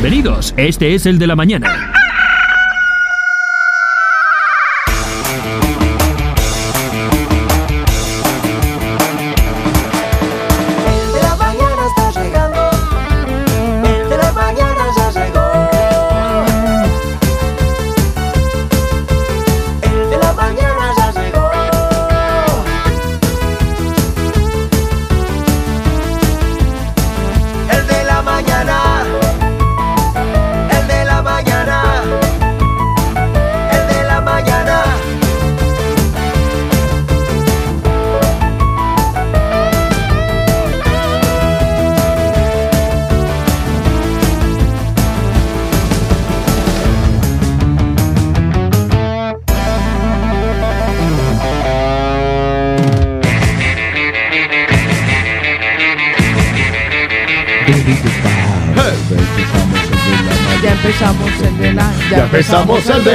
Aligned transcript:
Bienvenidos, 0.00 0.54
este 0.56 0.94
es 0.94 1.04
el 1.04 1.18
de 1.18 1.26
la 1.26 1.36
mañana. 1.36 1.99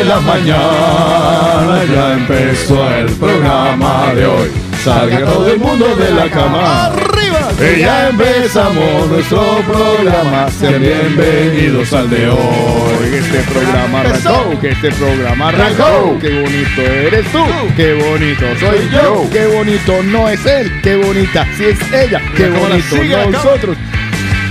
La 0.06 0.20
mañana, 0.20 1.84
ya 1.92 2.14
empezó 2.14 2.90
el 2.96 3.08
programa 3.14 4.14
de 4.14 4.26
hoy. 4.26 4.52
Salga 4.84 5.26
todo 5.26 5.52
el 5.52 5.60
mundo 5.60 5.96
de 5.96 6.12
la 6.12 6.30
cama. 6.30 6.86
¡Arriba! 6.86 7.50
Y 7.60 7.80
ya 7.80 8.10
empezamos 8.10 9.08
nuestro 9.10 9.42
programa. 9.66 10.48
Sean 10.52 10.80
bienvenidos 10.80 11.92
al 11.94 12.10
de 12.10 12.30
hoy. 12.30 13.16
Este 13.16 13.40
programa 13.52 14.02
arrancó, 14.02 14.60
que 14.62 14.70
este 14.70 14.92
programa 14.92 15.48
arrancó. 15.50 16.18
Qué 16.22 16.42
bonito 16.42 16.82
eres 16.82 17.26
tú, 17.32 17.44
qué 17.76 17.94
bonito 17.94 18.46
soy 18.60 18.90
yo. 18.92 19.28
Qué 19.32 19.48
bonito 19.48 20.04
no 20.04 20.30
es 20.30 20.46
él, 20.46 20.72
qué 20.84 20.98
bonita 20.98 21.48
si 21.58 21.66
es 21.66 21.80
ella. 21.92 22.22
Qué 22.36 22.50
bonito 22.50 23.32
nosotros. 23.32 23.78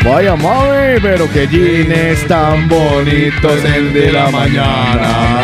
Vaya 0.05 0.37
mami, 0.37 1.01
pero 1.01 1.31
que 1.33 1.47
jeans 1.47 2.27
tan 2.27 2.69
bonitos 2.69 3.65
el 3.65 3.95
de 3.95 4.13
la 4.13 4.31
mañana. 4.31 5.44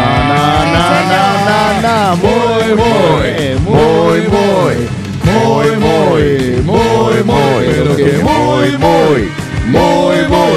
Muy, 2.10 2.26
muy, 2.74 3.54
muy, 3.60 4.26
muy, 4.26 4.76
muy, 5.22 5.76
muy, 5.76 6.26
muy, 6.64 7.22
muy, 7.22 7.64
pero 7.66 7.94
que 7.96 8.18
muy, 8.18 8.76
muy, 8.78 9.30
muy, 9.66 10.26
muy, 10.26 10.48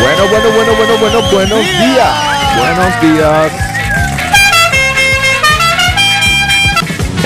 Bueno, 0.01 0.23
bueno, 0.31 0.49
bueno, 0.55 0.73
bueno, 0.77 0.95
bueno, 1.01 1.19
buenos 1.33 1.65
días. 1.67 2.15
Buenos 2.57 2.93
días. 3.01 3.70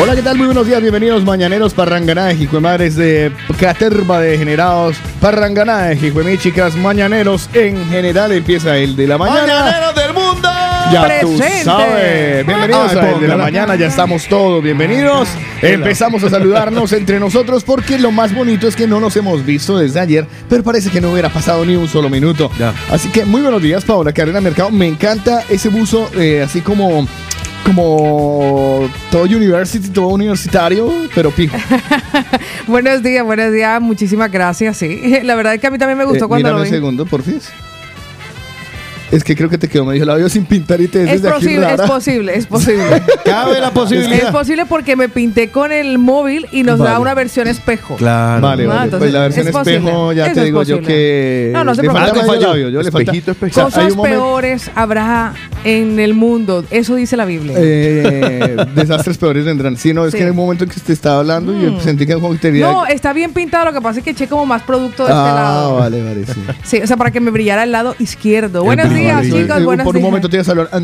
Hola, 0.00 0.16
¿qué 0.16 0.22
tal? 0.22 0.36
Muy 0.36 0.46
buenos 0.46 0.66
días, 0.66 0.80
bienvenidos 0.82 1.24
mañaneros 1.24 1.72
parranganá 1.72 2.26
de 2.26 2.36
Jijuemadres 2.36 2.96
de 2.96 3.30
Caterva 3.58 4.20
de 4.20 4.36
Generados, 4.36 4.96
parranganá 5.20 5.82
de 5.84 5.96
Jijuemí, 5.96 6.36
chicas, 6.36 6.74
mañaneros 6.76 7.48
en 7.54 7.88
general 7.88 8.32
empieza 8.32 8.76
el 8.76 8.96
de 8.96 9.06
la 9.06 9.16
mañana. 9.18 9.92
del 9.94 10.12
mundo! 10.12 10.48
Ya 10.92 11.20
tú 11.20 11.36
Presente. 11.38 11.64
sabes. 11.64 12.46
Bienvenidos 12.46 12.92
Ay, 12.92 12.98
a 12.98 13.10
el 13.12 13.20
de 13.20 13.28
la 13.28 13.36
mañana, 13.36 13.76
ya 13.76 13.86
estamos 13.86 14.26
todos 14.26 14.62
bienvenidos. 14.62 15.28
Empezamos 15.62 16.22
a 16.24 16.28
saludarnos 16.30 16.92
entre 16.92 17.18
nosotros 17.18 17.64
porque 17.64 17.98
lo 17.98 18.10
más 18.10 18.34
bonito 18.34 18.68
es 18.68 18.76
que 18.76 18.86
no 18.86 19.00
nos 19.00 19.16
hemos 19.16 19.46
visto 19.46 19.78
desde 19.78 20.00
ayer, 20.00 20.26
pero 20.50 20.62
parece 20.62 20.90
que 20.90 21.00
no 21.00 21.12
hubiera 21.12 21.30
pasado 21.30 21.64
ni 21.64 21.76
un 21.76 21.88
solo 21.88 22.10
minuto. 22.10 22.50
Ya. 22.58 22.74
Así 22.90 23.08
que 23.10 23.24
muy 23.24 23.40
buenos 23.40 23.62
días, 23.62 23.84
Paola 23.84 24.12
Carrera 24.12 24.40
Mercado. 24.42 24.70
Me 24.70 24.86
encanta 24.86 25.42
ese 25.48 25.68
buzo 25.70 26.10
eh, 26.16 26.42
así 26.44 26.60
como 26.60 27.06
como 27.64 28.88
todo 29.10 29.22
university, 29.24 29.88
todo 29.88 30.08
universitario, 30.08 30.92
pero 31.14 31.30
pijo. 31.30 31.56
Buenos 32.66 33.02
días, 33.02 33.24
buenos 33.24 33.52
días. 33.52 33.80
Muchísimas 33.80 34.30
gracias. 34.30 34.76
Sí, 34.76 35.20
la 35.22 35.34
verdad 35.34 35.54
es 35.54 35.60
que 35.60 35.66
a 35.66 35.70
mí 35.70 35.78
también 35.78 35.98
me 35.98 36.04
gustó 36.04 36.26
Eh, 36.26 36.28
cuando 36.28 36.50
lo 36.50 36.56
un 36.58 36.62
vi. 36.64 36.68
segundo, 36.70 37.06
por 37.06 37.22
fin. 37.22 37.40
Es 39.16 39.24
que 39.24 39.36
creo 39.36 39.48
que 39.48 39.58
te 39.58 39.68
quedó 39.68 39.84
medio 39.84 40.04
labio 40.04 40.28
sin 40.28 40.44
pintar 40.44 40.80
y 40.80 40.88
te 40.88 41.04
ves 41.04 41.12
Es 41.14 41.24
aquí 41.24 41.34
posible, 41.34 41.74
es 41.74 41.80
posible, 41.82 42.36
es 42.36 42.46
posible. 42.48 43.02
Cabe 43.24 43.60
la 43.60 43.66
es 43.68 43.72
posibilidad. 43.72 44.32
posible 44.32 44.66
porque 44.66 44.96
me 44.96 45.08
pinté 45.08 45.50
con 45.50 45.72
el 45.72 45.98
móvil 45.98 46.46
y 46.52 46.62
nos 46.62 46.78
da 46.78 46.98
una 46.98 47.14
versión 47.14 47.46
espejo. 47.48 47.96
Claro. 47.96 48.40
Vale, 48.42 48.64
Ah, 48.64 48.66
vale. 48.66 48.84
entonces, 48.84 48.98
Pues 48.98 49.12
la 49.12 49.20
versión 49.20 49.48
es 49.48 49.54
espejo, 49.54 49.64
posible. 49.90 50.16
ya 50.16 50.24
Eso 50.26 50.34
te 50.34 50.40
es 50.40 50.44
digo 50.46 50.62
yo 50.62 50.80
que. 50.82 51.50
No, 51.54 51.64
no 51.64 51.74
se 51.74 51.82
preocupe. 51.82 52.40
yo 52.72 52.82
le 52.82 52.90
falta- 52.90 53.12
Espejito, 53.12 53.32
O 53.32 53.34
sea, 53.34 53.48
espejito. 53.48 53.62
Cosas 53.64 53.78
hay 53.84 53.90
un 53.90 53.96
momento- 53.96 54.18
peores 54.18 54.70
habrá 54.74 55.34
en 55.64 55.98
el 56.00 56.14
mundo. 56.14 56.64
Eso 56.70 56.94
dice 56.96 57.16
la 57.16 57.24
Biblia. 57.24 57.54
Eh, 57.58 58.56
desastres 58.74 59.18
peores 59.18 59.44
vendrán. 59.44 59.76
Sí, 59.76 59.92
no, 59.92 60.04
es 60.06 60.12
Sí. 60.12 60.18
que 60.18 60.22
en 60.22 60.28
el 60.28 60.34
momento 60.34 60.64
en 60.64 60.70
que 60.70 60.80
te 60.80 60.92
estaba 60.92 61.20
hablando 61.20 61.52
y 61.52 61.70
Mm. 61.70 61.80
sentí 61.80 62.06
que 62.06 62.14
como 62.14 62.30
que 62.32 62.38
tenía. 62.38 62.66
no, 62.70 62.86
está 62.86 63.12
bien 63.12 63.32
pintado. 63.32 63.64
Lo 63.66 63.72
que 63.72 63.80
pasa 63.80 63.98
es 64.00 64.04
que 64.04 64.10
eché 64.10 64.26
como 64.28 64.46
más 64.46 64.62
producto 64.62 65.04
de 65.04 65.10
este 65.10 65.22
ah, 65.22 65.34
lado. 65.34 65.76
vale, 65.76 66.02
vale, 66.02 66.24
sí. 66.26 66.40
Sí, 66.64 66.80
o 66.82 66.86
sea, 66.86 66.96
para 66.96 67.10
que 67.10 67.20
me 67.20 67.30
brillara 67.30 67.62
el 67.64 67.72
lado 67.72 67.94
izquierdo. 67.98 68.64
Buenos 68.64 68.88
brillo, 68.88 69.03
días, 69.04 69.22
chicos. 69.22 69.58
Eh, 69.60 69.64
Buenos 69.64 69.84
Por 69.84 69.94
un 69.96 70.00
días. 70.02 70.10
momento 70.10 70.28
te 70.28 70.36
ibas 70.36 70.48
a 70.48 70.50
hablar. 70.52 70.68
Ah, 70.72 70.80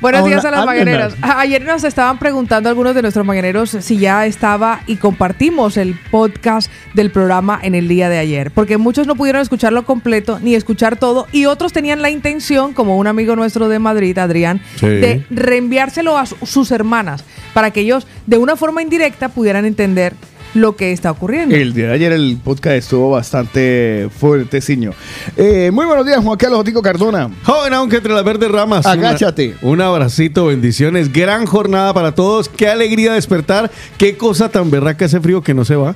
Buenos 0.00 0.24
días 0.26 0.44
a 0.44 0.50
las 0.50 0.60
Ah, 0.60 0.64
mañaneras. 0.66 1.14
A- 1.22 1.40
Ayer 1.40 1.64
nos 1.64 1.84
estaban 1.84 2.18
preguntando 2.18 2.68
algunos 2.68 2.94
de 2.94 3.02
nuestros 3.02 3.24
mañaneros 3.26 3.70
si 3.80 3.98
ya 3.98 4.26
estaba 4.26 4.80
y 4.86 4.96
compartimos 4.96 5.76
el 5.76 5.94
podcast 6.10 6.70
del 6.94 7.10
programa 7.10 7.58
en 7.62 7.74
el 7.74 7.88
día 7.88 8.08
de 8.08 8.18
ayer, 8.18 8.50
porque 8.50 8.76
muchos 8.78 9.06
no 9.06 9.14
pudieron 9.16 9.40
escucharlo 9.42 9.84
completo 9.84 10.38
ni 10.42 10.54
escuchar 10.54 10.96
todo 10.96 11.26
y 11.32 11.46
otros 11.46 11.72
tenían 11.72 12.02
la 12.02 12.10
intención, 12.10 12.72
como 12.74 12.96
un 12.96 13.06
amigo 13.06 13.36
nuestro 13.36 13.68
de 13.68 13.78
Madrid, 13.78 14.16
Adrián, 14.18 14.60
Sí. 14.76 14.86
de 14.86 15.24
reenviárselo 15.30 16.18
a 16.18 16.26
su- 16.26 16.36
sus 16.44 16.70
hermanas 16.70 17.24
para 17.54 17.70
que 17.70 17.80
ellos 17.80 18.06
de 18.26 18.38
una 18.38 18.56
forma 18.56 18.82
indirecta 18.82 19.28
pudieran 19.28 19.64
entender 19.64 20.14
lo 20.54 20.76
que 20.76 20.92
está 20.92 21.10
ocurriendo. 21.10 21.54
El 21.54 21.72
día 21.74 21.88
de 21.88 21.92
ayer 21.94 22.12
el 22.12 22.38
podcast 22.42 22.76
estuvo 22.76 23.10
bastante 23.10 24.08
fuerteciño. 24.18 24.92
Eh, 25.36 25.70
muy 25.72 25.86
buenos 25.86 26.06
días, 26.06 26.22
Juan 26.22 26.36
Carlos 26.38 26.60
Otico 26.60 26.82
Cardona. 26.82 27.30
Joven, 27.44 27.72
aunque 27.74 27.96
entre 27.96 28.12
las 28.12 28.24
verdes 28.24 28.50
ramas. 28.50 28.84
Una- 28.86 28.92
Agáchate. 28.94 29.56
un 29.62 29.80
abracito, 29.80 30.46
bendiciones. 30.46 31.12
Gran 31.12 31.46
jornada 31.46 31.92
para 31.94 32.12
todos. 32.14 32.48
Qué 32.48 32.68
alegría 32.68 33.12
despertar. 33.12 33.70
Qué 33.98 34.16
cosa 34.16 34.48
tan 34.48 34.70
berraca 34.70 35.04
ese 35.04 35.20
frío 35.20 35.42
que 35.42 35.54
no 35.54 35.64
se 35.64 35.76
va. 35.76 35.94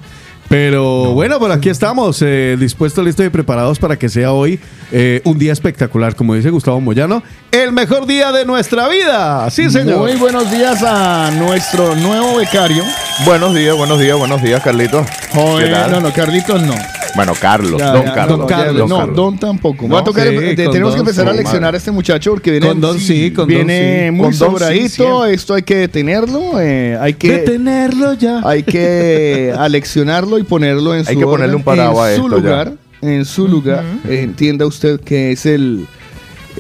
Pero 0.53 1.15
bueno, 1.15 1.39
por 1.39 1.51
aquí 1.51 1.71
estamos, 1.71 2.21
eh, 2.21 2.59
dispuestos, 2.61 3.03
listos 3.03 3.25
y 3.25 3.31
preparados 3.31 3.79
para 3.79 3.99
que 3.99 4.11
sea 4.11 4.33
hoy 4.33 4.61
eh, 4.91 5.23
un 5.25 5.39
día 5.39 5.51
espectacular, 5.51 6.15
como 6.15 6.35
dice 6.35 6.51
Gustavo 6.51 6.79
Moyano, 6.79 7.23
el 7.51 7.73
mejor 7.73 8.05
día 8.07 8.33
de 8.33 8.45
nuestra 8.45 8.87
vida. 8.89 9.49
Sí, 9.49 9.71
señor. 9.71 10.01
Muy 10.01 10.13
buenos 10.17 10.51
días 10.51 10.83
a 10.83 11.31
nuestro 11.39 11.95
nuevo 11.97 12.37
becario. 12.37 12.85
Buenos 13.25 13.55
días, 13.55 13.75
buenos 13.75 13.99
días, 13.99 14.19
buenos 14.19 14.43
días, 14.43 14.63
Carlitos. 14.63 15.07
Joven, 15.33 15.69
¿Qué 15.69 15.73
tal? 15.73 15.91
no, 15.91 16.01
no, 16.03 16.13
Carlitos 16.13 16.61
no. 16.61 16.75
Bueno, 17.15 17.35
Carlos, 17.39 17.79
Ya, 17.79 17.91
don 17.93 18.07
ya, 18.07 18.15
Carlos. 18.15 18.39
no, 18.39 18.47
Don 18.47 18.47
Carlos. 18.49 18.89
no. 18.89 19.07
Don 19.09 19.39
tampoco. 19.39 19.87
No, 19.87 19.97
Va 19.97 20.01
a 20.01 20.05
tocar, 20.05 20.27
sí, 20.29 20.35
eh, 20.35 20.55
tenemos 20.57 20.95
que 20.95 21.01
empezar 21.01 21.29
a 21.29 21.33
leccionar 21.35 21.61
madre. 21.65 21.77
a 21.77 21.79
este 21.79 21.91
muchacho 21.91 22.31
porque 22.31 22.53
viene, 22.53 22.69
Con 22.69 22.81
Don 22.81 22.99
sí, 22.99 23.31
con 23.33 23.47
Don 23.51 23.67
sí. 23.69 24.11
muy 24.11 24.31
Con 24.31 24.31
Don 24.31 24.33
sí, 24.33 24.39
sobradito. 24.39 25.27
Esto 25.27 25.53
hay 25.53 25.63
que 25.63 25.77
detenerlo, 25.77 26.59
eh, 26.59 26.97
hay 26.99 27.13
que 27.13 27.33
Detenerlo 27.33 28.15
ya. 28.15 28.41
hay 28.43 28.63
que 28.63 29.53
aleccionarlo 29.59 30.39
y 30.43 30.45
ponerlo 30.45 30.95
en 30.95 31.05
su 31.05 31.11
Hay 31.11 31.17
que 31.17 31.25
ponerle 31.25 31.63
a 31.67 32.13
en 32.13 32.17
su 32.17 32.27
esto 32.27 32.29
ya. 32.29 32.37
lugar, 32.37 32.75
en 33.01 33.25
su 33.25 33.49
lugar. 33.49 33.85
Eh, 34.09 34.23
entienda 34.23 34.67
usted 34.67 35.01
que 35.01 35.33
es 35.33 35.47
el 35.47 35.87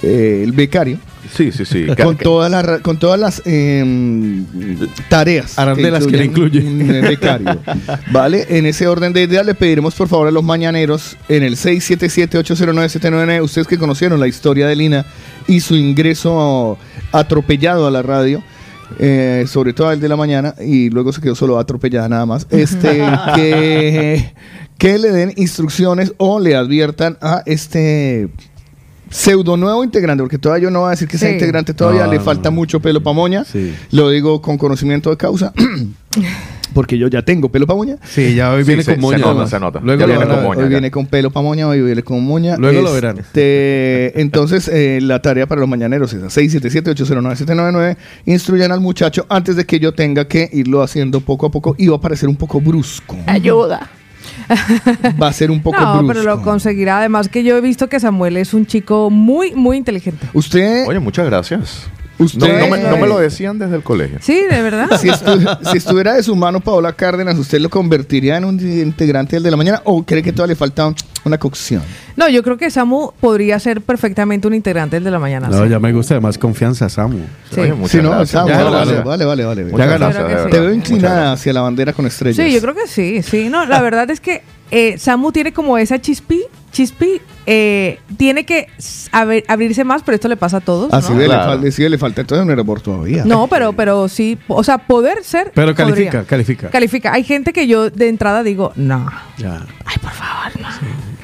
eh, 0.02 0.40
el 0.44 0.52
becario 0.52 0.98
Sí, 1.34 1.50
sí, 1.52 1.64
sí. 1.64 1.86
con 2.02 2.16
todas 2.16 2.50
las 2.50 2.80
con 2.80 2.98
todas 2.98 3.18
las 3.18 3.42
em, 3.46 4.44
tareas 5.08 5.58
Arandelas 5.58 6.06
que 6.06 6.16
le 6.16 6.24
incluye. 6.26 6.60
becario 7.00 7.58
vale 8.12 8.46
en 8.50 8.66
ese 8.66 8.86
orden 8.86 9.12
de 9.12 9.22
ideas 9.22 9.46
le 9.46 9.54
pediremos 9.54 9.94
por 9.94 10.08
favor 10.08 10.28
a 10.28 10.30
los 10.30 10.42
mañaneros 10.44 11.16
en 11.28 11.42
el 11.42 11.56
677-809-799 11.56 13.42
ustedes 13.42 13.66
que 13.66 13.78
conocieron 13.78 14.20
la 14.20 14.26
historia 14.28 14.66
de 14.66 14.76
Lina 14.76 15.06
y 15.46 15.60
su 15.60 15.74
ingreso 15.76 16.76
atropellado 17.12 17.86
a 17.86 17.90
la 17.90 18.02
radio 18.02 18.42
eh, 18.98 19.44
sobre 19.48 19.72
todo 19.72 19.90
el 19.92 20.00
de 20.00 20.08
la 20.08 20.16
mañana 20.16 20.54
y 20.64 20.90
luego 20.90 21.12
se 21.12 21.20
quedó 21.20 21.34
solo 21.34 21.58
atropellada 21.58 22.08
nada 22.08 22.26
más 22.26 22.46
este 22.50 23.02
que 23.34 24.32
que 24.78 24.98
le 24.98 25.10
den 25.12 25.32
instrucciones 25.36 26.12
o 26.18 26.40
le 26.40 26.56
adviertan 26.56 27.16
a 27.20 27.42
este 27.46 28.28
pseudo 29.10 29.56
nuevo 29.56 29.84
integrante, 29.84 30.22
porque 30.22 30.38
todavía 30.38 30.64
yo 30.64 30.70
no 30.70 30.80
voy 30.80 30.86
a 30.88 30.90
decir 30.92 31.06
que 31.06 31.18
sea 31.18 31.28
Sí. 31.28 31.34
integrante, 31.34 31.74
todavía 31.74 32.06
le 32.06 32.18
falta 32.18 32.50
mucho 32.50 32.80
pelo 32.80 33.02
pa' 33.02 33.12
moña. 33.12 33.44
Sí. 33.44 33.74
Lo 33.90 34.08
digo 34.10 34.40
con 34.40 34.56
conocimiento 34.58 35.10
de 35.10 35.16
causa. 35.18 35.52
Porque 36.74 36.98
yo 36.98 37.08
ya 37.08 37.22
tengo 37.22 37.48
pelo 37.50 37.66
para 37.66 37.76
moña. 37.76 37.96
Sí, 38.04 38.34
ya 38.34 38.52
hoy 38.52 38.62
Sí, 38.64 38.68
viene 38.68 38.82
se- 38.82 38.92
con 38.92 38.96
se 38.96 39.00
moña. 39.00 39.18
nota, 39.18 39.30
además. 39.30 39.50
se 39.50 39.60
nota. 39.60 39.80
Luego 39.82 40.00
Ya 40.00 40.06
viene 40.06 40.20
verán. 40.24 40.36
con 40.36 40.44
moña. 40.46 40.58
hoy 40.58 40.64
ya. 40.64 40.68
viene 40.70 40.90
con 40.90 41.06
pelo 41.06 41.30
para 41.30 41.44
moña, 41.44 41.68
hoy 41.68 41.80
viene 41.82 42.02
con 42.02 42.24
moña. 42.24 42.56
Luego 42.56 42.80
lo 42.82 42.92
verán. 42.92 43.18
Este, 43.18 44.20
entonces, 44.20 44.68
eh, 44.68 45.00
la 45.02 45.20
tarea 45.22 45.46
para 45.46 45.60
los 45.60 45.68
mañaneros 45.68 46.12
es 46.12 46.22
a 46.22 46.30
677-809-799. 46.30 47.96
Instruyan 48.26 48.72
al 48.72 48.80
muchacho 48.80 49.26
antes 49.28 49.56
de 49.56 49.64
que 49.66 49.78
yo 49.80 49.92
tenga 49.92 50.26
que 50.28 50.48
irlo 50.52 50.82
haciendo 50.82 51.20
poco 51.20 51.46
a 51.46 51.50
poco 51.50 51.74
y 51.78 51.88
va 51.88 51.96
a 51.96 52.00
parecer 52.00 52.28
un 52.28 52.36
poco 52.36 52.60
brusco. 52.60 53.16
Ayuda. 53.26 53.90
Va 55.20 55.28
a 55.28 55.32
ser 55.32 55.50
un 55.50 55.62
poco 55.62 55.80
No, 55.80 55.98
brusco. 55.98 56.06
pero 56.08 56.22
lo 56.22 56.42
conseguirá. 56.42 56.98
Además 56.98 57.28
que 57.28 57.42
yo 57.44 57.56
he 57.56 57.60
visto 57.60 57.88
que 57.88 57.98
Samuel 58.00 58.36
es 58.36 58.54
un 58.54 58.66
chico 58.66 59.10
muy, 59.10 59.52
muy 59.54 59.76
inteligente. 59.76 60.26
Usted, 60.32 60.86
Oye, 60.86 60.98
muchas 61.00 61.26
gracias. 61.26 61.86
Usted 62.18 62.40
No, 62.40 62.58
no 62.66 62.68
me, 62.76 62.82
no 62.82 62.96
me 62.96 63.06
lo 63.06 63.18
decían 63.18 63.58
desde 63.58 63.76
el 63.76 63.82
colegio. 63.82 64.18
Sí, 64.20 64.40
de 64.50 64.62
verdad. 64.62 64.88
Si, 65.00 65.08
estu- 65.08 65.58
si 65.70 65.78
estuviera 65.78 66.14
de 66.14 66.22
su 66.22 66.34
mano 66.36 66.60
Paola 66.60 66.92
Cárdenas, 66.92 67.38
¿usted 67.38 67.60
lo 67.60 67.68
convertiría 67.70 68.36
en 68.36 68.44
un 68.44 68.60
integrante 68.60 69.36
del 69.36 69.42
de 69.42 69.50
la 69.50 69.56
mañana 69.56 69.80
o 69.84 70.02
cree 70.04 70.22
que 70.22 70.32
todavía 70.32 70.52
le 70.52 70.56
falta 70.56 70.92
una 71.24 71.38
cocción? 71.38 71.82
No, 72.16 72.28
yo 72.28 72.42
creo 72.42 72.56
que 72.58 72.70
Samu 72.70 73.12
podría 73.20 73.58
ser 73.58 73.80
perfectamente 73.80 74.46
un 74.46 74.54
integrante 74.54 74.96
del 74.96 75.04
de 75.04 75.10
la 75.10 75.18
mañana. 75.18 75.48
No, 75.48 75.64
sí. 75.64 75.70
ya 75.70 75.78
me 75.78 75.92
gusta 75.92 76.14
además 76.14 76.36
confianza, 76.38 76.88
Samu. 76.88 77.18
Sí. 77.52 77.60
Oye, 77.60 77.74
Sí, 77.88 77.98
no, 78.02 78.22
está- 78.22 78.46
Ya, 78.46 78.62
vale, 78.64 79.00
vale, 79.02 79.24
vale, 79.24 79.44
vale, 79.44 79.66
Ya. 79.76 80.46
Te 80.48 80.60
veo 80.60 80.72
inclinada 80.72 81.32
hacia 81.32 81.52
la 81.52 81.62
bandera 81.62 81.92
con 81.92 82.06
estrellas. 82.06 82.44
Sí, 82.44 82.52
yo 82.52 82.60
creo 82.60 82.74
que 82.74 82.86
sí, 82.86 83.22
sí. 83.22 83.48
No, 83.48 83.64
la 83.66 83.80
verdad 83.80 84.10
es 84.10 84.20
que 84.20 84.42
eh, 84.72 84.98
Samu 84.98 85.30
tiene 85.30 85.52
como 85.52 85.78
esa 85.78 86.00
chispi, 86.00 86.40
chispi, 86.72 87.20
eh, 87.46 88.00
tiene 88.16 88.44
que 88.44 88.66
abrirse 89.46 89.84
más, 89.84 90.02
pero 90.02 90.14
esto 90.16 90.28
le 90.28 90.36
pasa 90.36 90.56
a 90.56 90.60
todos. 90.60 90.92
Así 90.92 91.12
¿no? 91.12 91.18
de 91.18 91.28
le, 91.28 91.34
Claro. 91.34 91.70
sí 91.70 91.88
le 91.88 91.98
falta 91.98 92.22
entonces 92.22 92.42
un 92.42 92.50
aeropuerto 92.50 92.90
todavía. 92.92 93.24
No, 93.24 93.46
pero, 93.48 93.72
pero 93.74 94.08
sí, 94.08 94.38
o 94.48 94.64
sea, 94.64 94.78
poder 94.78 95.22
ser. 95.22 95.52
Pero 95.54 95.74
califica, 95.74 96.10
podría. 96.10 96.24
califica. 96.26 96.70
Califica. 96.70 97.12
Hay 97.12 97.22
gente 97.24 97.52
que 97.52 97.66
yo 97.66 97.90
de 97.90 98.08
entrada 98.08 98.42
digo, 98.42 98.72
no. 98.74 99.08
Ya. 99.38 99.64
Ay, 99.84 99.96
por 100.00 100.10
favor, 100.12 100.60
no. 100.60 100.68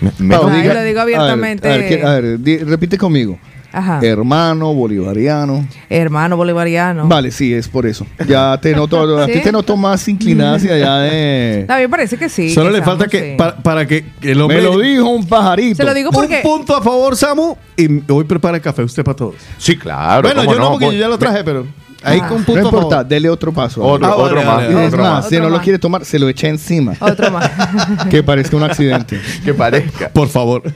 Me- 0.01 0.13
me- 0.19 0.37
Pau, 0.37 0.49
Ay, 0.49 0.69
lo 0.69 0.83
digo 0.83 1.01
abiertamente. 1.01 1.67
A 1.69 1.73
ver, 1.73 1.81
a 1.81 1.83
ver, 1.89 1.99
¿qué- 2.01 2.07
a 2.07 2.11
ver, 2.21 2.39
di- 2.41 2.59
repite 2.59 2.99
conmigo. 2.99 3.39
Ajá. 3.73 4.01
Hermano 4.03 4.73
bolivariano. 4.75 5.67
Hermano 5.91 6.37
bolivariano. 6.37 7.07
Vale, 7.07 7.31
sí, 7.31 7.53
es 7.53 7.69
por 7.69 7.87
eso. 7.87 8.07
Ya 8.27 8.59
te 8.61 8.75
noto, 8.75 9.19
a 9.23 9.27
ti 9.27 9.41
te 9.41 9.53
noto 9.53 9.77
más 9.77 10.09
inclinada 10.09 10.57
hacia 10.57 10.75
allá 10.75 10.99
de... 11.01 11.67
A 11.69 11.77
mí 11.77 11.83
me 11.83 11.89
parece 11.89 12.17
que 12.17 12.29
sí. 12.29 12.51
Solo 12.55 12.71
que 12.71 12.79
le 12.79 12.83
falta 12.83 13.05
Samu, 13.05 13.11
que 13.11 13.31
sí. 13.33 13.35
para, 13.37 13.57
para 13.57 13.87
que 13.87 14.05
el 14.23 14.41
hombre 14.41 14.59
Me 14.59 14.63
lo 14.63 14.79
dijo 14.79 15.09
un 15.09 15.27
pajarito. 15.27 15.77
Se 15.77 15.85
lo 15.85 15.93
digo 15.95 16.11
un 16.11 16.15
porque. 16.15 16.41
punto 16.43 16.75
a 16.75 16.83
favor, 16.83 17.17
Samu, 17.17 17.57
y 17.77 18.03
hoy 18.11 18.25
prepara 18.25 18.57
el 18.57 18.63
café 18.63 18.83
usted 18.83 19.05
para 19.05 19.17
todos. 19.17 19.35
Sí, 19.59 19.77
claro. 19.77 20.23
bueno, 20.23 20.45
yo 20.45 20.59
no, 20.59 20.71
porque 20.71 20.87
yo 20.87 20.93
ya 20.93 21.09
lo 21.09 21.19
traje, 21.19 21.45
pero 21.45 21.67
ahí 22.03 22.21
Ah. 22.23 22.29
con 22.29 22.37
un 22.37 22.41
No 22.43 22.47
punto 22.47 22.61
a 22.61 22.65
importa, 22.65 23.05
dele 23.05 23.29
otro 23.29 23.53
paso. 23.53 23.83
Otro, 23.83 24.07
Ah, 24.07 24.17
otro 24.17 24.37
vale, 24.37 24.47
más. 24.47 24.57
vale, 24.57 24.71
Y 24.71 24.75
vale. 24.75 24.87
es 24.87 24.93
otro 24.93 25.03
más, 25.05 25.13
más. 25.15 25.29
si 25.29 25.37
Otro 25.37 25.49
no 25.51 25.57
lo 25.57 25.63
quiere 25.63 25.79
tomar, 25.79 26.05
se 26.05 26.19
lo 26.19 26.29
echa 26.29 26.49
encima. 26.49 26.95
Otro 27.01 27.31
más. 27.31 27.51
que 28.11 28.23
parezca 28.23 28.57
un 28.57 28.63
accidente. 28.63 29.21
Que 29.45 29.55
parezca. 29.55 30.09
Por 30.11 30.29
favor. 30.29 30.63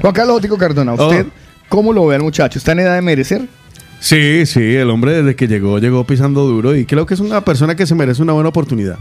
Juan 0.00 0.14
Carlos 0.14 0.36
Otico 0.38 0.56
Cardona, 0.58 0.94
¿usted 0.94 1.26
cómo 1.68 1.92
lo 1.92 2.06
ve 2.06 2.16
al 2.16 2.22
muchacho? 2.22 2.58
¿Está 2.58 2.72
en 2.72 2.80
edad 2.80 2.94
de 2.94 3.02
merecer? 3.02 3.42
Sí, 4.00 4.46
sí, 4.46 4.76
el 4.76 4.90
hombre 4.90 5.12
desde 5.22 5.34
que 5.34 5.48
llegó, 5.48 5.78
llegó 5.80 6.04
pisando 6.04 6.44
duro 6.46 6.74
y 6.76 6.86
creo 6.86 7.04
que 7.04 7.14
es 7.14 7.20
una 7.20 7.40
persona 7.44 7.74
que 7.74 7.84
se 7.84 7.94
merece 7.96 8.22
una 8.22 8.32
buena 8.32 8.48
oportunidad. 8.50 8.96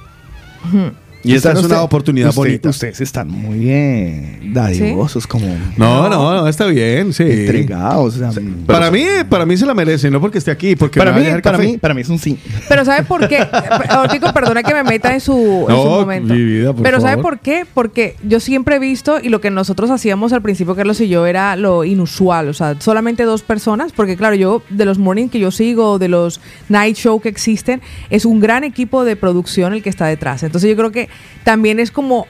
Y 1.23 1.33
esta 1.33 1.49
es 1.51 1.57
una 1.59 1.67
usted- 1.67 1.77
oportunidad 1.81 2.29
usted- 2.29 2.41
bonita. 2.41 2.69
Ustedes 2.69 3.01
están 3.01 3.27
muy 3.29 3.57
bien 3.59 4.53
dadivosos, 4.53 5.27
como 5.27 5.45
No, 5.75 6.07
no, 6.09 6.33
no, 6.41 6.47
está 6.47 6.65
bien, 6.67 7.11
sí. 7.13 7.23
entregados. 7.23 8.15
o 8.15 8.17
sea, 8.31 8.41
Para 8.65 8.89
mí, 8.91 9.03
para 9.29 9.45
mí 9.45 9.57
se 9.57 9.65
la 9.65 9.73
merece, 9.73 10.09
no 10.09 10.21
porque 10.21 10.37
esté 10.37 10.51
aquí, 10.51 10.75
porque 10.75 10.99
para, 10.99 11.11
me 11.11 11.19
va 11.21 11.25
a 11.25 11.35
mí, 11.35 11.41
para, 11.41 11.57
café. 11.57 11.67
mí, 11.71 11.77
para 11.77 11.93
mí 11.93 12.01
es 12.01 12.09
un 12.09 12.19
sí. 12.19 12.37
Pero 12.69 12.85
¿sabe 12.85 13.03
por 13.03 13.27
qué? 13.27 13.39
Ortico, 13.99 14.31
perdona 14.33 14.63
que 14.63 14.73
me 14.73 14.83
meta 14.83 15.13
en 15.13 15.19
su, 15.19 15.33
en 15.67 15.75
No, 15.75 15.83
su 15.83 15.89
momento. 15.89 16.33
mi 16.33 16.43
vida, 16.43 16.71
por 16.73 16.83
Pero 16.83 17.01
¿sabe 17.01 17.15
favor. 17.17 17.23
por 17.31 17.39
qué? 17.39 17.65
Porque 17.73 18.15
yo 18.23 18.39
siempre 18.39 18.75
he 18.77 18.79
visto, 18.79 19.19
y 19.21 19.29
lo 19.29 19.41
que 19.41 19.49
nosotros 19.51 19.89
hacíamos 19.89 20.33
al 20.33 20.41
principio, 20.41 20.75
Carlos 20.75 21.01
y 21.01 21.09
yo, 21.09 21.25
era 21.25 21.55
lo 21.55 21.83
inusual. 21.83 22.47
O 22.49 22.53
sea, 22.53 22.75
solamente 22.79 23.23
dos 23.23 23.41
personas, 23.43 23.91
porque 23.91 24.15
claro, 24.15 24.35
yo, 24.35 24.61
de 24.69 24.85
los 24.85 24.97
morning 24.97 25.27
que 25.29 25.39
yo 25.39 25.51
sigo, 25.51 25.99
de 25.99 26.07
los 26.07 26.39
night 26.69 26.95
show 26.95 27.19
que 27.19 27.29
existen, 27.29 27.81
es 28.09 28.23
un 28.25 28.39
gran 28.39 28.63
equipo 28.63 29.03
de 29.03 29.15
producción 29.15 29.73
el 29.73 29.83
que 29.83 29.89
está 29.89 30.05
detrás. 30.07 30.43
Entonces 30.43 30.69
yo 30.69 30.75
creo 30.77 30.91
que 30.91 31.06
también 31.44 31.80
es 31.80 31.92
como 31.92 32.27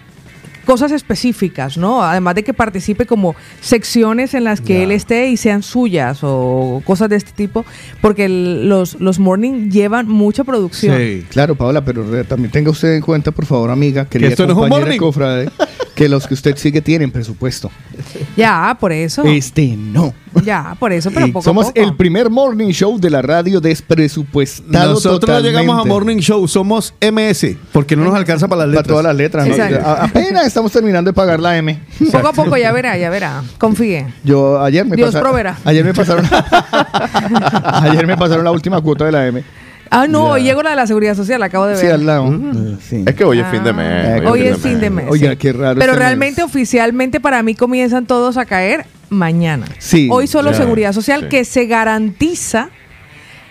cosas 0.65 0.91
específicas, 0.91 1.77
¿no? 1.77 2.03
Además 2.03 2.35
de 2.35 2.43
que 2.43 2.53
participe 2.53 3.05
como 3.05 3.35
secciones 3.61 4.33
en 4.33 4.43
las 4.43 4.59
que 4.59 4.83
él 4.83 4.91
esté 4.91 5.29
y 5.29 5.37
sean 5.37 5.63
suyas 5.63 6.19
o 6.23 6.81
cosas 6.83 7.07
de 7.07 7.15
este 7.15 7.31
tipo, 7.31 7.65
porque 8.01 8.25
el- 8.25 8.67
los, 8.67 8.99
los 8.99 9.17
morning 9.17 9.69
llevan 9.69 10.09
mucha 10.09 10.43
producción. 10.43 10.97
Sí. 10.97 11.25
Claro, 11.29 11.55
Paola, 11.55 11.85
pero 11.85 12.03
también 12.25 12.51
tenga 12.51 12.69
usted 12.71 12.95
en 12.95 13.01
cuenta, 13.01 13.31
por 13.31 13.45
favor, 13.45 13.71
amiga, 13.71 14.05
querida 14.09 14.27
esto 14.29 14.45
no 14.45 14.51
es 14.51 14.57
un 14.59 14.67
morning. 14.69 14.97
cofrade, 14.97 15.49
que 15.97 16.07
los 16.07 16.27
que 16.27 16.35
usted 16.35 16.55
sigue 16.57 16.79
tienen 16.79 17.09
presupuesto. 17.09 17.71
Ya, 18.37 18.77
por 18.79 18.91
eso. 18.93 19.23
Este 19.23 19.75
no. 19.75 20.13
Ya, 20.45 20.75
por 20.79 20.93
eso, 20.93 21.09
pero 21.09 21.25
poco 21.29 21.41
somos 21.41 21.65
a 21.65 21.69
poco. 21.69 21.81
el 21.81 21.95
primer 21.95 22.29
morning 22.29 22.69
show 22.69 22.99
de 22.99 23.09
la 23.09 23.23
radio 23.23 23.59
despresupuestado 23.59 24.93
Nosotros 24.93 25.27
no 25.27 25.39
llegamos 25.39 25.73
a 25.73 25.77
totalmente. 25.77 25.89
Morning 25.89 26.17
Show, 26.17 26.47
somos 26.47 26.93
MS, 27.01 27.55
porque 27.71 27.95
no 27.95 28.03
nos 28.03 28.13
alcanza 28.13 28.47
para 28.47 28.67
las 28.67 28.75
Para 28.75 28.81
letras. 28.81 28.87
todas 28.87 29.05
las 29.05 29.15
letras. 29.15 29.99
Apenas 30.01 30.45
estamos 30.45 30.71
terminando 30.71 31.09
de 31.09 31.15
pagar 31.15 31.39
la 31.39 31.57
M. 31.57 31.79
Poco 32.11 32.27
a 32.27 32.33
poco, 32.33 32.57
ya 32.57 32.71
verá, 32.71 32.95
ya 32.99 33.09
verá. 33.09 33.41
Confíe. 33.57 34.05
Yo 34.23 34.61
ayer 34.61 34.85
me 34.85 34.95
Dios 34.95 35.07
pasaron. 35.07 35.29
proveerá. 35.29 35.57
Ayer 35.65 35.83
me 35.83 35.95
pasaron. 35.95 36.25
ayer 37.81 38.05
me 38.05 38.15
pasaron 38.15 38.43
la 38.45 38.51
última 38.51 38.79
cuota 38.81 39.05
de 39.05 39.11
la 39.11 39.25
M. 39.25 39.43
Ah, 39.91 40.07
no, 40.07 40.31
hoy 40.31 40.43
llegó 40.43 40.63
la 40.63 40.71
de 40.71 40.75
la 40.75 40.87
seguridad 40.87 41.15
social, 41.15 41.41
acabo 41.43 41.65
de 41.65 41.73
ver. 41.73 41.81
Sí, 41.81 41.87
al 41.87 42.05
lado. 42.05 42.27
Eh, 42.33 42.75
sí. 42.81 43.03
Es 43.05 43.15
que 43.15 43.23
hoy 43.23 43.39
es 43.39 43.45
Ah. 43.45 43.51
fin 43.51 43.63
de 43.63 43.73
mes. 43.73 44.05
Eh, 44.21 44.27
Hoy 44.27 44.41
es 44.41 44.57
fin 44.57 44.79
de 44.79 44.89
mes. 44.89 45.05
Oiga, 45.09 45.31
sí. 45.31 45.37
qué 45.37 45.53
raro 45.53 45.79
Pero 45.79 45.93
este 45.93 46.03
realmente, 46.03 46.41
mes. 46.41 46.49
oficialmente, 46.49 47.19
para 47.19 47.41
mí 47.43 47.55
comienzan 47.55 48.05
todos 48.05 48.37
a 48.37 48.45
caer 48.45 48.85
mañana. 49.09 49.65
Sí, 49.79 50.07
Hoy 50.11 50.27
solo 50.27 50.53
seguridad 50.53 50.93
social 50.93 51.21
sí. 51.23 51.29
que 51.29 51.45
se 51.45 51.65
garantiza 51.65 52.69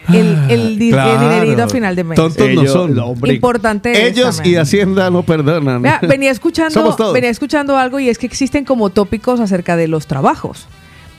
el, 0.08 0.38
el, 0.48 0.78
di- 0.78 0.90
el 0.92 1.18
dinerito 1.20 1.64
a 1.64 1.68
final 1.68 1.96
de 1.96 2.04
mes. 2.04 2.16
Tontos 2.16 2.48
no 2.50 2.66
son. 2.66 2.96
hombre, 2.98 3.34
Importante. 3.34 4.06
Ellos 4.06 4.40
y. 4.44 4.54
Hacienda 4.56 5.10
no 5.10 5.22
perdonan. 5.24 5.82
Vea, 5.82 5.98
venía 6.02 6.30
escuchando, 6.32 6.96
venía 7.12 7.30
escuchando 7.30 7.76
algo 7.76 7.98
y 7.98 8.08
es 8.08 8.16
que 8.18 8.26
existen 8.26 8.64
como 8.64 8.90
tópicos 8.90 9.40
acerca 9.40 9.76
de 9.76 9.88
los 9.88 10.06
trabajos. 10.06 10.68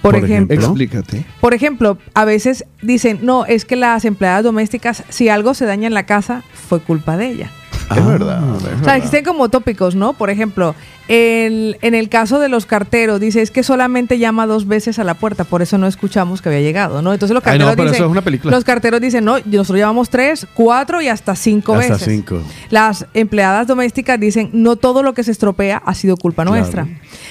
Por, 0.02 0.14
Por 0.16 0.24
ejemplo, 0.26 0.56
ejemplo. 0.56 0.84
Explícate. 0.84 1.26
por 1.42 1.54
ejemplo, 1.54 1.98
a 2.14 2.24
veces 2.26 2.66
dicen, 2.82 3.20
no, 3.24 3.46
es 3.46 3.66
que 3.66 3.76
las 3.76 4.06
empleadas 4.06 4.44
domésticas, 4.44 5.04
si 5.10 5.28
algo 5.30 5.54
se 5.54 5.66
daña 5.66 5.88
en 5.88 5.94
la 5.94 6.06
casa, 6.06 6.44
fue 6.54 6.80
culpa 6.82 7.18
de 7.18 7.28
ella. 7.32 7.52
Es 7.96 8.06
verdad. 8.06 8.42
es 8.44 8.56
O 8.56 8.60
sea, 8.60 8.70
verdad. 8.78 8.96
existen 8.98 9.24
como 9.26 9.50
tópicos, 9.50 9.96
¿no? 9.96 10.14
Por 10.14 10.30
ejemplo, 10.30 10.76
el- 11.08 11.78
en 11.82 11.96
el 11.96 12.10
caso 12.10 12.40
de 12.40 12.50
los 12.50 12.66
carteros, 12.66 13.20
dice, 13.20 13.42
es 13.42 13.52
que 13.52 13.64
solamente 13.64 14.18
llama 14.20 14.46
dos 14.48 14.68
veces 14.68 15.00
a 15.00 15.04
la 15.04 15.14
puerta, 15.14 15.44
por 15.44 15.62
eso 15.62 15.78
no 15.78 15.88
escuchamos 15.88 16.42
que 16.42 16.50
había 16.50 16.62
llegado, 16.62 17.02
¿no? 17.02 17.14
Entonces 17.14 17.34
los 17.34 17.46
Ay, 17.46 17.58
no, 17.60 17.66
carteros 17.66 17.76
pero 17.76 17.84
dicen, 17.90 17.96
eso 17.96 18.06
es 18.06 18.12
una 18.12 18.22
película. 18.22 18.56
los 18.56 18.64
carteros 18.64 19.02
dicen, 19.02 19.24
no, 19.26 19.38
nosotros 19.46 19.78
llevamos 19.78 20.10
tres, 20.10 20.46
cuatro 20.54 21.02
y 21.02 21.08
hasta 21.08 21.36
cinco 21.36 21.76
Hasta 21.76 21.94
veces. 21.94 22.08
cinco. 22.10 22.42
Las 22.70 23.06
empleadas 23.14 23.68
domésticas 23.68 24.20
dicen, 24.20 24.50
no 24.54 24.76
todo 24.76 25.04
lo 25.04 25.14
que 25.14 25.24
se 25.24 25.32
estropea 25.32 25.82
ha 25.86 25.94
sido 25.94 26.18
culpa 26.18 26.44
Claro. 26.44 26.58
nuestra. 26.60 26.88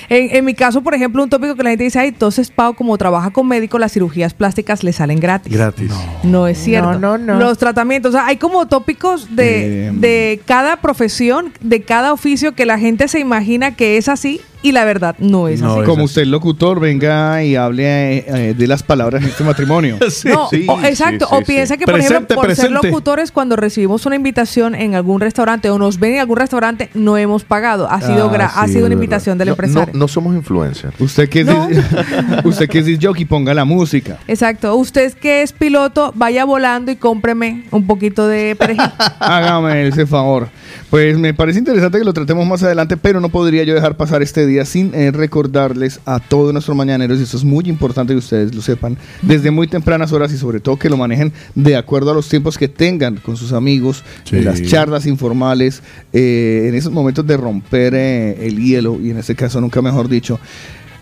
En, 0.08 0.34
en 0.36 0.44
mi 0.44 0.54
caso, 0.54 0.82
por 0.82 0.94
ejemplo, 0.94 1.22
un 1.22 1.28
tópico 1.30 1.54
que 1.54 1.62
la 1.62 1.70
gente 1.70 1.84
dice, 1.84 1.98
ay, 1.98 2.08
entonces 2.08 2.50
Pau, 2.50 2.74
como 2.74 2.96
trabaja 2.98 3.30
con 3.30 3.46
médicos, 3.46 3.80
las 3.80 3.92
cirugías 3.92 4.34
plásticas 4.34 4.84
le 4.84 4.92
salen 4.92 5.20
gratis. 5.20 5.52
Gratis. 5.52 5.90
No 6.22 6.46
es 6.46 6.58
cierto. 6.58 6.92
No, 6.98 7.18
no, 7.18 7.34
no. 7.34 7.38
Los 7.38 7.58
tratamientos, 7.58 8.10
o 8.14 8.18
sea, 8.18 8.26
hay 8.26 8.36
como 8.36 8.66
tópicos 8.66 9.34
de, 9.36 9.88
Eh, 9.88 9.92
de 9.94 10.40
cada 10.46 10.76
profesión, 10.76 11.52
de 11.60 11.82
cada 11.82 12.12
oficio 12.12 12.54
que 12.54 12.66
la 12.66 12.78
gente 12.78 13.08
se 13.08 13.18
imagina 13.18 13.65
que 13.74 13.96
es 13.96 14.08
así 14.08 14.40
y 14.62 14.72
la 14.72 14.84
verdad 14.84 15.14
no 15.18 15.46
es 15.48 15.60
No 15.60 15.72
así. 15.72 15.80
es 15.80 15.84
Como 15.86 15.98
así. 15.98 16.04
usted, 16.06 16.24
locutor, 16.26 16.80
venga 16.80 17.44
y 17.44 17.54
hable 17.56 17.84
eh, 18.18 18.24
eh, 18.26 18.54
de 18.56 18.66
las 18.66 18.82
palabras 18.82 19.22
en 19.22 19.28
este 19.28 19.44
matrimonio. 19.44 19.98
Sí. 20.10 20.28
No, 20.28 20.48
sí, 20.48 20.66
o- 20.68 20.80
exacto. 20.82 21.26
sí, 21.26 21.34
sí, 21.36 21.42
o 21.42 21.44
piensa 21.46 21.74
sí. 21.74 21.78
que, 21.78 21.84
por 21.84 21.94
Presente, 21.94 22.14
ejemplo, 22.14 22.36
por 22.36 22.54
ser 22.54 22.70
locutores, 22.70 23.30
cuando 23.32 23.54
recibimos 23.56 24.06
una 24.06 24.16
invitación 24.16 24.74
en 24.74 24.94
algún 24.94 25.20
restaurante 25.20 25.70
o 25.70 25.78
nos 25.78 26.00
ven 26.00 26.14
en 26.14 26.20
algún 26.20 26.36
restaurante, 26.36 26.90
no 26.94 27.16
hemos 27.16 27.44
pagado. 27.44 27.88
Ha 27.90 28.00
sido, 28.00 28.28
Ah, 28.30 28.32
gra- 28.36 28.52
ha 28.54 28.66
sido 28.68 28.86
una 28.86 28.94
invitación 28.94 29.38
del 29.38 29.48
No, 29.48 29.52
empresario. 29.52 29.92
no, 29.92 29.98
no 30.00 30.08
somos 30.08 30.34
influencers. 30.34 30.94
Usted 31.00 31.28
que 31.28 31.40
es 31.40 31.46
No. 31.46 31.68
usted 32.44 32.68
que 32.68 32.78
es 32.80 32.86
disc 32.86 33.02
jockey, 33.04 33.24
ponga 33.24 33.54
la 33.54 33.64
música. 33.64 34.18
Exacto. 34.26 34.74
Usted 34.76 35.12
que 35.14 35.42
es 35.42 35.52
piloto, 35.52 36.12
vaya 36.16 36.44
volando 36.44 36.90
y 36.90 36.96
cómpreme 36.96 37.64
un 37.70 37.86
poquito 37.86 38.26
de 38.26 38.56
perejil. 38.56 38.90
Hágame 39.20 39.86
ese 39.88 40.06
favor. 40.06 40.48
Pues 40.90 41.18
me 41.18 41.34
parece 41.34 41.58
interesante 41.58 41.98
que 41.98 42.04
lo 42.04 42.12
tratemos 42.12 42.46
más 42.46 42.62
adelante, 42.62 42.96
pero 42.96 43.20
no 43.20 43.28
podría 43.28 43.64
yo 43.64 43.74
dejar 43.74 43.96
pasar 43.96 44.22
este 44.22 44.46
día 44.46 44.64
sin 44.64 44.94
eh, 44.94 45.10
recordarles 45.10 45.98
a 46.06 46.20
todos 46.20 46.52
nuestros 46.52 46.76
mañaneros, 46.76 47.18
y 47.18 47.24
esto 47.24 47.36
es 47.36 47.44
muy 47.44 47.64
importante 47.68 48.12
que 48.12 48.18
ustedes 48.18 48.54
lo 48.54 48.62
sepan, 48.62 48.96
desde 49.20 49.50
muy 49.50 49.66
tempranas 49.66 50.12
horas 50.12 50.32
y 50.32 50.38
sobre 50.38 50.60
todo 50.60 50.76
que 50.76 50.88
lo 50.88 50.96
manejen 50.96 51.32
de 51.56 51.74
acuerdo 51.76 52.12
a 52.12 52.14
los 52.14 52.28
tiempos 52.28 52.56
que 52.56 52.68
tengan 52.68 53.16
con 53.16 53.36
sus 53.36 53.52
amigos, 53.52 54.04
Sí. 54.24 54.36
en 54.36 54.44
las 54.44 54.62
charlas 54.62 55.06
informales, 55.06 55.82
eh, 56.12 56.66
en 56.68 56.74
esos 56.76 56.92
momentos 56.92 57.26
de 57.26 57.36
romper 57.36 57.92
eh, 57.96 58.46
el 58.46 58.62
hielo, 58.62 58.98
y 59.02 59.10
en 59.10 59.18
este 59.18 59.34
caso 59.34 59.60
nunca 59.60 59.82
mejor 59.82 60.08
dicho. 60.08 60.38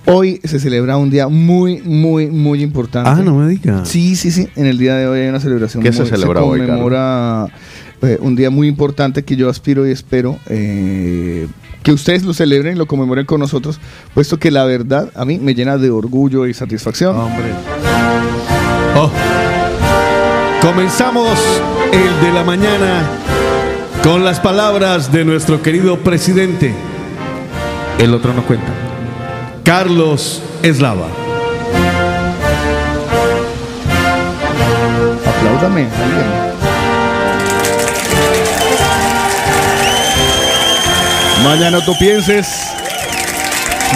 Hoy 0.07 0.39
se 0.45 0.61
celebra 0.61 0.99
un 0.99 1.09
día 1.09 1.29
muy, 1.29 1.81
muy, 1.81 2.27
muy 2.27 2.63
importante. 2.63 3.09
Ah, 3.09 3.23
no 3.25 3.37
me 3.39 3.49
diga. 3.49 3.87
Sí, 3.87 4.17
sí, 4.17 4.31
sí. 4.31 4.49
En 4.55 4.67
el 4.67 4.77
día 4.77 4.97
de 4.97 5.07
hoy 5.07 5.21
hay 5.21 5.29
una 5.29 5.41
celebración. 5.41 5.83
¿Qué 5.83 5.95
se 5.95 6.05
celebra 6.05 6.43
hoy, 6.43 6.61
conmemora 6.61 7.47
eh, 8.07 8.19
un 8.21 8.37
día 8.37 8.51
muy 8.51 8.69
importante 8.69 9.25
que 9.25 9.37
yo 9.37 9.49
aspiro 9.49 9.87
y 9.87 9.91
espero 9.91 10.39
eh, 10.47 11.47
que 11.83 11.93
ustedes 11.93 12.25
lo 12.25 12.35
celebren 12.35 12.77
y 12.77 12.79
lo 12.79 12.87
conmemoren 12.87 13.27
con 13.27 13.41
nosotros, 13.41 13.79
puesto 14.15 14.39
que 14.39 14.51
la 14.51 14.65
verdad 14.65 15.11
a 15.15 15.25
mí 15.25 15.39
me 15.39 15.55
llena 15.55 15.77
de 15.77 15.91
orgullo 15.91 16.47
y 16.47 16.55
satisfacción. 16.55 17.17
Hombre. 17.17 17.47
Oh. 18.97 19.11
Comenzamos 20.63 21.39
el 21.93 22.27
de 22.27 22.33
la 22.33 22.43
mañana 22.43 23.03
con 24.03 24.25
las 24.25 24.41
palabras 24.41 25.13
de 25.13 25.25
nuestro 25.25 25.63
querido 25.63 25.99
presidente. 25.99 26.75
El 27.99 28.15
otro 28.15 28.33
no 28.33 28.45
cuenta. 28.47 28.73
Carlos 29.63 30.43
Eslava. 30.63 31.09
Apláudame, 35.27 35.83
alguien. 35.83 36.44
Mañana 41.45 41.79
tú 41.85 41.93
pienses. 41.99 42.73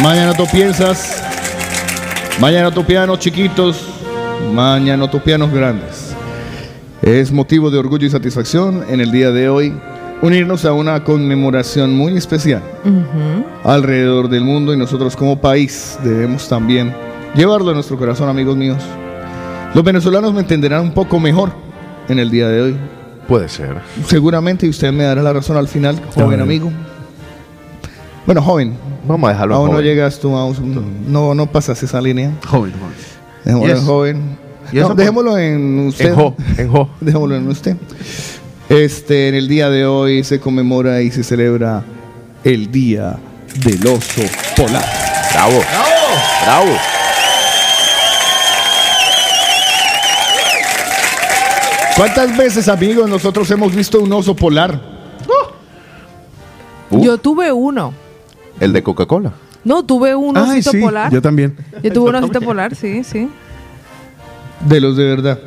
Mañana 0.02 0.35
tú 0.35 0.47
piensas. 0.52 1.23
Mañana 2.38 2.71
tú 2.71 2.85
pianos 2.85 3.19
chiquitos. 3.19 3.85
Mañana 4.52 5.11
tú 5.11 5.19
pianos 5.21 5.50
grandes. 5.50 6.14
Es 7.00 7.33
motivo 7.33 7.71
de 7.71 7.78
orgullo 7.78 8.07
y 8.07 8.11
satisfacción 8.11 8.85
en 8.90 9.00
el 9.00 9.11
día 9.11 9.31
de 9.31 9.49
hoy 9.49 9.75
unirnos 10.21 10.67
a 10.67 10.73
una 10.73 11.02
conmemoración 11.05 11.97
muy 11.97 12.17
especial 12.17 12.62
alrededor 13.64 14.28
del 14.28 14.45
mundo 14.45 14.75
y 14.75 14.76
nosotros 14.76 15.17
como 15.17 15.40
país 15.40 15.99
debemos 16.02 16.49
también 16.49 16.95
llevarlo 17.35 17.71
a 17.71 17.75
nuestro 17.75 17.97
corazón, 17.97 18.28
amigos 18.28 18.57
míos. 18.57 18.83
Los 19.75 19.85
venezolanos 19.85 20.35
me 20.35 20.40
entenderán 20.40 20.83
un 20.83 20.93
poco 20.93 21.19
mejor 21.19 21.52
en 22.09 22.19
el 22.19 22.31
día 22.31 22.49
de 22.49 22.61
hoy. 22.61 22.76
Puede 23.26 23.49
ser. 23.49 23.76
Seguramente 24.07 24.67
y 24.67 24.71
usted 24.71 24.93
me 24.93 25.05
dará 25.05 25.23
la 25.23 25.33
razón 25.33 25.57
al 25.57 25.69
final, 25.69 25.99
joven 26.14 26.40
amigo. 26.40 26.71
Bueno, 28.28 28.42
joven. 28.42 28.76
Vamos 29.06 29.26
a 29.30 29.32
dejarlo 29.32 29.54
en 29.54 29.61
Aún 29.62 29.70
no 29.73 29.80
llegas 29.80 30.18
tú 30.18 30.37
a 30.37 30.44
un- 30.44 31.11
no 31.11 31.35
no 31.35 31.47
pasas 31.47 31.82
esa 31.82 31.99
línea. 31.99 32.30
Joven, 32.47 32.75
joven. 32.75 32.94
Dejémoslo 33.42 33.73
Yes. 33.73 33.78
en 33.80 33.87
joven. 33.87 34.38
¿Y 34.70 34.75
No, 34.75 34.80
eso 34.80 34.88
por- 34.88 34.97
dejémoslo 34.99 35.38
en 35.38 35.78
usted. 35.88 36.08
En 36.11 36.14
jo, 36.14 36.37
en 36.58 36.70
jo. 36.70 36.90
Dejémoslo 37.00 37.37
en 37.37 37.49
usted. 37.49 37.76
Este, 38.68 39.28
en 39.28 39.35
el 39.35 39.49
día 39.49 39.70
de 39.70 39.87
hoy 39.87 40.25
se 40.25 40.40
conmemora 40.40 41.00
y 41.00 41.11
se 41.11 41.25
celebra 41.25 41.82
el 42.44 42.70
Día 42.70 43.16
del 43.64 43.87
Oso 43.87 44.20
Polar. 44.54 44.85
Bravo. 45.32 45.52
Bravo. 45.52 46.66
Bravo. 46.66 46.78
¿Cuántas 51.97 52.37
veces, 52.37 52.68
amigos, 52.68 53.08
nosotros 53.11 53.50
hemos 53.50 53.75
visto 53.75 54.00
un 54.00 54.12
oso 54.12 54.35
polar? 54.37 54.80
Uh. 56.90 57.02
Yo 57.02 57.18
tuve 57.18 57.50
uno. 57.50 57.92
El 58.61 58.73
de 58.73 58.83
Coca-Cola. 58.83 59.33
No, 59.65 59.85
tuve 59.85 60.15
un 60.15 60.37
Ay, 60.37 60.59
osito 60.61 60.71
sí, 60.73 60.81
polar. 60.81 61.12
yo 61.12 61.21
también. 61.23 61.57
Yo 61.83 61.93
tuve 61.93 62.11
un 62.17 62.17
osito 62.17 62.41
polar, 62.41 62.75
sí, 62.75 63.03
sí. 63.05 63.29
De 64.67 64.81
los 64.81 64.97
de 64.97 65.05
verdad. 65.05 65.38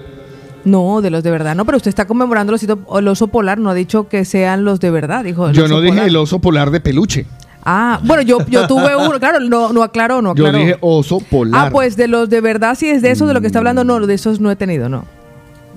No, 0.63 1.01
de 1.01 1.09
los 1.09 1.23
de 1.23 1.31
verdad. 1.31 1.55
No, 1.55 1.65
pero 1.65 1.77
usted 1.77 1.89
está 1.89 2.05
conmemorando 2.05 2.53
el, 2.53 2.59
osito- 2.59 2.99
el 2.99 3.07
oso 3.07 3.27
polar. 3.27 3.57
No 3.57 3.69
ha 3.71 3.73
dicho 3.73 4.07
que 4.07 4.25
sean 4.25 4.63
los 4.63 4.79
de 4.79 4.91
verdad. 4.91 5.23
Dijo 5.23 5.47
el 5.47 5.55
Yo 5.55 5.65
oso 5.65 5.73
no 5.73 5.81
dije 5.81 5.93
polar. 5.93 6.07
el 6.07 6.15
oso 6.17 6.39
polar 6.39 6.71
de 6.71 6.79
peluche. 6.79 7.25
Ah, 7.63 7.99
bueno, 8.03 8.21
yo, 8.23 8.39
yo 8.47 8.67
tuve 8.67 8.95
uno. 8.95 9.19
Claro, 9.19 9.39
no, 9.39 9.71
no 9.73 9.83
aclaró, 9.83 10.21
no 10.21 10.33
Yo 10.35 10.45
aclaró. 10.47 10.57
dije 10.65 10.77
oso 10.81 11.19
polar. 11.19 11.67
Ah, 11.67 11.69
pues 11.71 11.95
de 11.95 12.07
los 12.07 12.29
de 12.29 12.41
verdad, 12.41 12.75
si 12.75 12.89
es 12.89 13.01
de 13.01 13.11
eso 13.11 13.25
de 13.27 13.33
lo 13.33 13.41
que 13.41 13.47
está 13.47 13.59
hablando, 13.59 13.83
no, 13.83 13.99
de 14.05 14.13
esos 14.13 14.39
no 14.39 14.49
he 14.51 14.55
tenido, 14.55 14.87
no. 14.89 15.05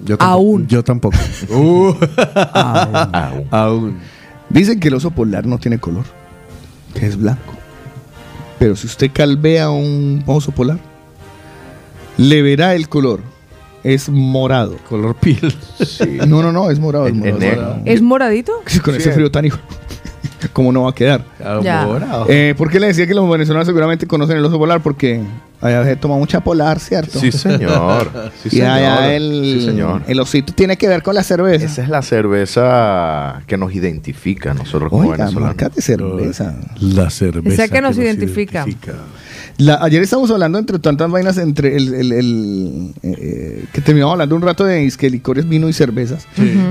Yo 0.04 0.16
tampoco. 0.18 0.24
Aún. 0.32 0.66
Yo 0.66 0.82
tampoco. 0.84 1.16
Uh, 1.50 1.94
Aún. 2.54 3.46
aún. 3.50 3.98
Dicen 4.50 4.78
que 4.80 4.88
el 4.88 4.94
oso 4.94 5.10
polar 5.10 5.46
no 5.46 5.58
tiene 5.58 5.78
color, 5.78 6.04
que 6.94 7.06
es 7.06 7.16
blanco. 7.16 7.54
Pero 8.58 8.76
si 8.76 8.86
usted 8.86 9.10
calvea 9.12 9.70
un 9.70 10.22
oso 10.26 10.52
polar, 10.52 10.78
le 12.16 12.42
verá 12.42 12.74
el 12.74 12.88
color. 12.88 13.20
Es 13.82 14.08
morado. 14.08 14.78
Color 14.88 15.14
piel. 15.16 15.54
Sí. 15.84 16.18
No, 16.26 16.42
no, 16.42 16.52
no, 16.52 16.70
es 16.70 16.78
morado. 16.78 17.06
Es 17.06 17.12
en 17.12 17.18
morado. 17.18 17.80
¿Es 17.84 18.00
moradito? 18.00 18.52
Con 18.84 18.94
ese 18.94 19.12
frío 19.12 19.30
tan 19.30 19.44
hijo. 19.44 19.58
¿Cómo 20.52 20.72
no 20.72 20.82
va 20.84 20.90
a 20.90 20.94
quedar? 20.94 21.24
Ya. 21.62 21.88
Eh, 22.28 22.54
¿Por 22.56 22.70
qué 22.70 22.78
le 22.80 22.88
decía 22.88 23.06
que 23.06 23.14
los 23.14 23.28
venezolanos 23.28 23.66
seguramente 23.66 24.06
conocen 24.06 24.36
el 24.36 24.44
oso 24.44 24.58
polar? 24.58 24.82
Porque 24.82 25.20
allá 25.60 25.84
se 25.84 25.96
toma 25.96 26.16
mucha 26.16 26.40
polar, 26.40 26.78
¿cierto? 26.80 27.18
Sí, 27.18 27.32
señor. 27.32 28.10
Sí, 28.42 28.48
y 28.48 28.50
señor. 28.50 28.68
allá 28.70 29.14
el, 29.14 29.56
Sí, 29.60 29.64
señor. 29.66 30.02
el 30.06 30.20
osito 30.20 30.52
tiene 30.52 30.76
que 30.76 30.88
ver 30.88 31.02
con 31.02 31.14
la 31.14 31.22
cerveza. 31.22 31.64
Esa 31.66 31.82
es 31.82 31.88
la 31.88 32.02
cerveza 32.02 33.42
que 33.46 33.56
nos 33.56 33.74
identifica 33.74 34.50
a 34.52 34.54
nosotros 34.54 34.90
como 34.90 35.02
Oiga, 35.02 35.16
venezolanos. 35.16 35.56
marca 35.56 35.68
de 35.74 35.82
cerveza. 35.82 36.54
La 36.80 37.10
cerveza. 37.10 37.64
Esa 37.64 37.72
que 37.72 37.80
nos 37.80 37.96
identifica. 37.98 38.64
La- 39.56 39.78
ayer 39.82 40.02
estábamos 40.02 40.30
hablando 40.32 40.58
entre 40.58 40.78
tantas 40.80 41.08
vainas, 41.10 41.38
entre 41.38 41.76
el, 41.76 41.94
el- 41.94 42.12
el, 42.12 42.94
eh, 43.02 43.64
que 43.72 43.80
terminamos 43.80 44.12
hablando 44.14 44.34
un 44.36 44.42
rato 44.42 44.64
de 44.64 44.82
isque, 44.82 45.08
licores, 45.08 45.48
vino 45.48 45.68
y 45.68 45.72
cervezas. 45.72 46.26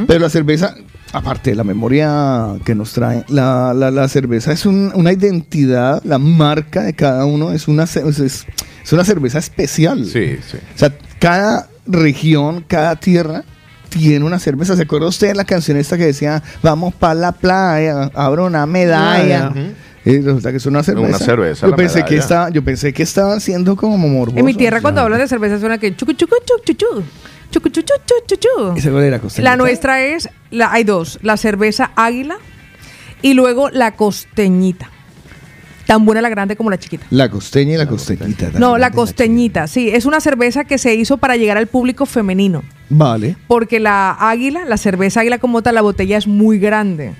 Pero 0.07 0.19
la 0.19 0.29
cerveza, 0.29 0.75
aparte 1.13 1.51
de 1.51 1.55
la 1.55 1.63
memoria 1.63 2.55
que 2.65 2.75
nos 2.75 2.91
trae, 2.93 3.23
la, 3.29 3.73
la- 3.73 3.91
la 3.91 4.07
cerveza 4.07 4.51
es 4.51 4.65
un- 4.65 4.91
una 4.95 5.11
identidad, 5.13 6.01
la 6.03 6.17
marca 6.17 6.81
de 6.83 6.93
cada 6.93 7.25
uno 7.25 7.51
es 7.53 7.67
una, 7.67 7.83
es, 7.83 7.95
es- 7.95 8.45
una 8.91 9.05
cerveza 9.05 9.39
especial. 9.39 10.05
Sí, 10.05 10.37
sí. 10.45 10.57
O 10.75 10.77
sea, 10.77 10.93
cada 11.19 11.69
región, 11.85 12.65
cada 12.67 12.95
tierra 12.97 13.43
tiene 13.89 14.25
una 14.25 14.39
cerveza. 14.39 14.75
¿Se 14.75 14.81
acuerda 14.83 15.07
usted 15.07 15.27
de 15.27 15.35
la 15.35 15.45
canción 15.45 15.77
esta 15.77 15.97
que 15.97 16.05
decía, 16.07 16.41
vamos 16.61 16.93
para 16.95 17.13
la 17.13 17.31
playa, 17.31 18.09
abro 18.15 18.45
una 18.45 18.65
medalla? 18.65 19.49
Ujú. 19.51 19.59
Y 20.05 20.19
resulta 20.19 20.51
que 20.51 20.57
es 20.57 20.65
una 20.65 20.83
cerveza. 20.83 21.07
Una 21.09 21.17
cerveza, 21.19 21.65
Yo 21.65 21.71
la 21.71 21.77
pensé, 21.77 22.03
que 22.03 22.17
estaba, 22.17 22.49
yo 22.49 22.61
pensé 22.63 22.91
que 22.91 23.03
estaban 23.03 23.39
siendo 23.39 23.75
como 23.77 23.97
morbosos. 23.97 24.37
En 24.39 24.45
mi 24.45 24.53
tierra, 24.53 24.81
cuando 24.81 24.99
hablan 25.01 25.19
de 25.19 25.27
cerveza, 25.29 25.59
suena 25.59 25.77
que 25.77 25.95
chucu 25.95 26.11
chucu 26.13 26.35
chucu 26.45 26.73
chucu. 26.73 27.03
Chucu 27.53 27.69
chucu 27.69 27.93
chucu 28.03 28.35
chucu. 28.35 28.77
¿Esa 28.77 28.89
cuál 28.89 29.03
era, 29.03 29.19
costeñita? 29.19 29.51
La 29.51 29.57
nuestra 29.57 30.01
es, 30.01 30.27
la, 30.49 30.71
hay 30.71 30.83
dos, 30.83 31.19
la 31.21 31.37
cerveza 31.37 31.91
águila 31.95 32.37
y 33.21 33.35
luego 33.35 33.69
la 33.69 33.91
costeñita. 33.91 34.89
Tan 35.85 36.03
buena 36.03 36.21
la 36.21 36.29
grande 36.29 36.55
como 36.55 36.71
la 36.71 36.79
chiquita. 36.79 37.05
La 37.11 37.29
costeña 37.29 37.75
y 37.75 37.77
la 37.77 37.85
costeñita. 37.85 38.49
No, 38.57 38.79
la 38.79 38.89
costeñita, 38.89 39.67
sí. 39.67 39.89
Es 39.89 40.05
una 40.05 40.19
cerveza 40.19 40.63
que 40.63 40.79
se 40.79 40.95
hizo 40.95 41.17
para 41.17 41.35
llegar 41.37 41.57
al 41.57 41.67
público 41.67 42.07
femenino. 42.07 42.63
Vale. 42.89 43.35
Porque 43.47 43.79
la 43.79 44.13
águila, 44.13 44.65
la 44.65 44.77
cerveza 44.77 45.19
águila 45.19 45.37
como 45.37 45.61
tal, 45.61 45.75
la 45.75 45.81
botella 45.81 46.17
es 46.17 46.25
muy 46.25 46.57
grande. 46.57 47.13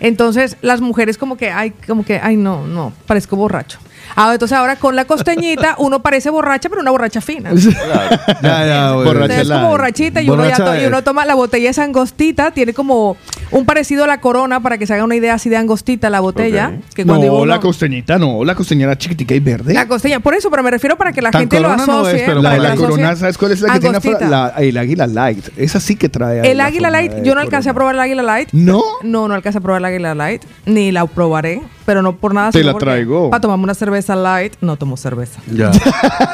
Entonces, 0.00 0.56
las 0.62 0.80
mujeres 0.80 1.16
como 1.16 1.36
que, 1.36 1.50
ay, 1.52 1.72
como 1.86 2.04
que, 2.04 2.18
ay, 2.18 2.36
no, 2.36 2.66
no, 2.66 2.92
parezco 3.06 3.36
borracho. 3.36 3.78
Ah, 4.14 4.30
entonces 4.32 4.56
ahora 4.56 4.76
con 4.76 4.94
la 4.96 5.04
costeñita 5.04 5.74
uno 5.78 6.00
parece 6.02 6.30
borracha, 6.30 6.68
pero 6.68 6.80
una 6.80 6.90
borracha 6.90 7.20
fina. 7.20 7.50
Ya, 8.42 8.66
ya, 8.66 8.90
güey. 8.92 9.06
Borracha 9.06 9.24
Entonces, 9.34 9.48
es 9.48 9.52
como 9.52 9.68
borrachita 9.70 10.22
y 10.22 10.30
uno, 10.30 10.42
ya 10.44 10.50
Borracha 10.56 10.64
to- 10.64 10.82
y 10.82 10.86
uno 10.86 11.02
toma 11.02 11.24
la 11.24 11.34
botella 11.34 11.70
es 11.70 11.78
angostita, 11.78 12.50
tiene 12.52 12.72
como 12.74 13.16
un 13.50 13.64
parecido 13.64 14.04
a 14.04 14.06
la 14.06 14.20
corona 14.20 14.60
para 14.60 14.78
que 14.78 14.86
se 14.86 14.94
haga 14.94 15.04
una 15.04 15.16
idea 15.16 15.34
así 15.34 15.48
de 15.48 15.56
angostita 15.56 16.10
la 16.10 16.20
botella. 16.20 16.72
Ok. 16.76 16.94
Que 16.94 17.04
No, 17.04 17.12
cuando 17.14 17.24
digo 17.24 17.46
la 17.46 17.54
uno- 17.54 17.62
costeñita 17.62 18.18
no, 18.18 18.44
la 18.44 18.54
costeña 18.54 18.84
era 18.86 18.96
chiquitica 18.98 19.34
y 19.34 19.40
verde. 19.40 19.74
la 19.74 19.86
costeña, 19.88 20.20
por 20.20 20.34
eso, 20.34 20.50
pero 20.50 20.62
me 20.62 20.70
refiero 20.70 20.96
para 20.96 21.12
que 21.12 21.22
la 21.22 21.30
Tan 21.30 21.42
gente 21.42 21.60
lo 21.60 21.68
corona 21.68 21.86
no 21.86 21.92
asocie. 22.00 22.16
es, 22.16 22.22
pero 22.26 22.42
la 22.42 22.56
la 22.58 22.68
asocie. 22.72 22.86
corona, 22.88 23.16
¿sabes 23.16 23.38
cuál 23.38 23.52
es 23.52 23.60
la 23.60 23.72
que 23.74 23.80
tiene 23.80 23.96
Angostita. 23.96 24.16
afuera? 24.26 24.52
La- 24.56 24.62
el 24.62 24.76
águila 24.76 25.06
light. 25.06 25.48
Esa 25.56 25.80
sí 25.80 25.96
que 25.96 26.08
trae. 26.08 26.50
El 26.50 26.58
la 26.58 26.66
águila 26.66 26.90
light, 26.90 27.12
yo 27.22 27.34
no 27.34 27.40
alcancé 27.40 27.70
a 27.70 27.72
corona. 27.72 27.92
probar 27.92 27.94
el 27.96 28.00
águila 28.00 28.22
light. 28.22 28.48
¿No? 28.52 28.82
No, 29.02 29.28
no 29.28 29.34
alcancé 29.34 29.58
a 29.58 29.60
probar 29.60 29.80
la 29.82 29.88
águila 29.88 30.14
light, 30.14 30.42
ni 30.66 30.92
la 30.92 31.06
probaré, 31.06 31.62
pero 31.84 32.02
no 32.02 32.16
por 32.16 32.34
nada. 32.34 32.50
Te 32.50 32.62
la 32.64 32.74
traigo. 32.74 33.30
Para 33.30 33.40
tomarme 33.40 33.64
una 33.64 33.74
cerveza 33.74 33.95
light, 34.08 34.54
no 34.60 34.76
tomo 34.76 34.96
cerveza. 34.96 35.40
Ya. 35.50 35.70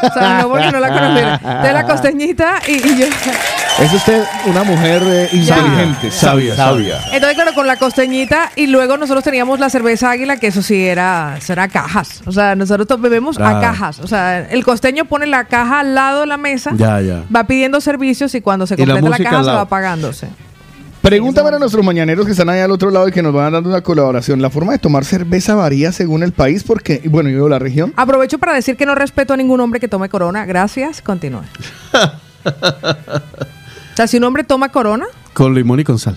O 0.02 0.12
sea, 0.14 0.42
no 0.42 0.48
porque 0.48 0.70
no 0.72 0.80
la 0.80 0.88
conociera. 0.88 1.62
De 1.62 1.72
la 1.72 1.86
costeñita 1.86 2.60
y, 2.66 2.72
y 2.72 2.98
yo. 2.98 3.06
Es 3.80 3.92
usted 3.92 4.24
una 4.46 4.64
mujer 4.64 5.02
eh, 5.06 5.28
inteligente, 5.32 6.10
Sabia, 6.10 6.54
Sabia. 6.54 6.98
Entonces, 7.12 7.34
claro, 7.34 7.54
con 7.54 7.66
la 7.66 7.76
costeñita 7.76 8.50
y 8.56 8.66
luego 8.66 8.96
nosotros 8.96 9.24
teníamos 9.24 9.60
la 9.60 9.70
cerveza 9.70 10.10
águila, 10.10 10.36
que 10.36 10.48
eso 10.48 10.62
sí 10.62 10.84
era, 10.84 11.36
eso 11.38 11.52
era 11.52 11.68
cajas. 11.68 12.22
O 12.26 12.32
sea, 12.32 12.54
nosotros 12.54 13.00
bebemos 13.00 13.38
a 13.38 13.60
cajas. 13.60 14.00
O 14.00 14.06
sea, 14.06 14.40
el 14.40 14.64
costeño 14.64 15.06
pone 15.06 15.26
la 15.26 15.44
caja 15.44 15.80
al 15.80 15.94
lado 15.94 16.20
de 16.20 16.26
la 16.26 16.36
mesa, 16.36 16.72
Ya, 16.74 17.00
ya. 17.00 17.24
va 17.34 17.44
pidiendo 17.44 17.80
servicios 17.80 18.34
y 18.34 18.40
cuando 18.40 18.66
se 18.66 18.76
la 18.76 18.84
completa 18.84 19.00
la, 19.02 19.08
música 19.08 19.30
caja 19.30 19.44
se 19.44 19.50
va 19.50 19.64
pagándose. 19.66 20.28
Pregunta 21.02 21.42
para 21.42 21.58
nuestros 21.58 21.84
mañaneros 21.84 22.24
que 22.26 22.30
están 22.32 22.48
ahí 22.48 22.60
al 22.60 22.70
otro 22.70 22.90
lado 22.92 23.08
y 23.08 23.12
que 23.12 23.22
nos 23.22 23.32
van 23.34 23.52
dando 23.52 23.68
una 23.68 23.80
colaboración. 23.80 24.40
¿La 24.40 24.50
forma 24.50 24.70
de 24.72 24.78
tomar 24.78 25.04
cerveza 25.04 25.56
varía 25.56 25.90
según 25.90 26.22
el 26.22 26.30
país? 26.32 26.62
Porque, 26.62 27.02
bueno, 27.06 27.28
yo 27.28 27.48
la 27.48 27.58
región. 27.58 27.92
Aprovecho 27.96 28.38
para 28.38 28.54
decir 28.54 28.76
que 28.76 28.86
no 28.86 28.94
respeto 28.94 29.34
a 29.34 29.36
ningún 29.36 29.58
hombre 29.60 29.80
que 29.80 29.88
tome 29.88 30.08
corona. 30.08 30.44
Gracias, 30.46 31.02
continúe. 31.02 31.40
o 32.44 33.96
sea, 33.96 34.06
si 34.06 34.18
un 34.18 34.24
hombre 34.24 34.44
toma 34.44 34.68
corona, 34.70 35.06
Con 35.34 35.54
limón 35.54 35.80
y 35.80 35.84
con 35.84 35.98
sal. 35.98 36.16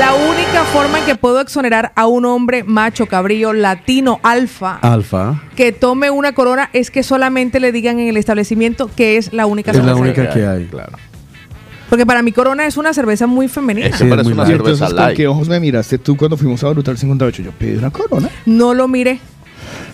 la 0.00 0.14
única 0.14 0.64
forma 0.72 0.98
en 0.98 1.04
que 1.04 1.14
puedo 1.14 1.40
exonerar 1.40 1.92
a 1.94 2.06
un 2.08 2.24
hombre 2.24 2.64
macho, 2.64 3.06
cabrillo, 3.06 3.52
latino, 3.52 4.18
alfa, 4.24 4.78
Alfa. 4.82 5.42
que 5.54 5.70
tome 5.70 6.10
una 6.10 6.32
corona 6.32 6.70
es 6.72 6.90
que 6.90 7.04
solamente 7.04 7.60
le 7.60 7.70
digan 7.70 8.00
en 8.00 8.08
el 8.08 8.16
establecimiento 8.16 8.90
que 8.96 9.16
es 9.16 9.32
la 9.32 9.46
única 9.46 9.70
Es 9.70 9.84
la 9.84 9.94
única 9.94 10.28
que 10.30 10.44
hay. 10.44 10.64
Claro. 10.66 10.92
Porque 11.92 12.06
para 12.06 12.22
mí 12.22 12.32
Corona 12.32 12.66
es 12.66 12.78
una 12.78 12.94
cerveza 12.94 13.26
muy 13.26 13.48
femenina. 13.48 13.88
Es 13.88 13.96
Sí, 13.96 14.04
que 14.04 14.08
parece 14.08 14.24
muy 14.30 14.32
una 14.32 14.44
light. 14.44 14.52
Y 14.54 14.56
entonces, 14.56 14.78
cerveza 14.78 14.96
¿con 14.96 15.04
light. 15.04 15.16
qué 15.18 15.26
ojos 15.28 15.46
me 15.46 15.60
miraste 15.60 15.98
tú 15.98 16.16
cuando 16.16 16.38
fuimos 16.38 16.64
a 16.64 16.70
Brutal 16.70 16.96
58? 16.96 17.42
Yo 17.42 17.50
pedí 17.52 17.76
una 17.76 17.90
corona. 17.90 18.30
No 18.46 18.72
lo 18.72 18.88
miré 18.88 19.20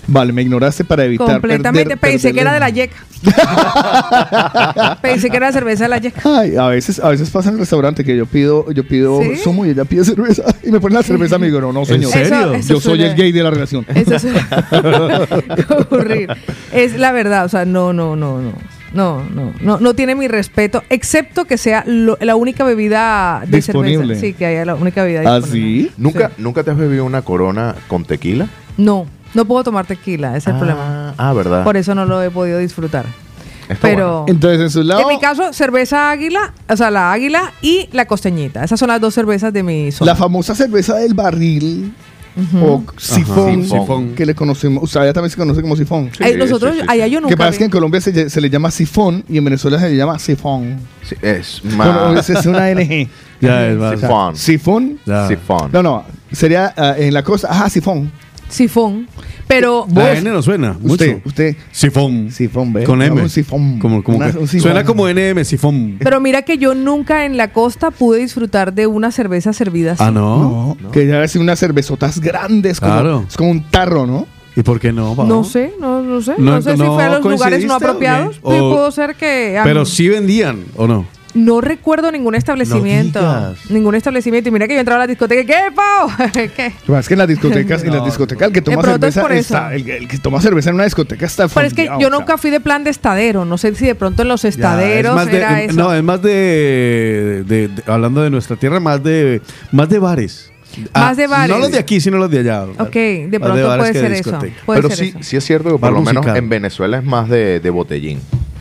Vale, 0.06 0.32
me 0.32 0.42
ignoraste 0.42 0.84
para 0.84 1.04
evitar 1.04 1.26
completamente. 1.26 1.96
perder- 1.96 1.98
Pensé 2.12 2.32
que 2.32 2.40
era 2.40 2.52
de 2.54 2.60
la 2.60 2.70
Yeca. 2.70 2.96
Pensé 5.02 5.28
que 5.28 5.36
era 5.38 5.50
cerveza 5.50 5.84
de 5.84 5.88
la 5.88 5.98
Yeca. 5.98 6.20
Ay, 6.24 6.54
a 6.54 6.68
veces, 6.68 7.00
a 7.00 7.08
veces 7.08 7.28
pasa 7.30 7.48
en 7.48 7.54
el 7.56 7.60
restaurante 7.62 8.04
que 8.04 8.16
yo 8.16 8.26
pido, 8.26 8.70
yo 8.70 8.84
pido 8.86 9.20
¿Sí? 9.20 9.34
zumo 9.42 9.66
y 9.66 9.70
ella 9.70 9.84
pide 9.84 10.04
cerveza 10.04 10.44
y 10.64 10.70
me 10.70 10.78
pone 10.78 10.94
la 10.94 11.02
cerveza 11.02 11.34
a 11.34 11.38
mí. 11.40 11.46
Digo, 11.46 11.60
no, 11.60 11.72
no, 11.72 11.84
señor. 11.84 12.12
serio? 12.12 12.36
Eso- 12.36 12.54
eso 12.54 12.74
yo 12.74 12.80
soy 12.80 12.98
suele- 12.98 13.10
el 13.10 13.16
gay 13.16 13.32
de 13.32 13.42
la 13.42 13.50
relación. 13.50 13.84
Eso 13.92 14.18
suele 14.20 14.40
ocurrir. 15.80 16.28
Es 16.72 16.96
la 16.96 17.10
verdad, 17.10 17.44
o 17.44 17.48
sea, 17.48 17.64
no, 17.64 17.92
no, 17.92 18.14
no, 18.14 18.40
no. 18.40 18.52
No, 18.92 19.22
no, 19.34 19.52
no, 19.60 19.78
no 19.80 19.94
tiene 19.94 20.14
mi 20.14 20.28
respeto, 20.28 20.82
excepto 20.88 21.44
que 21.44 21.58
sea 21.58 21.84
lo- 21.86 22.16
la 22.20 22.36
única 22.36 22.64
bebida 22.64 23.42
de 23.46 23.56
Disponible. 23.58 23.98
cerveza. 24.14 24.20
Sí, 24.20 24.32
que 24.32 24.46
haya 24.46 24.64
la 24.64 24.74
única 24.74 25.02
bebida 25.04 25.20
¿Ah, 25.26 25.36
disponible. 25.40 25.88
sí? 25.90 25.94
¿Nunca, 25.98 26.28
Sí. 26.28 26.34
¿Nunca 26.38 26.64
te 26.64 26.70
has 26.70 26.76
bebido 26.78 27.04
una 27.04 27.22
corona 27.22 27.74
con 27.86 28.04
tequila? 28.04 28.48
No, 28.78 29.06
no 29.34 29.44
puedo 29.44 29.62
tomar 29.64 29.86
tequila, 29.86 30.30
ese 30.36 30.48
es 30.50 30.54
el 30.54 30.56
problema. 30.56 31.14
Ah, 31.18 31.32
verdad. 31.34 31.64
Por 31.64 31.76
eso 31.76 31.94
no 31.94 32.06
lo 32.06 32.22
he 32.22 32.30
podido 32.30 32.58
disfrutar. 32.58 33.04
Está 33.68 33.86
Pero 33.88 34.24
Entonces, 34.28 34.60
en 34.62 34.70
su 34.70 34.82
lado. 34.82 35.02
en 35.02 35.08
mi 35.08 35.20
caso, 35.20 35.52
cerveza 35.52 36.10
águila, 36.10 36.54
o 36.70 36.74
sea, 36.76 36.90
la 36.90 37.12
águila 37.12 37.52
y 37.60 37.90
la 37.92 38.06
costeñita. 38.06 38.64
Esas 38.64 38.80
son 38.80 38.88
las 38.88 38.98
dos 38.98 39.12
cervezas 39.12 39.52
de 39.52 39.62
mi 39.62 39.92
zona. 39.92 40.12
La 40.12 40.16
famosa 40.16 40.54
cerveza 40.54 40.94
del 40.96 41.12
barril 41.12 41.92
o 42.62 42.84
sifón, 42.96 43.64
Sifón. 43.64 44.14
que 44.14 44.24
le 44.26 44.34
conocemos. 44.34 44.82
O 44.84 44.86
sea, 44.86 45.02
allá 45.02 45.12
también 45.12 45.30
se 45.30 45.36
conoce 45.36 45.60
como 45.62 45.76
sifón. 45.76 46.10
Ay, 46.20 46.32
sí, 46.32 46.38
nosotros, 46.38 46.74
sí, 46.74 46.80
sí. 46.80 46.86
allá 46.88 47.06
yo 47.06 47.18
que 47.18 47.22
nunca 47.22 47.36
pasa 47.36 47.50
es 47.50 47.56
que 47.58 47.64
vi. 47.64 47.66
en 47.66 47.70
Colombia 47.70 48.00
se, 48.00 48.14
lle- 48.14 48.28
se 48.28 48.40
le 48.40 48.50
llama 48.50 48.70
sifón 48.70 49.24
y 49.28 49.38
en 49.38 49.44
Venezuela 49.44 49.78
se 49.80 49.88
le 49.90 49.96
llama 49.96 50.18
sifón. 50.18 50.78
Sí, 51.02 51.16
es 51.22 51.60
Bueno, 51.64 52.12
más... 52.12 52.28
es, 52.30 52.38
es 52.38 52.46
una 52.46 52.70
NG. 52.72 53.08
Ya 53.40 53.68
es 53.68 53.76
más. 53.78 54.00
Sifón. 54.00 54.36
Sifón. 54.36 54.98
Ya. 55.06 55.28
Sifón. 55.28 55.70
No, 55.72 55.82
no. 55.82 56.04
Sería 56.32 56.74
ah, 56.76 56.94
en 56.98 57.14
la 57.14 57.22
costa. 57.22 57.48
Ajá, 57.50 57.70
sifón. 57.70 58.10
Sifón. 58.48 59.06
Pero 59.48 59.86
La 59.94 60.12
N 60.12 60.30
no 60.30 60.42
suena 60.42 60.74
mucho. 60.74 60.92
Usted, 60.92 61.20
usted. 61.24 61.56
Sifón. 61.72 62.30
Sifón, 62.30 62.72
ve. 62.72 62.84
Con 62.84 63.02
M. 63.02 63.22
Un 63.22 63.30
sifón. 63.30 63.78
Como, 63.78 64.04
como 64.04 64.18
Una- 64.18 64.30
que- 64.30 64.38
un 64.38 64.46
sifón. 64.46 64.62
suena 64.62 64.84
como 64.84 65.08
NM, 65.08 65.44
sifón. 65.44 65.96
Pero 65.98 66.20
mira 66.20 66.42
que 66.42 66.58
yo 66.58 66.74
nunca 66.74 67.24
en 67.24 67.36
la 67.38 67.52
costa 67.52 67.90
pude 67.90 68.20
disfrutar 68.20 68.74
de 68.74 68.86
una 68.86 69.10
cerveza 69.10 69.52
servida 69.54 69.92
así. 69.92 70.02
Ah, 70.04 70.10
no. 70.10 70.76
No, 70.80 70.90
que 70.90 71.06
ya 71.06 71.24
es 71.24 71.34
unas 71.36 71.58
cervezotas 71.58 72.20
grandes. 72.20 72.78
Como, 72.78 72.92
Claro. 72.92 73.24
Es 73.26 73.36
como 73.36 73.50
un 73.50 73.62
tarro, 73.64 74.06
¿no? 74.06 74.26
¿Y 74.54 74.62
por 74.62 74.80
qué 74.80 74.92
no? 74.92 75.14
Pablo? 75.14 75.36
No 75.36 75.44
sé, 75.44 75.72
no, 75.80 76.02
no 76.02 76.20
sé. 76.20 76.34
No, 76.36 76.56
No, 76.56 76.62
sé 76.62 76.72
si 76.76 76.82
fue 76.82 77.02
a 77.04 77.10
los 77.18 77.24
lugares 77.24 77.64
no 77.64 77.74
apropiados. 77.74 78.34
Sí, 78.36 78.40
O- 78.42 78.50
pudo 78.74 78.90
ser 78.90 79.14
que. 79.14 79.58
Pero 79.64 79.80
mí- 79.80 79.86
sí 79.86 80.08
vendían, 80.08 80.64
¿o 80.76 80.86
no? 80.88 81.06
No 81.34 81.60
recuerdo 81.60 82.10
ningún 82.10 82.34
establecimiento. 82.34 83.54
ningún 83.68 83.94
establecimiento. 83.94 84.48
Y 84.48 84.52
mira 84.52 84.66
que 84.66 84.74
yo 84.74 84.80
entraba 84.80 85.02
a 85.02 85.04
la 85.04 85.06
discoteca. 85.06 85.40
y, 85.42 85.46
¿Qué, 85.46 85.72
Pau? 85.74 86.08
¿Qué? 86.32 86.72
Lo 86.86 86.86
que 86.86 86.86
pasa 86.86 87.00
es 87.00 87.08
que 87.08 87.14
en 87.14 87.18
las 87.18 87.28
discotecas, 87.28 87.84
en 87.84 87.92
las 87.92 88.04
discotecas, 88.06 88.46
el 88.48 88.52
que 88.52 88.62
toma 88.62 88.80
es 88.82 89.14
cerveza 89.14 89.38
está, 89.38 89.74
el, 89.74 89.88
el 89.88 90.08
que 90.08 90.18
toma 90.18 90.40
cerveza 90.40 90.70
en 90.70 90.76
una 90.76 90.84
discoteca 90.84 91.26
está 91.26 91.46
Pero 91.48 91.66
es 91.66 91.74
que 91.74 91.84
yo 91.86 91.94
o 91.96 92.00
sea. 92.00 92.10
nunca 92.10 92.38
fui 92.38 92.50
de 92.50 92.60
plan 92.60 92.82
de 92.84 92.90
estadero. 92.90 93.44
No 93.44 93.58
sé 93.58 93.74
si 93.74 93.86
de 93.86 93.94
pronto 93.94 94.22
en 94.22 94.28
los 94.28 94.42
Ya, 94.42 94.48
estaderos 94.48 95.10
es 95.12 95.16
más 95.16 95.26
de- 95.26 95.36
era 95.36 95.62
eso. 95.62 95.74
No, 95.74 95.92
es 95.94 96.02
más 96.02 96.22
de, 96.22 97.44
de- 97.46 97.68
de- 97.68 97.82
Hablando 97.86 98.22
de 98.22 98.30
nuestra 98.30 98.56
tierra, 98.56 98.80
más 98.80 99.02
de, 99.02 99.40
más 99.72 99.88
de 99.88 99.98
bares. 99.98 100.50
Ah, 100.92 101.00
Más 101.06 101.16
de 101.16 101.26
bares. 101.26 101.48
No 101.56 101.58
los 101.60 101.72
de 101.72 101.78
aquí, 101.78 102.00
sino 102.00 102.18
los 102.18 102.30
de 102.30 102.40
allá. 102.40 102.64
ok, 102.78 102.92
de 102.92 103.38
pronto 103.40 103.76
puede 103.78 103.92
ser 103.94 104.12
eso. 104.12 104.38
Puede 104.66 104.82
Pero 104.82 104.88
ser 104.94 104.98
sí, 104.98 105.08
eso. 105.10 105.18
sí 105.22 105.36
es 105.36 105.44
cierto 105.44 105.64
que 105.70 105.70
por 105.72 105.80
Bar 105.80 105.92
lo 105.92 106.02
menos 106.02 106.26
en 106.26 106.48
Venezuela 106.48 106.98
es 106.98 107.04
más 107.04 107.28
de, 107.28 107.58
de 107.60 107.70
botellín. 107.70 108.20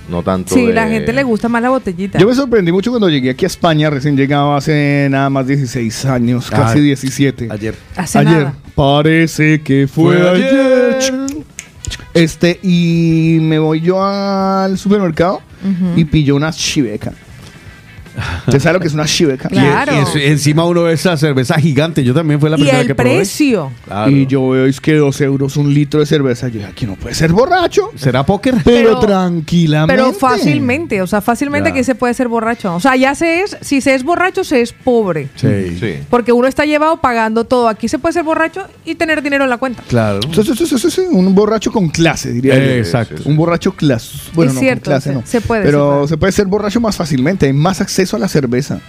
No 0.09 0.23
tanto 0.23 0.53
Sí, 0.55 0.67
de- 0.67 0.73
la 0.73 0.87
gente 0.87 1.11
le 1.11 1.23
gusta 1.23 1.49
más 1.49 1.61
la 1.61 1.69
botellita. 1.69 2.17
Yo 2.17 2.27
me 2.27 2.33
sorprendí 2.33 2.71
mucho 2.71 2.91
cuando 2.91 3.09
llegué 3.09 3.31
aquí 3.31 3.43
a 3.45 3.47
España, 3.47 3.89
recién 3.89 4.15
llegaba 4.15 4.55
hace 4.57 5.07
nada 5.11 5.29
más 5.29 5.45
16 5.47 6.05
años, 6.05 6.47
Ah, 6.51 6.57
casi 6.57 6.79
17. 6.79 7.47
Ayer. 7.51 7.75
Hace 7.95 8.19
ayer. 8.19 8.31
nada. 8.33 8.53
Parece 8.73 9.61
que 9.61 9.87
fue, 9.87 10.17
Fue 10.17 10.29
ayer. 10.29 10.95
ayer. 10.97 11.13
Este, 12.13 12.59
y 12.63 13.37
me 13.41 13.59
voy 13.59 13.81
yo 13.81 14.03
al 14.03 14.77
supermercado 14.77 15.41
y 15.95 16.05
pillo 16.05 16.35
una 16.35 16.51
chiveca. 16.51 17.11
¿Usted 18.47 18.59
sabe 18.59 18.73
lo 18.73 18.79
que 18.79 18.87
es 18.87 18.93
una 18.93 19.05
chiveca? 19.05 19.47
Y- 19.51 19.55
Claro. 19.55 19.93
Y, 20.15 20.21
encima 20.23 20.65
uno 20.65 20.83
ve 20.83 20.93
esa 20.93 21.15
cerveza 21.17 21.55
gigante. 21.55 22.03
Yo 22.03 22.13
también 22.13 22.39
fue 22.39 22.49
la 22.49 22.55
Y 22.57 22.61
primera 22.61 22.81
el 22.81 22.87
que 22.87 22.95
probé. 22.95 23.17
precio. 23.17 23.71
Claro. 23.85 24.11
Y 24.11 24.25
yo 24.27 24.49
veo 24.49 24.65
es 24.65 24.79
que 24.81 24.95
dos 24.95 25.19
euros 25.21 25.57
un 25.57 25.73
litro 25.73 25.99
de 25.99 26.05
cerveza. 26.05 26.47
Yo 26.47 26.55
dije, 26.55 26.65
aquí 26.65 26.85
no 26.85 26.95
puede 26.95 27.15
ser 27.15 27.31
borracho. 27.31 27.91
¿Será 27.95 28.25
póker? 28.25 28.55
Pero, 28.63 28.99
Pero- 28.99 28.99
tranquilamente. 28.99 30.01
Pero 30.01 30.13
fácilmente, 30.13 31.01
o 31.01 31.07
sea, 31.07 31.21
fácilmente 31.21 31.73
que 31.73 31.83
se 31.83 31.95
puede 31.95 32.13
ser 32.13 32.27
borracho. 32.27 32.75
O 32.75 32.79
sea, 32.79 32.95
ya 32.95 33.13
se 33.15 33.41
es, 33.41 33.57
si 33.61 33.81
se 33.81 33.93
es 33.95 34.03
borracho, 34.03 34.43
se 34.43 34.61
es 34.61 34.73
pobre. 34.73 35.29
Sí. 35.35 35.77
Sí. 35.79 35.95
Porque 36.09 36.31
uno 36.31 36.47
está 36.47 36.65
llevado 36.65 36.97
pagando 37.01 37.43
todo. 37.43 37.67
Aquí 37.67 37.87
se 37.87 37.99
puede 37.99 38.13
ser 38.13 38.23
borracho 38.23 38.65
y 38.85 38.95
tener 38.95 39.21
dinero 39.21 39.43
en 39.43 39.49
la 39.49 39.57
cuenta. 39.57 39.83
Claro. 39.87 40.19
Sí, 40.33 40.43
sí, 40.43 40.65
sí, 40.65 40.77
sí, 40.79 40.91
sí, 40.91 41.01
Un 41.11 41.33
borracho 41.35 41.71
con 41.71 41.89
clase, 41.89 42.31
diría 42.31 42.55
yo. 42.55 42.61
Eh, 42.61 42.79
exacto. 42.79 43.17
sí, 43.17 43.23
sí. 43.23 43.29
Un 43.29 43.37
borracho 43.37 43.73
clase. 43.73 44.17
Bueno, 44.33 44.51
Es 44.51 44.55
no, 44.55 44.61
cierto, 44.61 44.83
con 44.85 44.91
clase 44.93 45.09
se- 45.09 45.15
no. 45.15 45.21
se 45.25 45.41
puede, 45.41 45.63
Pero 45.63 45.79
se 45.79 45.87
puede. 45.95 46.07
se 46.07 46.17
puede 46.17 46.31
ser 46.31 46.45
borracho 46.47 46.79
más 46.81 46.95
fácilmente. 46.95 47.45
Hay 47.47 47.53
más 47.53 47.81
acceso 47.81 48.06
a 48.15 48.19
la 48.19 48.27
cerveza. 48.27 48.79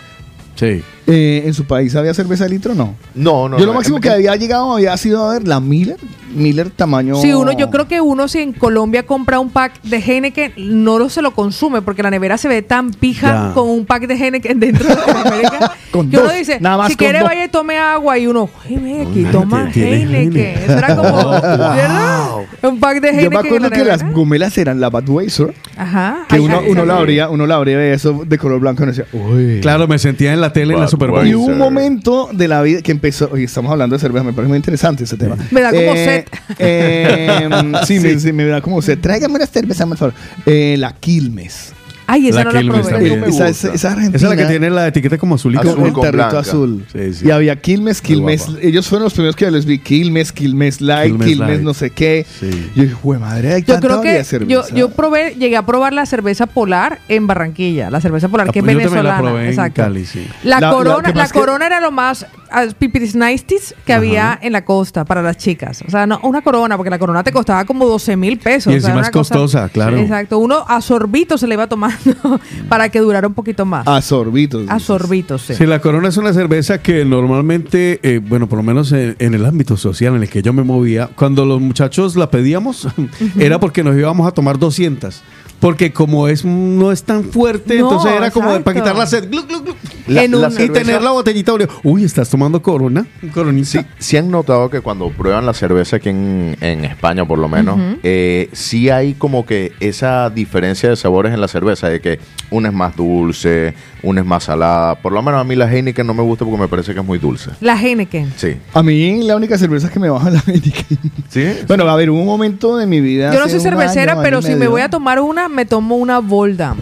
Sí. 0.59 0.83
Eh, 1.07 1.45
¿En 1.47 1.55
su 1.55 1.65
país 1.65 1.95
había 1.97 2.13
cerveza 2.13 2.45
de 2.45 2.51
litro? 2.51 2.75
No. 2.75 2.95
No, 3.15 3.49
no. 3.49 3.57
yo 3.59 3.65
no, 3.65 3.73
lo 3.73 3.75
máximo 3.75 3.97
en- 3.97 4.03
que 4.03 4.11
había 4.11 4.35
llegado 4.37 4.75
había 4.75 4.95
sido 4.97 5.25
a 5.29 5.33
ver 5.35 5.47
la 5.49 5.61
Miller. 5.61 5.97
Miller 6.35 6.69
tamaño. 6.69 7.15
Si 7.17 7.33
uno, 7.33 7.53
yo 7.53 7.71
creo 7.71 7.89
que 7.89 8.03
uno 8.03 8.29
si 8.29 8.41
en 8.41 8.53
Colombia 8.53 9.07
compra 9.07 9.39
un 9.41 9.49
pack 9.49 9.81
de 9.83 9.97
Heineken, 9.97 10.53
no 10.59 10.99
lo 10.99 11.09
se 11.09 11.23
lo 11.23 11.31
consume 11.31 11.81
porque 11.81 12.03
la 12.03 12.11
nevera 12.11 12.37
se 12.37 12.49
ve 12.49 12.61
tan 12.61 12.91
pija 12.93 13.49
Ya. 13.49 13.55
con 13.55 13.67
un 13.71 13.87
pack 13.87 14.07
de 14.07 14.15
Heineken 14.15 14.61
dentro 14.61 14.87
de 14.89 14.95
la 14.97 15.25
nevera. 15.31 15.73
Con 15.91 16.11
que 16.11 16.19
uno 16.19 16.31
dice, 16.31 16.61
nada 16.61 16.77
más 16.77 16.89
si 16.89 16.97
con 16.97 17.07
quiere 17.07 17.21
dos. 17.21 17.29
vaya 17.31 17.45
y 17.47 17.49
tome 17.49 17.79
agua 17.79 18.19
y 18.19 18.27
uno, 18.27 18.51
"Ay, 18.69 18.77
ve 18.77 19.01
aquí, 19.09 19.25
Uy, 19.25 19.33
toma 19.33 19.71
Heineken. 19.75 20.15
Heineken. 20.15 20.59
Eso 20.65 20.73
era 20.73 20.95
como, 20.97 21.31
¿verdad? 21.31 22.27
Un 22.63 22.79
pack 22.79 23.01
de 23.01 23.09
Heineken. 23.09 23.25
Yo 23.25 23.31
me 23.31 23.47
acuerdo 23.49 23.69
la 23.71 23.77
que 23.77 23.85
las 23.87 24.13
gomelas 24.13 24.59
eran 24.59 24.81
la 24.81 24.91
Budweiser. 24.91 25.55
Ajá. 25.79 26.27
Que 26.29 26.37
Ay, 26.37 26.43
uno, 26.43 26.59
ay, 26.63 26.71
uno 26.71 26.83
ay, 26.83 26.87
la 26.89 26.97
abría, 26.99 27.29
uno 27.31 27.47
la 27.47 27.55
abría 27.55 27.79
de 27.79 27.95
eso 27.95 28.23
de 28.27 28.37
color 28.37 28.61
blanco 28.61 28.83
y 28.83 28.85
uno 28.85 28.93
decía, 28.93 29.07
uy. 29.15 29.61
Claro, 29.63 29.89
me 29.89 29.99
sentía 29.99 30.35
en 30.35 30.43
la 30.43 30.48
tele 30.53 30.75
en 30.75 30.81
la 30.81 30.89
Super 30.89 31.11
Bowl. 31.11 31.27
Y 31.27 31.35
hubo 31.35 31.47
un 31.47 31.59
momento 31.59 32.29
de 32.33 32.49
la 32.49 32.63
vida 32.63 32.83
que 32.83 32.93
empezó, 32.93 33.35
estamos 33.37 33.71
hablando 33.73 33.97
de 33.97 34.01
cerveza, 34.01 34.25
me 34.25 34.33
parece 34.33 34.49
muy 34.49 34.57
interesante 34.57 35.05
ese 35.05 35.17
tema. 35.17 35.37
Me 35.51 35.61
da 35.61 35.71
como 35.71 35.83
Eh, 35.95 36.25
eh, 36.59 37.49
sí, 37.87 38.01
Me, 38.01 38.19
sí, 38.19 38.33
me 38.33 38.45
da 38.45 38.61
como 38.61 38.83
sed. 38.83 38.99
Tráigame 38.99 39.35
una 39.37 39.47
cerveza, 39.47 39.87
por 39.87 39.97
favor. 39.97 40.15
Eh, 40.47 40.77
la 40.79 40.93
Quilmes. 40.93 41.73
Ay, 42.11 42.29
esa 42.29 42.39
La 42.39 42.45
no 42.45 42.53
la 42.53 42.73
probé. 42.73 42.91
también. 42.91 43.13
Esa, 43.13 43.21
me 43.25 43.29
esa, 43.29 43.49
gusta. 43.49 43.75
esa 43.75 43.89
argentina. 43.93 44.17
Esa 44.17 44.27
es 44.27 44.31
la 44.31 44.37
que 44.37 44.49
tiene 44.51 44.71
la 44.71 44.87
etiqueta 44.87 45.19
como 45.19 45.35
azulita. 45.35 45.61
Azul 45.61 45.87
el 45.87 45.93
tarrito 45.93 46.11
blanca. 46.13 46.39
azul. 46.39 46.85
Sí, 46.91 47.13
sí. 47.15 47.27
Y 47.27 47.31
había 47.31 47.55
Quilmes, 47.61 48.01
Quilmes. 48.01 48.47
Ellos 48.63 48.89
fueron 48.89 49.05
los 49.05 49.13
primeros 49.13 49.37
que 49.37 49.45
yo 49.45 49.51
les 49.51 49.67
vi. 49.67 49.79
Quilmes, 49.79 50.33
Quilmes 50.33 50.81
Light, 50.81 51.11
Quilmes 51.13 51.29
Quilmes, 51.29 51.49
Light. 51.51 51.61
no 51.61 51.75
sé 51.75 51.91
qué. 51.91 52.25
Sí. 52.41 52.71
Yo 52.75 52.83
dije, 52.85 52.95
jue 52.95 53.19
madre, 53.19 53.53
hay 53.53 53.61
Yo 53.63 53.75
tanta 53.75 53.87
creo 53.89 54.01
que 54.01 54.25
yo, 54.47 54.63
yo 54.75 54.89
probé, 54.91 55.35
llegué 55.39 55.57
a 55.59 55.67
probar 55.67 55.93
la 55.93 56.07
cerveza 56.07 56.47
polar 56.47 56.99
en 57.09 57.27
Barranquilla, 57.27 57.91
la 57.91 58.01
cerveza 58.01 58.29
polar 58.29 58.47
La- 58.47 58.53
que 58.55 58.61
es 58.61 58.65
la 58.65 58.73
venezolana. 58.73 59.19
probé 59.21 59.43
en 59.43 59.49
exacto. 59.51 59.83
Cali, 59.83 60.07
sí. 60.07 60.27
La, 60.45 60.71
corona, 60.71 61.13
la, 61.15 61.29
corona 61.29 61.67
era 61.67 61.81
lo 61.81 61.91
más 61.91 62.25
ah, 62.51 62.67
pipiris 62.79 63.15
niceties 63.15 63.75
que 63.85 63.93
había 63.93 64.39
en 64.41 64.53
la 64.53 64.65
costa 64.65 65.05
para 65.05 65.23
las 65.23 65.37
chicas. 65.37 65.83
O 65.87 65.91
sea, 65.91 66.07
no 66.07 66.21
una 66.23 66.43
corona, 66.43 66.77
porque 66.77 66.91
la 66.91 66.99
corona 66.99 67.23
te 67.23 67.33
costaba 67.33 67.65
como 67.65 67.87
12 67.87 68.17
mil 68.17 68.39
pesos. 68.39 68.73
Y 68.73 68.77
o 68.77 68.81
sea, 68.81 68.91
encima 68.91 69.07
es 69.07 69.11
costosa, 69.11 69.69
claro. 69.69 69.97
Exacto. 69.97 70.39
Uno 70.39 70.65
a 70.67 70.81
sorbito 70.81 71.39
se 71.39 71.47
le 71.47 71.55
iba 71.55 71.67
tomando 71.67 71.99
para 72.69 72.89
que 72.89 73.01
durara 73.01 73.27
un 73.27 73.35
poquito 73.35 73.65
más. 73.65 73.87
A 73.87 74.01
sorbitos. 74.01 74.69
A 74.69 74.79
sorbitos, 74.79 75.43
sí. 75.43 75.55
Sí, 75.55 75.67
la 75.67 75.81
Corona 75.81 76.09
es 76.09 76.17
una 76.17 76.33
cerveza 76.33 76.83
que 76.83 77.05
normalmente, 77.05 78.01
eh, 78.03 78.19
bueno, 78.19 78.49
por 78.49 78.59
lo 78.59 78.63
menos 78.63 78.93
en, 78.93 79.17
en 79.19 79.35
el 79.35 79.45
ámbito 79.45 79.77
social 79.77 80.17
en 80.17 80.23
el 80.23 80.29
que 80.29 80.43
yo 80.43 80.53
me 80.53 80.63
movía, 80.63 81.09
cuando 81.15 81.45
los 81.45 81.61
muchachos 81.61 82.17
la 82.17 82.31
pedíamos, 82.31 82.89
era 83.39 83.59
porque 83.61 83.83
nos 83.83 83.97
íbamos 83.97 84.27
a 84.27 84.33
tomar 84.33 84.59
200. 84.59 85.23
Porque 85.61 85.93
como 85.93 86.29
es 86.29 86.45
no 86.45 86.93
es 86.93 87.03
tan 87.03 87.25
fuerte, 87.25 87.79
No, 87.79 87.89
entonces 87.91 88.13
era 88.17 88.31
como 88.31 88.61
para 88.61 88.79
quitar 88.79 88.95
la 88.97 89.07
sed. 89.07 89.29
gluc, 89.29 89.49
gluc, 89.49 89.65
gluc. 89.65 89.77
La- 90.07 90.25
En 90.25 90.31
la 90.41 90.49
un- 90.49 90.61
y 90.61 90.69
tener 90.71 91.03
la 91.03 91.11
botellita. 91.11 91.53
Uy, 91.83 92.05
¿estás 92.05 92.31
tomando 92.31 92.63
Corona? 92.63 93.07
Coronita. 93.35 93.67
Sí, 93.69 93.79
sí 93.99 94.17
han 94.17 94.31
notado 94.31 94.71
que 94.71 94.81
cuando 94.81 95.11
prueban 95.11 95.45
la 95.45 95.53
cerveza 95.53 95.97
aquí 95.97 96.09
en, 96.09 96.57
en 96.61 96.85
España, 96.85 97.27
por 97.27 97.39
lo 97.39 97.49
menos, 97.49 97.79
eh, 98.03 98.49
sí 98.53 98.89
hay 98.89 99.15
como 99.15 99.45
que 99.45 99.73
esa 99.81 100.31
diferencia 100.31 100.89
de 100.89 100.97
sabores 100.97 101.35
en 101.35 101.41
la 101.41 101.49
cerveza, 101.49 101.89
de 101.89 102.01
que 102.01 102.21
una 102.51 102.69
es 102.69 102.75
más 102.75 102.97
dulce, 102.97 103.75
una 104.03 104.21
es 104.21 104.27
más 104.27 104.45
salada. 104.45 104.95
Por 104.95 105.13
lo 105.13 105.21
menos 105.23 105.41
a 105.41 105.45
mí 105.45 105.57
la 105.57 105.71
Heineken 105.71 106.07
no 106.07 106.15
me 106.15 106.23
gusta 106.23 106.45
porque 106.45 106.61
me 106.61 106.69
parece 106.69 106.95
que 106.95 107.01
es 107.01 107.07
muy 107.07 107.19
dulce. 107.19 107.51
La 107.61 107.75
Heineken. 107.79 108.33
Sí. 108.37 108.57
A 108.73 108.83
mí 108.83 109.23
la 109.25 109.37
única 109.37 109.59
cerveza 109.59 109.91
que 109.91 109.99
me 109.99 110.09
baja 110.09 110.31
la 110.31 110.43
Heineken. 110.47 110.99
¿Sí? 111.29 111.45
Bueno, 111.67 111.87
a 111.89 111.97
ver, 111.97 112.09
hubo 112.11 112.21
un 112.21 112.27
momento 112.27 112.77
de 112.79 112.87
mi 112.87 113.01
vida. 113.01 113.33
Yo 113.35 113.41
no 113.41 113.49
soy 113.49 113.61
cervecera, 113.61 114.13
año, 114.13 114.23
pero 114.23 114.41
si 114.41 114.55
me 114.55 114.69
voy 114.69 114.81
a 114.81 114.89
tomar 114.89 115.21
una, 115.21 115.48
me 115.49 115.67
tomo 115.67 115.97
una 115.97 116.19
Volda. 116.21 116.75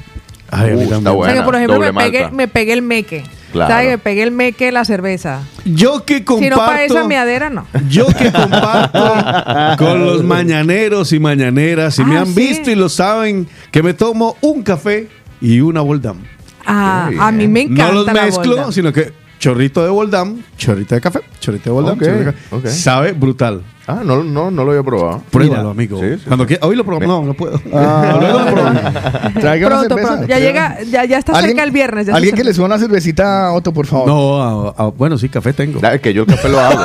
Ay, 0.50 0.74
Uh, 0.74 0.80
está 0.80 0.96
o 0.98 1.02
sea 1.02 1.10
Buena, 1.12 1.34
que, 1.34 1.42
por 1.42 1.56
ejemplo, 1.56 1.78
me 1.80 1.92
pegué, 1.92 2.20
malta. 2.22 2.36
me 2.36 2.48
pegué 2.48 2.72
el 2.72 2.82
meque. 2.82 3.24
Claro. 3.52 3.72
¿Sabes? 3.72 3.88
Me 3.90 3.98
pegué 3.98 4.22
el 4.22 4.30
meque 4.32 4.70
la 4.70 4.84
cerveza. 4.84 5.40
Yo 5.64 6.04
que 6.04 6.24
comparto. 6.24 6.44
Si 6.44 6.50
no 6.60 6.66
para 6.66 6.84
esa 6.84 7.04
meadera, 7.04 7.48
no. 7.50 7.66
Yo 7.88 8.06
que 8.06 8.30
comparto 8.30 9.04
con 9.78 10.04
los 10.04 10.22
mañaneros 10.24 11.12
y 11.12 11.18
mañaneras 11.18 11.98
y 11.98 12.04
me 12.04 12.16
Ah, 12.16 12.20
han 12.20 12.26
sí. 12.26 12.34
visto 12.34 12.70
y 12.70 12.74
lo 12.74 12.88
saben 12.88 13.48
que 13.70 13.82
me 13.82 13.94
tomo 13.94 14.36
un 14.40 14.62
café 14.62 15.08
y 15.40 15.60
una 15.60 15.80
Voldam. 15.80 16.18
Ah, 16.64 17.10
a 17.20 17.32
mí 17.32 17.46
me 17.48 17.62
encanta 17.62 17.86
No 17.88 17.92
los 17.92 18.06
la 18.06 18.12
mezclo, 18.12 18.52
Boldam. 18.56 18.72
sino 18.72 18.92
que 18.92 19.12
chorrito 19.38 19.82
de 19.84 19.90
Boldam, 19.90 20.42
chorrito 20.56 20.94
de 20.94 21.00
café, 21.00 21.20
chorrito 21.40 21.70
de 21.70 21.74
Boldam, 21.74 21.94
Ok, 21.96 22.04
chorrito 22.04 22.18
de 22.18 22.24
café. 22.32 22.38
ok. 22.56 22.66
Sabe 22.66 23.12
brutal. 23.12 23.62
Ah, 23.88 24.00
no, 24.04 24.24
no, 24.24 24.50
no 24.50 24.64
lo 24.64 24.72
había 24.72 24.82
probado. 24.82 25.22
Pruébalo, 25.30 25.70
amigo. 25.70 26.00
Sí, 26.00 26.14
sí, 26.16 26.22
Cuando 26.26 26.44
quiera- 26.44 26.66
Hoy 26.66 26.74
lo 26.74 26.84
probamos. 26.84 27.06
No, 27.08 27.24
no 27.24 27.34
puedo. 27.34 27.60
Ah, 27.72 28.16
Luego 28.18 28.38
lo 28.40 28.46
probamos. 28.46 28.82
Traiga 29.40 29.66
una 29.68 29.76
Pronto, 29.76 29.94
cerveza. 29.94 30.08
pronto. 30.14 30.26
Ya 30.28 30.38
llega, 30.40 30.78
ya, 30.90 31.04
ya 31.04 31.18
está 31.18 31.32
¿Alguien- 31.32 31.50
cerca 31.50 31.62
el 31.62 31.70
viernes. 31.70 32.06
ya 32.06 32.10
está 32.10 32.16
Alguien 32.16 32.34
que 32.34 32.38
cerca. 32.38 32.48
le 32.50 32.54
suba 32.54 32.66
una 32.66 32.78
cervecita 32.78 33.46
a 33.46 33.52
Otto, 33.52 33.72
por 33.72 33.86
favor. 33.86 34.08
No, 34.08 34.74
ah, 34.76 34.90
bueno, 34.96 35.16
sí, 35.18 35.28
café 35.28 35.52
tengo. 35.52 35.78
Da, 35.78 35.98
que 35.98 36.12
yo 36.12 36.22
el 36.22 36.28
café 36.28 36.48
lo 36.48 36.58
hago. 36.58 36.84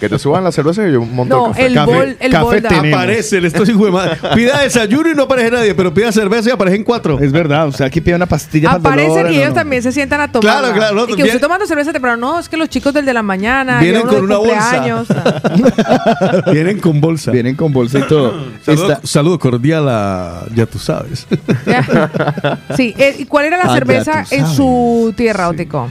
que 0.00 0.08
te 0.08 0.18
suban 0.18 0.42
la 0.42 0.50
cerveza 0.50 0.88
y 0.88 0.92
yo 0.92 1.02
monto 1.02 1.36
No, 1.36 1.46
el 1.46 1.52
café. 1.52 1.66
el 1.66 1.74
Café- 1.74 1.86
bol, 1.94 2.16
el 2.18 2.32
café 2.32 2.44
Boldam. 2.44 2.74
tenemos. 2.74 2.98
Aparecen 3.00 3.44
estos 3.44 3.68
hijos 3.68 3.84
de 3.84 3.90
madre. 3.92 4.18
Pida 4.34 4.60
desayuno 4.62 5.08
y 5.10 5.14
no 5.14 5.22
aparece 5.24 5.50
nadie, 5.52 5.74
pero 5.76 5.94
pida 5.94 6.10
cerveza 6.10 6.48
y 6.48 6.52
aparecen 6.52 6.82
cuatro. 6.82 7.18
Es 7.20 7.30
verdad, 7.30 7.68
o 7.68 7.72
sea, 7.72 7.86
aquí 7.86 8.00
pide 8.00 8.16
una 8.16 8.26
pastilla 8.26 8.70
para 8.78 8.78
el 9.02 9.08
Aparecen 9.08 9.26
y 9.32 9.36
no, 9.36 9.40
ellos 9.40 9.48
no. 9.50 9.54
también 9.54 9.82
se 9.84 9.92
sientan 9.92 10.20
a 10.20 10.32
tomar. 10.32 10.58
Claro, 10.60 10.74
claro, 10.74 10.94
no, 10.96 11.04
y 11.04 11.06
que 11.08 11.14
viene- 11.14 11.28
usted 11.30 11.40
tomando 11.40 11.64
cerveza 11.66 11.92
temprano. 11.92 12.16
No, 12.16 12.40
es 12.40 12.48
que 12.48 12.56
los 12.56 12.68
chicos 12.68 12.92
del 12.92 13.04
de 13.06 13.14
la 13.14 13.22
mañana. 13.22 13.78
Vienen 13.80 14.02
con 14.02 14.24
una 14.24 14.38
bolsa. 14.38 14.80
Vienen 16.52 16.78
con 16.80 17.00
bolsa. 17.00 17.30
Vienen 17.30 17.54
con 17.56 17.72
bolsa 17.72 17.98
y 17.98 18.02
todo. 18.02 18.34
Saludo, 19.04 19.38
cordial 19.38 19.88
a. 19.88 20.44
Ya 20.54 20.66
tú 20.66 20.78
sabes. 20.78 21.26
Ya. 21.66 22.58
sí, 22.76 22.94
eh, 22.98 23.16
¿y 23.18 23.24
cuál 23.26 23.46
era 23.46 23.56
la 23.58 23.64
Ah, 23.64 23.74
cerveza 23.74 24.24
en 24.30 24.46
su 24.46 25.12
tierra, 25.16 25.48
Otico? 25.48 25.88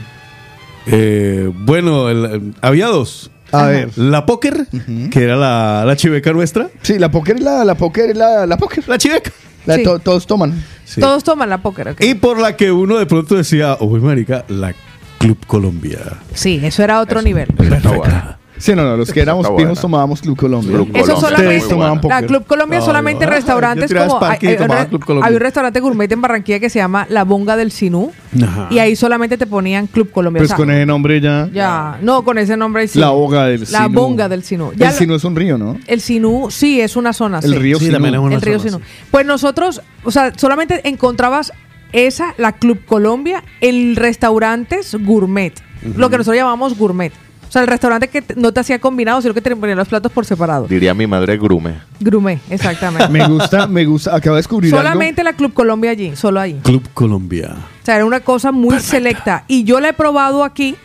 Eh, 0.86 1.50
bueno, 1.54 2.08
el- 2.08 2.24
el- 2.24 2.54
había 2.60 2.86
dos. 2.86 3.30
A 3.52 3.64
ver. 3.66 3.90
La 3.98 4.26
póker, 4.26 4.66
que 5.10 5.22
era 5.24 5.34
la, 5.36 5.84
la 5.84 5.96
chiveca 5.96 6.32
nuestra. 6.32 6.68
Sí, 6.82 6.98
la 6.98 7.10
póker 7.10 7.36
es 7.36 7.42
la, 7.42 7.64
la 7.64 7.74
póker 7.74 8.10
es 8.10 8.16
la, 8.16 8.46
la 8.46 8.56
póker. 8.56 8.88
La 8.88 8.96
chiveca. 8.96 9.30
La 9.66 9.76
Sí. 9.76 9.82
to- 9.82 9.98
todos 9.98 10.26
toman. 10.26 10.62
Sí. 10.84 11.00
Todos 11.00 11.22
toman 11.24 11.50
la 11.50 11.58
póker, 11.58 11.88
¿ok? 11.88 12.00
Y 12.04 12.14
por 12.14 12.38
la 12.38 12.56
que 12.56 12.72
uno 12.72 12.96
de 12.96 13.06
pronto 13.06 13.34
decía, 13.36 13.76
uy, 13.80 14.00
marica, 14.00 14.44
la 14.48 14.72
Club 15.18 15.38
Colombia. 15.46 15.98
Sí, 16.32 16.60
eso 16.62 16.82
era 16.82 17.00
otro 17.00 17.20
nivel. 17.22 17.48
Está 17.58 17.90
bueno. 17.90 18.36
Sí, 18.60 18.74
no, 18.74 18.84
no, 18.84 18.96
los 18.96 19.10
que 19.10 19.20
éramos 19.20 19.48
pijos 19.50 19.80
tomábamos 19.80 20.20
Club 20.20 20.36
Colombia. 20.36 20.70
Club 20.72 20.90
Eso 20.94 21.14
Colombia, 21.14 21.28
solamente. 21.38 21.68
Tomaban. 21.68 22.00
La 22.08 22.22
Club 22.22 22.44
Colombia 22.46 22.78
No, 22.78 22.84
solamente 22.84 23.24
no. 23.24 23.32
restaurantes 23.32 23.92
como. 23.92 24.22
Hay- 24.22 24.38
hay 24.42 24.56
un- 24.56 24.86
Club 24.86 25.04
Colombia. 25.04 25.26
había 25.26 25.36
un 25.38 25.40
restaurante 25.42 25.80
gourmet 25.80 26.12
en 26.12 26.20
Barranquilla 26.20 26.60
que 26.60 26.68
se 26.70 26.78
llama 26.78 27.06
La 27.08 27.24
Bonga 27.24 27.56
del 27.56 27.72
Sinú. 27.72 28.12
Ajá. 28.42 28.68
Y 28.70 28.78
ahí 28.78 28.94
solamente 28.96 29.36
te 29.38 29.46
ponían 29.46 29.86
Club 29.86 30.10
Colombia. 30.12 30.40
Pues 30.40 30.50
o 30.50 30.54
sea, 30.54 30.56
con 30.58 30.70
ese 30.70 30.84
nombre 30.86 31.20
ya. 31.20 31.48
Ya, 31.52 31.98
no, 32.02 32.22
con 32.22 32.38
ese 32.38 32.56
nombre 32.56 32.86
sí. 32.86 32.98
La 32.98 33.10
boga 33.10 33.46
del 33.46 33.60
La 33.70 33.84
Sinú. 33.86 33.88
Bonga 34.00 34.28
del 34.28 34.44
Sinú. 34.44 34.72
Ya 34.76 34.88
el 34.90 34.94
Sinú 34.94 35.14
es 35.14 35.24
un 35.24 35.34
río, 35.36 35.56
¿no? 35.58 35.76
El 35.86 36.00
Sinú, 36.00 36.48
sí, 36.50 36.80
es 36.80 36.96
una 36.96 37.12
zona. 37.14 37.38
El 37.38 37.52
sí. 37.52 37.58
río 37.58 37.78
Sí, 37.78 37.86
Sinú. 37.86 37.94
también 37.94 38.14
es 38.14 38.20
una 38.20 38.34
el 38.34 38.42
río 38.42 38.58
zona, 38.58 38.70
Sinú. 38.72 38.84
sí. 38.84 39.06
Pues 39.10 39.24
nosotros, 39.26 39.80
o 40.04 40.10
sea, 40.10 40.32
solamente 40.36 40.86
encontrabas 40.88 41.52
esa, 41.92 42.34
la 42.36 42.52
Club 42.52 42.84
Colombia, 42.84 43.42
en 43.60 43.96
restaurantes 43.96 44.94
gourmet. 45.00 45.54
Lo 45.96 46.10
que 46.10 46.18
nosotros 46.18 46.36
llamamos 46.36 46.76
gourmet. 46.76 47.12
O 47.50 47.52
sea, 47.52 47.62
el 47.62 47.66
restaurante 47.66 48.06
que 48.06 48.22
no 48.36 48.52
te 48.52 48.60
hacía 48.60 48.78
combinado, 48.78 49.20
sino 49.20 49.34
que 49.34 49.40
te 49.40 49.56
ponía 49.56 49.74
los 49.74 49.88
platos 49.88 50.12
por 50.12 50.24
separado. 50.24 50.68
Diría 50.68 50.94
mi 50.94 51.08
madre 51.08 51.36
grume. 51.36 51.80
Gourmet, 51.98 52.38
exactamente. 52.48 53.08
Me 53.10 53.26
gusta, 53.26 53.66
me 53.66 53.84
gusta. 53.84 54.14
Acabo 54.14 54.36
de 54.36 54.38
descubrir 54.38 54.70
Solamente 54.70 55.24
la 55.24 55.32
Club 55.32 55.52
Colombia 55.52 55.90
allí, 55.90 56.14
solo 56.14 56.38
allí. 56.38 56.60
Club 56.62 56.88
Colombia. 56.94 57.56
O 57.82 57.84
sea, 57.84 57.96
era 57.96 58.04
una 58.04 58.20
cosa 58.20 58.52
muy 58.52 58.78
selecta. 58.78 59.42
Y 59.48 59.64
yo 59.64 59.80
la 59.80 59.88
he 59.88 59.92
probado 59.92 60.44
aquí. 60.44 60.76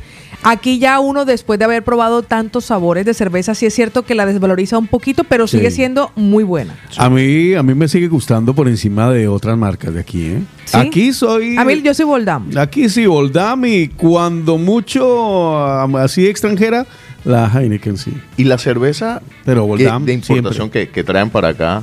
Aquí 0.44 0.78
ya 0.78 1.00
uno, 1.00 1.26
después 1.26 1.58
de 1.58 1.66
haber 1.66 1.84
probado 1.84 2.22
tantos 2.22 2.66
sabores 2.66 3.04
de 3.06 3.14
cerveza, 3.16 3.56
sí 3.56 3.66
es 3.66 3.74
cierto 3.74 4.04
que 4.04 4.14
la 4.14 4.26
desvaloriza 4.28 4.78
un 4.78 4.86
poquito, 4.88 5.24
pero 5.24 5.48
Sí. 5.48 5.58
sigue 5.58 5.72
siendo 5.72 6.12
muy 6.16 6.44
buena. 6.44 6.76
A 6.98 7.10
mí, 7.10 7.54
a 7.56 7.64
mí 7.64 7.74
me 7.74 7.88
sigue 7.88 8.08
gustando 8.08 8.54
por 8.54 8.68
encima 8.68 9.10
de 9.10 9.28
otras 9.28 9.58
marcas 9.58 9.94
de 9.94 10.00
aquí, 10.02 10.26
¿eh? 10.28 10.40
¿Sí? 10.66 10.78
Aquí 10.78 11.14
soy... 11.14 11.58
A 11.58 11.66
mí, 11.66 11.82
yo 11.82 11.94
soy 11.94 12.06
Voldam. 12.06 12.50
Aquí 12.58 12.90
sí, 12.90 13.06
Oldam 13.08 13.66
y 13.66 13.88
cuando 13.88 14.58
mucho 14.60 15.66
así 15.98 16.28
extranjera, 16.28 16.86
la 17.24 17.50
Heineken 17.52 17.98
sí. 17.98 18.14
Y 18.38 18.44
la 18.44 18.58
cerveza 18.58 19.22
Pero 19.46 19.62
que- 19.64 19.68
Voldam 19.68 20.06
de 20.06 20.14
importación 20.14 20.70
que, 20.70 20.90
que 20.90 21.04
traen 21.04 21.30
para 21.32 21.50
acá, 21.50 21.82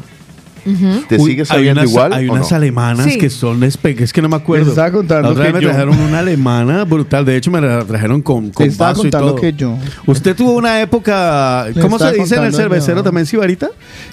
¿te 1.08 1.16
Uy, 1.16 1.30
sigue 1.30 1.42
hay 1.42 1.46
sabiendo 1.46 1.80
unas, 1.80 1.90
igual? 1.90 2.12
Hay 2.12 2.28
unas 2.28 2.50
no? 2.50 2.56
alemanas 2.56 3.06
Sí. 3.06 3.18
que 3.18 3.30
son 3.30 3.62
es 3.64 4.12
que 4.12 4.22
no 4.22 4.28
me 4.28 4.36
acuerdo. 4.36 4.64
Les 4.66 4.70
estaba 4.72 4.90
contando 4.92 5.22
La 5.28 5.32
otra 5.32 5.44
vez 5.44 5.52
que 5.52 5.58
me 5.58 5.62
yo- 5.64 5.68
trajeron 5.70 5.98
una 6.00 6.18
alemana 6.20 6.84
brutal. 6.84 7.24
De 7.24 7.36
hecho, 7.36 7.50
me 7.50 7.60
la 7.60 7.84
trajeron 7.84 8.22
con, 8.22 8.50
con 8.50 8.66
estaba 8.66 8.90
vaso 8.90 9.00
y 9.02 9.04
contando 9.04 9.32
todo. 9.32 9.40
que 9.40 9.52
yo. 9.52 9.76
Usted 10.06 10.36
tuvo 10.36 10.52
una 10.52 10.80
época, 10.80 11.66
¿cómo 11.80 11.98
se 11.98 12.12
dice 12.12 12.36
en 12.36 12.44
el 12.44 12.54
cervecero 12.54 12.98
yo. 12.98 13.02
también, 13.02 13.26
Sibarita? 13.26 13.68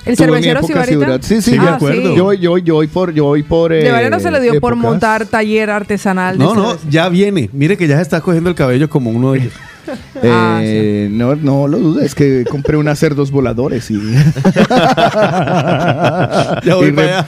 El 0.05 0.15
Tuve 0.17 0.25
cervecero 0.27 0.63
Sibarita. 0.63 1.19
Sí, 1.21 1.41
sí, 1.41 1.51
Sí, 1.51 1.59
me 1.59 1.67
Ah, 1.67 1.75
acuerdo. 1.75 2.15
Yo, 2.15 2.33
yo, 2.33 2.57
yo 2.57 2.73
voy 2.75 2.87
por, 2.87 3.13
yo 3.13 3.25
voy 3.25 3.43
por. 3.43 3.71
De 3.71 3.87
eh, 3.87 3.91
Valero 3.91 4.19
se 4.19 4.31
le 4.31 4.39
dio 4.41 4.59
por 4.59 4.73
épocas. 4.73 4.77
montar 4.91 5.25
taller 5.25 5.69
artesanal 5.69 6.37
de 6.37 6.43
No, 6.43 6.55
no, 6.55 6.69
cerveza. 6.71 6.87
ya 6.89 7.09
viene. 7.09 7.49
Mire 7.53 7.77
que 7.77 7.87
ya 7.87 7.95
se 7.97 8.01
está 8.03 8.21
cogiendo 8.21 8.49
el 8.49 8.55
cabello 8.55 8.89
como 8.89 9.09
uno 9.09 9.33
de 9.33 9.39
ellos. 9.39 9.53
Ah, 10.23 10.59
Eh, 10.63 11.07
no, 11.11 11.35
no 11.35 11.67
lo 11.67 11.79
dudes, 11.79 12.13
que 12.13 12.43
compré 12.49 12.75
unas 12.77 12.99
cerdos 12.99 13.31
voladores 13.31 13.89
y, 13.89 13.95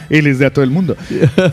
re- 0.10 0.21
les 0.21 0.39
dé 0.39 0.45
a 0.45 0.54
todo 0.54 0.63
el 0.63 0.71
mundo. 0.71 0.95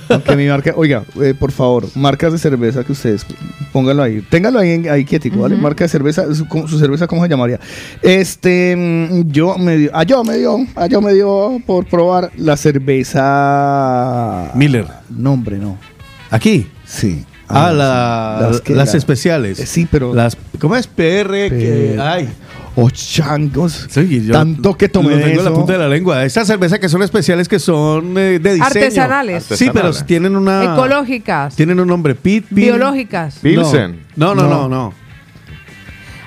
Aunque 0.08 0.36
mi 0.36 0.46
marca, 0.48 0.72
oiga, 0.76 1.04
eh, 1.22 1.34
por 1.38 1.52
favor, 1.52 1.86
marcas 1.94 2.32
de 2.32 2.38
cerveza 2.38 2.82
que 2.84 2.92
ustedes 2.92 3.24
pónganlo 3.72 4.02
ahí, 4.02 4.20
téngalo 4.28 4.58
ahí, 4.58 4.86
ahí 4.88 5.04
quietico, 5.04 5.40
¿vale? 5.40 5.56
Marca 5.56 5.84
de 5.84 5.88
cerveza, 5.88 6.34
su, 6.34 6.46
¿cómo- 6.48 6.66
su 6.68 6.78
cerveza, 6.78 7.06
¿cómo 7.06 7.22
se 7.22 7.28
llamaría? 7.28 7.60
Este, 8.02 8.74
mm, 8.76 9.30
yo 9.30 9.56
me 9.58 9.76
dio, 9.76 9.90
a 9.96 10.02
yo 10.04 10.24
me 10.24 10.36
dio, 10.38 10.56
a 10.74 10.86
yo 10.86 11.00
me 11.00 11.12
dio 11.14 11.60
por 11.66 11.86
probar 11.86 12.30
la 12.36 12.56
cerveza 12.56 14.50
Miller. 14.54 14.86
No, 15.10 15.32
hombre, 15.34 15.58
no. 15.58 15.78
Aquí. 16.30 16.66
Sí. 16.84 17.24
Ah, 17.48 17.72
la- 17.72 18.48
las, 18.48 18.61
que- 18.61 18.74
la- 18.74 18.82
especiales. 18.84 19.58
Eh, 19.61 19.66
Sí, 19.66 19.88
pero 19.90 20.14
Las, 20.14 20.37
¿Cómo 20.61 20.76
es? 20.76 20.87
PR. 20.87 21.48
Que, 21.48 21.96
ay. 22.00 22.28
Oh, 22.80 22.90
changos. 22.90 23.87
Sí, 23.90 24.24
yo 24.26 24.32
Tanto 24.32 24.76
que 24.76 24.88
tomé 24.88 25.16
lo 25.16 25.24
tengo 25.24 25.38
en 25.40 25.44
la 25.44 25.52
punta 25.52 25.72
de 25.72 25.78
la 25.80 25.88
lengua. 25.88 26.24
Esas 26.24 26.46
cervezas 26.46 26.78
que 26.78 26.88
son 26.88 27.02
especiales 27.02 27.48
que 27.48 27.58
son 27.58 28.16
eh, 28.16 28.38
de 28.38 28.54
diseño. 28.54 28.64
Artesanales. 28.66 29.44
Sí, 29.50 29.68
pero 29.72 29.92
tienen 29.92 30.37
una... 30.37 30.74
Ecológicas. 30.74 31.56
Tienen 31.56 31.80
un 31.80 31.88
nombre. 31.88 32.14
Pit, 32.14 32.44
pit. 32.46 32.52
Biológicas. 32.56 33.38
Pilsen. 33.42 34.00
No, 34.14 34.34
no, 34.34 34.42
no, 34.42 34.48
No. 34.48 34.68
no. 34.68 34.94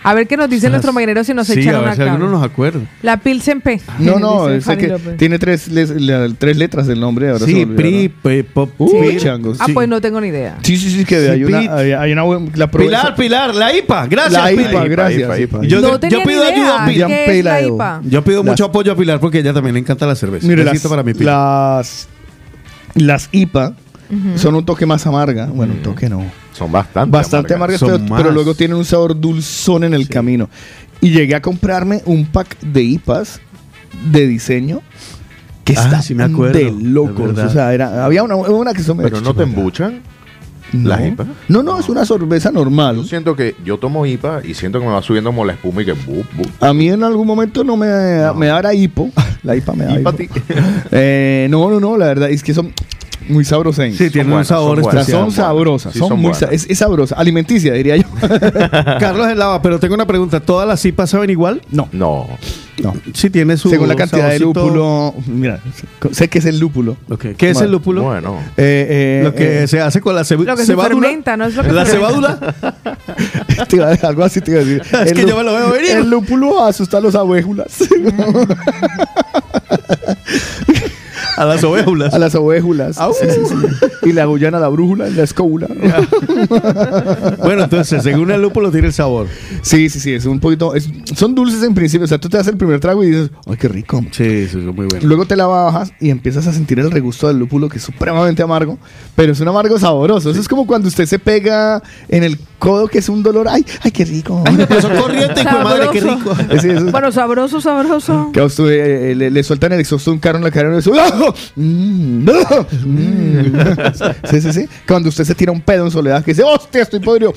A 0.03 0.13
ver 0.15 0.27
qué 0.27 0.35
nos 0.35 0.49
dice 0.49 0.67
nuestro 0.69 0.91
mañanero 0.93 1.23
si 1.23 1.33
nos 1.33 1.45
sí, 1.45 1.59
echan 1.59 1.75
a 1.75 1.77
ver 1.79 1.87
una 1.87 1.95
si 1.95 2.01
alguno 2.01 2.29
nos 2.29 2.43
acuerda. 2.43 2.79
La 3.03 3.17
Pilsen 3.17 3.61
P. 3.61 3.79
No, 3.99 4.17
no, 4.17 4.49
es 4.53 4.65
que 4.65 4.97
tiene 5.17 5.37
tres, 5.37 5.67
les- 5.67 5.91
la- 6.01 6.27
tres 6.37 6.57
letras 6.57 6.87
del 6.87 6.99
nombre. 6.99 7.29
Ahora 7.29 7.45
Sí, 7.45 7.65
pri, 7.67 8.09
pop, 8.09 8.71
changos. 9.19 9.57
Ah, 9.61 9.65
Sí. 9.67 9.73
pues 9.73 9.87
no 9.87 10.01
tengo 10.01 10.19
ni 10.19 10.29
idea. 10.29 10.57
Sí, 10.63 10.77
sí, 10.77 10.89
sí, 10.89 11.05
que 11.05 11.19
Sí, 11.21 11.27
hay, 11.27 11.39
Pit. 11.45 11.49
una, 11.49 11.75
hay, 11.75 11.91
hay 11.91 12.11
una 12.13 12.23
buena- 12.23 12.49
la 12.55 12.71
probé- 12.71 12.85
Pilar, 12.87 13.15
Pilar, 13.15 13.53
la 13.55 13.75
IPA. 13.77 14.07
Gracias, 14.07 14.33
La 14.43 14.49
Pilar. 14.49 14.71
IPA, 14.73 14.83
gracias. 14.87 15.21
IPA, 15.21 15.39
IPA. 15.39 15.57
IPA. 15.59 15.67
Yo, 15.67 15.81
no 15.81 15.89
yo 15.89 15.99
tenía 15.99 16.23
pido 16.23 16.43
ayuda 16.45 16.83
a 16.83 16.85
Pilar. 16.85 16.87
Pillan 16.87 17.07
¿Qué 17.09 17.21
es 17.39 17.45
la 17.45 17.51
pelado. 17.57 17.75
IPA? 17.75 18.01
Yo 18.05 18.23
pido 18.23 18.37
Las- 18.43 18.45
mucho 18.51 18.65
apoyo 18.65 18.91
a 18.91 18.95
Pilar 18.95 19.19
porque 19.19 19.37
a 19.37 19.41
ella 19.41 19.53
también 19.53 19.73
le 19.75 19.79
encanta 19.81 20.07
la 20.07 20.15
cerveza. 20.15 20.47
Mire, 20.47 20.63
las, 20.63 20.81
para 20.81 21.03
mi 21.03 21.13
Pilar. 21.13 21.77
las, 21.77 22.07
las 22.95 23.29
IPA 23.31 23.73
son 24.35 24.55
un 24.55 24.65
toque 24.65 24.85
más 24.87 25.05
amarga. 25.05 25.45
Bueno, 25.45 25.73
un 25.73 25.83
toque 25.83 26.09
no. 26.09 26.25
Son 26.53 26.71
bastante 26.71 27.11
Bastante 27.11 27.53
amargas. 27.53 27.81
amargas, 27.83 28.07
Son 28.07 28.17
pero, 28.17 28.31
luego 28.31 28.53
tienen 28.55 28.77
un 28.77 28.85
sabor 28.85 29.19
dulzón 29.19 29.83
en 29.83 29.93
el 29.93 30.07
camino. 30.09 30.49
Y 30.99 31.11
llegué 31.11 31.35
a 31.35 31.41
comprarme 31.41 32.01
un 32.05 32.25
pack 32.25 32.59
de 32.61 32.83
IPAs 32.83 33.39
de 34.11 34.27
diseño 34.27 34.81
que 35.63 35.73
Ah, 35.77 35.83
está 35.83 36.01
sí 36.01 36.13
me 36.15 36.23
acuerdo, 36.23 36.57
de 36.59 36.71
locos. 36.71 37.37
O 37.37 37.49
sea, 37.49 37.73
era, 37.73 38.03
había 38.05 38.23
una, 38.23 38.35
una 38.35 38.73
que 38.73 38.83
son 38.83 38.97
Pero 38.97 39.21
no 39.21 39.33
te 39.33 39.43
embuchan. 39.43 40.01
no. 40.73 40.89
las 40.89 41.01
IPA. 41.07 41.25
No, 41.47 41.63
no, 41.63 41.79
es 41.79 41.87
una 41.89 42.05
cerveza 42.05 42.51
normal. 42.51 42.95
Yo 42.97 43.03
siento 43.03 43.35
que 43.35 43.55
yo 43.63 43.77
tomo 43.77 44.05
IPA 44.05 44.41
y 44.45 44.53
siento 44.53 44.79
que 44.79 44.85
me 44.85 44.91
va 44.91 45.01
subiendo 45.01 45.29
como 45.29 45.45
la 45.45 45.53
espuma 45.53 45.81
y 45.81 45.85
que 45.85 45.93
bu, 45.93 46.23
bu. 46.35 46.43
A 46.59 46.73
mí 46.73 46.89
en 46.89 47.03
algún 47.03 47.27
momento 47.27 47.63
no 47.63 47.77
me, 47.77 47.87
me 48.35 48.47
da 48.47 48.73
hipo. 48.73 49.09
La 49.43 49.55
IPA 49.55 49.73
me 49.73 49.85
da 49.85 49.99
hipo. 49.99 50.11
Eh, 50.91 51.47
no, 51.49 51.69
no, 51.69 51.79
no, 51.79 51.97
la 51.97 52.05
verdad 52.07 52.29
es 52.29 52.43
que 52.43 52.53
son 52.53 52.71
muy 53.29 53.45
sabrosas. 53.45 53.87
Sí, 53.95 54.09
tienen 54.09 54.27
un 54.27 54.31
buenas, 54.31 54.47
sabor 54.47 54.79
especial. 54.79 55.05
son 55.05 55.31
sabrosas, 55.31 55.93
Sí, 55.93 55.99
son, 55.99 56.09
son 56.09 56.19
muy 56.19 56.33
sa- 56.33 56.47
es, 56.51 56.65
es 56.69 56.77
sabrosa, 56.77 57.15
alimenticia 57.15 57.73
diría 57.73 57.97
yo. 57.97 58.03
Carlos 58.99 59.27
es 59.27 59.37
lava, 59.37 59.61
pero 59.61 59.79
tengo 59.79 59.95
una 59.95 60.05
pregunta. 60.07 60.39
¿Todas 60.39 60.67
las 60.67 60.83
IPAs 60.85 61.09
saben 61.11 61.29
igual? 61.29 61.61
No, 61.71 61.87
No. 61.91 62.27
no. 62.81 62.93
Sí 63.13 63.29
tiene 63.29 63.57
su 63.57 63.69
Según 63.69 63.87
la 63.87 63.95
cantidad 63.95 64.29
de 64.29 64.39
saborcito. 64.39 64.65
lúpulo, 64.65 65.13
mira, 65.27 65.59
sé 66.11 66.27
que 66.29 66.39
es 66.39 66.45
el 66.45 66.59
lúpulo. 66.59 66.97
Ok. 67.09 67.25
¿Qué 67.37 67.49
es 67.49 67.53
Bueno, 67.53 67.65
el 67.65 67.71
lúpulo? 67.71 68.03
Bueno. 68.03 68.37
Eh, 68.57 68.87
eh, 68.89 69.21
Lo 69.23 69.35
que 69.35 69.63
eh, 69.63 69.67
se 69.67 69.79
hace 69.81 70.01
con 70.01 70.15
la 70.15 70.21
cebu- 70.23 70.45
Lo 70.45 70.55
que 70.55 70.61
se 70.63 70.73
cebádula. 70.73 71.01
fermenta, 71.07 71.37
¿no? 71.37 71.45
Es 71.45 71.55
lo 71.55 71.63
que 71.63 71.71
la 71.71 71.85
fermenta. 71.85 72.37
cebádula. 72.39 72.55
te 73.69 73.75
iba 73.75 73.87
a- 73.89 74.07
algo 74.07 74.23
así 74.23 74.41
te 74.41 74.51
iba 74.51 74.61
a 74.61 74.63
decir. 74.63 74.81
Es 75.05 75.13
que 75.13 75.25
yo 75.27 75.37
me 75.37 75.43
lo 75.43 75.53
veo 75.53 75.71
venir. 75.71 75.91
El 75.97 76.09
lúpulo 76.09 76.63
asusta 76.63 76.97
a 76.97 77.01
los 77.01 77.13
abuejulas. 77.15 77.67
A 81.41 81.45
las 81.45 81.63
ovejulas. 81.63 82.13
A 82.13 82.19
las 82.19 82.35
ovejulas. 82.35 82.97
Sí, 83.19 83.27
sí, 83.29 83.39
sí. 83.47 84.09
Y 84.09 84.13
la 84.13 84.25
Guyana, 84.25 84.59
la 84.59 84.67
brújula, 84.69 85.07
y 85.09 85.13
la 85.13 85.23
escóbula. 85.23 85.67
Bueno, 87.43 87.63
entonces, 87.63 88.03
según 88.03 88.31
el 88.31 88.41
lúpulo 88.41 88.71
tiene 88.71 88.87
el 88.87 88.93
sabor. 88.93 89.27
Sí, 89.61 89.89
sí, 89.89 89.99
sí. 89.99 90.13
Es 90.13 90.25
un 90.25 90.39
poquito. 90.39 90.75
es- 90.75 90.89
son 91.15 91.35
dulces 91.35 91.63
en 91.63 91.73
principio. 91.73 92.05
O 92.05 92.07
sea, 92.07 92.17
tú 92.19 92.29
te 92.29 92.37
das 92.37 92.47
el 92.47 92.57
primer 92.57 92.79
trago 92.79 93.03
y 93.03 93.07
dices, 93.11 93.31
¡ay, 93.47 93.57
qué 93.57 93.67
rico! 93.67 94.03
Sí, 94.11 94.23
eso 94.23 94.59
es 94.59 94.65
muy 94.65 94.85
bueno. 94.87 94.99
Luego 95.01 95.25
te 95.25 95.35
la 95.35 95.47
bajas 95.47 95.91
y 95.99 96.09
empiezas 96.09 96.47
a 96.47 96.53
sentir 96.53 96.79
el 96.79 96.91
regusto 96.91 97.27
del 97.27 97.37
lúpulo 97.39 97.69
que 97.69 97.77
es 97.77 97.83
supremamente 97.83 98.41
amargo, 98.43 98.77
pero 99.15 99.31
es 99.33 99.39
un 99.39 99.47
amargo 99.47 99.77
sabroso. 99.79 100.29
Eso 100.31 100.39
es 100.39 100.47
como 100.47 100.65
cuando 100.67 100.87
usted 100.87 101.05
se 101.05 101.19
pega 101.19 101.81
en 102.09 102.23
el 102.23 102.37
codo 102.59 102.87
que 102.87 102.99
es 102.99 103.09
un 103.09 103.23
dolor. 103.23 103.47
¡Ay, 103.49 103.65
ay 103.81 103.91
qué 103.91 104.05
rico! 104.05 104.43
Corriente, 104.99 105.41
hijo 105.41 105.57
de 105.57 105.63
madre, 105.63 105.87
qué 105.91 106.01
rico. 106.01 106.35
Sabroso. 106.35 106.61
Sí, 106.61 106.67
eso 106.69 106.85
es- 106.85 106.91
Bueno, 106.91 107.11
sabroso, 107.11 107.61
sabroso. 107.61 108.29
que 108.33 108.39
a 108.39 108.45
usted 108.45 108.65
eh, 109.11 109.15
le, 109.15 109.31
le 109.31 109.43
sueltan 109.43 109.71
el 109.73 109.79
exhausto 109.79 110.11
de 110.11 110.15
un 110.15 110.19
carro 110.19 110.37
en 110.37 110.43
la 110.43 110.51
cara 110.51 110.69
y. 110.69 110.73
¡Ah! 110.73 110.81
Mm, 110.81 111.23
¡Ah! 111.23 111.30
Mm. 111.55 112.27
Sí, 114.29 114.41
sí, 114.41 114.53
sí. 114.53 114.69
Cuando 114.87 115.09
usted 115.09 115.23
se 115.23 115.35
tira 115.35 115.51
un 115.51 115.61
pedo 115.61 115.85
en 115.85 115.91
soledad 115.91 116.23
que 116.23 116.31
dice, 116.31 116.43
¡hostia, 116.43 116.81
estoy 116.83 116.99
podrido! 116.99 117.33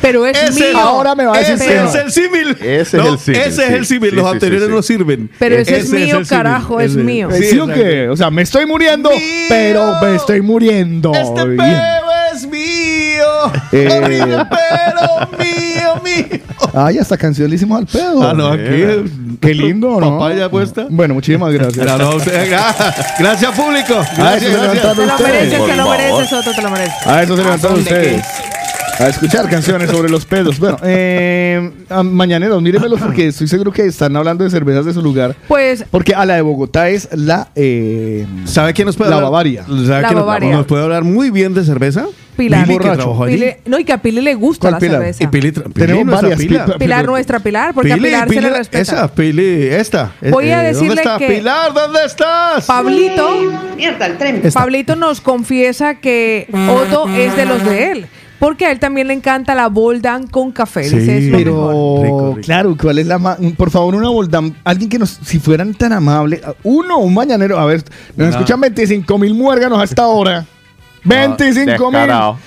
Pero 0.00 0.26
es 0.26 0.36
Ese- 0.36 0.70
mío. 0.72 0.78
ahora 0.78 1.14
me 1.14 1.24
va 1.24 1.36
a 1.36 1.38
decir 1.38 1.54
Ese 1.54 1.84
es 1.84 1.94
el 1.94 2.10
símil. 2.12 2.56
Ese 2.60 2.98
es 2.98 3.04
el 3.06 3.18
símil, 3.18 3.40
Ese 3.40 3.64
es 3.66 3.70
el 3.70 3.86
símil. 3.86 4.10
Sí, 4.10 4.16
Los 4.16 4.26
sí, 4.26 4.32
anteriores 4.32 4.64
sí, 4.64 4.68
sí. 4.70 4.74
no 4.74 4.82
sirven. 4.82 5.30
Pero 5.38 5.56
ese 5.56 5.76
es 5.78 5.90
mío, 5.90 6.20
carajo, 6.28 6.80
es 6.80 6.96
mío. 6.96 7.28
¿Sí, 7.32 7.44
Sí, 7.44 7.58
o 7.60 7.66
qué? 7.68 8.08
O 8.08 8.16
sea, 8.16 8.28
me 8.30 8.42
estoy 8.42 8.66
muriendo, 8.66 9.10
Mío. 9.10 9.18
pero 9.48 10.00
me 10.02 10.16
estoy 10.16 10.40
muriendo. 10.42 11.12
Este 11.14 11.44
Bien. 11.46 11.58
Eh. 13.72 13.88
Horrible 14.02 14.44
pelo 14.46 15.28
mío, 15.38 15.94
mío. 16.04 16.40
Ay, 16.74 16.98
hasta 16.98 17.16
canción 17.16 17.48
le 17.50 17.56
hicimos 17.56 17.78
al 17.80 17.86
pedo. 17.86 18.22
Ah, 18.22 18.32
no, 18.34 18.48
aquí. 18.48 19.38
Qué 19.40 19.54
lindo, 19.54 20.00
¿no? 20.00 20.18
Papaya 20.18 20.48
puesta. 20.50 20.86
Bueno, 20.88 21.14
muchísimas 21.14 21.52
gracias. 21.52 21.84
Gracias, 23.18 23.52
público. 23.52 23.94
Ah, 23.98 24.04
eso 24.04 24.16
Gracias, 24.16 24.42
se 24.52 24.58
gracias. 24.58 24.74
levantaron 24.74 24.96
Te 24.96 25.06
lo 25.06 25.12
ustedes. 25.14 25.32
mereces, 25.32 25.66
te 25.66 25.76
lo 25.76 25.88
mereces, 25.90 26.28
Soto, 26.30 26.50
te 26.54 26.62
lo 26.62 26.70
mereces. 26.70 27.06
A 27.06 27.22
eso 27.22 27.36
se 27.36 27.42
levantaron 27.42 27.78
ustedes. 27.80 28.22
A 28.98 29.08
escuchar 29.08 29.48
canciones 29.48 29.90
sobre 29.90 30.08
los 30.10 30.24
pedos. 30.26 30.58
Bueno, 30.60 30.76
eh, 30.84 31.70
a- 31.88 32.02
mañaneros, 32.02 32.62
míremelos 32.62 33.00
porque 33.00 33.28
estoy 33.28 33.48
seguro 33.48 33.72
que 33.72 33.86
están 33.86 34.14
hablando 34.16 34.44
de 34.44 34.50
cervezas 34.50 34.84
de 34.84 34.92
su 34.92 35.02
lugar. 35.02 35.34
Pues 35.48 35.84
Porque 35.90 36.14
a 36.14 36.24
la 36.24 36.34
de 36.36 36.42
Bogotá 36.42 36.88
es 36.88 37.08
la. 37.12 37.48
eh, 37.56 38.26
¿Sabe 38.44 38.72
quién 38.74 38.86
nos 38.86 38.96
puede 38.96 39.10
La 39.10 39.16
hablar? 39.16 39.30
Bavaria. 39.32 39.64
¿Sabe 39.64 39.76
La 39.88 40.02
quién 40.02 40.14
nos- 40.18 40.26
Bavaria. 40.26 40.50
nos 40.56 40.66
puede 40.66 40.82
hablar 40.84 41.02
muy 41.04 41.30
bien 41.30 41.52
de 41.54 41.64
cerveza? 41.64 42.06
Pilar. 42.36 42.66
Pili, 42.66 42.78
que 42.78 43.60
no, 43.66 43.78
y 43.78 43.84
que 43.84 43.92
a 43.92 43.98
Pili 44.00 44.20
le 44.22 44.34
gusta 44.34 44.62
¿Cuál 44.62 44.72
la 44.74 44.78
Pilar? 44.78 45.00
cerveza. 45.00 45.24
Y 45.24 45.26
Pili, 45.26 45.52
Pili, 45.52 45.70
Tenemos 45.74 46.06
varias, 46.22 46.38
Pilar. 46.40 46.78
Pilar 46.78 47.04
nuestra 47.06 47.40
Pilar, 47.40 47.74
porque 47.74 47.92
Pili, 47.94 48.08
a 48.08 48.24
Pilar 48.24 48.28
Pili, 48.28 48.40
se 48.42 48.50
le 48.50 48.56
respeta. 48.56 48.80
Esa, 48.82 49.14
Pili, 49.14 49.66
esta. 49.66 50.12
Voy 50.30 50.48
a 50.50 50.62
Eh, 50.64 50.66
decirle 50.68 50.88
¿Dónde 50.88 51.02
está? 51.02 51.18
que- 51.18 51.26
Pilar, 51.28 51.74
¿dónde 51.74 51.98
estás? 52.06 52.64
Pablito, 52.66 53.28
Mierda, 53.76 54.06
el 54.06 54.16
tren. 54.18 54.42
Pablito 54.52 54.96
nos 54.96 55.20
confiesa 55.20 55.96
que 55.96 56.46
Otto 56.70 57.06
es 57.08 57.36
de 57.36 57.44
los 57.44 57.64
de 57.64 57.92
él. 57.92 58.06
Porque 58.42 58.66
a 58.66 58.72
él 58.72 58.80
también 58.80 59.06
le 59.06 59.14
encanta 59.14 59.54
la 59.54 59.68
Boldan 59.68 60.26
con 60.26 60.50
café. 60.50 60.82
Sí. 60.82 60.98
Dice, 60.98 61.18
es 61.18 61.24
lo 61.26 61.38
Pero, 61.38 61.52
mejor. 61.54 62.02
Rico, 62.04 62.28
rico. 62.34 62.40
claro, 62.44 62.76
¿cuál 62.80 62.98
es 62.98 63.06
la 63.06 63.18
ma- 63.20 63.36
Por 63.56 63.70
favor, 63.70 63.94
una 63.94 64.08
Voldam. 64.08 64.52
Alguien 64.64 64.90
que 64.90 64.98
nos. 64.98 65.10
Si 65.10 65.38
fueran 65.38 65.74
tan 65.74 65.92
amables. 65.92 66.40
Uno, 66.64 66.98
un 66.98 67.14
mañanero. 67.14 67.56
A 67.60 67.66
ver, 67.66 67.84
nos 68.16 68.26
No. 68.26 68.30
escuchan 68.32 68.60
25 68.60 69.16
mil 69.16 69.32
muérganos 69.34 69.80
hasta 69.80 70.02
ahora. 70.02 70.44
25 71.04 71.90
mil. 71.92 72.00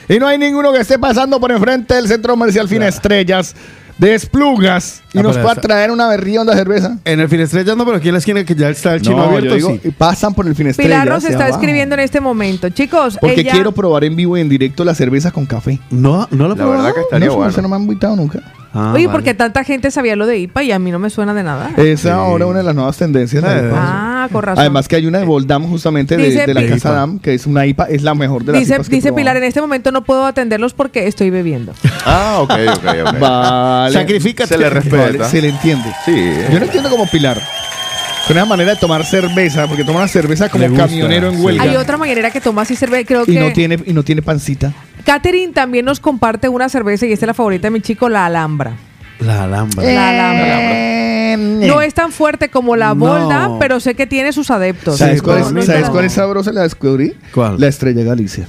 Y 0.09 0.19
no 0.19 0.27
hay 0.27 0.37
ninguno 0.37 0.73
que 0.73 0.79
esté 0.79 0.99
pasando 0.99 1.39
por 1.39 1.51
enfrente 1.53 1.93
del 1.93 2.09
centro 2.09 2.33
comercial 2.33 2.67
Fina 2.67 2.87
Estrellas. 2.89 3.55
Desplugas. 3.97 5.01
Y 5.13 5.19
Ah, 5.19 5.23
nos 5.23 5.37
pueda 5.37 5.55
traer 5.55 5.89
una 5.91 6.07
berrionda 6.07 6.51
de 6.53 6.59
cerveza. 6.59 6.97
En 7.05 7.19
el 7.19 7.29
Finestrella 7.29 7.75
no, 7.75 7.85
pero 7.85 7.97
aquí 7.97 8.09
en 8.09 8.13
la 8.15 8.19
esquina 8.19 8.43
que 8.43 8.53
ya 8.55 8.69
está 8.69 8.93
el 8.95 9.01
chino 9.01 9.17
No, 9.17 9.23
abierto, 9.23 9.55
digo, 9.55 9.79
sí. 9.81 9.91
pasan 9.97 10.33
por 10.33 10.45
el 10.47 10.55
Fina 10.55 10.71
Estrellas. 10.71 10.91
Pilar 11.03 11.07
nos 11.07 11.23
está 11.23 11.45
abajo. 11.45 11.59
escribiendo 11.59 11.95
en 11.95 12.01
este 12.01 12.19
momento. 12.19 12.69
Chicos, 12.69 13.17
Porque 13.19 13.41
ella... 13.41 13.51
quiero 13.53 13.71
probar 13.71 14.03
en 14.03 14.15
vivo 14.15 14.37
y 14.37 14.41
en 14.41 14.49
directo 14.49 14.83
la 14.83 14.93
cerveza 14.95 15.31
con 15.31 15.45
café. 15.45 15.79
No, 15.89 16.27
no 16.31 16.47
lo 16.49 16.55
La 16.55 16.65
verdad 16.65 16.93
que 16.93 17.01
estaría 17.01 17.27
no, 17.27 17.35
bueno. 17.35 17.51
eso 17.51 17.61
no 17.61 17.69
me 17.69 17.75
han 17.77 17.83
invitado 17.83 18.15
nunca. 18.15 18.41
Ah, 18.77 18.91
Oye, 18.93 19.07
vale. 19.07 19.15
porque 19.17 19.33
tanta 19.33 19.63
gente 19.63 19.89
sabía 19.89 20.15
lo 20.17 20.25
de 20.27 20.37
IPA 20.37 20.63
y 20.63 20.71
a 20.73 20.79
mí 20.79 20.91
no 20.91 20.99
me 20.99 21.09
suena 21.09 21.33
de 21.33 21.43
nada. 21.43 21.71
Es 21.77 22.01
Sí. 22.01 22.09
ahora 22.09 22.45
una 22.45 22.57
de 22.59 22.65
las 22.65 22.75
nuevas 22.75 22.97
tendencias. 22.97 23.41
la. 23.41 23.71
Ah, 23.73 24.29
con 24.31 24.43
razón. 24.43 24.59
Además 24.59 24.87
que 24.89 24.97
hay 24.97 25.05
una 25.05 25.19
de 25.19 25.25
Voldam 25.25 25.63
justamente 25.69 26.17
de, 26.17 26.25
Dice 26.25 26.45
de 26.45 26.53
la 26.53 26.61
Casa 26.67 26.89
IPA. 26.89 26.91
Dam, 26.91 27.19
que 27.19 27.33
es 27.33 27.45
una 27.47 27.65
IPA, 27.65 27.85
es 27.85 28.01
la 28.03 28.13
mejor 28.15 28.43
de 28.43 28.51
las 28.51 28.59
dice 28.61 28.75
IPAs 28.75 28.89
que 28.89 28.95
he 28.95 28.97
dice. 28.97 29.13
Pilar, 29.13 29.37
en 29.37 29.43
este 29.45 29.61
momento 29.61 29.91
no 29.91 30.03
puedo 30.03 30.25
atenderlos 30.25 30.73
porque 30.73 31.07
estoy 31.07 31.29
bebiendo. 31.29 31.73
Ah, 32.07 32.37
ok, 32.41 32.51
ok, 32.51 32.85
ok. 33.07 33.19
Vale. 33.19 33.93
Sacrifícate. 33.93 34.47
Se 34.47 34.57
le 34.59 34.69
respeta. 34.69 34.97
Vale, 34.97 35.25
se 35.25 35.41
le 35.41 35.49
entiende. 35.49 35.89
Sí. 36.05 36.33
Yo 36.51 36.59
no 36.59 36.65
entiendo 36.65 36.89
como 36.89 37.07
Pilar. 37.07 37.41
Con 38.27 38.37
esa 38.37 38.45
manera 38.45 38.71
de 38.71 38.77
tomar 38.77 39.05
cerveza, 39.05 39.67
porque 39.67 39.83
toma 39.83 39.99
una 39.99 40.07
cerveza 40.07 40.49
como 40.49 40.67
gusta, 40.67 40.85
camionero 40.87 41.29
en 41.29 41.43
huelga. 41.43 41.63
Hay 41.63 41.75
otra 41.75 41.97
mañanera 41.97 42.31
que 42.31 42.41
toma 42.41 42.63
así 42.63 42.75
cerveza. 42.75 43.05
Creo 43.05 43.23
y 43.23 43.33
que 43.33 43.39
no 43.39 43.53
tiene 43.53 43.79
y 43.85 43.93
no 43.93 44.03
tiene 44.03 44.21
pancita. 44.21 44.73
Catherine 45.05 45.53
también 45.53 45.85
nos 45.85 45.99
comparte 45.99 46.49
una 46.49 46.67
cerveza 46.67 47.05
y 47.05 47.13
esta 47.13 47.25
es 47.25 47.27
la 47.27 47.33
favorita 47.33 47.67
de 47.67 47.71
mi 47.71 47.81
chico, 47.81 48.09
la 48.09 48.25
Alhambra. 48.25 48.75
La 49.19 49.43
Alhambra. 49.43 49.83
La 49.83 50.09
Alhambra. 50.09 51.37
No 51.67 51.81
es 51.81 51.93
tan 51.93 52.11
fuerte 52.11 52.49
como 52.49 52.75
la 52.75 52.89
No. 52.89 52.95
Bolda, 52.95 53.51
pero 53.59 53.79
sé 53.79 53.95
que 53.95 54.07
tiene 54.07 54.33
sus 54.33 54.51
adeptos. 54.51 54.97
¿Sabes, 54.97 55.19
Sí, 55.19 55.21
cuál, 55.23 55.41
es, 55.41 55.51
no 55.51 55.61
¿sabes 55.61 55.89
cuál 55.89 56.05
es 56.05 56.13
sabrosa? 56.13 56.51
La 56.51 56.63
descubrí. 56.63 57.13
¿Cuál? 57.33 57.59
La 57.59 57.67
Estrella 57.67 58.03
Galicia. 58.03 58.47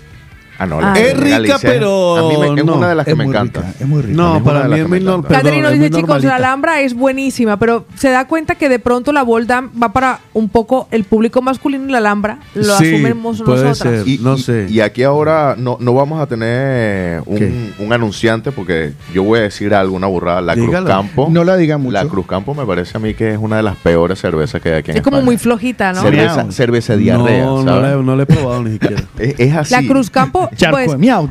Ah, 0.58 0.66
no, 0.66 0.78
Ah. 0.80 0.94
Es 0.98 1.16
rica, 1.18 1.36
Galicia, 1.36 1.58
pero 1.62 2.16
A 2.16 2.22
mí 2.28 2.36
me, 2.38 2.60
es 2.60 2.64
no, 2.66 2.76
una 2.76 2.88
de 2.88 2.94
las 2.94 3.04
que 3.06 3.14
me 3.14 3.24
encanta. 3.24 3.60
rica, 3.60 3.74
es 3.80 3.86
muy 3.86 4.02
rica. 4.02 4.16
No, 4.16 4.42
para 4.42 4.64
mí 4.68 4.74
es 4.74 4.80
que 4.82 4.88
muy 4.88 4.98
me 5.00 5.04
no, 5.04 5.10
encanta. 5.16 5.28
perdón, 5.28 5.42
Catherine 5.42 5.62
nos 5.62 5.72
es 5.72 5.78
dice, 5.80 5.90
chicos, 6.00 6.24
la. 6.24 6.36
Alhambra 6.36 6.80
es 6.80 6.94
buenísima, 6.94 7.58
pero 7.58 7.84
se 7.96 8.10
da 8.10 8.26
cuenta 8.26 8.54
que 8.54 8.68
de 8.68 8.78
pronto 8.78 9.12
la 9.12 9.22
Bolda 9.22 9.64
va 9.82 9.92
para 9.92 10.20
un 10.32 10.48
poco 10.48 10.88
el 10.90 11.04
público 11.04 11.42
masculino 11.42 11.84
y 11.88 11.92
la 11.92 11.98
Alhambra 11.98 12.38
lo 12.54 12.76
Sí, 12.78 12.94
asumimos 12.94 13.42
puede 13.42 13.64
nosotras. 13.64 13.98
ser. 14.04 14.08
Y, 14.08 14.18
No 14.18 14.36
sé. 14.38 14.66
y 14.70 14.80
aquí 14.80 15.02
ahora 15.02 15.54
no, 15.58 15.76
no 15.80 15.92
vamos 15.94 16.20
a 16.20 16.26
tener 16.26 17.22
un, 17.26 17.72
un 17.78 17.92
anunciante 17.92 18.52
porque 18.52 18.92
yo 19.12 19.22
voy 19.24 19.40
a 19.40 19.42
decir 19.42 19.74
algo, 19.74 19.94
una 19.96 20.06
burrada. 20.06 20.40
La 20.40 20.54
Dígalo. 20.54 20.86
Cruz 20.86 20.88
Campo. 20.96 21.28
No 21.30 21.44
la 21.44 21.56
diga 21.56 21.78
mucho. 21.78 21.92
La 21.92 22.06
Cruz 22.06 22.26
Campo 22.26 22.54
me 22.54 22.64
parece 22.64 22.96
a 22.96 23.00
mí 23.00 23.14
que 23.14 23.32
es 23.32 23.38
una 23.38 23.56
de 23.58 23.62
las 23.62 23.76
peores 23.76 24.18
cervezas 24.20 24.60
que 24.62 24.70
hay 24.70 24.74
aquí 24.78 24.90
en 24.92 24.96
Es 24.98 25.02
como 25.02 25.20
muy 25.22 25.36
flojita, 25.38 25.92
¿no? 25.92 26.00
Cerveza, 26.02 26.50
cerveza 26.52 26.96
diarrea, 26.96 27.44
No, 27.44 27.62
no, 27.62 27.64
¿sabes? 27.72 27.82
la 27.82 27.92
he- 27.92 28.02
no 28.02 28.16
la 28.16 28.22
he 28.22 28.26
probado 28.26 28.62
ni 28.62 28.72
siquiera. 28.72 29.02
Es, 29.18 29.34
es 29.38 29.54
así. 29.56 29.72
La 29.74 29.82
Cruz 29.82 30.10
Campo, 30.10 30.45
pues. 30.70 30.90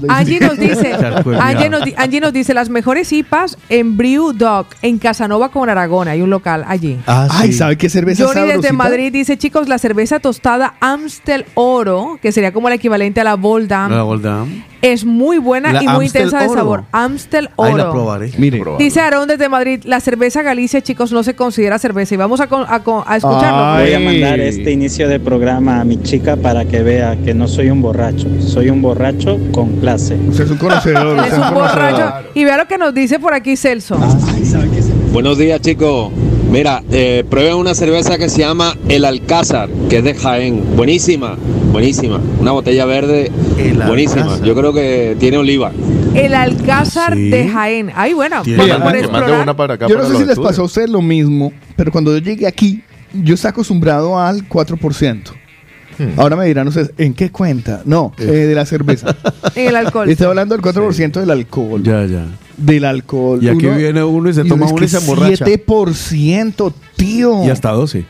Angie 0.09 0.39
nos 0.39 0.57
dice, 0.57 0.93
Angie 1.39 1.69
nos, 1.69 1.83
di- 1.85 1.93
Angie 1.97 2.19
nos 2.21 2.33
dice 2.33 2.53
las 2.53 2.69
mejores 2.69 3.11
IPAs 3.11 3.57
en 3.69 3.97
Brew 3.97 4.33
Dog, 4.33 4.67
en 4.81 4.97
Casanova 4.97 5.49
con 5.49 5.69
Aragón, 5.69 6.07
hay 6.07 6.21
un 6.21 6.29
local 6.29 6.63
allí. 6.67 6.97
Ah, 7.07 7.27
Ay. 7.31 7.53
¿sabe 7.53 7.77
qué 7.77 7.89
cerveza 7.89 8.25
Johnny 8.25 8.47
desde? 8.47 8.71
Madrid 8.73 9.11
dice, 9.11 9.37
chicos, 9.37 9.67
la 9.67 9.77
cerveza 9.77 10.19
tostada 10.19 10.75
Amstel 10.79 11.45
Oro, 11.55 12.19
que 12.21 12.31
sería 12.31 12.51
como 12.51 12.67
el 12.67 12.73
equivalente 12.75 13.21
a 13.21 13.23
la 13.23 13.35
Boldam, 13.35 13.91
La 13.91 14.01
Goldam. 14.01 14.63
Es 14.93 15.03
muy 15.05 15.37
buena 15.39 15.73
La 15.73 15.83
y 15.83 15.87
muy 15.87 16.05
Amstel 16.05 16.21
intensa 16.25 16.39
de 16.43 16.49
Oro. 16.49 16.59
sabor. 16.59 16.83
Amstel 16.91 17.49
Ahí 17.57 17.73
la 17.73 17.83
Oro. 17.85 17.91
probaré. 17.91 18.31
Mire. 18.37 18.61
Dice 18.79 18.99
Aarón 19.01 19.27
desde 19.27 19.49
Madrid, 19.49 19.81
la 19.85 19.99
cerveza 19.99 20.41
Galicia, 20.41 20.81
chicos, 20.81 21.11
no 21.11 21.23
se 21.23 21.35
considera 21.35 21.79
cerveza. 21.79 22.13
Y 22.13 22.17
vamos 22.17 22.39
a, 22.39 22.47
con- 22.47 22.65
a, 22.67 22.83
con- 22.83 23.03
a 23.05 23.17
escucharlo. 23.17 23.65
Ay. 23.65 23.85
Voy 23.85 23.93
a 23.93 23.99
mandar 23.99 24.39
este 24.39 24.71
inicio 24.71 25.07
de 25.09 25.19
programa 25.19 25.81
a 25.81 25.83
mi 25.83 26.01
chica 26.01 26.35
para 26.35 26.65
que 26.65 26.83
vea 26.83 27.15
que 27.23 27.33
no 27.33 27.47
soy 27.47 27.69
un 27.69 27.81
borracho, 27.81 28.27
soy 28.39 28.69
un 28.69 28.81
borracho 28.81 29.37
con 29.51 29.77
clase. 29.77 30.15
usted 30.29 30.45
es 30.45 30.51
un 30.51 30.57
conocedor. 30.57 31.17
Es 31.25 31.33
un 31.33 31.53
borracho. 31.53 32.13
Y 32.33 32.43
vea 32.43 32.57
lo 32.57 32.67
que 32.67 32.77
nos 32.77 32.93
dice 32.93 33.19
por 33.19 33.33
aquí 33.33 33.57
Celso. 33.57 33.97
Buenos 35.11 35.37
días 35.37 35.61
chicos. 35.61 36.11
Mira, 36.55 36.81
eh, 36.89 37.25
prueben 37.29 37.55
una 37.55 37.75
cerveza 37.75 38.17
que 38.17 38.29
se 38.29 38.39
llama 38.39 38.77
El 38.87 39.03
Alcázar, 39.03 39.67
que 39.89 39.97
es 39.97 40.03
de 40.05 40.13
Jaén. 40.13 40.63
Buenísima, 40.77 41.35
buenísima. 41.73 42.21
Una 42.39 42.53
botella 42.53 42.85
verde, 42.85 43.29
El 43.57 43.73
buenísima. 43.79 44.21
Alcázar. 44.21 44.45
Yo 44.47 44.55
creo 44.55 44.71
que 44.71 45.17
tiene 45.19 45.35
oliva. 45.37 45.73
El 46.13 46.33
Alcázar 46.33 47.13
Sí. 47.13 47.29
de 47.29 47.49
Jaén. 47.49 47.91
Ay, 47.93 48.13
bueno, 48.13 48.41
Tiene- 48.43 48.59
vamos 48.59 48.67
Mira, 48.69 48.77
por 48.77 48.93
Que 48.93 48.99
mande 48.99 48.99
explorar. 49.19 49.43
una 49.43 49.57
para 49.57 49.73
acá 49.73 49.87
Yo 49.89 49.95
para 49.97 50.07
no 50.07 50.13
sé 50.15 50.21
si 50.21 50.29
les 50.29 50.39
pasó 50.39 50.61
a 50.61 50.65
ustedes 50.65 50.89
lo 50.89 51.01
mismo, 51.01 51.51
pero 51.75 51.91
cuando 51.91 52.13
yo 52.17 52.19
llegué 52.23 52.47
aquí, 52.47 52.81
yo 53.13 53.33
estaba 53.35 53.49
acostumbrado 53.49 54.17
al 54.17 54.47
4%. 54.47 55.33
Hmm. 55.97 56.17
Ahora 56.17 56.37
me 56.37 56.45
dirán 56.45 56.69
ustedes, 56.69 56.91
¿en 56.97 57.13
qué 57.15 57.31
cuenta? 57.31 57.81
No, 57.83 58.13
eh, 58.17 58.23
de 58.23 58.55
la 58.55 58.65
cerveza. 58.65 59.13
En 59.55 59.67
el 59.67 59.75
alcohol. 59.75 60.09
Estoy 60.09 60.27
hablando 60.27 60.55
del 60.55 60.61
4% 60.61 61.19
del 61.19 61.31
alcohol. 61.31 61.83
Ya, 61.83 62.05
ya. 62.05 62.25
Del 62.57 62.85
alcohol. 62.85 63.39
Y 63.43 63.49
aquí 63.49 63.67
viene 63.67 64.03
uno 64.03 64.29
y 64.29 64.33
se 64.33 64.43
toma 64.45 64.65
uno 64.67 64.75
que 64.75 64.85
y 64.85 64.87
se 64.87 64.97
emborracha. 64.99 65.45
7%, 65.45 66.73
tío. 66.95 67.43
Y 67.45 67.49
hasta 67.49 67.71
12. 67.71 68.05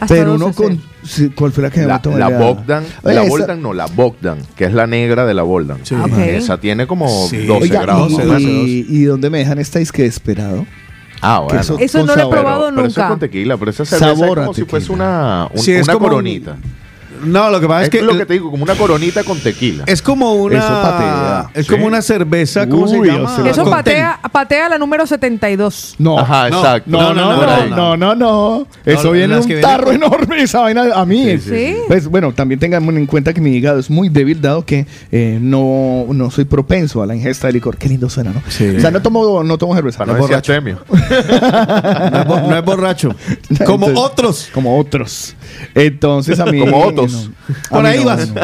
Hasta 0.00 0.14
Pero 0.14 0.32
12, 0.38 0.44
uno 0.44 0.54
con... 0.54 0.82
sí, 1.04 1.30
¿Cuál 1.34 1.52
fue 1.52 1.62
la 1.64 1.70
que 1.70 1.80
me 1.80 1.86
La, 1.86 2.00
tomé? 2.00 2.18
la 2.18 2.28
Bogdan, 2.30 2.84
Oye, 3.02 3.14
la 3.14 3.20
esa- 3.22 3.30
Boldan 3.30 3.62
no, 3.62 3.72
la 3.74 3.84
Bogdan, 3.86 4.38
que 4.56 4.64
es 4.64 4.72
la 4.72 4.86
negra 4.86 5.26
de 5.26 5.34
la 5.34 5.42
Boldan. 5.42 5.78
Sí. 5.82 5.94
Ok. 5.94 6.16
Esa 6.18 6.58
tiene 6.58 6.86
como 6.86 7.06
Sí. 7.28 7.44
12 7.44 7.62
Oiga, 7.64 7.82
grados. 7.82 8.10
y, 8.10 8.14
12, 8.14 8.24
12. 8.26 8.40
y, 8.42 8.86
¿y 8.88 9.02
dónde 9.04 9.28
me 9.28 9.38
dejan 9.38 9.58
esta 9.58 9.78
disque 9.78 10.06
esperado? 10.06 10.64
Ah, 11.20 11.40
bueno. 11.40 11.60
eso- 11.60 11.98
no 12.06 12.16
lo 12.16 12.22
he 12.22 12.30
probado 12.30 12.70
pero 12.70 12.80
eso 12.80 12.86
es 12.88 12.96
nunca. 12.96 13.08
con 13.10 13.18
tequila, 13.18 13.58
pero 13.58 13.70
esa 13.72 13.84
cerveza 13.84 14.14
Sabor 14.14 14.38
es 14.38 14.44
como 14.44 14.54
si 14.54 14.60
tequila. 14.62 14.70
fuese 14.70 14.92
una, 14.92 15.48
un- 15.52 15.60
Sí, 15.60 15.72
es 15.72 15.84
una 15.86 15.96
un- 15.96 16.02
coronita. 16.02 16.56
No, 17.24 17.50
lo 17.50 17.60
que 17.60 17.66
pasa 17.66 17.82
es, 17.82 17.84
Es, 17.86 17.90
que 17.90 18.02
lo 18.02 18.16
que 18.16 18.26
te 18.26 18.34
digo, 18.34 18.50
como 18.50 18.62
una 18.64 18.74
coronita 18.74 19.22
con 19.24 19.38
tequila. 19.38 19.84
es 19.86 20.02
como 20.02 20.32
una 20.34 20.58
Eso 20.58 20.68
patea. 20.82 21.50
es 21.54 21.66
Sí. 21.66 21.72
como 21.72 21.86
una 21.86 22.02
cerveza, 22.02 22.68
¿cómo 22.68 22.88
se 22.88 22.98
llama? 22.98 23.38
lo 23.38 23.46
Eso 23.46 23.64
patea, 23.68 24.20
patea 24.32 24.68
la 24.68 24.78
número 24.78 25.06
72. 25.06 25.96
No. 25.98 26.18
Ajá, 26.18 26.50
No, 26.50 26.58
exacto. 26.58 26.90
No, 26.90 27.14
no, 27.14 27.14
No, 27.14 27.36
no, 27.36 27.46
no, 27.46 27.76
no, 27.76 27.96
no, 27.96 28.14
no, 28.14 28.66
Eso 28.84 29.04
No, 29.04 29.10
viene 29.12 29.34
en 29.36 29.40
un 29.42 29.60
tarro 29.60 29.92
enorme, 29.92 30.42
esa 30.42 30.60
vaina 30.60 30.84
a 30.94 31.04
mí. 31.04 31.24
Sí, 31.24 31.38
sí, 31.38 31.50
¿Sí? 31.50 31.76
Pues 31.88 32.06
bueno, 32.06 32.32
también 32.32 32.58
tengan 32.60 32.84
en 32.96 33.06
cuenta 33.06 33.32
que 33.32 33.40
mi 33.40 33.50
hígado 33.50 33.78
es 33.78 33.90
muy 33.90 34.08
débil 34.08 34.40
dado 34.40 34.64
que 34.64 34.86
eh, 35.12 35.38
no, 35.40 36.06
no 36.12 36.30
soy 36.30 36.44
propenso 36.44 37.02
a 37.02 37.06
la 37.06 37.14
ingesta 37.14 37.46
de 37.46 37.54
licor. 37.54 37.76
Qué 37.76 37.88
lindo 37.88 38.08
suena, 38.08 38.32
¿no? 38.32 38.42
Sí. 38.48 38.68
O 38.76 38.80
sea, 38.80 38.90
no 38.90 39.00
tomo, 39.02 39.42
no 39.42 39.58
tomo 39.58 39.74
cerveza. 39.74 40.04
No 40.06 40.12
No 40.14 40.26
decir 40.26 40.28
borracho. 40.28 40.52
No 42.10 42.52
es, 42.52 42.58
es 42.58 42.64
borracho. 42.64 43.14
Como 43.66 43.86
otros. 44.00 44.48
Como 44.52 44.78
otros. 44.78 45.34
Entonces 45.74 46.40
a 46.40 46.46
mí. 46.46 46.60
Como 46.60 46.78
otros. 46.84 47.30
no. 47.48 47.54
Por 47.70 47.86
ahí 47.86 48.00
no, 48.00 48.06
vas. 48.06 48.28
no. 48.28 48.40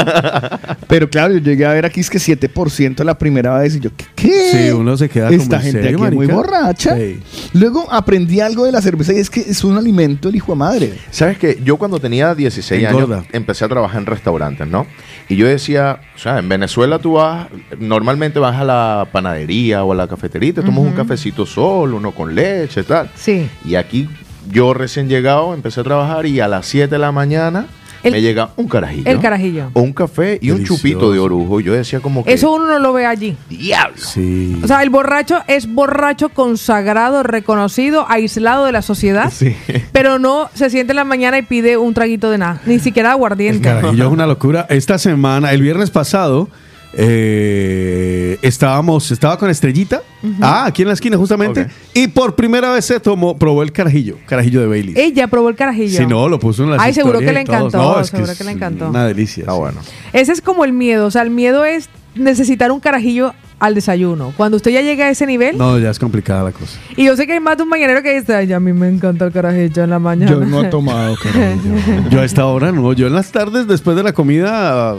Pero 0.88 1.08
claro, 1.10 1.34
yo 1.34 1.40
llegué 1.40 1.66
a 1.66 1.72
ver 1.72 1.86
aquí 1.86 2.00
es 2.00 2.10
que 2.10 2.18
7% 2.18 3.04
la 3.04 3.18
primera 3.18 3.58
vez 3.58 3.76
y 3.76 3.80
yo, 3.80 3.90
¿qué? 3.96 4.04
qué? 4.14 4.50
Sí, 4.50 4.70
uno 4.70 4.96
se 4.96 5.08
queda 5.08 5.28
como, 5.28 5.42
Esta 5.42 5.56
¿en 5.56 5.62
gente 5.62 5.82
serio, 5.82 5.98
aquí 5.98 6.06
es 6.06 6.14
muy 6.14 6.26
borracha. 6.26 6.96
Sí. 6.96 7.20
Luego 7.52 7.86
aprendí 7.92 8.40
algo 8.40 8.64
de 8.64 8.72
la 8.72 8.80
cerveza 8.80 9.12
y 9.12 9.18
es 9.18 9.30
que 9.30 9.40
es 9.40 9.64
un 9.64 9.76
alimento 9.76 10.28
el 10.28 10.36
hijo 10.36 10.52
de 10.52 10.58
madre. 10.58 10.94
¿Sabes 11.10 11.38
qué? 11.38 11.60
Yo 11.64 11.76
cuando 11.76 11.98
tenía 11.98 12.34
16 12.34 12.82
Engorda. 12.82 13.18
años 13.18 13.28
empecé 13.32 13.64
a 13.64 13.68
trabajar 13.68 14.00
en 14.00 14.06
restaurantes, 14.06 14.66
¿no? 14.68 14.86
Y 15.28 15.36
yo 15.36 15.46
decía, 15.46 16.00
o 16.14 16.18
sea, 16.18 16.38
en 16.38 16.48
Venezuela 16.48 16.98
tú 16.98 17.14
vas, 17.14 17.48
normalmente 17.78 18.38
vas 18.38 18.56
a 18.56 18.64
la 18.64 19.08
panadería 19.10 19.84
o 19.84 19.92
a 19.92 19.94
la 19.94 20.08
cafetería, 20.08 20.50
y 20.50 20.52
te 20.52 20.62
tomas 20.62 20.84
un 20.84 20.92
cafecito 20.92 21.46
solo, 21.46 21.96
uno 21.96 22.12
con 22.12 22.34
leche, 22.34 22.82
tal. 22.84 23.10
Sí. 23.14 23.48
Y 23.64 23.74
aquí 23.74 24.08
yo 24.50 24.74
recién 24.74 25.08
llegado 25.08 25.54
empecé 25.54 25.80
a 25.80 25.84
trabajar 25.84 26.26
y 26.26 26.40
a 26.40 26.48
las 26.48 26.66
7 26.66 26.88
de 26.88 26.98
la 26.98 27.12
mañana 27.12 27.66
El- 28.02 28.12
me 28.12 28.22
llega 28.22 28.50
un 28.56 28.68
carajillo. 28.68 29.10
El 29.10 29.20
carajillo. 29.20 29.70
O 29.72 29.80
un 29.80 29.92
café 29.92 30.38
y 30.40 30.50
un 30.52 30.62
chupito 30.64 31.10
de 31.10 31.18
orujo. 31.18 31.58
Yo 31.60 31.72
decía 31.72 31.98
como 32.00 32.24
que... 32.24 32.32
Eso 32.32 32.52
uno 32.52 32.66
no 32.66 32.78
lo 32.78 32.92
ve 32.92 33.04
allí. 33.06 33.36
¡Diablo! 33.50 33.96
Sí. 33.96 34.60
O 34.62 34.66
sea, 34.68 34.82
el 34.84 34.90
borracho 34.90 35.38
es 35.48 35.66
borracho 35.72 36.28
consagrado, 36.28 37.22
reconocido, 37.24 38.06
aislado 38.08 38.64
de 38.66 38.72
la 38.72 38.82
sociedad, 38.82 39.32
Sí. 39.34 39.56
pero 39.92 40.18
no 40.20 40.48
se 40.54 40.70
siente 40.70 40.92
en 40.92 40.96
la 40.96 41.04
mañana 41.04 41.38
y 41.38 41.42
pide 41.42 41.76
un 41.76 41.94
traguito 41.94 42.30
de 42.30 42.38
nada, 42.38 42.60
ni 42.66 42.78
siquiera 42.78 43.08
El 43.08 43.12
aguardiente. 43.14 43.60
carajillo 43.62 44.06
es 44.06 44.12
una 44.12 44.26
locura. 44.26 44.66
Esta 44.70 44.98
semana, 44.98 45.52
el 45.52 45.62
viernes 45.62 45.90
pasado, 45.90 46.48
eh, 46.92 48.38
estábamos, 48.42 49.10
estaba 49.10 49.38
con 49.38 49.50
Estrellita, 49.50 50.02
ah, 50.40 50.66
aquí 50.66 50.82
en 50.82 50.88
la 50.88 50.94
esquina 50.94 51.16
justamente, 51.16 51.66
y 51.94 52.08
por 52.08 52.34
primera 52.34 52.72
vez 52.72 52.84
se 52.84 53.00
tomó, 53.00 53.36
probó 53.36 53.62
el 53.62 53.72
carajillo, 53.72 54.16
carajillo 54.26 54.60
de 54.60 54.66
Bailey. 54.66 54.94
Ella 54.96 55.26
probó 55.28 55.48
el 55.48 55.56
carajillo. 55.56 55.96
Si 55.98 56.06
no, 56.06 56.28
lo 56.28 56.38
puso 56.38 56.64
en 56.64 56.70
las 56.70 56.80
Ay, 56.80 56.92
seguro 56.94 57.18
que 57.18 57.32
le 57.32 57.40
encantó, 57.40 57.78
No, 57.78 58.00
es 58.00 58.08
seguro 58.08 58.32
es 58.32 58.38
que 58.38 58.44
le 58.44 58.52
encantó. 58.52 58.88
Una 58.88 59.06
delicia. 59.06 59.42
Está 59.42 59.52
sí. 59.52 59.58
bueno. 59.58 59.80
Ese 60.12 60.32
es 60.32 60.40
como 60.40 60.64
el 60.64 60.72
miedo, 60.72 61.06
o 61.06 61.10
sea, 61.10 61.22
el 61.22 61.30
miedo 61.30 61.64
es 61.64 61.88
necesitar 62.14 62.70
un 62.72 62.80
carajillo 62.80 63.34
al 63.58 63.74
desayuno. 63.74 64.32
Cuando 64.36 64.56
usted 64.56 64.70
ya 64.70 64.82
llega 64.82 65.06
a 65.06 65.10
ese 65.10 65.26
nivel, 65.26 65.56
No, 65.56 65.78
ya 65.78 65.90
es 65.90 65.98
complicada 65.98 66.44
la 66.44 66.52
cosa. 66.52 66.78
y 66.96 67.04
yo 67.04 67.16
sé 67.16 67.26
que 67.26 67.34
hay 67.34 67.40
más 67.40 67.56
de 67.56 67.62
un 67.62 67.68
mañanero 67.70 68.02
que 68.02 68.18
dice, 68.18 68.34
ay, 68.34 68.52
a 68.52 68.60
mí 68.60 68.72
me 68.72 68.88
encanta 68.88 69.24
el 69.26 69.32
carajillo 69.32 69.84
en 69.84 69.90
la 69.90 69.98
mañana. 69.98 70.30
Yo 70.30 70.40
no 70.40 70.62
he 70.62 70.68
tomado 70.68 71.16
carajillo. 71.22 72.08
Yo 72.10 72.20
a 72.20 72.24
esta 72.24 72.46
hora 72.46 72.72
no. 72.72 72.92
Yo 72.92 73.06
en 73.06 73.14
las 73.14 73.32
tardes, 73.32 73.66
después 73.66 73.96
de 73.96 74.02
la 74.02 74.12
comida, 74.12 74.94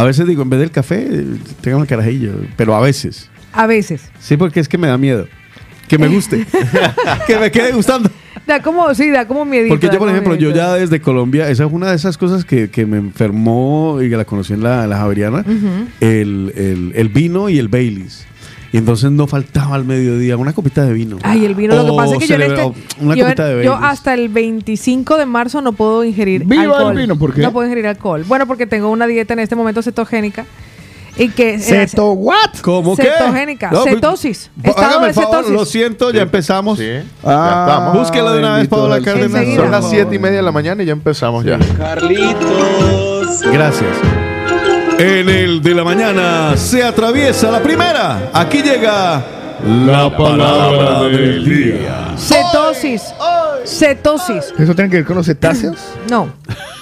a 0.00 0.04
veces 0.04 0.26
digo, 0.26 0.42
en 0.42 0.50
vez 0.50 0.60
del 0.60 0.70
café, 0.70 1.08
tengan 1.60 1.80
el 1.82 1.86
carajillo. 1.86 2.32
Pero 2.56 2.74
a 2.74 2.80
veces. 2.80 3.28
a 3.52 3.66
veces. 3.66 4.02
Sí, 4.20 4.36
porque 4.36 4.60
es 4.60 4.68
que 4.68 4.78
me 4.78 4.86
da 4.88 4.98
miedo. 4.98 5.26
Que 5.88 5.98
me 5.98 6.08
guste. 6.08 6.46
que 7.26 7.38
me 7.38 7.50
quede 7.50 7.72
gustando. 7.72 8.10
Da 8.46 8.62
como, 8.62 8.94
sí, 8.94 9.10
da 9.10 9.26
como 9.26 9.44
miedito. 9.44 9.74
Porque 9.74 9.90
yo, 9.92 9.98
por 9.98 10.08
ejemplo, 10.08 10.34
yo 10.34 10.50
ya 10.54 10.72
desde 10.74 11.00
Colombia, 11.00 11.50
esa 11.50 11.64
es 11.66 11.72
una 11.72 11.90
de 11.90 11.96
esas 11.96 12.16
cosas 12.16 12.44
que, 12.46 12.70
que 12.70 12.86
me 12.86 12.96
enfermó 12.96 13.98
y 14.02 14.08
que 14.08 14.16
la 14.16 14.24
conocí 14.24 14.54
en 14.54 14.62
la, 14.62 14.86
la 14.86 14.96
Javeriana, 14.98 15.44
el, 16.00 16.52
el- 16.56 16.92
el 16.94 17.08
vino 17.10 17.48
y 17.50 17.58
el 17.58 17.68
Baileys. 17.68 18.26
Y 18.70 18.76
entonces 18.76 19.10
no 19.10 19.26
faltaba 19.26 19.74
al 19.76 19.84
mediodía 19.84 20.36
una 20.36 20.52
copita 20.52 20.84
de 20.84 20.92
vino. 20.92 21.16
Ay, 21.22 21.46
el 21.46 21.54
vino, 21.54 21.74
lo 21.74 21.86
que 21.90 21.96
pasa 21.96 22.12
es 22.14 22.18
que 22.20 22.26
yo, 22.26 22.34
en 22.34 22.42
este- 22.42 22.72
Una 23.00 23.14
yo- 23.14 23.24
copita 23.24 23.44
de 23.46 23.64
yo 23.64 23.70
Baileys. 23.72 23.92
hasta 23.92 24.12
el 24.14 24.28
25 24.28 25.16
de 25.16 25.24
marzo 25.26 25.62
no 25.62 25.72
puedo 25.72 26.04
ingerir 26.04 26.44
¡Viva 26.44 26.62
el 26.64 26.70
alcohol. 26.72 26.94
vino! 26.96 27.16
¿Por 27.18 27.32
qué? 27.34 27.40
No 27.40 27.52
puedo 27.52 27.66
ingerir 27.66 27.86
alcohol. 27.86 28.24
Bueno, 28.28 28.46
porque 28.46 28.66
tengo 28.66 28.90
una 28.90 29.06
dieta 29.06 29.32
en 29.32 29.38
este 29.40 29.56
momento 29.56 29.82
cetogénica 29.82 30.44
y 31.16 31.30
que 31.30 31.58
¿Ceto 31.58 32.12
what? 32.12 32.60
¿Cómo 32.60 32.94
qué? 32.94 33.04
Cetogénica, 33.04 33.70
pues, 33.70 33.84
cetosis, 33.84 34.50
estado 34.62 34.86
hágame 34.86 35.04
de 35.06 35.08
el 35.08 35.14
favor, 35.14 35.30
cetosis. 35.36 35.52
lo 35.54 35.64
siento, 35.64 36.10
ya 36.12 36.22
empezamos. 36.22 36.78
Sí, 36.78 36.90
Ah, 37.24 37.64
ya 37.66 37.72
estamos. 37.72 37.98
Búsquelo 37.98 38.32
de 38.34 38.38
una 38.40 38.56
vez, 38.58 38.68
Paola 38.68 39.00
Cárdenas. 39.00 39.46
Son 39.56 39.70
las 39.70 39.88
7 39.88 40.14
y 40.14 40.18
media 40.18 40.36
de 40.36 40.42
la 40.42 40.52
mañana 40.52 40.82
y 40.82 40.86
ya 40.86 40.92
empezamos 40.92 41.42
ya. 41.44 41.58
Carlitos. 41.78 43.40
Gracias. 43.50 43.88
En 44.98 45.28
el 45.28 45.62
de 45.62 45.74
la 45.76 45.84
mañana 45.84 46.56
se 46.56 46.82
atraviesa 46.82 47.52
la 47.52 47.62
primera. 47.62 48.30
Aquí 48.32 48.62
llega 48.62 49.22
la 49.64 50.16
palabra 50.16 51.02
del 51.04 51.44
día. 51.44 52.16
Cetosis. 52.80 53.14
Cetosis. 53.64 54.54
¿Eso 54.58 54.74
tiene 54.74 54.90
que 54.90 54.96
ver 54.98 55.04
con 55.04 55.16
los 55.16 55.26
cetáceos? 55.26 55.76
No, 56.08 56.26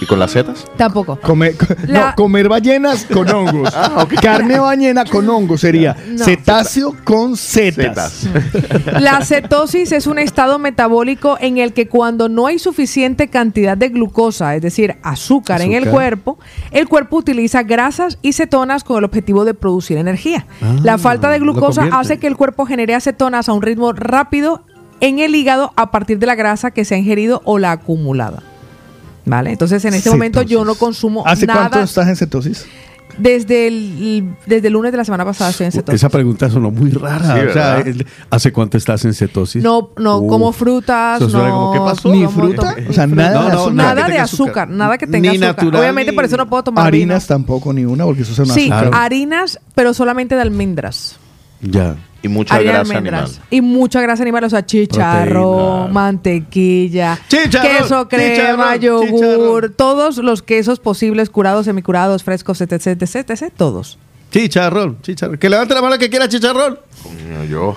¿Y 0.01 0.07
con 0.07 0.21
las 0.21 0.31
setas? 0.31 0.65
tampoco. 0.77 1.17
Comer, 1.21 1.57
co- 1.57 1.67
La- 1.89 2.11
No, 2.11 2.15
comer 2.15 2.49
ballenas 2.49 3.05
con 3.07 3.29
hongos. 3.29 3.75
Carne 4.23 4.61
ballena 4.61 5.05
con 5.05 5.29
hongos 5.29 5.63
sería 5.63 5.97
No. 6.11 6.23
cetáceo 6.25 6.95
con 7.03 7.37
setas. 7.37 8.13
Setas. 8.13 8.93
La 9.01 9.25
cetosis 9.25 9.91
es 9.91 10.07
un 10.07 10.21
estado 10.21 10.61
metabólico 10.61 11.39
en 11.41 11.59
el 11.59 11.73
que 11.73 11.89
cuando 11.89 12.29
no 12.29 12.47
hay 12.47 12.59
suficiente 12.61 13.29
cantidad 13.29 13.77
de 13.77 13.89
glucosa, 13.89 14.55
es 14.55 14.63
decir, 14.63 14.97
azúcar, 15.03 15.61
en 15.63 15.73
el 15.73 15.79
Azúcar. 15.85 15.93
cuerpo, 15.93 16.39
el 16.71 16.87
cuerpo 16.89 17.17
utiliza 17.17 17.65
grasas 17.65 18.19
y 18.23 18.33
cetonas 18.35 18.85
con 18.85 18.99
el 18.99 19.05
objetivo 19.05 19.45
de 19.45 19.55
producir 19.55 19.97
energía. 19.99 20.47
Ah, 20.63 20.77
la 20.85 20.99
falta 20.99 21.31
de 21.31 21.39
lo 21.41 21.47
glucosa 21.53 21.81
convierte. 21.81 21.97
hace 22.01 22.19
que 22.19 22.27
el 22.29 22.37
cuerpo 22.37 22.65
genere 22.67 22.95
acetonas 22.95 23.49
a 23.49 23.53
un 23.55 23.63
ritmo 23.63 23.93
rápido 23.93 24.63
en 25.01 25.19
el 25.19 25.35
hígado 25.35 25.73
a 25.77 25.91
partir 25.91 26.19
de 26.19 26.27
la 26.27 26.35
grasa 26.35 26.71
que 26.71 26.85
se 26.85 26.95
ha 26.95 26.99
ingerido 26.99 27.43
o 27.45 27.59
la 27.59 27.73
acumulada. 27.73 28.43
¿Vale? 29.25 29.51
Entonces, 29.51 29.85
en 29.85 29.95
este 29.95 30.09
momento 30.11 30.43
yo 30.43 30.65
no 30.65 30.77
consumo 30.77 31.25
¿Hace 31.27 31.47
nada. 31.47 31.61
cuánto 31.69 31.81
estás 31.81 32.07
en 32.09 32.15
cetosis? 32.17 32.65
Desde 33.19 33.67
el, 33.67 34.37
desde 34.47 34.67
el 34.69 34.73
lunes 34.75 34.93
de 34.93 34.99
la 34.99 35.05
semana 35.05 35.25
pasada 35.25 35.51
estoy 35.51 35.67
en 35.67 35.73
cetosis. 35.73 36.01
Esa 36.01 36.11
pregunta 36.11 36.51
sonó 36.51 36.71
muy 36.71 36.91
rara. 36.91 37.35
Sí, 37.35 37.47
o 37.49 37.53
sea, 37.53 37.85
¿hace 38.31 38.53
cuánto 38.53 38.77
estás 38.77 39.05
en 39.07 39.15
cetosis? 39.15 39.65
No, 39.65 39.91
no, 39.97 40.27
como 40.27 40.53
frutas, 40.53 41.21
no. 41.23 41.29
como, 41.51 41.73
¿qué 41.73 41.79
pasó? 41.81 42.13
Ni 42.13 42.27
fruta. 42.29 42.77
O 42.89 42.93
sea, 42.93 43.07
nada 43.07 43.31
No, 43.35 43.45
de 43.45 43.51
no, 43.51 43.59
azúcar. 43.59 43.75
Nada 43.75 44.07
que 44.07 44.13
de 44.13 44.19
azúcar, 44.19 44.69
nada 44.69 44.99
que 44.99 45.07
tenga 45.07 45.31
Ni 45.31 45.37
azúcar. 45.39 45.57
natural, 45.57 45.81
Obviamente 45.81 46.13
ni- 46.13 46.15
por 46.17 46.25
eso 46.27 46.37
no 46.37 46.47
puedo 46.49 46.63
tomar 46.65 46.87
Harinas 46.87 47.25
vino. 47.27 47.37
tampoco 47.37 47.73
ni 47.73 47.85
una 47.85 48.05
porque 48.05 48.23
eso 48.23 48.33
es 48.33 48.39
una 48.39 48.53
Sí, 48.55 48.71
azúcar. 48.71 48.91
harinas, 49.03 49.59
pero 49.75 49.95
solamente 49.95 50.35
de 50.37 50.43
almendras. 50.43 51.17
Ya. 51.63 51.97
Y 52.23 52.29
mucha 52.29 52.61
grasa 52.61 52.81
almendras. 52.81 53.31
animal. 53.31 53.47
Y 53.51 53.61
mucha 53.61 54.01
grasa 54.01 54.23
animal, 54.23 54.45
o 54.45 54.51
sea, 54.51 54.65
chicharrón, 54.67 55.67
Proteína. 55.89 55.93
mantequilla, 55.93 57.19
Chicharrón, 57.29 57.77
queso, 57.79 58.09
crema, 58.09 58.75
chicharrón, 58.75 58.81
yogur, 58.81 59.11
chicharrón. 59.63 59.75
todos 59.77 60.19
los 60.19 60.43
quesos 60.43 60.81
posibles, 60.81 61.31
curados, 61.31 61.67
semicurados, 61.67 62.25
frescos, 62.25 62.61
etc, 62.61 62.73
etc, 62.87 63.31
etc, 63.31 63.53
todos. 63.57 63.99
Chicharrón, 64.33 65.01
chicharrón. 65.03 65.39
Que 65.39 65.49
levante 65.49 65.75
la 65.75 65.83
mano 65.83 65.99
que 65.99 66.11
quiera 66.11 66.29
chicharrón. 66.29 66.79
Coño, 67.03 67.45
Yo. 67.45 67.77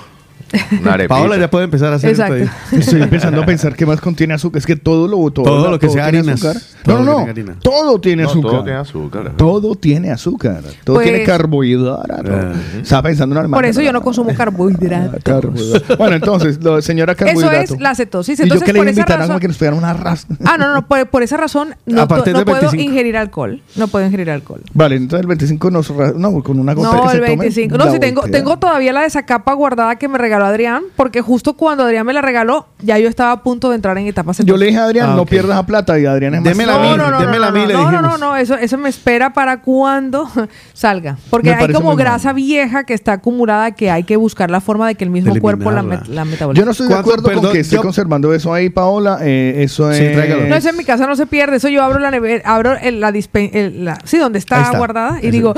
Una. 0.82 0.98
Paola 1.08 1.38
ya 1.38 1.50
puede 1.50 1.66
empezar 1.66 1.92
a 1.94 1.96
hacer 1.98 2.10
Exacto. 2.12 2.36
esto 2.36 2.52
Estoy 2.72 3.02
empezando 3.04 3.42
a 3.42 3.46
pensar 3.46 3.76
qué 3.76 3.86
más 3.86 4.02
contiene 4.02 4.34
azúcar. 4.34 4.60
Es 4.60 4.66
que 4.66 4.76
todo 4.76 5.08
lo 5.08 5.18
todo, 5.32 5.46
Todo 5.46 5.70
lo 5.72 5.80
que 5.80 5.90
sea 5.90 6.10
tiene 6.10 6.20
harinas. 6.32 6.44
azúcar. 6.44 6.62
Todo 6.84 7.00
No, 7.04 7.20
lo 7.28 7.34
que 7.34 7.44
no, 7.44 7.52
no. 7.54 7.60
Todo 7.60 8.02
tiene 8.02 8.24
No, 8.24 8.30
azúcar. 8.30 8.52
todo 8.52 8.64
tiene 8.64 8.80
azúcar. 8.80 9.34
Todo 9.38 9.76
tiene 9.76 10.12
azúcar. 10.12 10.62
Todo 10.84 10.96
Pues- 10.96 11.08
tiene 11.10 11.24
carbohidrato. 11.24 12.04
Ah. 12.32 12.54
Estaba 12.82 13.04
pensando 13.04 13.40
en 13.40 13.52
Por 13.52 13.66
eso 13.66 13.82
yo 13.82 13.92
no 13.94 14.02
consumo 14.02 14.34
carbohidratos. 14.34 15.24
carbohidrato. 15.24 15.98
Bueno, 15.98 16.16
entonces, 16.16 16.64
lo, 16.64 16.82
señora 16.82 17.14
Eso 17.14 17.26
carbohidrato. 17.26 17.74
es 17.76 17.80
la 17.82 17.96
cetosis. 17.96 18.40
y 18.40 18.42
yo 18.42 18.44
Entonces, 18.44 18.66
que 18.66 18.74
le 18.74 18.80
por 18.80 18.88
invitar 18.90 19.12
a 19.14 19.18
razón- 19.26 19.40
que 19.40 19.48
nos 19.48 19.58
pegara 19.58 19.78
una 19.78 19.94
raza. 19.94 20.28
Ah, 20.46 20.58
no, 20.58 20.74
no, 20.74 20.88
por, 20.88 21.06
por 21.10 21.24
esa 21.24 21.38
razón 21.38 21.76
no, 21.86 22.02
A 22.02 22.08
partir 22.08 22.34
to- 22.34 22.40
no 22.40 22.46
puedo 22.46 22.60
25. 22.62 22.90
ingerir 22.92 23.18
alcohol. 23.18 23.62
No 23.76 23.88
puedo 23.88 24.06
ingerir 24.06 24.30
alcohol. 24.32 24.62
Vale, 24.74 24.96
entonces 24.96 25.22
el 25.22 25.28
25 25.28 25.72
nos... 25.72 25.90
No, 26.16 26.42
con 26.44 26.60
una 26.60 26.74
gota 26.74 26.90
que 26.92 26.96
No, 26.98 27.10
se 27.10 27.16
el 27.18 27.24
tome, 27.24 27.36
25. 27.38 27.78
la 27.78 27.86
No, 27.86 27.92
sí, 27.92 28.00
tengo, 28.00 28.22
tengo 28.24 28.58
todavía 28.58 28.94
la 28.94 29.02
de 29.02 29.08
esa 29.08 29.24
capa 29.24 29.54
guardada 29.54 29.96
que 29.98 30.08
me 30.08 30.18
regaló 30.18 30.39
Adrián, 30.46 30.84
porque 30.96 31.22
justo 31.22 31.54
cuando 31.54 31.84
Adrián 31.84 32.06
me 32.06 32.14
la 32.14 32.22
regaló, 32.22 32.68
ya 32.80 32.98
yo 33.00 33.08
estaba 33.10 33.32
a 33.32 33.44
punto 33.44 33.70
de 33.70 33.76
entrar 33.76 33.98
en 33.98 34.08
etapas 34.08 34.38
Yo 34.40 34.58
le 34.58 34.68
dije 34.68 34.78
a 34.78 34.86
Adrián, 34.86 35.10
Ah, 35.12 35.16
no 35.16 35.26
pierdas 35.26 35.56
la 35.58 35.66
plata 35.66 36.00
y 36.00 36.06
Adrián 36.06 36.36
es 36.36 36.42
más... 36.42 36.60
A 36.60 36.64
no, 36.80 36.98
no, 36.98 36.98
no, 36.98 37.12
no, 37.12 37.18
a 37.18 37.26
no, 37.26 37.32
le 37.32 37.40
no, 37.40 37.52
no, 37.52 37.92
no, 37.92 37.98
dijimos. 38.02 38.20
no, 38.20 38.36
eso, 38.36 38.56
eso 38.56 38.78
me 38.78 38.90
espera 38.90 39.34
para 39.34 39.62
cuando 39.62 40.30
salga. 40.74 41.18
Porque 41.30 41.50
Me 41.50 41.56
hay 41.64 41.74
como 41.74 41.90
mal. 41.90 41.98
grasa 41.98 42.34
vieja 42.34 42.84
que 42.84 42.94
está 42.94 43.14
acumulada 43.14 43.72
que 43.72 43.92
hay 43.92 44.04
que 44.04 44.16
buscar 44.18 44.50
la 44.52 44.62
forma 44.62 44.88
de 44.88 44.96
que 44.96 45.04
el 45.04 45.10
mismo 45.10 45.36
cuerpo 45.40 45.72
la, 45.72 45.84
met- 45.84 46.06
la 46.08 46.26
metabolice. 46.26 46.60
Yo 46.62 46.66
no 46.66 46.72
estoy 46.72 46.88
de 46.88 46.96
acuerdo 46.96 47.32
con 47.34 47.52
que 47.52 47.60
esté 47.60 47.78
conservando 47.78 48.34
eso 48.34 48.54
ahí, 48.54 48.70
Paola. 48.70 49.20
Eh, 49.22 49.64
eso 49.64 49.92
Sí, 49.94 50.04
es... 50.04 50.14
tráigalo. 50.14 50.48
No, 50.48 50.56
eso 50.56 50.70
en 50.70 50.78
mi 50.78 50.84
casa 50.84 51.06
no 51.08 51.16
se 51.16 51.26
pierde. 51.26 51.58
Eso 51.58 51.70
yo 51.70 51.84
abro 51.84 52.00
la 52.00 52.12
nevera, 52.12 52.44
abro 52.46 52.78
el- 52.78 53.00
la 53.00 53.12
dispen, 53.12 53.52
el- 53.54 53.86
la- 53.86 53.98
sí, 54.04 54.18
donde 54.18 54.40
está, 54.40 54.62
está. 54.62 54.78
guardada 54.78 55.20
y 55.22 55.32
digo, 55.32 55.54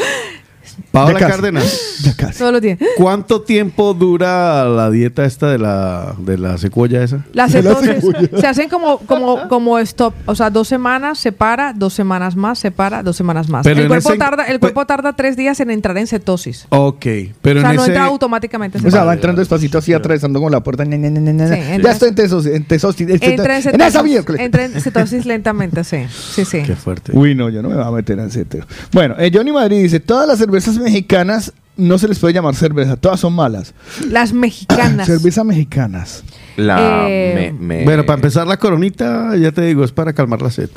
Paola 0.91 1.19
Ya. 1.19 1.27
Cárdenas. 1.27 1.79
Ya 2.01 2.15
casi. 2.15 2.39
Todo 2.39 2.51
lo 2.53 2.59
tiene. 2.61 2.79
¿Cuánto 2.97 3.41
tiempo 3.41 3.93
dura 3.93 4.65
la 4.65 4.89
dieta 4.89 5.23
esta 5.25 5.51
de 5.51 5.59
la, 5.59 6.15
de 6.17 6.37
la 6.37 6.57
secuoya 6.57 7.03
esa? 7.03 7.23
La 7.33 7.47
cetosis 7.47 8.03
se 8.39 8.47
hacen 8.47 8.69
como, 8.69 8.97
como, 8.99 9.47
como 9.47 9.77
stop. 9.79 10.13
O 10.25 10.33
sea, 10.33 10.49
dos 10.49 10.67
semanas 10.67 11.19
se 11.19 11.31
para, 11.31 11.73
dos 11.73 11.93
semanas 11.93 12.35
más 12.35 12.57
se 12.57 12.71
para, 12.71 13.03
dos 13.03 13.15
semanas 13.15 13.49
más. 13.49 13.63
Pero 13.63 13.77
el 13.77 13.83
en 13.83 13.87
cuerpo, 13.89 14.09
ese- 14.09 14.17
tarda, 14.17 14.45
el 14.45 14.59
cuerpo 14.59 14.85
tarda 14.87 15.13
tres 15.13 15.37
días 15.37 15.59
en 15.59 15.69
entrar 15.69 15.95
en 15.97 16.07
cetosis. 16.07 16.65
Ok, 16.69 17.05
pero 17.41 17.59
o 17.59 17.61
sea, 17.61 17.69
en 17.71 17.75
no 17.75 17.81
ese... 17.83 17.91
entra 17.91 18.05
automáticamente 18.05 18.77
en 18.79 18.81
O 18.81 18.89
sea, 18.89 18.91
cetosis. 18.91 19.07
va 19.09 19.13
entrando 19.13 19.39
despacito 19.41 19.77
así, 19.77 19.93
atravesando 19.93 20.41
con 20.41 20.51
la 20.51 20.61
puerta. 20.63 20.83
ya 20.83 21.91
estoy 21.91 22.09
en 22.09 22.15
tesos, 22.15 22.45
en 22.47 22.65
en, 22.67 23.09
Entra 23.31 23.45
en 23.45 23.51
en 23.51 23.57
esa 23.59 23.71
cetosis, 23.71 24.03
miércoles. 24.03 24.41
entra 24.41 24.65
en 24.65 24.81
cetosis 24.81 25.25
lentamente, 25.25 25.83
sí. 25.83 25.97
Sí, 26.09 26.45
sí. 26.45 26.63
Qué 26.65 26.75
fuerte. 26.75 27.11
Uy, 27.15 27.35
no, 27.35 27.49
yo 27.49 27.61
no 27.61 27.69
me 27.69 27.75
voy 27.75 27.83
a 27.83 27.91
meter 27.91 28.17
en 28.19 28.29
tema. 28.45 28.65
Bueno, 28.91 29.15
eh, 29.19 29.31
Johnny 29.33 29.51
Madrid 29.51 29.81
dice, 29.83 29.99
todas 29.99 30.27
las 30.27 30.37
cervezas 30.39 30.60
mexicanas 30.79 31.53
no 31.77 31.97
se 31.97 32.07
les 32.07 32.19
puede 32.19 32.33
llamar 32.33 32.53
cerveza, 32.55 32.95
todas 32.95 33.19
son 33.19 33.33
malas. 33.33 33.73
Las 34.09 34.33
mexicanas. 34.33 35.07
Cerveza 35.07 35.43
mexicanas. 35.43 36.23
La, 36.57 37.07
Eh, 37.09 37.53
me- 37.57 37.67
me- 37.79 37.83
Bueno, 37.85 38.05
para 38.05 38.15
empezar 38.17 38.45
la 38.47 38.57
coronita, 38.57 39.35
ya 39.37 39.51
te 39.51 39.61
digo, 39.63 39.83
es 39.83 39.91
para 39.91 40.13
calmar 40.13 40.41
la 40.41 40.51
sed. 40.51 40.69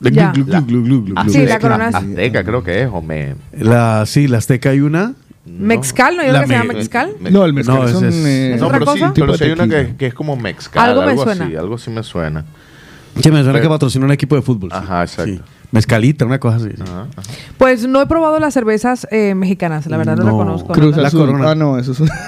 Glu. 0.00 1.06
Sí, 1.28 1.44
la 1.44 1.58
corona 1.58 1.88
Azteca 1.88 2.44
creo 2.44 2.62
que 2.62 2.82
es, 2.82 2.88
o 2.92 3.02
me... 3.02 3.34
La, 3.52 4.04
sí, 4.06 4.28
la 4.28 4.38
azteca 4.38 4.70
hay 4.70 4.80
una. 4.80 5.14
Mezcal, 5.44 6.14
¿no 6.16 6.22
hay 6.22 6.28
La 6.30 6.40
uno 6.40 6.40
que 6.42 6.46
se 6.46 6.52
llama 6.52 6.72
me- 6.72 6.78
mezcal? 6.78 7.10
me- 7.20 7.30
No, 7.30 7.44
el 7.44 7.52
mezcal 7.54 7.76
No, 7.76 7.84
es 7.88 8.02
eh, 8.14 8.54
¿Es 8.54 8.60
No, 8.60 8.66
otra 8.66 8.78
pero 8.78 8.92
sí, 8.92 9.00
cosa? 9.00 9.12
Tipo 9.14 9.26
pero 9.26 9.38
sí 9.38 9.44
hay 9.44 9.50
una 9.52 9.66
que, 9.68 9.96
que 9.96 10.06
es 10.06 10.14
como 10.14 10.36
mezcal. 10.36 10.88
Algo 10.90 11.02
me 11.02 11.10
Algo, 11.12 11.24
suena. 11.24 11.44
así, 11.46 11.56
algo 11.56 11.78
sí 11.78 11.90
me 11.90 12.02
suena. 12.02 12.44
Me 13.16 13.22
suena 13.22 13.42
Pero- 13.42 13.60
que 13.62 13.68
patrocina 13.68 14.04
un 14.04 14.12
equipo 14.12 14.36
de 14.36 14.42
fútbol. 14.42 14.70
sí. 14.70 14.76
Ajá, 14.78 15.02
exacto. 15.02 15.32
Sí. 15.32 15.40
Mezcalita, 15.70 16.24
una 16.24 16.38
cosa 16.40 16.56
así. 16.56 16.70
sí. 16.76 16.82
Ajá, 16.82 17.06
ajá. 17.16 17.30
Pues 17.58 17.86
no 17.86 18.00
he 18.00 18.06
probado 18.06 18.38
las 18.38 18.54
cervezas 18.54 19.06
eh, 19.10 19.34
mexicanas, 19.34 19.86
la 19.86 19.96
verdad 19.96 20.16
no, 20.16 20.24
No. 20.24 20.30
la 20.30 20.36
conozco. 20.36 20.72
Cruz 20.72 20.96
no. 20.96 21.02
La 21.02 21.08
Azul. 21.08 21.20
Corona. 21.26 21.50
Ah, 21.50 21.54
no, 21.54 21.78
eso 21.78 21.92
es 21.92 22.00
un... 22.00 22.08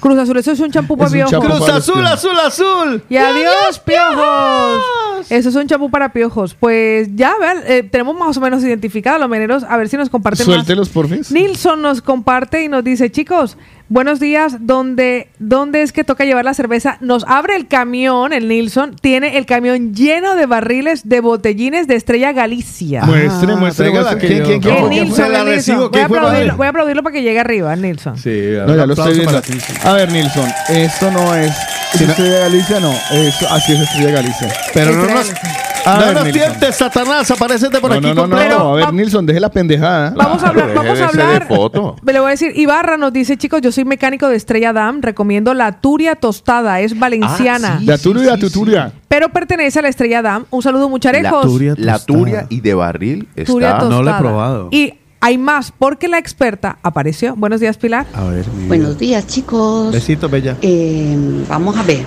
Cruz 0.00 0.18
Azul, 0.18 0.36
eso 0.36 0.50
es 0.50 0.58
un 0.58 0.72
champú 0.72 0.96
para 0.98 1.10
piojos. 1.10 1.38
Cruz 1.38 1.68
azul, 1.68 2.04
azul, 2.04 2.36
azul. 2.44 3.04
Y 3.08 3.16
adiós, 3.16 3.78
piojos. 3.84 4.82
Eso 5.30 5.48
es 5.48 5.54
un 5.54 5.68
champú 5.68 5.90
para 5.90 6.12
piojos. 6.12 6.54
Pues 6.54 7.08
ya, 7.14 7.34
vean, 7.40 7.58
eh, 7.68 7.84
tenemos 7.84 8.16
más 8.16 8.36
o 8.36 8.40
menos 8.40 8.64
identificado 8.64 9.14
a 9.14 9.18
los 9.20 9.28
meneros. 9.28 9.62
A 9.62 9.76
ver 9.76 9.88
si 9.88 9.96
nos 9.96 10.10
comparten 10.10 10.44
más. 10.44 10.54
Suéltelos, 10.56 10.88
porfis. 10.88 11.30
Nilson 11.30 11.80
nos 11.82 12.02
comparte 12.02 12.64
y 12.64 12.68
nos 12.68 12.82
dice, 12.82 13.12
chicos, 13.12 13.56
buenos 13.92 14.20
días, 14.20 14.56
¿dónde, 14.60 15.28
¿dónde 15.38 15.82
es 15.82 15.92
que 15.92 16.02
toca 16.02 16.24
llevar 16.24 16.46
la 16.46 16.54
cerveza? 16.54 16.96
Nos 17.00 17.24
abre 17.28 17.56
el 17.56 17.68
camión, 17.68 18.32
el 18.32 18.48
Nilson, 18.48 18.96
tiene 18.96 19.36
el 19.36 19.44
camión 19.44 19.94
lleno 19.94 20.34
de 20.34 20.46
barriles 20.46 21.06
de 21.08 21.20
botellines 21.20 21.86
de 21.86 21.96
Estrella 21.96 22.32
Galicia. 22.32 23.02
Muestre, 23.04 23.54
muestre, 23.54 23.90
muestre. 23.90 24.18
que 24.18 24.26
¿Quién, 24.26 24.42
quién, 24.44 24.60
quién 24.60 24.74
el 24.76 24.80
la 24.80 24.86
el 24.86 24.90
Nilson. 25.10 25.44
recibo, 25.44 25.78
Voy 25.78 25.86
a, 25.88 25.90
¿quién 25.90 26.08
fue, 26.08 26.18
aplaudirlo, 26.18 26.56
voy 26.56 26.66
a 26.66 26.70
aplaudirlo 26.70 27.02
para 27.02 27.12
que 27.12 27.22
llegue 27.22 27.38
arriba, 27.40 27.74
el 27.74 27.82
Nilson. 27.82 28.16
Sí, 28.16 28.30
No, 28.30 28.74
ya 28.74 28.82
un 28.82 28.88
lo 28.88 28.94
aplauso 28.94 29.02
estoy 29.02 29.14
viendo. 29.14 29.32
para 29.32 29.42
ti, 29.42 29.60
sí. 29.60 29.72
A 29.84 29.92
ver, 29.92 30.10
Nilson, 30.10 30.48
esto 30.70 31.10
no 31.10 31.34
es... 31.34 31.52
¿Es 31.92 32.00
Estrella 32.00 32.38
Galicia? 32.38 32.80
No, 32.80 32.92
eso, 33.12 33.46
así 33.50 33.72
es 33.74 33.80
Estrella 33.80 34.10
Galicia. 34.12 34.48
Pero 34.72 34.92
no 34.92 35.02
nos, 35.04 35.14
Galicia. 35.14 35.40
A 35.84 35.98
no 35.98 36.04
ver, 36.06 36.14
nos 36.14 36.30
tientes, 36.32 36.76
Satanás, 36.76 37.30
aparecete 37.30 37.80
por 37.80 37.90
No, 37.90 37.96
aquí. 37.96 38.06
no, 38.06 38.26
no, 38.26 38.48
no, 38.48 38.72
a 38.72 38.74
ver, 38.76 38.92
Nilson, 38.92 39.26
deje 39.26 39.40
la 39.40 39.50
pendejada. 39.50 40.12
Vamos 40.16 40.42
a 40.42 40.48
hablar, 40.48 40.74
vamos 40.74 41.00
a 41.00 41.08
hablar. 41.08 41.40
de 41.40 41.46
foto. 41.54 41.96
Le 42.06 42.20
voy 42.20 42.28
a 42.28 42.30
decir, 42.30 42.52
Ibarra 42.56 42.96
nos 42.96 43.12
dice, 43.12 43.36
chicos, 43.36 43.60
yo 43.62 43.72
soy 43.72 43.84
mecánico 43.84 44.28
de 44.28 44.36
Estrella 44.36 44.72
Damm, 44.72 45.02
recomiendo 45.02 45.54
la 45.54 45.80
Turia 45.80 46.14
tostada, 46.14 46.80
es 46.80 46.98
valenciana, 46.98 47.74
Ah, 47.74 47.78
sí. 47.80 47.86
La 47.86 47.98
turia, 47.98 48.36
tu 48.36 48.50
turia. 48.50 48.92
pero 49.08 49.28
pertenece 49.30 49.78
a 49.80 49.82
la 49.82 49.88
Estrella 49.88 50.22
Damm. 50.22 50.44
Un 50.50 50.62
saludo 50.62 50.84
La, 50.84 50.88
mucharejos. 50.88 51.42
Turia 51.46 51.74
la 51.76 51.98
turia 51.98 52.46
y 52.48 52.60
de 52.60 52.74
barril 52.74 53.28
Turia 53.44 53.68
está... 53.68 53.78
tostada. 53.80 53.88
No 53.90 54.02
la 54.02 54.16
he 54.16 54.20
probado. 54.20 54.68
Y 54.70 54.94
hay 55.20 55.38
más, 55.38 55.72
porque 55.76 56.08
la 56.08 56.18
experta 56.18 56.78
apareció. 56.82 57.34
Buenos 57.36 57.60
días, 57.60 57.76
Pilar. 57.76 58.06
A 58.14 58.24
ver, 58.24 58.44
mi 58.48 58.66
Buenos 58.68 58.98
días, 58.98 59.26
chicos. 59.26 59.92
Besito, 59.92 60.28
bella. 60.28 60.56
Eh, 60.62 61.16
vamos 61.48 61.76
a 61.76 61.82
ver. 61.82 62.04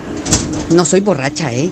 No 0.71 0.83
soy 0.85 0.99
borracha, 1.01 1.51
¿eh? 1.53 1.69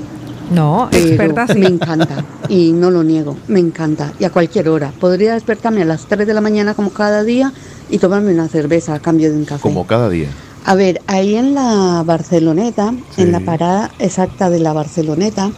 No, 0.54 0.88
Pero 0.92 1.08
experta 1.08 1.48
sí. 1.48 1.60
Me 1.60 1.68
encanta. 1.68 2.26
Y 2.50 2.72
no 2.72 2.92
lo 2.92 3.04
niego. 3.04 3.36
Me 3.48 3.60
encanta. 3.60 4.14
Y 4.20 4.26
a 4.26 4.30
cualquier 4.30 4.70
hora. 4.70 4.92
Podría 5.00 5.34
despertarme 5.34 5.82
a 5.82 5.86
las 5.86 6.06
3 6.06 6.28
de 6.28 6.34
la 6.34 6.42
mañana 6.42 6.74
como 6.74 6.92
cada 6.92 7.24
día 7.24 7.52
y 7.90 7.98
tomarme 7.98 8.34
una 8.34 8.48
cerveza 8.48 8.94
a 8.96 9.00
cambio 9.00 9.32
de 9.32 9.38
un 9.38 9.46
café. 9.46 9.62
Como 9.62 9.86
cada 9.88 10.10
día. 10.10 10.28
A 10.66 10.76
ver, 10.76 11.02
ahí 11.08 11.36
en 11.36 11.54
la 11.56 12.04
Barceloneta, 12.06 12.94
Sí. 13.16 13.24
en 13.24 13.32
la 13.32 13.42
parada 13.42 13.92
exacta 14.00 14.50
de 14.50 14.60
la 14.60 14.72
Barceloneta, 14.74 15.52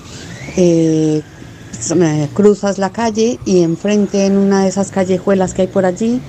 eh, 0.57 1.21
eh, 2.01 2.29
cruzas 2.33 2.77
la 2.79 2.89
calle 2.89 3.39
y 3.45 3.61
enfrente 3.61 4.25
en 4.25 4.37
una 4.37 4.63
de 4.63 4.69
esas 4.69 4.89
callejuelas 4.91 5.53
que 5.53 5.63
hay 5.63 5.67
por 5.67 5.85
allí 5.85 6.21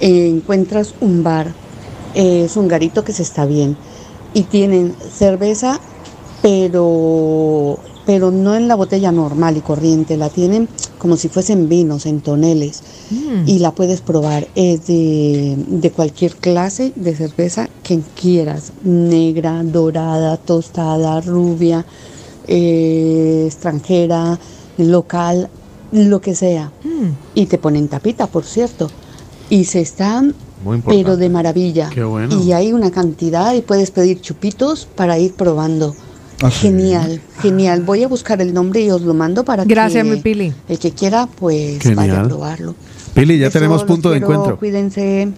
eh, 0.00 0.28
encuentras 0.28 0.94
un 1.00 1.22
bar. 1.24 1.48
Eh, 2.14 2.44
es 2.44 2.56
un 2.56 2.68
garito 2.68 3.02
que 3.04 3.12
se 3.12 3.22
está 3.22 3.46
bien. 3.46 3.76
Y 4.34 4.42
tienen 4.42 4.94
cerveza, 5.12 5.80
pero, 6.42 7.78
pero 8.06 8.30
no 8.30 8.54
en 8.54 8.68
la 8.68 8.74
botella 8.74 9.10
normal 9.12 9.56
y 9.56 9.60
corriente, 9.60 10.16
la 10.16 10.28
tienen 10.30 10.68
como 10.98 11.16
si 11.16 11.28
fuesen 11.28 11.68
vinos, 11.68 12.06
en 12.06 12.20
toneles 12.20 12.82
Mm. 13.10 13.46
y 13.48 13.58
la 13.58 13.72
puedes 13.72 14.00
probar. 14.00 14.48
Es 14.54 14.86
de, 14.86 15.56
de 15.68 15.90
cualquier 15.90 16.34
clase 16.36 16.92
de 16.96 17.14
cerveza 17.14 17.68
que 17.82 18.00
quieras, 18.20 18.72
negra, 18.82 19.62
dorada, 19.62 20.36
tostada, 20.38 21.20
rubia, 21.20 21.84
eh, 22.46 23.44
extranjera, 23.46 24.38
local, 24.78 25.48
lo 25.92 26.20
que 26.20 26.34
sea. 26.34 26.72
Mm. 26.82 27.08
Y 27.34 27.46
te 27.46 27.58
ponen 27.58 27.88
tapita, 27.88 28.26
por 28.26 28.44
cierto. 28.44 28.88
Y 29.50 29.64
se 29.64 29.80
están, 29.80 30.34
pero 30.86 31.16
de 31.16 31.28
maravilla. 31.28 31.90
Qué 31.92 32.02
bueno. 32.04 32.40
Y 32.42 32.52
hay 32.52 32.72
una 32.72 32.90
cantidad 32.90 33.52
y 33.54 33.60
puedes 33.60 33.90
pedir 33.90 34.20
chupitos 34.20 34.86
para 34.86 35.18
ir 35.18 35.34
probando. 35.34 35.94
Ah, 36.44 36.50
sí. 36.50 36.66
Genial, 36.66 37.22
genial. 37.40 37.82
Voy 37.82 38.02
a 38.02 38.08
buscar 38.08 38.42
el 38.42 38.52
nombre 38.52 38.82
y 38.82 38.90
os 38.90 39.00
lo 39.00 39.14
mando 39.14 39.46
para 39.46 39.64
Gracias, 39.64 40.04
que 40.04 40.10
mi 40.10 40.20
Pili. 40.20 40.52
el 40.68 40.78
que 40.78 40.90
quiera, 40.92 41.26
pues 41.26 41.94
vaya 41.94 42.20
a 42.20 42.24
probarlo. 42.24 42.74
Pili, 43.14 43.38
ya 43.38 43.46
Eso, 43.46 43.58
tenemos 43.58 43.84
punto 43.84 44.10
de 44.10 44.18
quiero, 44.18 44.32
encuentro. 44.32 44.58
Cuídense. 44.58 45.28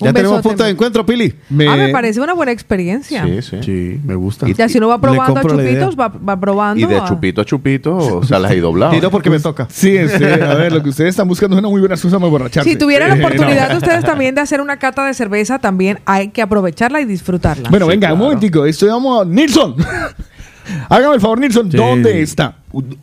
Ya 0.00 0.12
tenemos 0.12 0.40
punto 0.42 0.62
de 0.64 0.70
encuentro, 0.70 1.04
Pili. 1.04 1.34
Me- 1.48 1.66
Ah, 1.68 1.76
me 1.76 1.88
parece 1.90 2.20
una 2.20 2.34
buena 2.34 2.52
experiencia. 2.52 3.24
Sí, 3.24 3.42
sí. 3.42 3.56
Sí, 3.62 4.00
me 4.04 4.14
gusta. 4.14 4.48
Y- 4.48 4.54
Ya 4.54 4.68
si 4.68 4.78
uno 4.78 4.88
va 4.88 5.00
probando 5.00 5.40
idea. 5.40 5.80
chupitos, 5.80 5.98
va, 5.98 6.08
va 6.08 6.38
probando. 6.38 6.80
Y 6.84 6.88
de 6.88 6.96
a- 6.98 7.04
chupito 7.04 7.40
a 7.40 7.44
chupito, 7.44 7.96
o 7.96 8.22
sea, 8.24 8.38
las 8.38 8.52
he 8.52 8.60
doblado. 8.60 8.92
Tiro 8.92 9.10
porque 9.10 9.28
me 9.30 9.40
toca. 9.40 9.66
Sí, 9.70 9.96
serio. 10.08 10.48
A 10.48 10.54
ver, 10.54 10.72
lo 10.72 10.82
que 10.82 10.90
ustedes 10.90 11.10
están 11.10 11.26
buscando 11.28 11.56
es 11.56 11.60
una 11.60 11.68
muy 11.68 11.80
buena 11.80 11.94
excusa 11.96 12.16
para 12.16 12.26
emborracharse. 12.26 12.70
Si 12.70 12.76
tuvieran 12.76 13.08
la 13.10 13.16
Eh, 13.16 13.18
oportunidad 13.18 13.64
no. 13.68 13.72
de 13.74 13.76
ustedes 13.78 14.04
también 14.04 14.34
de 14.34 14.40
hacer 14.42 14.60
una 14.60 14.78
cata 14.78 15.04
de 15.04 15.14
cerveza, 15.14 15.58
también 15.58 15.98
hay 16.06 16.28
que 16.28 16.42
aprovecharla 16.42 17.00
y 17.00 17.04
disfrutarla. 17.06 17.70
Bueno, 17.70 17.86
venga, 17.86 18.12
un 18.12 18.18
momentico. 18.20 18.64
Estoy 18.66 18.88
vamos 18.88 19.22
a... 19.22 19.24
Nilsson. 19.24 19.74
Hágame 20.88 21.14
el 21.16 21.20
favor, 21.20 21.40
Nilsson. 21.40 21.70
Sí. 21.70 21.76
¿Dónde 21.76 22.22
está? 22.22 22.56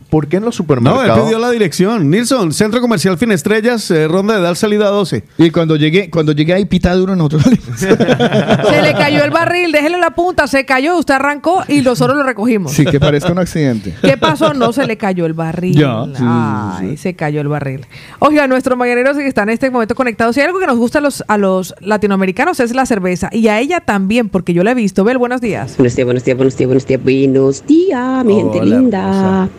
¿Por 0.10 0.28
qué 0.28 0.38
en 0.38 0.46
los 0.46 0.56
No, 0.60 0.64
él 0.64 0.68
supermercados? 0.68 1.26
pidió 1.26 1.40
la 1.40 1.52
dirección. 1.52 2.10
Nilsson, 2.10 2.54
Centro 2.54 2.80
Comercial 2.82 3.18
Finestrellas, 3.18 3.92
eh, 3.92 4.08
Ronda 4.08 4.36
de 4.36 4.42
Dal, 4.42 4.56
salida 4.56 4.88
12. 4.90 5.24
Y 5.38 5.50
cuando 5.52 5.76
llegué, 5.76 6.10
cuando 6.10 6.32
llegué 6.32 6.54
ahí 6.54 6.66
pita 6.66 6.94
duro 6.96 7.16
nosotros. 7.16 7.44
Se 7.78 8.82
le 8.82 8.94
cayó 8.94 9.24
el 9.24 9.32
barril, 9.32 9.72
déjele 9.72 9.98
la 10.00 10.12
punta, 10.12 10.48
se 10.48 10.66
cayó, 10.66 10.98
usted 10.98 11.16
arrancó 11.16 11.64
y 11.68 11.82
nosotros 11.82 12.16
lo 12.18 12.24
recogimos. 12.24 12.72
sí, 12.72 12.86
que 12.86 13.00
parezca 13.00 13.32
un 13.32 13.40
accidente. 13.40 13.94
¿Qué 14.02 14.18
pasó? 14.18 14.54
No 14.54 14.72
se 14.74 14.86
le 14.88 14.98
cayó 14.98 15.26
el 15.26 15.34
barril. 15.34 15.76
Ya, 15.76 16.06
sí, 16.06 16.12
sí, 16.16 16.24
Ay, 16.26 16.90
sí. 16.92 16.98
se 16.98 17.14
cayó 17.16 17.42
el 17.42 17.48
barril. 17.48 17.86
Oiga, 18.20 18.48
nuestros 18.48 18.78
mañaneros 18.78 19.18
que 19.18 19.28
están 19.28 19.50
en 19.50 19.54
este 19.54 19.70
momento 19.70 19.96
conectados, 19.96 20.36
si 20.36 20.42
hay 20.42 20.48
algo 20.48 20.60
que 20.60 20.68
nos 20.68 20.78
gusta 20.78 21.00
a 21.00 21.02
los, 21.02 21.24
a 21.28 21.38
los 21.38 21.76
latinoamericanos 21.82 22.60
es 22.60 22.74
la 22.74 22.86
cerveza. 22.86 23.30
Y 23.32 23.48
a 23.50 23.60
ella 23.60 23.82
también, 23.82 24.30
porque 24.30 24.54
yo 24.54 24.64
la 24.64 24.72
he 24.72 24.76
visto. 24.76 25.04
Bel, 25.04 25.18
buenos 25.18 25.42
días. 25.42 25.76
Buenos 25.78 25.96
días, 25.96 26.06
buenos 26.06 26.24
días, 26.24 26.38
buenos 26.38 26.56
días, 26.58 26.68
buenos 26.68 26.86
días, 26.88 27.02
buenos 27.04 27.66
días, 27.68 28.26
mi 28.26 28.36
gente 28.36 28.60
Hola, 28.60 28.76
linda. 28.80 29.50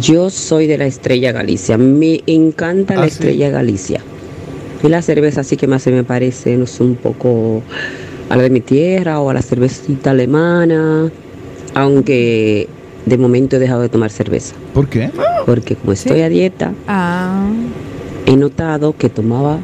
Yo 0.00 0.30
soy 0.30 0.66
de 0.66 0.78
la 0.78 0.86
Estrella 0.86 1.32
Galicia, 1.32 1.76
me 1.78 2.22
encanta 2.26 2.94
la 2.94 3.02
Ah, 3.02 3.04
sí. 3.08 3.12
Estrella 3.12 3.50
Galicia. 3.50 4.00
Y 4.82 4.88
la 4.88 5.00
cerveza 5.02 5.44
sí 5.44 5.56
que 5.56 5.66
más 5.66 5.82
se 5.82 5.90
me 5.92 6.02
parece, 6.04 6.56
no 6.56 6.66
sé, 6.66 6.82
un 6.82 6.96
poco 6.96 7.62
a 8.28 8.36
la 8.36 8.42
de 8.42 8.50
mi 8.50 8.60
tierra 8.60 9.20
o 9.20 9.30
a 9.30 9.34
la 9.34 9.42
cervecita 9.42 10.10
alemana, 10.10 11.10
aunque 11.74 12.68
de 13.06 13.18
momento 13.18 13.56
he 13.56 13.58
dejado 13.58 13.82
de 13.82 13.88
tomar 13.88 14.10
cerveza, 14.10 14.54
¿Por 14.74 14.88
qué? 14.88 15.10
porque 15.46 15.74
como 15.76 15.92
estoy 15.92 16.20
a 16.22 16.28
dieta, 16.28 16.72
Ah, 16.86 17.48
he 18.26 18.36
notado 18.36 18.96
que 18.96 19.08
tomaba 19.08 19.58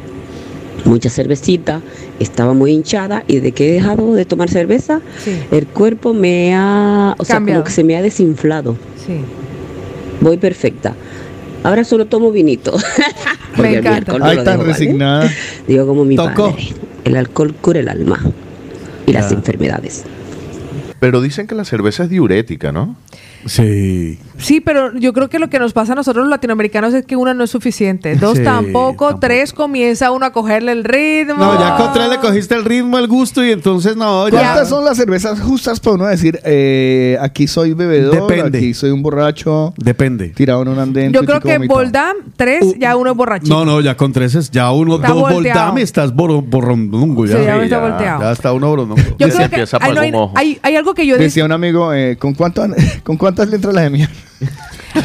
mucha 0.85 1.09
cervecita, 1.09 1.81
estaba 2.19 2.53
muy 2.53 2.71
hinchada 2.71 3.23
y 3.27 3.39
de 3.39 3.51
que 3.51 3.69
he 3.69 3.73
dejado 3.73 4.13
de 4.13 4.25
tomar 4.25 4.49
cerveza, 4.49 5.01
sí, 5.23 5.31
el 5.51 5.67
cuerpo 5.67 6.13
me 6.13 6.53
ha, 6.55 7.15
o 7.17 7.25
sea, 7.25 7.39
como 7.39 7.63
que 7.63 7.71
se 7.71 7.83
me 7.83 7.95
ha 7.97 8.01
desinflado. 8.01 8.75
sí. 9.05 9.15
Voy 10.21 10.37
perfecta. 10.37 10.95
Ahora 11.63 11.83
solo 11.83 12.05
tomo 12.05 12.31
vinito. 12.31 12.77
Me 13.57 13.77
encanta. 13.77 14.13
alcohol 14.13 14.35
no 14.35 14.43
tan 14.43 14.65
resignada. 14.65 15.29
Digo 15.67 15.85
como 15.85 16.05
mi 16.05 16.15
Tocó. 16.15 16.51
padre. 16.51 16.73
El 17.03 17.15
alcohol 17.17 17.53
cura 17.59 17.79
el 17.79 17.89
alma 17.89 18.19
y 19.05 19.13
las 19.13 19.31
enfermedades. 19.31 20.03
Pero 20.99 21.21
dicen 21.21 21.47
que 21.47 21.55
la 21.55 21.65
cerveza 21.65 22.03
es 22.03 22.09
diurética, 22.09 22.71
¿no? 22.71 22.95
Sí. 23.45 24.19
Sí, 24.37 24.61
pero 24.61 24.93
yo 24.97 25.11
creo 25.11 25.29
que 25.29 25.37
lo 25.37 25.49
que 25.49 25.59
nos 25.59 25.73
pasa 25.73 25.91
a 25.91 25.95
nosotros 25.95 26.23
los 26.23 26.29
latinoamericanos 26.29 26.93
es 26.93 27.05
que 27.05 27.15
una 27.17 27.33
no 27.33 27.43
es 27.43 27.49
suficiente. 27.49 28.15
Dos 28.15 28.37
Sí, 28.37 28.43
tampoco, 28.43 29.17
tres 29.19 29.51
comienza 29.53 30.11
uno 30.11 30.25
a 30.25 30.31
cogerle 30.31 30.71
el 30.71 30.83
ritmo. 30.85 31.35
No, 31.35 31.59
ya 31.59 31.75
con 31.75 31.91
tres 31.93 32.09
le 32.09 32.17
cogiste 32.19 32.55
el 32.55 32.63
ritmo, 32.63 32.97
el 32.97 33.07
gusto 33.07 33.43
y 33.43 33.51
entonces 33.51 33.97
no, 33.97 34.29
ya. 34.29 34.39
¿Cuántas 34.39 34.69
son 34.69 34.85
las 34.85 34.95
cervezas 34.97 35.41
justas 35.41 35.79
para 35.81 35.95
uno 35.95 36.05
decir, 36.05 36.39
eh, 36.45 37.17
aquí 37.19 37.47
soy 37.47 37.73
bebedor, 37.73 38.27
Depende. 38.29 38.57
aquí 38.59 38.73
soy 38.73 38.91
un 38.91 39.01
borracho, 39.01 39.73
Depende. 39.77 40.29
tirado 40.29 40.61
en 40.61 40.69
un 40.69 40.79
andén? 40.79 41.11
Yo 41.11 41.23
creo 41.25 41.41
que? 41.41 41.57
Boldam, 41.59 42.15
tres, 42.37 42.63
ya 42.79 42.95
uno 42.95 43.11
es 43.11 43.17
borrachito. 43.17 43.53
No, 43.53 43.65
no, 43.65 43.81
ya 43.81 43.97
con 43.97 44.13
tres 44.13 44.35
es 44.35 44.49
ya 44.51 44.71
uno, 44.71 44.95
Está 44.95 45.09
dos 45.09 45.21
voltame, 45.33 45.81
estás 45.81 46.13
bor- 46.15 46.43
borrondongo 46.45 47.25
ya. 47.25 47.37
Sí, 47.39 47.43
ya 47.43 47.55
está 47.63 47.67
ya. 47.67 47.79
volteado. 47.79 48.21
Ya 48.21 48.31
está 48.31 48.53
uno 48.53 48.69
borondongo. 48.69 49.01
Yo 49.17 49.27
creo 49.27 49.37
que 49.37 49.43
empieza 49.43 49.77
hay, 49.81 49.85
por 49.87 49.95
no 49.95 50.01
hay, 50.01 50.07
algún 50.09 50.21
ojo. 50.23 50.33
hay- 50.37 50.59
hay 50.61 50.75
algo 50.77 50.93
que 50.93 51.05
yo 51.05 51.17
Decía 51.17 51.43
un 51.45 51.51
amigo, 51.51 51.93
eh, 51.93 52.15
¿con, 52.17 52.33
cuánto, 52.33 52.63
¿con 53.03 53.17
cuántas 53.29 53.49
letras 53.49 53.73
la 53.73 53.81
de 53.81 53.89
mierda? 53.91 54.13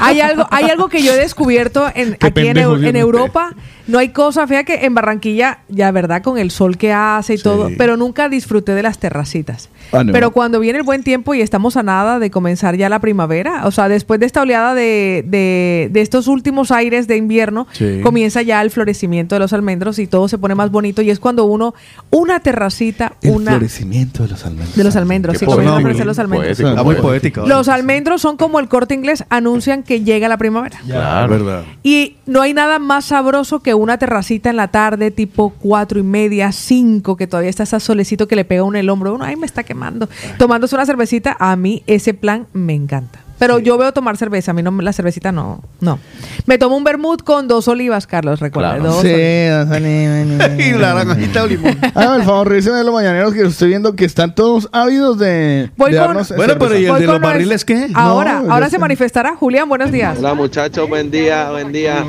Hay 0.00 0.20
algo, 0.20 0.46
hay 0.50 0.70
algo 0.70 0.88
que 0.88 1.02
yo 1.02 1.12
he 1.12 1.16
descubierto 1.16 1.90
en, 1.94 2.16
aquí 2.20 2.46
en, 2.46 2.56
en 2.56 2.96
Europa. 2.96 3.54
No 3.86 3.98
hay 3.98 4.08
cosa 4.10 4.46
fea 4.46 4.64
que 4.64 4.84
en 4.86 4.94
Barranquilla, 4.94 5.58
ya 5.68 5.90
verdad, 5.90 6.22
con 6.22 6.38
el 6.38 6.50
sol 6.50 6.76
que 6.78 6.92
hace 6.92 7.34
y 7.34 7.38
todo, 7.38 7.68
pero 7.76 7.96
nunca 7.96 8.28
disfruté 8.28 8.74
de 8.74 8.82
las 8.82 8.98
terracitas. 8.98 9.68
Ah, 9.92 10.02
no. 10.04 10.12
Pero 10.12 10.30
cuando 10.30 10.58
viene 10.60 10.78
el 10.78 10.84
buen 10.84 11.02
tiempo 11.02 11.34
y 11.34 11.42
estamos 11.42 11.76
a 11.76 11.82
nada 11.82 12.18
de 12.18 12.30
comenzar 12.30 12.76
ya 12.76 12.88
la 12.88 12.98
primavera, 13.00 13.66
o 13.66 13.70
sea, 13.70 13.88
después 13.88 14.18
de 14.20 14.26
esta 14.26 14.40
oleada 14.42 14.74
de, 14.74 15.24
de- 15.26 15.88
de 15.92 16.00
estos 16.00 16.28
últimos 16.28 16.70
aires 16.70 17.06
de 17.06 17.16
invierno, 17.18 17.66
Sí. 17.72 18.00
comienza 18.02 18.40
ya 18.42 18.62
el 18.62 18.70
florecimiento 18.70 19.34
de 19.34 19.40
los 19.40 19.52
almendros 19.52 19.98
y 19.98 20.06
todo 20.06 20.28
se 20.28 20.38
pone 20.38 20.54
más 20.54 20.70
bonito 20.70 21.02
y 21.02 21.10
es 21.10 21.20
cuando 21.20 21.44
uno, 21.44 21.74
una 22.10 22.40
terracita, 22.40 23.12
una 23.24 23.50
florecimiento 23.52 24.22
de 24.22 24.30
los 24.30 24.44
almendros. 24.46 24.76
de 24.76 24.84
los 24.84 24.96
almendros, 24.96 25.38
sí, 25.38 25.44
comienzan 25.44 25.76
a 25.76 25.80
florecer 25.80 26.06
los 26.06 26.18
almendros. 26.18 26.46
Poético, 26.48 26.68
Está 26.70 26.82
muy 26.82 26.94
poético. 26.94 27.08
poético. 27.42 27.46
Los 27.46 27.68
almendros 27.68 28.22
son 28.22 28.36
como 28.38 28.60
el 28.60 28.68
corte 28.68 28.94
inglés, 28.94 29.24
anuncian 29.28 29.82
que 29.82 30.02
llega 30.02 30.28
la 30.28 30.38
primavera. 30.38 30.78
Claro. 30.86 31.28
verdad. 31.28 31.64
Y 31.82 32.16
no 32.26 32.40
hay 32.40 32.54
nada 32.54 32.78
más 32.78 33.04
sabroso 33.06 33.60
que 33.60 33.73
una 33.76 33.98
terracita 33.98 34.50
en 34.50 34.56
la 34.56 34.68
tarde, 34.68 35.10
tipo 35.10 35.50
cuatro 35.50 35.98
y 35.98 36.02
media, 36.02 36.52
cinco, 36.52 37.16
que 37.16 37.26
todavía 37.26 37.50
está 37.50 37.64
ese 37.64 37.80
solecito 37.80 38.28
que 38.28 38.36
le 38.36 38.44
pega 38.44 38.62
uno 38.62 38.76
en 38.76 38.84
el 38.84 38.90
hombro. 38.90 39.14
Uno, 39.14 39.24
ay, 39.24 39.36
me 39.36 39.46
está 39.46 39.64
quemando. 39.64 40.08
Tomándose 40.38 40.74
una 40.74 40.86
cervecita, 40.86 41.36
a 41.38 41.56
mí 41.56 41.82
ese 41.86 42.14
plan 42.14 42.46
me 42.52 42.74
encanta. 42.74 43.23
Pero 43.38 43.58
yo 43.58 43.76
veo 43.76 43.92
tomar 43.92 44.16
cerveza, 44.16 44.52
a 44.52 44.54
mí 44.54 44.62
no, 44.62 44.70
la 44.80 44.92
cervecita 44.92 45.32
no. 45.32 45.60
No. 45.80 45.98
Me 46.46 46.56
tomo 46.56 46.76
un 46.76 46.84
vermut 46.84 47.22
con 47.22 47.48
dos 47.48 47.66
olivas, 47.68 48.06
Carlos, 48.06 48.40
recuerda. 48.40 48.76
Claro. 48.76 48.84
dos 48.92 49.02
Sí, 49.02 49.08
olivas. 49.12 49.68
dos 49.68 49.76
olivas. 49.78 50.50
Y 50.58 50.72
la 50.72 50.94
naranjita 50.94 51.42
o 51.42 51.46
limón. 51.46 51.76
Hágame 51.94 52.16
el 52.18 52.22
favor, 52.22 52.48
revisen 52.48 52.74
de 52.74 52.84
los 52.84 52.94
mañaneros 52.94 53.34
que 53.34 53.42
estoy 53.42 53.68
viendo 53.68 53.94
que 53.96 54.04
están 54.04 54.34
todos 54.34 54.68
ávidos 54.72 55.18
de, 55.18 55.70
Voy 55.76 55.90
de 55.92 55.98
con- 55.98 56.06
darnos 56.06 56.32
Bueno, 56.36 56.54
pero 56.58 56.78
¿y 56.78 56.84
el 56.84 56.90
Voy 56.92 57.00
de 57.00 57.06
los 57.06 57.20
barriles 57.20 57.64
qué? 57.64 57.88
Ahora, 57.94 58.40
No, 58.42 58.52
ahora 58.52 58.66
se 58.66 58.72
sé. 58.72 58.78
manifestará. 58.78 59.34
Julián, 59.36 59.68
buenos 59.68 59.90
días. 59.90 60.16
Hola 60.18 60.34
muchachos, 60.34 60.88
buen 60.88 61.10
día, 61.10 61.50
buen 61.50 61.72
día. 61.72 62.04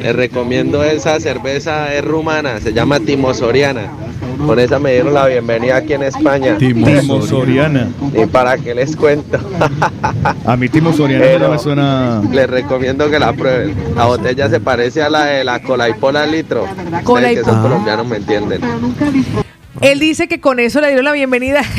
Les 0.00 0.14
recomiendo 0.14 0.82
esa 0.84 1.18
cerveza, 1.20 1.92
es 1.94 2.04
rumana, 2.04 2.60
se 2.60 2.72
llama 2.72 3.00
Timo 3.00 3.34
Soriana. 3.34 3.82
Con 4.46 4.58
esa 4.60 4.78
me 4.78 4.92
dieron 4.92 5.14
la 5.14 5.26
bienvenida 5.26 5.76
aquí 5.78 5.94
en 5.94 6.04
España. 6.04 6.56
Timo 6.58 7.20
Soriana. 7.22 7.88
Y 8.14 8.26
para 8.26 8.56
qué 8.56 8.74
les 8.74 8.94
cuento, 8.94 9.38
A 10.44 10.56
mí 10.56 10.67
Soriana 10.96 11.24
Pero- 11.24 11.38
no 11.46 11.50
me 11.52 11.58
suena... 11.58 12.22
les 12.30 12.48
recomiendo 12.48 13.10
que 13.10 13.18
la 13.18 13.32
prueben. 13.32 13.74
La 13.96 14.06
botella 14.06 14.48
se 14.48 14.60
parece 14.60 15.02
a 15.02 15.10
la 15.10 15.24
de 15.26 15.44
la 15.44 15.60
Colaipola 15.60 16.26
litro. 16.26 16.64
Ustedes 17.04 17.38
que 17.38 17.44
son 17.44 17.62
colombianos 17.62 18.06
me 18.06 18.16
entienden. 18.16 18.60
Él 19.80 20.00
dice 20.00 20.26
que 20.26 20.40
con 20.40 20.58
eso 20.58 20.80
le 20.80 20.88
dieron 20.88 21.04
la 21.04 21.12
bienvenida. 21.12 21.62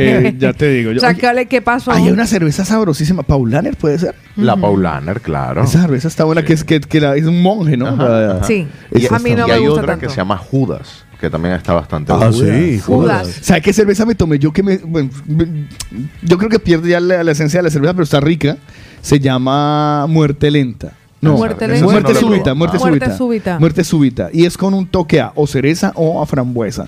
Eh, 0.00 0.34
ya 0.38 0.52
te 0.52 0.68
digo 0.70 0.92
yo. 0.92 1.00
Sácale, 1.00 1.46
¿qué 1.46 1.60
pasó? 1.62 1.90
Hay 1.90 2.10
una 2.10 2.26
cerveza 2.26 2.64
sabrosísima, 2.64 3.22
Paulaner 3.22 3.76
puede 3.76 3.98
ser. 3.98 4.14
La 4.36 4.56
Paulaner, 4.56 5.20
claro. 5.20 5.64
Esa 5.64 5.80
cerveza 5.82 6.06
está 6.08 6.24
buena, 6.24 6.44
que 6.44 6.52
es 6.52 6.62
que, 6.62 6.80
que 6.80 7.00
la- 7.00 7.16
es 7.16 7.24
un 7.24 7.42
monje, 7.42 7.76
¿no? 7.76 7.96
Sí, 8.44 8.66
Y, 8.94 9.06
a 9.12 9.18
mí 9.18 9.30
no 9.34 9.44
y 9.46 9.48
me 9.48 9.54
hay 9.54 9.60
gusta 9.60 9.80
otra 9.80 9.86
tanto. 9.94 10.06
que 10.06 10.10
se 10.10 10.16
llama 10.16 10.36
Judas, 10.36 11.04
que 11.20 11.28
también 11.30 11.54
está 11.54 11.74
bastante 11.74 12.12
Ah, 12.12 12.16
buena. 12.16 12.32
sí, 12.32 12.78
Judas. 12.80 13.22
Judas. 13.26 13.38
¿Sabe 13.42 13.60
qué 13.62 13.72
cerveza 13.72 14.06
me 14.06 14.14
tomé 14.14 14.38
yo 14.38 14.52
que 14.52 14.62
me... 14.62 14.78
bueno, 14.78 15.10
me- 15.26 15.66
yo 16.22 16.38
creo 16.38 16.48
que 16.50 16.58
pierde 16.58 16.90
ya 16.90 17.00
la, 17.00 17.24
la 17.24 17.32
esencia 17.32 17.58
de 17.58 17.64
la 17.64 17.70
cerveza, 17.70 17.92
pero 17.94 18.04
está 18.04 18.20
rica. 18.20 18.56
Se 19.02 19.18
llama 19.20 20.06
Muerte 20.08 20.50
Lenta. 20.50 20.92
No, 21.20 21.36
Muerte 21.36 21.64
esa 21.64 21.72
lenta. 21.74 21.86
no 21.86 21.90
Muerte 21.92 22.12
la 22.12 22.18
he 22.18 22.20
súbita, 22.20 22.42
probado. 22.44 22.56
muerte 22.56 22.76
Ah. 22.76 22.80
Muerte 22.80 23.04
súbita. 23.06 23.16
súbita. 23.18 23.58
Muerte 23.58 23.84
súbita. 23.84 24.30
Y 24.32 24.44
es 24.46 24.56
con 24.56 24.74
un 24.74 24.86
toque 24.86 25.20
a 25.20 25.32
o 25.34 25.46
cereza 25.46 25.92
o 25.96 26.22
a 26.22 26.26
frambuesa. 26.26 26.86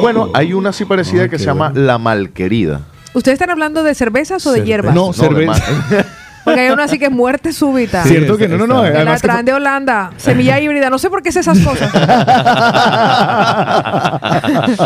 Bueno, 0.00 0.30
hay 0.34 0.52
una 0.54 0.70
así 0.70 0.84
parecida 0.84 1.24
Ah, 1.24 1.28
que 1.28 1.38
se 1.38 1.44
llama 1.46 1.70
La 1.74 1.98
Malquerida. 1.98 2.82
¿Ustedes 3.14 3.34
están 3.34 3.50
hablando 3.50 3.82
de 3.82 3.94
cervezas 3.94 4.46
o 4.46 4.52
de 4.52 4.64
hierbas? 4.64 4.94
No, 4.94 5.08
de 5.08 5.14
cerveza. 5.14 5.52
mal- 5.90 6.06
Porque 6.48 6.60
hay 6.60 6.70
una 6.70 6.84
así 6.84 6.98
que 6.98 7.06
es 7.06 7.10
muerte 7.10 7.52
súbita. 7.52 8.02
Sí, 8.02 8.10
Cierto 8.10 8.36
que 8.36 8.48
no, 8.48 8.58
no, 8.58 8.66
no. 8.66 8.82
Que 8.82 9.04
la 9.04 9.16
traen 9.18 9.44
de 9.46 9.52
Holanda. 9.52 10.10
Semilla 10.16 10.60
híbrida. 10.60 10.90
No 10.90 10.98
sé 10.98 11.08
por 11.10 11.22
qué 11.22 11.28
es 11.30 11.36
esas 11.36 11.58
cosas. 11.60 11.90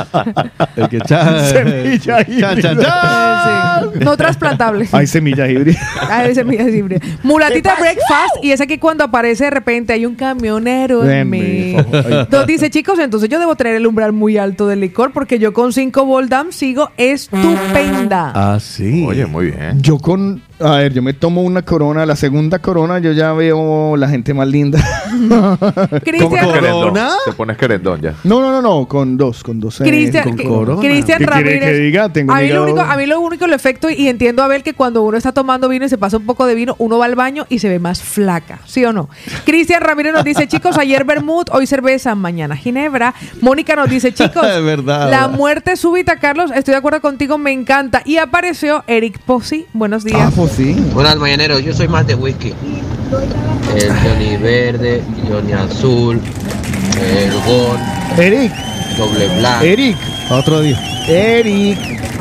El 0.76 0.88
que 0.88 1.00
cha- 1.00 1.44
Semilla 1.48 2.24
cha- 2.24 2.60
cha- 2.60 2.76
cha. 2.78 3.80
Sí. 3.92 3.98
No 4.04 4.16
trasplantable. 4.16 4.88
hay 4.92 5.06
semillas 5.06 5.48
híbridas. 5.50 5.82
Ay, 6.10 6.34
semillas 6.34 6.68
híbridas. 6.68 7.02
Mulatita 7.22 7.74
Breakfast. 7.78 8.36
Y 8.42 8.52
es 8.52 8.60
aquí 8.60 8.78
cuando 8.78 9.04
aparece 9.04 9.44
de 9.44 9.50
repente 9.50 9.92
hay 9.92 10.06
un 10.06 10.14
camionero 10.14 11.08
en 11.08 11.28
mí. 11.30 11.76
Entonces 11.76 12.46
dice, 12.46 12.70
chicos, 12.70 12.98
entonces 12.98 13.28
yo 13.28 13.38
debo 13.38 13.56
tener 13.56 13.74
el 13.74 13.86
umbral 13.86 14.12
muy 14.12 14.38
alto 14.38 14.66
del 14.68 14.80
licor 14.80 15.12
porque 15.12 15.38
yo 15.38 15.52
con 15.52 15.72
5 15.72 16.04
Voldam 16.04 16.52
sigo 16.52 16.90
estupenda. 16.96 18.32
Ah, 18.34 18.58
sí. 18.60 19.04
Oye, 19.06 19.26
muy 19.26 19.46
bien. 19.46 19.80
Yo 19.82 19.98
con... 19.98 20.42
A 20.62 20.76
ver, 20.76 20.92
yo 20.92 21.02
me 21.02 21.12
tomo 21.12 21.42
una 21.42 21.62
corona, 21.62 22.06
la 22.06 22.16
segunda 22.16 22.58
corona, 22.60 22.98
yo 22.98 23.12
ya 23.12 23.32
veo 23.32 23.96
la 23.96 24.08
gente 24.08 24.32
más 24.34 24.46
linda. 24.48 24.78
Cristian, 26.04 26.46
Corona. 26.46 27.10
Te 27.24 27.32
pones 27.32 27.56
querendón 27.56 28.00
ya. 28.00 28.14
No, 28.24 28.40
no, 28.40 28.50
no, 28.50 28.62
no, 28.62 28.86
con 28.86 29.16
dos, 29.16 29.42
con 29.42 29.60
dos. 29.60 29.80
eh, 29.80 29.84
Cristian, 29.84 30.36
con 30.36 30.46
corona. 30.46 30.80
Cristian 30.80 31.18
¿Qué 31.18 31.26
quiere 31.26 31.42
Ramírez. 31.42 31.70
que 31.70 31.78
diga? 31.78 32.08
Tengo 32.08 32.32
a, 32.32 32.40
mí 32.40 32.48
lo 32.48 32.62
único, 32.64 32.80
a 32.80 32.96
mí 32.96 33.06
lo 33.06 33.20
único 33.20 33.44
el 33.44 33.52
efecto, 33.52 33.90
y 33.90 34.08
entiendo 34.08 34.42
a 34.42 34.48
ver 34.48 34.62
que 34.62 34.74
cuando 34.74 35.02
uno 35.02 35.16
está 35.16 35.32
tomando 35.32 35.68
vino 35.68 35.84
y 35.84 35.88
se 35.88 35.98
pasa 35.98 36.16
un 36.16 36.26
poco 36.26 36.46
de 36.46 36.54
vino, 36.54 36.74
uno 36.78 36.98
va 36.98 37.06
al 37.06 37.14
baño 37.14 37.46
y 37.48 37.58
se 37.58 37.68
ve 37.68 37.78
más 37.78 38.02
flaca, 38.02 38.60
¿sí 38.66 38.84
o 38.84 38.92
no? 38.92 39.08
Cristian 39.44 39.82
Ramírez 39.82 40.12
nos 40.12 40.24
dice, 40.24 40.46
chicos, 40.46 40.78
ayer 40.78 41.04
vermut, 41.04 41.48
hoy 41.52 41.66
cerveza, 41.66 42.14
mañana 42.14 42.56
ginebra. 42.56 43.14
Mónica 43.40 43.74
nos 43.76 43.88
dice, 43.90 44.12
chicos, 44.12 44.46
Es 44.56 44.64
verdad. 44.64 45.10
la 45.10 45.28
muerte 45.28 45.76
súbita, 45.76 46.16
Carlos, 46.16 46.50
estoy 46.54 46.72
de 46.72 46.78
acuerdo 46.78 47.00
contigo, 47.00 47.38
me 47.38 47.52
encanta. 47.52 48.02
Y 48.04 48.18
apareció 48.18 48.84
Eric 48.86 49.18
Pozzi, 49.20 49.66
buenos 49.72 50.04
días. 50.04 50.20
Ah, 50.22 50.32
pues 50.34 50.51
sí. 50.56 50.74
Buenas 50.92 51.16
mañaneros, 51.16 51.62
yo 51.62 51.72
soy 51.72 51.88
más 51.88 52.06
de 52.06 52.14
whisky. 52.14 52.52
El 53.76 53.92
Johnny 54.00 54.36
Verde, 54.36 55.02
Johnny 55.28 55.52
Azul, 55.52 56.20
el 57.00 57.32
Gon, 57.46 57.78
Eric, 58.18 58.52
Doble 58.96 59.28
Black, 59.38 59.62
Eric, 59.62 59.96
Otro 60.30 60.60
día. 60.60 60.78
Eric. 61.08 61.78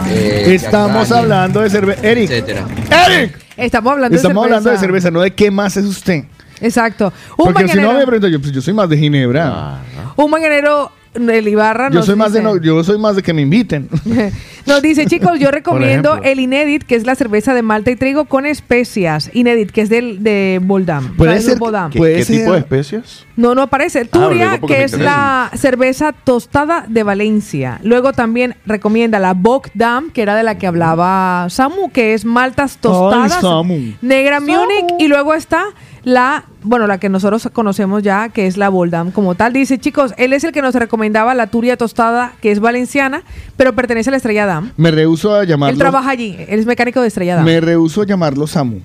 eh, 0.09 0.45
Estamos 0.55 1.07
Yacani, 1.09 1.21
hablando 1.21 1.61
de 1.61 1.69
cerveza. 1.69 2.01
Eric, 2.07 2.29
etcétera. 2.31 2.65
Eric. 3.07 3.37
Estamos 3.57 3.91
hablando 3.93 4.15
Estamos 4.15 4.43
de 4.43 4.49
cerveza. 4.49 4.57
hablando 4.57 4.69
de 4.71 4.77
cerveza, 4.77 5.11
no 5.11 5.21
de 5.21 5.31
qué 5.33 5.51
más 5.51 5.77
es 5.77 5.85
usted. 5.85 6.23
Exacto. 6.61 7.11
Un 7.37 7.45
Porque 7.45 7.67
si 7.67 7.75
no 7.75 7.81
mañanero, 7.83 7.99
me 7.99 8.05
pregunto, 8.07 8.27
yo, 8.27 8.39
pues, 8.41 8.51
yo 8.51 8.61
soy 8.61 8.73
más 8.73 8.87
de 8.89 8.97
Ginebra. 8.97 9.47
Ah, 9.47 9.79
un 10.15 10.29
mañanero, 10.29 10.91
el 11.13 11.47
Ibarra 11.47 11.89
yo 11.89 12.03
soy 12.03 12.15
más 12.15 12.31
de 12.33 12.41
no, 12.41 12.57
yo 12.61 12.83
soy 12.83 12.97
más 12.97 13.15
de 13.15 13.21
que 13.23 13.33
me 13.33 13.41
inviten. 13.41 13.89
Nos 14.65 14.81
dice, 14.81 15.05
chicos, 15.07 15.39
yo 15.39 15.51
recomiendo 15.51 16.19
el 16.23 16.39
Inédit, 16.39 16.83
que 16.83 16.95
es 16.95 17.05
la 17.05 17.15
cerveza 17.15 17.53
de 17.53 17.61
malta 17.61 17.91
y 17.91 17.95
trigo 17.95 18.25
con 18.25 18.45
especias. 18.45 19.29
Inédit, 19.33 19.71
que 19.71 19.81
es 19.81 19.89
del 19.89 20.23
de 20.23 20.59
Boldam. 20.63 21.15
Puede 21.17 21.41
ser 21.41 21.55
grupo 21.55 21.71
Dam. 21.71 21.91
¿Qué, 21.91 21.97
Puede 21.97 22.15
qué 22.17 22.25
ser- 22.25 22.37
tipo 22.39 22.53
de 22.53 22.59
especias? 22.59 23.25
No, 23.35 23.55
no 23.55 23.63
aparece. 23.63 24.01
Ah, 24.01 24.05
Turia, 24.11 24.59
que 24.65 24.83
es 24.83 24.97
la 24.97 25.51
cerveza 25.55 26.13
tostada 26.13 26.85
de 26.87 27.03
Valencia. 27.03 27.79
Luego 27.83 28.13
también 28.13 28.55
recomienda 28.65 29.19
la 29.19 29.33
Bock 29.33 29.69
Dam, 29.73 30.11
que 30.11 30.21
era 30.21 30.35
de 30.35 30.43
la 30.43 30.57
que 30.57 30.67
hablaba 30.67 31.47
Samu, 31.49 31.89
que 31.91 32.13
es 32.13 32.23
maltas 32.23 32.77
tostadas. 32.77 33.41
Samu. 33.41 33.93
Negra 34.01 34.39
Munich. 34.39 34.85
Y 34.99 35.07
luego 35.07 35.33
está 35.33 35.65
la, 36.03 36.45
bueno, 36.63 36.87
la 36.87 36.97
que 36.97 37.09
nosotros 37.09 37.47
conocemos 37.53 38.01
ya, 38.03 38.29
que 38.29 38.47
es 38.47 38.57
la 38.57 38.69
Boldam 38.69 39.11
como 39.11 39.35
tal. 39.35 39.53
Dice, 39.53 39.77
chicos, 39.77 40.13
él 40.17 40.33
es 40.33 40.43
el 40.43 40.51
que 40.51 40.61
nos 40.61 40.73
recomendaba 40.75 41.33
la 41.35 41.47
Turia 41.47 41.77
tostada, 41.77 42.33
que 42.41 42.51
es 42.51 42.59
valenciana, 42.59 43.23
pero 43.57 43.73
pertenece 43.73 44.09
a 44.09 44.11
la 44.11 44.17
Estrella 44.17 44.45
Dam. 44.45 44.71
Me 44.77 44.91
rehuso 44.91 45.35
a 45.35 45.43
llamarlo. 45.43 45.73
Él 45.73 45.79
trabaja 45.79 46.09
allí, 46.09 46.35
él 46.47 46.59
es 46.59 46.65
mecánico 46.65 47.01
de 47.01 47.07
Estrella 47.07 47.35
Dam. 47.35 47.45
Me 47.45 47.61
rehuso 47.61 48.01
a 48.01 48.05
llamarlo 48.05 48.47
Samu. 48.47 48.79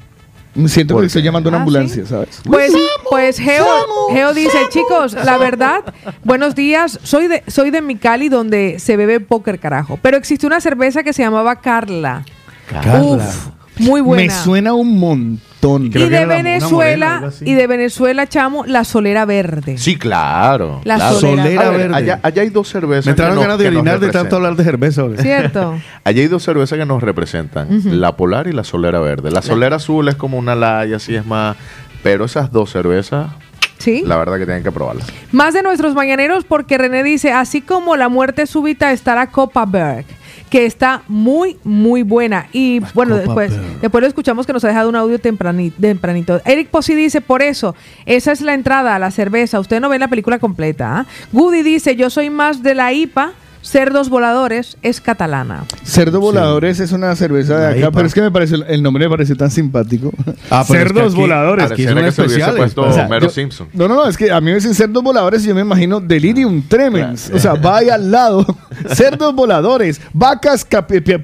Me 0.55 0.69
siento 0.71 0.95
¿Por 0.95 1.03
que 1.03 1.09
estoy 1.09 1.21
llamando 1.23 1.49
a 1.49 1.51
una 1.51 1.59
Ah, 1.59 1.61
ambulancia, 1.61 2.03
¿sí? 2.03 2.09
¿sabes? 2.09 2.41
Pues, 2.45 2.73
pues 3.11 3.39
Geo, 3.39 3.67
Geo 4.11 4.33
dice, 4.33 4.57
chicos, 4.71 5.13
la 5.13 5.37
verdad, 5.37 5.83
buenos 6.25 6.55
días, 6.55 6.99
soy 7.03 7.29
de, 7.29 7.43
soy 7.47 7.71
de 7.71 7.83
Micali 7.83 8.31
donde 8.31 8.79
se 8.79 8.97
bebe 8.97 9.21
póker, 9.21 9.59
carajo. 9.59 9.99
Pero 10.01 10.17
existe 10.17 10.47
una 10.47 10.61
cerveza 10.63 11.03
que 11.03 11.13
se 11.13 11.23
llamaba 11.23 11.57
Carla. 11.57 12.25
Carla. 12.71 13.03
Uf, 13.03 13.49
Muy 13.79 14.01
buena. 14.01 14.23
Me 14.35 14.43
suena 14.43 14.73
un 14.75 14.99
montón. 14.99 15.87
y 15.87 15.91
de 15.91 16.27
Venezuela, 16.27 17.31
y 17.41 17.55
de 17.55 17.67
Venezuela, 17.67 18.27
chamo, 18.27 18.65
la 18.67 18.85
solera 18.85 19.25
verde. 19.25 19.79
Sí, 19.79 19.97
claro. 19.97 20.81
La 20.85 20.97
claro. 20.97 21.21
solera. 21.21 21.43
Solera 21.43 21.67
A 21.67 21.71
ver, 21.71 21.81
verde. 21.81 21.95
Allá, 21.95 22.21
allá 22.23 22.43
hay 22.43 22.51
dos 22.51 22.69
cervezas. 22.69 23.07
Me 23.07 23.11
entraron 23.11 23.41
ganas 23.41 23.59
de 23.59 23.69
orinar 23.69 24.01
de 24.01 24.11
tanto 24.11 24.37
hablar 24.37 24.57
de 24.57 24.65
cerveza. 24.65 25.03
ahora. 25.03 25.23
¿Cierto? 25.23 25.79
Allá 26.05 26.23
hay 26.23 26.29
dos 26.29 26.43
cervezas 26.43 26.79
que 26.79 26.87
nos 26.87 27.03
representan, 27.03 27.69
la 28.01 28.17
polar 28.17 28.47
y 28.47 28.53
la 28.53 28.65
solera 28.65 29.01
verde. 29.01 29.31
La 29.31 29.43
solera 29.43 29.77
azul 29.77 30.09
es 30.09 30.15
como 30.15 30.39
una 30.39 30.55
laya, 30.55 30.97
así 30.97 31.15
es 31.15 31.27
más... 31.27 31.57
Pero 32.03 32.27
esas 32.27 32.53
dos 32.53 32.71
cervezas, 32.71 33.31
Sí. 33.79 34.03
la 34.07 34.17
verdad 34.17 34.39
que 34.39 34.47
tienen 34.47 34.63
que 34.63 34.73
probarlas. 34.73 35.07
Más 35.33 35.55
de 35.55 35.63
nuestros 35.63 35.95
mañaneros, 35.95 36.45
porque 36.45 36.79
René 36.79 37.03
dice, 37.03 37.33
así 37.33 37.61
como 37.61 37.97
la 37.97 38.09
muerte 38.09 38.47
súbita 38.47 38.93
está 38.93 39.15
la 39.15 39.29
Copa 39.29 39.67
Berg, 39.67 40.07
que 40.51 40.65
está 40.65 41.03
muy, 41.09 41.59
muy 41.63 42.03
buena. 42.03 42.47
Y 42.53 42.81
bueno, 42.95 43.17
Copa 43.17 43.27
después, 43.27 43.51
Berg. 43.51 43.81
después 43.81 44.03
lo 44.03 44.09
escuchamos 44.09 44.47
que 44.47 44.53
nos 44.53 44.65
ha 44.65 44.69
dejado 44.69 44.89
un 44.89 44.97
audio 44.97 45.19
tempranito. 45.19 45.77
tempranito. 45.81 46.41
Eric 46.45 46.69
Posi 46.69 46.95
dice, 46.95 47.21
por 47.21 47.43
eso, 47.43 47.75
esa 48.07 48.33
es 48.33 48.41
la 48.41 48.55
entrada 48.55 48.95
a 48.95 48.99
la 48.99 49.11
cerveza. 49.11 49.61
Usted 49.61 49.81
no 49.81 49.89
ve 49.89 49.99
la 49.99 50.09
película 50.09 50.39
completa. 50.39 51.01
¿ah? 51.01 51.07
Goody 51.33 51.63
dice, 51.63 51.97
yo 51.97 52.11
soy 52.11 52.31
más 52.31 52.63
de 52.63 52.75
la 52.75 52.93
IPA. 52.93 53.33
Cerdos 53.63 54.09
Voladores 54.11 54.77
es 54.83 55.01
catalana. 55.01 55.65
Cerdo 55.85 56.21
Voladores 56.21 56.79
es 56.79 56.93
una 56.93 57.17
cerveza 57.17 57.59
de 57.59 57.79
acá, 57.81 57.91
pero 57.91 58.07
es 58.07 58.15
que 58.15 58.21
me 58.21 58.31
parece, 58.31 58.57
el 58.69 58.83
nombre 58.83 59.05
me 59.07 59.11
pareció 59.11 59.37
tan 59.37 59.51
simpático. 59.51 60.13
Ah, 60.51 60.65
pero 60.69 60.81
es 60.81 60.87
que 60.87 60.95
Cerdos 60.95 61.13
aquí- 61.13 61.21
Voladores. 61.21 61.73
que 61.73 61.83
se 61.85 61.93
hubiese 61.93 62.09
especiales. 62.09 62.57
puesto 62.57 62.83
O 62.83 62.93
sea, 62.93 63.09
yo- 63.19 63.29
Simpson. 63.29 63.69
No, 63.73 63.89
no, 63.89 63.95
no, 63.97 64.09
es 64.09 64.17
que 64.17 64.31
a 64.31 64.41
mí 64.41 64.47
me 64.47 64.55
dicen 64.55 64.75
cerdos 64.75 65.03
voladores 65.03 65.45
y 65.45 65.49
yo 65.49 65.55
me 65.55 65.63
imagino 65.63 65.99
Delirium 66.01 66.63
Tremens. 66.69 67.31
O 67.35 67.39
sea, 67.41 67.55
va 67.55 67.79
ahí 67.79 67.89
al 67.91 68.11
lado. 68.11 68.47
cerdos 68.95 69.35
voladores, 69.35 70.01
vacas 70.13 70.65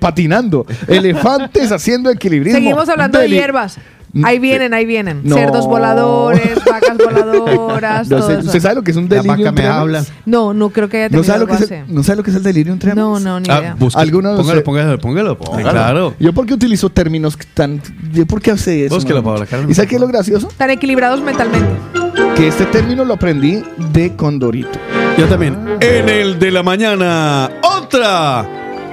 patinando, 0.01 0.67
elefantes 0.89 1.71
haciendo 1.71 2.11
equilibrismo. 2.11 2.59
Seguimos 2.59 2.89
hablando 2.89 3.19
de 3.21 3.29
hierbas. 3.29 3.79
Ahí 4.25 4.39
vienen, 4.39 4.75
ahí 4.75 4.85
vienen. 4.85 5.23
No. 5.25 5.37
Cerdos 5.37 5.67
voladores, 5.67 6.53
vacas 6.71 6.99
voladoras, 6.99 8.09
No 8.11 8.19
todo 8.19 8.27
sé, 8.29 8.35
eso. 8.35 8.47
¿Usted 8.47 8.61
sabe 8.61 8.75
lo 8.75 8.83
que 8.83 8.91
es 8.91 8.97
un 8.99 9.09
La 9.09 9.17
delirium 9.23 9.39
vaca 9.39 9.53
me 9.53 9.67
habla. 9.67 10.05
No, 10.27 10.53
no 10.53 10.69
creo 10.71 10.89
que 10.89 10.99
haya 10.99 11.07
¿No 11.07 11.23
tenido 11.23 11.25
sabe, 11.25 11.39
lo 11.41 11.47
que 11.47 11.65
es 11.65 11.71
el. 11.71 11.95
¿No 11.95 12.03
sabe 12.03 12.17
lo 12.17 12.23
que 12.23 12.31
es 12.31 12.37
el 12.37 12.43
delirium 12.43 12.79
tremens? 12.79 12.97
No, 12.99 13.19
no, 13.21 13.41
ni 13.41 13.47
idea. 13.47 13.73
Ah, 13.73 13.77
busque- 13.79 13.99
¿Alguno 14.01 14.31
de 14.33 14.37
póngalo, 14.37 14.65
póngalo, 14.65 14.99
póngalo, 14.99 15.39
póngalo. 15.39 15.39
Póngalo. 15.39 15.71
Claro. 15.71 16.15
¿Yo 16.19 16.33
por 16.33 16.45
qué 16.47 16.55
utilizo 16.55 16.91
términos 16.91 17.39
tan... 17.55 17.81
yo 18.13 18.27
¿Por 18.27 18.43
qué 18.43 18.51
hace 18.51 18.85
eso? 18.87 18.95
Búsquelo? 18.95 19.23
Paola, 19.23 19.47
Carmen. 19.47 19.71
¿Y 19.71 19.75
sabe 19.75 19.89
qué 19.89 19.95
es 19.95 20.01
lo 20.01 20.09
gracioso? 20.09 20.49
Tan 20.57 20.71
equilibrados 20.71 21.23
mentalmente. 21.23 21.69
Que 22.37 22.49
este 22.49 22.67
término 22.67 23.05
lo 23.05 23.15
aprendí 23.15 23.63
de 23.93 24.15
Condorito. 24.15 24.79
Yo 25.17 25.27
también. 25.27 25.57
En 25.81 26.09
el 26.09 26.39
de 26.39 26.51
la 26.51 26.63
mañana, 26.63 27.51
otra 27.63 28.47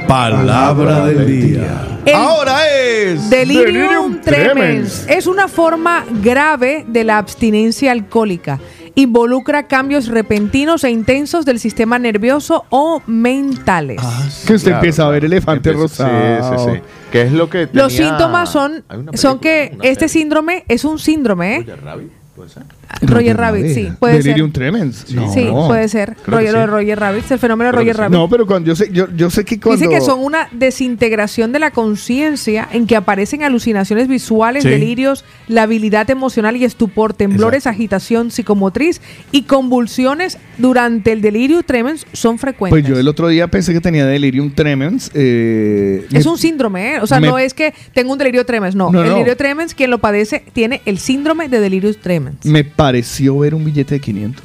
palabra 0.07 1.05
del 1.05 1.25
día. 1.25 1.85
El 2.05 2.15
Ahora 2.15 2.59
es. 2.67 3.29
Delirium, 3.29 3.65
Delirium 3.65 4.21
tremens. 4.21 4.53
tremens. 4.53 5.05
es 5.09 5.27
una 5.27 5.47
forma 5.47 6.05
grave 6.23 6.85
de 6.87 7.03
la 7.03 7.17
abstinencia 7.17 7.91
alcohólica. 7.91 8.59
Involucra 8.95 9.67
cambios 9.67 10.07
repentinos 10.07 10.83
e 10.83 10.89
intensos 10.89 11.45
del 11.45 11.59
sistema 11.59 11.99
nervioso 11.99 12.65
o 12.69 13.01
mentales. 13.05 14.01
Que 14.45 14.53
usted 14.55 14.69
Claro, 14.71 14.77
empieza 14.77 15.05
a 15.05 15.09
ver 15.09 15.21
claro. 15.21 15.33
elefantes 15.35 15.73
Empieza- 15.73 16.07
rosados. 16.09 16.61
Sí, 16.61 16.71
sí, 16.71 16.75
sí. 16.77 16.81
¿Qué 17.11 17.21
es 17.23 17.31
lo 17.31 17.49
que 17.49 17.69
Los 17.71 17.93
síntomas 17.93 18.49
son, 18.51 18.83
son 19.13 19.39
que 19.39 19.77
este 19.83 20.09
síndrome 20.09 20.65
es 20.67 20.83
un 20.83 20.99
síndrome, 20.99 21.55
¿eh? 21.55 21.59
Roger 21.59 21.83
Rabbit, 21.83 22.11
¿puede 22.35 22.49
ser? 22.49 22.63
Roger 23.01 23.37
Rabbit, 23.37 23.67
sí, 23.67 23.89
puede 23.99 24.17
Delirium 24.17 24.47
ser. 24.49 24.53
tremens. 24.53 25.11
No. 25.13 25.31
Sí, 25.33 25.47
puede 25.67 25.87
ser. 25.87 26.15
Que 26.15 26.31
Roger, 26.31 26.47
sí. 26.47 26.53
lo 26.53 26.59
de 26.59 26.65
Roger 26.67 26.99
Rabbit, 26.99 27.31
el 27.31 27.39
fenómeno 27.39 27.71
de 27.71 27.77
Roger 27.77 27.95
sí. 27.95 28.01
Rabbit. 28.01 28.17
No, 28.17 28.29
pero 28.29 28.47
cuando 28.47 28.67
yo 28.67 28.75
sé, 28.75 28.89
yo, 28.91 29.07
yo 29.15 29.29
sé 29.29 29.45
que 29.45 29.59
cuando... 29.59 29.79
Dice 29.85 29.93
que 29.93 30.01
son 30.01 30.19
una 30.19 30.47
desintegración 30.51 31.51
de 31.51 31.59
la 31.59 31.71
conciencia 31.71 32.67
en 32.71 32.87
que 32.87 32.95
aparecen 32.95 33.43
alucinaciones 33.43 34.07
visuales, 34.07 34.63
Sí. 34.63 34.69
delirios, 34.69 35.23
la 35.47 35.63
habilidad 35.63 36.09
emocional 36.09 36.55
y 36.57 36.65
estupor, 36.65 37.13
temblores, 37.13 37.67
agitación 37.67 38.31
psicomotriz 38.31 39.01
y 39.31 39.43
convulsiones 39.43 40.37
durante 40.57 41.11
el 41.11 41.21
delirio 41.21 41.63
tremens 41.63 42.05
son 42.13 42.39
frecuentes. 42.39 42.81
Pues 42.81 42.89
yo 42.91 42.99
el 42.99 43.07
otro 43.07 43.27
día 43.27 43.47
pensé 43.47 43.73
que 43.73 43.81
tenía 43.81 44.05
delirium 44.05 44.51
tremens. 44.51 45.11
eh, 45.13 46.05
es 46.11 46.25
me- 46.25 46.31
un 46.31 46.37
síndrome, 46.37 46.95
¿eh? 46.95 46.99
O 47.01 47.07
sea, 47.07 47.19
me- 47.19 47.27
no 47.27 47.37
es 47.37 47.53
que 47.53 47.73
tengo 47.93 48.11
un 48.13 48.17
delirio 48.17 48.45
tremens, 48.45 48.75
no. 48.75 48.91
No, 48.91 49.01
el 49.01 49.07
no. 49.09 49.13
delirio 49.13 49.37
tremens, 49.37 49.73
quien 49.73 49.89
lo 49.91 49.99
padece, 49.99 50.43
tiene 50.53 50.81
el 50.85 50.97
síndrome 50.99 51.49
de 51.49 51.59
delirium 51.59 51.93
tremens. 52.01 52.45
Me 52.45 52.63
pareció 52.79 53.37
ver 53.37 53.53
un 53.53 53.65
billete 53.65 53.95
de 53.95 53.99
500. 53.99 54.41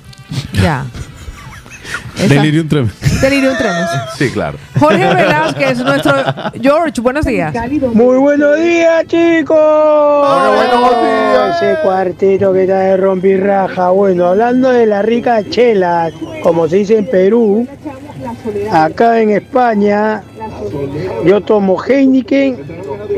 Ya. 0.61 0.85
Esa- 2.19 2.35
Delirium 2.35 2.67
tremens. 2.69 3.21
Delirium 3.21 3.57
tremens. 3.57 3.91
Sí, 4.19 4.29
claro. 4.31 4.59
Jorge 4.81 5.15
Velázquez, 5.15 5.79
nuestro 5.79 6.13
George, 6.61 7.01
buenos 7.01 7.25
días. 7.27 7.55
Muy 7.93 8.17
buenos 8.17 8.57
días, 8.59 9.07
chicos. 9.07 9.59
Ese 11.57 11.77
cuartito 11.85 12.53
que 12.53 12.63
está 12.63 12.79
de 12.81 12.97
rompirraja. 12.97 13.91
Bueno, 13.91 14.27
hablando 14.27 14.71
de 14.71 14.87
la 14.87 15.03
rica 15.03 15.49
chela, 15.49 16.11
como 16.43 16.67
se 16.69 16.77
dice 16.77 16.99
en 16.99 17.07
Perú, 17.09 17.69
acá 18.73 19.21
en 19.21 19.31
España, 19.31 20.23
yo 21.25 21.41
tomo 21.41 21.83
Heineken 21.83 22.57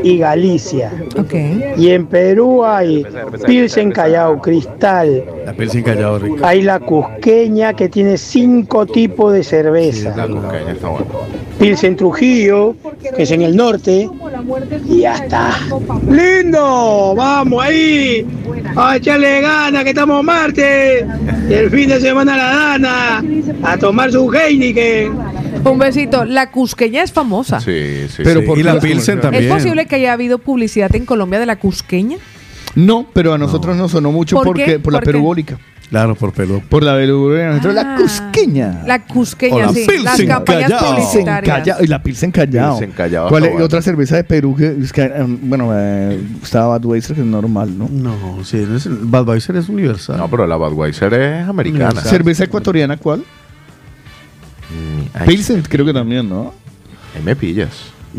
y 0.03 0.17
Galicia. 0.17 0.91
Ok. 1.17 1.33
Y 1.77 1.89
en 1.91 2.07
Perú 2.07 2.63
hay 2.63 3.05
Pilsen 3.45 3.91
Callao, 3.91 4.41
Cristal. 4.41 5.23
La 5.45 5.53
callado, 5.83 6.19
rico. 6.19 6.37
Hay 6.43 6.61
la 6.61 6.79
Cusqueña 6.79 7.73
que 7.73 7.89
tiene 7.89 8.17
cinco 8.17 8.85
tipos 8.85 9.33
de 9.33 9.43
cerveza. 9.43 10.15
La 10.15 10.27
cusqueña 10.27 10.71
está 10.71 10.89
buena. 10.89 11.05
Pilsen 11.59 11.95
Trujillo, 11.95 12.75
que 13.15 13.23
es 13.23 13.31
en 13.31 13.41
el 13.41 13.55
norte, 13.55 14.07
y 14.87 14.99
ya 14.99 15.15
está. 15.15 15.55
¡Lindo! 16.07 17.15
¡Vamos 17.15 17.63
ahí! 17.63 18.27
¡A 18.75 18.97
echarle 18.97 19.41
ganas 19.41 19.83
que 19.83 19.89
estamos 19.89 20.23
martes! 20.23 21.05
Y 21.49 21.53
el 21.53 21.69
fin 21.71 21.89
de 21.89 21.99
semana 21.99 22.37
la 22.37 22.53
dana, 22.53 23.23
a 23.63 23.77
tomar 23.77 24.11
su 24.11 24.31
Heineken. 24.31 25.17
Un 25.63 25.77
besito. 25.79 26.25
La 26.25 26.51
cusqueña 26.51 27.03
es 27.03 27.11
famosa. 27.11 27.59
Sí, 27.59 28.07
sí, 28.09 28.21
Pero 28.23 28.41
sí. 28.41 28.45
por 28.45 28.57
Y 28.59 28.63
la 28.63 28.79
Pilsen 28.79 29.19
también. 29.21 29.43
¿Es 29.45 29.51
posible 29.51 29.85
que 29.85 29.95
haya 29.95 30.13
habido 30.13 30.37
publicidad 30.39 30.93
en 30.95 31.05
Colombia 31.05 31.39
de 31.39 31.45
la 31.45 31.57
cusqueña? 31.57 32.17
No, 32.75 33.07
pero 33.13 33.33
a 33.33 33.37
nosotros 33.37 33.75
nos 33.75 33.91
sonó 33.91 34.11
mucho 34.11 34.35
¿Por 34.35 34.45
porque 34.47 34.79
por 34.79 34.93
la 34.93 34.99
¿Por 34.99 35.05
qué? 35.05 35.11
perubólica. 35.11 35.57
Claro, 35.89 36.15
por 36.15 36.33
pelo. 36.33 36.61
Por 36.67 36.83
la 36.83 36.95
perubólica. 36.95 37.47
Nosotros 37.47 37.73
la 37.75 37.93
Ah, 37.93 37.97
cusqueña. 37.97 38.83
La 38.85 39.05
cusqueña, 39.05 39.67
la 39.67 39.73
sí. 39.73 39.87
Las 40.03 40.21
campañas 40.21 40.69
Callao. 40.69 40.79
Pilsen 40.79 40.95
publicitarias. 40.95 41.57
Callao. 41.59 41.83
Y 41.83 41.87
la 41.87 42.03
Pilsen 42.03 42.31
Callao. 42.31 42.77
Pilsen 42.77 42.91
Callao 42.95 43.29
¿Cuál 43.29 43.45
es 43.45 43.51
bueno. 43.51 43.65
otra 43.65 43.81
cerveza 43.81 44.17
de 44.17 44.25
Perú 44.25 44.53
que, 44.55 44.75
es 44.83 44.91
que, 44.91 45.03
um, 45.03 45.37
bueno, 45.43 45.69
eh, 45.73 46.19
estaba 46.43 46.77
Budweiser 46.77 47.15
que 47.15 47.21
es 47.21 47.27
normal, 47.27 47.77
¿no? 47.77 47.87
No, 47.89 48.43
sí, 48.43 48.65
no 48.67 48.75
es, 48.75 48.87
Budweiser 48.89 49.55
es 49.55 49.69
universal. 49.69 50.17
No, 50.17 50.29
pero 50.29 50.45
la 50.45 50.57
Budweiser 50.57 51.13
es 51.13 51.47
americana. 51.47 51.85
Universal. 51.85 52.11
¿Cerveza 52.11 52.43
ecuatoriana 52.43 52.97
cuál? 52.97 53.23
Mm, 54.69 55.25
Pilsen 55.25 55.61
creo 55.63 55.85
que 55.85 55.93
también, 55.93 56.27
¿no? 56.27 56.53
ahí 57.15 57.21
me 57.23 57.35
pillas. 57.35 57.69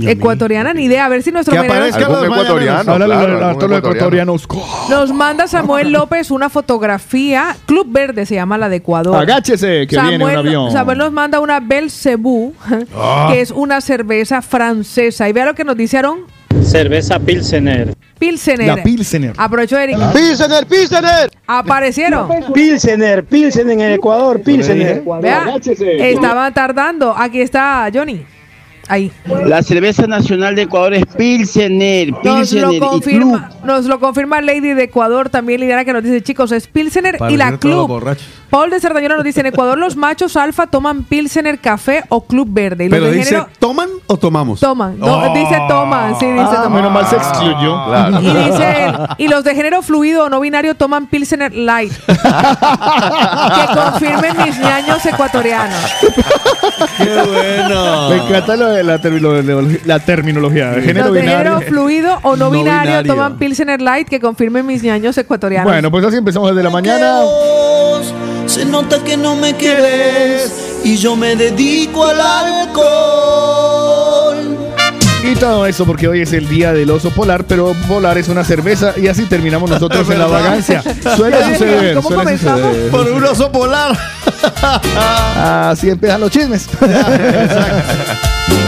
Ecuatoriana, 0.01 0.73
ni 0.75 0.85
idea. 0.85 1.07
A 1.07 1.09
ver 1.09 1.23
si 1.25 1.33
nuestro 1.33 1.53
Que 1.53 1.59
aparezca 1.59 1.99
Algún 2.07 2.15
los 2.17 2.25
ecuatoriano. 2.27 2.83
Claro, 2.85 3.05
algún 3.05 3.19
los 3.19 3.41
ecuatoriano. 3.41 3.77
ecuatorianos. 3.79 4.47
Nos 4.91 5.13
manda 5.13 5.49
Samuel 5.49 5.91
López 5.91 6.31
una 6.31 6.49
fotografía. 6.49 7.57
Club 7.67 7.87
Verde 7.91 8.25
se 8.25 8.37
llama 8.37 8.59
la 8.59 8.69
de 8.69 8.77
Ecuador. 8.77 9.17
Agáchese, 9.17 9.87
que 9.89 10.01
viene 10.01 10.25
un 10.25 10.31
avión. 10.31 10.71
Samuel 10.71 10.99
nos 10.99 11.11
manda 11.13 11.41
una 11.41 11.59
Belcebú, 11.59 12.55
Ah. 12.97 13.29
que 13.33 13.41
es 13.41 13.51
una 13.51 13.81
cerveza 13.81 14.41
francesa. 14.41 15.29
Y 15.29 15.33
vea 15.33 15.47
lo 15.47 15.55
que 15.55 15.65
nos 15.65 15.77
dice 15.77 15.99
Aaron. 15.99 16.21
Cerveza 16.63 17.19
Pilsener. 17.19 17.95
Pilsener. 18.19 18.67
La 18.67 18.83
Pilsener. 18.83 19.33
Aprovecho, 19.37 19.79
Eric. 19.79 19.97
¡Pilsener, 20.13 20.67
Pilsener! 20.67 21.31
Aparecieron. 21.47 22.29
Pilsener, 22.53 23.25
Pilsener 23.25 23.73
en 23.73 23.81
el 23.81 23.93
Ecuador, 23.93 24.43
Pilsener. 24.43 25.03
Vea, 25.23 25.55
estaban 26.01 26.53
tardando. 26.53 27.15
Aquí 27.17 27.41
está 27.41 27.89
Johnny. 27.93 28.27
Ahí. 28.89 29.13
La 29.45 29.63
cerveza 29.63 30.07
nacional 30.07 30.55
de 30.55 30.63
Ecuador 30.63 30.95
es 30.95 31.05
Pilsener, 31.07 32.11
Nos 32.11 32.21
Pilsener 32.23 32.65
lo 32.65 32.73
y 32.73 32.79
Club. 32.79 32.89
confirma, 32.91 33.51
nos 33.65 33.85
lo 33.85 34.01
confirma 34.01 34.41
Lady 34.41 34.73
de 34.73 34.85
Ecuador, 34.85 35.29
también 35.29 35.61
Liliana 35.61 35.85
que 35.85 35.93
nos 35.93 36.03
dice, 36.03 36.23
chicos, 36.23 36.53
es 36.53 36.67
Pilsener 36.67 37.19
y 37.29 37.37
la 37.37 37.59
Club. 37.59 38.17
Paul 38.51 38.71
de 38.71 38.81
Cerdañola 38.81 39.17
nos 39.17 39.25
dice, 39.25 39.41
en 39.41 39.47
Ecuador 39.47 39.77
los 39.77 39.95
machos 39.97 40.37
alfa 40.37 40.67
toman 40.69 41.03
Pilsener 41.05 41.59
café 41.59 42.05
o 42.09 42.25
Club 42.25 42.49
Verde. 42.51 42.87
Y 42.87 42.89
los 42.89 42.99
Pero 42.99 43.11
de 43.11 43.17
dice, 43.19 43.31
género 43.31 43.49
¿toman 43.59 43.89
o 44.07 44.17
tomamos? 44.17 44.61
toman. 44.61 44.99
No, 44.99 45.19
Oh. 45.19 45.35
Dice 45.35 45.59
toman, 45.69 46.19
sí, 46.19 46.25
dice 46.27 46.45
Ah, 46.49 46.55
toman. 46.63 46.73
menos 46.73 46.91
mal 46.93 47.07
se 47.07 47.17
excluyó. 47.17 47.85
Claro. 47.85 48.21
Y 48.23 48.27
dice 48.27 48.85
él, 48.87 48.95
y 49.19 49.29
los 49.29 49.45
de 49.45 49.55
género 49.55 49.83
fluido 49.83 50.25
o 50.25 50.29
no 50.31 50.41
binario 50.41 50.75
toman 50.75 51.07
Pilsener 51.09 51.53
Light. 51.55 51.93
que 52.07 53.75
confirmen 53.75 54.37
mis 54.47 54.59
ñaños 54.59 55.05
ecuatorianos. 55.05 55.79
¡Qué 56.97 57.23
bueno! 57.23 58.09
Me 58.11 58.17
encanta 58.17 58.57
lo 58.57 58.69
de 58.71 58.78
la, 58.83 59.01
terminología, 59.01 59.81
la 59.85 59.99
terminología. 60.01 60.75
Género 60.75 61.07
Los 61.07 61.15
de 61.15 61.23
género 61.23 61.61
fluido 61.63 62.19
o 62.23 62.37
no, 62.37 62.47
no 62.47 62.51
binario, 62.51 62.91
binario, 62.91 63.13
toman 63.13 63.39
Pilsener 63.39 63.81
Light 63.81 64.09
que 64.09 64.21
confirmen 64.21 64.67
mis 64.67 64.83
ñaños 64.83 65.17
ecuatorianos. 65.19 65.71
Bueno, 65.71 65.91
pues 65.91 66.05
así 66.05 66.17
empezamos 66.17 66.51
desde 66.51 66.63
la 66.63 66.71
mañana. 66.71 67.23
Se 68.47 68.65
nota 68.65 69.03
que 69.05 69.17
no 69.17 69.37
me 69.37 69.55
quieres 69.55 70.81
y 70.85 70.97
yo 70.97 71.17
me 71.17 71.37
dedico 71.37 72.07
al 72.07 72.21
alcohol. 72.21 73.69
Y 75.23 75.35
todo 75.35 75.67
eso 75.67 75.85
porque 75.85 76.09
hoy 76.09 76.23
es 76.23 76.33
el 76.33 76.49
día 76.49 76.73
del 76.73 76.91
oso 76.91 77.11
polar, 77.11 77.45
pero 77.45 77.75
polar 77.87 78.17
es 78.17 78.29
una 78.29 78.45
cerveza 78.45 78.95
y 78.97 79.09
así 79.09 79.27
terminamos 79.27 79.69
nosotros 79.69 80.09
en 80.11 80.19
la 80.19 80.27
vagancia. 80.29 80.83
Suele 81.17 81.45
suceder. 81.45 81.95
¿Cómo 81.97 82.09
suele 82.09 82.25
comenzamos? 82.25 82.61
Suceder. 82.69 82.91
Por 82.91 83.11
un 83.11 83.25
oso 83.25 83.53
polar. 83.53 83.99
así 85.71 85.91
empiezan 85.91 86.21
los 86.21 86.31
chismes. 86.31 86.69
Exacto 86.81 88.68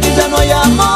ti 0.00 0.08
ya 0.16 0.28
no 0.28 0.36
hay 0.36 0.50
amor. 0.50 0.95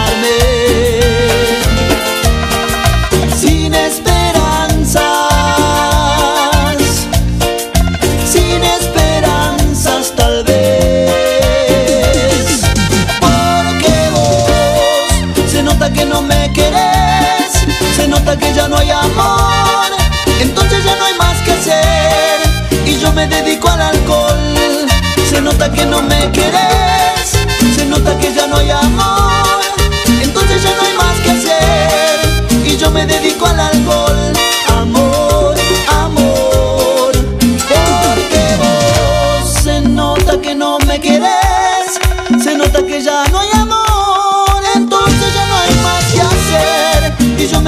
cuenta 18.31 18.47
que 18.47 18.53
ya 18.53 18.67
no 18.67 18.77
hay 18.77 18.89
amor, 18.91 19.91
entonces 20.39 20.83
ya 20.83 20.95
no 20.95 21.05
hay 21.05 21.13
más 21.15 21.37
que 21.41 21.51
hacer. 21.51 22.39
Y 22.85 22.97
yo 22.97 23.11
me 23.13 23.27
dedico 23.27 23.69
al 23.69 23.81
alcohol, 23.81 24.87
se 25.29 25.41
nota 25.41 25.71
que 25.71 25.85
no 25.85 26.01
me 26.01 26.31
querés, 26.31 27.31
se 27.75 27.85
nota 27.85 28.17
que 28.17 28.33
ya 28.33 28.47
no 28.47 28.57
hay 28.57 28.71
amor, 28.71 29.61
entonces 30.21 30.63
ya 30.63 30.71
no 30.75 30.81
hay 30.83 30.93
más 30.97 31.19
que 31.23 31.31
hacer. 31.31 32.65
Y 32.65 32.77
yo 32.77 32.89
me 32.91 33.05
dedico 33.05 33.45
al 33.45 33.59
alcohol. 33.59 34.40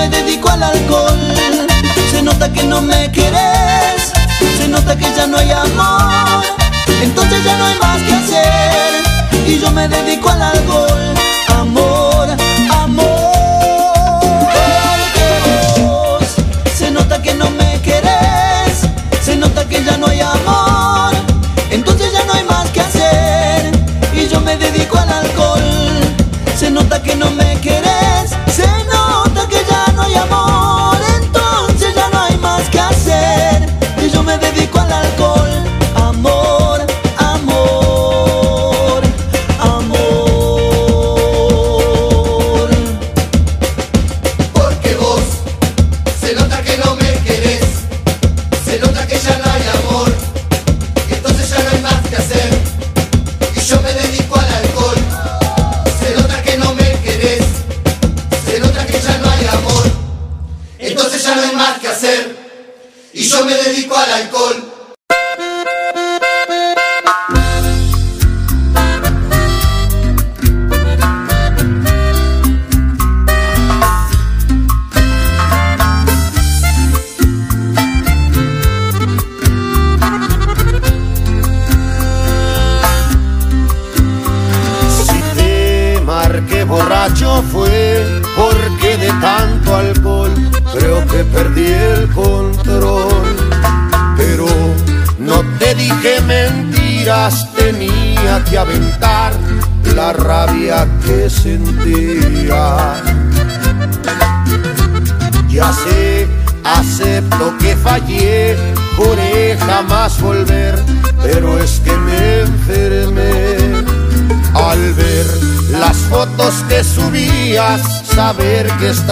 me 0.04 0.10
dedico 0.10 0.50
al 0.50 0.64
alcohol. 0.64 1.36
Se 2.12 2.22
nota 2.22 2.52
que 2.52 2.64
no 2.64 2.82
me 2.82 3.12
querés 3.12 4.14
Se 4.58 4.68
nota 4.68 4.96
que 4.98 5.06
ya 5.16 5.28
no 5.28 5.38
hay 5.38 5.52
amor. 5.52 6.44
Entonces 7.02 7.44
ya 7.44 7.58
no 7.58 7.66
hay 7.66 7.80
más 7.80 8.02
que 8.02 8.14
hacer 8.14 9.04
Y 9.48 9.60
yo 9.60 9.72
me 9.72 9.88
dedico 9.88 10.30
al 10.30 10.42
alcohol. 10.42 11.03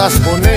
estás 0.06 0.20
con. 0.20 0.51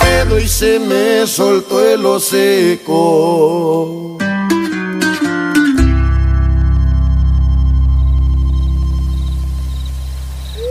Pedo 0.00 0.38
y 0.38 0.46
se 0.48 0.78
me 0.78 1.26
soltó 1.26 1.84
el 1.84 2.04
hocico. 2.06 4.06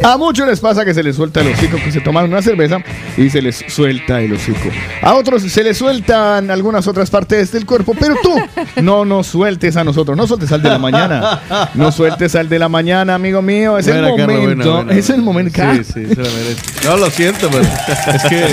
A 0.01 0.18
muchos 0.18 0.47
les 0.47 0.62
pasa 0.62 0.86
que 0.86 0.93
se 0.93 1.03
les 1.03 1.18
suelta 1.18 1.41
el 1.41 1.51
hocico, 1.51 1.76
que 1.84 1.91
se 1.91 1.99
toman 1.99 2.24
una 2.24 2.41
cerveza 2.41 2.78
y 3.18 3.30
se 3.30 3.41
les 3.41 3.66
suelta 3.68 4.22
el 4.22 4.32
hocico. 4.32 4.70
A 5.01 5.14
otros 5.16 5.43
se 5.43 5.62
les 5.62 5.78
sueltan 5.78 6.49
algunas 6.49 6.88
otras 6.88 7.10
partes 7.10 7.51
del 7.51 7.66
cuerpo, 7.66 7.93
pero 7.99 8.16
tú 8.24 8.34
no 8.82 9.03
nos 9.03 9.28
sueltes 9.28 9.76
a 9.76 9.84
nosotros, 9.84 10.16
no 10.16 10.26
sueltes 10.26 10.53
al 10.53 10.62
de 10.62 10.70
la 10.70 10.80
mañana. 10.80 11.41
No 11.74 11.91
sueltes 11.91 12.34
al 12.36 12.47
de 12.47 12.60
la 12.60 12.70
mañana, 12.70 13.16
amigo 13.16 13.41
mío. 13.41 13.78
Es 13.78 13.88
Buena, 13.88 14.07
el 14.07 14.12
momento. 14.14 14.41
buena, 14.41 14.66
buena. 14.84 14.93
Es 14.93 15.10
el 15.10 15.22
momento. 15.22 15.62
Sí, 15.76 15.84
sí, 15.84 16.05
se 16.07 16.16
la 16.16 16.30
merece. 16.30 16.62
No, 16.86 16.95
lo 16.97 17.09
siento, 17.11 17.49
pero 17.51 17.63
es 18.15 18.23
que 18.23 18.45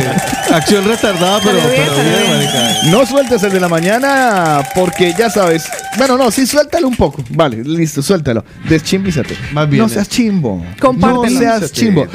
acción 0.52 0.84
retardada, 0.86 1.40
pero, 1.42 1.58
pero 1.60 1.94
bien, 1.94 2.30
marica. 2.30 2.90
No 2.90 3.06
sueltes 3.06 3.42
el 3.44 3.52
de 3.52 3.60
la 3.60 3.68
mañana 3.68 4.62
porque 4.74 5.14
ya 5.16 5.30
sabes. 5.30 5.64
Bueno, 5.96 6.18
no, 6.18 6.30
sí, 6.30 6.46
suéltalo 6.46 6.88
un 6.88 6.96
poco. 6.96 7.22
Vale, 7.30 7.62
listo, 7.64 8.02
suéltalo. 8.02 8.44
Deschimbízate. 8.68 9.36
Más 9.52 9.68
bien, 9.70 9.82
No 9.82 9.88
seas 9.88 10.08
chimbo. 10.08 10.64
Compártelo. 10.80 11.22
No 11.22 11.38
seas 11.38 11.72
chimbo. 11.72 12.06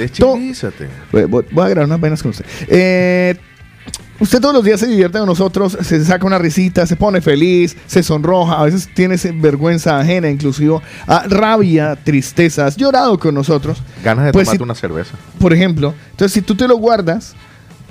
Voy- 1.12 1.46
voy 1.52 1.66
a 1.66 1.70
grabar 1.70 1.86
unas 1.88 2.00
vainas 2.00 2.22
con 2.22 2.32
usted. 2.32 2.46
Eh, 2.68 3.36
usted 4.22 4.40
todos 4.40 4.54
los 4.56 4.64
días 4.64 4.80
se 4.80 4.88
divierte 4.88 5.18
con 5.20 5.28
nosotros, 5.28 5.78
se 5.82 6.06
saca 6.06 6.26
una 6.26 6.38
risita, 6.38 6.88
se 6.88 6.96
pone 6.96 7.20
feliz, 7.20 7.76
se 7.88 8.02
sonroja, 8.04 8.60
a 8.60 8.64
veces 8.64 8.88
tiene 8.94 9.18
vergüenza 9.36 10.00
ajena, 10.00 10.30
inclusive 10.30 10.80
ah, 11.08 11.24
rabia, 11.28 11.98
tristeza, 12.02 12.66
has 12.68 12.78
llorado 12.78 13.20
con 13.20 13.34
nosotros. 13.36 13.82
Ganas 14.04 14.26
de 14.26 14.32
Pues 14.32 14.46
tomarte 14.46 14.58
si- 14.60 14.64
una 14.64 14.76
cerveza. 14.76 15.12
Por 15.40 15.52
ejemplo, 15.54 15.94
entonces 16.12 16.32
si 16.34 16.42
tú 16.42 16.56
te 16.56 16.68
lo 16.68 16.78
guardas, 16.78 17.36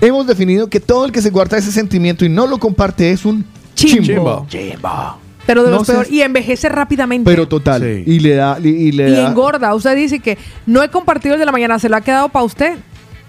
hemos 0.00 0.26
definido 0.26 0.68
que 0.68 0.80
todo 0.80 1.04
el 1.04 1.12
que 1.12 1.20
se 1.20 1.28
guarda 1.30 1.58
ese 1.58 1.72
sentimiento 1.72 2.24
y 2.24 2.28
no 2.30 2.46
lo 2.46 2.58
comparte 2.58 3.10
es 3.10 3.24
un 3.26 3.44
Chimbo. 3.74 4.46
chimbo. 4.50 5.18
Pero 5.46 5.64
de 5.64 5.70
No 5.70 5.78
los 5.78 5.86
peores. 5.86 6.06
seas- 6.08 6.14
Y 6.16 6.22
envejece 6.22 6.68
rápidamente. 6.68 7.28
Pero 7.28 7.48
total. 7.48 7.82
Y 8.06 8.20
le 8.20 8.34
da. 8.34 8.58
Y, 8.62 8.68
y 8.68 8.92
le 8.92 9.08
y 9.08 9.12
da 9.12 9.28
engorda. 9.30 9.74
Usted 9.74 9.96
dice 9.96 10.20
que 10.20 10.38
no 10.66 10.82
he 10.82 10.90
compartido 10.90 11.34
el 11.34 11.40
de 11.40 11.46
la 11.46 11.50
mañana, 11.52 11.78
se 11.78 11.88
lo 11.88 11.96
ha 11.96 12.02
quedado 12.02 12.28
para 12.28 12.44
usted. 12.44 12.78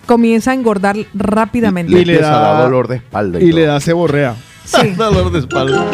Comienza 0.05 0.51
a 0.51 0.53
engordar 0.53 0.95
rápidamente. 1.13 1.93
y 1.93 2.05
le 2.05 2.17
da 2.19 2.61
dolor 2.63 2.87
de 2.87 2.97
espalda 2.97 3.39
y 3.39 3.51
le 3.51 3.65
da 3.65 3.79
ceborrea. 3.79 4.35
Sí. 4.65 4.89
Dolor 4.97 5.31
de 5.31 5.39
espalda. 5.39 5.85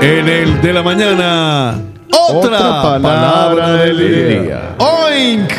En 0.00 0.28
el 0.28 0.60
de 0.62 0.72
la 0.72 0.82
mañana, 0.82 1.80
otra, 2.28 2.56
Otra 2.56 2.82
palabra 2.82 3.72
del 3.74 3.98
día. 4.46 4.74
Oink. 4.78 5.50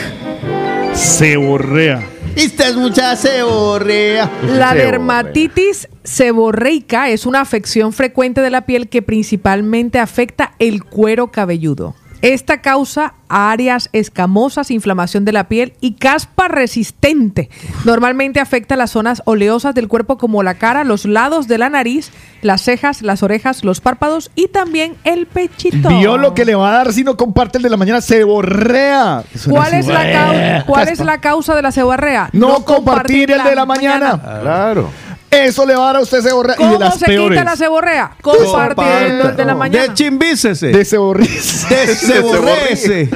Ceborrea. 0.93 2.01
Esta 2.35 2.67
es 2.67 2.75
mucha 2.75 3.15
ceborrea. 3.15 4.25
La 4.41 4.69
Seborrea. 4.69 4.73
dermatitis 4.73 5.87
seborreica 6.03 7.09
es 7.09 7.25
una 7.25 7.41
afección 7.41 7.93
frecuente 7.93 8.41
de 8.41 8.49
la 8.49 8.65
piel 8.65 8.89
que 8.89 9.01
principalmente 9.01 9.99
afecta 9.99 10.53
el 10.59 10.83
cuero 10.83 11.27
cabelludo. 11.31 11.95
Esta 12.23 12.61
causa 12.61 13.15
áreas 13.27 13.89
escamosas, 13.91 14.71
inflamación 14.71 15.25
de 15.25 15.33
la 15.33 15.49
piel 15.49 15.73
y 15.81 15.95
caspa 15.95 16.47
resistente. 16.47 17.49
Normalmente 17.83 18.39
afecta 18.39 18.77
las 18.77 18.91
zonas 18.91 19.21
oleosas 19.25 19.75
del 19.75 19.89
cuerpo 19.89 20.17
como 20.17 20.41
la 20.41 20.53
cara, 20.53 20.85
los 20.85 21.03
lados 21.03 21.49
de 21.49 21.57
la 21.57 21.69
nariz, 21.69 22.11
las 22.41 22.61
cejas, 22.61 23.01
las 23.01 23.23
orejas, 23.23 23.65
los 23.65 23.81
párpados 23.81 24.31
y 24.35 24.47
también 24.47 24.95
el 25.03 25.25
pechito. 25.25 25.89
Vio 25.89 26.17
lo 26.17 26.33
que 26.33 26.45
le 26.45 26.55
va 26.55 26.69
a 26.69 26.77
dar 26.77 26.93
si 26.93 27.03
no 27.03 27.17
comparte 27.17 27.57
el 27.57 27.63
de 27.63 27.69
la 27.69 27.75
mañana. 27.77 27.99
Ceborrea. 28.01 29.23
Suena 29.35 29.59
¿Cuál 29.59 29.73
es, 29.73 29.87
la 29.87 29.99
"Bueh". 29.99 30.13
cau- 30.13 30.65
¿Cuál 30.65 30.87
es 30.87 30.99
la 30.99 31.17
causa 31.19 31.55
de 31.55 31.61
la 31.61 31.71
seborrea? 31.73 32.29
No, 32.31 32.63
compartir 32.63 33.31
el 33.31 33.43
de 33.43 33.53
la 33.55 33.65
mañana. 33.65 34.17
Claro. 34.41 34.89
Eso 35.33 35.65
le 35.65 35.75
va 35.75 35.83
a 35.83 35.85
dar 35.87 35.95
a 35.97 35.99
usted 36.01 36.21
ceborrea. 36.21 36.55
Y 36.59 36.63
de 36.63 36.67
¿Cómo 36.73 36.79
las 36.79 36.99
se 36.99 37.05
peores. 37.05 37.39
quita 37.39 37.43
la 37.51 37.55
seborrea? 37.55 38.11
Compartiendo 38.21 39.29
el 39.29 39.35
de 39.35 39.45
la 39.45 39.55
mañana. 39.55 39.87
Deschimbícese. 39.87 40.67
Desceborriza. 40.67 41.67
Desceborrece. 41.69 43.09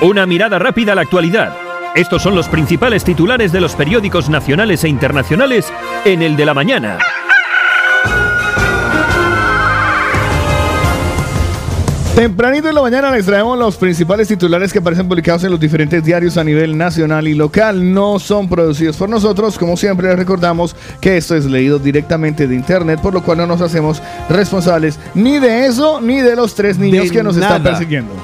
Una 0.03 0.27
mirada 0.27 0.59
rápida 0.59 0.93
a 0.93 0.95
la 0.95 1.01
actualidad. 1.03 1.57
Estos 1.95 2.23
son 2.23 2.35
los 2.35 2.49
principales 2.49 3.05
titulares 3.05 3.53
de 3.53 3.61
los 3.63 3.75
periódicos 3.75 4.29
nacionales 4.29 4.85
e 4.85 4.89
internacionales 4.89 5.73
en 6.05 6.21
el 6.21 6.37
de 6.37 6.45
la 6.45 6.53
mañana. 6.53 6.99
Tempranito 12.17 12.71
en 12.71 12.75
la 12.75 12.81
mañana 12.81 13.11
les 13.11 13.27
traemos 13.27 13.59
los 13.59 13.77
principales 13.77 14.27
titulares 14.27 14.73
que 14.73 14.79
aparecen 14.79 15.07
publicados 15.07 15.45
en 15.45 15.51
los 15.51 15.61
diferentes 15.61 16.03
diarios 16.03 16.39
a 16.39 16.45
nivel 16.45 16.75
nacional 16.75 17.29
y 17.29 17.35
local. 17.35 17.93
No 17.93 18.19
son 18.19 18.49
producidos 18.49 18.97
por 18.97 19.11
nosotros, 19.11 19.59
como 19.59 19.77
siempre 19.77 20.09
les 20.09 20.17
recordamos 20.17 20.75
que 20.99 21.19
esto 21.19 21.37
es 21.37 21.45
leído 21.45 21.79
directamente 21.79 22.49
de 22.49 22.55
internet, 22.55 23.01
por 23.03 23.13
lo 23.13 23.23
cual 23.23 23.37
no 23.37 23.47
nos 23.47 23.61
hacemos 23.61 24.01
responsables 24.31 24.99
ni 25.15 25.39
de 25.39 25.67
eso 25.67 26.01
ni 26.01 26.23
de 26.23 26.35
los 26.37 26.55
tres 26.55 26.79
niños 26.79 27.05
De 27.05 27.11
que 27.11 27.23
nos 27.23 27.37
están 27.37 27.63
nada. 27.63 27.73
persiguiendo. 27.73 28.15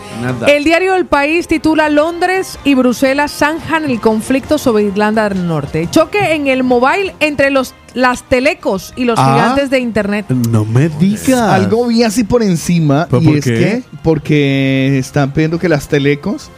El 0.47 0.65
diario 0.65 0.97
El 0.97 1.05
País 1.05 1.47
titula 1.47 1.91
Londres 1.91 2.59
y 2.65 2.75
Bruselas 2.75 3.31
zanjan 3.31 3.85
el 3.85 4.01
conflicto 4.01 4.57
sobre 4.57 4.85
Irlanda 4.85 5.29
del 5.29 5.47
Norte. 5.47 5.87
Choque 5.91 6.33
en 6.33 6.47
el 6.47 6.65
mobile 6.65 7.15
entre 7.21 7.51
los, 7.51 7.75
las 7.95 8.23
telecos 8.29 8.93
y 8.97 9.05
los 9.05 9.19
Ah. 9.19 9.35
gigantes 9.35 9.71
de 9.71 9.79
Internet. 9.81 10.27
No 10.31 10.65
me 10.65 10.89
digas. 10.89 11.29
Algo 11.31 11.87
vi 11.89 12.03
así 12.03 12.25
por 12.25 12.43
encima 12.43 13.07
¿Pero 13.11 13.23
y 13.23 13.27
por 13.27 13.37
es 13.37 13.45
qué? 13.45 13.53
que 13.55 13.83
porque 14.03 14.99
están 14.99 15.33
pidiendo 15.33 15.59
que 15.59 15.69
las 15.69 15.89
telecos 15.89 16.51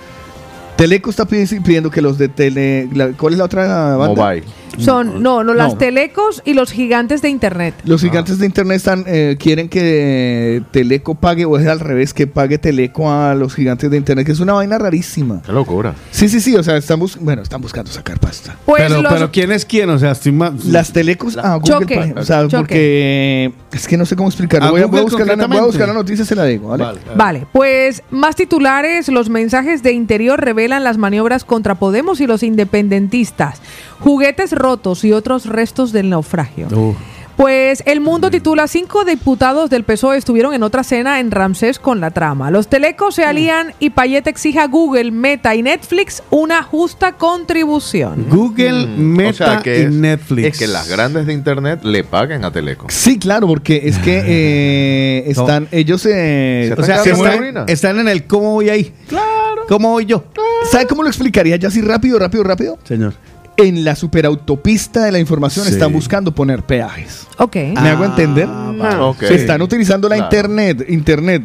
Teleco 0.77 1.09
está 1.11 1.25
pidi- 1.25 1.63
pidiendo 1.63 1.89
que 1.89 2.03
los 2.03 2.19
de 2.19 2.29
tele 2.29 2.89
la- 2.93 3.11
¿cuál 3.13 3.35
es 3.35 3.39
la 3.39 3.45
otra 3.45 3.97
banda? 3.97 4.15
Mobile. 4.25 4.43
Son, 4.79 5.23
no, 5.23 5.45
no, 5.45 5.55
las 5.55 5.79
telecos 5.79 6.43
y 6.45 6.55
los 6.55 6.71
gigantes 6.73 7.23
de 7.23 7.29
Internet. 7.29 7.75
Los 7.85 8.01
gigantes 8.03 8.39
de 8.39 8.47
internet 8.47 8.77
están 8.77 9.05
eh, 9.07 9.37
quieren 9.39 9.69
que 9.69 10.63
Teleco 10.71 11.15
pague 11.15 11.45
o 11.45 11.59
es 11.59 11.67
al 11.67 11.81
revés 11.81 12.15
que 12.15 12.27
pague 12.27 12.59
Teleco 12.59 13.11
a 13.11 13.35
los 13.35 13.55
gigantes 13.55 13.91
de 13.91 13.97
internet, 13.97 14.27
que 14.27 14.33
es 14.33 14.41
una 14.41 14.53
vaina 14.55 14.79
rarísima. 14.79 15.43
Qué 15.45 15.53
locura. 15.53 15.95
Sí, 16.11 16.29
sí, 16.29 16.41
sí, 16.41 16.55
o 16.57 16.63
sea, 16.63 16.77
están 16.77 17.01
bueno, 17.21 17.43
están 17.43 17.61
buscando 17.61 17.91
sacar 17.91 18.19
pasta. 18.21 18.57
Pues 18.65 18.83
pero, 18.83 19.03
los- 19.03 19.13
pero 19.13 19.31
¿quién 19.31 19.53
es 19.53 19.65
quién? 19.65 19.91
O 19.91 19.99
sea, 19.99 20.13
estoy 20.13 20.33
ma- 20.33 20.55
Las 20.67 20.93
telecos 20.93 21.37
a 21.37 21.57
Google 21.57 21.73
Choque. 21.81 22.13
pa- 22.15 22.21
o 22.21 22.25
sea, 22.25 22.43
Choque. 22.49 22.57
porque 22.57 23.53
es 23.77 23.87
que 23.89 23.97
no 23.97 24.07
sé 24.07 24.17
cómo 24.17 24.29
explicarlo. 24.29 24.69
A 24.69 24.71
Voy 24.71 24.81
a, 24.83 24.87
voy 24.87 24.99
a 24.99 25.03
Google 25.03 25.17
buscar 25.17 25.37
la, 25.39 25.47
voy 25.47 25.59
a 25.59 25.63
buscar 25.65 25.89
la 25.89 25.95
noticia 25.95 26.25
se 26.25 26.35
la 26.35 26.45
digo, 26.45 26.69
¿vale? 26.69 26.85
Vale. 26.85 27.01
Vale, 27.17 27.47
pues 27.53 28.03
más 28.11 28.37
titulares, 28.37 29.09
los 29.09 29.29
mensajes 29.29 29.83
de 29.83 29.93
interior 29.93 30.41
revelan 30.41 30.85
las 30.85 30.99
maniobras 30.99 31.45
contra 31.45 31.75
Podemos 31.75 32.21
y 32.21 32.27
los 32.27 32.43
independentistas, 32.43 33.61
juguetes 34.05 34.53
rotos 34.53 35.03
y 35.05 35.13
otros 35.13 35.47
restos 35.47 35.91
del 35.93 36.11
naufragio. 36.11 36.69
Uh. 36.69 36.95
Pues 37.37 37.83
el 37.87 38.01
mundo 38.01 38.31
titula 38.31 38.69
cinco 38.69 39.05
diputados 39.05 39.69
del 39.69 39.83
PSOE 39.83 40.19
estuvieron 40.19 40.55
en 40.55 40.63
otra 40.63 40.85
cena 40.85 41.19
en 41.19 41.33
Ramsés 41.33 41.81
con 41.81 42.01
la 42.01 42.13
trama. 42.13 42.53
Los 42.53 42.69
telecos 42.69 43.17
se 43.17 43.25
alían 43.25 43.73
y 43.81 43.91
Payet 43.91 44.29
exige 44.29 44.61
a 44.61 44.69
Google, 44.69 45.11
Meta 45.11 45.53
y 45.57 45.63
Netflix 45.65 46.23
una 46.31 46.63
justa 46.63 47.13
contribución. 47.17 48.27
Google, 48.31 48.87
Meta 48.87 49.25
Mm. 49.25 49.31
o 49.31 49.33
sea, 49.33 49.63
que 49.63 49.79
y 49.81 49.83
es, 49.83 49.91
Netflix. 49.93 50.47
es 50.47 50.59
que 50.61 50.69
las 50.69 50.89
grandes 50.89 51.27
de 51.27 51.33
internet 51.33 51.81
le 51.83 52.05
paguen 52.05 52.45
a 52.45 52.53
Teleco. 52.53 52.87
Sí, 52.89 53.19
claro, 53.19 53.49
porque 53.49 53.81
es 53.85 53.99
que 53.99 54.23
eh, 54.27 55.25
están 55.27 55.67
ellos 55.73 56.07
eh, 56.07 56.73
Se 56.73 56.81
O 56.81 56.85
sea, 56.85 56.99
Se 56.99 57.11
están, 57.11 57.65
están 57.67 57.99
en 57.99 58.07
el 58.07 58.27
cómo 58.29 58.53
voy 58.53 58.69
ahí. 58.69 58.93
Claro. 59.09 59.25
¿Cómo 59.67 59.91
voy 59.91 60.05
yo? 60.07 60.25
¿Sabe 60.71 60.87
cómo 60.87 61.03
lo 61.03 61.09
explicaría 61.09 61.57
ya 61.57 61.67
así 61.67 61.81
rápido, 61.81 62.19
rápido, 62.19 62.45
rápido? 62.45 62.79
Señor. 62.85 63.15
En 63.57 63.85
la 63.85 63.95
superautopista 63.95 65.05
de 65.05 65.13
la 65.13 65.19
información 65.21 65.65
Sí. 65.67 65.73
están 65.73 65.93
buscando 65.93 66.33
poner 66.35 66.63
peajes. 66.63 67.27
Ok. 67.39 67.55
¿Me 67.81 67.89
hago 67.91 68.05
entender? 68.05 68.47
vale. 68.49 68.97
Ok. 69.01 69.23
Están 69.23 69.63
utilizando 69.63 70.09
la 70.09 70.17
Claro. 70.17 70.29
internet. 70.31 70.87
Internet 70.89 71.43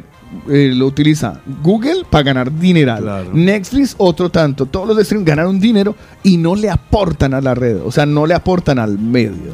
eh, 0.50 0.72
lo 0.76 0.86
utiliza 0.88 1.40
Google 1.64 2.04
para 2.10 2.24
ganar 2.24 2.52
dineral. 2.52 3.02
Claro. 3.02 3.30
Netflix 3.34 3.96
otro 3.98 4.30
tanto. 4.30 4.66
Todos 4.66 4.88
los 4.88 4.96
de 4.98 5.04
streaming 5.04 5.26
ganaron 5.26 5.60
dinero 5.60 5.96
y 6.24 6.38
no 6.38 6.56
le 6.56 6.70
aportan 6.70 7.34
a 7.34 7.42
la 7.42 7.54
red. 7.56 7.78
O 7.84 7.92
sea, 7.92 8.06
no 8.06 8.26
le 8.26 8.34
aportan 8.34 8.80
al 8.80 8.98
medio. 9.00 9.54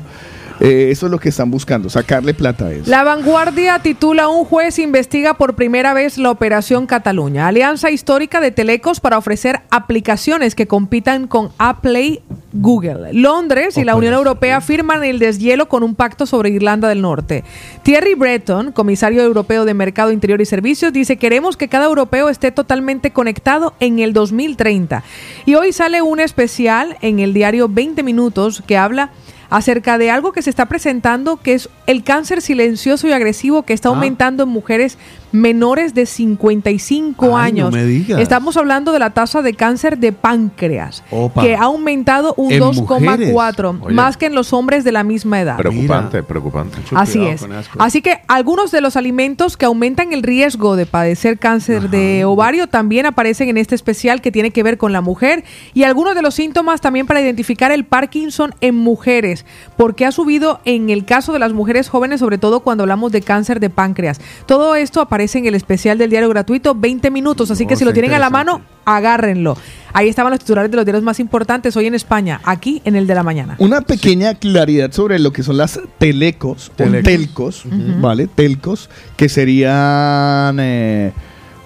Eh, 0.59 0.87
eso 0.89 1.07
es 1.07 1.11
lo 1.11 1.19
que 1.19 1.29
están 1.29 1.51
buscando, 1.51 1.89
sacarle 1.89 2.33
plata 2.33 2.65
a 2.65 2.71
eso. 2.71 2.89
La 2.89 3.03
vanguardia 3.03 3.79
titula 3.79 4.29
Un 4.29 4.45
juez 4.45 4.79
investiga 4.79 5.35
por 5.35 5.55
primera 5.55 5.93
vez 5.93 6.17
la 6.17 6.31
Operación 6.31 6.87
Cataluña, 6.87 7.47
alianza 7.47 7.91
histórica 7.91 8.39
de 8.39 8.51
telecos 8.51 8.99
para 8.99 9.17
ofrecer 9.17 9.61
aplicaciones 9.69 10.55
que 10.55 10.67
compitan 10.67 11.27
con 11.27 11.51
Apple 11.57 12.01
y 12.01 12.21
Google. 12.53 13.13
Londres 13.13 13.77
y 13.77 13.83
la 13.83 13.95
Unión 13.95 14.13
Europea 14.13 14.61
firman 14.61 15.03
el 15.03 15.19
deshielo 15.19 15.67
con 15.67 15.83
un 15.83 15.93
pacto 15.93 16.25
sobre 16.25 16.49
Irlanda 16.49 16.87
del 16.87 17.01
Norte. 17.01 17.43
Thierry 17.83 18.15
Breton, 18.15 18.71
comisario 18.71 19.21
europeo 19.21 19.65
de 19.65 19.73
Mercado 19.73 20.11
Interior 20.11 20.39
y 20.39 20.45
Servicios, 20.45 20.93
dice 20.93 21.17
queremos 21.17 21.57
que 21.57 21.67
cada 21.67 21.85
europeo 21.85 22.29
esté 22.29 22.51
totalmente 22.51 23.11
conectado 23.11 23.73
en 23.79 23.99
el 23.99 24.13
2030. 24.13 25.03
Y 25.45 25.55
hoy 25.55 25.73
sale 25.73 26.01
un 26.01 26.19
especial 26.19 26.97
en 27.01 27.19
el 27.19 27.33
diario 27.33 27.67
20 27.67 28.03
Minutos 28.03 28.63
que 28.65 28.77
habla 28.77 29.11
acerca 29.49 29.97
de 29.97 30.11
algo 30.11 30.31
que 30.31 30.41
se 30.41 30.49
está 30.49 30.65
presentando, 30.65 31.37
que 31.37 31.53
es 31.53 31.69
el 31.87 32.03
cáncer 32.03 32.41
silencioso 32.41 33.07
y 33.07 33.11
agresivo 33.13 33.63
que 33.63 33.73
está 33.73 33.89
Ah. 33.89 33.91
aumentando 33.93 34.43
en 34.43 34.49
mujeres 34.49 34.97
menores 35.35 35.93
de 35.93 36.05
55 36.05 37.25
Ay, 37.25 37.29
no 37.29 37.37
años. 37.37 37.73
me 37.73 37.85
digas. 37.85 38.19
Estamos 38.21 38.57
hablando 38.57 38.91
de 38.91 38.99
la 38.99 39.11
tasa 39.11 39.41
de 39.41 39.53
cáncer 39.53 39.97
de 39.97 40.11
páncreas, 40.11 41.03
Opa. 41.11 41.41
que 41.41 41.55
ha 41.55 41.63
aumentado 41.63 42.33
un 42.37 42.51
En 42.51 42.61
2,4, 42.61 43.79
Oye. 43.81 43.93
más 43.95 44.17
que 44.17 44.27
en 44.27 44.35
los 44.35 44.53
hombres 44.53 44.83
de 44.83 44.91
la 44.91 45.03
misma 45.03 45.41
edad. 45.41 45.57
Preocupante, 45.57 46.23
preocupante. 46.23 46.77
Así 46.95 47.19
cuidado 47.19 47.59
es. 47.59 47.69
Así 47.77 48.01
que 48.01 48.19
algunos 48.27 48.71
de 48.71 48.81
los 48.81 48.95
alimentos 48.95 49.57
que 49.57 49.65
aumentan 49.65 50.13
el 50.13 50.23
riesgo 50.23 50.75
de 50.75 50.85
padecer 50.85 51.37
cáncer 51.37 51.89
de 51.89 52.23
ovario 52.25 52.67
también 52.67 53.05
aparecen 53.05 53.49
en 53.49 53.57
este 53.57 53.75
especial 53.75 54.21
que 54.21 54.31
tiene 54.31 54.51
que 54.51 54.63
ver 54.63 54.77
con 54.77 54.93
la 54.93 55.01
mujer 55.01 55.43
y 55.73 55.83
algunos 55.83 56.15
de 56.15 56.21
los 56.21 56.35
síntomas 56.35 56.81
también 56.81 57.05
para 57.07 57.21
identificar 57.21 57.71
el 57.71 57.83
Parkinson 57.85 58.53
en 58.61 58.75
mujeres, 58.75 59.45
porque 59.77 60.05
ha 60.05 60.11
subido 60.11 60.59
en 60.65 60.89
el 60.89 61.05
caso 61.05 61.33
de 61.33 61.39
las 61.39 61.53
mujeres 61.53 61.89
jóvenes, 61.89 62.19
sobre 62.19 62.37
todo 62.37 62.61
cuando 62.61 62.83
hablamos 62.83 63.11
de 63.11 63.21
cáncer 63.21 63.59
de 63.59 63.69
páncreas. 63.69 64.19
Todo 64.45 64.75
esto 64.75 65.01
aparece 65.01 65.24
en 65.33 65.45
el 65.47 65.55
especial 65.55 65.97
del 65.97 66.09
diario 66.09 66.29
gratuito 66.29 66.75
20 66.75 67.09
minutos, 67.09 67.49
así 67.49 67.65
que 67.65 67.75
si 67.75 67.83
lo 67.83 67.93
tienen 67.93 68.13
a 68.13 68.19
la 68.19 68.29
mano, 68.29 68.61
agárrenlo. 68.85 69.57
Ahí 69.93 70.09
estaban 70.09 70.31
los 70.31 70.39
titulares 70.41 70.69
de 70.69 70.77
los 70.77 70.85
diarios 70.85 71.03
más 71.03 71.19
importantes 71.19 71.75
hoy 71.77 71.87
en 71.87 71.95
España, 71.95 72.41
aquí 72.43 72.81
en 72.85 72.95
el 72.95 73.07
de 73.07 73.15
la 73.15 73.23
mañana. 73.23 73.55
Una 73.59 73.81
pequeña 73.81 74.35
claridad 74.35 74.91
sobre 74.91 75.17
lo 75.19 75.31
que 75.31 75.41
son 75.41 75.57
las 75.57 75.79
telecos, 75.97 76.71
o 76.77 76.83
telcos, 77.01 77.63
¿vale? 77.99 78.27
Telcos, 78.27 78.89
que 79.15 79.29
serían 79.29 80.57
eh, 80.59 81.11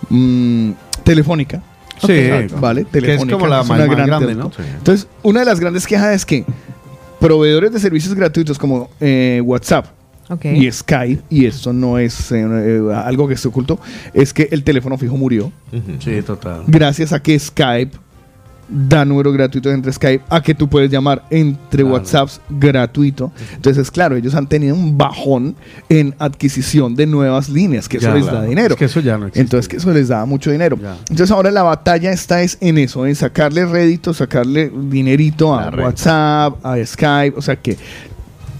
mm, 0.09 0.71
telefónica. 1.03 1.61
Sí, 2.05 2.29
¿Vale? 2.61 2.85
Que 2.85 2.99
es 2.99 3.03
Telefónica. 3.03 3.37
como 3.37 3.47
la 3.47 3.61
es 3.61 3.67
más, 3.67 3.77
una 3.77 3.87
más 3.87 3.95
gran 3.95 4.07
grande, 4.07 4.27
telco. 4.27 4.43
¿no? 4.43 4.51
Sí. 4.51 4.61
Entonces, 4.77 5.07
una 5.21 5.41
de 5.41 5.45
las 5.45 5.59
grandes 5.59 5.85
quejas 5.85 6.15
es 6.15 6.25
que 6.25 6.45
proveedores 7.19 7.73
de 7.73 7.79
servicios 7.79 8.15
gratuitos 8.15 8.57
como 8.57 8.89
eh, 9.01 9.41
WhatsApp 9.43 9.98
Y 10.43 10.71
Skype, 10.71 11.23
y 11.29 11.45
esto 11.45 11.73
no 11.73 11.97
es 11.97 12.31
eh, 12.31 12.45
eh, 12.45 12.93
algo 12.93 13.27
que 13.27 13.35
se 13.35 13.47
ocultó, 13.47 13.79
es 14.13 14.33
que 14.33 14.47
el 14.51 14.63
teléfono 14.63 14.97
fijo 14.97 15.17
murió 15.17 15.51
Sí, 15.99 16.21
total. 16.21 16.63
gracias 16.67 17.13
a 17.13 17.21
que 17.21 17.37
Skype 17.37 17.97
da 18.69 19.03
números 19.03 19.33
gratuitos 19.33 19.73
entre 19.73 19.91
Skype 19.91 20.23
a 20.29 20.41
que 20.41 20.53
tú 20.53 20.69
puedes 20.69 20.91
llamar 20.91 21.23
entre 21.31 21.83
WhatsApps 21.83 22.39
gratuito. 22.49 23.31
Entonces, 23.55 23.89
claro, 23.89 24.15
ellos 24.15 24.35
han 24.35 24.47
tenido 24.47 24.75
un 24.75 24.97
bajón 24.97 25.55
en 25.89 26.13
adquisición 26.19 26.95
de 26.95 27.07
nuevas 27.07 27.49
líneas, 27.49 27.89
que 27.89 27.97
eso 27.97 28.13
les 28.13 28.23
claro. 28.23 28.41
da 28.41 28.45
dinero. 28.45 28.75
Es 28.75 28.79
que 28.79 28.85
eso 28.85 28.99
ya 28.99 29.17
no 29.17 29.25
existe. 29.25 29.41
Entonces, 29.41 29.67
que 29.67 29.77
eso 29.77 29.91
les 29.91 30.09
da 30.09 30.25
mucho 30.25 30.51
dinero. 30.51 30.77
Entonces, 31.09 31.31
ahora 31.31 31.49
la 31.51 31.63
batalla 31.63 32.11
está 32.11 32.43
es 32.43 32.57
en 32.61 32.77
eso, 32.77 33.07
en 33.07 33.15
sacarle 33.15 33.65
rédito, 33.65 34.13
sacarle 34.13 34.71
dinerito 34.89 35.55
a 35.55 35.69
WhatsApp, 35.69 36.63
a 36.63 36.77
Skype. 36.85 37.37
O 37.37 37.41
sea 37.41 37.55
que 37.55 37.75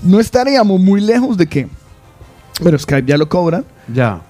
no 0.04 0.20
estaríamos 0.20 0.80
muy 0.80 1.02
lejos 1.02 1.38
de 1.38 1.48
que. 1.48 1.68
Pero 2.64 2.78
Skype 2.78 3.08
ya 3.08 3.18
lo 3.18 3.28
cobran. 3.30 3.64
Ya. 3.94 4.22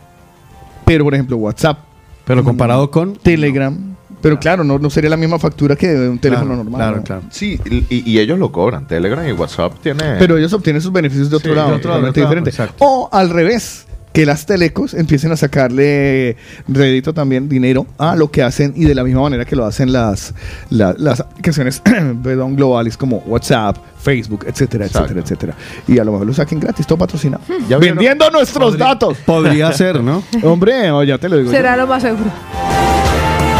Pero, 0.86 1.04
por 1.04 1.14
ejemplo, 1.14 1.38
WhatsApp. 1.38 1.80
Pero 2.26 2.44
comparado 2.44 2.90
con. 2.92 3.14
Telegram. 3.16 3.76
Pero 4.22 4.38
claro, 4.38 4.64
no, 4.66 4.78
no 4.78 4.90
sería 4.90 5.10
la 5.10 5.16
misma 5.18 5.40
factura 5.40 5.76
que 5.78 5.88
de 5.88 6.10
un 6.10 6.20
teléfono 6.20 6.56
normal. 6.56 7.04
¿no? 7.08 7.22
Sí, 7.32 7.60
y, 7.90 8.12
y 8.12 8.20
ellos 8.20 8.38
lo 8.38 8.52
cobran. 8.52 8.86
Telegram 8.86 9.26
y 9.28 9.32
WhatsApp 9.32 9.74
tiene. 9.82 10.16
Pero 10.20 10.38
ellos 10.38 10.52
obtienen 10.52 10.82
sus 10.82 10.92
beneficios 10.92 11.30
de 11.30 11.38
otro 11.38 11.52
Sí, 11.52 11.56
lado, 11.56 11.70
de 11.70 11.76
otro 11.78 11.90
lado, 11.92 12.02
totalmente 12.02 12.20
de 12.20 12.26
otro 12.26 12.36
lado, 12.36 12.46
diferente. 12.46 12.74
exacto. 12.74 12.86
O 12.86 13.10
al 13.12 13.30
revés, 13.30 13.86
que 14.12 14.26
las 14.26 14.46
telecos 14.48 14.96
empiecen 14.96 15.32
a 15.32 15.38
sacarle 15.38 16.36
rédito 16.68 17.14
también, 17.14 17.48
dinero, 17.48 17.86
a 18.00 18.16
lo 18.16 18.32
que 18.32 18.42
hacen 18.42 18.74
y 18.76 18.86
de 18.86 18.96
la 18.96 19.04
misma 19.04 19.22
manera 19.22 19.46
que 19.46 19.56
lo 19.56 19.66
hacen 19.66 19.94
las, 19.94 20.34
la- 20.72 20.96
las 20.98 21.20
aplicaciones 21.20 21.82
perdón, 22.24 22.56
globales 22.56 22.98
como 22.98 23.18
WhatsApp, 23.28 23.78
Facebook, 24.02 24.46
etcétera, 24.48 24.86
etcétera, 24.86 25.20
etcétera. 25.22 25.54
Y 25.88 26.00
a 26.00 26.04
lo 26.04 26.12
mejor 26.14 26.26
lo 26.28 26.34
saquen 26.34 26.60
gratis, 26.60 26.88
todo 26.88 26.98
patrocinado. 26.98 27.44
Hmm. 27.48 27.68
Vieron- 27.68 27.80
Vendiendo 27.82 28.30
nuestros 28.32 28.78
datos. 28.78 29.18
Podría 29.26 29.72
ser, 29.74 30.02
¿no? 30.04 30.24
Hombre, 30.44 30.90
o 30.92 31.04
ya 31.04 31.18
te 31.20 31.30
lo 31.30 31.38
digo. 31.38 31.52
yo. 31.52 31.56
Será 31.58 31.78
lo 31.78 31.86
más 31.86 32.02
seguro. 32.02 32.32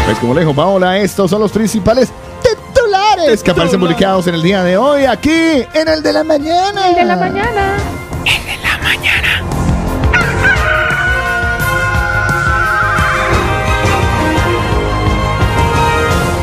Pues 0.06 0.18
como 0.18 0.34
le 0.34 0.40
dijo 0.40 0.52
Paola, 0.54 0.98
estos 0.98 1.30
son 1.30 1.40
los 1.40 1.52
principales 1.52 2.08
titulares 2.42 3.42
que 3.44 3.50
aparecen 3.52 3.78
publicados 3.78 4.26
en 4.26 4.34
el 4.34 4.42
día 4.42 4.64
de 4.64 4.76
hoy 4.76 5.04
aquí 5.04 5.30
en 5.74 5.88
el 5.88 6.02
de 6.02 6.12
la 6.12 6.24
mañana. 6.24 6.88
El 6.88 6.96
de 6.96 7.04
la 7.04 7.16
mañana. 7.16 7.76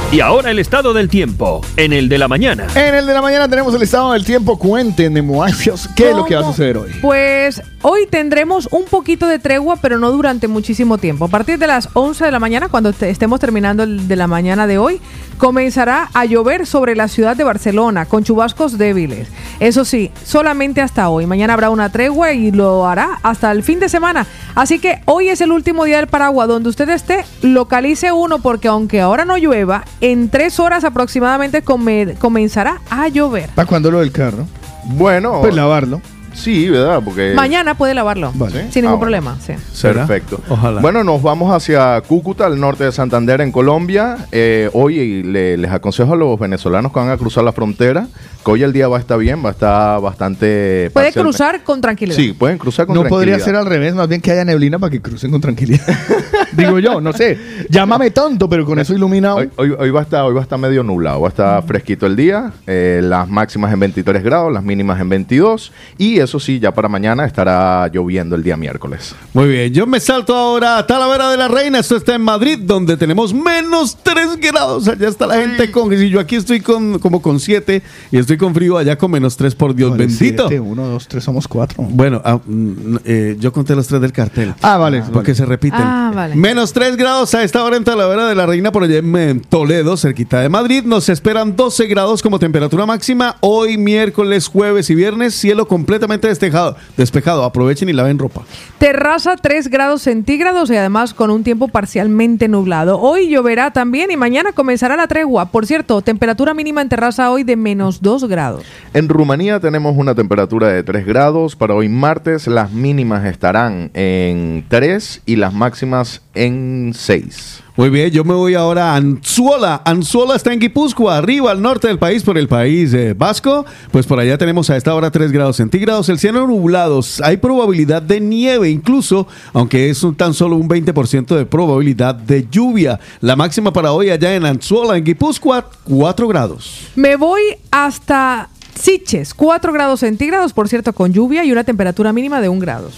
Y 0.10 0.22
ahora 0.22 0.52
el 0.52 0.60
estado 0.60 0.94
del 0.94 1.10
tiempo, 1.10 1.60
en 1.76 1.92
el 1.92 2.08
de 2.08 2.18
la 2.18 2.30
mañana. 2.30 2.66
En 2.76 2.96
el 2.96 3.06
de 3.06 3.14
la 3.14 3.22
mañana 3.22 3.50
tenemos 3.50 3.74
el 3.76 3.82
estado 3.82 4.14
del 4.14 4.24
tiempo. 4.24 4.58
Cuéntenme, 4.58 5.22
muchachos, 5.22 5.90
qué 5.98 6.12
es 6.12 6.16
lo 6.16 6.24
que 6.24 6.34
va 6.36 6.42
a 6.42 6.44
suceder 6.46 6.78
hoy. 6.78 6.92
Pues 7.02 7.62
hoy 7.82 8.08
tendremos 8.10 8.70
un 8.72 8.86
poquito 8.86 9.28
de 9.28 9.38
tregua, 9.38 9.76
pero 9.82 10.00
no 10.00 10.10
durante 10.12 10.48
muchísimo 10.48 10.98
tiempo. 10.98 11.26
A 11.26 11.28
partir 11.28 11.60
de 11.60 11.68
las 11.68 11.90
11 11.92 12.24
de 12.24 12.32
la 12.32 12.40
mañana, 12.40 12.70
cuando 12.70 12.94
te- 12.94 13.10
estemos 13.10 13.42
terminando 13.42 13.84
el 13.84 14.08
de 14.08 14.16
la 14.16 14.28
mañana 14.28 14.66
de 14.66 14.78
hoy, 14.78 15.02
comenzará 15.38 16.10
a 16.14 16.24
llover 16.24 16.66
sobre 16.66 16.96
la 16.96 17.10
ciudad 17.10 17.36
de 17.36 17.44
Barcelona 17.44 18.06
con 18.06 18.24
chubascos 18.24 18.78
débiles. 18.78 19.28
Eso 19.60 19.84
sí, 19.84 20.10
solamente 20.24 20.80
hasta 20.82 21.10
hoy. 21.10 21.26
Mañana 21.28 21.54
habrá 21.54 21.70
una 21.70 21.92
tregua 21.92 22.32
y 22.32 22.52
lo 22.52 22.88
hará 22.88 23.20
hasta 23.24 23.52
el 23.52 23.62
fin 23.62 23.82
de 23.82 23.90
semana. 23.90 24.26
Así 24.56 24.80
que 24.80 25.02
hoy 25.06 25.28
es 25.30 25.42
el 25.42 25.52
último 25.52 25.84
día 25.84 25.98
del 25.98 26.08
paraguas. 26.08 26.48
Donde 26.48 26.70
usted 26.70 26.88
esté, 26.90 27.26
localice 27.42 28.14
uno 28.14 28.40
porque 28.40 28.70
aunque 28.70 29.02
ahora 29.02 29.26
no 29.26 29.38
llueva, 29.38 29.84
en 30.12 30.30
tres 30.30 30.60
horas 30.60 30.84
aproximadamente 30.84 31.62
come- 31.62 32.16
comenzará 32.20 32.82
a 32.90 33.08
llover. 33.08 33.50
¿Para 33.56 33.68
cuándo 33.68 33.92
lo 33.92 34.00
del 34.00 34.12
carro? 34.12 34.46
Bueno. 34.86 35.40
Pues 35.42 35.54
lavarlo. 35.56 36.02
Sí, 36.38 36.70
¿verdad? 36.70 37.02
Porque. 37.04 37.34
Mañana 37.36 37.76
puede 37.76 37.94
lavarlo. 37.94 38.32
Vale. 38.36 38.72
Sin 38.72 38.84
ningún 38.84 38.86
Ah, 38.86 38.90
bueno. 38.92 39.00
problema. 39.00 39.38
Sí. 39.42 39.54
Perfecto. 39.82 40.40
Ojalá. 40.50 40.82
Bueno, 40.82 41.04
nos 41.04 41.22
vamos 41.22 41.54
hacia 41.54 42.00
Cúcuta, 42.02 42.46
al 42.46 42.60
norte 42.60 42.84
de 42.86 42.92
Santander, 42.92 43.42
en 43.42 43.52
Colombia. 43.52 44.18
Eh, 44.32 44.70
hoy 44.74 45.24
le- 45.24 45.58
les 45.58 45.72
aconsejo 45.72 46.14
a 46.14 46.16
los 46.16 46.40
venezolanos 46.40 46.92
que 46.94 47.00
van 47.00 47.10
a 47.10 47.18
cruzar 47.18 47.44
la 47.44 47.52
frontera 47.52 48.08
que 48.46 48.52
hoy 48.52 48.64
el 48.64 48.72
día 48.72 48.88
va 48.88 48.96
a 48.98 49.00
estar 49.02 49.18
bien, 49.20 49.44
va 49.44 49.50
a 49.50 49.52
estar 49.52 50.00
bastante. 50.02 50.90
Puede 50.94 51.12
cruzar 51.12 51.64
con 51.64 51.82
tranquilidad. 51.82 52.16
Sí, 52.16 52.32
pueden 52.34 52.58
cruzar 52.58 52.86
con 52.86 52.96
No 52.96 53.02
tranquilidad. 53.02 53.34
podría 53.36 53.46
ser 53.46 53.56
al 53.56 53.66
revés, 53.66 53.94
más 53.94 54.08
bien 54.08 54.22
que 54.22 54.32
haya 54.32 54.46
neblina 54.46 54.80
para 54.80 54.90
que 54.92 55.02
crucen 55.02 55.32
con 55.32 55.42
tranquilidad. 55.42 55.86
Digo 56.54 56.80
yo, 56.80 57.02
no 57.02 57.12
sé. 57.14 57.38
Llámame 57.70 58.12
tonto, 58.12 58.48
pero 58.48 58.66
con 58.66 58.80
eso 58.80 58.94
iluminado. 58.94 59.38
Hoy, 59.38 59.50
hoy- 59.58 59.76
hoy 59.78 59.90
va 59.90 60.00
a 60.00 60.04
estar, 60.04 60.24
hoy 60.24 60.34
va 60.34 60.40
a 60.40 60.44
estar 60.44 60.58
medio 60.58 60.82
nublado, 60.84 61.20
va 61.22 61.28
a 61.28 61.30
estar 61.30 61.64
fresquito 61.64 62.06
el 62.06 62.16
día, 62.16 62.52
eh, 62.66 63.02
las 63.04 63.28
máximas 63.28 63.74
en 63.74 63.80
23 63.82 64.24
grados, 64.24 64.54
las 64.54 64.64
mínimas 64.64 65.00
en 65.02 65.10
22 65.10 65.72
y 65.98 66.20
eso 66.28 66.40
sí, 66.40 66.60
ya 66.60 66.74
para 66.74 66.88
mañana 66.88 67.26
estará 67.26 67.88
lloviendo 67.88 68.36
el 68.36 68.44
día 68.44 68.58
miércoles. 68.58 69.16
Muy 69.34 69.48
bien, 69.50 69.74
yo 69.74 69.88
me 69.88 70.00
salto 70.00 70.36
ahora 70.36 70.78
a 70.78 70.88
Talavera 70.88 71.32
de 71.32 71.38
la 71.38 71.48
Reina. 71.48 71.80
Esto 71.80 71.96
está 71.96 72.16
en 72.16 72.22
Madrid, 72.22 72.60
donde 72.62 72.98
tenemos 72.98 73.34
menos 73.34 73.98
3 74.04 74.38
grados. 74.40 74.88
Allá 74.88 75.08
está 75.08 75.28
la 75.28 75.36
gente 75.36 75.72
con. 75.72 75.88
Si 75.98 76.10
yo 76.10 76.20
aquí 76.20 76.36
estoy 76.36 76.60
con 76.60 77.00
como 77.00 77.22
con 77.22 77.40
7 77.40 77.82
y 78.12 78.18
estoy 78.18 78.38
con 78.38 78.54
frío, 78.54 78.78
allá 78.78 78.98
con 78.98 79.12
menos 79.12 79.38
3, 79.38 79.56
por 79.56 79.74
Dios 79.74 79.98
bendito. 79.98 80.48
Siete, 80.48 80.60
uno, 80.60 80.88
dos, 80.88 81.08
tres, 81.08 81.24
somos 81.24 81.48
cuatro. 81.48 81.84
Bueno, 81.84 82.22
ah, 82.24 82.40
mm, 82.46 82.98
eh, 83.06 83.36
yo 83.40 83.52
conté 83.52 83.76
los 83.76 83.88
tres 83.88 84.02
del 84.02 84.12
cartel. 84.12 84.54
Ah, 84.62 84.78
vale. 84.78 85.04
Porque 85.12 85.36
se 85.36 85.46
repiten. 85.46 85.82
Ah, 85.82 86.12
vale. 86.14 86.36
Menos 86.36 86.74
3 86.74 86.96
grados 86.98 87.34
a 87.34 87.44
esta 87.44 87.64
hora 87.64 87.78
en 87.78 87.84
Talavera 87.84 88.28
de 88.28 88.36
la 88.36 88.46
Reina, 88.46 88.72
por 88.72 88.84
allá 88.84 88.98
en 88.98 89.16
en 89.16 89.42
Toledo, 89.42 89.98
cerquita 89.98 90.42
de 90.42 90.50
Madrid. 90.50 90.84
Nos 90.84 91.10
esperan 91.10 91.56
12 91.56 91.88
grados 91.88 92.22
como 92.22 92.40
temperatura 92.40 92.86
máxima. 92.86 93.38
Hoy, 93.42 93.78
miércoles, 93.78 94.48
jueves 94.48 94.90
y 94.90 94.96
viernes, 94.96 95.34
cielo 95.36 95.68
completamente 95.68 96.17
despejado. 96.26 96.76
despejado. 96.98 97.44
Aprovechen 97.44 97.90
y 97.90 97.94
laven 97.94 98.18
ropa. 98.18 98.42
Terraza 98.80 99.36
3 99.36 99.68
grados 99.70 100.02
centígrados 100.02 100.70
y 100.72 100.76
además 100.76 101.14
con 101.14 101.30
un 101.30 101.44
tiempo 101.44 101.68
parcialmente 101.68 102.48
nublado. 102.48 103.00
Hoy 103.00 103.30
lloverá 103.30 103.72
también 103.72 104.10
y 104.10 104.18
mañana 104.18 104.54
comenzará 104.54 104.96
la 104.96 105.08
tregua. 105.08 105.52
Por 105.52 105.66
cierto, 105.66 106.02
temperatura 106.02 106.54
mínima 106.54 106.82
en 106.82 106.90
terraza 106.90 107.30
hoy 107.30 107.44
de 107.44 107.56
menos 107.56 108.02
2 108.02 108.28
grados. 108.28 108.64
En 108.94 109.10
Rumanía 109.10 109.60
tenemos 109.60 109.96
una 109.98 110.16
temperatura 110.16 110.70
de 110.70 110.84
3 110.84 111.06
grados. 111.06 111.56
Para 111.56 111.76
hoy 111.76 111.90
martes 111.90 112.48
las 112.48 112.72
mínimas 112.72 113.26
estarán 113.26 113.92
en 113.94 114.66
3 114.70 115.22
y 115.26 115.36
las 115.36 115.54
máximas 115.54 116.22
en 116.38 116.94
6. 116.96 117.64
Muy 117.76 117.92
bien, 117.92 118.10
yo 118.10 118.24
me 118.24 118.34
voy 118.34 118.56
ahora 118.56 118.94
a 118.94 118.96
Anzuola. 118.96 119.84
Anzuola 119.86 120.36
está 120.36 120.52
en 120.52 120.60
Guipúzcoa, 120.60 121.18
arriba 121.18 121.52
al 121.52 121.62
norte 121.62 121.88
del 121.88 122.00
país, 122.00 122.24
por 122.24 122.36
el 122.38 122.48
país 122.48 122.92
eh, 122.96 123.14
vasco. 123.16 123.68
Pues 123.92 124.08
por 124.08 124.20
allá 124.20 124.36
tenemos 124.38 124.70
a 124.72 124.78
esta 124.78 124.96
hora 124.96 125.12
3 125.12 125.32
grados 125.32 125.58
centígrados, 125.58 126.10
el 126.10 126.18
cielo 126.18 126.48
nublado. 126.48 127.02
Hay 127.24 127.38
probabilidad 127.38 128.02
de 128.02 128.20
nieve, 128.20 128.72
incluso, 128.72 129.28
aunque 129.54 129.92
es 129.92 130.02
un- 130.04 130.16
tan 130.16 130.34
solo 130.34 130.56
un 130.56 130.68
20% 130.68 131.36
de 131.36 131.46
probabilidad 131.46 132.16
de 132.16 132.48
lluvia. 132.50 133.00
La 133.22 133.36
máxima 133.36 133.72
para 133.72 133.92
hoy 133.92 134.10
allá 134.10 134.34
en 134.34 134.46
Anzuola, 134.46 134.98
en 134.98 135.04
Guipúzcoa, 135.04 135.70
4 135.84 136.28
grados. 136.28 136.88
Me 136.96 137.16
voy 137.16 137.42
hasta 137.70 138.50
Siches, 138.74 139.34
4 139.34 139.72
grados 139.74 140.00
centígrados, 140.02 140.54
por 140.54 140.68
cierto, 140.70 140.94
con 140.94 141.12
lluvia 141.14 141.44
y 141.44 141.52
una 141.52 141.64
temperatura 141.64 142.14
mínima 142.14 142.42
de 142.42 142.50
1 142.50 142.60
grado. 142.60 142.90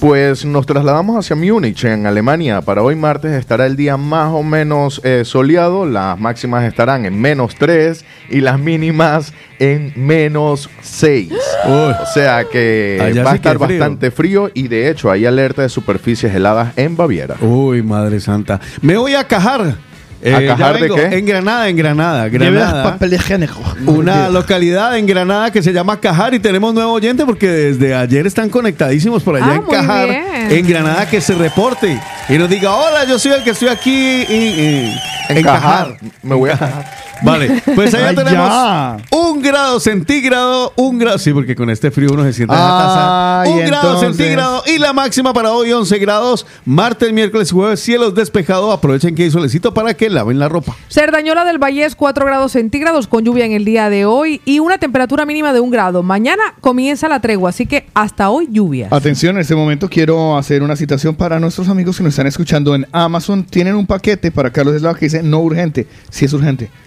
Pues 0.00 0.44
nos 0.44 0.64
trasladamos 0.64 1.16
hacia 1.16 1.34
Múnich, 1.34 1.84
en 1.84 2.06
Alemania. 2.06 2.60
Para 2.60 2.82
hoy 2.82 2.94
martes 2.94 3.32
estará 3.32 3.66
el 3.66 3.74
día 3.74 3.96
más 3.96 4.32
o 4.32 4.44
menos 4.44 5.00
eh, 5.02 5.24
soleado. 5.24 5.86
Las 5.86 6.18
máximas 6.20 6.62
estarán 6.64 7.04
en 7.04 7.20
menos 7.20 7.56
3 7.56 8.04
y 8.30 8.40
las 8.40 8.60
mínimas 8.60 9.34
en 9.58 9.92
menos 9.96 10.70
6. 10.82 11.32
O 11.66 11.92
sea 12.14 12.44
que 12.44 12.98
Allá 13.02 13.24
va 13.24 13.30
a 13.30 13.32
sí 13.32 13.36
estar 13.38 13.58
frío. 13.58 13.78
bastante 13.80 14.10
frío 14.12 14.50
y 14.54 14.68
de 14.68 14.88
hecho 14.88 15.10
hay 15.10 15.26
alerta 15.26 15.62
de 15.62 15.68
superficies 15.68 16.32
heladas 16.32 16.78
en 16.78 16.96
Baviera. 16.96 17.34
Uy, 17.40 17.82
madre 17.82 18.20
santa. 18.20 18.60
Me 18.80 18.96
voy 18.96 19.16
a 19.16 19.24
Cajar. 19.24 19.87
Eh, 20.20 20.34
¿A 20.34 20.40
ya 20.40 20.46
Cajar 20.56 20.80
de 20.80 20.88
qué? 20.88 21.18
En 21.18 21.26
Granada, 21.26 21.68
en 21.68 21.76
Granada. 21.76 22.28
Granada. 22.28 22.82
papel 22.82 23.14
higiénico. 23.14 23.60
Una 23.86 24.28
localidad 24.28 24.96
en 24.98 25.06
Granada 25.06 25.50
que 25.52 25.62
se 25.62 25.72
llama 25.72 26.00
Cajar 26.00 26.34
y 26.34 26.40
tenemos 26.40 26.74
nuevo 26.74 26.92
oyente 26.92 27.24
porque 27.24 27.46
desde 27.48 27.94
ayer 27.94 28.26
están 28.26 28.50
conectadísimos 28.50 29.22
por 29.22 29.36
allá 29.36 29.46
Ah, 29.52 29.54
en 29.56 29.62
Cajar, 29.62 30.08
bien. 30.08 30.24
en 30.50 30.66
Granada, 30.68 31.08
que 31.08 31.20
se 31.20 31.34
reporte 31.34 32.00
y 32.28 32.32
nos 32.38 32.48
diga, 32.50 32.72
hola, 32.74 33.04
yo 33.04 33.18
soy 33.18 33.32
el 33.32 33.44
que 33.44 33.50
estoy 33.50 33.68
aquí 33.68 34.24
y- 34.28 34.32
y- 34.34 34.96
en, 35.28 35.42
Cajar. 35.44 35.96
Me 36.22 36.34
voy 36.34 36.50
a 36.50 36.84
Vale, 37.20 37.60
pues 37.74 37.92
allá 37.94 38.14
tenemos 38.14 38.48
ya. 38.48 38.96
un 39.10 39.42
grado 39.42 39.80
centígrado, 39.80 40.72
un 40.76 40.98
grado, 41.00 41.18
sí, 41.18 41.32
porque 41.32 41.56
con 41.56 41.68
este 41.68 41.90
frío 41.90 42.10
uno 42.12 42.22
se 42.22 42.32
siente 42.32 42.54
en 42.54 42.60
la 42.60 42.68
taza. 42.68 43.50
Un 43.50 43.58
grado 43.66 43.92
entonces. 43.94 44.16
centígrado 44.16 44.62
y 44.66 44.78
la 44.78 44.92
máxima 44.92 45.32
para 45.32 45.50
hoy 45.50 45.72
11 45.72 45.98
grados. 45.98 46.46
Martes, 46.64 47.12
miércoles 47.12 47.48
y 47.50 47.54
jueves, 47.54 47.80
cielos 47.80 48.14
despejados. 48.14 48.72
Aprovechen 48.72 49.16
que 49.16 49.24
hay 49.24 49.30
solecito 49.32 49.74
para 49.74 49.94
que 49.94 50.07
laven 50.10 50.38
la 50.38 50.48
ropa. 50.48 50.76
Cerdañola 50.88 51.44
del 51.44 51.58
Vallés, 51.58 51.94
4 51.94 52.24
grados 52.26 52.52
centígrados 52.52 53.06
con 53.06 53.24
lluvia 53.24 53.44
en 53.44 53.52
el 53.52 53.64
día 53.64 53.90
de 53.90 54.04
hoy 54.04 54.40
y 54.44 54.58
una 54.58 54.78
temperatura 54.78 55.26
mínima 55.26 55.52
de 55.52 55.60
1 55.60 55.70
grado. 55.70 56.02
Mañana 56.02 56.42
comienza 56.60 57.08
la 57.08 57.20
tregua, 57.20 57.50
así 57.50 57.66
que 57.66 57.86
hasta 57.94 58.30
hoy 58.30 58.48
lluvia. 58.50 58.88
Atención, 58.90 59.36
en 59.36 59.42
este 59.42 59.54
momento 59.54 59.88
quiero 59.88 60.36
hacer 60.36 60.62
una 60.62 60.76
citación 60.76 61.14
para 61.14 61.38
nuestros 61.40 61.68
amigos 61.68 61.96
que 61.96 62.02
nos 62.02 62.12
están 62.12 62.26
escuchando 62.26 62.74
en 62.74 62.86
Amazon. 62.92 63.44
Tienen 63.44 63.74
un 63.74 63.86
paquete 63.86 64.30
para 64.30 64.50
Carlos 64.50 64.74
Eslava 64.74 64.98
que 64.98 65.06
dice 65.06 65.22
no 65.22 65.40
urgente. 65.40 65.86
Si 66.10 66.24
es 66.24 66.32
urgente. 66.32 66.70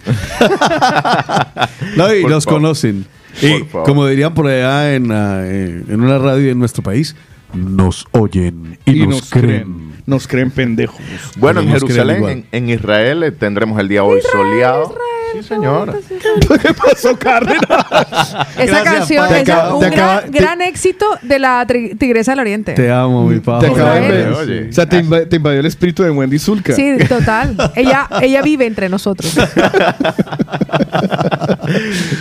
No, 1.98 2.14
y 2.14 2.24
los 2.24 2.46
conocen. 2.46 3.06
Y 3.42 3.64
como 3.64 4.06
dirían 4.08 4.34
por 4.34 4.48
allá 4.48 4.94
en, 4.94 5.12
en 5.12 5.86
en 5.88 6.02
una 6.02 6.18
radio 6.18 6.52
en 6.52 6.60
nuestro 6.60 6.84
país, 6.84 7.16
nos 7.54 8.08
oyen 8.12 8.78
y, 8.86 9.06
nos, 9.06 9.30
creen. 9.30 9.91
Nos 10.12 10.28
creen 10.28 10.52
pendejos. 10.52 11.00
Bueno, 11.38 11.62
en 11.62 11.70
Nos 11.70 11.80
Jerusalén, 11.82 12.28
en, 12.28 12.46
en 12.52 12.70
Israel, 12.70 13.24
eh, 13.24 13.32
tendremos 13.32 13.80
el 13.80 13.88
día 13.88 14.04
hoy 14.04 14.20
soleado. 14.22 14.94
Sí, 15.32 15.42
señora. 15.42 15.94
¿Qué 16.62 16.74
pasó, 16.74 17.18
Cárdenas? 17.18 17.64
Esa 18.58 18.82
Gracias, 18.82 18.84
canción 18.84 19.26
es 19.28 19.32
un 19.32 19.38
te 19.38 19.44
gran, 19.46 19.94
acaba- 19.94 20.22
te- 20.24 20.30
gran 20.32 20.62
éxito 20.62 21.06
de 21.22 21.40
la 21.40 21.66
Tigresa 21.66 22.34
del 22.34 22.42
Oriente. 22.42 22.74
Te 22.74 22.92
amo, 22.92 23.26
mi 23.26 23.40
papá. 23.40 23.60
Te 23.66 23.68
acaba 23.72 23.96
de. 23.96 24.68
O 24.70 24.74
sea, 24.74 24.86
te, 24.86 25.02
inva- 25.02 25.26
te 25.30 25.38
invadió 25.38 25.62
el 25.62 25.66
espíritu 25.66 26.04
de 26.04 26.12
Wendy 26.12 26.38
Zulka. 26.38 26.74
Sí, 26.74 26.98
total. 27.08 27.56
ella, 27.78 28.10
ella 28.22 28.42
vive 28.42 28.66
entre 28.66 28.90
nosotros. 28.90 29.34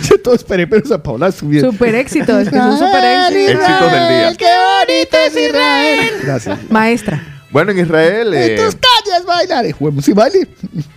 Yo 0.09 0.17
todo 0.23 0.35
esperé, 0.35 0.65
pero 0.67 0.81
esa 0.85 1.03
Paula 1.03 1.29
subió. 1.33 1.59
Super 1.69 1.95
éxito, 1.95 2.39
es 2.39 2.47
que 2.49 2.55
es 2.55 2.63
un 2.63 2.77
super 2.77 3.03
éxito. 3.03 3.51
Éxitos 3.61 3.91
del 3.91 4.07
día. 4.07 4.33
¡Qué 4.37 4.45
bonito 4.79 5.17
es 5.27 5.35
Israel! 5.35 6.09
Gracias. 6.23 6.59
Maestra. 6.69 7.21
Bueno, 7.51 7.71
en 7.71 7.79
Israel. 7.79 8.33
En 8.33 8.51
eh, 8.51 8.55
tus 8.55 8.75
calles 8.75 9.25
bailar. 9.25 9.65
Huevos 9.79 10.07
y 10.07 10.13
baile. 10.13 10.47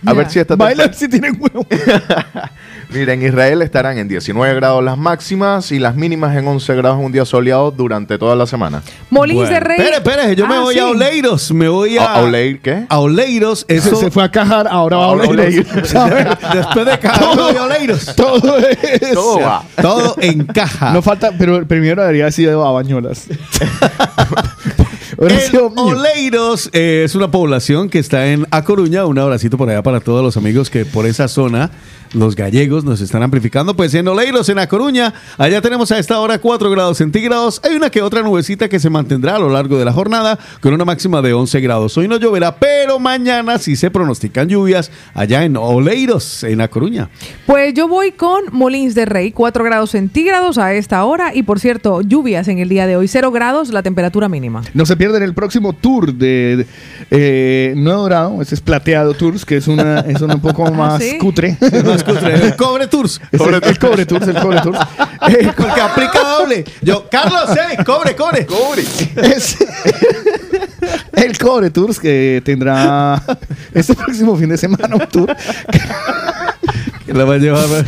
a 0.05 0.13
ver 0.13 0.29
si 0.29 0.39
esta 0.39 0.55
Baila 0.55 0.91
si 0.93 1.07
tienen 1.07 1.37
huevo. 1.39 1.65
Mira, 2.91 3.13
en 3.13 3.23
Israel 3.23 3.61
estarán 3.63 3.97
en 3.97 4.07
19 4.07 4.53
grados 4.55 4.83
las 4.83 4.97
máximas 4.97 5.71
y 5.71 5.79
las 5.79 5.95
mínimas 5.95 6.37
en 6.37 6.47
11 6.47 6.75
grados 6.75 6.99
un 7.03 7.11
día 7.11 7.25
soleado 7.25 7.71
durante 7.71 8.17
toda 8.17 8.35
la 8.35 8.45
semana. 8.45 8.83
Molins 9.09 9.49
de 9.49 9.59
Rey. 9.59 9.79
Espere, 9.81 9.97
espere, 9.97 10.35
yo 10.35 10.47
me 10.47 10.55
Ah, 10.55 10.59
voy 10.61 10.75
sí. 10.75 10.79
a 10.79 10.87
Oleiros. 10.87 11.51
Me 11.51 11.67
voy 11.67 11.97
a. 11.97 12.05
¿A- 12.05 12.21
Oleir 12.21 12.61
qué? 12.61 12.85
A 12.87 12.99
Oleiros. 12.99 13.65
Se, 13.67 13.75
Eso. 13.75 13.95
se 13.97 14.11
fue 14.11 14.23
a 14.23 14.31
cajar, 14.31 14.67
ahora 14.69 14.97
va 14.97 15.05
a 15.05 15.09
Oleiros. 15.09 15.65
Después 15.73 16.85
de 16.85 16.99
Cajar, 16.99 17.35
me 17.35 17.41
voy 17.41 17.55
a 17.57 17.63
Oleiros. 17.63 18.15
Todo 18.15 18.57
es. 18.59 19.11
Todo 19.13 19.39
va. 19.41 19.63
Todo 19.81 20.15
encaja. 20.21 20.93
No 20.93 21.01
falta, 21.01 21.31
pero 21.37 21.57
el 21.57 21.65
primero 21.65 22.01
debería 22.01 22.25
haber 22.25 22.33
sido 22.33 22.65
a 22.65 22.71
Bañolas. 22.71 23.25
El. 25.17 25.59
Oleiros 25.75 26.69
eh, 26.73 27.03
es 27.05 27.15
una 27.15 27.31
población 27.31 27.89
que 27.89 27.99
está 27.99 28.27
en 28.27 28.45
A 28.51 28.63
Coruña. 28.63 29.05
Un 29.05 29.17
abracito 29.19 29.57
por 29.57 29.69
allá 29.69 29.83
para 29.83 29.99
todos 29.99 30.23
los 30.23 30.37
amigos 30.37 30.69
que 30.69 30.85
por 30.85 31.05
esa 31.05 31.27
zona, 31.27 31.71
los 32.13 32.35
gallegos, 32.35 32.83
nos 32.83 33.01
están 33.01 33.23
amplificando. 33.23 33.75
Pues 33.75 33.93
en 33.93 34.07
Oleiros, 34.07 34.49
en 34.49 34.59
A 34.59 34.67
Coruña, 34.67 35.13
allá 35.37 35.61
tenemos 35.61 35.91
a 35.91 35.99
esta 35.99 36.19
hora 36.19 36.39
4 36.39 36.69
grados 36.69 36.97
centígrados. 36.97 37.61
Hay 37.63 37.75
una 37.75 37.89
que 37.89 38.01
otra 38.01 38.21
nubecita 38.21 38.69
que 38.69 38.79
se 38.79 38.89
mantendrá 38.89 39.35
a 39.35 39.39
lo 39.39 39.49
largo 39.49 39.77
de 39.77 39.85
la 39.85 39.93
jornada 39.93 40.37
con 40.61 40.73
una 40.73 40.85
máxima 40.85 41.21
de 41.21 41.33
11 41.33 41.59
grados. 41.61 41.97
Hoy 41.97 42.07
no 42.07 42.17
lloverá, 42.17 42.55
pero 42.55 42.99
mañana 42.99 43.57
sí 43.57 43.75
se 43.75 43.89
pronostican 43.91 44.47
lluvias 44.47 44.91
allá 45.13 45.43
en 45.43 45.57
Oleiros, 45.57 46.43
en 46.43 46.61
A 46.61 46.67
Coruña. 46.67 47.09
Pues 47.45 47.73
yo 47.73 47.87
voy 47.87 48.11
con 48.11 48.43
Molins 48.51 48.95
de 48.95 49.05
Rey, 49.05 49.31
4 49.31 49.63
grados 49.63 49.91
centígrados 49.91 50.57
a 50.57 50.73
esta 50.73 51.03
hora. 51.03 51.33
Y 51.33 51.43
por 51.43 51.59
cierto, 51.59 52.01
lluvias 52.01 52.47
en 52.47 52.59
el 52.59 52.69
día 52.69 52.87
de 52.87 52.97
hoy, 52.97 53.07
0 53.07 53.31
grados 53.31 53.69
la 53.69 53.83
temperatura 53.83 54.29
mínima. 54.29 54.61
No 54.73 54.85
se 54.85 54.95
pierden 54.95 55.23
el 55.23 55.33
próximo 55.33 55.73
tour 55.73 56.13
de, 56.13 56.57
de, 56.57 56.67
eh, 57.11 57.73
no 57.75 57.93
dorado, 57.93 58.41
ese 58.41 58.55
es 58.55 58.61
plateado 58.61 59.13
tours, 59.13 59.45
que 59.45 59.57
es 59.57 59.67
una, 59.67 60.01
es 60.01 60.21
una 60.21 60.35
un 60.35 60.41
poco 60.41 60.71
más 60.71 61.01
¿sí? 61.01 61.17
cutre. 61.17 61.57
El 61.95 62.55
Cobre 62.55 62.87
Tours. 62.87 63.21
Es 63.31 63.41
el, 63.47 63.53
el 63.55 63.79
cobre 63.79 64.05
tours, 64.05 64.27
el 64.27 64.39
cobre 64.39 64.61
tours. 64.61 64.79
Eh, 65.27 65.51
Porque 65.57 65.81
aplica 65.81 66.19
doble. 66.19 66.63
Yo, 66.81 67.07
Carlos, 67.09 67.49
eh, 67.51 67.83
cobre, 67.83 68.15
cobre. 68.15 68.45
Cobre. 68.45 68.83
es 69.15 69.57
el 71.13 71.37
cobre 71.37 71.71
tours 71.71 71.99
que 71.99 72.41
tendrá 72.45 73.21
este 73.73 73.95
próximo 73.95 74.37
fin 74.37 74.49
de 74.49 74.57
semana 74.57 74.95
un 74.95 75.07
tour. 75.07 75.35
Que 77.05 77.13
la 77.13 77.25
va 77.25 77.35
a 77.35 77.37
llevar. 77.37 77.85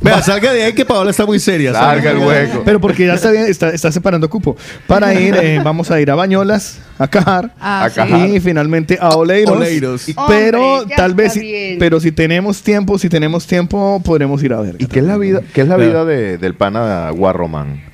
Vea, 0.00 0.22
salga 0.22 0.52
de 0.52 0.62
ahí 0.64 0.72
que 0.72 0.84
Paola 0.84 1.10
está 1.10 1.26
muy 1.26 1.38
seria. 1.38 1.72
Larga 1.72 2.10
el 2.10 2.18
hueco. 2.18 2.62
Pero 2.64 2.80
porque 2.80 3.06
ya 3.06 3.14
está, 3.14 3.30
bien, 3.30 3.44
está, 3.46 3.70
está 3.70 3.90
separando 3.90 4.28
cupo. 4.30 4.56
Para 4.86 5.14
ir, 5.14 5.34
eh, 5.36 5.60
vamos 5.62 5.90
a 5.90 6.00
ir 6.00 6.10
a 6.10 6.14
Bañolas, 6.14 6.78
a 6.98 7.08
Cajar. 7.08 7.52
Ah, 7.60 7.84
A. 7.84 7.90
Cajar. 7.90 8.28
Y 8.28 8.40
finalmente 8.40 8.98
a 9.00 9.10
Oleiros. 9.10 9.56
Oleiros. 9.56 10.08
Y- 10.08 10.14
pero 10.28 10.80
Hombre, 10.80 10.94
tal 10.96 11.14
vez, 11.14 11.32
si- 11.32 11.76
pero 11.78 12.00
si 12.00 12.12
tenemos 12.12 12.62
tiempo, 12.62 12.98
si 12.98 13.08
tenemos 13.08 13.46
tiempo, 13.46 14.00
podremos 14.04 14.42
ir 14.42 14.52
a 14.52 14.60
ver. 14.60 14.76
¿Y 14.78 14.86
qué 14.86 15.00
es 15.00 15.04
la 15.04 15.16
vida, 15.16 15.40
qué 15.52 15.62
es 15.62 15.68
la 15.68 15.76
vida 15.76 16.04
de- 16.04 16.38
del 16.38 16.54
pana 16.54 17.10
Guarromán? 17.10 17.85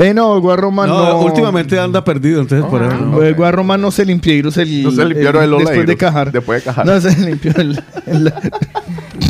Eh, 0.00 0.14
no, 0.14 0.36
el 0.36 0.40
Guarromán 0.40 0.88
No, 0.88 1.04
no. 1.08 1.18
últimamente 1.22 1.78
anda 1.78 2.04
perdido, 2.04 2.40
entonces 2.40 2.64
por 2.70 2.82
eso. 2.82 3.22
El 3.22 3.34
Guarromán 3.34 3.80
no 3.80 3.90
se 3.90 4.04
limpió, 4.04 4.32
el, 4.32 4.42
No 4.44 4.50
se 4.52 4.64
limpiaron 4.64 5.42
el 5.42 5.50
después 5.50 5.86
de 5.86 5.96
Cajar. 5.96 6.30
después 6.32 6.60
de 6.60 6.70
Cajar. 6.70 6.86
No 6.86 7.00
se 7.00 7.16
limpió 7.18 7.52
el, 7.56 7.82
el- 8.06 8.32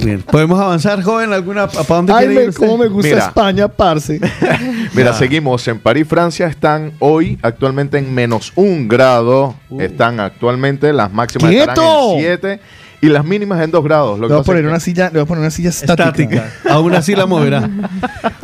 Bien. 0.04 0.22
¿Podemos 0.22 0.60
avanzar, 0.60 1.02
joven? 1.02 1.32
¿Alguna, 1.32 1.66
¿Para 1.66 1.84
dónde 1.88 2.12
Ay, 2.12 2.26
quiere 2.28 2.44
ir 2.44 2.54
cómo 2.54 2.76
me 2.78 2.86
gusta 2.88 3.08
Mira. 3.14 3.26
España, 3.26 3.66
parce. 3.68 4.20
Mira, 4.94 5.12
seguimos. 5.14 5.66
En 5.68 5.78
París, 5.78 6.06
Francia, 6.06 6.46
están 6.46 6.92
hoy 6.98 7.38
actualmente 7.42 7.96
en 7.98 8.14
menos 8.14 8.52
un 8.54 8.86
grado. 8.88 9.54
Están 9.78 10.20
actualmente, 10.20 10.92
las 10.92 11.10
máximas 11.12 11.50
estarán 11.50 11.74
¡Quieto! 11.74 12.12
en 12.12 12.20
7 12.20 12.60
y 13.00 13.06
las 13.08 13.24
mínimas 13.24 13.62
en 13.62 13.70
2 13.70 13.84
grados. 13.84 14.18
Lo 14.18 14.26
Le 14.26 14.28
que 14.28 14.34
voy 14.34 14.36
a 14.36 14.38
pasa 14.40 14.46
poner 14.46 14.60
es 14.64 14.66
que- 14.66 14.70
una 14.70 14.80
silla, 14.80 15.04
le 15.06 15.10
voy 15.12 15.20
a 15.20 15.24
poner 15.26 15.40
una 15.42 15.50
silla 15.50 15.68
estática. 15.70 16.04
Estática. 16.08 16.52
Aún 16.70 16.94
así 16.94 17.14
la 17.14 17.26
moverá. 17.26 17.68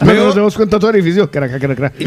Pero 0.01 0.27
nos 0.27 0.35
demos 0.35 0.55
cuenta 0.57 0.79
todo 0.79 0.91
el 0.91 0.97
edificio. 0.97 1.31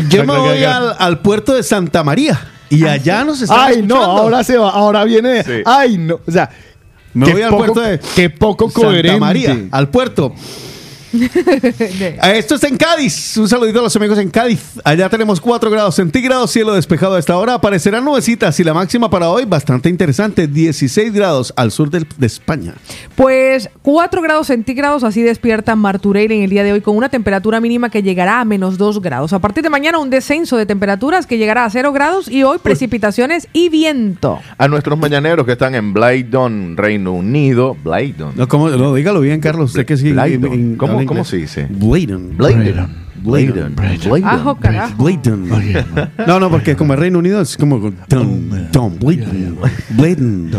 Yo 0.10 0.24
me 0.26 0.38
voy 0.38 0.64
al, 0.64 0.96
al 0.98 1.20
puerto 1.20 1.54
de 1.54 1.64
Santa 1.64 2.04
María. 2.04 2.40
Y 2.70 2.86
allá 2.86 3.24
nos 3.24 3.42
están 3.42 3.58
Ay, 3.60 3.76
no, 3.78 3.96
escuchando. 3.96 4.04
ahora 4.22 4.44
se 4.44 4.58
va, 4.58 4.70
ahora 4.72 5.04
viene. 5.06 5.44
Sí. 5.44 5.62
Ay, 5.66 5.98
no. 5.98 6.20
O 6.28 6.32
sea, 6.32 6.50
Me 7.14 7.26
qué 7.26 7.32
voy 7.34 7.42
al 7.42 7.50
poco- 7.52 7.64
puerto 7.74 7.82
de 7.82 8.00
Qué 8.16 8.30
poco 8.30 8.70
Santa 8.70 8.88
coherente. 8.88 9.20
María, 9.20 9.58
al 9.72 9.90
puerto. 9.90 10.34
Eh, 11.98 12.38
Esto 12.38 12.56
está 12.56 12.68
en 12.68 12.78
Cádiz. 12.78 13.38
Un 13.38 13.48
saludito 13.48 13.80
a 13.80 13.84
los 13.84 13.96
amigos 13.96 14.18
en 14.20 14.30
Cádiz. 14.30 14.62
Allá 14.84 15.10
tenemos 15.10 15.40
4 15.42 15.70
grados 15.70 15.96
centígrados, 15.96 16.52
cielo 16.52 16.74
despejado 16.74 17.16
a 17.16 17.20
esta 17.20 17.38
hora. 17.38 17.56
Aparecerán 17.56 18.04
nubecitas 18.06 18.60
y 18.60 18.64
la 18.64 18.74
máxima 18.74 19.10
para 19.10 19.30
hoy 19.30 19.46
bastante 19.46 19.90
interesante, 19.90 20.48
16 20.48 21.14
grados 21.14 21.54
al 21.56 21.72
sur 21.72 21.90
de 21.90 22.06
España. 22.26 22.74
Pues 23.16 23.70
4 23.82 24.22
grados 24.22 24.48
centígrados, 24.48 25.04
así 25.04 25.22
despierta 25.22 25.76
Martureil 25.76 26.32
en 26.32 26.44
el 26.44 26.50
día 26.50 26.64
de 26.64 26.74
hoy 26.74 26.82
con 26.82 26.96
una 26.98 27.10
temperatura 27.10 27.60
mínima 27.60 27.90
que 27.90 28.04
llegará 28.04 28.42
a 28.42 28.46
menos 28.46 28.78
2 28.78 29.02
grados. 29.02 29.34
A 29.34 29.40
partir 29.40 29.64
de 29.64 29.70
mañana 29.70 30.00
un 30.00 30.10
descenso 30.10 30.58
de 30.58 30.66
temperaturas 30.66 31.26
que 31.28 31.38
llegará 31.38 31.66
a 31.66 31.70
0 31.70 31.92
grados 31.94 32.28
y 32.28 32.44
hoy 32.44 32.58
precipitaciones 32.60 33.48
y 33.54 33.70
viento. 33.70 34.40
A 34.58 34.68
nuestros 34.68 34.98
mañaneros 34.98 35.46
que 35.46 35.54
están 35.54 35.76
en 35.76 35.94
Blaydon, 35.94 36.76
Reino 36.78 37.14
Unido. 37.14 37.76
Blaydon. 37.84 38.34
No, 38.36 38.48
¿cómo? 38.48 38.70
no 38.70 38.94
dígalo 38.94 39.22
bien, 39.22 39.40
Carlos. 39.40 39.74
Que 39.74 39.98
sí. 39.98 40.10
En- 40.10 40.76
¿Cómo, 40.98 41.08
cómo 41.08 41.26
se 41.26 41.38
dice? 41.38 41.68
Blaydon. 41.70 42.36
Blaydon. 42.38 43.08
Blaydon. 43.20 43.76
Ajo, 44.24 44.56
carajo. 44.58 45.04
Blaydon. 45.04 45.50
No, 46.28 46.40
no, 46.40 46.50
porque 46.52 46.76
como 46.76 46.94
el 46.94 47.00
Reino 47.00 47.18
Unido 47.20 47.42
es 47.42 47.58
como 47.58 47.80
Don, 48.08 48.50
Don 48.72 49.00
Blaydon. 49.00 49.58
Blaydon. 49.90 50.50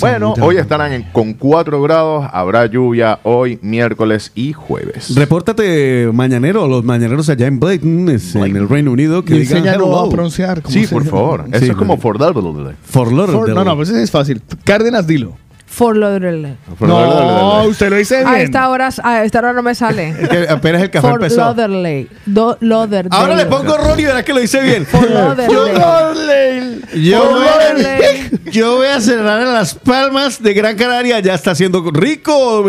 Bueno, 0.00 0.34
hoy 0.40 0.56
estarán 0.56 0.92
en- 0.92 1.02
con 1.12 1.34
4 1.34 1.82
grados. 1.82 2.26
Habrá 2.32 2.66
lluvia 2.66 3.18
hoy, 3.24 3.58
miércoles 3.62 4.30
y 4.34 4.52
jueves. 4.52 5.14
Repórtate 5.16 6.08
mañanero, 6.12 6.66
los 6.68 6.84
mañaneros 6.84 7.28
allá 7.28 7.46
en 7.46 7.58
Blaydon, 7.60 8.08
es 8.08 8.34
en 8.36 8.56
el 8.56 8.68
Reino 8.68 8.92
Unido, 8.92 9.24
que 9.24 9.34
digan 9.34 9.66
hello. 9.66 9.98
a 10.06 10.08
pronunciar. 10.08 10.62
¿cómo 10.62 10.72
Sí, 10.72 10.86
se 10.86 10.94
por 10.94 11.04
llama? 11.04 11.16
favor. 11.18 11.44
Eso 11.50 11.58
Sí, 11.64 11.70
es 11.70 11.76
como 11.76 11.96
bueno. 11.96 12.02
for 12.02 12.20
Lauderdale. 12.20 12.76
For 12.84 13.12
Lauderdale. 13.12 13.46
For- 13.46 13.54
no, 13.54 13.64
no, 13.64 13.76
pues 13.76 13.88
es 13.90 14.10
fácil. 14.10 14.40
Cárdenas, 14.64 15.06
dilo. 15.06 15.36
For 15.74 15.96
Lauderdale. 15.96 16.56
No, 16.80 16.86
Lauderdale. 16.86 17.68
usted 17.68 17.90
lo 17.90 17.96
dice 17.96 18.16
bien. 18.18 18.28
A 18.28 18.40
esta 18.40 18.68
hora, 18.68 18.90
a 19.02 19.24
esta 19.24 19.38
hora 19.40 19.52
no 19.52 19.62
me 19.62 19.74
sale. 19.74 20.10
Es 20.20 20.28
que 20.28 20.46
apenas 20.48 20.82
el 20.82 20.90
café 20.90 21.08
For 21.08 21.14
empezó. 21.20 21.40
Lauderdale. 21.40 22.06
Do- 22.26 22.56
Lauderdale. 22.60 23.08
Ahora 23.10 23.34
le 23.34 23.46
pongo 23.46 23.76
Ron 23.76 23.98
y 23.98 24.04
verá 24.04 24.22
que 24.24 24.32
lo 24.32 24.40
hice 24.40 24.60
bien. 24.62 24.86
For 24.86 25.10
Lauderdale. 25.10 26.80
Yo, 26.94 27.18
For 27.22 27.32
voy 27.34 27.44
Lauderdale. 27.44 28.30
a, 28.46 28.50
yo 28.50 28.76
voy 28.76 28.86
a 28.86 29.00
cerrar 29.00 29.42
en 29.42 29.52
Las 29.52 29.74
Palmas 29.74 30.42
de 30.42 30.54
Gran 30.54 30.76
Canaria. 30.76 31.18
Ya 31.20 31.34
está 31.34 31.50
haciendo 31.52 31.82
rico. 31.90 32.62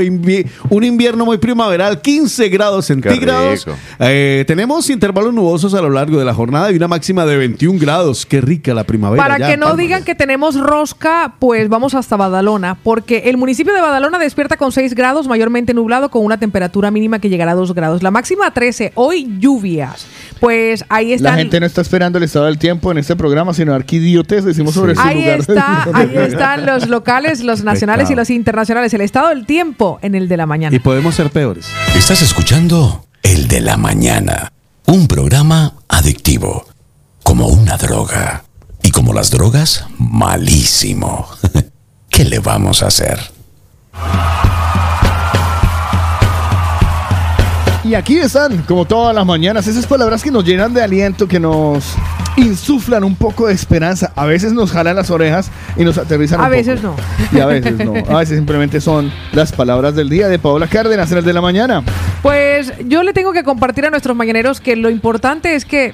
Un 0.70 0.84
invierno 0.84 1.26
muy 1.26 1.38
primaveral, 1.38 2.02
15 2.02 2.50
grados 2.50 2.86
centígrados. 2.88 3.66
Eh, 4.00 4.44
tenemos 4.48 4.90
intervalos 4.90 5.34
nubosos 5.34 5.74
a 5.74 5.82
lo 5.82 5.90
largo 5.90 6.18
de 6.18 6.26
la 6.26 6.34
jornada 6.34 6.72
y 6.72 6.76
una 6.76 6.88
máxima 6.88 7.26
de 7.26 7.38
21 7.38 7.80
grados. 7.80 8.26
Qué 8.26 8.42
rica 8.42 8.74
la 8.74 8.84
primavera. 8.84 9.22
Para 9.24 9.38
ya 9.38 9.48
que 9.50 9.58
no 9.58 9.68
Palmas. 9.68 9.78
digan 9.82 10.04
que 10.04 10.16
tenemos 10.16 10.60
rosca, 10.60 11.36
pues 11.40 11.70
vamos 11.70 11.94
hasta 11.94 12.16
Badalona, 12.18 12.76
porque 12.96 13.24
el 13.26 13.36
municipio 13.36 13.74
de 13.74 13.82
Badalona 13.82 14.18
despierta 14.18 14.56
con 14.56 14.72
6 14.72 14.96
grados, 14.96 15.28
mayormente 15.28 15.74
nublado, 15.74 16.10
con 16.10 16.24
una 16.24 16.38
temperatura 16.38 16.92
mínima 16.92 17.20
que 17.20 17.28
llegará 17.28 17.52
a 17.52 17.56
2 17.56 17.74
grados. 17.76 18.02
La 18.04 18.10
máxima 18.10 18.50
13, 18.54 18.94
hoy 18.96 19.36
lluvias. 19.38 20.08
Pues 20.40 20.86
ahí 20.88 21.12
está. 21.12 21.32
La 21.32 21.36
gente 21.36 21.60
no 21.60 21.66
está 21.66 21.82
esperando 21.82 22.20
el 22.20 22.24
estado 22.24 22.46
del 22.46 22.58
tiempo 22.58 22.94
en 22.94 22.98
este 22.98 23.18
programa, 23.18 23.54
sino 23.54 23.74
arquidiotes 23.74 24.46
decimos 24.46 24.76
sobre 24.76 24.96
su 24.96 25.02
Ahí 25.02 25.24
lugar. 25.24 25.40
está, 25.42 25.90
ahí 25.94 26.10
están 26.16 26.66
los 26.66 26.88
locales, 26.88 27.44
los 27.44 27.66
nacionales 27.66 28.10
y 28.12 28.16
los 28.16 28.30
internacionales. 28.30 28.94
El 28.94 29.02
estado 29.02 29.28
del 29.28 29.46
tiempo 29.46 30.00
en 30.02 30.16
el 30.16 30.30
de 30.30 30.38
la 30.38 30.46
mañana. 30.46 30.74
Y 30.74 30.80
podemos 30.80 31.16
ser 31.16 31.32
peores. 31.32 31.68
Estás 31.98 32.22
escuchando 32.22 33.06
El 33.24 33.50
de 33.50 33.60
la 33.60 33.76
Mañana, 33.76 34.54
un 34.86 35.10
programa 35.10 35.74
adictivo, 35.90 36.66
como 37.24 37.48
una 37.48 37.76
droga. 37.76 38.46
Y 38.84 38.92
como 38.92 39.12
las 39.12 39.32
drogas, 39.32 39.86
malísimo. 39.98 41.28
¿Qué 42.16 42.24
le 42.24 42.40
vamos 42.40 42.82
a 42.82 42.88
hacer? 42.88 43.20
Y 47.84 47.94
aquí 47.94 48.18
están, 48.18 48.64
como 48.64 48.86
todas 48.86 49.14
las 49.14 49.26
mañanas, 49.26 49.68
esas 49.68 49.86
palabras 49.86 50.24
que 50.24 50.32
nos 50.32 50.44
llenan 50.44 50.74
de 50.74 50.82
aliento, 50.82 51.28
que 51.28 51.40
nos 51.40 51.84
insuflan 52.36 53.04
un 53.04 53.16
poco 53.16 53.48
de 53.48 53.54
esperanza. 53.54 54.12
A 54.16 54.26
veces 54.26 54.54
nos 54.54 54.72
jalan 54.72 54.96
las 54.96 55.12
orejas 55.12 55.52
y 55.78 55.84
nos 55.84 55.98
aterrizan 55.98 56.40
A 56.42 56.46
un 56.46 56.50
veces 56.52 56.80
poco. 56.80 56.96
no. 57.32 57.38
Y 57.38 57.42
a 57.42 57.46
veces 57.46 57.78
no. 57.78 57.94
A 58.16 58.20
veces 58.20 58.38
simplemente 58.38 58.82
son 58.82 59.12
las 59.34 59.52
palabras 59.52 59.94
del 59.94 60.10
día 60.10 60.28
de 60.28 60.40
Paola 60.40 60.68
Cárdenas 60.68 61.12
en 61.12 61.20
el 61.20 61.26
de 61.26 61.34
la 61.34 61.42
mañana. 61.42 61.84
Pues 62.24 62.74
yo 62.88 63.04
le 63.04 63.14
tengo 63.14 63.34
que 63.34 63.44
compartir 63.44 63.86
a 63.86 63.92
nuestros 63.92 64.16
mañaneros 64.16 64.62
que 64.62 64.76
lo 64.76 64.90
importante 64.90 65.54
es 65.54 65.64
que 65.64 65.94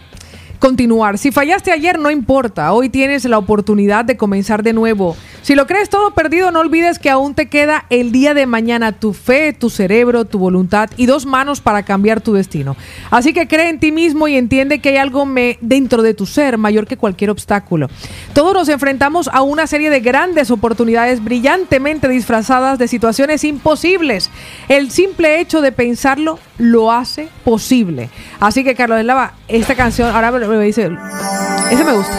continuar. 0.62 1.18
Si 1.18 1.32
fallaste 1.32 1.72
ayer, 1.72 1.98
no 1.98 2.12
importa. 2.12 2.72
Hoy 2.72 2.88
tienes 2.88 3.26
la 3.26 3.40
oportunidad 3.40 4.06
de 4.06 4.16
comenzar 4.16 4.62
de 4.62 4.74
nuevo. 4.74 5.18
Si 5.42 5.56
lo 5.56 5.66
crees 5.66 5.90
todo 5.90 6.14
perdido, 6.14 6.52
no 6.52 6.60
olvides 6.60 7.00
que 7.00 7.10
aún 7.10 7.34
te 7.34 7.50
queda 7.50 7.86
el 7.90 8.12
día 8.12 8.36
de 8.36 8.46
mañana 8.46 8.92
tu 8.92 9.14
fe, 9.14 9.54
tu 9.54 9.72
cerebro, 9.72 10.26
tu 10.26 10.38
voluntad 10.38 10.92
y 10.98 11.08
dos 11.08 11.26
manos 11.26 11.62
para 11.62 11.82
cambiar 11.82 12.22
tu 12.22 12.34
destino. 12.34 12.78
Así 13.10 13.34
que 13.34 13.48
cree 13.48 13.70
en 13.70 13.80
ti 13.80 13.92
mismo 13.92 14.28
y 14.28 14.36
entiende 14.36 14.80
que 14.80 14.90
hay 14.90 14.98
algo 14.98 15.26
me- 15.26 15.58
dentro 15.62 16.04
de 16.04 16.14
tu 16.14 16.28
ser 16.28 16.60
mayor 16.60 16.86
que 16.86 16.96
cualquier 16.96 17.32
obstáculo. 17.32 17.90
Todos 18.34 18.54
nos 18.54 18.70
enfrentamos 18.70 19.32
a 19.34 19.42
una 19.42 19.66
serie 19.66 19.90
de 19.90 20.00
grandes 20.00 20.52
oportunidades 20.52 21.24
brillantemente 21.24 22.08
disfrazadas 22.08 22.78
de 22.78 22.88
situaciones 22.88 23.44
imposibles. 23.44 24.30
El 24.70 24.92
simple 24.92 25.40
hecho 25.40 25.62
de 25.62 25.72
pensarlo 25.72 26.38
lo 26.60 26.92
hace 26.92 27.30
posible. 27.44 28.12
Así 28.40 28.64
que 28.64 28.76
Carlos 28.76 29.00
Eslava, 29.00 29.34
esta 29.48 29.74
canción, 29.74 30.14
ahora 30.16 30.30
ese 30.60 31.84
me 31.84 31.94
gusta. 31.94 32.18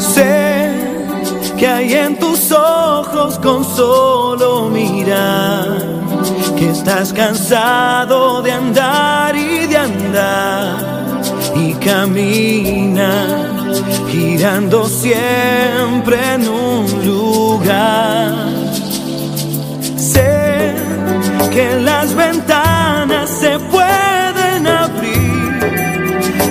Sé 0.00 0.70
que 1.56 1.66
hay 1.66 1.94
en 1.94 2.18
tus 2.18 2.50
ojos 2.52 3.38
con 3.38 3.64
solo 3.64 4.68
mirar 4.68 5.78
que 6.56 6.70
estás 6.70 7.12
cansado 7.12 8.42
de 8.42 8.52
andar 8.52 9.36
y 9.36 9.66
de 9.66 9.76
andar 9.76 11.20
y 11.56 11.72
camina 11.74 13.58
girando 14.10 14.88
siempre 14.88 16.34
en 16.34 16.48
un 16.48 17.06
lugar. 17.06 18.32
Sé 19.96 20.74
que 21.50 21.80
las 21.80 22.14
ventanas 22.14 22.77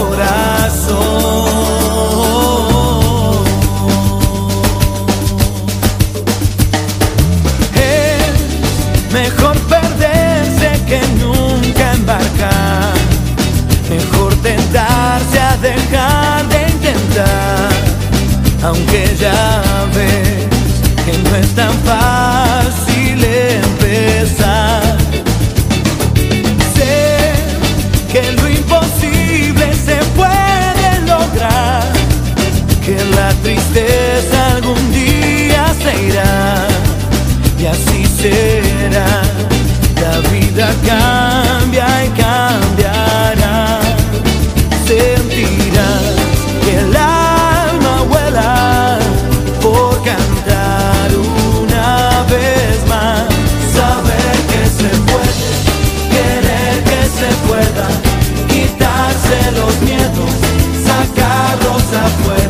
corazón. 0.00 1.00
Es 7.74 9.12
mejor 9.12 9.56
perderse 9.74 10.70
que 10.88 11.00
nunca 11.22 11.92
embarcar. 11.92 12.94
Mejor 13.90 14.34
tentarse 14.36 15.38
a 15.38 15.56
dejar 15.58 16.48
de 16.48 16.60
intentar. 16.74 17.70
Aunque 18.62 19.16
ya 19.18 19.62
ves 19.94 20.48
que 21.04 21.12
no 21.28 21.36
es 21.36 21.54
tan 21.54 21.72
fácil 21.84 22.19
será. 38.20 39.22
La 40.02 40.14
vida 40.30 40.68
cambia 40.86 41.86
y 42.04 42.08
cambiará. 42.10 43.80
Sentirás 44.86 46.14
que 46.64 46.72
el 46.80 46.96
alma 46.96 47.94
vuela 48.08 48.98
por 49.62 49.92
cantar 50.02 51.08
una 51.62 52.24
vez 52.32 52.76
más. 52.88 53.24
Saber 53.76 54.36
que 54.50 54.62
se 54.78 54.90
puede, 55.10 55.46
querer 56.14 56.76
que 56.90 57.02
se 57.18 57.30
pueda, 57.48 57.86
quitarse 58.52 59.36
los 59.58 59.74
miedos, 59.88 60.32
sacarlos 60.88 61.86
afuera, 62.06 62.49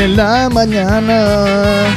de 0.00 0.08
la 0.08 0.48
mañana 0.48 1.94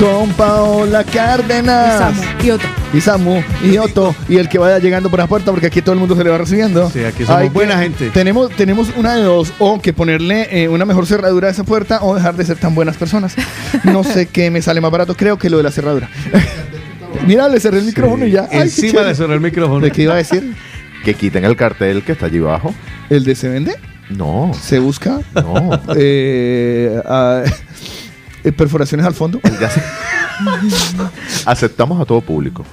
con 0.00 0.30
Paola 0.30 1.04
Cárdenas. 1.04 2.12
Y 2.42 2.50
Otto. 2.50 2.66
Y 2.92 3.00
Samu, 3.00 3.40
y 3.62 3.78
Otto, 3.78 4.16
y 4.28 4.38
el 4.38 4.48
que 4.48 4.58
vaya 4.58 4.80
llegando 4.80 5.10
por 5.10 5.20
la 5.20 5.28
puerta, 5.28 5.52
porque 5.52 5.68
aquí 5.68 5.80
todo 5.80 5.92
el 5.92 6.00
mundo 6.00 6.16
se 6.16 6.24
le 6.24 6.30
va 6.30 6.38
recibiendo. 6.38 6.90
Sí, 6.90 7.04
aquí 7.04 7.24
somos 7.24 7.52
buena 7.52 7.78
gente. 7.78 8.10
Tenemos, 8.10 8.50
tenemos 8.50 8.88
una 8.96 9.14
de 9.14 9.22
dos, 9.22 9.52
o 9.60 9.80
que 9.80 9.92
ponerle 9.92 10.48
eh, 10.50 10.68
una 10.68 10.84
mejor 10.84 11.06
cerradura 11.06 11.46
a 11.46 11.52
esa 11.52 11.62
puerta, 11.62 12.00
o 12.02 12.16
dejar 12.16 12.34
de 12.34 12.44
ser 12.44 12.56
tan 12.56 12.74
buenas 12.74 12.96
personas. 12.96 13.36
No 13.84 14.02
sé 14.02 14.26
qué 14.26 14.50
me 14.50 14.60
sale 14.60 14.80
más 14.80 14.90
barato, 14.90 15.14
creo 15.14 15.38
que 15.38 15.48
lo 15.48 15.58
de 15.58 15.62
la 15.62 15.70
cerradura. 15.70 16.08
Mira, 17.28 17.48
le 17.48 17.60
cerré 17.60 17.78
el 17.78 17.84
micrófono 17.84 18.26
y 18.26 18.32
ya. 18.32 18.48
Ay, 18.50 18.62
Encima 18.62 19.02
le 19.02 19.14
cerró 19.14 19.34
el 19.34 19.40
micrófono. 19.40 19.78
¿De 19.78 19.92
qué 19.92 20.02
iba 20.02 20.14
a 20.14 20.16
decir? 20.16 20.52
Que 21.04 21.14
quiten 21.14 21.44
el 21.44 21.54
cartel 21.54 22.02
que 22.02 22.10
está 22.10 22.26
allí 22.26 22.38
abajo. 22.38 22.74
¿El 23.08 23.22
de 23.22 23.36
se 23.36 23.48
vende? 23.48 23.76
No. 24.10 24.52
¿Se 24.54 24.78
busca? 24.78 25.20
No. 25.34 25.80
Eh, 25.96 27.00
ah, 27.04 27.42
eh, 28.44 28.52
perforaciones 28.52 29.06
al 29.06 29.14
fondo. 29.14 29.40
Ya 29.60 29.70
sé. 29.70 29.82
Aceptamos 31.46 32.00
a 32.00 32.04
todo 32.04 32.20
público. 32.20 32.64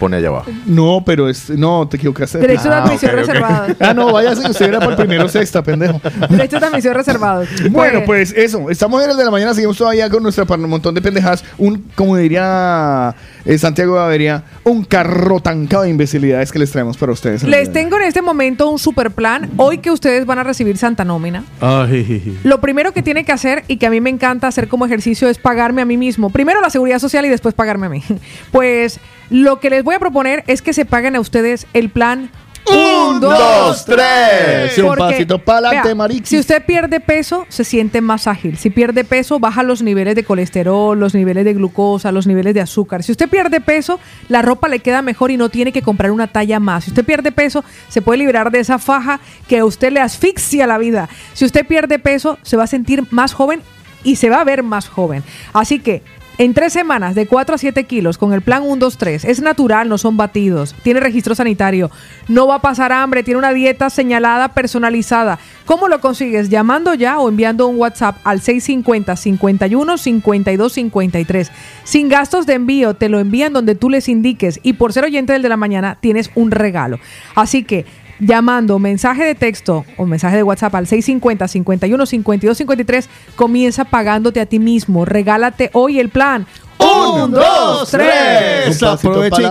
Pone 0.00 0.16
allá 0.16 0.28
abajo. 0.28 0.50
No, 0.66 1.02
pero 1.06 1.28
es. 1.28 1.50
No, 1.50 1.86
te 1.86 1.98
equivocaste. 1.98 2.38
Derechos 2.38 2.64
de 2.64 2.70
Ah, 2.70 2.84
admisión 2.84 3.12
ok, 3.12 3.18
ok. 3.20 3.26
reservados. 3.26 3.76
Ah, 3.80 3.94
no, 3.94 4.12
váyase, 4.12 4.50
usted 4.50 4.66
era 4.68 4.78
para 4.80 4.92
el 4.92 4.96
primero 4.96 5.28
sexta, 5.28 5.62
pendejo. 5.62 6.00
Derechos 6.28 6.60
de 6.60 6.66
admisión 6.66 6.94
reservados. 6.94 7.48
Bueno, 7.70 8.00
pues 8.06 8.32
eso. 8.36 8.70
Estamos 8.70 9.04
en 9.04 9.10
el 9.10 9.16
de 9.16 9.24
la 9.24 9.30
mañana, 9.30 9.52
seguimos 9.54 9.76
todavía 9.76 10.08
con 10.10 10.22
nuestra 10.22 10.44
un 10.48 10.68
montón 10.70 10.94
de 10.94 11.02
pendejadas. 11.02 11.44
Un, 11.58 11.84
como 11.94 12.16
diría 12.16 13.14
eh, 13.44 13.58
Santiago 13.58 13.94
Bavería, 13.94 14.42
un 14.64 14.84
carro 14.84 15.40
tancado 15.40 15.82
de 15.84 15.90
imbecilidades 15.90 16.50
que 16.50 16.58
les 16.58 16.70
traemos 16.70 16.96
para 16.96 17.12
ustedes. 17.12 17.42
Les 17.44 17.72
tengo 17.72 17.96
en 17.98 18.04
este 18.04 18.22
momento 18.22 18.70
un 18.70 18.78
super 18.78 19.10
plan. 19.10 19.50
Hoy 19.58 19.78
que 19.78 19.90
ustedes 19.90 20.24
van 20.26 20.38
a 20.38 20.44
recibir 20.44 20.78
Santa 20.78 21.04
Nómina. 21.04 21.44
Ay. 21.60 22.38
Lo 22.42 22.60
primero 22.60 22.92
que 22.92 23.02
tiene 23.02 23.24
que 23.24 23.32
hacer 23.32 23.64
y 23.68 23.76
que 23.76 23.86
a 23.86 23.90
mí 23.90 24.00
me 24.00 24.10
encanta 24.10 24.46
hacer 24.48 24.68
como 24.68 24.86
ejercicio 24.86 25.28
es 25.28 25.36
pagarme 25.38 25.82
a 25.82 25.84
mí 25.84 25.96
mismo. 25.96 26.30
Primero 26.30 26.60
la 26.62 26.70
seguridad 26.70 26.98
social 26.98 27.26
y 27.26 27.28
después 27.28 27.54
pagarme 27.54 27.86
a 27.86 27.90
mí. 27.90 28.02
Pues 28.52 28.98
lo 29.30 29.60
que 29.60 29.70
les 29.70 29.84
voy 29.84 29.94
a 29.94 29.98
proponer 29.98 30.44
es 30.46 30.60
que 30.60 30.72
se 30.72 30.84
paguen 30.84 31.16
a 31.16 31.20
ustedes 31.20 31.66
el 31.72 31.88
plan 31.88 32.30
Un, 32.66 33.20
dos, 33.20 33.84
tres. 33.84 34.76
Un 34.78 34.86
Porque, 34.86 35.02
pasito 35.02 35.38
pa'lante, 35.38 35.88
vea, 35.88 35.94
mariquis. 35.94 36.28
Si 36.28 36.38
usted 36.38 36.64
pierde 36.64 37.00
peso, 37.00 37.46
se 37.48 37.64
siente 37.64 38.00
más 38.00 38.26
ágil. 38.26 38.58
Si 38.58 38.70
pierde 38.70 39.02
peso, 39.02 39.38
baja 39.40 39.62
los 39.62 39.82
niveles 39.82 40.14
de 40.14 40.24
colesterol, 40.24 40.98
los 40.98 41.14
niveles 41.14 41.44
de 41.44 41.54
glucosa, 41.54 42.12
los 42.12 42.26
niveles 42.26 42.54
de 42.54 42.60
azúcar. 42.60 43.02
Si 43.02 43.12
usted 43.12 43.28
pierde 43.28 43.60
peso, 43.60 43.98
la 44.28 44.42
ropa 44.42 44.68
le 44.68 44.80
queda 44.80 45.02
mejor 45.02 45.30
y 45.30 45.36
no 45.36 45.48
tiene 45.48 45.72
que 45.72 45.82
comprar 45.82 46.10
una 46.10 46.26
talla 46.26 46.60
más. 46.60 46.84
Si 46.84 46.90
usted 46.90 47.04
pierde 47.04 47.32
peso, 47.32 47.64
se 47.88 48.02
puede 48.02 48.18
liberar 48.18 48.50
de 48.50 48.60
esa 48.60 48.78
faja 48.78 49.20
que 49.48 49.58
a 49.58 49.64
usted 49.64 49.90
le 49.92 50.00
asfixia 50.00 50.66
la 50.66 50.78
vida. 50.78 51.08
Si 51.32 51.44
usted 51.44 51.66
pierde 51.66 51.98
peso, 51.98 52.38
se 52.42 52.56
va 52.56 52.64
a 52.64 52.68
sentir 52.68 53.04
más 53.10 53.32
joven 53.32 53.62
y 54.04 54.16
se 54.16 54.30
va 54.30 54.40
a 54.40 54.44
ver 54.44 54.62
más 54.62 54.88
joven. 54.88 55.24
Así 55.52 55.78
que 55.78 56.02
en 56.38 56.54
tres 56.54 56.72
semanas, 56.72 57.14
de 57.14 57.26
4 57.26 57.54
a 57.54 57.58
7 57.58 57.84
kilos, 57.84 58.16
con 58.16 58.32
el 58.32 58.40
plan 58.40 58.62
1, 58.62 58.76
2, 58.76 58.96
3, 58.96 59.24
es 59.24 59.42
natural, 59.42 59.88
no 59.88 59.98
son 59.98 60.16
batidos, 60.16 60.74
tiene 60.82 61.00
registro 61.00 61.34
sanitario, 61.34 61.90
no 62.28 62.46
va 62.46 62.56
a 62.56 62.60
pasar 62.62 62.92
hambre, 62.92 63.22
tiene 63.22 63.38
una 63.38 63.52
dieta 63.52 63.90
señalada, 63.90 64.48
personalizada. 64.54 65.38
¿Cómo 65.66 65.88
lo 65.88 66.00
consigues? 66.00 66.48
Llamando 66.48 66.94
ya 66.94 67.18
o 67.18 67.28
enviando 67.28 67.66
un 67.66 67.78
WhatsApp 67.78 68.16
al 68.24 68.40
650 68.40 69.16
51 69.16 69.98
52 69.98 70.72
53. 70.72 71.52
Sin 71.84 72.08
gastos 72.08 72.46
de 72.46 72.54
envío, 72.54 72.94
te 72.94 73.08
lo 73.08 73.20
envían 73.20 73.52
donde 73.52 73.74
tú 73.74 73.90
les 73.90 74.08
indiques 74.08 74.60
y 74.62 74.72
por 74.72 74.92
ser 74.92 75.04
oyente 75.04 75.32
del 75.32 75.42
de 75.42 75.48
la 75.48 75.56
mañana 75.56 75.98
tienes 76.00 76.30
un 76.34 76.50
regalo. 76.50 76.98
Así 77.34 77.64
que 77.64 77.84
llamando 78.20 78.78
mensaje 78.78 79.24
de 79.24 79.34
texto 79.34 79.84
o 79.96 80.06
mensaje 80.06 80.36
de 80.36 80.42
WhatsApp 80.42 80.74
al 80.74 80.86
650 80.86 81.48
51 81.48 82.06
52 82.06 82.58
53, 82.58 83.08
comienza 83.36 83.84
pagándote 83.84 84.40
a 84.40 84.46
ti 84.46 84.58
mismo. 84.58 85.04
Regálate 85.04 85.70
hoy 85.72 85.98
el 85.98 86.08
plan. 86.10 86.46
Un, 86.78 87.30
dos, 87.30 87.90
tres. 87.90 88.82
Aproveche, 88.82 89.44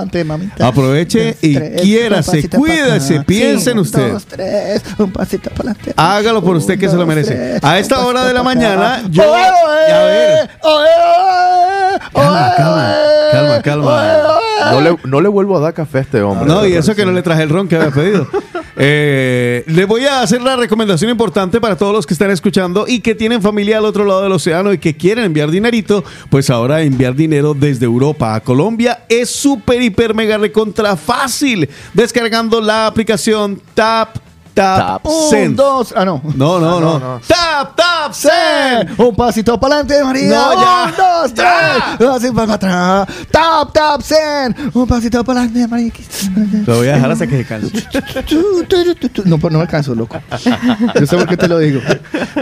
aproveche 0.60 1.26
Dos, 1.28 1.36
y 1.44 1.54
tres, 1.56 1.82
quiérase, 1.84 2.50
cuídese, 2.50 3.14
pa'lante. 3.14 3.24
piense 3.28 3.70
en 3.70 3.78
Un, 3.78 3.82
usted. 3.84 4.12
dos, 4.14 4.26
tres, 4.26 4.82
un 4.98 5.12
pasito 5.12 5.52
para 5.52 5.72
adelante. 5.72 5.94
Hágalo 5.96 6.44
por 6.44 6.56
usted 6.56 6.80
que 6.80 6.90
se 6.90 6.96
lo 6.96 7.06
merece. 7.06 7.36
tres, 7.36 7.64
A 7.64 7.78
esta 7.78 8.00
un 8.00 8.06
hora 8.08 8.26
de 8.26 8.34
la 8.34 8.42
mañana, 8.42 9.04
yo. 9.12 9.22
A 9.32 10.04
ver, 10.06 10.50
calma, 12.14 12.54
calma, 12.58 12.96
calma, 13.32 13.62
calma. 13.62 14.18
No 14.72 14.82
le, 14.82 14.98
no 15.06 15.22
le 15.22 15.30
vuelvo 15.30 15.58
a 15.58 15.60
dar 15.62 15.74
café 15.76 16.00
a 16.00 16.02
este 16.02 16.22
hombre. 16.24 16.48
No, 16.48 16.66
y 16.66 16.74
eso 16.74 16.96
que 16.96 17.06
no 17.06 17.12
le 17.12 17.22
traje 17.22 17.44
el 17.44 17.50
ron 17.50 17.68
que 17.68 17.76
había 17.76 17.92
pedido. 17.92 18.28
Eh, 18.82 19.66
le 19.68 19.84
voy 19.84 20.06
a 20.06 20.22
hacer 20.22 20.42
la 20.42 20.56
recomendación 20.56 21.12
importante 21.12 21.60
para 21.60 21.76
todos 21.76 21.94
los 21.94 22.08
que 22.08 22.14
están 22.14 22.32
escuchando 22.32 22.86
y 22.88 23.02
que 23.02 23.14
tienen 23.14 23.42
familia 23.42 23.78
al 23.78 23.84
otro 23.84 24.06
lado 24.06 24.24
del 24.24 24.32
océano 24.32 24.72
y 24.72 24.78
que 24.78 24.96
quieren 24.96 25.26
enviar 25.26 25.52
dinerito. 25.52 26.06
Pues 26.30 26.50
ahora 26.50 26.82
enviar 26.82 27.14
dinero 27.14 27.54
desde 27.54 27.86
Europa 27.86 28.36
a 28.36 28.40
Colombia 28.40 29.04
es 29.10 29.30
súper, 29.30 29.82
hiper, 29.82 30.16
mega 30.16 30.38
recontra 30.38 30.96
fácil. 30.96 31.70
Descargando 31.94 32.62
la 32.62 32.88
aplicación 32.88 33.62
Tap 33.74 34.29
Tap, 34.64 35.06
Un, 35.06 35.30
Send. 35.30 35.56
dos, 35.56 35.94
ah, 35.96 36.06
no. 36.06 36.22
No, 36.36 36.60
no, 36.60 36.80
no. 36.80 37.00
no. 37.00 37.22
Tap 37.28 37.76
Tap 37.76 38.14
Send. 38.14 39.00
Un 39.00 39.16
pasito 39.16 39.60
para 39.60 39.76
adelante, 39.76 40.04
María. 40.04 40.30
No, 40.30 40.54
ya. 40.62 40.86
Un, 40.86 40.92
dos, 40.98 41.34
tres. 41.34 41.48
Un 42.00 42.08
pasito 42.08 42.34
para 42.34 42.54
atrás. 42.54 43.08
Tap, 43.32 43.74
tap, 43.74 44.02
send. 44.02 44.76
Un 44.76 44.88
pasito 44.88 45.24
para 45.24 45.42
adelante, 45.42 45.68
María. 45.68 45.92
Lo 46.66 46.78
voy 46.78 46.88
a 46.88 46.94
dejar 46.96 47.12
hasta 47.12 47.28
que 47.28 47.38
se 47.38 47.46
canse. 47.46 47.72
No, 49.26 49.38
pues 49.38 49.52
no 49.52 49.60
me 49.60 49.64
alcanzo, 49.64 49.96
loco. 49.96 50.20
Yo 51.00 51.06
sé 51.06 51.18
por 51.18 51.28
qué 51.28 51.38
te 51.38 51.48
lo 51.48 51.60
digo. 51.60 51.82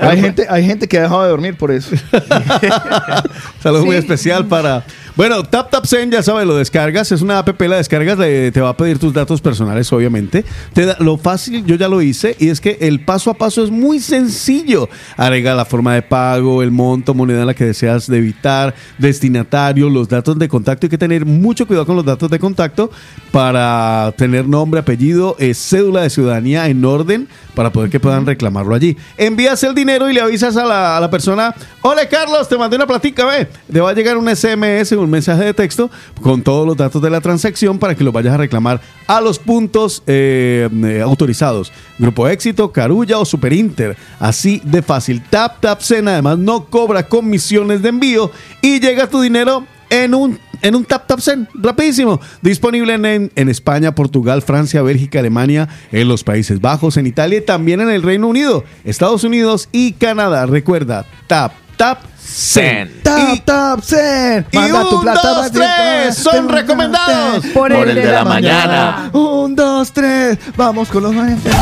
Hay 0.01 0.21
gente, 0.21 0.47
hay 0.49 0.65
gente 0.65 0.87
que 0.87 0.97
ha 0.99 1.03
dejado 1.03 1.23
de 1.23 1.29
dormir 1.29 1.57
por 1.57 1.71
eso. 1.71 1.95
Saludo 3.61 3.85
muy 3.85 3.95
especial 3.95 4.45
para. 4.45 4.83
Bueno, 5.15 5.41
Tap 5.43 5.71
Tap 5.71 5.85
Send, 5.85 6.13
ya 6.13 6.21
sabes, 6.21 6.45
lo 6.45 6.55
descargas. 6.55 7.11
Es 7.11 7.21
una 7.23 7.39
app, 7.39 7.59
la 7.61 7.77
descargas, 7.77 8.19
le- 8.19 8.51
te 8.51 8.61
va 8.61 8.69
a 8.69 8.77
pedir 8.77 8.99
tus 8.99 9.13
datos 9.13 9.41
personales, 9.41 9.91
obviamente. 9.91 10.45
Te 10.73 10.85
da- 10.85 10.97
lo 10.99 11.17
fácil, 11.17 11.65
yo 11.65 11.75
ya 11.75 11.87
lo 11.87 12.01
hice, 12.03 12.06
y 12.39 12.49
es 12.49 12.61
que 12.61 12.77
el 12.81 13.01
paso 13.01 13.29
a 13.29 13.33
paso 13.33 13.63
es 13.63 13.71
muy 13.71 13.99
sencillo. 13.99 14.89
Agrega 15.17 15.55
la 15.55 15.65
forma 15.65 15.93
de 15.93 16.01
pago, 16.01 16.63
el 16.63 16.71
monto, 16.71 17.13
moneda 17.13 17.41
en 17.41 17.47
la 17.47 17.53
que 17.53 17.65
deseas 17.65 18.07
debitar, 18.07 18.73
destinatario, 18.97 19.89
los 19.89 20.07
datos 20.07 20.37
de 20.39 20.47
contacto. 20.47 20.85
Hay 20.85 20.89
que 20.89 20.97
tener 20.97 21.25
mucho 21.25 21.67
cuidado 21.67 21.85
con 21.85 21.95
los 21.95 22.05
datos 22.05 22.29
de 22.29 22.39
contacto 22.39 22.89
para 23.31 24.13
tener 24.17 24.47
nombre, 24.47 24.79
apellido, 24.79 25.35
eh, 25.39 25.53
cédula 25.53 26.01
de 26.01 26.09
ciudadanía 26.09 26.67
en 26.67 26.83
orden 26.85 27.27
para 27.53 27.71
poder 27.71 27.89
que 27.89 27.99
puedan 27.99 28.25
reclamarlo 28.25 28.75
allí. 28.75 28.95
Envías 29.17 29.63
el 29.63 29.75
dinero 29.75 30.09
y 30.09 30.13
le 30.13 30.21
avisas 30.21 30.55
a 30.57 30.65
la, 30.65 30.97
a 30.97 30.99
la 30.99 31.09
persona, 31.09 31.53
hola 31.81 32.07
Carlos, 32.07 32.47
te 32.47 32.57
mandé 32.57 32.75
una 32.75 32.87
platica, 32.87 33.25
ve. 33.25 33.47
Te 33.71 33.81
va 33.81 33.89
a 33.89 33.93
llegar 33.93 34.17
un 34.17 34.33
SMS, 34.33 34.91
un 34.93 35.09
mensaje 35.09 35.43
de 35.43 35.53
texto 35.53 35.89
con 36.21 36.41
todos 36.41 36.65
los 36.65 36.77
datos 36.77 37.01
de 37.01 37.09
la 37.09 37.21
transacción 37.21 37.79
para 37.79 37.95
que 37.95 38.03
lo 38.03 38.11
vayas 38.11 38.33
a 38.33 38.37
reclamar 38.37 38.79
a 39.07 39.21
los 39.21 39.39
puntos 39.39 40.03
eh, 40.05 40.69
eh, 40.83 41.01
autorizados. 41.03 41.71
Grupo 41.99 42.27
Éxito, 42.27 42.71
Carulla 42.71 43.19
o 43.19 43.25
Super 43.25 43.53
Inter. 43.53 43.97
Así 44.19 44.61
de 44.63 44.81
fácil. 44.81 45.23
Tap 45.29 45.59
Tap 45.59 45.81
Send 45.81 46.09
además 46.09 46.37
no 46.37 46.65
cobra 46.65 47.07
comisiones 47.07 47.81
de 47.81 47.89
envío 47.89 48.31
y 48.61 48.79
llega 48.79 49.07
tu 49.07 49.21
dinero 49.21 49.65
en 49.89 50.13
un 50.13 50.39
en 50.61 50.75
un 50.75 50.85
tap 50.85 51.05
tap 51.05 51.19
send, 51.19 51.47
rapidísimo. 51.53 52.19
Disponible 52.41 52.93
en, 52.95 53.31
en 53.35 53.49
España, 53.49 53.93
Portugal, 53.93 54.41
Francia, 54.41 54.81
Bélgica, 54.81 55.19
Alemania, 55.19 55.69
en 55.91 56.07
los 56.07 56.23
Países 56.23 56.61
Bajos, 56.61 56.97
en 56.97 57.05
Italia 57.05 57.37
y 57.39 57.45
también 57.45 57.79
en 57.81 57.89
el 57.89 58.01
Reino 58.01 58.27
Unido, 58.27 58.63
Estados 58.83 59.23
Unidos 59.23 59.69
y 59.71 59.93
Canadá. 59.93 60.47
Recuerda, 60.47 61.05
tap 61.27 61.53
tap 61.77 61.99
send. 62.17 63.03
Tap, 63.03 63.45
tap, 63.45 63.81
send. 63.81 64.47
Y 64.51 64.57
Manda 64.57 64.83
tu 64.89 64.95
un, 64.97 65.01
plata. 65.01 65.21
dos, 65.21 65.51
tres, 65.51 66.15
son 66.17 66.49
recomendados 66.49 67.45
por, 67.53 67.71
el, 67.71 67.95
de, 67.95 68.05
la, 68.05 68.25
mañana. 68.25 69.09
Un, 69.13 69.55
dos, 69.55 69.91
tres. 69.91 70.37
Vamos 70.55 70.89
con 70.89 71.03
los 71.03 71.13
maestros. 71.13 71.55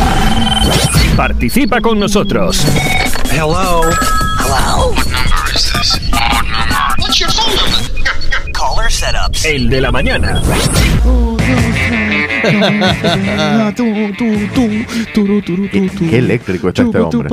Participa 1.16 1.82
con 1.82 2.00
nosotros. 2.00 2.64
Hello. 3.32 3.82
Hello. 4.40 4.92
What 4.92 5.06
number 5.08 5.56
is 5.56 5.72
this? 5.74 6.00
What 6.12 6.44
number? 6.44 6.96
What's 6.98 7.20
your 7.20 7.30
phone 7.32 7.56
number? 7.56 8.52
Caller 8.54 8.90
setups. 8.90 9.46
El 9.46 9.70
de 9.70 9.82
la 9.82 9.92
mañana. 9.92 10.42
Qué 16.10 16.18
eléctrico 16.18 16.70
está 16.70 16.84
este 16.84 17.00
hombre. 17.00 17.30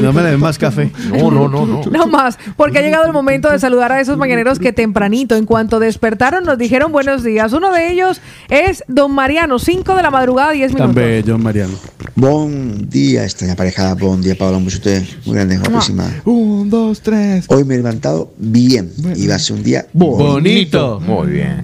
No 0.00 0.12
me 0.12 0.22
le 0.22 0.30
den 0.30 0.40
más 0.40 0.58
café. 0.58 0.90
No, 1.10 1.30
no, 1.30 1.48
no, 1.48 1.66
no. 1.66 1.82
No 1.90 2.06
más, 2.06 2.38
porque 2.56 2.78
ha 2.78 2.82
llegado 2.82 3.06
el 3.06 3.12
momento 3.12 3.50
de 3.50 3.58
saludar 3.58 3.92
a 3.92 4.00
esos 4.00 4.16
mañaneros 4.16 4.58
que 4.58 4.72
tempranito, 4.72 5.36
en 5.36 5.46
cuanto 5.46 5.78
despertaron, 5.80 6.44
nos 6.44 6.58
dijeron 6.58 6.92
buenos 6.92 7.22
días. 7.22 7.52
Uno 7.52 7.72
de 7.72 7.92
ellos 7.92 8.20
es 8.48 8.84
don 8.88 9.12
Mariano, 9.12 9.58
5 9.58 9.94
de 9.94 10.02
la 10.02 10.10
madrugada, 10.10 10.52
10 10.52 10.72
Tan 10.72 10.80
minutos. 10.90 10.94
bello, 10.94 11.38
Mariano. 11.38 11.74
Buen 12.14 12.88
día, 12.88 13.24
extraña 13.24 13.56
pareja. 13.56 13.94
Buen 13.94 14.20
día, 14.20 14.36
Paola. 14.36 14.58
Un 14.58 14.66
usted. 14.66 15.02
Muy 15.24 15.36
grande, 15.36 15.58
guapísima. 15.58 16.04
Un, 16.24 16.68
dos, 16.70 17.00
tres. 17.00 17.46
Hoy 17.48 17.64
me 17.64 17.74
he 17.74 17.78
levantado 17.78 18.32
bien. 18.38 18.90
Y 19.16 19.26
va 19.26 19.36
a 19.36 19.38
ser 19.38 19.56
un 19.56 19.62
día 19.62 19.86
Bonito. 19.92 21.00
Muy 21.00 21.28
bien. 21.32 21.62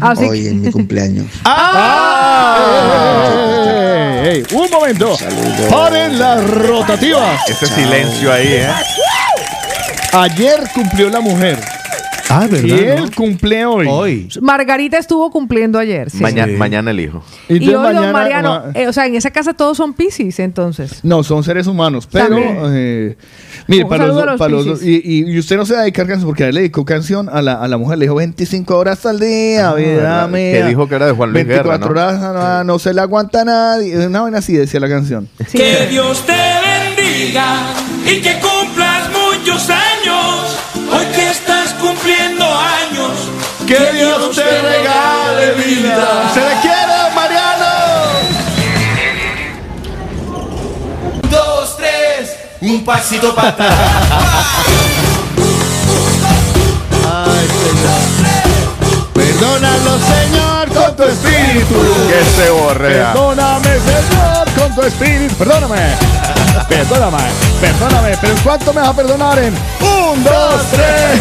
Así 0.00 0.24
Hoy 0.24 0.42
que- 0.42 0.48
es 0.48 0.54
mi 0.54 0.70
cumpleaños. 0.70 1.26
¡Ey, 4.24 4.28
ey! 4.28 4.44
Un 4.52 4.70
momento. 4.70 5.16
Saludos. 5.16 5.70
Paren 5.70 6.18
las 6.18 6.48
rotativas. 6.50 7.48
Ese 7.48 7.66
silencio 7.66 8.32
ahí, 8.32 8.46
¿eh? 8.48 8.68
Ayer 10.12 10.60
cumplió 10.74 11.10
la 11.10 11.20
mujer. 11.20 11.58
Ah, 12.28 12.48
Y 12.50 12.70
él 12.72 13.14
cumple 13.14 13.64
hoy. 13.64 13.86
Hoy. 13.88 14.28
Margarita 14.40 14.98
estuvo 14.98 15.30
cumpliendo 15.30 15.78
ayer. 15.78 16.10
sí. 16.10 16.18
Mañana, 16.20 16.52
mañana 16.58 16.90
el 16.90 16.98
hijo. 16.98 17.22
Y 17.48 17.54
Entonces 17.58 17.76
hoy, 17.76 17.84
don 17.84 17.94
mañana 17.94 18.12
Mariano, 18.12 18.50
va- 18.50 18.70
eh, 18.74 18.88
o 18.88 18.92
sea, 18.92 19.06
en 19.06 19.14
esa 19.14 19.30
casa 19.30 19.54
todos 19.54 19.76
son 19.76 19.94
piscis, 19.94 20.40
entonces. 20.40 21.00
No, 21.04 21.22
son 21.22 21.44
seres 21.44 21.68
humanos, 21.68 22.08
pero 22.10 22.36
eh, 22.74 23.16
mire, 23.68 23.84
Un 23.84 23.90
para 23.90 24.06
los, 24.08 24.26
los 24.26 24.38
para 24.38 24.50
los 24.50 24.82
y, 24.82 25.00
y- 25.04 25.30
y 25.30 25.38
usted 25.38 25.56
no 25.56 25.64
se 25.66 25.74
va 25.74 25.80
a 25.80 25.82
dedicar 25.82 26.06
canción 26.08 26.26
porque 26.28 26.44
a 26.44 26.48
él 26.48 26.54
le 26.56 26.62
dedicó 26.62 26.84
canción 26.84 27.28
a 27.28 27.40
la, 27.42 27.54
a 27.62 27.68
la 27.68 27.78
mujer, 27.78 27.98
le 27.98 28.06
dijo 28.06 28.16
25 28.16 28.76
horas 28.76 29.06
al 29.06 29.20
día, 29.20 29.72
vida 29.74 29.86
¿verdad? 29.96 30.28
mía. 30.28 30.52
Que 30.52 30.64
dijo 30.64 30.88
que 30.88 30.94
era 30.96 31.06
de 31.06 31.12
Juan 31.12 31.32
Luis 31.32 31.46
24 31.46 31.78
Guerra, 31.94 32.12
¿no? 32.12 32.30
horas 32.32 32.64
no, 32.64 32.64
no 32.72 32.78
se 32.80 32.92
le 32.92 33.00
aguanta 33.02 33.42
a 33.42 33.44
nadie, 33.44 34.04
una 34.06 34.22
vaina 34.22 34.38
así 34.38 34.52
decía 34.54 34.80
la 34.80 34.88
canción. 34.88 35.28
Que 35.52 35.86
Dios 35.90 36.26
te 36.26 36.32
bendiga 36.32 37.58
y 38.04 38.20
que 38.20 38.32
cumplas 38.40 39.08
muchos 39.10 39.70
años. 39.70 40.56
Hoy 40.92 41.04
que. 41.14 41.25
Que 43.66 43.92
Dios 43.92 44.30
te 44.32 44.44
regale 44.44 45.54
vida. 45.54 46.30
Se 46.32 46.40
le 46.40 46.60
quiere, 46.60 47.10
Mariano. 47.16 47.66
Un, 51.12 51.30
dos, 51.30 51.76
tres, 51.76 52.36
un 52.60 52.84
pasito 52.84 53.34
para 53.34 53.48
atrás. 53.48 53.74
Perdónalo, 59.12 59.98
Señor, 59.98 60.68
con 60.68 60.96
tu 60.96 61.02
espíritu. 61.02 61.74
Que 62.06 62.24
se 62.40 62.50
borrea. 62.50 63.12
Perdóname, 63.14 63.68
Señor, 63.80 64.48
con 64.56 64.74
tu 64.76 64.82
espíritu. 64.82 65.34
Perdóname. 65.34 65.80
Perdóname, 66.68 67.18
perdóname. 67.60 68.16
Pero 68.20 68.32
¿en 68.32 68.38
cuánto 68.42 68.72
me 68.72 68.80
vas 68.80 68.90
a 68.90 68.94
perdonar? 68.94 69.38
En 69.40 69.54
un, 69.80 70.22
dos, 70.22 70.62
tres. 70.70 71.20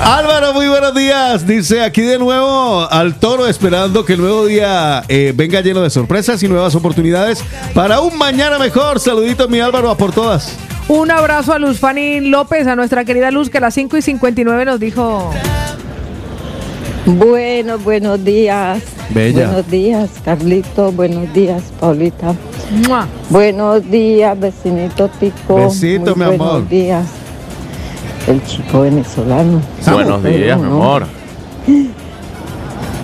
Álvaro, 0.00 0.54
muy 0.54 0.68
buenos 0.68 0.94
días. 0.94 1.46
Dice 1.46 1.82
aquí 1.82 2.02
de 2.02 2.18
nuevo 2.18 2.88
al 2.90 3.18
toro 3.18 3.46
esperando 3.46 4.04
que 4.04 4.14
el 4.14 4.20
nuevo 4.20 4.46
día 4.46 5.02
eh, 5.08 5.32
venga 5.34 5.60
lleno 5.60 5.80
de 5.82 5.90
sorpresas 5.90 6.42
y 6.42 6.48
nuevas 6.48 6.74
oportunidades 6.74 7.42
para 7.74 8.00
un 8.00 8.16
mañana 8.16 8.58
mejor. 8.58 9.00
Saluditos, 9.00 9.50
mi 9.50 9.60
Álvaro, 9.60 9.90
a 9.90 9.96
por 9.96 10.12
todas. 10.12 10.56
Un 10.86 11.10
abrazo 11.10 11.52
a 11.52 11.58
Luz 11.58 11.78
Fanny 11.78 12.20
López, 12.20 12.66
a 12.66 12.76
nuestra 12.76 13.04
querida 13.04 13.30
Luz, 13.30 13.50
que 13.50 13.58
a 13.58 13.60
las 13.60 13.74
5 13.74 13.96
y 13.96 14.02
59 14.02 14.64
nos 14.64 14.80
dijo. 14.80 15.30
Buenos, 17.04 17.82
buenos 17.82 18.24
días. 18.24 18.82
Bella. 19.10 19.46
Buenos 19.46 19.70
días, 19.70 20.10
Carlito. 20.24 20.92
Buenos 20.92 21.32
días, 21.32 21.62
Paulita. 21.80 22.34
¡Mua! 22.86 23.06
Buenos 23.30 23.90
días, 23.90 24.38
vecinito 24.38 25.08
Tico. 25.18 25.56
Besito, 25.56 26.14
Muy 26.14 26.26
mi 26.26 26.34
amor. 26.34 26.50
Buenos 26.50 26.68
días. 26.68 27.17
El 28.28 28.44
chico 28.44 28.82
venezolano. 28.82 29.62
Buenos 29.90 30.22
días, 30.22 30.58
mi 30.58 30.66
amor. 30.66 31.06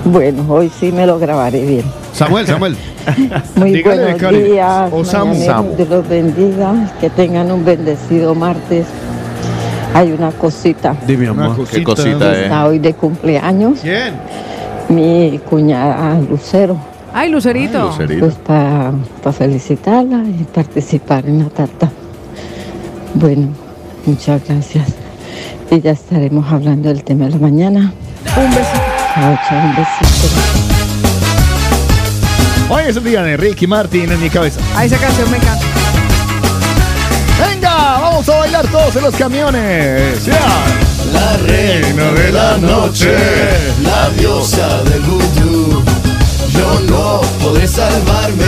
Bueno, 0.06 0.44
hoy 0.51 0.70
sí 0.78 0.92
me 0.92 1.06
lo 1.06 1.18
grabaré 1.18 1.64
bien. 1.64 1.84
Samuel, 2.12 2.46
Samuel. 2.46 2.76
Muy 3.56 3.72
Dígale, 3.72 4.12
buenos 4.12 4.44
días. 4.44 4.92
O 4.92 5.02
Samu. 5.02 5.32
mañaneros, 5.32 5.46
Samu. 5.46 5.76
Dios 5.76 5.88
los 5.88 6.09
bendiga. 6.09 6.92
Que 7.01 7.09
tengan 7.09 7.51
un 7.51 7.64
bendecido 7.64 8.34
martes. 8.34 8.86
Hay 9.94 10.12
una 10.12 10.30
cosita. 10.32 10.94
Dime, 11.06 11.28
amor. 11.28 11.66
Qué 11.66 11.82
cosita. 11.82 12.38
Está 12.38 12.66
hoy 12.66 12.80
de 12.80 12.92
cumpleaños. 12.92 13.78
¿Quién? 13.80 14.12
Mi 14.90 15.40
cuñada 15.48 16.20
Lucero. 16.20 16.76
¡Ay, 17.14 17.30
Lucerito! 17.30 17.86
Lucerito. 17.86 18.26
Pues 18.26 18.34
para 18.34 18.92
felicitarla 19.32 20.22
y 20.24 20.44
participar 20.44 21.24
en 21.24 21.44
la 21.44 21.48
tarta. 21.48 21.90
Bueno, 23.14 23.48
muchas 24.05 24.46
gracias. 24.46 25.03
Y 25.74 25.80
ya 25.80 25.90
estaremos 25.90 26.46
hablando 26.52 26.88
del 26.88 27.02
tema 27.02 27.24
de 27.24 27.32
la 27.32 27.38
mañana. 27.38 27.92
Un 28.36 28.51
besito. 28.51 28.80
Chao, 29.12 29.36
chao, 29.48 29.59
un 29.59 29.74
besito. 29.74 30.28
Hoy 32.70 32.84
es 32.86 32.96
el 32.96 33.02
día 33.02 33.22
de 33.24 33.36
Ricky 33.36 33.66
Martin 33.66 34.12
en 34.12 34.22
mi 34.22 34.30
cabeza. 34.30 34.60
A 34.76 34.84
esa 34.84 34.96
canción 34.98 35.28
me 35.32 35.38
encanta. 35.38 35.64
Venga, 37.40 37.98
vamos 38.01 38.28
a 38.28 38.38
bailar 38.38 38.68
todos 38.68 38.94
en 38.94 39.02
los 39.02 39.16
camiones. 39.16 40.24
Ya. 40.24 40.38
La 41.12 41.36
reina 41.38 42.12
de 42.12 42.30
la 42.30 42.56
noche, 42.59 43.12
la 43.82 44.10
diosa 44.10 44.80
del 44.84 45.02
vudú. 45.02 45.82
Yo 46.52 46.80
no 46.88 47.20
podré 47.42 47.66
salvarme, 47.66 48.44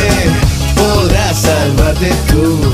podrás 0.77 1.41
salvarte 1.41 2.13
tú. 2.29 2.73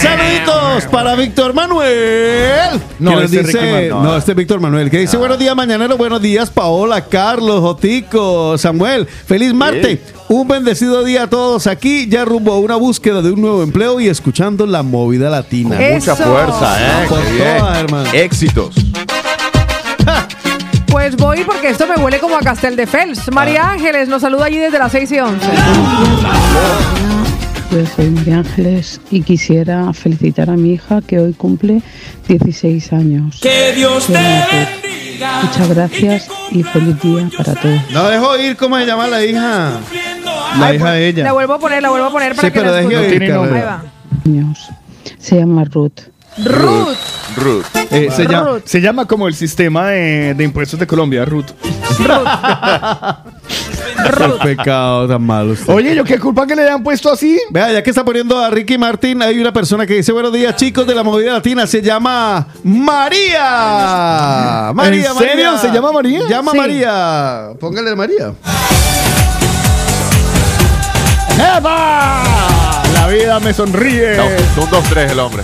Saluditos 0.00 0.57
para 0.86 1.14
Víctor 1.14 1.54
Manuel. 1.54 2.80
No, 2.98 3.18
que 3.18 3.24
este 3.24 3.42
dice, 3.42 3.88
no, 3.90 4.16
este 4.16 4.32
es 4.32 4.36
Víctor 4.36 4.60
Manuel, 4.60 4.90
que 4.90 4.98
dice 4.98 5.16
buenos 5.16 5.38
días 5.38 5.54
mañanero, 5.56 5.96
buenos 5.96 6.20
días 6.20 6.50
Paola, 6.50 7.04
Carlos, 7.04 7.60
Jotico, 7.60 8.56
Samuel, 8.58 9.06
feliz 9.06 9.52
martes, 9.54 10.00
un 10.28 10.46
bendecido 10.48 11.04
día 11.04 11.24
a 11.24 11.26
todos 11.30 11.66
aquí, 11.66 12.08
ya 12.08 12.24
rumbo 12.24 12.52
a 12.52 12.58
una 12.58 12.76
búsqueda 12.76 13.22
de 13.22 13.30
un 13.32 13.40
nuevo 13.40 13.62
empleo 13.62 14.00
y 14.00 14.08
escuchando 14.08 14.66
la 14.66 14.82
movida 14.82 15.30
latina. 15.30 15.76
Con 15.76 15.92
mucha 15.94 16.12
Eso. 16.14 16.24
fuerza, 16.24 16.76
¿eh? 16.80 17.06
Con 17.08 17.22
Qué 17.22 17.32
bien. 17.32 17.58
toda, 17.58 17.80
hermano. 17.80 18.10
Éxitos. 18.12 18.74
Pues 20.90 21.16
voy 21.16 21.44
porque 21.44 21.68
esto 21.68 21.86
me 21.86 22.02
huele 22.02 22.18
como 22.18 22.34
a 22.36 22.40
Castel 22.40 22.74
de 22.74 22.86
Fels. 22.86 23.30
María 23.30 23.62
Ah. 23.64 23.72
Ángeles 23.72 24.08
nos 24.08 24.22
saluda 24.22 24.46
allí 24.46 24.56
desde 24.56 24.78
las 24.78 24.90
6 24.90 25.12
y 25.12 25.18
11. 25.20 25.46
Yo 27.70 27.84
soy 27.84 28.08
María 28.10 28.38
Ángeles 28.38 28.98
y 29.10 29.20
quisiera 29.22 29.92
felicitar 29.92 30.48
a 30.48 30.56
mi 30.56 30.72
hija 30.72 31.02
que 31.06 31.18
hoy 31.18 31.34
cumple 31.34 31.82
16 32.26 32.92
años. 32.94 33.38
Que 33.42 33.72
Dios 33.74 34.06
te 34.06 34.12
bendiga. 34.14 35.42
Muchas 35.42 35.68
gracias 35.68 36.28
y 36.50 36.62
feliz 36.62 36.98
día 37.02 37.28
para 37.36 37.54
todos. 37.54 37.78
No 37.90 38.08
dejo 38.08 38.38
ir 38.38 38.56
cómo 38.56 38.78
se 38.78 38.86
llama 38.86 39.06
la 39.08 39.22
hija. 39.22 39.72
La 40.58 40.74
hija 40.74 40.92
de 40.92 41.08
ella. 41.08 41.24
La 41.24 41.32
vuelvo 41.32 41.54
a 41.54 41.58
poner, 41.58 41.82
la 41.82 41.90
vuelvo 41.90 42.06
a 42.06 42.10
poner 42.10 42.34
para 42.34 42.48
Sí, 42.48 42.52
que 42.52 42.60
pero 42.60 42.72
la 42.72 42.86
oír, 42.86 43.08
tiene 43.10 43.28
nombre. 43.28 43.64
Se 45.18 45.36
llama 45.36 45.64
Ruth. 45.64 46.00
Ruth. 46.38 46.96
Ruth. 47.36 47.66
Eh, 47.90 48.08
se, 48.10 48.26
llama, 48.26 48.50
Ruth. 48.52 48.62
se 48.64 48.80
llama 48.80 49.06
como 49.06 49.28
el 49.28 49.34
sistema 49.34 49.88
de, 49.88 50.34
de 50.34 50.44
impuestos 50.44 50.80
de 50.80 50.86
Colombia, 50.86 51.24
Ruth. 51.26 51.50
Qué 54.16 54.56
pecado 54.56 55.08
tan 55.08 55.22
malo. 55.22 55.52
usted. 55.52 55.72
Oye, 55.72 55.94
¿yo 55.94 56.04
qué 56.04 56.18
culpa 56.18 56.46
que 56.46 56.56
le 56.56 56.62
hayan 56.62 56.82
puesto 56.82 57.12
así? 57.12 57.38
Vea, 57.50 57.72
ya 57.72 57.82
que 57.82 57.90
está 57.90 58.04
poniendo 58.04 58.38
a 58.38 58.50
Ricky 58.50 58.78
Martin, 58.78 59.22
hay 59.22 59.38
una 59.38 59.52
persona 59.52 59.86
que 59.86 59.94
dice 59.94 60.12
buenos 60.12 60.32
días 60.32 60.56
chicos 60.56 60.86
de 60.86 60.94
la 60.94 61.02
movida 61.02 61.32
latina, 61.32 61.66
se 61.66 61.82
llama 61.82 62.46
María. 62.64 64.72
María, 64.74 65.10
¿En 65.10 65.16
serio? 65.16 65.52
María. 65.52 65.58
¿Se 65.58 65.68
llama 65.72 65.92
María? 65.92 66.20
Llama 66.28 66.52
Sí. 66.52 66.58
María. 66.58 67.48
Póngale 67.60 67.94
María. 67.96 68.32
¡Eva! 71.56 72.22
La 72.94 73.06
vida 73.08 73.38
me 73.40 73.52
sonríe. 73.52 74.16
No, 74.16 74.24
son 74.54 74.70
dos, 74.70 74.84
tres 74.90 75.12
el 75.12 75.18
hombre. 75.20 75.42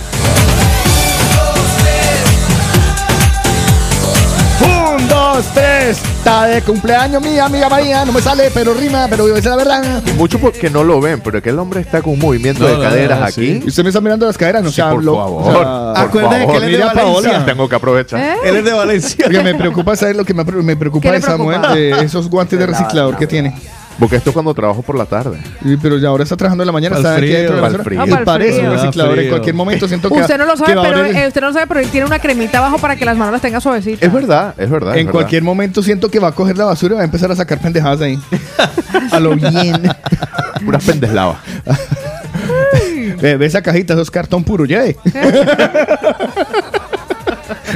Dos, 5.35 5.45
tres. 5.53 5.97
Está 6.17 6.45
de 6.45 6.61
cumpleaños 6.61 7.21
mi 7.21 7.37
amiga 7.37 7.67
María. 7.69 8.05
No 8.05 8.11
me 8.11 8.21
sale, 8.21 8.49
pero 8.53 8.73
rima, 8.73 9.07
pero 9.09 9.35
es 9.35 9.43
la 9.45 9.55
verdad. 9.55 10.01
Y 10.05 10.11
mucho 10.13 10.39
porque 10.39 10.69
no 10.69 10.83
lo 10.83 11.01
ven, 11.01 11.21
pero 11.21 11.41
que 11.41 11.49
el 11.49 11.59
hombre 11.59 11.81
está 11.81 12.01
con 12.01 12.13
un 12.13 12.19
movimiento 12.19 12.63
No, 12.63 12.69
de 12.69 12.75
no, 12.77 12.81
caderas 12.81 13.19
no, 13.19 13.25
aquí. 13.25 13.61
Y 13.63 13.67
usted 13.67 13.83
me 13.83 13.89
está 13.89 14.01
mirando 14.01 14.25
las 14.25 14.37
caderas, 14.37 14.63
no 14.63 14.69
Sí, 14.69 14.75
se 14.75 14.81
por 14.83 14.91
habló. 14.91 15.15
favor. 15.17 15.41
O 15.41 15.45
sea, 15.45 15.53
por 15.53 15.97
Acuérdese 15.97 16.45
favor. 16.45 16.51
que 16.51 16.57
él 16.57 16.63
es 16.63 16.71
de 16.71 16.77
Mira, 16.77 16.93
Paola. 16.93 17.13
Valencia. 17.29 17.45
Tengo 17.45 17.69
que 17.69 17.75
aprovechar. 17.75 18.19
¿Eh? 18.19 18.35
Él 18.45 18.55
es 18.57 18.65
de 18.65 18.73
Valencia. 18.73 19.25
Porque 19.25 19.43
me 19.43 19.55
preocupa 19.55 19.95
saber 19.95 20.15
lo 20.15 20.25
que 20.25 20.33
me, 20.33 20.43
me 20.43 20.75
preocupa 20.77 21.01
¿Qué 21.03 21.11
le 21.11 21.19
de 21.19 21.21
Samuel, 21.25 21.59
preocupa? 21.59 21.75
de 21.75 22.05
esos 22.05 22.29
guantes 22.29 22.57
de 22.59 22.65
reciclador 22.65 23.17
que 23.17 23.27
tiene. 23.27 23.55
Porque 23.99 24.17
esto 24.17 24.29
es 24.29 24.33
cuando 24.33 24.53
trabajo 24.53 24.81
por 24.81 24.97
la 24.97 25.05
tarde. 25.05 25.37
Y- 25.63 25.77
Pero 25.77 25.97
ya 25.97 26.09
ahora 26.09 26.23
está 26.23 26.35
trabajando 26.35 26.63
en 26.63 26.67
la 26.67 26.73
mañana, 26.73 26.97
está 26.97 27.13
aquí 27.15 27.21
frío, 27.27 27.37
dentro 27.37 27.55
de 27.55 27.61
la 27.61 27.83
frío. 27.83 28.01
Ah, 28.01 28.05
Y 28.07 28.25
parece 28.25 28.57
frío. 28.57 28.69
un 28.71 28.75
reciclador. 28.77 29.11
En 29.13 29.17
Frío. 29.19 29.29
cualquier 29.31 29.55
momento 29.55 29.87
siento 29.87 30.09
que 30.09 30.19
Usted 30.21 30.37
no 30.37 30.45
lo 30.45 30.57
sabe, 30.57 30.73
pero 30.81 30.97
abrir- 30.99 31.15
eh, 31.15 31.27
usted 31.27 31.41
no 31.41 31.47
lo 31.47 31.53
sabe, 31.53 31.67
pero 31.67 31.79
él 31.79 31.87
tiene 31.89 32.05
una 32.05 32.19
cremita 32.19 32.57
abajo 32.57 32.77
para 32.77 32.95
que 32.97 33.05
las 33.05 33.15
manos 33.17 33.31
las 33.33 33.41
tenga 33.41 33.61
suavecitas. 33.61 34.01
Es 34.03 34.11
verdad, 34.11 34.53
es 34.57 34.69
verdad. 34.69 34.91
es 34.95 34.99
En 34.99 35.05
verdad. 35.05 35.11
cualquier 35.19 35.43
momento 35.43 35.81
siento 35.81 36.09
que 36.11 36.19
va 36.19 36.27
a 36.29 36.31
coger 36.33 36.57
la 36.57 36.65
basura 36.65 36.95
y 36.95 36.97
va 36.97 37.01
a 37.03 37.05
empezar 37.05 37.31
a 37.31 37.35
sacar 37.35 37.59
pendejadas 37.59 38.01
ahí. 38.01 38.19
a 39.11 39.19
lo 39.19 39.35
bien. 39.35 39.81
Puras 40.65 40.83
pendeslavas. 40.83 41.37
Ve, 43.21 43.37
ve 43.37 43.45
esa 43.45 43.61
cajita, 43.61 43.93
eso 43.93 44.01
es 44.01 44.11
cartón 44.11 44.43
puro, 44.43 44.65
ya. 44.65 44.85
eh. 44.85 44.95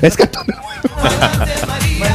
es 0.01 0.17
cartón. 0.17 0.45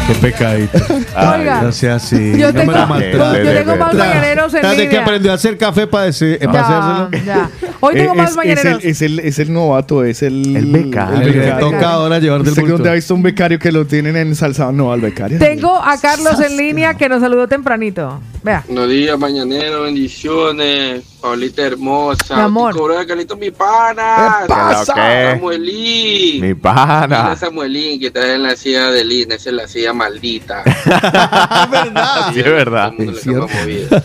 Qué 0.06 0.14
pecadito. 0.20 0.78
Oiga. 1.16 1.62
No 1.62 1.72
sea 1.72 1.94
así. 1.94 2.32
Yo 2.38 2.52
no 2.52 2.60
tengo- 2.60 2.72
me 2.72 2.78
lo 2.78 2.86
maltrate. 2.86 3.44
yo 3.44 3.52
tengo 3.54 3.76
más 3.76 3.94
mañaneros 3.94 4.52
en 4.54 4.62
Desde 4.62 4.76
que 4.76 4.82
línea. 4.84 5.02
aprendió 5.02 5.32
a 5.32 5.34
hacer 5.34 5.56
café 5.56 5.86
para, 5.86 6.08
ese- 6.08 6.38
para 6.44 6.52
Ya, 6.52 7.08
hacérselo. 7.08 7.24
ya. 7.24 7.50
Hoy 7.80 7.94
tengo 7.94 8.12
Eh, 8.12 8.16
más 8.16 8.30
es, 8.30 8.36
mañaneros. 8.36 8.66
Es 8.66 8.84
el, 8.84 8.90
es, 8.90 9.02
el, 9.02 9.18
es 9.20 9.38
el 9.38 9.52
novato, 9.52 10.04
es 10.04 10.22
el... 10.22 10.54
El 10.56 10.66
becario. 10.66 11.20
El 11.22 11.32
que 11.32 11.38
le 11.38 11.52
toca 11.52 11.90
ahora 11.90 12.18
llevar 12.18 12.40
del 12.40 12.48
¿Usted 12.50 12.62
bulto. 12.62 12.76
dónde 12.76 12.90
ha 12.90 12.94
visto 12.94 13.14
un 13.14 13.22
becario 13.22 13.58
que 13.58 13.72
lo 13.72 13.86
tienen 13.86 14.16
ensalzado? 14.16 14.72
No, 14.72 14.92
al 14.92 15.00
becario. 15.00 15.38
Tengo 15.38 15.74
a 15.82 15.98
Carlos 15.98 16.38
en 16.40 16.56
línea 16.56 16.94
que 16.94 17.08
nos 17.08 17.20
saludó 17.22 17.48
tempranito. 17.48 18.20
Vea. 18.42 18.62
Buenos 18.66 18.90
días, 18.90 19.18
mañanero, 19.18 19.82
bendiciones. 19.84 21.02
Paulita 21.24 21.62
hermosa. 21.62 22.36
Mi 22.36 22.42
amor. 22.42 23.06
Carlito, 23.06 23.34
mi 23.34 23.50
pana. 23.50 24.40
¿Qué 24.42 24.46
pasa? 24.46 24.92
¿Qué? 24.92 25.30
Samuelín. 25.32 26.42
Mi 26.42 26.54
pana. 26.54 27.06
Mira, 27.06 27.36
Samuelín, 27.36 27.98
que 27.98 28.08
está 28.08 28.34
en 28.34 28.42
la 28.42 28.54
silla 28.54 28.90
de 28.90 29.02
Lina. 29.02 29.36
Esa 29.36 29.48
es 29.48 29.56
la 29.56 29.66
silla 29.66 29.94
maldita. 29.94 30.62
Sí, 32.34 32.40
es 32.40 32.44
verdad. 32.44 32.92
El 32.98 33.06
mundo 33.06 33.20
le 33.24 33.32
capa 33.32 33.54
movida. 33.54 34.02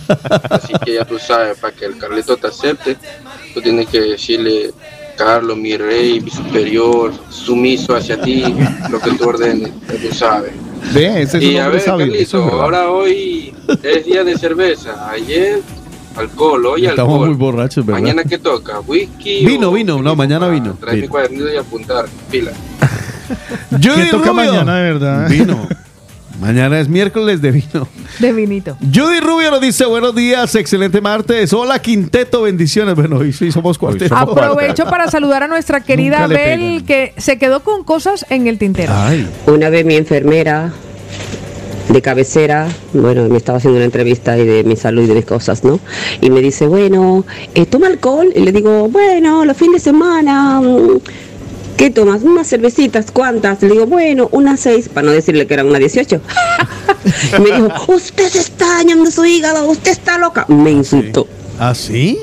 Así 0.49 0.73
que 0.85 0.93
ya 0.93 1.03
tú 1.03 1.19
sabes, 1.19 1.57
para 1.57 1.75
que 1.75 1.85
el 1.85 1.97
Carlito 1.97 2.37
te 2.37 2.47
acepte, 2.47 2.95
tú 3.53 3.61
tienes 3.61 3.87
que 3.89 3.99
decirle, 3.99 4.71
Carlos, 5.17 5.57
mi 5.57 5.75
rey, 5.75 6.21
mi 6.21 6.29
superior, 6.31 7.11
sumiso 7.29 7.95
hacia 7.97 8.21
ti, 8.21 8.43
lo 8.89 8.99
que 8.99 9.11
tú 9.11 9.27
ordenes, 9.27 9.71
ya 9.87 10.09
tú 10.09 10.15
sabes. 10.15 10.53
Ve, 10.93 11.23
ese 11.23 11.37
es 11.39 11.43
y 11.43 11.55
un 11.55 11.61
a 11.61 11.67
ver, 11.67 11.81
sabio. 11.81 12.05
Carlito, 12.05 12.37
es 12.37 12.45
verdad. 12.45 12.61
ahora 12.61 12.89
hoy 12.91 13.53
es 13.83 14.05
día 14.05 14.23
de 14.23 14.37
cerveza. 14.37 15.09
Ayer, 15.09 15.61
alcohol, 16.19 16.65
hoy 16.65 16.85
Estamos 16.85 17.13
alcohol. 17.13 17.27
muy 17.29 17.37
borrachos, 17.37 17.85
¿verdad? 17.85 18.01
Mañana, 18.01 18.23
¿qué 18.23 18.37
toca? 18.37 18.79
¿Whisky? 18.81 19.45
Vino, 19.45 19.69
o- 19.69 19.73
vino. 19.73 20.01
No, 20.01 20.15
mañana 20.15 20.47
vino. 20.49 20.75
Trae 20.79 20.97
mi 20.97 21.07
cuadernillo 21.07 21.51
y 21.53 21.57
apuntar, 21.57 22.05
pila. 22.29 22.51
Judy 23.71 23.79
¿Qué 24.03 24.05
toca 24.11 24.29
Rubio. 24.29 24.33
mañana, 24.33 24.75
de 24.77 24.83
verdad? 24.93 25.29
Vino. 25.29 25.67
Mañana 26.41 26.79
es 26.79 26.87
miércoles 26.87 27.41
de 27.41 27.51
vino. 27.51 27.87
De 28.19 28.31
vinito. 28.33 28.77
Judy 28.81 29.19
Rubio 29.19 29.51
nos 29.51 29.59
dice 29.61 29.85
buenos 29.85 30.15
días, 30.15 30.55
excelente 30.55 30.99
martes. 31.01 31.51
Hola 31.53 31.79
Quinteto, 31.79 32.41
bendiciones. 32.43 32.95
Bueno, 32.95 33.17
hoy 33.17 33.31
sí 33.33 33.51
somos 33.51 33.77
cuarteto. 33.77 34.15
Aprovecho 34.15 34.85
para 34.85 35.09
saludar 35.11 35.43
a 35.43 35.47
nuestra 35.47 35.81
querida 35.81 36.27
Bel, 36.27 36.83
que 36.85 37.13
se 37.17 37.37
quedó 37.37 37.61
con 37.61 37.83
cosas 37.83 38.25
en 38.29 38.47
el 38.47 38.57
tintero. 38.57 38.93
Una 39.47 39.69
vez 39.69 39.85
mi 39.85 39.95
enfermera 39.95 40.71
de 41.89 42.01
cabecera, 42.01 42.67
bueno, 42.93 43.27
me 43.27 43.37
estaba 43.37 43.57
haciendo 43.57 43.77
una 43.77 43.85
entrevista 43.85 44.37
y 44.37 44.45
de 44.45 44.63
mi 44.63 44.75
salud 44.75 45.03
y 45.03 45.07
de 45.07 45.15
mis 45.15 45.25
cosas, 45.25 45.63
¿no? 45.63 45.79
Y 46.21 46.29
me 46.29 46.39
dice, 46.41 46.67
bueno, 46.67 47.25
eh, 47.55 47.65
¿toma 47.65 47.87
alcohol? 47.87 48.31
Y 48.35 48.41
le 48.41 48.51
digo, 48.51 48.87
bueno, 48.89 49.43
los 49.43 49.57
fines 49.57 49.83
de 49.83 49.91
semana, 49.91 50.61
mm, 50.61 50.99
¿qué 51.77 51.89
tomas? 51.89 52.21
Unas 52.21 52.47
cervecitas, 52.47 53.11
¿cuántas? 53.11 53.61
Le 53.63 53.69
digo, 53.69 53.87
bueno, 53.87 54.29
unas 54.31 54.59
seis, 54.59 54.87
para 54.87 55.07
no 55.07 55.11
decirle 55.11 55.47
que 55.47 55.55
eran 55.55 55.67
unas 55.67 55.79
18. 55.79 56.21
y 57.37 57.41
me 57.41 57.55
dijo, 57.55 57.93
usted 57.93 58.29
se 58.29 58.39
está 58.39 58.67
dañando 58.77 59.09
su 59.09 59.25
hígado, 59.25 59.65
usted 59.65 59.91
está 59.91 60.19
loca. 60.19 60.45
Me 60.47 60.71
insultó. 60.71 61.27
¿Ah, 61.59 61.73
sí? 61.73 62.19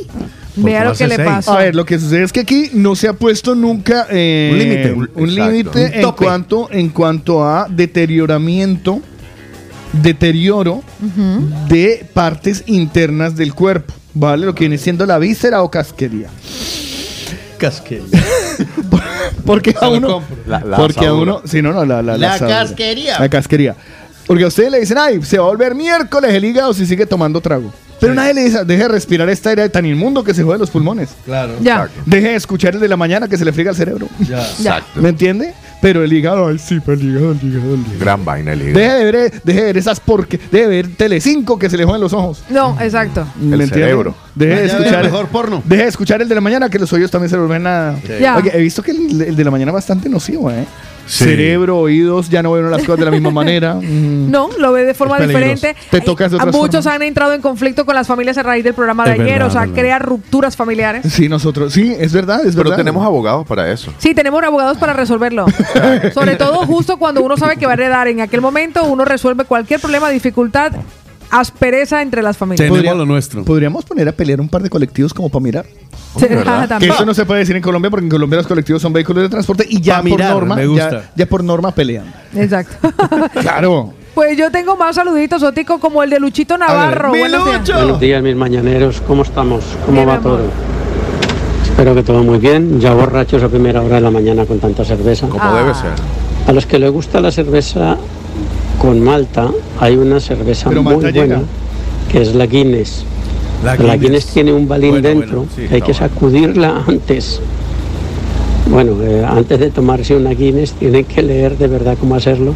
Vea 0.54 0.84
lo 0.84 0.94
que 0.94 1.06
le 1.08 1.18
pasó. 1.18 1.52
A 1.52 1.58
ver, 1.58 1.74
lo 1.74 1.84
que 1.84 1.98
sucede 1.98 2.22
es 2.22 2.32
que 2.32 2.40
aquí 2.40 2.70
no 2.72 2.94
se 2.94 3.08
ha 3.08 3.12
puesto 3.12 3.54
nunca 3.54 4.06
eh, 4.10 4.50
Un 4.52 4.58
límite. 4.58 4.92
un 5.14 5.34
límite 5.34 6.00
en 6.00 6.12
cuanto, 6.12 6.68
en 6.70 6.88
cuanto 6.88 7.44
a 7.44 7.66
deterioramiento, 7.68 9.02
deterioro 10.02 10.82
de 11.68 12.06
partes 12.14 12.62
internas 12.66 13.36
del 13.36 13.54
cuerpo, 13.54 13.94
¿vale? 14.14 14.46
Lo 14.46 14.54
que 14.54 14.60
viene 14.60 14.78
siendo 14.78 15.04
la 15.06 15.18
víscera 15.18 15.62
o 15.62 15.70
casquería. 15.70 16.28
Casquería. 17.58 18.06
Porque 19.46 19.74
a 19.80 19.88
uno. 19.88 20.22
La- 20.46 20.60
la 20.60 20.76
porque 20.76 21.06
a 21.06 21.12
uno, 21.14 21.40
si 21.44 21.62
no, 21.62 21.72
no, 21.72 21.84
la, 21.84 22.02
la, 22.02 22.16
La 22.18 22.38
casquería. 22.38 23.18
La 23.18 23.28
casquería. 23.28 23.76
Porque 24.26 24.44
a 24.44 24.48
ustedes 24.48 24.70
le 24.72 24.80
dicen, 24.80 24.98
ay, 24.98 25.22
se 25.22 25.38
va 25.38 25.44
a 25.44 25.48
volver 25.48 25.74
miércoles 25.74 26.32
el 26.34 26.44
hígado 26.44 26.74
si 26.74 26.84
sigue 26.84 27.06
tomando 27.06 27.40
trago. 27.40 27.72
Pero 28.00 28.14
nadie 28.14 28.34
le 28.34 28.44
dice, 28.44 28.64
deje 28.64 28.82
de 28.82 28.88
respirar 28.88 29.28
esta 29.30 29.50
aire 29.50 29.68
tan 29.68 29.86
inmundo 29.86 30.22
que 30.22 30.34
se 30.34 30.42
jode 30.42 30.58
los 30.58 30.70
pulmones. 30.70 31.10
Claro. 31.24 31.54
Ya. 31.60 31.88
Deje 32.04 32.28
de 32.28 32.34
escuchar 32.36 32.74
el 32.74 32.80
de 32.80 32.88
la 32.88 32.96
mañana 32.96 33.28
que 33.28 33.36
se 33.38 33.44
le 33.44 33.52
friega 33.52 33.70
el 33.70 33.76
cerebro. 33.76 34.08
Ya. 34.28 34.42
Exacto. 34.42 35.00
¿Me 35.00 35.08
entiende? 35.10 35.54
Pero 35.82 36.02
el 36.02 36.12
hígado, 36.12 36.48
ay, 36.48 36.58
sí, 36.58 36.80
pero 36.84 36.98
el 36.98 37.04
hígado, 37.10 37.32
el 37.32 37.36
hígado, 37.48 37.74
el 37.74 37.80
hígado. 37.80 37.98
Gran 38.00 38.24
vaina 38.24 38.52
el 38.54 38.62
hígado. 38.62 38.78
Deje 38.78 38.94
de 38.94 39.04
ver, 39.12 39.40
deje 39.44 39.60
de 39.60 39.66
ver 39.66 39.76
esas 39.76 40.00
porque, 40.00 40.38
deje 40.38 40.64
de 40.64 40.68
ver 40.68 40.96
Telecinco 40.96 41.58
que 41.58 41.68
se 41.70 41.76
le 41.76 41.84
joden 41.84 42.00
los 42.00 42.12
ojos. 42.14 42.42
No, 42.48 42.76
exacto. 42.80 43.26
¿Me 43.36 43.54
El 43.54 43.60
entiende? 43.62 43.84
cerebro. 43.86 44.14
Deje 44.34 44.50
de 44.54 44.56
Mañana 44.62 44.78
escuchar 44.78 45.04
el 45.04 45.10
mejor 45.12 45.28
porno. 45.28 45.62
Deje 45.64 45.82
de 45.82 45.88
escuchar 45.88 46.22
el 46.22 46.28
de 46.28 46.34
la 46.34 46.40
mañana 46.40 46.68
que 46.70 46.78
los 46.78 46.92
oídos 46.92 47.10
también 47.10 47.30
se 47.30 47.36
vuelven 47.36 47.62
nada. 47.62 47.98
Ya. 48.20 48.36
Oye, 48.36 48.50
he 48.54 48.60
visto 48.60 48.82
que 48.82 48.90
el, 48.92 49.20
el 49.22 49.36
de 49.36 49.44
la 49.44 49.50
mañana 49.50 49.70
es 49.70 49.74
bastante 49.74 50.08
nocivo, 50.08 50.50
¿eh? 50.50 50.64
Sí. 51.06 51.24
Cerebro, 51.24 51.78
oídos, 51.78 52.28
ya 52.28 52.42
no 52.42 52.52
ven 52.52 52.70
las 52.70 52.80
cosas 52.82 52.98
de 52.98 53.04
la 53.04 53.10
misma 53.10 53.30
manera. 53.32 53.74
Mm. 53.74 54.30
No, 54.30 54.48
lo 54.58 54.72
ve 54.72 54.84
de 54.84 54.94
forma 54.94 55.18
Es 55.18 55.28
diferente. 55.28 55.76
Te 55.90 56.00
tocas 56.00 56.30
de 56.32 56.36
A 56.38 56.40
otras 56.42 56.54
Muchos 56.54 56.84
formas. 56.84 56.96
han 56.96 57.02
entrado 57.02 57.32
en 57.32 57.40
conflicto 57.40 57.86
con 57.86 57.94
las 57.94 58.06
familias 58.06 58.36
a 58.38 58.42
raíz 58.42 58.64
del 58.64 58.74
programa 58.74 59.04
de 59.04 59.12
Es 59.14 59.20
ayer, 59.20 59.32
verdad, 59.34 59.48
o 59.48 59.50
sea, 59.50 59.60
verdad. 59.62 59.74
crea 59.74 59.98
rupturas 59.98 60.56
familiares. 60.56 61.04
Sí, 61.12 61.28
nosotros, 61.28 61.72
sí, 61.72 61.94
es 61.98 62.12
verdad, 62.12 62.40
es 62.44 62.54
Pero 62.54 62.64
verdad. 62.70 62.76
tenemos 62.76 63.04
abogados 63.06 63.46
para 63.46 63.70
eso. 63.72 63.92
Sí, 63.98 64.14
tenemos 64.14 64.42
abogados 64.42 64.78
para 64.78 64.92
resolverlo. 64.92 65.46
Sobre 66.14 66.36
todo 66.36 66.66
justo 66.66 66.96
cuando 66.98 67.22
uno 67.22 67.36
sabe 67.36 67.56
que 67.56 67.66
va 67.66 67.72
a 67.72 67.74
heredar. 67.74 68.08
En 68.08 68.20
aquel 68.20 68.40
momento 68.40 68.84
uno 68.84 69.04
resuelve 69.04 69.44
cualquier 69.44 69.80
problema, 69.80 70.10
dificultad, 70.10 70.72
aspereza 71.30 72.02
entre 72.02 72.22
las 72.22 72.36
familias. 72.36 72.70
Tenemos 72.70 72.96
lo 72.96 73.04
nuestro. 73.06 73.44
Podríamos 73.44 73.84
poner 73.84 74.08
a 74.08 74.12
pelear 74.12 74.40
un 74.40 74.48
par 74.48 74.62
de 74.62 74.70
colectivos 74.70 75.12
como 75.14 75.28
para 75.28 75.42
mirar. 75.42 75.66
Sí, 76.18 76.26
¿verdad? 76.28 76.62
Que 76.62 76.68
también. 76.68 76.92
eso 76.92 77.04
no 77.04 77.12
se 77.14 77.26
puede 77.26 77.40
decir 77.40 77.56
en 77.56 77.62
Colombia 77.62 77.90
porque 77.90 78.04
en 78.06 78.10
Colombia 78.10 78.38
los 78.38 78.46
colectivos 78.46 78.80
son 78.80 78.92
vehículos 78.92 79.22
de 79.24 79.28
transporte 79.28 79.66
y 79.68 79.80
ya 79.80 80.02
Pa' 80.02 80.08
por 80.08 80.20
norma, 80.20 80.56
me 80.56 80.66
gusta. 80.66 80.90
ya, 80.90 81.10
ya 81.14 81.26
por 81.26 81.44
norma 81.44 81.72
pelean. 81.72 82.12
Exacto. 82.34 82.88
Claro. 83.40 83.92
Pues 84.14 84.36
yo 84.38 84.50
tengo 84.50 84.76
más 84.76 84.96
saluditos, 84.96 85.42
Otico, 85.42 85.78
como 85.78 86.02
el 86.02 86.08
de 86.08 86.18
Luchito 86.18 86.56
Navarro. 86.56 87.12
¡Mi 87.12 87.18
Buenos 87.18 87.44
días. 87.44 87.58
Lucho! 87.60 87.74
Buenos 87.74 88.00
días, 88.00 88.22
mis 88.22 88.34
mañaneros. 88.34 89.02
¿Cómo 89.06 89.22
estamos? 89.24 89.62
¿Cómo 89.84 89.96
Bien, 89.98 90.08
va 90.08 90.14
amor. 90.14 90.38
todo? 90.38 90.50
Espero 91.64 91.94
que 91.94 92.02
todo 92.02 92.22
muy 92.22 92.38
bien. 92.38 92.80
Ya 92.80 92.94
borrachos 92.94 93.42
a 93.42 93.48
primera 93.48 93.82
hora 93.82 93.96
de 93.96 94.00
la 94.00 94.10
mañana 94.10 94.46
con 94.46 94.58
tanta 94.58 94.86
cerveza. 94.86 95.28
Como 95.28 95.42
Ah. 95.44 95.54
debe 95.60 95.74
ser. 95.74 95.90
A 96.46 96.52
los 96.52 96.64
que 96.64 96.78
les 96.78 96.90
gusta 96.90 97.20
la 97.20 97.30
cerveza 97.30 97.98
con 98.86 99.00
malta, 99.02 99.50
hay 99.80 99.96
una 99.96 100.20
cerveza 100.20 100.68
Pero 100.68 100.80
muy 100.84 100.94
Malta 100.94 101.10
buena 101.10 101.24
llega. 101.36 101.42
que 102.08 102.22
es 102.22 102.36
la 102.36 102.46
Guinness. 102.46 103.02
La 103.64 103.72
La 103.74 103.76
Guinness. 103.96 104.00
Guinness 104.00 104.26
tiene 104.26 104.52
un 104.52 104.68
balín 104.68 104.90
Bueno, 104.92 105.08
dentro, 105.08 105.36
bueno, 105.38 105.50
sí, 105.56 105.62
que 105.66 105.74
hay 105.74 105.82
que 105.82 105.92
sacudirla 105.92 106.84
antes. 106.86 107.40
Bueno, 108.70 108.92
eh, 109.02 109.24
antes 109.28 109.58
de 109.58 109.70
tomarse 109.72 110.14
una 110.14 110.30
Guinness 110.30 110.72
tienen 110.74 111.04
que 111.04 111.20
leer 111.20 111.58
de 111.58 111.66
verdad 111.66 111.96
cómo 111.98 112.14
hacerlo 112.14 112.54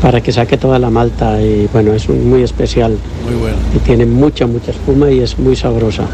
para 0.00 0.22
que 0.22 0.32
saque 0.32 0.56
toda 0.56 0.78
la 0.78 0.88
malta 0.88 1.42
y 1.42 1.68
bueno, 1.70 1.92
es 1.92 2.08
un- 2.08 2.26
muy 2.30 2.42
especial 2.42 2.96
Muy 3.26 3.38
bueno. 3.38 3.56
y 3.76 3.80
tiene 3.80 4.06
mucha, 4.06 4.46
mucha 4.46 4.70
espuma 4.70 5.10
y 5.10 5.18
es 5.20 5.38
muy 5.38 5.56
sabrosa. 5.56 6.04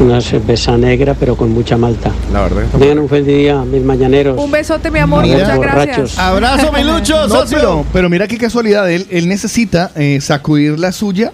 Es 0.00 0.06
una 0.06 0.22
cerveza 0.22 0.78
negra 0.78 1.12
pero 1.12 1.36
con 1.36 1.50
mucha 1.52 1.76
malta. 1.76 2.10
La 2.32 2.40
verdad. 2.40 2.62
Tengan 2.78 3.00
un 3.00 3.08
feliz 3.10 3.26
día, 3.26 3.62
mis 3.64 3.82
mañaneros. 3.82 4.42
Un 4.42 4.50
besote, 4.50 4.90
mi 4.90 4.98
amor. 4.98 5.24
Mira, 5.24 5.40
Muchas 5.40 5.58
gracias. 5.60 6.18
Abrazo, 6.18 6.72
mi 6.72 6.82
Lucho, 6.90 7.28
No, 7.28 7.34
socio. 7.34 7.58
pero, 7.58 7.86
pero 7.92 8.08
mira 8.08 8.26
qué 8.26 8.38
casualidad, 8.38 8.90
él, 8.90 9.06
él 9.10 9.28
necesita 9.28 9.90
eh, 9.96 10.18
sacudir 10.22 10.78
la 10.78 10.92
suya 10.92 11.32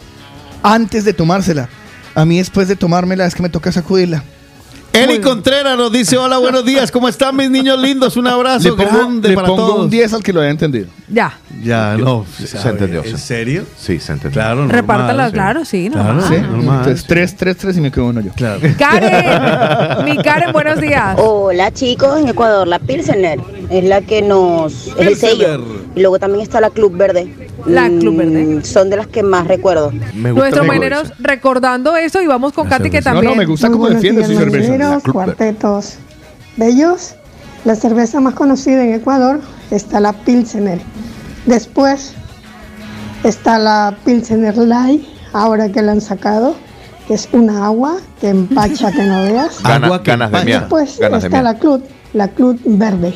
antes 0.64 1.05
de 1.05 1.12
tomársela. 1.12 1.68
A 2.16 2.24
mí 2.24 2.38
después 2.38 2.66
de 2.66 2.74
tomármela 2.74 3.24
es 3.24 3.36
que 3.36 3.43
me 3.44 3.51
toca 3.51 3.70
sacudirla. 3.70 4.24
Eli 4.97 5.20
Contreras 5.20 5.77
nos 5.77 5.93
dice, 5.93 6.16
hola, 6.16 6.39
buenos 6.39 6.64
días, 6.64 6.90
¿cómo 6.90 7.09
están 7.09 7.36
mis 7.36 7.51
niños 7.51 7.78
lindos? 7.81 8.16
Un 8.16 8.27
abrazo 8.27 8.70
Le 8.70 8.73
pongo, 8.85 8.90
grande 8.98 9.28
le 9.28 9.35
para 9.35 9.48
pongo 9.48 9.66
todos. 9.66 9.81
un 9.85 9.90
10 9.90 10.12
al 10.14 10.23
que 10.23 10.32
lo 10.32 10.40
haya 10.40 10.51
entendido. 10.51 10.86
Ya. 11.09 11.39
Ya, 11.62 11.97
no. 11.98 12.24
Se- 12.43 12.68
entendió, 12.68 13.05
¿En 13.05 13.10
se- 13.10 13.18
serio? 13.18 13.64
Sí, 13.77 13.98
se 14.01 14.12
entendió. 14.12 14.40
Claro, 14.40 14.56
normal, 14.60 14.74
Repártalas, 14.77 15.28
sí. 15.31 15.35
claro, 15.35 15.64
sí, 15.64 15.89
Claro, 15.93 16.14
normal. 16.14 16.28
¿Sí? 16.28 16.40
normal. 16.43 16.78
Entonces 16.78 17.05
3, 17.06 17.36
3, 17.36 17.56
3 17.56 17.77
y 17.77 17.81
me 17.82 17.90
quedo 17.93 18.06
uno 18.06 18.20
yo. 18.23 18.32
Claro. 18.32 18.60
Karen, 18.78 20.05
mi 20.05 20.16
Karen, 20.23 20.52
buenos 20.52 20.81
días. 20.81 21.16
Hola 21.18 21.70
chicos, 21.73 22.18
en 22.20 22.28
Ecuador 22.28 22.66
la 22.66 22.78
Pilsener 22.78 23.39
es 23.70 23.85
la 23.85 24.01
que 24.01 24.23
nos 24.23 24.89
es 24.89 24.97
el 24.98 25.16
sello. 25.16 25.62
Y 25.97 26.01
luego 26.02 26.18
también 26.20 26.43
está 26.43 26.60
la 26.60 26.70
Club 26.70 26.97
Verde. 26.97 27.35
La 27.66 27.89
Club 27.89 28.14
Mm, 28.14 28.16
Verde. 28.18 28.64
Son 28.64 28.89
de 28.90 28.97
las 28.97 29.06
que 29.09 29.23
más 29.24 29.47
recuerdo. 29.48 29.90
Me 30.14 30.31
gusta 30.31 30.62
Nuestros 30.62 31.02
dice. 31.09 31.14
recordando 31.18 31.97
eso 31.97 32.20
y 32.23 32.27
vamos 32.28 32.52
con 32.52 32.68
Katy 32.68 32.90
que 32.90 32.98
cerveza. 33.02 33.10
No, 33.10 33.16
también. 33.16 33.32
no, 33.32 33.39
me 33.39 33.47
gusta 33.47 33.70
cómo 33.70 33.89
defiende 33.89 34.24
su 34.24 34.35
cerveza. 34.36 35.01
Club 35.01 35.12
cuartetos 35.12 35.94
bellos. 36.56 37.14
La 37.64 37.74
cerveza 37.74 38.20
más 38.20 38.35
conocida 38.35 38.85
en 38.85 38.94
Ecuador 38.94 39.40
está 39.73 39.98
la 39.98 40.12
Pilsener. 40.12 40.81
Después 41.47 42.12
está 43.24 43.59
la 43.59 43.97
Pilsener 44.05 44.56
Light, 44.56 45.02
ahora 45.32 45.68
que 45.70 45.82
la 45.82 45.93
han 45.93 46.01
sacado, 46.01 46.55
que 47.09 47.14
es 47.14 47.28
una 47.32 47.64
agua 47.66 47.97
que 48.20 48.28
empacha 48.28 48.93
que 48.93 49.02
no 49.02 49.23
veas. 49.23 49.62
Gana- 49.62 49.86
Agua 49.86 50.02
que 50.02 50.10
ganas 50.12 50.31
de 50.31 50.44
miar. 50.44 50.60
Después 50.60 50.98
Ganas 50.98 51.23
de 51.23 51.28
está 51.28 51.43
la 51.43 51.55
Club, 51.59 51.82
la 52.12 52.28
Club 52.28 52.60
Verde. 52.64 53.14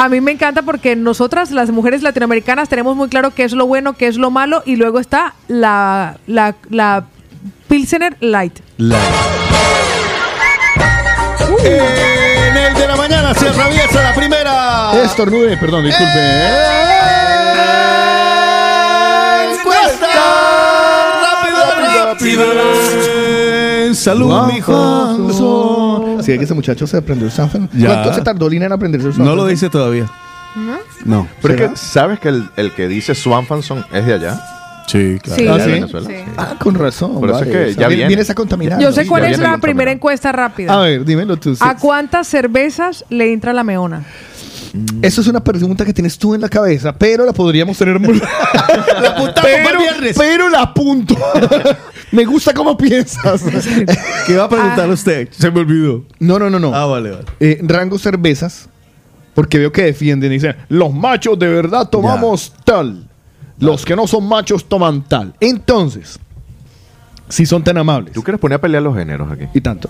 A 0.00 0.08
mí 0.08 0.22
me 0.22 0.32
encanta 0.32 0.62
porque 0.62 0.96
nosotras, 0.96 1.50
las 1.50 1.70
mujeres 1.70 2.02
latinoamericanas, 2.02 2.70
tenemos 2.70 2.96
muy 2.96 3.10
claro 3.10 3.32
qué 3.32 3.44
es 3.44 3.52
lo 3.52 3.66
bueno, 3.66 3.92
qué 3.98 4.06
es 4.06 4.16
lo 4.16 4.30
malo 4.30 4.62
y 4.64 4.76
luego 4.76 4.98
está 4.98 5.34
la, 5.46 6.16
la, 6.26 6.54
la 6.70 7.04
Pilsener 7.68 8.16
Light. 8.20 8.60
Light. 8.78 9.04
Uh. 11.50 11.66
En 11.66 12.56
el 12.56 12.72
de 12.72 12.88
la 12.88 12.96
mañana 12.96 13.34
se 13.34 13.46
atraviesa 13.46 14.02
la 14.02 14.14
primera. 14.14 15.02
Estornude, 15.04 15.58
perdón, 15.58 15.84
disculpe. 15.84 16.18
Encuesta 19.52 20.08
rápida, 21.22 22.06
rápida. 22.06 23.09
En 23.90 23.96
salud, 23.96 24.52
mijo. 24.52 26.18
Sí, 26.22 26.36
que 26.38 26.44
ese 26.44 26.54
muchacho 26.54 26.86
se 26.86 26.96
aprendió 26.96 27.26
el 27.26 27.32
Sanfen. 27.32 27.68
Ya. 27.72 27.88
¿Cuánto 27.88 28.14
se 28.14 28.22
tardó 28.22 28.48
Lina 28.48 28.66
en 28.66 28.72
aprenderse 28.72 29.08
el 29.08 29.12
No 29.12 29.16
Sanfen? 29.18 29.36
lo 29.36 29.46
dice 29.46 29.68
todavía. 29.70 30.06
No. 31.04 31.26
Pero 31.40 31.54
es 31.54 31.70
que, 31.70 31.76
¿sabes 31.76 32.18
que 32.20 32.28
el, 32.28 32.48
el 32.56 32.72
que 32.72 32.88
dice 32.88 33.14
Swanfanson 33.14 33.84
es 33.92 34.04
de 34.06 34.14
allá? 34.14 34.40
Sí, 34.86 35.18
Sí. 35.24 35.46
¿Ah, 35.46 35.58
sí? 35.64 35.70
Venezuela. 35.70 36.08
Ah, 36.36 36.54
con 36.58 36.74
razón. 36.74 37.14
Por 37.20 37.30
eso 37.30 37.44
es 37.44 37.48
que 37.48 37.56
O 37.56 37.64
sea, 37.66 37.68
ya 37.68 37.74
viene- 37.74 37.94
viene. 37.94 38.08
Vienes 38.08 38.30
a 38.30 38.34
contaminar. 38.34 38.80
Yo 38.80 38.90
sé 38.90 39.06
cuál 39.06 39.24
es 39.24 39.38
la 39.38 39.56
primera 39.58 39.92
encuesta 39.92 40.32
rápida. 40.32 40.74
A 40.74 40.80
ver, 40.80 41.04
dímelo 41.04 41.36
tú. 41.36 41.54
sí. 41.54 41.60
¿A 41.64 41.76
cuántas 41.76 42.26
cervezas 42.26 43.04
le 43.08 43.32
entra 43.32 43.52
la 43.52 43.62
meona? 43.62 44.02
Eso 45.02 45.20
es 45.20 45.26
una 45.26 45.42
pregunta 45.42 45.84
que 45.84 45.92
tienes 45.92 46.18
tú 46.18 46.34
en 46.34 46.40
la 46.40 46.48
cabeza, 46.48 46.92
pero 46.92 47.24
la 47.24 47.32
podríamos 47.32 47.76
tener 47.76 47.98
muy... 47.98 48.18
La 49.00 49.10
apuntamos 49.10 49.42
pero, 49.42 49.70
el 49.70 49.78
viernes. 49.78 50.16
pero 50.18 50.48
la 50.48 50.62
apunto. 50.62 51.16
Me 52.12 52.24
gusta 52.24 52.52
cómo 52.52 52.76
piensas. 52.76 53.42
¿Qué 54.26 54.36
va 54.36 54.44
a 54.44 54.48
preguntar 54.48 54.88
usted? 54.90 55.28
Se 55.30 55.50
me 55.50 55.60
olvidó. 55.60 56.04
No, 56.18 56.38
no, 56.38 56.50
no, 56.50 56.58
no. 56.58 56.74
Ah, 56.74 56.86
vale, 56.86 57.10
vale. 57.10 57.24
Eh, 57.38 57.60
rango 57.62 57.98
cervezas, 57.98 58.68
porque 59.34 59.58
veo 59.58 59.72
que 59.72 59.82
defienden 59.82 60.32
y 60.32 60.34
dicen, 60.34 60.56
los 60.68 60.92
machos 60.92 61.38
de 61.38 61.48
verdad 61.48 61.88
tomamos 61.88 62.52
tal. 62.64 63.06
Los 63.58 63.84
que 63.84 63.94
no 63.94 64.06
son 64.06 64.26
machos 64.26 64.68
toman 64.68 65.02
tal. 65.02 65.34
Entonces, 65.38 66.18
si 67.28 67.46
son 67.46 67.62
tan 67.62 67.78
amables. 67.78 68.12
¿Tú 68.12 68.22
quieres 68.22 68.40
poner 68.40 68.56
a 68.56 68.60
pelear 68.60 68.82
los 68.82 68.96
géneros 68.96 69.30
aquí? 69.30 69.44
Y 69.54 69.60
tanto. 69.60 69.88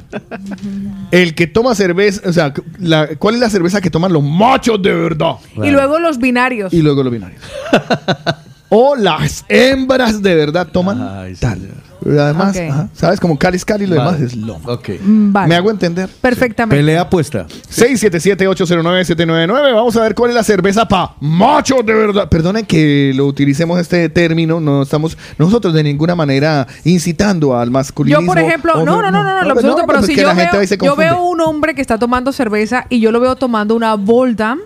El 1.10 1.34
que 1.34 1.46
toma 1.46 1.74
cerveza, 1.74 2.28
o 2.28 2.32
sea, 2.32 2.52
la- 2.78 3.08
¿cuál 3.18 3.34
es 3.36 3.40
la 3.40 3.50
cerveza 3.50 3.80
que 3.80 3.90
toman 3.90 4.12
los 4.12 4.22
machos 4.22 4.80
de 4.82 4.92
verdad? 4.92 5.34
Y 5.62 5.70
luego 5.70 5.98
los 5.98 6.18
binarios. 6.18 6.72
Y 6.72 6.82
luego 6.82 7.02
los 7.02 7.12
binarios. 7.12 7.42
o 8.74 8.96
las 8.96 9.44
hembras 9.50 10.22
de 10.22 10.34
verdad 10.34 10.66
toman 10.72 10.98
tal. 11.38 11.60
Además, 12.04 12.56
ajá, 12.56 12.88
¿sabes? 12.94 13.20
Como 13.20 13.38
Calis 13.38 13.64
Cali, 13.64 13.86
lo 13.86 13.96
Vale. 13.96 14.16
demás 14.16 14.32
es 14.32 14.36
lomo. 14.36 14.68
Ok. 14.68 14.88
Mm, 15.00 15.32
Vale. 15.32 15.48
¿Me 15.48 15.54
hago 15.54 15.70
entender? 15.70 16.08
Perfectamente. 16.20 16.76
Pelea 16.76 17.02
apuesta. 17.02 17.46
677-809-799. 17.70 19.74
Vamos 19.74 19.96
a 19.96 20.02
ver 20.02 20.14
cuál 20.14 20.30
es 20.30 20.34
la 20.34 20.42
cerveza 20.42 20.88
pa' 20.88 21.16
machos 21.20 21.84
de 21.84 21.94
verdad. 21.94 22.28
Perdonen 22.28 22.66
que 22.66 23.12
lo 23.14 23.26
utilicemos 23.26 23.78
este 23.78 24.08
término. 24.08 24.58
No 24.58 24.82
estamos 24.82 25.16
nosotros 25.38 25.74
de 25.74 25.82
ninguna 25.82 26.14
manera 26.14 26.66
incitando 26.84 27.56
al 27.56 27.70
masculinismo. 27.70 28.22
Yo, 28.22 28.26
por 28.26 28.38
ejemplo, 28.38 28.72
no, 28.76 28.84
no, 28.84 29.02
no, 29.02 29.12
no, 29.12 29.22
no, 29.22 29.42
en 29.42 29.48
lo 29.48 29.52
absoluto, 29.52 29.84
pero 29.86 29.98
pues 29.98 30.06
si 30.06 30.14
que 30.14 30.22
yo 30.22 30.28
la 30.28 30.34
gente 30.34 30.56
veo, 30.56 30.96
yo 30.96 31.22
un 31.22 31.40
hombre 31.40 31.74
que 31.74 31.82
está 31.82 31.98
tomando 31.98 32.32
cerveza 32.32 32.86
y 32.88 33.00
yo 33.00 33.12
lo 33.12 33.20
veo 33.20 33.36
tomando 33.36 33.76
una 33.76 33.94
Voldam, 33.94 34.58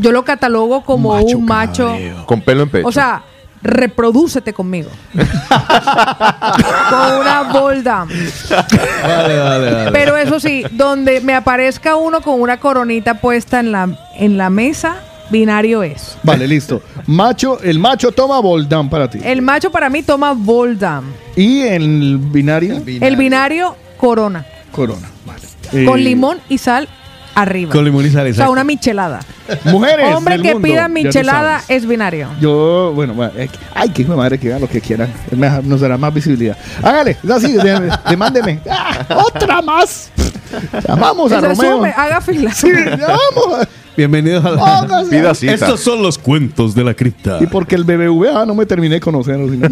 yo 0.00 0.12
lo 0.12 0.24
catalogo 0.24 0.82
como 0.84 1.14
un 1.14 1.44
macho. 1.44 1.96
Con 2.26 2.40
pelo 2.40 2.62
en 2.64 2.70
pecho. 2.70 2.88
O 2.88 2.92
sea, 2.92 3.22
reprodúcete 3.62 4.52
conmigo. 4.52 4.90
Con 5.12 5.20
una 7.20 7.42
Voldam. 7.52 8.08
Vale, 8.08 9.38
vale, 9.38 9.72
vale. 9.72 9.90
Pero 9.92 10.16
eso 10.16 10.40
sí, 10.40 10.64
donde 10.72 11.20
me 11.20 11.34
aparezca 11.34 11.96
uno 11.96 12.20
con 12.20 12.40
una 12.40 12.58
coronita 12.58 13.14
puesta 13.20 13.60
en 13.60 13.72
la, 13.72 13.88
en 14.16 14.36
la 14.38 14.50
mesa, 14.50 14.96
binario 15.30 15.82
es. 15.82 16.16
Vale, 16.22 16.46
listo. 16.48 16.82
Macho, 17.06 17.60
el 17.60 17.78
macho 17.78 18.12
toma 18.12 18.40
Voldam 18.40 18.88
para 18.88 19.08
ti. 19.10 19.18
El 19.22 19.42
macho 19.42 19.70
para 19.70 19.88
mí 19.90 20.02
toma 20.02 20.32
Voldam. 20.32 21.04
Y 21.36 21.60
el 21.62 22.18
binario, 22.18 22.82
El 22.86 23.16
binario, 23.16 23.76
corona. 23.96 24.44
Corona. 24.72 25.08
Vale. 25.26 25.86
Con 25.86 25.98
Eh, 25.98 26.02
limón 26.02 26.38
y 26.48 26.58
sal 26.58 26.88
arriba. 27.34 27.72
Con 27.72 27.84
limón 27.84 28.04
y 28.06 28.10
sal, 28.10 28.20
O 28.20 28.22
sea, 28.24 28.30
exacto. 28.30 28.52
una 28.52 28.64
michelada. 28.64 29.20
Mujeres. 29.64 30.14
Hombre 30.14 30.34
del 30.34 30.42
que 30.42 30.52
mundo, 30.54 30.68
pida 30.68 30.88
michelada 30.88 31.60
sabes. 31.60 31.70
es 31.82 31.86
binario. 31.86 32.28
Yo, 32.40 32.92
bueno, 32.94 33.14
bueno, 33.14 33.32
eh, 33.36 33.48
ay, 33.74 33.88
que 33.90 34.02
hijo 34.02 34.12
de 34.12 34.18
madre 34.18 34.38
que 34.38 34.48
hagan 34.48 34.60
lo 34.60 34.68
que 34.68 34.80
quieran. 34.80 35.12
Nos 35.64 35.80
dará 35.80 35.96
más 35.98 36.12
visibilidad. 36.14 36.56
Hágale, 36.82 37.16
es 37.22 37.30
así, 37.30 37.52
de- 37.52 37.80
de- 37.80 37.98
demándeme. 38.08 38.60
Ah, 38.70 39.24
otra 39.26 39.60
más. 39.62 40.10
Llamamos 40.88 41.32
a 41.32 41.40
Se 41.40 41.48
Romeo. 41.48 41.84
haga 41.96 42.20
fila. 42.20 42.52
Sí, 42.52 42.70
vamos. 42.72 43.66
Bienvenidos 44.00 44.42
a 44.46 44.56
Póngase. 44.56 45.10
Pida 45.10 45.34
cita. 45.34 45.52
Estos 45.52 45.80
son 45.80 46.02
los 46.02 46.16
cuentos 46.16 46.74
de 46.74 46.82
la 46.84 46.94
cripta. 46.94 47.36
Y 47.38 47.46
porque 47.46 47.74
el 47.74 47.84
BBVA 47.84 48.46
no 48.46 48.54
me 48.54 48.64
terminé 48.64 48.94
de 48.94 49.00
conocer. 49.00 49.36
sino- 49.36 49.68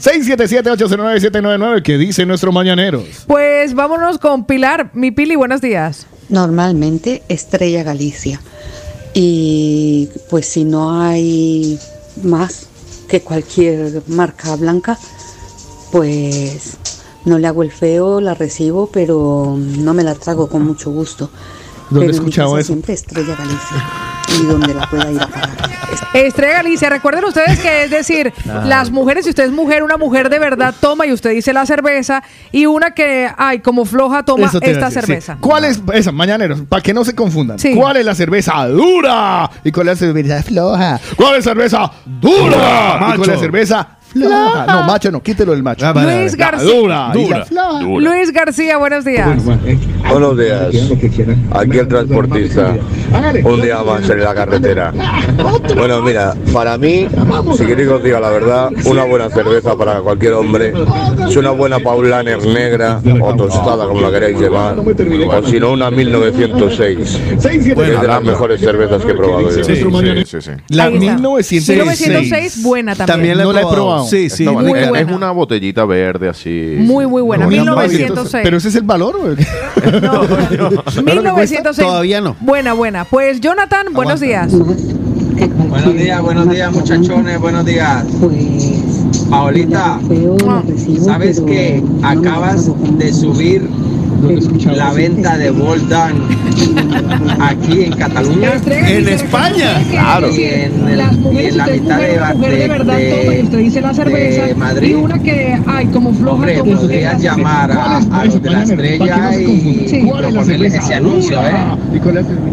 677-809-799, 0.00 1.82
que 1.84 1.96
dice 1.98 2.26
nuestros 2.26 2.52
mañaneros. 2.52 3.04
Pues 3.28 3.74
vámonos 3.74 4.18
con 4.18 4.44
Pilar. 4.44 4.90
Mi 4.94 5.12
Pili, 5.12 5.36
buenos 5.36 5.60
días. 5.60 6.08
Normalmente 6.30 7.22
Estrella 7.28 7.84
Galicia. 7.84 8.40
Y 9.14 10.08
pues 10.28 10.46
si 10.46 10.64
no 10.64 11.00
hay 11.00 11.78
más 12.24 12.66
que 13.08 13.20
cualquier 13.20 14.02
marca 14.08 14.56
blanca, 14.56 14.98
pues 15.92 16.76
no 17.24 17.38
le 17.38 17.46
hago 17.46 17.62
el 17.62 17.70
feo, 17.70 18.20
la 18.20 18.34
recibo, 18.34 18.88
pero 18.92 19.56
no 19.56 19.94
me 19.94 20.02
la 20.02 20.16
trago 20.16 20.48
con 20.48 20.64
mucho 20.66 20.90
gusto. 20.90 21.30
¿Dónde 21.90 22.12
eso? 22.12 22.62
siempre 22.62 22.94
Estrella 22.94 23.34
Galicia. 23.36 23.84
Y 24.38 24.46
donde 24.46 24.74
la 24.74 24.88
pueda 24.88 25.10
ir 25.10 25.20
a 25.20 25.26
parar. 25.26 25.50
Estrella 26.14 26.54
Galicia, 26.54 26.88
recuerden 26.88 27.24
ustedes 27.24 27.58
que 27.58 27.84
es 27.84 27.90
decir, 27.90 28.32
las 28.44 28.90
mujeres, 28.90 29.24
si 29.24 29.30
usted 29.30 29.44
es 29.44 29.50
mujer, 29.50 29.82
una 29.82 29.96
mujer 29.96 30.30
de 30.30 30.38
verdad 30.38 30.74
toma 30.80 31.06
y 31.06 31.12
usted 31.12 31.30
dice 31.30 31.52
la 31.52 31.66
cerveza, 31.66 32.22
y 32.52 32.66
una 32.66 32.92
que, 32.92 33.28
ay, 33.36 33.58
como 33.58 33.84
floja 33.84 34.22
toma 34.22 34.46
esta 34.46 34.60
decir, 34.60 34.84
sí. 34.88 34.92
cerveza. 34.92 35.36
¿Cuál 35.40 35.64
es 35.64 35.82
esa, 35.92 36.12
mañaneros? 36.12 36.60
Para 36.68 36.82
que 36.82 36.94
no 36.94 37.04
se 37.04 37.14
confundan. 37.14 37.58
Sí. 37.58 37.74
¿Cuál 37.74 37.96
es 37.96 38.04
la 38.04 38.14
cerveza 38.14 38.66
dura? 38.68 39.50
¿Y 39.64 39.72
cuál 39.72 39.88
es 39.88 40.00
la 40.00 40.06
cerveza 40.06 40.42
floja? 40.42 41.00
¿Cuál 41.16 41.36
es 41.36 41.46
la 41.46 41.52
cerveza 41.52 41.92
dura? 42.04 43.12
¿Y 43.14 43.16
cuál 43.16 43.20
es 43.22 43.28
la 43.28 43.38
cerveza 43.38 43.88
floja? 44.10 44.66
No, 44.66 44.82
macho 44.84 45.10
no, 45.10 45.22
quítelo 45.22 45.52
el 45.52 45.62
macho. 45.62 45.86
Ah, 45.86 45.92
Luis 45.94 46.34
García. 46.36 46.64
dura. 46.70 47.12
y 47.14 47.18
la 47.18 47.24
Dura. 47.24 47.44
floja. 47.44 47.80
Luis 47.82 48.32
García, 48.32 48.76
buenos 48.78 49.04
días. 49.04 49.28
Buenos 50.08 50.38
días. 50.38 50.66
Aquí 51.52 51.78
el 51.78 51.88
transportista. 51.88 52.74
Un 53.44 53.60
día 53.62 53.82
más 53.82 54.08
en 54.08 54.20
la 54.22 54.34
carretera. 54.34 54.92
Bueno, 55.76 56.02
mira, 56.02 56.34
para 56.52 56.76
mí, 56.78 57.08
si 57.56 57.64
queréis 57.66 57.88
que 57.88 57.94
os 57.94 58.02
diga 58.02 58.20
la 58.20 58.30
verdad, 58.30 58.70
una 58.84 59.04
buena 59.04 59.28
cerveza 59.30 59.76
para 59.76 60.00
cualquier 60.00 60.34
hombre 60.34 60.72
es 61.28 61.36
una 61.36 61.50
buena 61.50 61.78
Paulaner 61.80 62.44
negra 62.46 63.00
o 63.20 63.34
tostada, 63.34 63.86
como 63.86 64.00
la 64.00 64.10
queréis 64.10 64.38
llevar, 64.38 64.76
o 64.78 65.46
si 65.46 65.58
no, 65.60 65.72
una 65.72 65.90
1906. 65.90 67.18
que 67.40 67.48
es 67.48 67.64
de 68.00 68.06
las 68.08 68.22
mejores 68.22 68.60
cervezas 68.60 69.04
que 69.04 69.12
he 69.12 69.14
probado 69.14 69.42
yo. 69.50 69.64
Sí, 69.64 69.76
sí, 69.76 69.84
sí, 70.26 70.40
sí. 70.40 70.50
La 70.68 70.84
Ahí 70.84 70.94
está. 70.94 71.14
1906. 71.14 71.68
1906, 71.68 72.62
buena 72.62 72.94
también. 72.94 73.06
También 73.36 73.38
la 73.54 73.60
he 73.60 73.66
probado. 73.66 73.99
Sí, 74.04 74.30
sí. 74.30 74.46
Muy 74.46 74.64
es, 74.78 74.88
buena. 74.88 75.00
es 75.00 75.16
una 75.16 75.30
botellita 75.30 75.84
verde 75.84 76.28
así. 76.28 76.76
Muy, 76.78 77.06
muy 77.06 77.22
buena. 77.22 77.44
No, 77.44 77.50
1906. 77.50 78.42
Pero 78.42 78.56
ese 78.56 78.68
es 78.68 78.74
el 78.76 78.82
valor. 78.82 79.18
güey. 79.18 79.36
No, 80.00 80.22
1906. 81.02 81.76
Todavía 81.86 82.20
no. 82.20 82.36
Buena, 82.40 82.74
buena. 82.74 83.04
Pues 83.04 83.40
Jonathan, 83.40 83.86
buenos 83.92 84.20
días. 84.20 84.52
Buenos 85.68 85.94
días, 85.94 86.20
buenos 86.22 86.50
días 86.50 86.72
muchachones, 86.72 87.40
buenos 87.40 87.64
días. 87.64 88.04
Paolita, 89.30 89.98
¿sabes 91.02 91.40
que 91.40 91.82
acabas 92.02 92.70
de 92.98 93.12
subir 93.12 93.68
la 94.76 94.92
venta 94.92 95.38
de 95.38 95.50
Voltan 95.50 96.14
aquí 97.40 97.84
en 97.84 97.92
Cataluña? 97.92 98.52
En 98.98 99.08
España. 99.08 99.82
Claro. 99.90 100.28
Y 100.30 100.44
en, 100.44 100.88
el- 100.88 100.98
y 101.34 101.46
en 101.46 101.56
la 101.56 101.66
mitad 101.66 101.98
de, 101.98 102.18
de, 102.50 102.68
de- 102.96 103.42
de 104.46 104.54
Madrid. 104.54 104.96
Hombre, 106.32 106.54
podrías 106.82 107.22
llamar 107.22 107.72
a, 107.72 107.96
a 108.20 108.24
los 108.24 108.42
de 108.42 108.50
la 108.50 108.62
estrella 108.74 109.16
y 109.40 109.86
proponerles 110.30 110.74
ese 110.74 110.94
anuncio, 110.94 111.40
¿eh? 111.40 111.52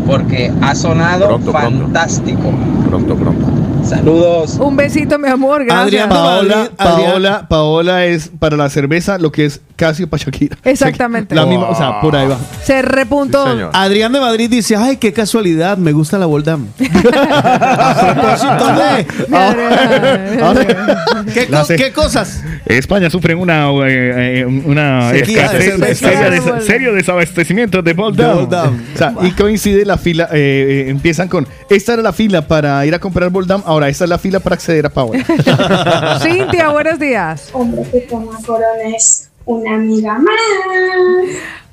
Porque 0.06 0.52
ha 0.62 0.76
sonado 0.76 1.28
fantástico. 1.62 2.52
Pronto, 2.90 3.16
pronto. 3.16 3.46
Saludos. 3.88 4.56
Un 4.60 4.76
besito, 4.76 5.18
mi 5.18 5.30
amor. 5.30 5.64
Gracias. 5.64 5.84
Adrián, 5.86 6.10
Paola, 6.10 6.54
Adrián. 6.78 7.10
Paola, 7.12 7.48
Paola 7.48 8.06
es 8.06 8.30
para 8.40 8.58
la 8.58 8.70
cerveza 8.70 9.18
lo 9.18 9.32
que 9.32 9.46
es 9.46 9.62
Casio 9.78 10.10
para 10.10 10.24
Shakira. 10.24 10.58
Exactamente. 10.64 11.34
La 11.36 11.46
misma, 11.46 11.70
o 11.70 11.76
sea, 11.76 12.02
por 12.02 12.16
ahí 12.16 12.28
va. 12.28 12.38
Se 12.64 12.82
repuntó. 12.82 13.46
Sí. 13.46 13.64
Adrián 13.72 14.12
de 14.12 14.20
Madrid 14.20 14.50
dice, 14.50 14.76
ay, 14.76 14.98
qué 14.98 15.14
casualidad, 15.14 15.78
me 15.78 15.92
gusta 15.94 16.18
la 16.18 16.26
Voldam. 16.26 16.68
A 16.80 18.14
propósito 18.14 18.68
de- 18.76 20.42
Ahora- 20.44 21.04
¿Qué, 21.34 21.48
co- 21.48 21.64
sé. 21.66 21.76
qué 21.76 21.92
cosas? 21.94 22.44
España 22.66 23.10
sufre 23.10 23.36
una, 23.36 23.70
eh, 23.88 24.42
eh, 24.42 24.46
una 24.46 25.12
escasez- 25.14 25.78
de 25.78 26.62
serio 26.62 26.94
desabastecimiento 26.94 27.82
de 27.82 27.94
Bold 27.94 28.18
De 28.18 28.24
Down. 28.24 28.36
Bold 28.38 28.50
Down. 28.50 28.84
O 28.94 28.98
sea, 28.98 29.14
y 29.22 29.32
coincide 29.32 29.86
la 29.86 29.98
fila, 29.98 30.28
eh, 30.34 30.86
eh, 30.88 30.90
empiezan 30.90 31.28
con, 31.30 31.48
esta 31.70 31.94
era 31.94 32.02
la 32.02 32.12
fila 32.14 32.42
para 32.48 32.86
ir 32.86 32.94
a 32.94 33.00
comprar 33.00 33.30
Bold 33.30 33.48
Down, 33.48 33.64
ahora 33.78 33.90
esta 33.90 34.06
es 34.06 34.10
la 34.10 34.18
fila 34.18 34.40
para 34.40 34.56
acceder 34.56 34.86
a 34.88 34.90
Power. 34.90 35.24
Cintia, 36.24 36.70
buenos 36.70 36.98
días. 37.00 37.50
Hombre 37.54 37.84
que 37.92 38.02
toma 38.02 38.38
corona 38.46 38.96
es 38.96 39.30
una 39.46 39.76
amiga 39.76 40.18
más. 40.18 40.36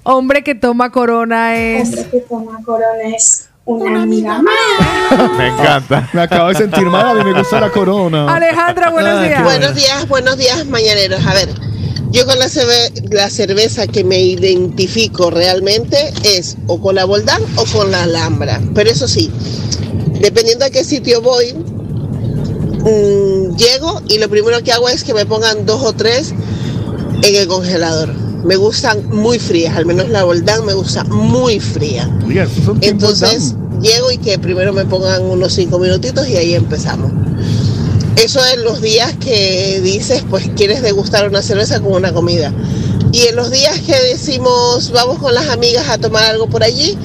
Hombre 0.02 0.44
que 0.44 0.54
toma 0.54 0.90
corona 0.92 1.56
es. 1.56 1.88
Hombre 1.88 2.06
que 2.10 2.20
toma 2.20 2.60
corona 2.64 3.16
es 3.16 3.48
una 3.64 4.02
amiga 4.02 4.42
más. 4.42 5.38
Me 5.38 5.48
encanta. 5.48 6.10
Me 6.12 6.20
acabo 6.22 6.48
de 6.50 6.56
sentir 6.56 6.84
mal, 6.84 7.18
a 7.18 7.24
mí 7.24 7.32
me 7.32 7.38
gusta 7.38 7.58
la 7.60 7.70
corona. 7.70 8.34
Alejandra, 8.34 8.90
buenos 8.90 9.22
días. 9.22 9.42
Buenos 9.42 9.74
días, 9.74 10.08
buenos 10.08 10.36
días, 10.36 10.66
mañaneros. 10.66 11.26
A 11.26 11.32
ver, 11.32 11.48
Yo 12.10 12.26
con 12.26 12.38
la, 12.38 12.46
cerve- 12.46 12.92
la 13.10 13.30
cerveza 13.30 13.86
que 13.86 14.04
me 14.04 14.20
identifico 14.20 15.30
realmente 15.30 15.96
es 16.22 16.58
o 16.66 16.78
con 16.80 16.96
la 16.96 17.06
Boldán 17.06 17.42
o 17.56 17.64
con 17.72 17.90
la 17.90 18.02
Alhambra. 18.02 18.60
Pero 18.74 18.90
eso 18.90 19.08
sí, 19.08 19.32
dependiendo 20.20 20.66
a 20.66 20.70
qué 20.70 20.84
sitio 20.84 21.22
voy, 21.22 21.54
mm, 22.84 23.56
llego 23.56 24.02
y 24.08 24.18
lo 24.18 24.28
primero 24.28 24.62
que 24.62 24.72
hago 24.72 24.88
es 24.88 25.04
que 25.04 25.14
me 25.14 25.26
pongan 25.26 25.66
dos 25.66 25.82
o 25.82 25.92
tres 25.92 26.32
en 27.22 27.34
el 27.36 27.48
congelador. 27.48 28.14
Me 28.44 28.56
gustan 28.56 29.08
muy 29.08 29.38
frías, 29.38 29.76
al 29.76 29.86
menos 29.86 30.10
la 30.10 30.24
Boldán 30.24 30.66
me 30.66 30.74
gusta 30.74 31.04
muy 31.04 31.60
fría. 31.60 32.10
Oiga, 32.26 32.46
Entonces 32.82 33.54
llego 33.80 34.10
y 34.10 34.18
que 34.18 34.38
primero 34.38 34.72
me 34.72 34.84
pongan 34.84 35.22
unos 35.22 35.54
cinco 35.54 35.78
minutitos 35.78 36.28
y 36.28 36.36
ahí 36.36 36.54
empezamos. 36.54 37.10
Eso 38.16 38.40
en 38.54 38.64
los 38.64 38.80
días 38.80 39.12
que 39.18 39.80
dices, 39.82 40.24
pues 40.28 40.48
quieres 40.56 40.82
degustar 40.82 41.28
una 41.28 41.42
cerveza 41.42 41.80
con 41.80 41.92
una 41.92 42.12
comida. 42.12 42.52
Y 43.12 43.22
en 43.28 43.36
los 43.36 43.50
días 43.50 43.80
que 43.80 43.94
decimos, 44.12 44.90
vamos 44.92 45.18
con 45.18 45.34
las 45.34 45.48
amigas 45.48 45.88
a 45.88 45.98
tomar 45.98 46.24
algo 46.24 46.48
por 46.48 46.62
allí, 46.62 46.96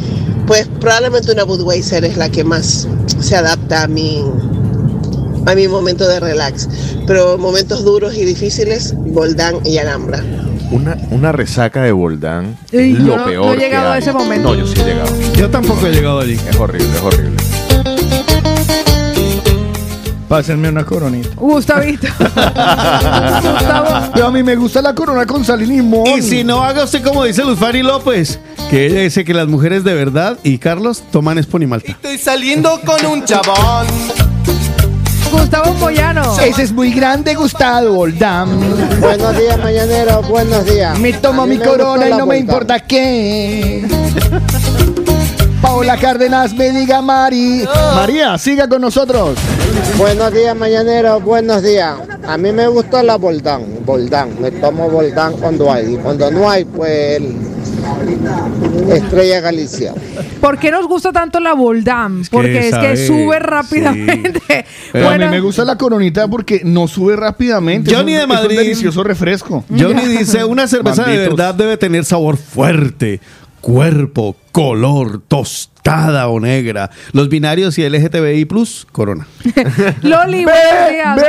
pues 0.45 0.68
probablemente 0.80 1.31
una 1.31 1.43
Budweiser 1.43 2.03
es 2.06 2.18
la 2.18 2.30
que 2.30 2.43
más 2.43 2.88
se 3.22 3.35
adapta 3.35 3.84
a 3.84 3.88
mi, 3.88 4.23
a 5.45 5.56
mi 5.56 5.68
momento 5.68 6.07
de 6.07 6.20
relax. 6.20 6.68
Pero 7.07 7.38
momentos 7.38 7.84
duros 7.84 8.16
y 8.16 8.26
difíciles, 8.26 8.94
Goldán 8.98 9.56
y 9.66 9.78
Alhambra. 9.78 10.24
Una, 10.72 10.95
una 11.10 11.32
resaca 11.32 11.82
de 11.82 11.91
Boldán 11.91 12.56
es 12.72 12.99
lo 12.99 13.18
no- 13.18 13.26
peor 13.26 13.45
no 13.48 13.53
he 13.53 13.56
que 13.57 13.61
llegado 13.64 13.91
a 13.91 13.98
ese 13.98 14.11
momento. 14.14 14.49
No, 14.49 14.56
yo 14.56 14.68
sí 14.68 14.80
he 14.80 14.84
llegado. 14.86 15.10
Yo 15.34 15.49
tampoco 15.49 15.88
he 15.88 15.91
llegado 15.91 16.20
allí. 16.20 16.34
Es 16.49 16.56
horrible, 16.57 16.88
es 16.95 17.02
horrible. 17.02 17.38
Pásenme 20.28 20.70
una 20.70 20.86
coronita. 20.86 21.30
Gustavito. 21.38 22.06
Gustavo. 22.20 24.11
Pero 24.14 24.28
a 24.28 24.32
mí 24.32 24.44
me 24.44 24.56
gusta 24.56 24.80
la 24.80 24.94
corona 24.94 25.26
con 25.26 25.44
sal 25.44 25.64
y 25.64 25.66
limón. 25.66 26.06
Y 26.06 26.22
si 26.22 26.44
no, 26.44 26.64
haga 26.64 26.84
usted 26.84 27.02
como 27.03 27.24
dice 27.24 27.44
Luz 27.44 27.57
Fanny 27.57 27.82
López, 27.82 28.40
que 28.70 28.86
ella 28.86 28.99
dice 29.02 29.26
que 29.26 29.34
las 29.34 29.48
mujeres 29.48 29.84
de 29.84 29.95
verdad 29.95 30.38
y 30.44 30.60
Carlos 30.60 31.02
toman 31.11 31.40
Espon 31.40 31.64
y 31.64 31.66
Malta. 31.66 31.94
Estoy 31.94 32.20
saliendo 32.20 32.80
con 32.86 33.03
un 33.07 33.26
chabón. 33.26 33.88
Gustavo 35.31 35.73
Moyano. 35.76 36.39
Ese 36.39 36.64
es 36.64 36.72
muy 36.72 36.91
grande, 36.91 37.35
Gustavo 37.35 37.99
Oldam. 37.99 38.60
Buenos 38.99 39.38
días, 39.38 39.57
mañanero. 39.60 40.22
Buenos 40.23 40.65
días. 40.65 40.97
Me 40.99 41.14
tomo 41.14 41.45
mi 41.45 41.57
me 41.57 41.65
corona 41.65 42.10
y 42.10 42.14
no 42.14 42.26
me 42.26 42.38
importa 42.38 42.80
qué. 42.80 43.88
Paola 45.61 45.97
Cárdenas 45.97 46.53
me 46.53 46.72
diga 46.72 47.01
Mari. 47.01 47.68
María, 47.95 48.38
siga 48.38 48.68
con 48.68 48.81
nosotros. 48.81 49.38
Buenos 49.97 50.34
días, 50.34 50.56
mañanero. 50.56 51.19
Buenos 51.19 51.61
días. 51.61 51.95
A 52.27 52.38
mí 52.38 52.51
me 52.51 52.68
gusta 52.68 53.03
la 53.03 53.18
Boldán. 53.18 53.85
Boldán. 53.85 54.41
Me 54.41 54.51
tomo 54.51 54.89
Boldán 54.89 55.34
cuando 55.34 55.72
hay. 55.72 55.93
Y 55.93 55.97
cuando 55.97 56.31
no 56.31 56.49
hay, 56.49 56.65
pues. 56.65 57.22
Estrella 58.94 59.40
Galicia. 59.41 59.94
¿Por 60.41 60.57
qué 60.57 60.72
nos 60.72 60.88
gusta 60.88 61.11
tanto 61.11 61.40
la 61.40 61.53
Boldam? 61.53 62.24
Porque 62.32 62.70
es 62.70 62.76
que 62.78 62.98
sube 62.98 63.40
rápidamente. 63.40 64.66
Pero 64.91 65.06
a 65.06 65.10
Bueno, 65.10 65.26
mí 65.26 65.32
me 65.32 65.40
gusta 65.40 65.66
la 65.66 65.78
coronita 65.78 66.28
porque 66.28 66.61
no 66.64 66.88
sube 66.88 67.16
rápidamente. 67.16 67.94
Johnny 67.94 68.14
Es 68.14 68.20
de 68.20 68.26
un- 68.26 68.32
es 68.32 68.38
un 68.38 68.44
Madrid. 68.44 68.57
delicioso 68.57 69.03
refresco. 69.03 69.64
Johnny 69.70 70.06
dice, 70.07 70.44
una 70.44 70.68
cerveza 70.68 71.03
de 71.06 71.18
verdad 71.18 71.53
debe 71.56 71.78
tener 71.78 72.06
sabor 72.06 72.38
fuerte, 72.38 73.20
cuerpo, 73.61 74.36
color, 74.52 75.22
tostada 75.27 76.27
o 76.27 76.40
negra. 76.40 76.90
Los 77.11 77.30
binarios 77.30 77.77
y 77.77 77.88
LGTBI 77.88 78.45
plus, 78.45 78.88
corona. 78.91 79.27
Loli, 80.02 80.45
buenos 80.45 80.90
días. 80.90 81.19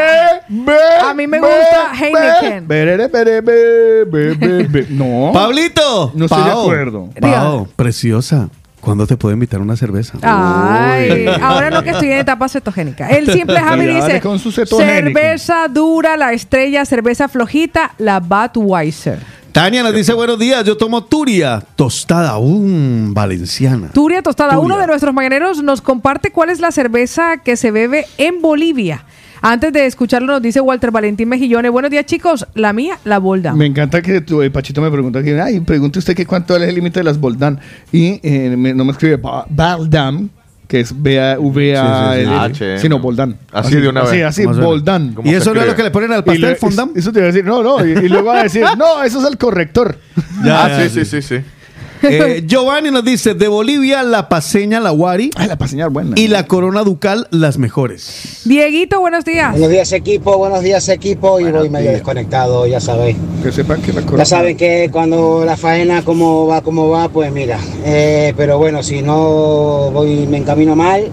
A 1.04 1.14
mí 1.14 1.26
me 1.26 1.38
gusta 1.38 1.92
Heineken. 1.94 2.68
Be, 2.68 2.96
be, 3.42 4.34
be, 4.34 4.64
be. 4.64 4.86
No. 4.90 5.30
Pablito. 5.34 6.12
No 6.14 6.26
estoy 6.26 6.44
de 6.44 6.50
acuerdo. 6.50 7.10
Pao, 7.20 7.68
preciosa. 7.76 8.48
¿Cuándo 8.80 9.06
te 9.06 9.16
puedo 9.16 9.34
invitar 9.34 9.60
a 9.60 9.62
una 9.62 9.76
cerveza? 9.76 10.16
Ay, 10.22 11.26
ahora 11.42 11.70
no 11.70 11.82
que 11.82 11.90
estoy 11.90 12.12
en 12.12 12.18
etapa 12.18 12.48
cetogénica. 12.48 13.10
El 13.10 13.30
simple 13.30 13.60
Javi 13.60 13.86
dice: 13.86 14.20
con 14.20 14.38
su 14.38 14.50
cetogénico. 14.50 15.18
cerveza 15.18 15.68
dura, 15.68 16.16
la 16.16 16.32
estrella, 16.32 16.84
cerveza 16.86 17.28
flojita, 17.28 17.92
la 17.98 18.20
Budweiser. 18.20 19.18
Tania 19.52 19.82
nos 19.82 19.92
dice 19.94 20.12
buenos 20.12 20.38
días, 20.38 20.64
yo 20.64 20.76
tomo 20.76 21.02
Turia, 21.02 21.60
tostada, 21.74 22.38
un 22.38 23.12
valenciana. 23.12 23.88
Turia 23.92 24.22
Tostada, 24.22 24.52
Turia. 24.54 24.64
uno 24.64 24.78
de 24.78 24.86
nuestros 24.86 25.12
mañaneros 25.12 25.62
nos 25.62 25.80
comparte 25.80 26.30
cuál 26.30 26.50
es 26.50 26.60
la 26.60 26.70
cerveza 26.70 27.38
que 27.38 27.56
se 27.56 27.70
bebe 27.72 28.06
en 28.16 28.40
Bolivia. 28.40 29.04
Antes 29.42 29.72
de 29.72 29.86
escucharlo 29.86 30.34
nos 30.34 30.42
dice 30.42 30.60
Walter 30.60 30.90
Valentín 30.92 31.28
Mejillones, 31.28 31.72
buenos 31.72 31.90
días 31.90 32.04
chicos, 32.06 32.46
la 32.54 32.72
mía, 32.72 32.98
la 33.04 33.18
Bolda. 33.18 33.52
Me 33.54 33.66
encanta 33.66 34.02
que 34.02 34.20
tu, 34.20 34.40
eh, 34.42 34.50
Pachito 34.50 34.82
me 34.82 34.90
pregunta 34.90 35.22
que, 35.22 35.40
ay, 35.40 35.60
pregunte 35.60 35.98
usted 35.98 36.14
que 36.14 36.26
cuánto 36.26 36.54
es 36.56 36.62
el 36.62 36.74
límite 36.74 37.00
de 37.00 37.04
las 37.04 37.18
Boldán. 37.18 37.58
Y 37.90 38.20
eh, 38.22 38.54
me- 38.56 38.74
no 38.74 38.84
me 38.84 38.92
escribe 38.92 39.16
Ba- 39.16 39.46
Baldam, 39.48 40.28
que 40.70 40.78
es 40.78 41.02
B-A-V-A, 41.02 42.14
Sí, 42.14 42.20
sí, 42.20 42.26
sí. 42.26 42.32
H. 42.32 42.78
sino 42.78 43.00
Boldán. 43.00 43.36
Así 43.52 43.74
de 43.74 43.88
una 43.88 44.02
Así, 44.02 44.18
vez. 44.18 44.26
así, 44.26 44.42
¿Cómo 44.44 44.54
suena? 44.54 44.68
Boldán. 44.68 45.14
¿Cómo 45.14 45.28
¿Y 45.28 45.34
eso 45.34 45.52
no 45.52 45.60
es 45.62 45.66
lo 45.66 45.74
que 45.74 45.82
le 45.82 45.90
ponen 45.90 46.12
al 46.12 46.22
pastel 46.22 46.54
fondant? 46.54 46.96
Eso 46.96 47.10
te 47.10 47.18
iba 47.18 47.24
a 47.28 47.32
decir, 47.32 47.44
no, 47.44 47.60
no. 47.60 47.84
Y, 47.84 48.08
luego 48.08 48.28
va 48.28 48.38
a 48.38 48.42
decir, 48.44 48.64
no, 48.78 49.02
eso 49.02 49.20
es 49.20 49.26
el 49.28 49.36
corrector. 49.36 49.98
Ya, 50.44 50.66
ah, 50.66 50.68
ya, 50.68 50.88
sí, 50.88 51.04
sí, 51.04 51.04
sí, 51.04 51.22
sí. 51.22 51.40
Eh, 52.02 52.42
Giovanni 52.46 52.90
nos 52.90 53.04
dice, 53.04 53.34
de 53.34 53.48
Bolivia 53.48 54.02
la 54.02 54.28
paseña, 54.28 54.80
la 54.80 54.92
Wari. 54.92 55.30
la 55.46 55.56
paseña 55.56 55.88
buena. 55.88 56.18
Y 56.18 56.28
la 56.28 56.46
corona 56.46 56.82
ducal, 56.82 57.26
las 57.30 57.58
mejores. 57.58 58.40
Dieguito, 58.44 59.00
buenos 59.00 59.24
días. 59.24 59.50
Buenos 59.52 59.68
días 59.70 59.92
equipo, 59.92 60.38
buenos 60.38 60.62
días 60.62 60.88
equipo 60.88 61.40
y 61.40 61.50
voy 61.50 61.68
medio 61.68 61.90
desconectado, 61.92 62.66
ya 62.66 62.80
sabéis. 62.80 63.16
Que 63.42 63.52
sepan 63.52 63.82
que 63.82 63.92
la 63.92 64.02
corona... 64.02 64.22
Ya 64.22 64.24
saben 64.24 64.56
que 64.56 64.88
cuando 64.90 65.44
la 65.44 65.56
faena 65.56 66.02
cómo 66.04 66.46
va, 66.46 66.62
cómo 66.62 66.88
va, 66.88 67.08
pues 67.08 67.30
mira. 67.32 67.58
Eh, 67.84 68.32
pero 68.36 68.58
bueno, 68.58 68.82
si 68.82 69.02
no 69.02 69.90
voy, 69.92 70.26
me 70.26 70.38
encamino 70.38 70.74
mal, 70.76 71.08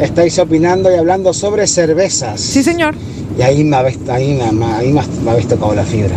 estáis 0.00 0.38
opinando 0.38 0.90
y 0.90 0.96
hablando 0.98 1.32
sobre 1.32 1.66
cervezas. 1.66 2.40
Sí, 2.40 2.62
señor. 2.62 2.94
Y 3.38 3.42
ahí 3.42 3.64
me 3.64 3.76
habéis, 3.76 3.98
ahí 4.08 4.34
me, 4.34 4.52
me- 4.52 4.66
ahí 4.72 4.92
me, 4.92 5.00
me 5.24 5.30
habéis 5.30 5.48
tocado 5.48 5.74
la 5.74 5.84
fibra. 5.84 6.16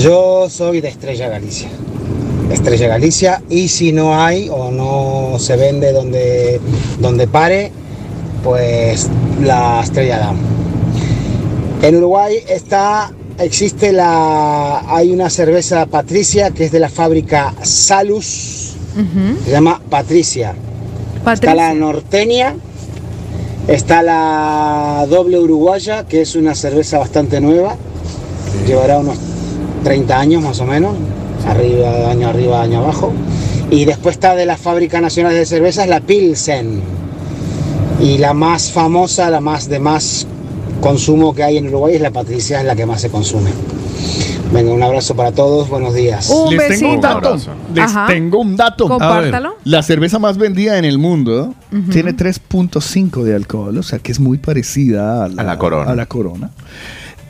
Yo 0.00 0.48
soy 0.50 0.80
de 0.80 0.88
Estrella 0.88 1.28
Galicia. 1.28 1.68
Estrella 2.50 2.88
Galicia 2.88 3.42
y 3.48 3.68
si 3.68 3.92
no 3.92 4.20
hay 4.20 4.48
o 4.48 4.70
no 4.70 5.38
se 5.38 5.56
vende 5.56 5.92
donde, 5.92 6.60
donde 7.00 7.26
pare, 7.26 7.72
pues 8.42 9.08
la 9.42 9.80
Estrella 9.82 10.18
Damm. 10.18 10.36
En 11.82 11.96
Uruguay 11.96 12.38
está, 12.48 13.12
existe 13.38 13.92
la, 13.92 14.80
hay 14.86 15.12
una 15.12 15.30
cerveza 15.30 15.86
Patricia 15.86 16.50
que 16.50 16.64
es 16.64 16.72
de 16.72 16.80
la 16.80 16.88
fábrica 16.88 17.54
Salus, 17.62 18.76
se 19.44 19.50
llama 19.50 19.80
Patricia. 19.90 20.54
Está 21.30 21.54
la 21.54 21.74
norteña, 21.74 22.54
está 23.66 24.02
la 24.02 25.06
doble 25.08 25.38
uruguaya, 25.38 26.06
que 26.06 26.20
es 26.20 26.36
una 26.36 26.54
cerveza 26.54 26.98
bastante 26.98 27.40
nueva, 27.40 27.76
llevará 28.66 28.98
unos 28.98 29.16
30 29.84 30.18
años 30.18 30.42
más 30.42 30.60
o 30.60 30.66
menos, 30.66 30.94
arriba, 31.46 32.10
año 32.10 32.28
arriba, 32.28 32.62
año 32.62 32.80
abajo. 32.80 33.12
Y 33.70 33.84
después 33.84 34.16
está 34.16 34.34
de 34.34 34.46
la 34.46 34.56
Fábrica 34.56 35.00
Nacional 35.00 35.32
de 35.34 35.46
Cervezas, 35.46 35.88
la 35.88 36.00
Pilsen. 36.00 36.80
Y 38.00 38.18
la 38.18 38.34
más 38.34 38.70
famosa, 38.70 39.30
la 39.30 39.40
más 39.40 39.68
de 39.68 39.78
más 39.78 40.26
consumo 40.80 41.34
que 41.34 41.42
hay 41.42 41.56
en 41.56 41.68
Uruguay 41.68 41.94
es 41.94 42.00
la 42.00 42.10
Patricia, 42.10 42.60
es 42.60 42.66
la 42.66 42.74
que 42.76 42.86
más 42.86 43.00
se 43.00 43.10
consume. 43.10 43.50
Venga, 44.52 44.72
un 44.72 44.82
abrazo 44.82 45.16
para 45.16 45.32
todos, 45.32 45.68
buenos 45.68 45.94
días. 45.94 46.28
Un 46.30 46.56
Les 46.56 46.78
tengo 46.78 46.94
un 46.94 47.00
dato. 47.00 47.36
Les 47.74 47.84
Ajá. 47.84 48.06
tengo 48.06 48.40
un 48.40 48.56
dato. 48.56 48.86
Compártalo. 48.88 49.48
A 49.48 49.52
ver, 49.52 49.58
La 49.64 49.82
cerveza 49.82 50.18
más 50.18 50.36
vendida 50.36 50.78
en 50.78 50.84
el 50.84 50.98
mundo 50.98 51.54
Ujú. 51.72 51.90
tiene 51.90 52.12
3.5 52.14 53.22
de 53.24 53.34
alcohol, 53.34 53.76
o 53.78 53.82
sea 53.82 53.98
que 53.98 54.12
es 54.12 54.20
muy 54.20 54.38
parecida 54.38 55.24
a 55.24 55.28
la, 55.28 55.42
A 55.42 55.44
la 55.44 55.58
Corona. 55.58 55.90
a 55.90 55.94
la 55.96 56.06
corona. 56.06 56.50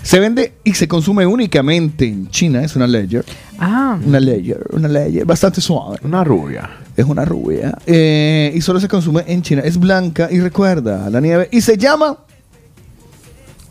Se 0.05 0.21
vende 0.21 0.53
y 0.63 0.75
se 0.75 0.87
consume 0.87 1.25
únicamente 1.27 2.05
en 2.05 2.29
China, 2.29 2.63
es 2.63 2.77
una 2.77 2.87
lager. 2.87 3.25
Ah. 3.59 3.99
Una 4.05 4.21
lager, 4.21 4.63
una 4.73 4.87
lager 4.87 5.25
bastante 5.25 5.63
suave. 5.63 5.97
Una 6.05 6.23
rubia. 6.23 6.69
Es 6.95 7.07
una 7.07 7.25
rubia. 7.25 7.77
eh, 7.87 8.53
y 8.55 8.61
solo 8.61 8.81
se 8.81 8.87
consume 8.87 9.25
en 9.27 9.41
China. 9.41 9.63
Es 9.65 9.79
blanca 9.79 10.29
y 10.31 10.41
recuerda 10.41 11.07
a 11.07 11.11
la 11.11 11.21
nieve. 11.23 11.49
Y 11.51 11.63
se 11.63 11.79
llama 11.79 12.19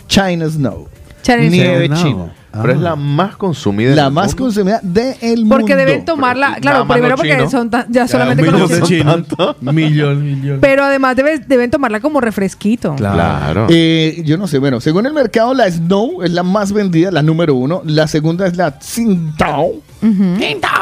China 0.07 0.49
Snow. 0.49 0.87
Nieve 1.27 1.87
Snow. 1.87 1.97
china. 2.03 2.33
Pero 2.51 2.73
es 2.73 2.79
la 2.81 2.95
más 2.95 3.35
consumida. 3.35 3.95
La 3.95 4.11
más 4.11 4.27
mundo. 4.27 4.43
consumida 4.43 4.79
del 4.83 5.39
mundo. 5.39 5.55
Porque 5.57 5.75
deben 5.75 6.05
tomarla, 6.05 6.57
claro, 6.61 6.87
primero 6.87 7.15
porque 7.15 7.31
chinos. 7.31 7.49
son 7.49 7.71
tan- 7.71 7.87
ya 7.91 8.01
Ya, 8.01 8.07
solamente 8.07 8.45
conocidos. 8.45 8.87
chinos. 8.87 9.23
Millón, 9.61 10.23
millón. 10.23 10.59
Pero 10.61 10.83
además 10.83 11.15
debe- 11.15 11.39
deben 11.39 11.71
tomarla 11.71 11.99
como 11.99 12.21
refresquito. 12.21 12.93
Claro. 12.95 13.65
Eh, 13.71 14.21
yo 14.23 14.37
no 14.37 14.45
sé, 14.47 14.59
bueno, 14.59 14.79
según 14.81 15.07
el 15.07 15.13
mercado, 15.13 15.55
la 15.55 15.67
Snow 15.71 16.21
es 16.21 16.29
la 16.31 16.43
más 16.43 16.71
vendida, 16.73 17.09
la 17.09 17.23
número 17.23 17.55
uno. 17.55 17.81
La 17.85 18.07
segunda 18.07 18.45
es 18.45 18.55
la 18.55 18.77
Tsingtao. 18.77 19.65
Ujú. 20.03 20.35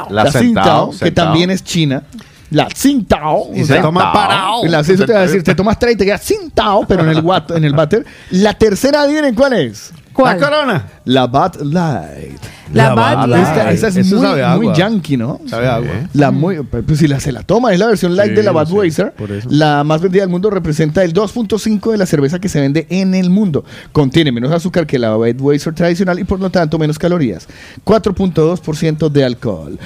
La 0.10 0.24
La 0.26 0.30
Tsingtao, 0.30 0.92
que 1.00 1.12
también 1.12 1.52
es 1.52 1.64
china. 1.64 2.04
La 2.50 2.68
Tsingtao. 2.68 3.52
Y 3.56 3.60
se 3.62 3.68
sea, 3.68 3.82
toma 3.82 4.12
parado. 4.12 4.66
La, 4.66 4.82
eso 4.82 5.06
te 5.06 5.14
va 5.14 5.20
a 5.20 5.22
decir, 5.22 5.42
te 5.42 5.56
tomas 5.56 5.80
30 5.80 5.94
y 5.94 5.98
te 6.00 6.06
queda 6.06 6.18
Tsingtao, 6.18 6.86
pero 6.86 7.04
en 7.04 7.12
el, 7.12 7.22
water, 7.24 7.56
en 7.56 7.64
el 7.64 7.74
váter. 7.74 8.06
La 8.32 8.54
tercera, 8.56 9.04
adivinen 9.04 9.34
cuál 9.36 9.54
es. 9.54 9.94
¿Cuál? 10.14 10.40
La 10.40 10.46
corona. 10.50 10.88
La 11.06 11.28
Bud 11.28 11.62
Light. 11.64 12.40
La 12.74 12.94
Bud 12.94 13.30
Light. 13.30 13.44
Esta, 13.48 13.72
esta 13.72 13.88
es 13.88 13.96
Eso 13.98 14.16
muy, 14.16 14.26
sabe 14.26 14.44
a 14.44 14.56
muy 14.56 14.66
agua. 14.68 14.78
yankee, 14.78 15.18
¿no? 15.18 15.40
Sabe 15.48 15.68
a 15.68 15.76
agua. 15.76 15.90
La 16.14 16.32
muy, 16.32 16.62
pues 16.64 17.00
si 17.00 17.08
la, 17.08 17.20
se 17.20 17.32
la 17.32 17.44
toma, 17.44 17.74
es 17.74 17.80
la 17.80 17.88
versión 17.88 18.16
light 18.16 18.32
Sí, 18.32 18.36
de 18.36 18.44
la 18.44 18.52
Budweiser. 18.52 19.12
por 19.14 19.32
eso. 19.32 19.48
La 19.52 19.84
más 19.84 20.02
vendida 20.02 20.22
del 20.24 20.30
mundo 20.30 20.50
representa 20.50 21.04
el 21.04 21.14
2.5 21.14 21.92
de 21.92 21.98
la 21.98 22.06
cerveza 22.06 22.40
que 22.40 22.50
se 22.50 22.60
vende 22.62 22.88
en 22.90 23.14
el 23.16 23.30
mundo. 23.30 23.64
Contiene 23.92 24.32
menos 24.32 24.52
azúcar 24.52 24.86
que 24.88 25.00
la 25.00 25.16
Budweiser 25.16 25.74
tradicional 25.74 26.20
y 26.20 26.24
por 26.24 26.40
lo 26.40 26.50
tanto 26.50 26.78
menos 26.80 26.98
calorías. 27.00 27.48
4.2% 27.86 29.10
de 29.10 29.24
alcohol. 29.26 29.80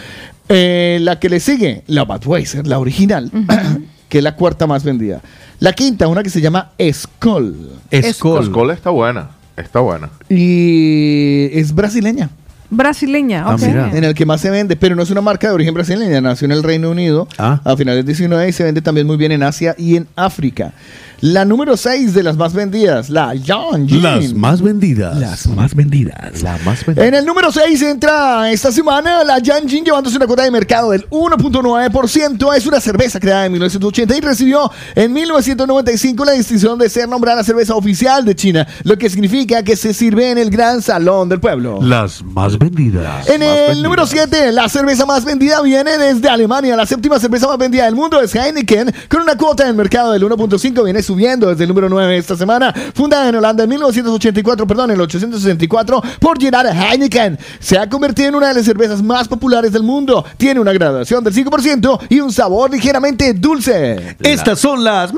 Eh, 0.49 0.99
la 1.01 1.19
que 1.19 1.29
le 1.29 1.39
sigue, 1.39 1.83
la 1.87 2.03
Budweiser, 2.03 2.67
la 2.67 2.77
original, 2.79 3.31
que 4.09 4.19
es 4.19 4.23
la 4.23 4.35
cuarta 4.35 4.67
más 4.67 4.83
vendida. 4.83 5.21
La 5.59 5.73
quinta, 5.73 6.07
una 6.07 6.21
que 6.21 6.29
se 6.29 6.41
llama 6.41 6.71
Skoll. 6.91 7.71
Skol. 8.11 8.45
Skol 8.45 8.71
está 8.71 8.89
buena. 8.89 9.29
Está 9.57 9.79
buena. 9.79 10.09
Y 10.29 11.49
es 11.53 11.73
brasileña. 11.73 12.29
Brasileña, 12.69 13.53
ok. 13.53 13.61
En 13.61 14.03
el 14.03 14.13
que 14.13 14.25
más 14.25 14.41
se 14.41 14.49
vende, 14.49 14.75
pero 14.75 14.95
no 14.95 15.03
es 15.03 15.11
una 15.11 15.21
marca 15.21 15.47
de 15.47 15.53
origen 15.53 15.73
brasileña, 15.73 16.19
nació 16.19 16.45
en 16.45 16.51
el 16.51 16.63
Reino 16.63 16.89
Unido 16.89 17.27
a 17.37 17.75
finales 17.77 17.99
del 17.99 18.05
19 18.07 18.49
y 18.49 18.51
se 18.51 18.63
vende 18.63 18.81
también 18.81 19.05
muy 19.07 19.17
bien 19.17 19.31
en 19.31 19.43
Asia 19.43 19.75
y 19.77 19.95
en 19.95 20.07
África. 20.15 20.73
La 21.25 21.43
número 21.43 21.75
6 21.75 22.13
de 22.13 22.21
las 22.21 22.37
más 22.37 22.53
vendidas, 22.53 23.09
la 23.09 23.33
John 23.43 23.87
Gin. 23.87 24.03
Las 24.03 24.31
más 24.35 24.61
vendidas. 24.61 25.17
Las 25.17 25.47
más 25.47 25.73
vendidas. 25.73 26.43
La 26.43 26.59
más 26.59 26.87
En 26.87 27.15
el 27.15 27.25
número 27.25 27.51
6 27.51 27.81
entra 27.81 28.51
esta 28.51 28.71
semana 28.71 29.23
la 29.23 29.39
Jan 29.43 29.67
Gin 29.67 29.83
llevándose 29.83 30.17
una 30.17 30.27
cuota 30.27 30.43
de 30.43 30.51
mercado 30.51 30.91
del 30.91 31.09
1.9%. 31.09 32.55
Es 32.55 32.67
una 32.67 32.79
cerveza 32.79 33.19
creada 33.19 33.47
en 33.47 33.53
1980 33.53 34.15
y 34.15 34.21
recibió 34.21 34.71
en 34.93 35.11
1995 35.13 36.25
la 36.25 36.33
distinción 36.33 36.77
de 36.77 36.89
ser 36.89 37.09
nombrada 37.09 37.43
cerveza 37.43 37.73
oficial 37.73 38.23
de 38.23 38.35
China, 38.35 38.67
lo 38.83 38.95
que 38.95 39.09
significa 39.09 39.63
que 39.63 39.75
se 39.75 39.95
sirve 39.95 40.29
en 40.29 40.37
el 40.37 40.51
gran 40.51 40.83
salón 40.83 41.27
del 41.27 41.39
pueblo. 41.39 41.79
Las 41.81 42.23
más 42.23 42.59
vendidas. 42.59 43.27
En 43.29 43.41
el 43.41 43.81
número 43.81 44.05
7, 44.05 44.51
la 44.51 44.69
cerveza 44.69 45.07
más 45.07 45.25
vendida 45.25 45.59
viene 45.63 45.97
desde 45.97 46.29
Alemania. 46.29 46.75
La 46.75 46.85
séptima 46.85 47.19
cerveza 47.19 47.47
más 47.47 47.57
vendida 47.57 47.85
del 47.85 47.95
mundo 47.95 48.21
es 48.21 48.35
Heineken, 48.35 48.93
con 49.09 49.23
una 49.23 49.35
cuota 49.35 49.65
del 49.65 49.73
mercado 49.73 50.11
del 50.11 50.21
1.5. 50.21 50.83
Viene 50.83 51.01
subiendo 51.15 51.47
desde 51.47 51.63
el 51.63 51.69
número 51.69 51.87
9 51.87 52.17
esta 52.17 52.35
semana. 52.35 52.73
Fundada 52.93 53.29
en 53.29 53.35
Holanda 53.35 53.63
en 53.63 53.69
1984, 53.69 54.67
perdón, 54.67 54.91
en 54.91 54.95
el 54.95 55.01
864, 55.01 56.01
por 56.19 56.39
Gerard 56.39 56.67
Heineken. 56.67 57.39
Se 57.59 57.79
ha 57.79 57.87
convertido 57.89 58.29
en 58.29 58.35
una 58.35 58.49
de 58.49 58.55
las 58.55 58.65
cervezas 58.65 59.01
más 59.01 59.29
populares 59.29 59.71
del 59.71 59.83
mundo. 59.83 60.25
Tiene 60.35 60.59
una 60.59 60.73
graduación 60.73 61.23
del 61.23 61.33
5% 61.33 61.99
y 62.09 62.19
un 62.19 62.33
sabor 62.33 62.69
ligeramente 62.69 63.33
dulce. 63.33 64.17
Estas 64.19 64.59
son 64.59 64.83
las 64.83 65.13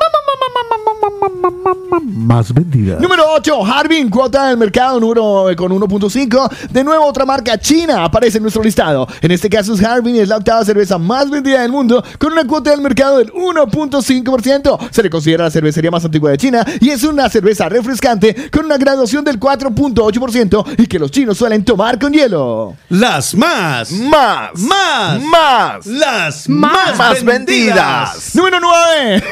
más 2.02 2.54
vendidas. 2.54 3.00
Número 3.02 3.24
8, 3.36 3.66
Harbin, 3.66 4.10
cuota 4.10 4.48
del 4.50 4.58
mercado 4.58 5.00
número 5.00 5.50
eh, 5.50 5.56
con 5.56 5.72
1.5. 5.72 6.70
De 6.70 6.84
nuevo, 6.84 7.06
otra 7.06 7.26
marca 7.26 7.58
china 7.58 8.04
aparece 8.04 8.38
en 8.38 8.44
nuestro 8.44 8.64
listado. 8.64 9.08
En 9.22 9.32
este 9.32 9.50
caso, 9.50 9.74
Harbin 9.74 10.18
es 10.18 10.28
la 10.28 10.38
octava 10.38 10.64
cerveza 10.66 10.98
más 10.98 11.30
vendida 11.30 11.62
del 11.62 11.72
mundo 11.72 12.04
con 12.18 12.34
una 12.34 12.46
cuota 12.46 12.72
del 12.72 12.82
mercado 12.82 13.18
del 13.20 13.32
1.5%. 13.32 14.90
Se 14.92 15.04
le 15.04 15.10
considera 15.10 15.46
la 15.46 15.52
cervecería 15.52 15.92
más 15.92 16.06
antigua 16.06 16.32
de 16.32 16.38
China 16.38 16.66
y 16.80 16.90
es 16.90 17.04
una 17.04 17.30
cerveza 17.30 17.70
refrescante 17.70 18.50
con 18.52 18.66
una 18.66 18.78
graduación 18.78 19.24
del 19.24 19.40
4.8% 19.40 20.80
y 20.80 20.88
que 20.88 21.00
los 21.00 21.12
chinos 21.12 21.38
suelen 21.38 21.64
tomar 21.64 22.00
con 22.00 22.14
hielo. 22.14 22.76
Las 22.90 23.36
más. 23.36 23.92
Más. 23.92 24.52
Más. 24.56 25.22
Más. 25.22 25.86
Las 25.86 26.50
Más, 26.50 26.98
más, 26.98 27.24
vendidas. 27.24 28.36
Número 28.36 28.60
9. 28.60 29.24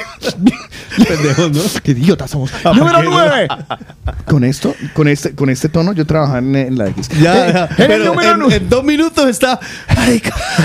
Pendejos, 1.07 1.51
¿no? 1.51 1.74
Qué 1.83 1.91
idiotas 1.91 2.31
somos. 2.31 2.51
Ah, 2.63 2.71
Número 2.73 2.95
¿por 2.95 3.03
qué 3.03 3.09
no? 3.09 3.17
9. 3.17 3.47
Con 4.25 4.43
esto, 4.43 4.75
con 4.93 5.07
este, 5.07 5.33
con 5.35 5.49
este 5.49 5.69
tono, 5.69 5.93
yo 5.93 6.05
trabajaba 6.05 6.39
en, 6.39 6.55
en 6.55 6.77
la 6.77 6.87
X. 6.87 7.09
Ya, 7.21 7.47
Eh, 7.47 7.53
ya. 7.53 7.65
en 7.65 7.81
el 7.83 7.87
Pero 7.87 8.05
número 8.05 8.45
en, 8.47 8.51
en 8.51 8.69
dos 8.69 8.83
minutos 8.83 9.27
está. 9.29 9.59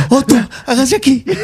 Otto, 0.08 0.34
hágase 0.66 0.96
aquí. 0.96 1.24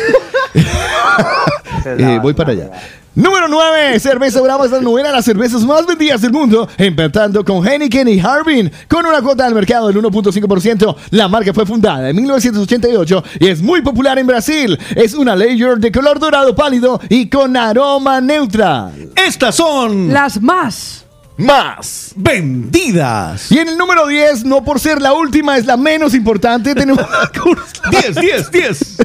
Eh, 1.86 2.18
voy 2.20 2.34
para 2.34 2.52
allá. 2.52 2.70
Número 3.14 3.48
9, 3.48 3.98
cerveza 3.98 4.42
brava 4.42 4.66
es 4.66 4.70
la 4.70 4.80
novena 4.80 5.08
de 5.08 5.14
las 5.14 5.24
cervezas 5.24 5.64
más 5.64 5.86
vendidas 5.86 6.20
del 6.20 6.32
mundo, 6.32 6.68
empatando 6.76 7.42
con 7.46 7.66
Heineken 7.66 8.08
y 8.08 8.20
Harbin, 8.20 8.70
con 8.88 9.06
una 9.06 9.22
cuota 9.22 9.44
del 9.44 9.54
mercado 9.54 9.86
del 9.86 9.96
1.5%. 9.96 10.96
La 11.12 11.26
marca 11.26 11.54
fue 11.54 11.64
fundada 11.64 12.10
en 12.10 12.16
1988 12.16 13.24
y 13.40 13.48
es 13.48 13.62
muy 13.62 13.80
popular 13.80 14.18
en 14.18 14.26
Brasil. 14.26 14.78
Es 14.94 15.14
una 15.14 15.34
lager 15.34 15.78
de 15.78 15.90
color 15.90 16.18
dorado 16.18 16.54
pálido 16.54 17.00
y 17.08 17.30
con 17.30 17.56
aroma 17.56 18.20
neutral. 18.20 18.92
Estas 19.16 19.54
son 19.54 20.12
Las 20.12 20.42
más. 20.42 21.05
Más. 21.36 22.12
vendidas. 22.16 23.52
Y 23.52 23.58
en 23.58 23.68
el 23.68 23.78
número 23.78 24.06
10, 24.06 24.44
no 24.44 24.64
por 24.64 24.80
ser 24.80 25.02
la 25.02 25.12
última, 25.12 25.58
es 25.58 25.66
la 25.66 25.76
menos 25.76 26.14
importante, 26.14 26.74
tenemos 26.74 27.04
la 27.10 27.30
Coors 27.38 27.72
10, 27.90 28.14
10, 28.14 28.50
10. 28.50 28.96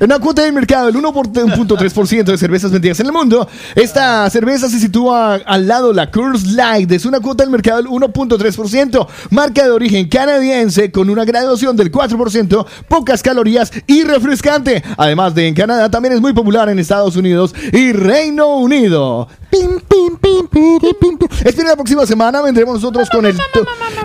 En 0.00 0.06
una 0.06 0.18
cuota 0.18 0.42
del 0.42 0.52
mercado 0.52 0.86
del 0.86 0.96
1.3% 0.96 2.24
de 2.24 2.38
cervezas 2.38 2.70
vendidas 2.70 3.00
en 3.00 3.06
el 3.06 3.12
mundo, 3.12 3.48
esta 3.74 4.28
cerveza 4.30 4.68
se 4.68 4.78
sitúa 4.78 5.34
al 5.34 5.66
lado 5.66 5.88
de 5.88 5.94
la 5.94 6.10
Coors 6.10 6.46
Light. 6.52 6.90
Es 6.92 7.04
una 7.04 7.20
cuota 7.20 7.42
del 7.44 7.50
mercado 7.50 7.82
del 7.82 7.86
1.3%, 7.86 9.06
marca 9.30 9.64
de 9.64 9.70
origen 9.70 10.08
canadiense 10.08 10.90
con 10.90 11.10
una 11.10 11.24
graduación 11.24 11.76
del 11.76 11.92
4%, 11.92 12.66
pocas 12.88 13.22
calorías 13.22 13.72
y 13.86 14.02
refrescante. 14.04 14.82
Además 14.96 15.34
de 15.34 15.48
en 15.48 15.54
Canadá, 15.54 15.90
también 15.90 16.14
es 16.14 16.20
muy 16.20 16.32
popular 16.32 16.68
en 16.68 16.78
Estados 16.78 17.16
Unidos 17.16 17.54
y 17.72 17.92
Reino 17.92 18.56
Unido. 18.56 19.28
Pim, 19.50 19.80
pim, 19.80 20.16
pim, 20.16 20.46
piri, 20.48 20.94
pim, 21.00 21.18
pim. 21.18 21.19
Esperen 21.44 21.68
la 21.68 21.76
próxima 21.76 22.06
semana, 22.06 22.40
vendremos 22.42 22.74
nosotros 22.74 23.08
con 23.10 23.26
el, 23.26 23.36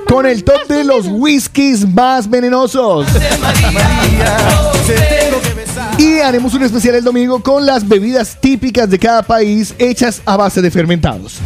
con 0.08 0.26
el 0.26 0.44
top 0.44 0.68
de 0.68 0.84
los 0.84 1.06
whiskies 1.08 1.88
más 1.88 2.30
venenosos. 2.30 3.08
Y 5.98 6.20
haremos 6.20 6.54
un 6.54 6.64
especial 6.64 6.96
el 6.96 7.04
domingo 7.04 7.42
con 7.42 7.66
las 7.66 7.88
bebidas 7.88 8.38
típicas 8.40 8.90
de 8.90 9.00
cada 9.00 9.24
país 9.24 9.74
hechas 9.78 10.22
a 10.26 10.38
base 10.38 10.62
de 10.62 10.72
fermentados. 10.72 11.40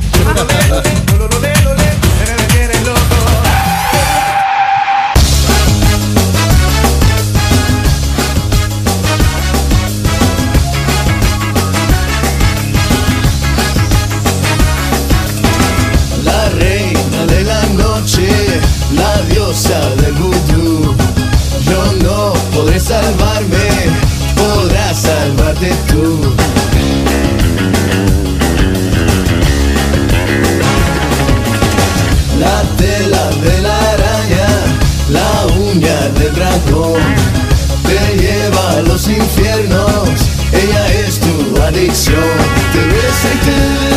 Infiernos, 39.29 40.09
ella 40.51 40.87
es 41.05 41.19
tu 41.19 41.61
adicción. 41.61 42.37
Te 42.73 42.79
besa 42.79 43.29
y 43.33 43.45
te 43.45 43.88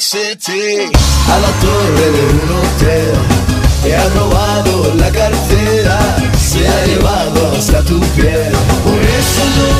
City, 0.00 0.90
a 1.28 1.38
la 1.38 1.50
torre 1.60 2.10
de 2.10 2.22
un 2.32 2.48
hotel. 2.56 3.12
Te 3.82 3.94
ha 3.94 4.08
robado 4.08 4.94
la 4.94 5.10
cartera, 5.10 5.98
se 6.38 6.66
ha 6.66 6.86
llevado 6.86 7.52
hasta 7.56 7.82
tu 7.82 8.00
piel. 8.16 8.50
Por 8.82 9.02
eso 9.02 9.42
no 9.56 9.79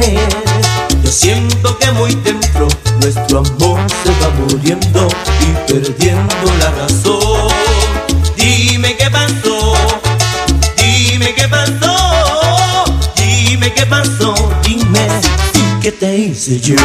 Yo 0.00 1.10
siento 1.10 1.78
que 1.78 1.92
muy 1.92 2.14
dentro 2.14 2.68
nuestro 3.02 3.40
amor 3.40 3.80
se 4.02 4.10
va 4.22 4.30
muriendo 4.30 5.08
y 5.42 5.70
perdiendo 5.70 6.34
la 6.58 6.70
razón. 6.70 7.50
Dime 8.34 8.96
qué 8.96 9.10
pasó, 9.10 9.74
dime 10.76 11.34
qué 11.34 11.46
pasó, 11.48 12.84
dime 13.16 13.74
qué 13.74 13.84
pasó, 13.84 14.34
dime 14.62 15.06
qué 15.82 15.92
te 15.92 16.16
hice 16.16 16.58
yo. 16.60 16.76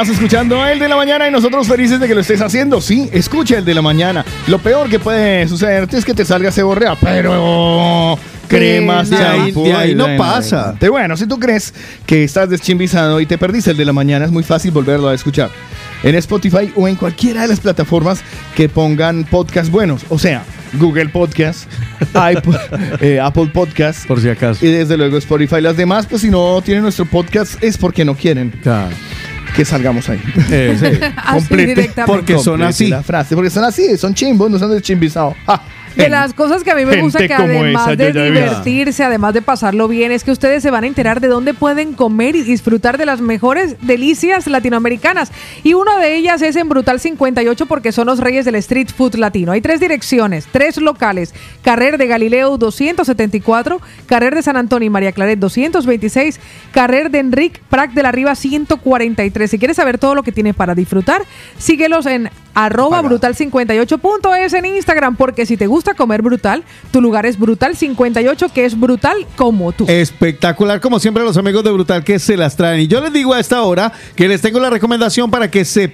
Estás 0.00 0.14
escuchando 0.16 0.66
el 0.66 0.78
de 0.78 0.88
la 0.88 0.96
mañana 0.96 1.28
y 1.28 1.30
nosotros 1.30 1.68
felices 1.68 2.00
de 2.00 2.08
que 2.08 2.14
lo 2.14 2.22
estés 2.22 2.40
haciendo. 2.40 2.80
Sí, 2.80 3.10
escucha 3.12 3.58
el 3.58 3.66
de 3.66 3.74
la 3.74 3.82
mañana. 3.82 4.24
Lo 4.46 4.58
peor 4.58 4.88
que 4.88 4.98
puede 4.98 5.46
sucederte 5.46 5.98
es 5.98 6.06
que 6.06 6.14
te 6.14 6.24
salga 6.24 6.50
ceborrea, 6.50 6.94
pero 6.98 8.18
cremas, 8.48 9.10
de 9.10 9.16
ahí- 9.18 9.52
de 9.52 9.72
ahí 9.74 9.94
no 9.94 10.06
pasa. 10.16 10.74
bueno. 10.80 10.92
Bueno, 10.92 11.16
si 11.18 11.26
tú 11.26 11.38
crees 11.38 11.74
que 12.06 12.24
estás 12.24 12.48
deschimbizado 12.48 13.20
y 13.20 13.26
te 13.26 13.36
perdiste 13.36 13.72
el 13.72 13.76
de 13.76 13.84
la 13.84 13.92
mañana, 13.92 14.24
es 14.24 14.30
muy 14.30 14.42
fácil 14.42 14.70
volverlo 14.70 15.06
a 15.10 15.14
escuchar. 15.14 15.50
En 16.02 16.14
Spotify 16.14 16.72
o 16.76 16.88
en 16.88 16.96
cualquiera 16.96 17.42
de 17.42 17.48
las 17.48 17.60
plataformas 17.60 18.22
que 18.56 18.70
pongan 18.70 19.24
podcast 19.24 19.70
buenos. 19.70 20.00
O 20.08 20.18
sea, 20.18 20.44
Google 20.72 21.10
Podcast, 21.10 21.70
iPod- 22.14 22.58
eh, 23.02 23.20
Apple 23.20 23.50
Podcast. 23.52 24.06
Por 24.06 24.18
si 24.18 24.30
acaso. 24.30 24.64
Y 24.64 24.70
desde 24.70 24.96
luego 24.96 25.18
Spotify. 25.18 25.60
Las 25.60 25.76
demás, 25.76 26.06
pues 26.06 26.22
si 26.22 26.30
no 26.30 26.62
tienen 26.64 26.84
nuestro 26.84 27.04
podcast 27.04 27.62
es 27.62 27.76
porque 27.76 28.02
no 28.06 28.14
quieren 28.14 28.50
que 29.60 29.64
salgamos 29.66 30.08
ahí. 30.08 30.20
Eh, 30.50 30.76
sí. 30.78 30.86
Así 31.16 31.38
Complete- 31.38 31.66
directamente. 31.66 32.02
Porque 32.06 32.38
son 32.38 32.62
así. 32.62 32.88
La 32.88 33.02
frase, 33.02 33.34
porque 33.34 33.50
son 33.50 33.64
así, 33.64 33.96
son 33.98 34.14
chimbos, 34.14 34.50
no 34.50 34.58
son 34.58 34.70
deschimbizados. 34.70 35.34
Ja, 35.46 35.62
De 35.96 36.08
las 36.08 36.34
cosas 36.34 36.62
que 36.62 36.70
a 36.70 36.74
mí 36.74 36.84
me 36.84 37.00
gusta 37.02 37.26
que 37.26 37.34
además 37.34 37.88
esa, 37.88 37.96
de 37.96 38.12
divertirse, 38.12 39.04
además 39.04 39.34
de 39.34 39.42
pasarlo 39.42 39.88
bien, 39.88 40.12
es 40.12 40.24
que 40.24 40.30
ustedes 40.30 40.62
se 40.62 40.70
van 40.70 40.84
a 40.84 40.86
enterar 40.86 41.20
de 41.20 41.28
dónde 41.28 41.54
pueden 41.54 41.94
comer 41.94 42.36
y 42.36 42.42
disfrutar 42.42 42.98
de 42.98 43.06
las 43.06 43.20
mejores 43.20 43.76
delicias 43.82 44.46
latinoamericanas. 44.46 45.32
Y 45.62 45.74
una 45.74 45.98
de 45.98 46.16
ellas 46.16 46.42
es 46.42 46.56
en 46.56 46.68
Brutal 46.68 47.00
58 47.00 47.66
porque 47.66 47.92
son 47.92 48.06
los 48.06 48.20
reyes 48.20 48.44
del 48.44 48.54
street 48.56 48.88
food 48.96 49.16
latino. 49.16 49.52
Hay 49.52 49.60
tres 49.60 49.80
direcciones, 49.80 50.46
tres 50.50 50.76
locales. 50.78 51.34
Carrer 51.62 51.98
de 51.98 52.06
Galileo 52.06 52.56
274, 52.56 53.80
Carrer 54.06 54.34
de 54.34 54.42
San 54.42 54.56
Antonio 54.56 54.86
y 54.86 54.90
María 54.90 55.12
Claret 55.12 55.38
226, 55.38 56.40
Carrer 56.72 57.10
de 57.10 57.18
Enric 57.18 57.60
Prac 57.68 57.92
de 57.92 58.02
la 58.02 58.12
Riva 58.12 58.34
143. 58.34 59.50
Si 59.50 59.58
quieres 59.58 59.76
saber 59.76 59.98
todo 59.98 60.14
lo 60.14 60.22
que 60.22 60.32
tiene 60.32 60.54
para 60.54 60.74
disfrutar, 60.74 61.22
síguelos 61.58 62.06
en 62.06 62.30
arroba 62.54 63.02
brutal58.es 63.02 64.52
en 64.52 64.66
Instagram 64.66 65.16
porque 65.16 65.46
si 65.46 65.56
te 65.56 65.66
gusta 65.66 65.94
comer 65.94 66.22
brutal, 66.22 66.64
tu 66.90 67.00
lugar 67.00 67.26
es 67.26 67.38
Brutal58 67.38 68.50
que 68.52 68.64
es 68.64 68.78
brutal 68.78 69.26
como 69.36 69.72
tú. 69.72 69.86
Espectacular, 69.88 70.80
como 70.80 70.98
siempre, 70.98 71.24
los 71.24 71.36
amigos 71.36 71.64
de 71.64 71.70
Brutal 71.70 72.04
que 72.04 72.18
se 72.18 72.36
las 72.36 72.56
traen. 72.56 72.80
Y 72.80 72.88
yo 72.88 73.00
les 73.00 73.12
digo 73.12 73.34
a 73.34 73.40
esta 73.40 73.62
hora 73.62 73.92
que 74.14 74.28
les 74.28 74.40
tengo 74.40 74.60
la 74.60 74.70
recomendación 74.70 75.30
para 75.30 75.50
que 75.50 75.64
se, 75.64 75.92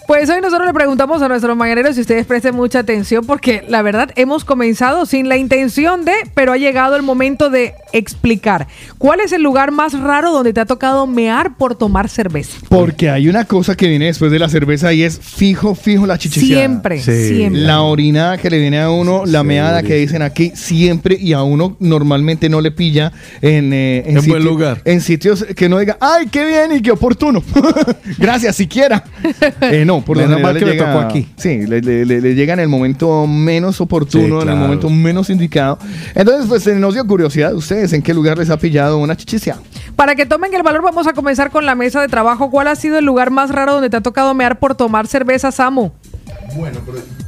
Pues 0.07 0.29
hoy 0.29 0.41
nosotros 0.41 0.67
le 0.67 0.73
preguntamos 0.73 1.21
a 1.21 1.27
nuestros 1.27 1.55
mañaneros 1.55 1.95
si 1.95 2.01
ustedes 2.01 2.25
presten 2.25 2.55
mucha 2.55 2.79
atención 2.79 3.25
porque 3.25 3.63
la 3.67 3.81
verdad 3.81 4.11
hemos 4.15 4.43
comenzado 4.43 5.05
sin 5.05 5.29
la 5.29 5.37
intención 5.37 6.03
de, 6.05 6.13
pero 6.33 6.51
ha 6.51 6.57
llegado 6.57 6.95
el 6.95 7.01
momento 7.01 7.49
de 7.49 7.73
explicar. 7.93 8.67
¿Cuál 8.97 9.19
es 9.21 9.31
el 9.31 9.41
lugar 9.43 9.71
más 9.71 9.99
raro 9.99 10.31
donde 10.31 10.53
te 10.53 10.59
ha 10.59 10.65
tocado 10.65 11.07
mear 11.07 11.55
por 11.57 11.75
tomar 11.75 12.09
cerveza? 12.09 12.57
Porque 12.69 13.09
hay 13.09 13.27
una 13.29 13.45
cosa 13.45 13.75
que 13.75 13.87
viene 13.87 14.05
después 14.05 14.31
de 14.31 14.39
la 14.39 14.49
cerveza 14.49 14.93
y 14.93 15.03
es 15.03 15.19
fijo, 15.19 15.75
fijo 15.75 16.05
la 16.05 16.17
chichiseada. 16.17 16.61
Siempre, 16.61 16.99
siempre. 17.01 17.61
La 17.61 17.81
orinada 17.81 18.37
que 18.37 18.49
le 18.49 18.59
viene 18.59 18.79
a 18.81 18.89
uno, 18.89 19.23
la 19.25 19.43
meada 19.43 19.83
que 19.83 19.95
dicen 19.95 20.21
aquí, 20.21 20.51
siempre 20.55 21.17
y 21.19 21.33
a 21.33 21.43
uno 21.43 21.75
normalmente 21.79 22.49
no 22.49 22.61
le 22.61 22.71
pilla 22.71 23.11
en, 23.41 23.71
eh, 23.73 24.03
En 24.05 24.25
buen 24.25 24.43
lugar. 24.43 24.81
En 24.85 25.01
sitios 25.01 25.45
que 25.55 25.69
no 25.69 25.79
diga, 25.79 25.97
ay, 25.99 26.27
qué 26.31 26.45
bien 26.45 26.77
y 26.77 26.81
qué 26.81 26.91
oportuno. 26.91 27.43
Gracias, 28.17 28.55
siquiera. 28.55 29.03
Eh, 29.61 29.85
no, 29.85 30.01
por 30.03 30.17
lo 30.17 30.23
Menos 30.23 30.37
general 30.37 30.53
mal 30.53 30.59
que 30.59 30.65
le 30.65 30.71
llega, 30.73 30.93
tocó 30.93 31.05
aquí. 31.05 31.27
Sí, 31.37 31.65
le, 31.67 31.81
le- 31.81 32.05
le- 32.05 32.19
le 32.21 32.35
llega 32.35 32.53
en 32.53 32.59
el 32.59 32.67
momento 32.67 33.25
menos 33.27 33.79
oportuno, 33.79 34.41
Sí, 34.41 34.47
en 34.47 34.53
el 34.53 34.57
momento 34.59 34.89
menos 34.89 35.29
indicado. 35.29 35.77
Entonces, 36.15 36.45
pues 36.47 36.65
nos 36.77 36.93
dio 36.93 37.05
curiosidad 37.05 37.53
ustedes 37.81 37.93
en 37.93 38.01
qué 38.01 38.13
lugar 38.13 38.37
les 38.37 38.49
ha 38.49 38.57
pillado 38.57 38.97
una 38.97 39.15
chichiseada. 39.15 39.61
Para 39.95 40.15
que 40.15 40.25
tomen 40.25 40.53
el 40.53 40.63
valor, 40.63 40.81
vamos 40.83 41.07
a 41.07 41.13
comenzar 41.13 41.51
con 41.51 41.65
la 41.65 41.75
mesa 41.75 42.01
de 42.01 42.07
trabajo. 42.07 42.49
¿Cuál 42.49 42.67
ha 42.67 42.75
sido 42.75 42.97
el 42.97 43.05
lugar 43.05 43.31
más 43.31 43.49
raro 43.49 43.73
donde 43.73 43.89
te 43.89 43.97
ha 43.97 44.01
tocado 44.01 44.33
mear 44.33 44.59
por 44.59 44.75
tomar 44.75 45.07
cerveza, 45.07 45.51
Samu? 45.51 45.91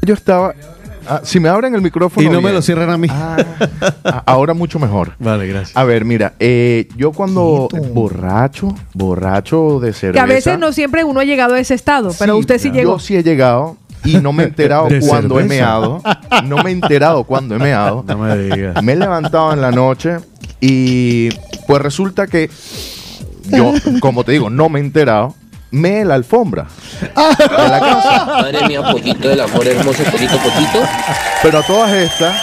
Yo 0.04 0.14
estaba. 0.14 0.54
ah, 1.08 1.22
si 1.24 1.40
me 1.40 1.50
abren 1.50 1.74
el 1.76 1.82
micrófono. 1.82 2.28
Y 2.28 2.30
no 2.32 2.42
me 2.42 2.52
lo 2.52 2.62
cierran 2.62 2.90
a 2.90 2.98
mí. 2.98 3.08
Ah, 3.10 4.24
ahora 4.26 4.54
mucho 4.54 4.80
mejor. 4.80 5.14
Vale, 5.20 5.48
gracias. 5.48 5.76
A 5.76 5.84
ver, 5.84 6.06
mira, 6.06 6.34
eh, 6.40 6.88
yo 6.96 7.12
cuando 7.12 7.68
borracho, 7.94 8.76
borracho 8.94 9.80
de 9.80 9.94
cerveza. 9.94 10.26
Que 10.26 10.32
a 10.32 10.36
veces 10.36 10.60
no 10.60 10.72
siempre 10.72 11.04
uno 11.04 11.20
ha 11.20 11.26
llegado 11.26 11.56
a 11.56 11.60
ese 11.60 11.74
estado, 11.74 12.12
pero 12.20 12.38
usted 12.38 12.60
sí 12.60 12.72
llegó. 12.72 12.94
Yo 12.94 13.00
sí 13.00 13.16
he 13.16 13.24
llegado 13.24 13.78
y 14.04 14.18
no 14.18 14.34
me 14.34 14.44
he 14.44 14.48
enterado 14.48 14.88
cuando 15.08 15.40
he 15.40 15.44
meado. 15.44 16.02
No 16.46 16.58
me 16.64 16.70
he 16.70 16.74
enterado 16.74 17.24
cuando 17.24 17.56
he 17.56 17.60
meado. 17.60 18.04
No 18.08 18.18
me 18.18 18.38
digas. 18.38 18.82
Me 18.84 18.94
he 18.94 18.96
levantado 18.96 19.54
en 19.54 19.62
la 19.62 19.72
noche 19.72 20.18
y 20.60 21.30
pues 21.68 21.82
resulta 21.82 22.28
que 22.28 22.50
yo, 23.46 23.74
como 24.00 24.24
te 24.24 24.34
digo, 24.34 24.50
no 24.50 24.70
me 24.70 24.80
he 24.80 24.84
enterado. 24.84 25.36
Me 25.72 26.02
en 26.02 26.10
la 26.10 26.14
alfombra 26.14 26.68
de 27.02 27.68
la 27.70 27.80
casa. 27.80 28.26
Madre 28.28 28.68
mía, 28.68 28.84
poquito 28.92 29.28
del 29.28 29.42
amor 29.42 29.68
hermoso, 29.68 30.04
poquito, 30.04 30.38
poquito. 30.38 30.80
Pero 31.42 31.60
a 31.60 31.64
todas 31.64 31.92
estas, 31.94 32.36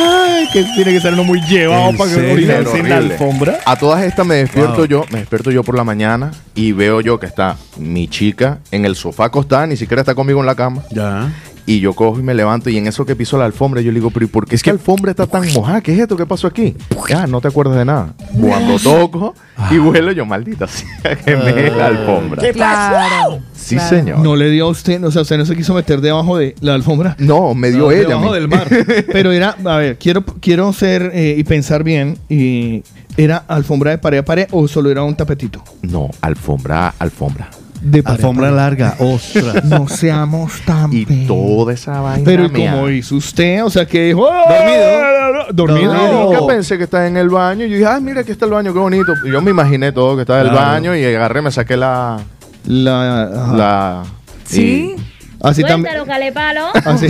Ay, 0.00 0.48
que 0.52 0.64
tiene 0.74 0.92
que 0.92 1.00
ser 1.00 1.12
uno 1.14 1.24
muy 1.24 1.40
llevado 1.42 1.90
¿En 1.90 1.96
para 1.96 2.10
que 2.10 2.32
orinarse 2.32 2.78
en 2.78 2.88
la 2.88 2.96
alfombra. 2.96 3.58
A 3.64 3.76
todas 3.76 4.02
estas 4.02 4.26
me 4.26 4.36
despierto 4.36 4.76
Wow. 4.76 4.86
yo, 4.86 5.04
me 5.12 5.20
despierto 5.20 5.50
yo 5.50 5.62
por 5.62 5.76
la 5.76 5.84
mañana 5.84 6.30
y 6.54 6.72
veo 6.72 7.00
yo 7.00 7.18
que 7.20 7.26
está 7.26 7.56
mi 7.76 8.08
chica 8.08 8.58
en 8.70 8.84
el 8.84 8.96
sofá 8.96 9.26
acostada, 9.26 9.66
ni 9.66 9.76
siquiera 9.76 10.00
está 10.02 10.14
conmigo 10.14 10.40
en 10.40 10.46
la 10.46 10.54
cama. 10.54 10.82
Ya. 10.90 11.30
Y 11.66 11.80
yo 11.80 11.92
cojo 11.92 12.18
y 12.18 12.22
me 12.22 12.34
levanto 12.34 12.70
y 12.70 12.78
en 12.78 12.86
eso 12.86 13.04
que 13.06 13.14
piso 13.14 13.38
la 13.38 13.44
alfombra 13.44 13.80
yo 13.80 13.92
le 13.92 13.98
digo, 14.00 14.10
pero 14.10 14.24
¿y 14.26 14.28
por 14.28 14.46
qué 14.46 14.56
es 14.56 14.62
que 14.62 14.70
la 14.70 14.74
alfombra 14.74 15.10
está 15.12 15.26
tan 15.26 15.50
mojada? 15.52 15.80
¿Qué 15.80 15.92
es 15.94 16.00
esto? 16.00 16.16
¿Qué 16.16 16.26
pasó 16.26 16.46
aquí? 16.46 16.74
Ya, 17.08 17.26
no 17.26 17.40
te 17.40 17.48
acuerdas 17.48 17.76
de 17.76 17.84
nada. 17.84 18.14
Cuando 18.40 18.78
toco 18.78 19.34
y 19.70 19.78
vuelo 19.78 20.12
yo, 20.12 20.24
maldita 20.26 20.66
sea, 20.66 21.16
que 21.16 21.36
me 21.36 21.70
la 21.70 21.86
alfombra. 21.86 22.42
Claro. 22.52 23.40
Sí, 23.54 23.76
claro. 23.76 23.88
señor. 23.96 24.18
No 24.20 24.36
le 24.36 24.50
dio 24.50 24.66
a 24.66 24.68
usted, 24.70 25.02
o 25.04 25.10
sea, 25.10 25.22
usted 25.22 25.36
no 25.38 25.44
se 25.46 25.54
quiso 25.54 25.74
meter 25.74 26.00
debajo 26.00 26.36
de 26.38 26.54
la 26.60 26.74
alfombra. 26.74 27.14
No, 27.18 27.54
me 27.54 27.70
dio 27.70 27.80
No, 27.80 27.90
ella. 27.92 28.00
a 28.04 28.08
debajo 28.08 28.26
mí. 28.28 28.34
del 28.34 28.48
mar. 28.48 28.68
Pero 29.12 29.32
era, 29.32 29.56
a 29.64 29.76
ver, 29.76 29.98
quiero, 29.98 30.24
quiero 30.24 30.72
ser 30.72 31.10
eh, 31.14 31.34
y 31.38 31.44
pensar 31.44 31.84
bien. 31.84 32.18
Y 32.28 32.82
¿Era 33.16 33.38
alfombra 33.48 33.90
de 33.90 33.98
pared 33.98 34.18
a 34.18 34.24
pared 34.24 34.46
o 34.52 34.66
solo 34.68 34.90
era 34.90 35.02
un 35.02 35.14
tapetito? 35.14 35.62
No, 35.82 36.08
alfombra, 36.20 36.94
alfombra. 36.98 37.50
De 37.80 38.02
pared 38.02 38.16
Alfombra 38.18 38.46
pared. 38.48 38.56
larga, 38.56 38.94
ostras. 38.98 39.64
No 39.64 39.88
seamos 39.88 40.60
tan. 40.66 40.92
Y 40.92 41.06
pe- 41.06 41.24
toda 41.26 41.72
esa 41.72 42.00
vaina. 42.00 42.22
Pero 42.24 42.46
¿y 42.46 42.48
mía. 42.50 42.72
cómo 42.72 42.88
hizo 42.90 43.16
usted? 43.16 43.64
O 43.64 43.70
sea, 43.70 43.86
que 43.86 44.04
dijo. 44.06 44.26
Dormido. 44.26 45.46
Dormido. 45.52 45.94
No, 45.94 46.24
nunca 46.24 46.46
pensé 46.46 46.76
que 46.78 46.84
estaba 46.84 47.06
en 47.06 47.16
el 47.16 47.28
baño. 47.30 47.64
Y 47.64 47.70
yo 47.70 47.76
dije, 47.76 47.88
ay, 47.88 48.00
mira, 48.02 48.20
aquí 48.20 48.32
está 48.32 48.44
el 48.44 48.52
baño, 48.52 48.72
qué 48.72 48.78
bonito. 48.78 49.14
Y 49.24 49.30
yo 49.30 49.40
me 49.40 49.50
imaginé 49.50 49.92
todo 49.92 50.14
que 50.16 50.22
estaba 50.22 50.40
en 50.42 50.46
el 50.48 50.52
baño 50.54 50.94
y 50.96 51.04
agarré, 51.04 51.42
me 51.42 51.50
saqué 51.50 51.76
la. 51.76 52.18
La, 52.66 53.22
ajá. 53.22 53.56
la 53.56 54.02
Sí. 54.44 54.94
Así 55.42 55.62
también. 55.62 55.94
calepalo. 56.06 56.66
Así, 56.84 57.06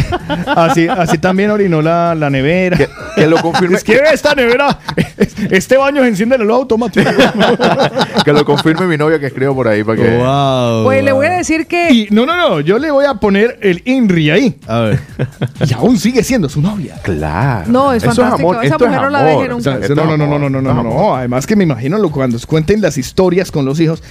así, 0.47 0.89
así 0.89 1.19
también 1.19 1.51
orinó 1.51 1.82
la, 1.82 2.15
la 2.15 2.31
nevera. 2.31 2.77
Que, 2.77 2.89
que 3.16 3.27
lo 3.27 3.39
confirme. 3.43 3.77
Es 3.77 3.85
que 3.85 4.01
esta 4.12 4.35
nevera, 4.35 4.78
este 5.51 5.77
baño 5.77 6.02
se 6.02 6.09
enciende 6.09 6.36
en 6.36 6.43
el 6.43 6.51
automático. 6.51 7.11
que 8.24 8.32
lo 8.32 8.44
confirme 8.44 8.86
mi 8.86 8.97
novia 8.97 9.19
que 9.19 9.27
escribo 9.27 9.55
por 9.55 9.69
ahí 9.69 9.82
para 9.85 10.01
que. 10.01 10.16
Wow. 10.16 10.85
Pues 10.85 11.02
le 11.05 11.12
voy 11.12 11.27
a 11.27 11.31
decir 11.31 11.66
que 11.66 11.90
Y 11.93 12.09
no, 12.11 12.27
no, 12.27 12.36
no, 12.36 12.61
yo 12.61 12.78
le 12.78 12.90
voy 12.90 13.05
a 13.05 13.15
poner 13.15 13.59
el 13.62 13.82
INRI 13.85 14.31
ahí. 14.31 14.59
A 14.66 14.81
ver. 14.81 15.01
Y 15.69 15.73
aún 15.74 15.98
sigue 15.98 16.23
siendo 16.23 16.48
su 16.48 16.61
novia. 16.61 16.97
Claro. 17.02 17.65
No, 17.70 17.93
es 17.93 18.02
Eso 18.02 18.15
fantástico. 18.15 18.55
Esa 18.55 18.62
esto 18.74 18.85
es 18.86 18.90
no 18.93 19.11
la 19.11 19.19
amor. 19.20 19.31
deje 19.31 19.48
nunca. 19.48 19.59
O 19.59 19.62
sea, 19.62 19.74
Esto 19.81 19.94
no, 19.94 20.02
es 20.02 20.09
no, 20.09 20.16
no, 20.27 20.27
no, 20.27 20.39
no, 20.39 20.61
no, 20.61 20.73
no, 20.73 20.81
es 20.81 20.85
no. 20.85 21.16
Además 21.16 21.47
que 21.47 21.57
me 21.57 21.65
imagino 21.65 21.98
lo- 21.98 22.11
cuando 22.11 22.39
cuenten 22.47 22.81
las 22.81 22.97
historias 22.98 23.51
con 23.51 23.65
los 23.65 23.81
hijos. 23.81 24.02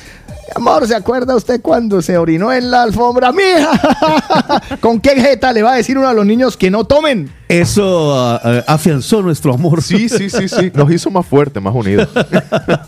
Amor, 0.56 0.88
¿se 0.88 0.96
acuerda 0.96 1.36
usted 1.36 1.62
cuando 1.62 2.02
se 2.02 2.18
orinó 2.18 2.52
en 2.52 2.72
la 2.72 2.84
alfombra? 2.84 3.32
¡Mija! 3.32 4.62
¿Con 4.82 5.00
qué 5.00 5.12
jeta 5.12 5.54
le 5.54 5.62
va 5.64 5.74
a 5.74 5.76
decir 5.76 5.98
uno 5.98 6.08
a 6.08 6.14
los 6.14 6.26
niños 6.26 6.58
que 6.58 6.72
no 6.72 6.84
tomen? 6.84 7.32
Eso 7.48 8.18
ah, 8.18 8.40
ah, 8.44 8.64
afianzó 8.68 9.22
nuestro 9.22 9.54
amor. 9.54 9.82
Sí, 9.82 10.08
sí, 10.10 10.30
sí, 10.30 10.48
sí. 10.48 10.72
Nos 10.76 10.92
hizo 10.92 11.10
más 11.10 11.26
fuertes, 11.26 11.62
más 11.62 11.74
unidos. 11.74 12.10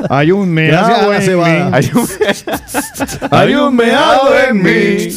Hay 0.09 0.31
un 0.31 0.49
meado 0.49 1.13
en 1.13 1.37
mí. 1.39 1.43
Hay 1.71 1.91
un, 1.93 2.07
Hay 3.31 3.55
un 3.55 3.75
meado 3.75 4.39
en 4.39 4.63
mí. 4.63 5.07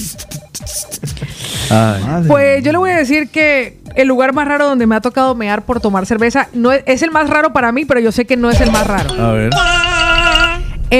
Ay. 1.70 2.24
Pues 2.26 2.62
yo 2.62 2.72
le 2.72 2.78
voy 2.78 2.90
a 2.90 2.96
decir 2.96 3.28
que 3.28 3.78
el 3.94 4.08
lugar 4.08 4.32
más 4.32 4.48
raro 4.48 4.66
donde 4.66 4.86
me 4.86 4.96
ha 4.96 5.00
tocado 5.00 5.34
mear 5.34 5.62
por 5.62 5.80
tomar 5.80 6.06
cerveza 6.06 6.48
no 6.52 6.72
es, 6.72 6.82
es 6.86 7.02
el 7.02 7.10
más 7.10 7.28
raro 7.30 7.52
para 7.52 7.70
mí, 7.72 7.84
pero 7.84 8.00
yo 8.00 8.12
sé 8.12 8.26
que 8.26 8.36
no 8.36 8.50
es 8.50 8.60
el 8.60 8.70
más 8.70 8.86
raro. 8.86 9.12
A 9.14 9.32
ver. 9.32 9.50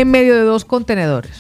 En 0.00 0.10
medio 0.10 0.34
de 0.34 0.42
dos 0.42 0.64
contenedores. 0.64 1.32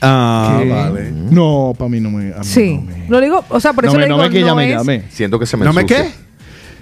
Ah, 0.00 0.58
¿Qué? 0.62 0.68
vale. 0.68 1.12
No, 1.12 1.74
para 1.78 1.88
mí 1.88 2.00
no 2.00 2.10
me. 2.10 2.32
a 2.34 2.38
mí 2.38 2.44
Sí. 2.44 2.74
No 2.76 2.82
me, 2.82 3.08
Lo 3.08 3.20
digo, 3.20 3.44
o 3.48 3.60
sea, 3.60 3.72
por 3.72 3.84
no 3.84 3.90
eso 3.90 3.96
me, 3.98 4.02
le 4.04 4.08
no 4.08 4.16
digo, 4.16 4.28
me 4.28 4.34
que 4.34 4.40
no 4.40 4.46
llame, 4.48 4.70
es- 4.70 4.76
llame. 4.78 5.02
Siento 5.10 5.38
que 5.38 5.46
se 5.46 5.56
me 5.56 5.64
¿No 5.64 5.72
me 5.72 5.86
qué? 5.86 6.10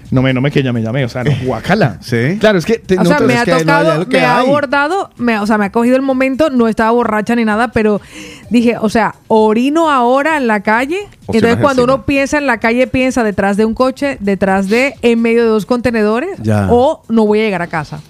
No 0.09 0.21
me, 0.21 0.33
no 0.33 0.41
me 0.41 0.51
que 0.51 0.61
llame, 0.61 0.81
llame. 0.81 1.05
O 1.05 1.09
sea, 1.09 1.23
no, 1.23 1.31
guacala. 1.45 1.97
Sí. 2.01 2.37
Claro, 2.39 2.57
es 2.57 2.65
que. 2.65 2.79
te- 2.79 2.97
O 2.99 3.05
sea, 3.05 3.19
me 3.19 3.37
ha 3.37 3.45
que 3.45 3.51
no, 3.51 3.57
tocado, 3.59 4.05
me 4.07 4.19
ha 4.25 4.39
abordado, 4.39 5.09
me, 5.17 5.39
o 5.39 5.45
sea, 5.47 5.57
me 5.57 5.65
ha 5.65 5.71
cogido 5.71 5.95
el 5.95 6.01
momento, 6.01 6.49
no 6.49 6.67
estaba 6.67 6.91
borracha 6.91 7.35
ni 7.35 7.45
nada, 7.45 7.69
pero 7.69 8.01
dije, 8.49 8.75
o 8.81 8.89
sea, 8.89 9.15
orino 9.27 9.89
ahora 9.91 10.35
en 10.37 10.47
la 10.47 10.61
calle. 10.63 10.97
O 11.27 11.33
Entonces, 11.33 11.43
no 11.43 11.47
es 11.49 11.55
cuando 11.61 11.83
encima. 11.83 11.93
uno 11.95 12.05
piensa 12.05 12.37
en 12.39 12.47
la 12.47 12.57
calle, 12.57 12.87
piensa 12.87 13.23
detrás 13.23 13.55
de 13.55 13.63
un 13.65 13.73
coche, 13.73 14.17
detrás 14.19 14.67
de, 14.67 14.95
en 15.01 15.21
medio 15.21 15.43
de 15.43 15.49
dos 15.49 15.65
contenedores, 15.65 16.39
Ya. 16.41 16.67
o 16.71 17.03
no 17.07 17.25
voy 17.25 17.39
a 17.39 17.43
llegar 17.43 17.61
a 17.61 17.67
casa. 17.67 18.01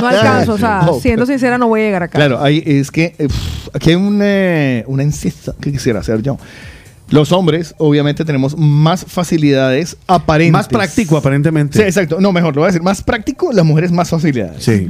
No 0.00 0.06
alcanzo, 0.08 0.52
o 0.54 0.58
sea, 0.58 0.82
No. 0.86 1.00
siendo 1.00 1.26
sincera, 1.26 1.58
no 1.58 1.68
voy 1.68 1.80
a 1.80 1.84
llegar 1.84 2.02
a 2.02 2.08
casa. 2.08 2.18
Claro, 2.18 2.42
ahí 2.42 2.62
es 2.64 2.90
que 2.90 3.14
aquí 3.72 3.90
hay 3.90 3.96
un, 3.96 4.20
eh, 4.22 4.84
una 4.86 5.02
incisa 5.02 5.54
que 5.60 5.72
quisiera 5.72 6.00
hacer 6.00 6.22
yo. 6.22 6.38
Los 7.10 7.30
hombres, 7.32 7.74
obviamente, 7.78 8.24
tenemos 8.24 8.56
más 8.56 9.04
facilidades 9.06 9.98
aparentes. 10.06 10.52
Más 10.52 10.68
práctico, 10.68 11.16
aparentemente. 11.18 11.78
Sí, 11.78 11.84
exacto. 11.84 12.18
No, 12.20 12.32
mejor, 12.32 12.54
lo 12.54 12.62
voy 12.62 12.66
a 12.66 12.68
decir. 12.68 12.82
Más 12.82 13.02
práctico, 13.02 13.52
las 13.52 13.64
mujeres 13.66 13.92
más 13.92 14.08
facilidades. 14.08 14.64
Sí. 14.64 14.88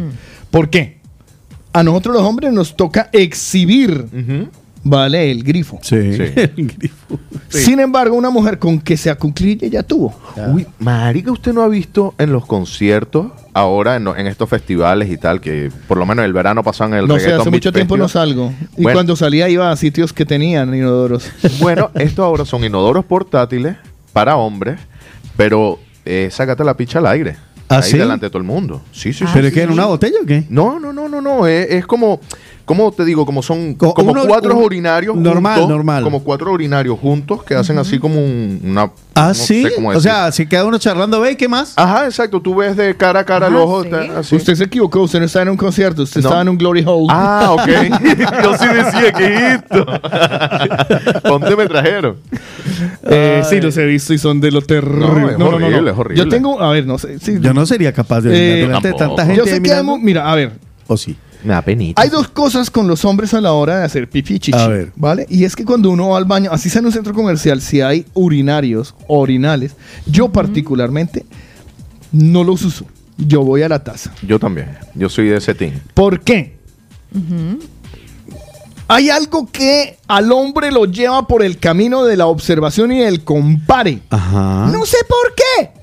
¿Por 0.51 0.71
qué? 0.71 1.01
A 1.73 1.83
nosotros 1.83 2.15
los 2.15 2.25
hombres 2.25 2.53
nos 2.53 2.77
toca 2.77 3.09
exhibir, 3.13 4.07
¿vale? 4.83 5.31
El 5.31 5.43
grifo. 5.45 5.79
Sí. 5.83 6.19
Sin 7.49 7.81
embargo, 7.81 8.17
una 8.17 8.31
mujer 8.31 8.59
con 8.59 8.81
que 8.81 8.97
se 8.97 9.11
acuclille 9.11 9.69
ya 9.71 9.83
tuvo. 9.83 10.15
Uy, 10.53 10.67
marica, 10.79 11.31
¿usted 11.31 11.53
no 11.53 11.63
ha 11.63 11.69
visto 11.69 12.15
en 12.19 12.33
los 12.33 12.47
conciertos 12.47 13.33
ahora, 13.55 13.97
en, 13.97 14.27
estos 14.27 14.49
festivales 14.49 15.11
y 15.11 15.17
tal, 15.17 15.41
que 15.41 15.71
por 15.87 15.99
lo 15.99 16.07
menos 16.07 16.25
el 16.25 16.33
verano 16.33 16.63
pasaban 16.63 16.95
el 16.95 17.07
no 17.07 17.19
sé, 17.19 17.33
hace 17.33 17.51
mucho 17.51 17.73
tiempo 17.73 17.97
no 17.97 18.09
salgo. 18.09 18.53
Y 18.77 18.83
Bueno. 18.83 18.97
cuando 18.97 19.17
salía 19.17 19.49
iba 19.49 19.71
a 19.71 19.77
sitios 19.77 20.13
que 20.13 20.25
tenían 20.25 20.75
inodoros. 20.75 21.31
Bueno, 21.61 21.91
estos 21.95 22.25
ahora 22.25 22.45
son 22.45 22.65
inodoros 22.65 23.05
portátiles 23.05 23.77
para 24.13 24.37
hombres, 24.37 24.81
pero 25.37 25.79
eh, 26.05 26.29
sácate 26.31 26.65
la 26.65 26.77
picha 26.77 26.99
al 26.99 27.07
aire. 27.07 27.37
¿Ah, 27.69 27.77
ahí 27.77 27.91
sí? 27.91 27.99
delante 27.99 28.27
de 28.27 28.31
todo 28.31 28.39
el 28.39 28.45
mundo. 28.45 28.83
Sí, 28.93 29.13
sí, 29.13 29.25
sí. 29.25 29.31
¿Pero 29.33 29.49
sí, 29.49 29.55
qué, 29.55 29.63
en 29.63 29.69
sí. 29.69 29.75
una 29.75 29.87
botella 29.87 30.17
o 30.23 30.27
qué? 30.27 30.45
No, 30.49 30.81
no, 30.81 30.93
no, 30.93 31.09
no, 31.09 31.21
no. 31.21 31.47
Es, 31.47 31.71
es 31.71 31.87
como, 31.87 32.21
¿cómo 32.65 32.91
te 32.93 33.05
digo? 33.05 33.25
Como 33.27 33.43
son 33.43 33.75
Co- 33.75 33.95
como 33.95 34.13
uno- 34.13 34.25
cuatro 34.27 34.57
un- 34.57 34.65
urinarios 34.65 35.17
normal, 35.17 35.55
juntos, 35.61 35.69
normal. 35.77 36.03
Como 36.05 36.23
cuatro 36.23 36.53
urinarios 36.53 36.99
juntos 36.99 37.43
que 37.45 37.55
hacen 37.55 37.79
así 37.79 37.99
como 37.99 38.21
un- 38.25 38.61
una. 38.65 38.91
Ah, 39.15 39.29
no 39.29 39.35
sí. 39.35 39.63
sé 39.63 39.75
cómo 39.75 39.91
o 39.91 40.01
sea, 40.01 40.33
si 40.33 40.47
queda 40.47 40.65
uno 40.65 40.79
charlando, 40.79 41.21
ve, 41.21 41.37
¿qué 41.37 41.47
más? 41.49 41.75
Ajá, 41.77 42.07
exacto. 42.07 42.41
Tú 42.41 42.55
ves 42.55 42.77
de 42.77 42.97
cara 42.97 43.21
a 43.21 43.25
cara 43.25 43.49
el 43.49 43.55
Ah, 43.57 43.59
ojo. 43.61 43.83
sí. 43.83 43.89
está 43.93 44.19
así. 44.21 44.37
Usted 44.37 44.55
se 44.55 44.65
equivocó, 44.65 45.03
usted 45.03 45.19
no 45.19 45.27
estaba 45.27 45.43
en 45.43 45.49
un 45.51 45.57
concierto, 45.57 46.03
usted 46.03 46.23
No. 46.23 46.29
estaba 46.29 46.43
en 46.43 46.49
un 46.49 46.57
Glory 46.59 46.83
Hole. 46.87 47.07
Ah, 47.11 47.49
ok. 47.53 47.67
Yo 48.43 48.57
sí 48.59 48.67
decía 48.69 49.13
que 49.13 49.53
esto. 49.55 49.85
¿Dónde 51.25 51.57
me 51.57 51.67
trajeron? 51.67 52.17
Eh, 53.05 53.43
sí, 53.49 53.61
los 53.61 53.77
he 53.77 53.85
visto 53.87 54.15
y 54.15 54.19
son 54.19 54.41
de 54.41 54.51
lo 54.51 54.63
terrible. 54.63 55.37
No, 55.39 55.49
es 55.49 55.55
horrible, 55.63 55.91
es 55.91 55.99
horrible. 55.99 56.25
Yo 56.25 56.29
tengo, 56.29 56.61
a 56.63 56.71
ver, 56.71 56.87
no 56.87 56.99
sé. 56.99 57.19
sí, 57.19 57.37
Yo 57.41 57.53
no 57.53 57.67
sería 57.67 57.93
capaz 57.93 58.23
de 58.23 58.31
Eh, 58.35 58.57
delante 58.63 58.89
de 58.89 58.95
tampoco. 58.95 59.17
tanta 59.17 59.27
gente. 59.35 59.51
yo 59.51 59.57
sé 59.57 59.63
que 59.63 59.83
mu- 59.83 59.99
mira, 59.99 60.31
a 60.31 60.35
ver, 60.35 60.53
¿O 60.87 60.97
sí? 60.97 61.17
Me 61.45 61.55
da 61.55 61.63
penita. 61.63 62.01
hay 62.01 62.09
dos 62.09 62.29
cosas 62.29 62.71
con 62.71 62.87
los 62.87 63.05
hombres 63.05 63.35
a 63.35 63.41
la 63.41 63.53
hora 63.53 63.79
de 63.81 63.85
hacer 63.85 64.09
pipí 64.09 64.35
y 64.35 64.39
chichi. 64.39 64.59
A 64.59 64.69
ver. 64.69 64.93
¿Vale? 64.97 65.27
Y 65.29 65.45
es 65.45 65.57
que 65.57 65.65
cuando 65.65 65.91
uno 65.91 66.11
va 66.11 66.19
al 66.19 66.25
baño, 66.25 66.51
así 66.53 66.71
sea 66.71 66.81
en 66.81 66.87
un 66.87 66.93
centro 66.93 67.13
comercial, 67.15 67.61
si 67.61 67.81
hay 67.81 68.07
urinarios 68.15 68.95
o 69.09 69.19
orinales, 69.21 69.75
yo 70.07 70.31
particularmente 70.31 71.25
no 72.13 72.45
los 72.45 72.63
uso. 72.63 72.87
Yo 73.19 73.43
voy 73.43 73.63
a 73.63 73.69
la 73.69 73.83
taza. 73.83 74.13
Yo 74.27 74.39
también. 74.39 74.77
Yo 74.95 75.09
soy 75.09 75.29
de 75.29 75.37
ese 75.37 75.55
team. 75.55 75.81
¿Por 75.95 76.21
qué? 76.21 76.57
Hay 78.89 79.11
algo 79.11 79.49
que 79.51 79.99
al 80.07 80.33
hombre 80.33 80.71
lo 80.71 80.85
lleva 80.85 81.27
por 81.27 81.43
el 81.43 81.59
camino 81.59 82.05
de 82.05 82.17
la 82.17 82.27
observación 82.27 82.93
y 82.93 83.01
del 83.01 83.25
compare. 83.25 84.01
Ajá. 84.11 84.69
No 84.73 84.85
sé 84.87 84.99
por 85.09 85.35
qué. 85.35 85.82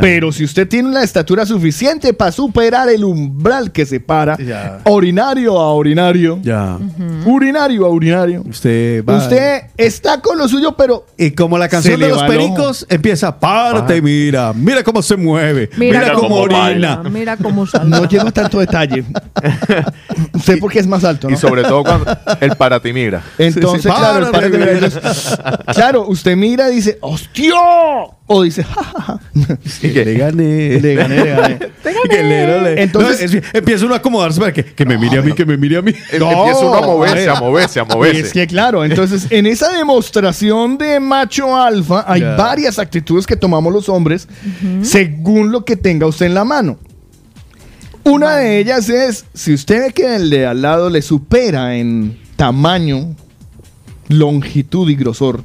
Pero 0.00 0.32
si 0.32 0.44
usted 0.44 0.66
tiene 0.68 0.90
la 0.90 1.02
estatura 1.02 1.46
suficiente 1.46 2.12
para 2.12 2.32
superar 2.32 2.88
el 2.88 3.04
umbral 3.04 3.70
que 3.72 3.86
separa 3.86 4.36
Ya. 4.38 4.80
orinario 4.84 5.58
a 5.60 5.74
urinario, 5.74 6.38
Ya. 6.42 6.76
urinario 7.26 7.86
a 7.86 7.88
urinario, 7.90 8.42
Usted 8.48 9.04
va. 9.04 9.16
usted 9.18 9.62
está 9.76 10.20
con 10.20 10.36
lo 10.38 10.48
suyo, 10.48 10.74
pero 10.76 11.06
Y 11.16 11.30
como 11.32 11.58
la 11.58 11.68
canción 11.68 11.98
de 12.00 12.08
los 12.08 12.22
pericos 12.24 12.86
empieza, 12.88 13.38
párate, 13.38 14.00
mira, 14.02 14.52
mira 14.52 14.82
cómo 14.82 15.02
se 15.02 15.16
mueve, 15.16 15.70
mira, 15.76 16.00
Mira, 16.00 16.12
cómo 16.14 16.28
cómo 16.28 16.40
orina. 16.42 16.58
baila, 16.60 17.02
Mira 17.10 17.36
cómo 17.36 17.66
salta. 17.66 17.86
no 18.00 18.08
llego 18.08 18.28
a 18.28 18.32
tanto 18.32 18.58
detalle. 18.60 19.04
sé 20.42 20.56
por 20.58 20.70
qué 20.72 20.80
es 20.80 20.86
más 20.86 21.04
alto, 21.04 21.28
¿no? 21.28 21.34
Y 21.34 21.38
sobre 21.38 21.62
todo 21.62 21.82
cuando 21.84 22.16
el 22.40 22.56
para 22.56 22.80
ti 22.80 22.92
mira. 22.92 23.22
Entonces, 23.38 23.82
Sí, 23.82 23.88
sí. 23.88 23.94
claro, 23.94 24.26
el 24.26 24.32
Párate, 24.32 24.50
párate, 24.50 24.58
mira, 24.58 24.72
mira. 24.74 24.86
entonces, 24.86 25.38
claro, 25.74 26.06
usted 26.08 26.36
mira 26.36 26.70
y 26.70 26.76
dice, 26.76 26.98
¡hostia! 27.00 27.52
O 28.26 28.42
dice, 28.42 28.62
¡ja, 28.64 28.82
ja, 28.84 29.00
ja! 29.02 29.20
Y 29.82 29.90
que- 29.92 30.04
Le 30.04 30.14
gané. 30.14 30.80
Le 30.80 30.94
gané, 30.94 31.16
le 31.24 31.30
gané. 31.30 31.58
Que 32.10 32.22
le- 32.22 32.46
le- 32.46 32.60
le- 32.62 32.82
Entonces- 32.82 33.32
No, 33.32 33.38
es- 33.38 33.44
empieza 33.54 33.84
uno 33.84 33.94
a 33.94 33.98
acomodarse 33.98 34.38
para 34.40 34.52
que, 34.52 34.64
que 34.64 34.84
me 34.86 34.96
mire 34.98 35.18
a 35.18 35.22
mí, 35.22 35.32
que 35.32 35.44
me 35.44 35.56
mire 35.56 35.76
a 35.78 35.82
mí. 35.82 35.92
em- 36.12 36.18
No, 36.20 36.30
empieza 36.30 36.60
uno 36.60 36.74
a 36.74 36.78
a 36.78 36.86
moverse, 36.86 37.14
ver. 37.16 37.28
a 37.30 37.40
moverse, 37.40 37.80
a 37.80 37.82
Es 37.82 37.88
moverse. 37.94 38.32
que 38.32 38.46
claro, 38.46 38.84
entonces 38.84 39.26
en 39.30 39.46
esa 39.46 39.70
demostración 39.76 40.78
de 40.78 41.00
macho 41.00 41.56
alfa 41.56 42.04
hay 42.06 42.20
varias 42.22 42.78
actitudes 42.78 43.26
que 43.26 43.36
tomamos 43.36 43.72
los 43.72 43.88
hombres 43.88 44.28
según 44.82 45.50
lo 45.52 45.64
que 45.64 45.76
tenga 45.76 46.06
usted 46.06 46.26
en 46.26 46.34
la 46.34 46.44
mano. 46.44 46.78
Una 48.04 48.36
de 48.36 48.58
ellas 48.58 48.88
es, 48.88 49.24
si 49.34 49.52
usted 49.52 49.86
ve 49.88 49.92
que 49.92 50.16
el 50.16 50.30
de 50.30 50.46
al 50.46 50.62
lado 50.62 50.88
le 50.88 51.02
supera 51.02 51.76
en 51.76 52.18
tamaño, 52.36 53.14
longitud 54.08 54.88
y 54.88 54.94
grosor, 54.94 55.42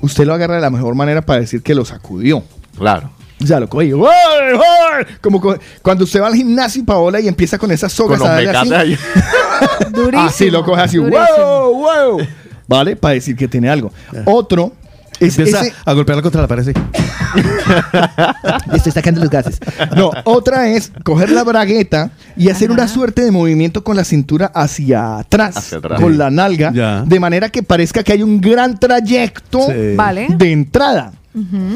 usted 0.00 0.24
lo 0.26 0.34
agarra 0.34 0.56
de 0.56 0.60
la 0.60 0.70
mejor 0.70 0.94
manera 0.94 1.22
para 1.22 1.40
decir 1.40 1.62
que 1.62 1.74
lo 1.74 1.84
sacudió. 1.84 2.44
Claro. 2.78 3.10
Ya 3.44 3.60
lo 3.60 3.68
cogió. 3.68 3.98
¡Uy, 3.98 4.06
uy! 4.54 5.06
Como 5.20 5.40
co- 5.40 5.56
cuando 5.82 6.04
usted 6.04 6.20
va 6.22 6.28
al 6.28 6.34
gimnasio 6.34 6.84
Paola 6.84 7.20
y 7.20 7.28
empieza 7.28 7.58
con 7.58 7.70
esas 7.70 7.92
sogas 7.92 8.18
Con 8.18 8.28
los 8.28 8.28
a 8.28 8.32
darle 8.42 8.50
así. 8.50 8.70
mecates 8.70 8.98
ahí. 9.00 9.90
Durísimo. 9.92 10.22
Así 10.28 10.50
lo 10.50 10.64
coge 10.64 10.82
así. 10.82 10.96
durísimo. 10.96 11.26
¡Wow! 11.38 11.74
¡Wow! 12.16 12.26
¿Vale? 12.68 12.96
Para 12.96 13.14
decir 13.14 13.36
que 13.36 13.48
tiene 13.48 13.68
algo. 13.68 13.92
Otro 14.24 14.72
es 15.20 15.36
Empieza 15.38 15.60
ese- 15.62 15.74
a 15.84 15.92
golpearla 15.92 16.22
contra 16.22 16.40
la 16.42 16.48
pared. 16.48 16.64
sí. 16.64 16.72
Estoy 18.74 18.92
sacando 18.92 19.20
los 19.20 19.30
gases. 19.30 19.58
No, 19.96 20.10
otra 20.24 20.68
es 20.68 20.92
coger 21.04 21.30
la 21.30 21.44
bragueta 21.44 22.10
y 22.36 22.50
hacer 22.50 22.70
una 22.70 22.88
suerte 22.88 23.22
de 23.22 23.30
movimiento 23.30 23.84
con 23.84 23.96
la 23.96 24.04
cintura 24.04 24.50
hacia 24.54 25.18
atrás, 25.18 25.56
Hacia 25.56 25.78
atrás. 25.78 26.00
con 26.00 26.12
Sí. 26.12 26.18
la 26.18 26.30
nalga, 26.30 26.72
Ya. 26.74 27.02
de 27.06 27.20
manera 27.20 27.48
que 27.48 27.62
parezca 27.62 28.02
que 28.02 28.12
hay 28.12 28.22
un 28.22 28.40
gran 28.40 28.78
trayecto 28.78 29.60
Sí. 29.66 29.94
Vale. 29.96 30.26
de 30.30 30.52
entrada. 30.52 31.12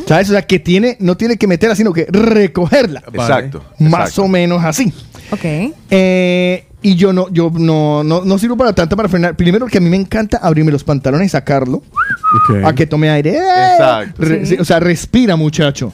¿Sabes? 0.06 0.28
O 0.28 0.32
sea, 0.32 0.42
que 0.42 0.58
tiene, 0.58 0.96
no 1.00 1.16
tiene 1.16 1.36
que 1.36 1.46
meterla, 1.46 1.74
sino 1.74 1.92
que 1.92 2.06
recogerla. 2.10 3.02
Exacto. 3.12 3.64
Más 3.78 4.10
exacto. 4.10 4.24
o 4.24 4.28
menos 4.28 4.64
así. 4.64 4.92
Ok. 5.30 5.74
Eh, 5.90 6.65
y 6.82 6.94
yo 6.94 7.12
no, 7.12 7.28
yo 7.32 7.50
no, 7.52 8.04
no, 8.04 8.22
no 8.24 8.38
sirvo 8.38 8.56
para 8.56 8.72
tanto 8.72 8.96
para 8.96 9.08
frenar. 9.08 9.34
Primero 9.34 9.66
que 9.66 9.78
a 9.78 9.80
mí 9.80 9.88
me 9.90 9.96
encanta 9.96 10.36
abrirme 10.38 10.70
los 10.70 10.84
pantalones 10.84 11.26
y 11.26 11.30
sacarlo. 11.30 11.78
Ok. 11.78 12.64
A 12.64 12.74
que 12.74 12.86
tome 12.86 13.08
aire. 13.10 13.30
¡Eh! 13.36 13.72
Exacto. 13.72 14.22
Re- 14.22 14.46
Sí. 14.46 14.54
sí, 14.56 14.60
o 14.60 14.64
sea, 14.64 14.78
respira, 14.78 15.34
muchacho. 15.36 15.92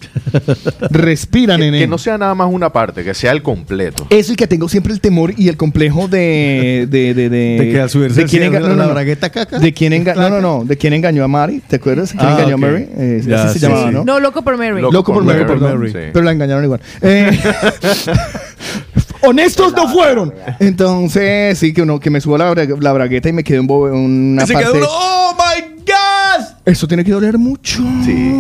respira, 0.91 1.57
nene. 1.59 1.79
que 1.79 1.87
no 1.87 1.97
sea 1.99 2.19
nada 2.19 2.35
más 2.35 2.49
una 2.53 2.71
parte, 2.73 3.05
que 3.05 3.15
sea 3.15 3.33
el 3.33 3.43
completo. 3.43 4.07
Eso 4.11 4.33
y 4.33 4.37
que 4.37 4.47
tengo 4.47 4.69
siempre 4.69 4.93
el 4.93 5.01
temor 5.01 5.33
y 5.37 5.49
el 5.49 5.57
complejo 5.57 6.09
de. 6.09 6.87
De, 6.91 7.15
de, 7.15 7.29
de, 7.31 7.59
De 7.61 7.71
que 7.73 7.81
al 7.81 7.89
subirse 7.89 8.23
de 8.23 8.27
quién 8.27 8.43
enga- 8.53 8.61
no, 8.61 8.69
no, 8.69 8.75
la 8.77 8.87
no. 8.87 8.91
bragueta 8.93 9.31
caca. 9.31 9.59
De 9.59 9.73
quién 9.73 9.93
enga- 9.93 10.15
no, 10.17 10.29
no, 10.29 10.41
no. 10.41 10.65
De 10.65 10.77
quién 10.77 10.93
engañó 10.93 11.25
a 11.25 11.29
Mari. 11.29 11.61
¿Te 11.67 11.77
acuerdas? 11.77 12.11
¿Quién 12.13 12.23
Ah, 12.27 12.33
engañó 12.33 12.55
a 12.55 12.59
Mary? 12.59 12.89
Eh, 12.97 13.23
Ya, 13.27 13.45
así 13.45 13.59
se 13.59 13.67
llamaba, 13.69 13.89
sí. 13.89 13.95
¿no? 13.95 14.05
No, 14.05 14.21
loco 14.21 14.43
por 14.43 14.57
Mary. 14.59 14.81
Loco 14.81 14.93
Loco 14.93 15.13
por 15.15 15.25
por 15.25 15.33
Mary, 15.33 15.45
Mary, 15.45 15.59
perdón. 15.61 15.87
sí. 15.89 16.11
Pero 16.13 16.23
la 16.25 16.33
engañaron 16.33 16.65
igual. 16.65 16.81
Eh, 17.03 17.31
Honestos 19.25 19.73
no 19.75 19.89
fueron. 19.89 20.33
Entonces, 20.59 21.59
sí, 21.59 21.73
que 21.73 21.83
uno 21.83 22.01
que 22.01 22.11
me 22.11 22.21
subo 22.21 22.37
la, 22.39 22.53
bra- 22.53 22.81
la 22.81 22.93
bragueta 22.93 23.29
y 23.29 23.33
me 23.33 23.45
quedé 23.45 23.59
en 23.59 23.67
bo- 23.67 23.85
una 23.93 24.43
Y 24.43 24.47
se 24.47 24.53
parte. 24.55 24.69
queda 24.71 24.79
uno, 24.79 24.89
¡Oh, 24.91 25.35
my 25.37 25.83
God! 25.87 26.47
Eso 26.65 26.87
tiene 26.89 27.05
que 27.05 27.13
doler 27.13 27.39
mucho. 27.39 27.83
Sí. 28.05 28.35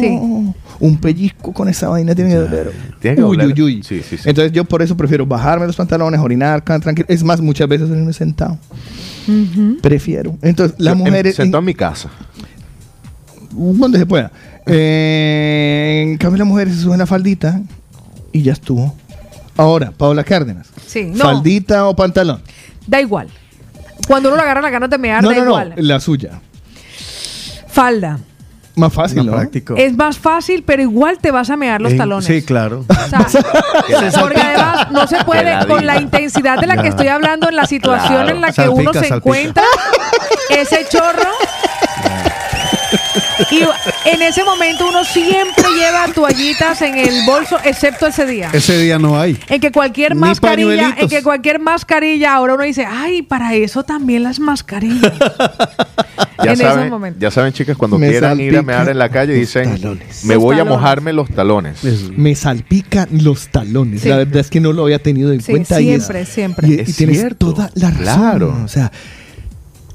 Sí. 0.00 0.18
Un 0.80 0.96
pellizco 1.00 1.52
con 1.52 1.68
esa 1.68 1.88
vaina 1.88 2.14
tiene 2.14 2.30
que 2.30 2.36
doler. 2.36 2.72
Tiene 3.00 3.16
que 3.16 3.24
uy, 3.24 3.36
doler. 3.36 3.54
uy, 3.56 3.62
uy. 3.62 3.82
Sí, 3.82 4.00
sí, 4.08 4.16
sí. 4.16 4.28
Entonces 4.28 4.52
yo 4.52 4.64
por 4.64 4.80
eso 4.80 4.96
prefiero 4.96 5.26
bajarme 5.26 5.66
los 5.66 5.74
pantalones, 5.76 6.20
orinar, 6.20 6.60
tranquilo. 6.62 7.06
Es 7.08 7.24
más, 7.24 7.40
muchas 7.40 7.68
veces 7.68 7.90
en 7.90 8.12
sentado. 8.12 8.58
Prefiero. 9.82 10.36
Entonces, 10.42 10.76
las 10.78 10.94
Yo, 10.94 11.00
em, 11.00 11.06
mujeres... 11.06 11.34
Sentado 11.36 11.58
en 11.60 11.64
mi 11.66 11.74
casa. 11.74 12.08
donde 13.52 13.98
se 13.98 14.06
pueda. 14.06 14.30
Eh, 14.66 16.04
en 16.12 16.16
cambio, 16.18 16.38
las 16.38 16.46
mujeres 16.48 16.74
se 16.76 16.82
suben 16.82 16.98
la 16.98 17.06
faldita 17.06 17.60
y 18.32 18.42
ya 18.42 18.52
estuvo. 18.52 18.94
Ahora, 19.58 19.90
Paola 19.94 20.24
Cárdenas. 20.24 20.68
Sí, 20.86 21.04
no. 21.04 21.22
¿Faldita 21.24 21.86
o 21.86 21.94
pantalón? 21.94 22.40
Da 22.86 23.00
igual. 23.00 23.28
Cuando 24.06 24.28
uno 24.30 24.36
le 24.38 24.42
agarra 24.44 24.62
la 24.62 24.70
gana 24.70 24.88
de 24.88 24.96
mear, 24.96 25.22
no, 25.22 25.28
da 25.28 25.36
no, 25.36 25.44
igual. 25.44 25.74
no. 25.76 25.82
La 25.82 26.00
suya. 26.00 26.40
Falda. 27.66 28.18
Más 28.76 28.92
fácil, 28.92 29.26
¿no? 29.26 29.32
práctico. 29.32 29.74
Es 29.76 29.96
más 29.96 30.18
fácil, 30.18 30.62
pero 30.64 30.80
igual 30.82 31.18
te 31.18 31.32
vas 31.32 31.50
a 31.50 31.56
mear 31.56 31.80
los 31.80 31.96
talones. 31.96 32.24
Sí, 32.24 32.42
claro. 32.42 32.84
O 32.88 33.08
sea, 33.08 33.26
porque 34.20 34.40
además 34.40 34.90
no 34.92 35.04
se 35.08 35.24
puede 35.24 35.66
con 35.66 35.84
la 35.84 36.00
intensidad 36.00 36.60
de 36.60 36.68
la 36.68 36.80
que 36.80 36.88
estoy 36.88 37.08
hablando, 37.08 37.48
en 37.48 37.56
la 37.56 37.66
situación 37.66 38.12
Claro. 38.22 38.28
en 38.30 38.40
la 38.40 38.46
que 38.48 38.52
Salpica, 38.54 38.80
uno 38.80 38.92
se 38.92 38.98
salpica. 39.00 39.16
encuentra, 39.16 39.64
ese 40.50 40.86
chorro. 40.88 41.28
Y 43.50 43.60
en 44.08 44.22
ese 44.22 44.42
momento 44.44 44.88
uno 44.88 45.04
siempre 45.04 45.64
lleva 45.78 46.06
toallitas 46.12 46.82
en 46.82 46.98
el 46.98 47.24
bolso, 47.26 47.56
excepto 47.64 48.06
ese 48.06 48.26
día. 48.26 48.50
Ese 48.52 48.78
día 48.78 48.98
no 48.98 49.18
hay. 49.20 49.38
En 49.48 49.60
que 49.60 49.70
cualquier 49.70 50.14
Ni 50.14 50.20
mascarilla, 50.20 50.94
en 50.98 51.08
que 51.08 51.22
cualquier 51.22 51.58
mascarilla, 51.60 52.34
ahora 52.34 52.54
uno 52.54 52.64
dice, 52.64 52.84
ay, 52.86 53.22
para 53.22 53.54
eso 53.54 53.84
también 53.84 54.22
las 54.22 54.40
mascarillas. 54.40 55.12
Ya 56.40 56.52
en 56.52 56.60
esos 56.60 56.72
saben, 56.72 56.90
momentos. 56.90 57.20
ya 57.20 57.32
saben, 57.32 57.52
chicas, 57.52 57.76
cuando 57.76 57.98
Me 57.98 58.10
quieran 58.10 58.38
ir 58.40 58.56
a 58.56 58.62
mear 58.62 58.88
en 58.88 58.96
la 58.98 59.08
calle, 59.08 59.32
dicen, 59.34 59.72
talones. 59.74 60.24
me 60.24 60.34
Los 60.34 60.42
voy 60.44 60.60
a 60.60 60.64
mojarme 60.64 61.12
los 61.12 61.28
talones. 61.30 61.82
Me 62.16 62.36
salpican 62.36 63.08
los 63.24 63.48
talones. 63.48 64.02
Sí. 64.02 64.08
La 64.08 64.18
verdad 64.18 64.36
es 64.36 64.48
que 64.48 64.60
no 64.60 64.72
lo 64.72 64.84
había 64.84 65.00
tenido 65.00 65.32
en 65.32 65.40
Sí, 65.40 65.50
cuenta. 65.50 65.80
y 65.80 65.90
es- 65.90 66.04
siempre, 66.04 66.26
siempre. 66.26 66.68
Y, 66.68 66.74
y 66.74 66.80
Es 66.82 66.96
tienes 66.96 67.18
cierto, 67.18 67.52
toda 67.52 67.70
la 67.74 67.90
razón. 67.90 68.02
claro. 68.04 68.60
O 68.64 68.68
sea, 68.68 68.92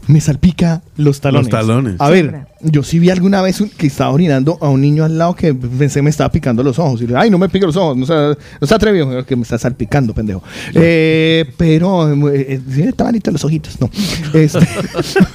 me 0.07 0.19
salpica 0.21 0.81
los 0.97 1.21
talones. 1.21 1.51
Los 1.51 1.59
talones. 1.61 1.95
A 1.99 2.09
ver, 2.09 2.47
yo 2.61 2.83
sí 2.83 2.99
vi 2.99 3.09
alguna 3.09 3.41
vez 3.41 3.61
un- 3.61 3.69
que 3.69 3.87
estaba 3.87 4.11
orinando 4.11 4.57
a 4.61 4.67
un 4.69 4.81
niño 4.81 5.03
al 5.05 5.17
lado 5.17 5.33
que 5.35 5.53
pensé 5.53 6.01
me 6.01 6.09
estaba 6.09 6.31
picando 6.31 6.61
los 6.63 6.77
ojos. 6.79 7.01
Y 7.01 7.07
le, 7.07 7.15
Ay, 7.17 7.29
no 7.29 7.37
me 7.37 7.47
pique 7.49 7.65
los 7.65 7.75
ojos, 7.77 7.95
no 7.95 8.05
se, 8.05 8.13
no 8.13 8.67
se 8.67 8.73
atrevió, 8.75 9.25
que 9.25 9.35
me 9.35 9.43
está 9.43 9.57
salpicando, 9.57 10.13
pendejo. 10.13 10.43
Eh, 10.73 11.45
pero 11.57 12.11
eh, 12.29 12.45
eh, 12.49 12.61
sí, 12.69 12.81
estaban 12.81 13.11
bonitos 13.13 13.33
los 13.33 13.45
ojitos, 13.45 13.79
no. 13.79 13.89
Este, 14.33 14.59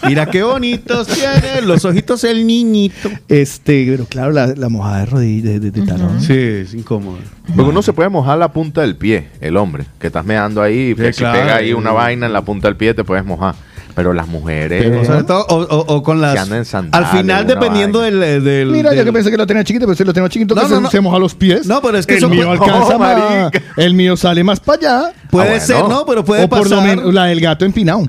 Mira 0.06 0.26
qué 0.26 0.42
bonitos 0.42 1.06
tiene 1.06 1.62
los 1.66 1.84
ojitos 1.84 2.24
el 2.24 2.46
niñito. 2.46 3.08
este, 3.28 3.86
pero 3.90 4.04
claro, 4.06 4.32
la, 4.32 4.48
la 4.48 4.68
mojada 4.68 5.00
de 5.00 5.06
rodilla, 5.06 5.50
de, 5.50 5.60
de- 5.60 5.70
de 5.70 5.82
talón. 5.82 6.20
Sí, 6.20 6.32
es 6.34 6.74
incómodo. 6.74 7.18
Porque 7.54 7.70
uno 7.70 7.80
se 7.82 7.92
puede 7.92 8.08
mojar 8.10 8.36
la 8.38 8.52
punta 8.52 8.82
del 8.82 8.96
pie, 8.96 9.28
el 9.40 9.56
hombre, 9.56 9.84
que 9.98 10.08
estás 10.08 10.24
meando 10.24 10.60
ahí, 10.60 10.94
que 10.94 11.12
si 11.12 11.20
claro. 11.20 11.38
pega 11.40 11.56
ahí 11.56 11.72
una 11.72 11.92
vaina 11.92 12.26
en 12.26 12.32
la 12.32 12.42
punta 12.42 12.68
del 12.68 12.76
pie 12.76 12.92
te 12.94 13.04
puedes 13.04 13.24
mojar. 13.24 13.54
Pero 13.94 14.12
las 14.12 14.28
mujeres 14.28 14.85
Pero 14.85 15.05
sobre 15.05 15.24
todo, 15.24 15.44
o, 15.48 15.56
o- 15.56 15.94
o 15.97 16.02
con 16.02 16.20
las. 16.20 16.35
que 16.35 16.39
andan 16.39 16.65
en 16.73 16.89
Al 16.94 17.06
final, 17.06 17.47
dependiendo 17.47 18.01
del, 18.01 18.20
del- 18.44 18.69
Mira, 18.69 18.94
yo 18.94 19.05
que 19.05 19.12
pensé 19.12 19.31
que 19.31 19.36
lo 19.36 19.47
tenía 19.47 19.65
chiquito, 19.65 19.86
pero 19.86 19.97
si 19.97 20.05
lo 20.05 20.12
tengo 20.12 20.28
chiquito, 20.28 20.55
No, 20.55 20.62
que 20.62 20.69
no, 20.69 20.77
se, 20.77 20.82
no. 20.82 20.90
se 20.90 21.01
moja 21.01 21.19
los 21.19 21.35
pies. 21.35 21.66
No, 21.66 21.82
pero 21.82 21.98
es 21.98 22.06
que 22.06 22.15
el 22.15 22.19
eso 22.19 22.28
mío 22.28 22.47
puede- 22.56 22.70
alcanza 22.73 22.93
No, 22.93 22.98
más. 23.51 23.52
El 23.77 23.94
mío 23.94 24.16
sale 24.16 24.44
más 24.44 24.60
para 24.60 24.78
allá. 24.78 25.12
Puede 25.31 25.56
Ah, 25.56 25.60
ser, 25.60 25.89
no, 25.89 26.05
pero 26.06 26.24
puede 26.24 26.44
o 26.44 26.48
por 26.48 26.69
lo 26.70 26.77
pasar. 26.77 26.97
menos 26.97 27.12
la 27.12 27.24
del 27.24 27.40
gato 27.40 27.65
empinado. 27.65 28.02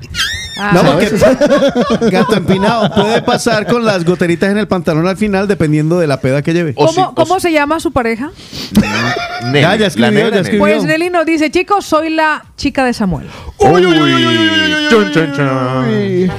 Ah. 0.61 0.72
No, 0.73 0.84
porque 0.84 1.10
gato 2.11 2.36
empinado 2.36 2.90
puede 2.94 3.22
pasar 3.22 3.65
con 3.65 3.86
las 3.86 4.03
goteritas 4.03 4.49
en 4.52 4.57
el 4.57 4.68
pantalón 4.68 5.07
al 5.07 5.15
final, 5.18 5.48
dependiendo 5.48 5.98
de 5.99 6.07
la 6.07 6.19
peda 6.19 6.41
que 6.41 6.53
lleve. 6.53 6.73
¿Cómo, 6.76 6.91
si- 6.91 7.41
se 7.41 7.52
llama 7.53 7.80
su 7.80 7.91
pareja? 7.91 8.31
Nelly, 9.45 9.61
Ya, 9.61 9.76
ya 9.77 9.88
escribió, 9.88 10.02
la 10.07 10.11
negra 10.11 10.30
ya 10.30 10.36
Nelly. 10.36 10.41
escribió. 10.41 10.60
Pues 10.65 10.84
Nelly 10.84 11.10
nos 11.10 11.26
dice, 11.26 11.49
chicos, 11.49 11.86
soy 11.86 12.10
la 12.10 12.44
chica 12.57 12.84
de 12.84 12.94
Samuel. 12.94 13.27
Uy, 13.57 13.81
chun, 14.90 15.11
chun, 15.14 15.31
chun. 15.34 16.31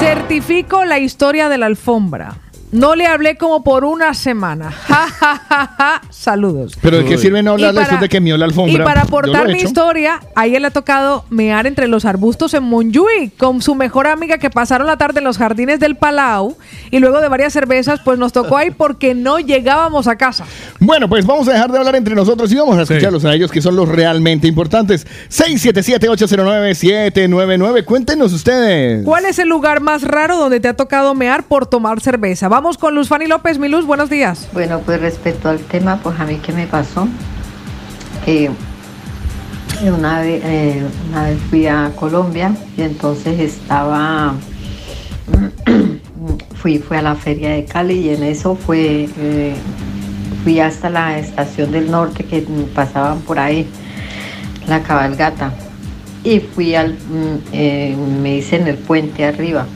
Certifico 0.00 0.84
la 0.84 0.98
historia 0.98 1.48
de 1.48 1.58
la 1.58 1.66
alfombra. 1.66 2.34
No 2.74 2.96
le 2.96 3.06
hablé 3.06 3.36
como 3.36 3.62
por 3.62 3.84
una 3.84 4.14
semana. 4.14 4.72
Ja, 4.94 5.08
ja, 5.08 5.42
ja, 5.48 5.74
ja. 5.76 6.02
Saludos. 6.10 6.76
Pero 6.80 6.98
¿de 6.98 7.04
qué 7.04 7.18
sirve 7.18 7.42
no 7.42 7.50
hablarle 7.52 7.80
después 7.80 8.00
de 8.00 8.08
que 8.08 8.20
mió 8.20 8.36
la 8.36 8.44
alfombra? 8.44 8.72
Y 8.72 8.78
para 8.84 9.00
aportar 9.02 9.50
he 9.50 9.52
mi 9.52 9.58
historia, 9.60 10.20
a 10.34 10.46
ella 10.46 10.60
le 10.60 10.68
ha 10.68 10.70
tocado 10.70 11.24
mear 11.30 11.66
entre 11.66 11.88
los 11.88 12.04
arbustos 12.04 12.54
en 12.54 12.62
Monjuy 12.64 13.30
con 13.36 13.60
su 13.60 13.74
mejor 13.74 14.06
amiga 14.06 14.38
que 14.38 14.50
pasaron 14.50 14.86
la 14.86 14.96
tarde 14.96 15.18
en 15.18 15.24
los 15.24 15.36
jardines 15.38 15.80
del 15.80 15.96
Palau 15.96 16.56
y 16.90 17.00
luego 17.00 17.20
de 17.20 17.28
varias 17.28 17.52
cervezas, 17.52 18.00
pues 18.04 18.18
nos 18.18 18.32
tocó 18.32 18.56
ahí 18.56 18.70
porque 18.70 19.14
no 19.14 19.40
llegábamos 19.40 20.06
a 20.06 20.16
casa. 20.16 20.44
Bueno, 20.80 21.08
pues 21.08 21.26
vamos 21.26 21.48
a 21.48 21.52
dejar 21.52 21.72
de 21.72 21.78
hablar 21.78 21.96
entre 21.96 22.14
nosotros 22.14 22.52
y 22.52 22.56
vamos 22.56 22.78
a 22.78 22.82
escucharlos 22.82 23.24
a 23.24 23.34
ellos 23.34 23.50
que 23.50 23.60
son 23.60 23.74
los 23.76 23.88
realmente 23.88 24.46
importantes. 24.46 25.06
677-809-799. 25.30 27.84
Cuéntenos 27.84 28.32
ustedes. 28.32 29.04
¿Cuál 29.04 29.26
es 29.26 29.38
el 29.38 29.48
lugar 29.48 29.80
más 29.80 30.02
raro 30.02 30.36
donde 30.36 30.60
te 30.60 30.68
ha 30.68 30.76
tocado 30.76 31.14
mear 31.14 31.44
por 31.44 31.66
tomar 31.66 32.00
cerveza? 32.00 32.48
Vamos 32.48 32.63
con 32.72 32.94
Luz 32.94 33.08
Fanny 33.08 33.26
López. 33.26 33.58
Mi 33.58 33.68
Luz, 33.68 33.84
buenos 33.84 34.08
días. 34.08 34.48
Bueno, 34.54 34.80
pues 34.80 34.98
respecto 34.98 35.50
al 35.50 35.58
tema, 35.58 35.98
pues 36.02 36.18
a 36.18 36.24
mí 36.24 36.36
qué 36.36 36.50
me 36.50 36.66
pasó. 36.66 37.06
Eh, 38.26 38.50
una, 39.82 40.20
vez, 40.20 40.42
eh, 40.42 40.82
una 41.10 41.24
vez 41.24 41.38
fui 41.50 41.66
a 41.66 41.92
Colombia 41.94 42.56
y 42.74 42.80
entonces 42.80 43.38
estaba, 43.38 44.34
fui, 46.54 46.78
fui 46.78 46.96
a 46.96 47.02
la 47.02 47.14
feria 47.14 47.50
de 47.50 47.66
Cali 47.66 47.98
y 47.98 48.08
en 48.08 48.22
eso 48.22 48.56
fue, 48.56 49.10
eh, 49.18 49.54
fui 50.42 50.58
hasta 50.58 50.88
la 50.88 51.18
estación 51.18 51.70
del 51.70 51.90
norte 51.90 52.24
que 52.24 52.46
pasaban 52.74 53.20
por 53.20 53.38
ahí, 53.38 53.68
la 54.66 54.82
cabalgata. 54.82 55.52
Y 56.24 56.40
fui 56.40 56.74
al, 56.74 56.94
mm, 56.94 57.52
eh, 57.52 57.94
me 58.22 58.36
hice 58.36 58.56
en 58.56 58.68
el 58.68 58.78
puente 58.78 59.26
arriba 59.26 59.66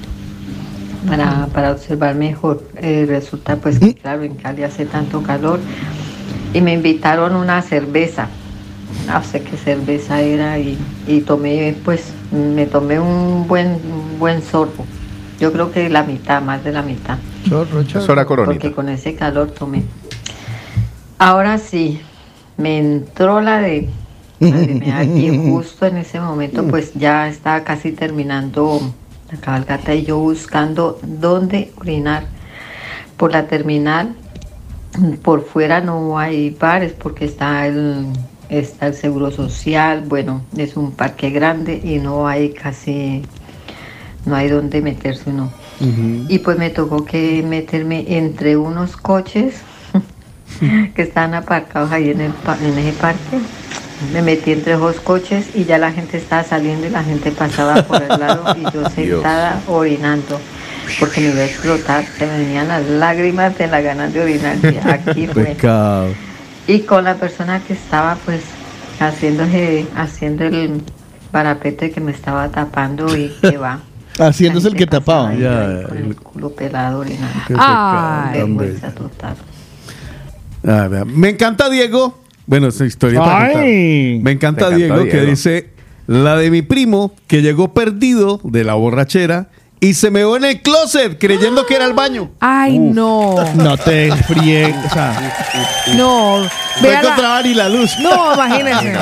para, 1.09 1.47
para 1.47 1.73
observar 1.73 2.15
mejor. 2.15 2.63
Eh, 2.77 3.05
resulta 3.09 3.57
pues 3.57 3.79
que 3.79 3.95
claro, 3.95 4.23
en 4.23 4.35
Cali 4.35 4.63
hace 4.63 4.87
tanto 4.87 5.23
calor 5.23 5.61
y 6.53 6.61
me 6.61 6.73
invitaron 6.73 7.35
una 7.35 7.63
cerveza. 7.63 8.29
No 9.07 9.23
sé 9.23 9.43
qué 9.43 9.57
cerveza 9.57 10.21
era 10.21 10.59
y, 10.59 10.79
y 11.07 11.21
tomé 11.21 11.75
pues 11.85 12.13
me 12.31 12.67
tomé 12.67 13.01
un 13.01 13.47
buen, 13.47 13.69
un 13.69 14.19
buen 14.19 14.43
sorbo. 14.43 14.85
Yo 15.41 15.53
creo 15.53 15.71
que 15.71 15.89
la 15.89 16.03
mitad, 16.03 16.43
más 16.43 16.65
de 16.65 16.73
la 16.73 16.83
mitad. 16.83 17.19
Era 18.13 18.25
coronita. 18.25 18.55
Porque 18.55 18.73
con 18.75 18.89
ese 18.89 19.15
calor 19.15 19.51
tomé. 19.53 19.85
Ahora 21.19 21.59
sí, 21.59 22.01
me 22.57 22.79
entró 22.79 23.41
la 23.41 23.61
de, 23.61 23.89
la 24.41 24.57
de 24.57 24.75
mear 24.75 25.05
y 25.05 25.51
justo 25.51 25.87
en 25.87 25.97
ese 25.99 26.21
momento 26.21 26.65
pues 26.65 26.93
ya 26.95 27.29
estaba 27.29 27.65
casi 27.65 27.93
terminando 27.93 28.81
la 29.31 29.39
cabalgata 29.39 29.95
y 29.95 30.05
yo 30.05 30.19
buscando 30.19 30.99
dónde 31.03 31.73
orinar. 31.77 32.25
Por 33.17 33.33
la 33.33 33.47
terminal, 33.49 34.15
por 35.23 35.45
fuera 35.45 35.81
no 35.81 36.19
hay 36.19 36.51
bares 36.51 36.93
porque 36.93 37.25
está 37.25 37.67
el, 37.67 38.07
está 38.49 38.87
el 38.87 38.95
seguro 38.95 39.31
social, 39.31 40.05
bueno, 40.07 40.43
es 40.57 40.77
un 40.77 40.93
parque 40.93 41.31
grande 41.31 41.81
y 41.83 41.99
no 41.99 42.29
hay 42.29 42.51
casi, 42.51 43.23
no 44.25 44.37
hay 44.37 44.49
donde 44.49 44.81
meterse 44.81 45.31
uno. 45.31 45.51
Y 46.29 46.41
pues 46.41 46.59
me 46.59 46.71
tocó 46.71 47.05
que 47.05 47.45
meterme 47.45 48.05
entre 48.09 48.57
unos 48.57 48.97
coches 48.97 49.61
que 50.95 51.03
estaban 51.03 51.35
aparcados 51.35 51.93
ahí 51.93 52.11
en, 52.11 52.21
el, 52.21 52.33
en 52.63 52.79
ese 52.79 52.93
parque. 52.99 53.39
Me 54.12 54.23
metí 54.23 54.53
entre 54.53 54.75
dos 54.75 55.01
coches 55.01 55.47
y 55.55 55.65
ya 55.65 55.79
la 55.79 55.93
gente 55.93 56.19
estaba 56.19 56.45
saliendo 56.45 56.87
y 56.87 56.91
la 56.91 57.03
gente 57.03 57.31
pasaba 57.33 57.83
por 57.83 58.03
el 58.03 58.09
lado 58.09 58.57
y 58.57 58.62
yo 58.73 58.89
sentada 58.95 59.61
orinando 59.66 60.39
porque 60.99 61.20
me 61.20 61.29
iba 61.29 61.41
a 61.41 61.45
explotar, 61.45 62.05
se 62.07 62.27
me 62.27 62.39
venían 62.39 62.69
las 62.69 62.87
lágrimas 62.87 63.57
de 63.59 63.66
la 63.66 63.81
ganas 63.81 64.12
de 64.12 64.23
orinar. 64.23 64.57
y 64.62 64.77
Aquí 64.89 65.27
fue. 65.27 65.45
Pecado. 65.45 66.09
Y 66.66 66.81
con 66.81 67.05
la 67.05 67.15
persona 67.15 67.61
que 67.61 67.75
estaba 67.75 68.16
pues 68.25 68.43
haciéndose, 69.01 69.87
haciendo 69.97 70.45
el 70.45 70.83
parapete 71.31 71.91
que 71.91 72.01
me 72.01 72.12
estaba 72.12 72.49
tapando 72.49 73.16
y 73.16 73.29
que 73.41 73.57
va. 73.57 73.81
Haciéndose 74.19 74.69
el 74.69 74.75
que 74.75 74.87
tapaba. 74.87 75.33
Ya, 75.35 75.65
El 75.65 76.16
culo 76.16 76.51
pelado 76.51 77.01
orinando. 77.01 77.39
Total. 78.97 79.37
Ah. 80.66 81.05
Me 81.07 81.29
encanta 81.29 81.70
Diego. 81.70 82.19
Bueno, 82.49 82.69
esa 82.69 82.87
historia 82.87 83.20
para 83.20 83.59
Ay. 83.59 84.20
Me 84.23 84.33
encanta, 84.33 84.70
Diego, 84.70 85.05
que 85.05 85.11
Diego. 85.11 85.27
dice 85.27 85.69
la 86.07 86.37
de 86.37 86.51
mi 86.51 86.62
primo 86.62 87.15
que 87.27 87.43
llegó 87.43 87.75
perdido 87.75 88.41
de 88.43 88.65
la 88.65 88.73
borrachera 88.73 89.51
y 89.81 89.95
se 89.95 90.11
me 90.11 90.21
en 90.23 90.45
el 90.45 90.61
closet 90.61 91.19
creyendo 91.19 91.65
que 91.67 91.75
era 91.77 91.87
el 91.87 91.93
baño. 91.93 92.31
Ay, 92.41 92.79
no. 92.79 93.37
No 93.55 93.77
te 93.77 94.13
friegues. 94.25 94.75
o 94.87 94.91
sea, 94.91 95.33
No. 95.97 96.41
No 96.43 96.83
Vea 96.83 96.93
la- 96.93 97.01
encontraba 97.01 97.43
ni 97.43 97.55
la 97.55 97.69
luz. 97.69 97.91
No, 98.01 98.35
imagínense. 98.35 98.95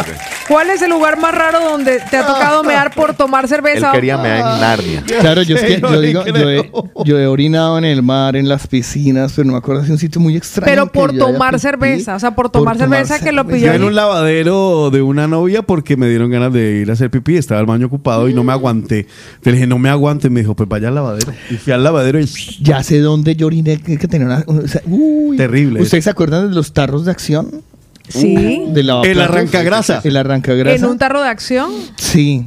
¿Cuál 0.49 0.71
es 0.71 0.81
el 0.81 0.91
lugar 0.91 1.19
más 1.19 1.35
raro 1.35 1.61
donde 1.61 2.01
te 2.09 2.17
ha 2.17 2.27
tocado 2.27 2.63
mear 2.63 2.93
por 2.95 3.15
tomar 3.15 3.45
Él 3.45 3.49
cerveza? 3.51 3.91
quería 3.93 4.17
mear 4.17 4.39
en 4.39 4.61
Narnia. 4.61 5.03
Claro, 5.21 5.43
yo, 5.43 5.57
es 5.57 5.63
que, 5.63 5.81
Yo 5.81 6.01
digo, 6.01 6.25
yo, 6.25 6.49
he, 6.51 6.71
yo 7.05 7.19
he 7.19 7.27
orinado 7.27 7.77
en 7.79 7.85
el 7.85 8.03
mar, 8.03 8.37
en 8.37 8.49
las 8.49 8.67
piscinas, 8.67 9.33
pero 9.35 9.47
no 9.47 9.53
me 9.53 9.59
acuerdo 9.59 9.83
de 9.83 9.91
un 9.93 9.99
sitio 9.99 10.21
muy 10.21 10.37
extraño. 10.37 10.65
Pero 10.67 10.87
por 10.87 11.13
tomar 11.19 11.59
cerveza. 11.59 12.15
O 12.15 12.21
sea, 12.21 12.31
por 12.31 12.49
tomar 12.49 12.79
cerveza 12.79 13.19
que 13.19 13.33
lo 13.33 13.45
pilló. 13.47 13.67
Yo 13.67 13.73
en 13.75 13.83
un 13.85 13.95
lavadero 13.95 14.91
de 14.91 15.03
una 15.03 15.27
novia 15.27 15.63
porque 15.63 15.97
me 15.97 16.09
dieron 16.09 16.31
ganas 16.31 16.53
de 16.53 16.77
ir 16.77 16.91
a 16.91 16.93
hacer 16.95 17.11
pipí. 17.11 17.37
Estaba 17.37 17.61
el 17.61 17.67
baño 17.67 17.87
ocupado 17.89 18.29
y 18.29 18.35
no 18.35 18.45
me 18.45 18.53
aguanté. 18.53 19.07
Le 19.43 19.53
dije, 19.53 19.67
no 19.67 19.79
me 19.79 19.91
aguante. 19.91 20.31
Me 20.31 20.41
dijo, 20.41 20.55
pues 20.67 20.81
vaya 20.81 20.89
al 20.89 20.95
lavadero. 20.95 21.33
Y 21.51 21.55
fui 21.57 21.73
al 21.73 21.83
lavadero 21.83 22.21
y 22.21 22.27
Ya 22.61 22.83
sé 22.83 23.01
dónde 23.01 23.37
yo 23.37 23.47
oriné, 23.47 23.79
que, 23.79 23.97
tenía 23.99 24.27
una... 24.27 24.45
o 24.47 24.67
sea, 24.67 24.83
uy. 24.87 25.37
Terrible. 25.37 25.81
¿Ustedes 25.81 26.05
se 26.05 26.11
acuerdan 26.11 26.49
de 26.49 26.55
los 26.55 26.73
tarros 26.73 27.05
de 27.05 27.11
acción? 27.11 27.63
Sí. 28.09 28.65
De 28.69 28.83
lavaplatos. 28.83 29.17
El 29.17 29.21
arrancagrasa. 29.21 30.01
El 30.05 30.17
arrancagrasa. 30.17 30.77
En 30.77 30.85
un 30.85 30.99
tarro 30.99 31.23
de 31.23 31.29
acción. 31.29 31.71
Sí. 31.97 32.47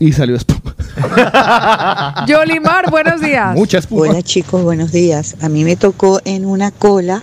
Y 0.00 0.12
salió 0.12 0.36
espuma. 0.36 0.74
Yolimar, 2.26 2.90
buenos 2.90 3.20
días. 3.20 3.54
Mucha 3.54 3.78
espuma. 3.78 4.10
Hola 4.10 4.22
chicos, 4.22 4.62
buenos 4.62 4.92
días. 4.92 5.36
A 5.40 5.48
mí 5.48 5.64
me 5.64 5.76
tocó 5.76 6.20
en 6.24 6.44
una 6.44 6.70
cola 6.72 7.22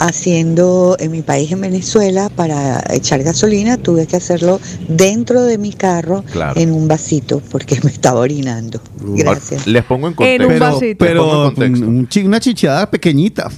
haciendo 0.00 0.96
en 0.98 1.10
mi 1.12 1.20
país, 1.22 1.52
en 1.52 1.60
Venezuela, 1.60 2.30
para 2.34 2.82
echar 2.90 3.22
gasolina, 3.22 3.76
tuve 3.76 4.06
que 4.06 4.16
hacerlo 4.16 4.58
dentro 4.88 5.42
de 5.42 5.58
mi 5.58 5.72
carro 5.72 6.24
Claro. 6.32 6.58
en 6.58 6.72
un 6.72 6.88
vasito 6.88 7.40
porque 7.50 7.78
me 7.84 7.90
estaba 7.90 8.20
orinando. 8.20 8.80
Gracias. 9.00 9.66
Les 9.66 9.84
pongo 9.84 10.08
en 10.08 10.12
En 10.12 10.16
contexto. 10.16 10.46
un 10.46 10.48
pero, 10.54 10.72
vasito. 10.72 11.04
Pero 11.04 11.22
en 11.24 11.54
contexto. 11.54 11.86
un 11.86 12.08
una 12.30 12.40
chicheada 12.40 12.90
pequeñita. 12.90 13.50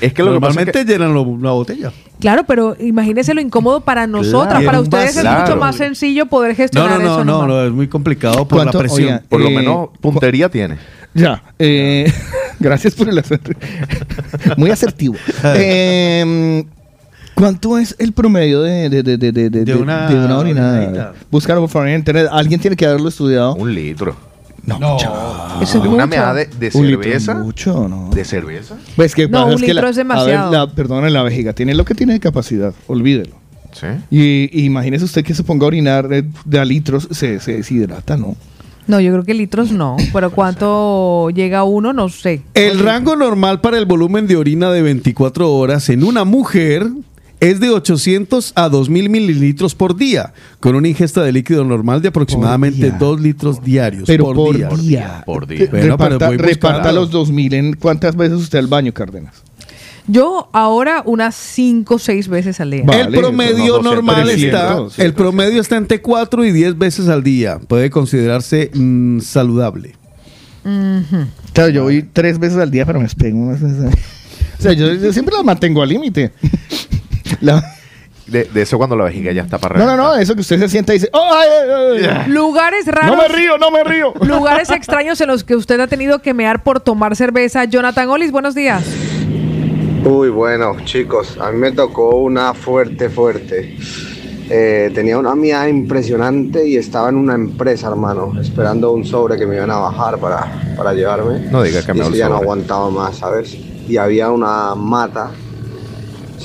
Es 0.00 0.12
que 0.12 0.22
lo 0.22 0.32
que 0.34 0.40
pasa 0.40 0.60
es 0.60 0.66
Normalmente 0.66 0.72
que 0.72 0.84
llenan 0.84 1.12
lo- 1.14 1.36
la 1.40 1.50
botella. 1.52 1.92
Claro, 2.20 2.44
pero 2.46 2.76
imagínese 2.80 3.34
lo 3.34 3.40
incómodo 3.40 3.80
para 3.82 4.06
nosotras. 4.06 4.62
Para 4.64 4.70
en 4.70 4.76
un 4.78 4.82
ustedes 4.84 5.10
es 5.10 5.16
mucho 5.16 5.22
Claro. 5.44 5.56
más 5.56 5.76
sencillo 5.76 6.26
poder 6.26 6.52
No, 6.52 6.56
gestionar 6.56 6.98
no, 7.00 7.04
no, 7.04 7.12
eso. 7.16 7.24
no, 7.24 7.32
nomás. 7.32 7.48
no, 7.48 7.64
es 7.64 7.72
muy 7.72 7.88
complicado 7.88 8.46
por 8.48 8.64
la 8.64 8.72
presión. 8.72 9.06
Oiga, 9.08 9.22
por 9.28 9.40
lo 9.40 9.48
Eh, 9.48 9.54
menos 9.56 9.88
puntería 10.00 10.48
tiene. 10.48 10.78
Ya. 11.16 11.42
eh, 11.58 12.12
gracias 12.60 12.94
por 12.94 13.08
el 13.08 13.18
acertivo. 13.18 13.58
Muy 14.56 14.70
asertivo. 14.70 15.14
Eh, 15.56 16.64
¿Cuánto 17.34 17.76
es 17.76 17.94
el 17.98 18.12
promedio 18.12 18.62
de, 18.62 18.88
de, 18.88 19.02
de, 19.02 19.18
de, 19.18 19.30
de, 19.32 19.50
de- 19.50 19.64
De 19.66 19.74
una 19.74 20.08
de 20.08 20.14
una 20.14 20.38
orinada? 20.38 21.12
Búscalo 21.30 21.60
por 21.60 21.68
favor 21.68 21.88
en 21.88 21.96
internet. 21.96 22.28
Alguien 22.32 22.58
tiene 22.60 22.76
que 22.76 22.86
haberlo 22.86 23.08
estudiado. 23.10 23.54
Un 23.56 23.74
litro. 23.74 24.16
No, 24.64 24.96
Eso 25.60 25.76
es 25.78 25.82
¿De 25.84 25.88
una 25.88 26.06
mucho. 26.06 26.08
meada 26.08 26.34
de, 26.34 26.46
de 26.46 26.70
Un 26.74 26.86
litro 26.86 27.02
cerveza? 27.02 27.34
mucho, 27.34 27.88
¿no? 27.88 28.10
¿De 28.10 28.24
cerveza? 28.24 28.76
Pues 28.96 29.14
que 29.14 29.28
No, 29.28 29.46
un 29.46 29.52
es 29.52 29.60
que 29.60 29.74
la- 29.74 29.82
litro 29.82 29.88
es 29.90 29.96
a 29.98 30.00
ver, 30.02 30.06
demasiado. 30.08 30.50
la- 30.52 30.66
perdón, 30.72 31.12
la 31.12 31.22
vejiga 31.22 31.52
tiene 31.52 31.74
lo 31.74 31.84
que 31.84 31.94
tiene 31.94 32.14
de 32.14 32.20
capacidad. 32.20 32.72
Olvídelo. 32.86 33.36
Sí. 33.72 33.86
Y, 34.10 34.50
y 34.58 34.64
imagínese 34.64 35.04
usted 35.04 35.22
que 35.22 35.34
se 35.34 35.44
ponga 35.44 35.64
a 35.64 35.68
orinar 35.68 36.08
de 36.08 36.58
a 36.58 36.64
litros, 36.64 37.06
se, 37.10 37.38
se 37.40 37.52
deshidrata, 37.58 38.16
¿no? 38.16 38.34
No, 38.86 39.00
yo 39.00 39.12
creo 39.12 39.24
que 39.24 39.34
litros 39.34 39.72
no. 39.72 39.96
Pero 40.12 40.30
cuánto 40.30 41.30
llega 41.30 41.64
uno, 41.64 41.92
no 41.92 42.08
sé. 42.08 42.42
El 42.54 42.78
rango 42.78 43.16
normal 43.16 43.60
para 43.60 43.78
el 43.78 43.86
volumen 43.86 44.26
de 44.26 44.36
orina 44.36 44.70
de 44.70 44.82
24 44.82 45.52
horas 45.52 45.88
en 45.88 46.04
una 46.04 46.24
mujer 46.24 46.86
es 47.40 47.60
de 47.60 47.70
800 47.70 48.52
a 48.54 48.68
2000 48.68 49.10
mililitros 49.10 49.74
por 49.74 49.96
día, 49.96 50.32
con 50.60 50.74
una 50.74 50.88
ingesta 50.88 51.22
de 51.22 51.32
líquido 51.32 51.64
normal 51.64 52.00
de 52.00 52.08
aproximadamente 52.08 52.90
2 52.90 53.20
litros 53.20 53.62
diarios 53.62 54.04
Pero 54.06 54.24
por, 54.24 54.36
por, 54.36 54.56
día. 54.56 54.68
día. 54.68 55.22
Por 55.26 55.46
día. 55.46 55.68
Bueno, 55.70 55.98
pero 55.98 56.18
reparta 56.18 56.92
los 56.92 57.10
2000 57.10 57.54
en 57.54 57.72
cuántas 57.74 58.16
veces 58.16 58.38
usted 58.38 58.58
al 58.58 58.68
baño, 58.68 58.92
Cárdenas. 58.92 59.45
Yo 60.08 60.48
ahora 60.52 61.02
unas 61.04 61.34
5 61.34 61.94
o 61.94 61.98
6 61.98 62.28
veces 62.28 62.60
al 62.60 62.70
día. 62.70 62.84
El 62.92 63.08
promedio 63.12 63.74
son 63.74 63.82
200, 63.82 63.84
normal 63.84 64.30
está, 64.30 64.66
300, 64.68 64.98
el 65.00 65.14
promedio 65.14 65.60
está 65.60 65.76
entre 65.76 66.00
4 66.00 66.44
y 66.44 66.52
10 66.52 66.78
veces 66.78 67.08
al 67.08 67.22
día. 67.22 67.58
Puede 67.66 67.90
considerarse 67.90 68.70
mm, 68.72 69.20
saludable. 69.20 69.96
Claro, 71.52 71.70
yo 71.70 71.84
voy 71.84 72.02
tres 72.02 72.38
veces 72.38 72.58
al 72.58 72.70
día, 72.70 72.84
pero 72.84 72.98
me 73.00 73.06
unas 73.32 73.60
veces. 73.60 73.94
O 74.58 74.62
sea, 74.62 74.72
yo, 74.72 74.92
yo 74.94 75.12
siempre 75.12 75.34
la 75.36 75.42
mantengo 75.42 75.82
al 75.82 75.88
límite. 75.88 76.32
La- 77.40 77.62
De, 78.26 78.44
de 78.44 78.62
eso 78.62 78.76
cuando 78.76 78.96
la 78.96 79.04
vejiga 79.04 79.30
ya 79.30 79.42
está 79.42 79.58
para 79.58 79.78
No, 79.78 79.86
no, 79.86 79.96
no, 79.96 80.16
eso 80.16 80.34
que 80.34 80.40
usted 80.40 80.58
se 80.58 80.68
sienta 80.68 80.92
y 80.92 80.98
dice, 80.98 81.08
¡Oh, 81.12 81.30
ay, 81.32 81.48
ay, 82.02 82.08
ay! 82.24 82.30
Lugares 82.32 82.86
raros. 82.86 83.16
No 83.16 83.22
me 83.22 83.28
río, 83.28 83.56
no 83.58 83.70
me 83.70 83.84
río. 83.84 84.12
Lugares 84.22 84.70
extraños 84.70 85.20
en 85.20 85.28
los 85.28 85.44
que 85.44 85.54
usted 85.54 85.78
ha 85.78 85.86
tenido 85.86 86.20
que 86.20 86.34
mear 86.34 86.64
por 86.64 86.80
tomar 86.80 87.14
cerveza. 87.14 87.64
Jonathan 87.66 88.08
Olis, 88.08 88.32
buenos 88.32 88.56
días. 88.56 88.84
Uy, 90.06 90.28
bueno, 90.28 90.76
chicos, 90.84 91.36
a 91.40 91.50
mí 91.50 91.58
me 91.58 91.72
tocó 91.72 92.18
una 92.18 92.54
fuerte, 92.54 93.10
fuerte. 93.10 93.76
Eh, 94.48 94.92
tenía 94.94 95.18
una 95.18 95.34
mía 95.34 95.68
impresionante 95.68 96.64
y 96.64 96.76
estaba 96.76 97.08
en 97.08 97.16
una 97.16 97.34
empresa, 97.34 97.88
hermano, 97.88 98.32
esperando 98.40 98.92
un 98.92 99.04
sobre 99.04 99.36
que 99.36 99.48
me 99.48 99.56
iban 99.56 99.72
a 99.72 99.78
bajar 99.78 100.18
para, 100.18 100.46
para 100.76 100.94
llevarme. 100.94 101.50
No 101.50 101.60
diga 101.60 101.84
que 101.84 101.92
me 101.92 101.98
y 101.98 102.02
eso 102.02 102.14
ya 102.14 102.28
no 102.28 102.36
aguantaba 102.36 102.88
más, 102.88 103.16
¿sabes? 103.16 103.58
Y 103.88 103.96
había 103.96 104.30
una 104.30 104.76
mata, 104.76 105.32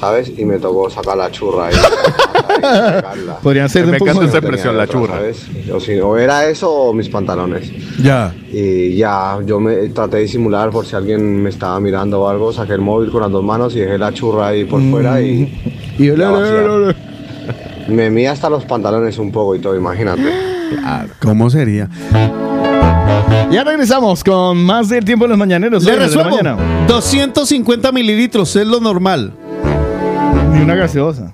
¿sabes? 0.02 0.34
Y 0.38 0.44
me 0.44 0.58
tocó 0.60 0.90
sacar 0.90 1.16
la 1.16 1.32
churra 1.32 1.68
ahí. 1.68 1.76
Podrían 3.44 3.70
ser 3.70 3.86
Me 3.88 3.98
encanta 3.98 4.26
esa 4.26 4.40
expresión, 4.40 4.76
la 4.76 4.88
churra. 4.88 5.16
¿sabes? 5.16 5.46
O, 5.74 5.80
si- 5.80 6.00
o 6.00 6.18
era 6.18 6.48
eso 6.48 6.70
o 6.72 6.94
mis 6.94 7.08
pantalones. 7.08 7.72
Ya. 8.02 8.34
Y 8.52 8.96
ya, 8.98 9.38
yo 9.46 9.60
me 9.60 9.76
traté 9.90 10.18
de 10.18 10.24
disimular 10.24 10.72
por 10.72 10.86
si 10.86 10.96
alguien 10.96 11.42
me 11.44 11.50
estaba 11.50 11.80
mirando 11.80 12.22
o 12.22 12.28
algo, 12.28 12.52
saqué 12.52 12.74
el 12.74 12.82
móvil 12.82 13.12
con 13.12 13.22
las 13.22 13.32
dos 13.32 13.44
manos 13.44 13.76
y 13.76 13.80
dejé 13.80 13.98
la 13.98 14.12
churra 14.12 14.48
ahí 14.48 14.66
por 14.66 14.82
fuera 14.90 15.22
y 15.22 15.94
Y 15.98 16.06
yo, 16.08 16.18
la 16.18 16.30
vacía. 16.32 16.96
me 17.88 18.10
mí 18.10 18.26
hasta 18.26 18.50
los 18.50 18.66
pantalones 18.66 19.18
un 19.20 19.32
poco 19.32 19.56
y 19.56 19.60
todo, 19.60 19.76
imagínate. 19.76 20.24
¿Cómo 21.22 21.50
sería? 21.50 21.90
Ya 23.52 23.64
regresamos 23.66 24.24
con 24.24 24.58
más 24.64 24.88
del 24.90 25.04
tiempo 25.04 25.26
de 25.26 25.30
los 25.30 25.38
mañaneros. 25.38 25.84
Le 25.84 25.92
hoy, 25.92 26.00
desde 26.00 26.16
la 26.16 26.24
resuelvo. 26.24 26.54
mañana. 26.56 26.86
250 26.88 27.92
mililitros 27.92 28.56
es 28.56 28.66
lo 28.66 28.80
normal. 28.80 29.34
Y 30.54 30.62
una 30.62 30.76
gaseosa. 30.76 31.32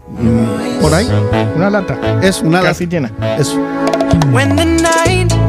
Por 0.81 0.93
ahí. 0.93 1.07
Una 1.55 1.69
lata. 1.69 1.97
Es 2.21 2.41
una 2.41 2.61
Casi 2.61 2.85
llena. 2.87 3.11
Eso. 3.37 3.57
When 4.31 4.55
the 4.55 4.65
night 4.65 5.46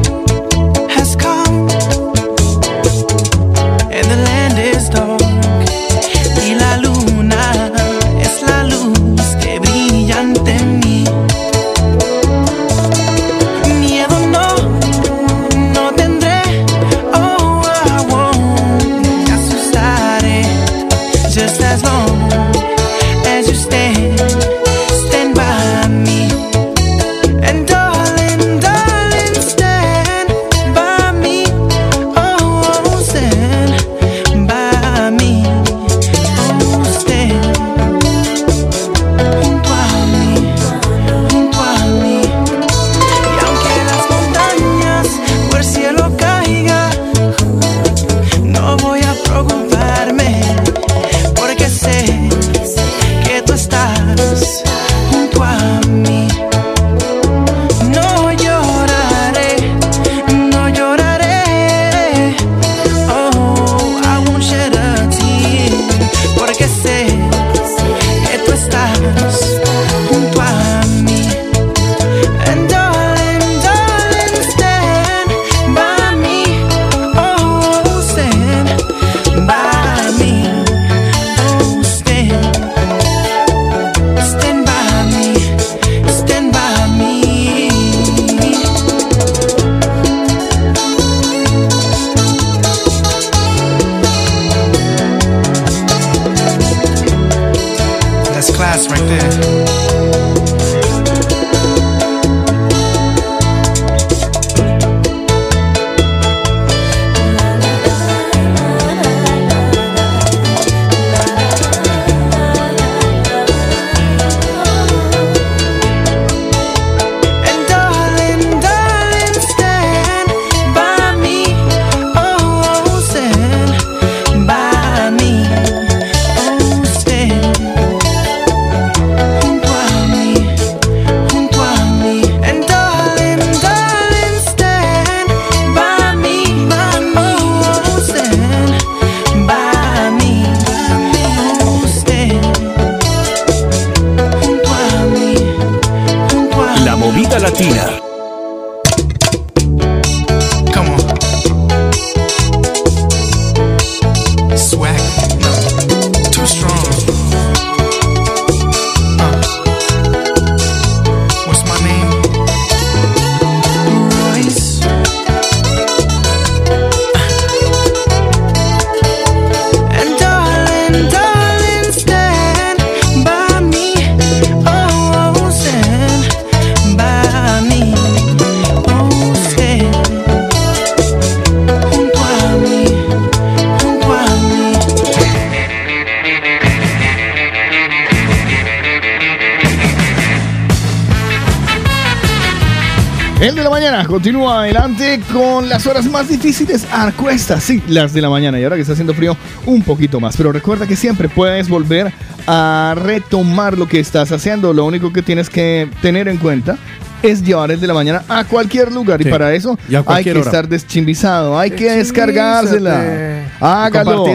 horas 195.89 196.05
más 196.05 196.27
difíciles 196.27 196.85
a 196.91 197.11
cuestas. 197.11 197.63
Sí, 197.63 197.81
las 197.87 198.13
de 198.13 198.21
la 198.21 198.29
mañana. 198.29 198.59
Y 198.59 198.63
ahora 198.63 198.75
que 198.75 198.81
está 198.81 198.93
haciendo 198.93 199.13
frío, 199.13 199.35
un 199.65 199.81
poquito 199.81 200.19
más. 200.19 200.37
Pero 200.37 200.51
recuerda 200.51 200.87
que 200.87 200.95
siempre 200.95 201.29
puedes 201.29 201.67
volver 201.67 202.13
a 202.47 202.95
retomar 202.97 203.77
lo 203.77 203.87
que 203.87 203.99
estás 203.99 204.31
haciendo. 204.31 204.73
Lo 204.73 204.85
único 204.85 205.11
que 205.11 205.21
tienes 205.21 205.49
que 205.49 205.89
tener 206.01 206.27
en 206.27 206.37
cuenta 206.37 206.77
es 207.21 207.43
llevar 207.43 207.71
el 207.71 207.79
de 207.79 207.87
la 207.87 207.93
mañana 207.93 208.23
a 208.29 208.45
cualquier 208.45 208.91
lugar. 208.91 209.21
Sí. 209.21 209.27
Y 209.27 209.31
para 209.31 209.53
eso 209.53 209.77
Y 209.89 209.95
hay 209.95 210.23
que 210.23 210.31
hora. 210.31 210.39
estar 210.41 210.67
deschimbizado. 210.67 211.57
Hay 211.59 211.71
que 211.71 211.91
descargársela. 211.91 213.45
Hágalo. 213.59 214.25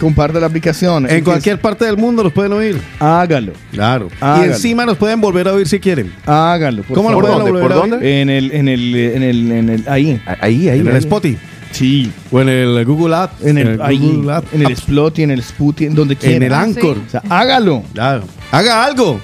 Comparte 0.00 0.40
la 0.40 0.46
aplicación. 0.46 1.04
En 1.04 1.16
que 1.16 1.22
cualquier 1.22 1.60
parte 1.60 1.84
del 1.84 1.98
mundo 1.98 2.24
los 2.24 2.32
pueden 2.32 2.52
oír. 2.54 2.80
Hágalo. 2.98 3.52
Claro. 3.70 4.08
Y 4.38 4.44
encima 4.44 4.86
nos 4.86 4.96
pueden 4.96 5.20
volver 5.20 5.46
a 5.46 5.52
oír 5.52 5.68
si 5.68 5.78
quieren. 5.78 6.10
Hágalo. 6.24 6.82
por 6.82 6.96
¿Cómo 6.96 7.10
lo 7.10 7.20
favor. 7.20 7.42
pueden 7.42 7.54
volver 7.54 7.72
a 7.72 7.80
oír? 7.80 8.04
En 8.04 8.30
el, 8.30 8.50
en 8.52 8.68
el, 8.68 8.94
en 8.94 9.22
el, 9.22 9.52
en 9.52 9.68
el, 9.68 9.84
ahí. 9.88 10.20
Ahí, 10.40 10.68
ahí. 10.70 10.80
En 10.80 10.88
el. 10.88 10.96
Spotify. 10.96 11.38
Sí. 11.72 12.10
O 12.32 12.40
en 12.40 12.48
el 12.48 12.84
Google 12.86 13.14
App. 13.14 13.32
En 13.44 13.58
el, 13.58 13.80
ahí, 13.82 13.98
Google 13.98 14.32
App. 14.32 14.44
en 14.54 14.62
el 14.62 14.74
Splotty, 14.74 15.22
en 15.22 15.30
el 15.32 15.42
Spooty, 15.42 15.84
en 15.84 15.94
donde 15.94 16.16
quiera. 16.16 16.36
En 16.36 16.42
el 16.44 16.54
Anchor. 16.54 16.96
O 17.06 17.10
sea, 17.10 17.22
hágalo. 17.28 17.82
Claro. 17.92 18.24
Haga 18.50 18.84
algo. 18.84 19.20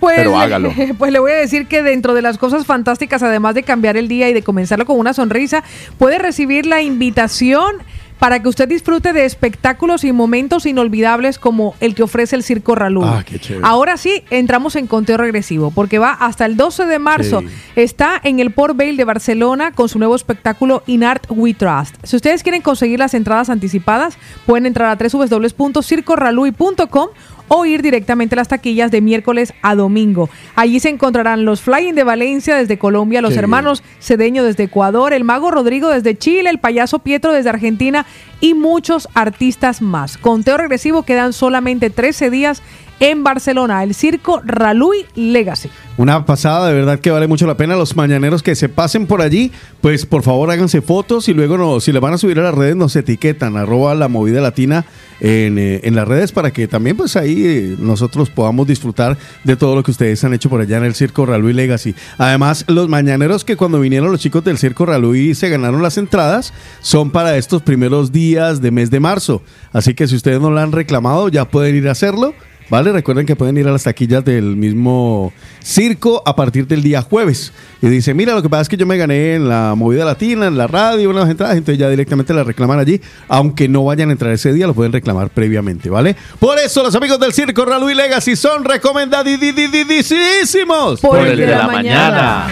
Pues, 0.00 0.16
Pero 0.16 0.38
hágalo. 0.38 0.72
pues 0.98 1.12
le 1.12 1.18
voy 1.18 1.32
a 1.32 1.36
decir 1.36 1.66
que 1.66 1.82
dentro 1.82 2.14
de 2.14 2.22
las 2.22 2.38
cosas 2.38 2.66
fantásticas, 2.66 3.22
además 3.22 3.54
de 3.54 3.62
cambiar 3.62 3.96
el 3.96 4.08
día 4.08 4.28
y 4.28 4.32
de 4.32 4.42
comenzarlo 4.42 4.84
con 4.84 4.98
una 4.98 5.12
sonrisa, 5.12 5.64
puede 5.96 6.18
recibir 6.18 6.66
la 6.66 6.82
invitación 6.82 7.76
para 8.18 8.42
que 8.42 8.48
usted 8.48 8.68
disfrute 8.68 9.12
de 9.12 9.24
espectáculos 9.24 10.02
y 10.04 10.12
momentos 10.12 10.66
inolvidables 10.66 11.38
como 11.38 11.74
el 11.80 11.94
que 11.94 12.02
ofrece 12.02 12.36
el 12.36 12.42
Circo 12.42 12.74
Ralú. 12.74 13.02
Ah, 13.04 13.22
qué 13.24 13.38
chévere. 13.38 13.66
Ahora 13.66 13.96
sí, 13.96 14.24
entramos 14.30 14.76
en 14.76 14.86
conteo 14.86 15.16
regresivo, 15.16 15.70
porque 15.70 15.98
va 15.98 16.12
hasta 16.12 16.44
el 16.46 16.56
12 16.56 16.86
de 16.86 16.98
marzo. 16.98 17.40
Sí. 17.40 17.46
Está 17.76 18.20
en 18.22 18.40
el 18.40 18.50
Port 18.50 18.76
Vale 18.76 18.96
de 18.96 19.04
Barcelona 19.04 19.72
con 19.72 19.88
su 19.88 19.98
nuevo 19.98 20.16
espectáculo 20.16 20.82
In 20.86 21.04
Art 21.04 21.26
We 21.28 21.54
Trust. 21.54 21.94
Si 22.02 22.16
ustedes 22.16 22.42
quieren 22.42 22.62
conseguir 22.62 22.98
las 22.98 23.14
entradas 23.14 23.50
anticipadas, 23.50 24.18
pueden 24.46 24.66
entrar 24.66 24.90
a 24.90 24.96
www.circorralui.com 24.96 27.08
o 27.48 27.64
ir 27.66 27.82
directamente 27.82 28.34
a 28.34 28.36
las 28.36 28.48
taquillas 28.48 28.90
de 28.90 29.00
miércoles 29.00 29.52
a 29.62 29.74
domingo. 29.74 30.30
Allí 30.54 30.80
se 30.80 30.88
encontrarán 30.88 31.44
los 31.44 31.60
Flying 31.60 31.94
de 31.94 32.04
Valencia 32.04 32.56
desde 32.56 32.78
Colombia, 32.78 33.22
los 33.22 33.32
Qué 33.32 33.38
hermanos 33.38 33.82
Cedeño 34.00 34.44
desde 34.44 34.64
Ecuador, 34.64 35.12
el 35.12 35.24
mago 35.24 35.50
Rodrigo 35.50 35.88
desde 35.88 36.16
Chile, 36.16 36.50
el 36.50 36.58
payaso 36.58 37.00
Pietro 37.00 37.32
desde 37.32 37.50
Argentina 37.50 38.06
y 38.40 38.54
muchos 38.54 39.08
artistas 39.14 39.82
más. 39.82 40.16
Conteo 40.18 40.56
regresivo 40.56 41.02
quedan 41.02 41.32
solamente 41.32 41.90
13 41.90 42.30
días 42.30 42.62
en 43.00 43.22
Barcelona, 43.22 43.82
el 43.82 43.94
circo 43.94 44.40
Ralui 44.44 45.06
Legacy. 45.14 45.70
Una 45.96 46.24
pasada, 46.24 46.68
de 46.68 46.74
verdad 46.74 47.00
que 47.00 47.10
vale 47.10 47.26
mucho 47.26 47.46
la 47.46 47.56
pena. 47.56 47.76
Los 47.76 47.96
mañaneros 47.96 48.42
que 48.42 48.54
se 48.54 48.68
pasen 48.68 49.06
por 49.06 49.20
allí, 49.20 49.50
pues 49.80 50.06
por 50.06 50.22
favor 50.22 50.50
háganse 50.50 50.80
fotos 50.80 51.28
y 51.28 51.34
luego 51.34 51.80
si 51.80 51.92
le 51.92 51.98
van 51.98 52.14
a 52.14 52.18
subir 52.18 52.38
a 52.38 52.42
las 52.42 52.54
redes 52.54 52.76
nos 52.76 52.94
etiquetan, 52.94 53.56
arroba 53.56 53.94
la 53.94 54.08
movida 54.08 54.40
latina 54.40 54.84
en, 55.20 55.58
eh, 55.58 55.80
las 55.90 56.06
redes 56.06 56.30
para 56.30 56.52
que 56.52 56.68
también 56.68 56.96
pues 56.96 57.16
ahí 57.16 57.44
eh, 57.44 57.76
nosotros 57.78 58.30
podamos 58.30 58.68
disfrutar 58.68 59.18
de 59.42 59.56
todo 59.56 59.74
lo 59.74 59.82
que 59.82 59.90
ustedes 59.90 60.22
han 60.22 60.34
hecho 60.34 60.48
por 60.48 60.60
allá 60.60 60.76
en 60.78 60.84
el 60.84 60.94
Circo 60.94 61.26
Raluy 61.26 61.52
Legacy. 61.52 61.94
Además, 62.18 62.64
los 62.68 62.88
mañaneros 62.88 63.44
que 63.44 63.56
cuando 63.56 63.80
vinieron 63.80 64.12
los 64.12 64.20
chicos 64.20 64.44
del 64.44 64.58
Circo 64.58 64.86
Raluy 64.86 65.34
se 65.34 65.48
ganaron 65.48 65.82
las 65.82 65.98
entradas 65.98 66.52
son 66.80 67.10
para 67.10 67.36
estos 67.36 67.62
primeros 67.62 68.12
días 68.12 68.60
de 68.60 68.70
mes 68.70 68.90
de 68.90 69.00
marzo. 69.00 69.42
Así 69.72 69.94
que 69.94 70.06
si 70.06 70.16
ustedes 70.16 70.40
no 70.40 70.50
la 70.50 70.62
han 70.62 70.72
reclamado, 70.72 71.28
ya 71.28 71.46
pueden 71.46 71.76
ir 71.76 71.88
a 71.88 71.92
hacerlo. 71.92 72.34
¿Vale? 72.70 72.92
Recuerden 72.92 73.24
que 73.24 73.34
pueden 73.34 73.56
ir 73.56 73.66
a 73.66 73.72
las 73.72 73.84
taquillas 73.84 74.22
del 74.24 74.56
mismo 74.56 75.32
circo 75.62 76.22
a 76.26 76.36
partir 76.36 76.66
del 76.66 76.82
día 76.82 77.00
jueves. 77.00 77.50
Y 77.80 77.88
dice, 77.88 78.12
mira, 78.12 78.34
lo 78.34 78.42
que 78.42 78.50
pasa 78.50 78.62
es 78.62 78.68
que 78.68 78.76
yo 78.76 78.86
me 78.86 78.98
gané 78.98 79.36
en 79.36 79.48
la 79.48 79.74
movida 79.74 80.04
latina, 80.04 80.46
en 80.46 80.58
la 80.58 80.66
radio, 80.66 81.08
unas 81.08 81.30
entradas, 81.30 81.56
entonces 81.56 81.78
ya 81.78 81.88
directamente 81.88 82.34
las 82.34 82.46
reclaman 82.46 82.78
allí. 82.78 83.00
Aunque 83.28 83.68
no 83.68 83.84
vayan 83.84 84.10
a 84.10 84.12
entrar 84.12 84.32
ese 84.32 84.52
día, 84.52 84.66
lo 84.66 84.74
pueden 84.74 84.92
reclamar 84.92 85.30
previamente, 85.30 85.88
¿vale? 85.88 86.14
Por 86.38 86.58
eso 86.58 86.82
los 86.82 86.94
amigos 86.94 87.18
del 87.18 87.32
circo 87.32 87.64
Ralu 87.64 87.88
y 87.90 87.94
Legacy 87.94 88.36
son 88.36 88.64
recomendadísimos. 88.64 91.00
Por 91.00 91.26
el 91.26 91.38
de 91.38 91.46
la 91.46 91.66
mañana. 91.66 92.48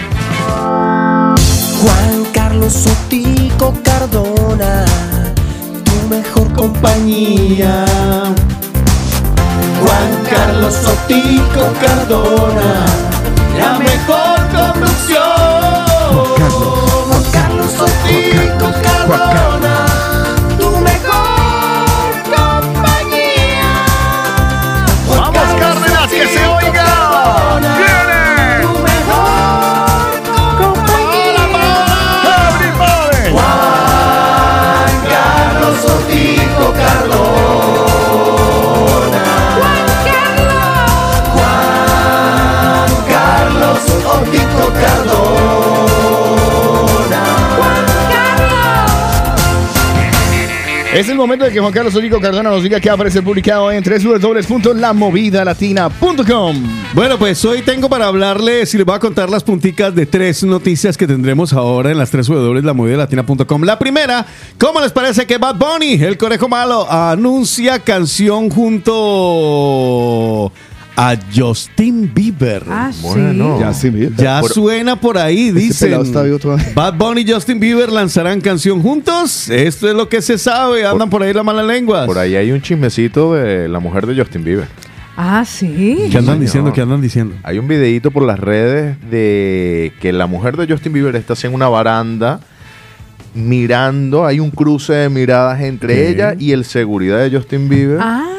Juan 1.82 2.24
Carlos 2.32 2.72
Sotico 2.72 3.74
Cardona, 3.84 4.86
tu 5.84 6.08
mejor 6.08 6.50
compañía. 6.54 7.84
Juan 9.96 10.24
Carlos 10.28 10.74
Sotico 10.74 11.72
Cardona, 11.80 12.84
la 13.56 13.78
mejor 13.78 14.36
conducción. 14.54 15.22
Juan 17.08 17.24
Carlos. 17.32 17.72
Sotico 17.72 18.70
Cardona, 18.82 19.45
Es 50.96 51.08
el 51.10 51.16
momento 51.16 51.44
de 51.44 51.52
que 51.52 51.60
Juan 51.60 51.74
Carlos 51.74 51.94
Olico 51.94 52.18
Cardona 52.22 52.48
nos 52.48 52.62
diga 52.62 52.80
qué 52.80 52.88
aparece 52.88 53.20
publicado 53.20 53.70
en 53.70 53.84
www.lamovidalatina.com. 53.84 56.56
Bueno, 56.94 57.18
pues 57.18 57.44
hoy 57.44 57.60
tengo 57.60 57.90
para 57.90 58.06
hablarles 58.06 58.72
y 58.72 58.78
les 58.78 58.86
voy 58.86 58.96
a 58.96 58.98
contar 58.98 59.28
las 59.28 59.44
punticas 59.44 59.94
de 59.94 60.06
tres 60.06 60.42
noticias 60.42 60.96
que 60.96 61.06
tendremos 61.06 61.52
ahora 61.52 61.90
en 61.90 61.98
las 61.98 62.10
www.lamovidalatina.com. 62.10 63.64
La 63.64 63.78
primera, 63.78 64.24
¿cómo 64.58 64.80
les 64.80 64.92
parece 64.92 65.26
que 65.26 65.36
Bad 65.36 65.56
Bunny, 65.56 66.02
el 66.02 66.16
conejo 66.16 66.48
malo, 66.48 66.90
anuncia 66.90 67.78
canción 67.80 68.48
junto 68.48 70.50
a 70.96 71.16
Justin 71.34 72.10
Bieber? 72.12 72.62
Ah, 72.68 72.90
sí. 72.92 73.02
Bueno. 73.02 73.60
Ya 73.60 73.72
sí, 73.74 73.90
mira. 73.90 74.10
Ya 74.16 74.40
Por- 74.40 74.50
suena 74.50 74.98
por 74.98 75.18
ahí, 75.18 75.50
dicen. 75.52 75.92
Bad 76.74 76.94
Bunny 76.94 77.20
y 77.20 77.30
Justin 77.32 77.60
Bieber 77.60 77.90
lanzarán 77.92 78.40
canción 78.40 78.80
juntos. 78.82 79.50
Esto 79.50 79.88
es 79.88 79.94
lo 79.94 80.08
que 80.08 80.22
se 80.22 80.38
sabe. 80.38 80.86
Andan 80.86 81.10
por 81.10 81.22
ahí 81.22 81.32
la 81.32 81.42
mala 81.42 81.62
lengua. 81.62 82.06
Por 82.06 82.18
ahí 82.18 82.34
hay 82.34 82.50
un 82.50 82.62
chismecito 82.62 83.34
de 83.34 83.68
la 83.68 83.78
mujer 83.78 84.06
de 84.06 84.16
Justin 84.16 84.42
Bieber. 84.44 84.66
Ah, 85.18 85.44
sí. 85.46 86.08
¿Qué 86.10 86.18
andan 86.18 86.40
diciendo? 86.40 86.72
¿Qué 86.72 86.80
andan 86.82 87.00
diciendo? 87.00 87.34
Hay 87.42 87.58
un 87.58 87.66
videíto 87.68 88.10
por 88.10 88.22
las 88.22 88.38
redes 88.38 88.96
de 89.10 89.92
que 90.00 90.12
la 90.12 90.26
mujer 90.26 90.56
de 90.56 90.66
Justin 90.66 90.92
Bieber 90.92 91.16
está 91.16 91.34
en 91.42 91.54
una 91.54 91.68
baranda 91.68 92.40
mirando, 93.34 94.24
hay 94.26 94.40
un 94.40 94.50
cruce 94.50 94.92
de 94.94 95.08
miradas 95.08 95.60
entre 95.60 95.94
¿Qué? 95.94 96.08
ella 96.08 96.34
y 96.38 96.52
el 96.52 96.64
seguridad 96.64 97.18
de 97.22 97.36
Justin 97.36 97.68
Bieber. 97.68 97.98
Ah. 98.00 98.35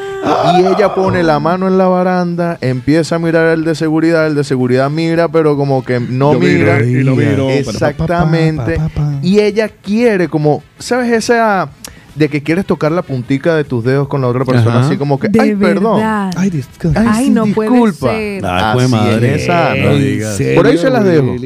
Y 0.56 0.66
ella 0.66 0.94
pone 0.94 1.22
la 1.22 1.38
mano 1.40 1.68
en 1.68 1.78
la 1.78 1.86
baranda, 1.88 2.58
empieza 2.60 3.16
a 3.16 3.18
mirar 3.18 3.46
el 3.48 3.64
de 3.64 3.74
seguridad, 3.74 4.26
el 4.26 4.34
de 4.34 4.44
seguridad 4.44 4.90
mira, 4.90 5.28
pero 5.28 5.56
como 5.56 5.84
que 5.84 6.00
no 6.00 6.32
Yo 6.34 6.40
miro 6.40 6.72
mira. 6.74 6.80
y 6.84 7.02
lo 7.02 7.16
miro. 7.16 7.48
Exactamente. 7.50 8.76
Pa, 8.76 8.82
pa, 8.84 8.88
pa, 8.88 9.02
pa, 9.02 9.10
pa. 9.12 9.18
Y 9.22 9.40
ella 9.40 9.68
quiere 9.68 10.28
como, 10.28 10.62
¿sabes 10.78 11.12
esa 11.12 11.68
de 12.18 12.28
que 12.28 12.42
quieres 12.42 12.66
tocar 12.66 12.92
la 12.92 13.02
puntica 13.02 13.54
de 13.56 13.64
tus 13.64 13.84
dedos 13.84 14.08
con 14.08 14.20
la 14.20 14.28
otra 14.28 14.44
persona? 14.44 14.78
Ajá. 14.80 14.86
Así 14.86 14.96
como 14.96 15.18
que, 15.18 15.28
De 15.28 15.40
ay, 15.40 15.54
perdón. 15.54 15.96
verdad. 15.98 16.30
Ay, 16.36 16.50
disculpa. 16.50 17.04
Ay, 17.06 17.24
sí, 17.26 17.30
no 17.30 17.46
puede 17.46 17.70
disculpa. 17.70 18.10
ser. 18.10 18.44
Ah, 18.44 18.72
Así 18.72 18.88
madre. 18.90 19.34
es 19.36 19.42
esa, 19.42 19.74
No 19.74 19.94
digas. 19.96 20.38
Por 20.54 20.66
ahí 20.66 20.78
se 20.78 20.90
las 20.90 21.04
dejo. 21.04 21.36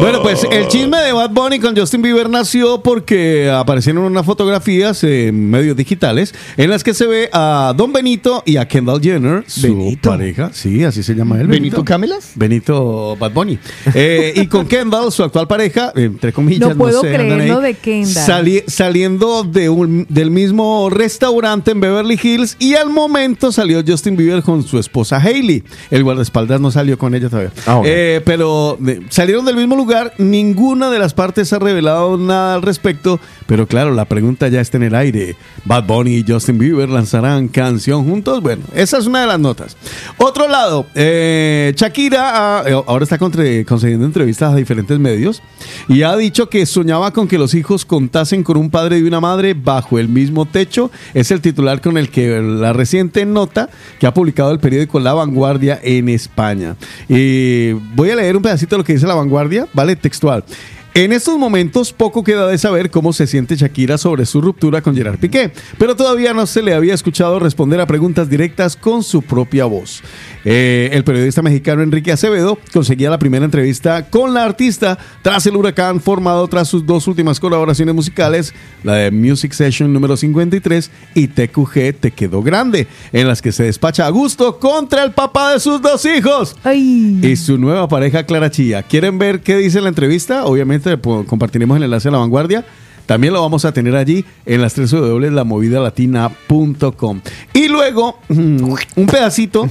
Bueno, 0.00 0.22
pues 0.22 0.46
el 0.50 0.68
chisme 0.68 0.98
de 0.98 1.12
Bad 1.12 1.30
Bunny 1.30 1.58
con 1.58 1.76
Justin 1.76 2.02
Bieber 2.02 2.28
nació 2.28 2.82
porque 2.82 3.50
aparecieron 3.50 4.04
unas 4.04 4.24
fotografías 4.26 5.02
en 5.04 5.50
medios 5.50 5.76
digitales 5.76 6.34
en 6.56 6.70
las 6.70 6.84
que 6.84 6.94
se 6.94 7.06
ve 7.06 7.28
a 7.32 7.72
Don 7.76 7.92
Benito 7.92 8.42
y 8.46 8.56
a 8.56 8.66
Kendall 8.68 9.00
Jenner, 9.00 9.44
su 9.46 9.62
¿Benito? 9.62 10.10
pareja. 10.10 10.50
Sí, 10.52 10.84
así 10.84 11.02
se 11.02 11.14
llama 11.14 11.40
él. 11.40 11.46
¿Benito 11.46 11.84
Camelas? 11.84 12.32
Benito 12.34 13.16
Bad 13.18 13.32
Bunny. 13.32 13.58
Eh, 13.94 14.34
y 14.36 14.46
con 14.46 14.66
Kendall, 14.66 15.10
su 15.12 15.22
actual 15.22 15.46
pareja, 15.46 15.92
entre 15.96 16.32
comillas, 16.32 16.68
No 16.70 16.76
puedo 16.76 17.00
sé, 17.00 17.16
andan 17.16 17.40
ahí, 17.40 17.62
de 17.62 17.74
Kendall. 17.74 18.12
sali- 18.24 18.64
saliendo 18.66 19.42
de 19.44 19.68
un- 19.72 20.06
del 20.08 20.30
mismo 20.30 20.88
restaurante 20.90 21.70
en 21.72 21.80
Beverly 21.80 22.18
Hills 22.22 22.56
y 22.58 22.74
al 22.74 22.90
momento 22.90 23.52
salió 23.52 23.82
Justin 23.86 24.16
Bieber 24.16 24.42
con 24.42 24.62
su 24.62 24.78
esposa 24.78 25.18
Hailey. 25.20 25.62
El 25.90 26.04
guardaespaldas 26.04 26.60
no 26.60 26.70
salió 26.70 26.98
con 26.98 27.14
ella 27.14 27.28
todavía. 27.28 27.52
Ah. 27.66 27.80
Eh, 27.84 28.20
pero 28.24 28.76
de- 28.80 29.02
salieron 29.10 29.44
del 29.44 29.56
mismo 29.56 29.76
lugar, 29.76 30.12
ninguna 30.18 30.90
de 30.90 30.98
las 30.98 31.14
partes 31.14 31.52
ha 31.52 31.58
revelado 31.58 32.16
nada 32.16 32.54
al 32.54 32.62
respecto, 32.62 33.20
pero 33.46 33.66
claro, 33.66 33.92
la 33.94 34.04
pregunta 34.04 34.48
ya 34.48 34.60
está 34.60 34.76
en 34.76 34.84
el 34.84 34.94
aire. 34.94 35.36
Bad 35.64 35.84
Bunny 35.84 36.16
y 36.16 36.24
Justin 36.26 36.58
Bieber 36.58 36.88
lanzarán 36.88 37.48
canción 37.48 38.04
juntos. 38.04 38.40
Bueno, 38.42 38.62
esa 38.74 38.98
es 38.98 39.06
una 39.06 39.20
de 39.22 39.26
las 39.26 39.38
notas. 39.40 39.76
Otro 40.16 40.48
lado, 40.48 40.86
eh, 40.94 41.72
Shakira 41.76 42.58
ah, 42.60 42.62
eh, 42.66 42.72
ahora 42.86 43.04
está 43.04 43.18
concediendo 43.18 44.04
entrevistas 44.06 44.52
a 44.52 44.56
diferentes 44.56 44.98
medios 44.98 45.42
y 45.88 46.02
ha 46.02 46.16
dicho 46.16 46.48
que 46.48 46.64
soñaba 46.66 47.12
con 47.12 47.28
que 47.28 47.38
los 47.38 47.54
hijos 47.54 47.84
contasen 47.84 48.42
con 48.42 48.56
un 48.56 48.70
padre 48.70 48.98
y 48.98 49.02
una 49.02 49.20
madre 49.20 49.54
bajo 49.62 49.98
el 49.98 50.08
mismo 50.08 50.46
techo. 50.46 50.90
Es 51.14 51.30
el 51.30 51.40
titular 51.40 51.80
con 51.80 51.96
el 51.96 52.10
que 52.10 52.40
la 52.40 52.72
reciente 52.72 53.24
nota 53.26 53.70
que 53.98 54.06
ha 54.06 54.14
publicado 54.14 54.52
el 54.52 54.60
periódico 54.60 55.00
La 55.00 55.14
Vanguardia 55.14 55.78
en 55.82 56.08
España. 56.08 56.76
Voy 57.08 58.10
a 58.10 58.16
leer 58.16 58.36
un 58.36 58.42
pedacito 58.42 58.76
de 58.76 58.78
lo 58.78 58.84
que 58.84 58.94
dice 58.94 59.06
La 59.06 59.14
Vanguardia, 59.14 59.66
¿vale? 59.72 59.96
Textual. 59.96 60.44
En 60.92 61.12
estos 61.12 61.38
momentos 61.38 61.92
poco 61.92 62.24
queda 62.24 62.48
de 62.48 62.58
saber 62.58 62.90
cómo 62.90 63.12
se 63.12 63.28
siente 63.28 63.54
Shakira 63.54 63.96
sobre 63.96 64.26
su 64.26 64.40
ruptura 64.40 64.82
con 64.82 64.96
Gerard 64.96 65.20
Piqué, 65.20 65.52
pero 65.78 65.94
todavía 65.94 66.34
no 66.34 66.48
se 66.48 66.62
le 66.62 66.74
había 66.74 66.94
escuchado 66.94 67.38
responder 67.38 67.80
a 67.80 67.86
preguntas 67.86 68.28
directas 68.28 68.74
con 68.74 69.04
su 69.04 69.22
propia 69.22 69.66
voz. 69.66 70.02
Eh, 70.44 70.90
el 70.92 71.04
periodista 71.04 71.42
mexicano 71.42 71.82
Enrique 71.82 72.12
Acevedo 72.12 72.58
conseguía 72.72 73.10
la 73.10 73.18
primera 73.18 73.44
entrevista 73.44 74.08
con 74.08 74.32
la 74.32 74.44
artista 74.44 74.98
tras 75.22 75.46
el 75.46 75.56
huracán 75.56 76.00
formado 76.00 76.48
tras 76.48 76.68
sus 76.68 76.86
dos 76.86 77.06
últimas 77.06 77.38
colaboraciones 77.38 77.94
musicales, 77.94 78.54
la 78.82 78.94
de 78.94 79.10
Music 79.10 79.52
Session 79.52 79.92
número 79.92 80.16
53 80.16 80.90
y 81.14 81.28
TQG 81.28 81.94
Te 82.00 82.10
Quedó 82.12 82.42
Grande, 82.42 82.86
en 83.12 83.28
las 83.28 83.42
que 83.42 83.52
se 83.52 83.64
despacha 83.64 84.06
a 84.06 84.10
gusto 84.10 84.58
contra 84.58 85.04
el 85.04 85.12
papá 85.12 85.52
de 85.52 85.60
sus 85.60 85.82
dos 85.82 86.06
hijos 86.06 86.56
y 86.64 87.36
su 87.36 87.58
nueva 87.58 87.86
pareja 87.88 88.24
Clara 88.24 88.50
Chilla. 88.50 88.82
¿Quieren 88.82 89.18
ver 89.18 89.40
qué 89.40 89.56
dice 89.56 89.80
la 89.80 89.88
entrevista? 89.88 90.44
Obviamente 90.46 90.98
compartiremos 91.26 91.76
el 91.76 91.82
enlace 91.84 92.08
a 92.08 92.12
la 92.12 92.18
vanguardia. 92.18 92.64
También 93.06 93.32
lo 93.32 93.40
vamos 93.42 93.64
a 93.64 93.72
tener 93.72 93.96
allí 93.96 94.24
en 94.46 94.62
las 94.62 94.74
3 94.74 94.88
W, 94.92 95.30
lamovidalatina.com. 95.32 97.20
Y 97.52 97.66
luego, 97.66 98.20
un 98.28 99.06
pedacito 99.10 99.68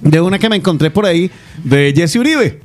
de 0.00 0.20
una 0.20 0.38
que 0.38 0.48
me 0.48 0.56
encontré 0.56 0.90
por 0.90 1.06
ahí 1.06 1.30
de 1.62 1.92
Jesse 1.94 2.16
Uribe, 2.16 2.60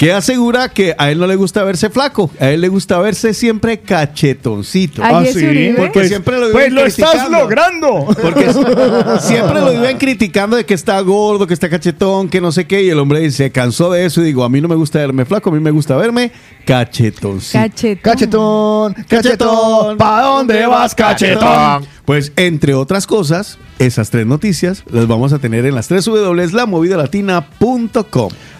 que 0.00 0.14
asegura 0.14 0.70
que 0.70 0.94
a 0.96 1.10
él 1.10 1.18
no 1.18 1.26
le 1.26 1.36
gusta 1.36 1.62
verse 1.62 1.90
flaco, 1.90 2.30
a 2.40 2.48
él 2.48 2.62
le 2.62 2.68
gusta 2.68 2.98
verse 3.00 3.34
siempre 3.34 3.80
cachetoncito. 3.80 5.04
¿A 5.04 5.18
¿Ah, 5.18 5.24
sí? 5.26 5.44
Uribe? 5.44 5.74
Porque 5.76 5.92
Pues- 5.92 6.08
siempre 6.08 6.38
lo 6.38 6.50
pues 6.52 6.72
lo 6.72 6.86
estás 6.86 7.10
criticando. 7.10 7.38
logrando. 7.38 8.06
Porque 8.22 8.50
siempre 9.20 9.60
lo 9.60 9.72
viven 9.72 9.98
criticando 9.98 10.56
de 10.56 10.64
que 10.64 10.72
está 10.72 10.98
gordo, 11.00 11.46
que 11.46 11.52
está 11.52 11.68
cachetón, 11.68 12.30
que 12.30 12.40
no 12.40 12.50
sé 12.50 12.66
qué, 12.66 12.82
y 12.82 12.88
el 12.88 12.98
hombre 12.98 13.30
se 13.30 13.52
cansó 13.52 13.92
de 13.92 14.06
eso 14.06 14.22
y 14.22 14.24
digo, 14.24 14.42
a 14.42 14.48
mí 14.48 14.62
no 14.62 14.68
me 14.68 14.74
gusta 14.74 15.00
verme 15.00 15.26
flaco, 15.26 15.50
a 15.50 15.52
mí 15.52 15.60
me 15.60 15.70
gusta 15.70 15.94
verme 15.96 16.32
cachetoncito. 16.64 17.58
Cachetón. 17.58 18.00
Cachetón, 18.02 18.94
cachetón, 19.06 19.98
¿pa' 19.98 20.22
dónde 20.22 20.66
vas, 20.66 20.94
cachetón? 20.94 21.84
Pues, 22.06 22.32
entre 22.36 22.72
otras 22.72 23.06
cosas, 23.06 23.58
esas 23.78 24.08
tres 24.08 24.26
noticias 24.26 24.82
las 24.90 25.06
vamos 25.06 25.34
a 25.34 25.38
tener 25.38 25.66
en 25.66 25.74
las 25.74 25.88
tres 25.88 26.06
W, 26.06 26.46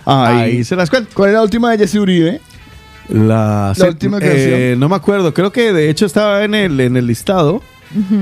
Ahí 0.04 0.64
se 0.64 0.76
las 0.76 0.90
cuento. 0.90 1.10
¿Cuál 1.14 1.30
es 1.30 1.34
la 1.34 1.42
última 1.42 1.70
de 1.70 1.78
Jesse 1.78 1.96
Uribe? 1.96 2.40
La, 3.08 3.72
La 3.76 3.86
última 3.88 4.18
eh, 4.22 4.76
no 4.78 4.88
me 4.88 4.94
acuerdo, 4.96 5.34
creo 5.34 5.50
que 5.52 5.72
de 5.72 5.90
hecho 5.90 6.06
estaba 6.06 6.44
en 6.44 6.54
el, 6.54 6.78
en 6.80 6.96
el 6.96 7.06
listado. 7.06 7.62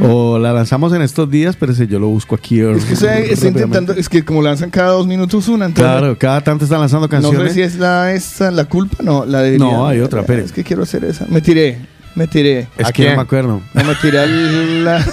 O 0.03 0.39
la 0.39 0.55
lanzamos 0.55 0.95
en 0.95 1.03
estos 1.03 1.31
días, 1.31 1.55
pero 1.55 1.73
ese 1.73 1.87
yo 1.87 1.99
lo 1.99 2.09
busco 2.09 2.35
aquí. 2.35 2.59
Es 2.61 2.87
que 2.87 2.97
se- 2.97 3.33
está 3.35 3.49
intentando, 3.49 3.93
es 3.93 4.09
que 4.09 4.25
como 4.25 4.41
lanzan 4.41 4.71
cada 4.71 4.93
dos 4.93 5.07
minutos 5.07 5.47
una, 5.49 5.67
entonces 5.67 5.93
Claro, 5.93 6.17
cada 6.19 6.41
tanto 6.41 6.65
están 6.65 6.81
lanzando 6.81 7.05
no 7.07 7.11
canciones. 7.11 7.49
sé 7.53 7.55
si 7.55 7.61
es 7.61 7.77
la 7.77 8.15
esta 8.15 8.51
la 8.51 8.65
culpa, 8.65 9.03
no, 9.03 9.27
la 9.27 9.43
de 9.43 9.59
No, 9.59 9.87
hay 9.87 10.01
otra, 10.01 10.23
espere. 10.23 10.43
Es 10.45 10.53
que 10.53 10.65
quiero 10.65 10.85
hacer 10.85 11.05
esa. 11.05 11.27
Me 11.29 11.43
tiré, 11.43 11.81
me 12.19 12.27
tiré. 12.27 12.67
Es 12.77 12.87
¿A 12.87 12.93
que 12.93 13.09
no 13.11 13.17
me 13.17 13.23
acuerdo. 13.23 13.61
No 13.73 13.85
me 13.85 13.95
tiré 13.95 14.19
al- 14.19 14.85
la 14.85 15.05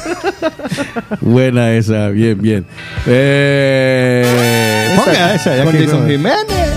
Buena 1.22 1.72
esa, 1.74 2.10
bien, 2.10 2.42
bien. 2.42 2.66
Eh, 3.06 4.94
ponga 4.98 5.36
esa, 5.36 5.56
ya 5.56 5.64
con 5.64 5.72
que 5.74 5.86
Jason 5.86 6.02
no- 6.02 6.08
Jiménez. 6.10 6.70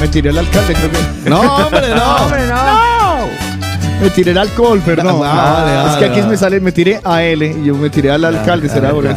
Me 0.00 0.08
tiré 0.08 0.30
al 0.30 0.38
alcalde, 0.38 0.74
creo 0.74 0.90
que. 0.90 1.30
No, 1.30 1.40
hombre, 1.66 1.80
no. 1.94 2.16
Hombre, 2.16 2.46
no. 2.46 3.26
Me 4.02 4.10
tiré 4.10 4.30
el 4.30 4.38
alcohol, 4.38 4.80
perdón. 4.84 5.20
Ah, 5.24 5.62
vale, 5.62 5.70
es 5.78 5.84
vale, 5.84 5.98
que 5.98 6.04
aquí 6.06 6.20
vale. 6.20 6.30
me 6.32 6.36
sale, 6.36 6.60
me 6.60 6.72
tiré 6.72 7.00
a 7.04 7.22
L 7.22 7.46
y 7.46 7.64
yo 7.66 7.74
me 7.74 7.90
tiré 7.90 8.10
al 8.10 8.24
alcalde, 8.24 8.68
será 8.68 8.90
por 8.90 9.06
eso. 9.06 9.16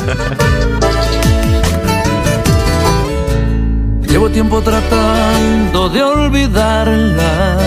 Llevo 4.08 4.30
tiempo 4.30 4.62
tratando 4.62 5.90
de 5.90 6.04
olvidarla 6.04 7.58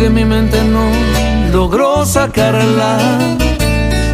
de 0.00 0.08
mi 0.08 0.24
mente 0.24 0.62
no 0.64 0.90
logro 1.52 2.06
sacarla. 2.06 2.98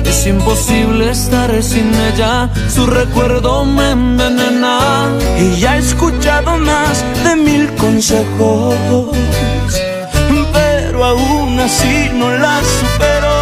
Es 0.04 0.26
imposible 0.26 1.10
estar 1.10 1.62
sin 1.62 1.94
ella, 1.94 2.50
su 2.68 2.86
recuerdo 2.86 3.64
me 3.64 3.92
envenena. 3.92 5.10
Y 5.38 5.60
ya 5.60 5.76
he 5.76 5.78
escuchado 5.78 6.58
más 6.58 7.04
de 7.22 7.36
mil 7.36 7.72
consejos, 7.76 8.74
pero 10.52 11.04
aún 11.04 11.60
así 11.60 12.10
no 12.14 12.30
la 12.36 12.60
supero. 12.76 13.36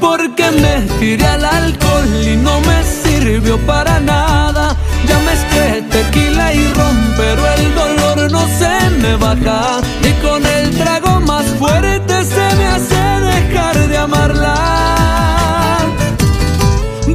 Porque 0.00 0.50
me 0.50 0.82
tiré 1.00 1.26
al 1.26 1.44
alcohol 1.46 2.08
y 2.30 2.36
no 2.36 2.60
me 2.60 2.78
sirvió 2.84 3.58
para 3.66 4.00
nada. 4.00 4.76
Ya 5.08 5.18
mezclé 5.20 5.82
tequila 5.90 6.52
y 6.52 6.66
ron, 6.74 7.14
pero 7.16 7.42
el 7.54 7.74
dolor 7.74 8.30
no 8.30 8.46
se 8.58 8.81
me 9.02 9.16
baja. 9.16 9.80
Y 10.02 10.12
con 10.24 10.46
el 10.46 10.70
trago 10.78 11.20
más 11.20 11.44
fuerte 11.58 12.24
se 12.24 12.56
me 12.56 12.66
hace 12.66 13.02
dejar 13.32 13.76
de 13.88 13.98
amarla. 13.98 15.78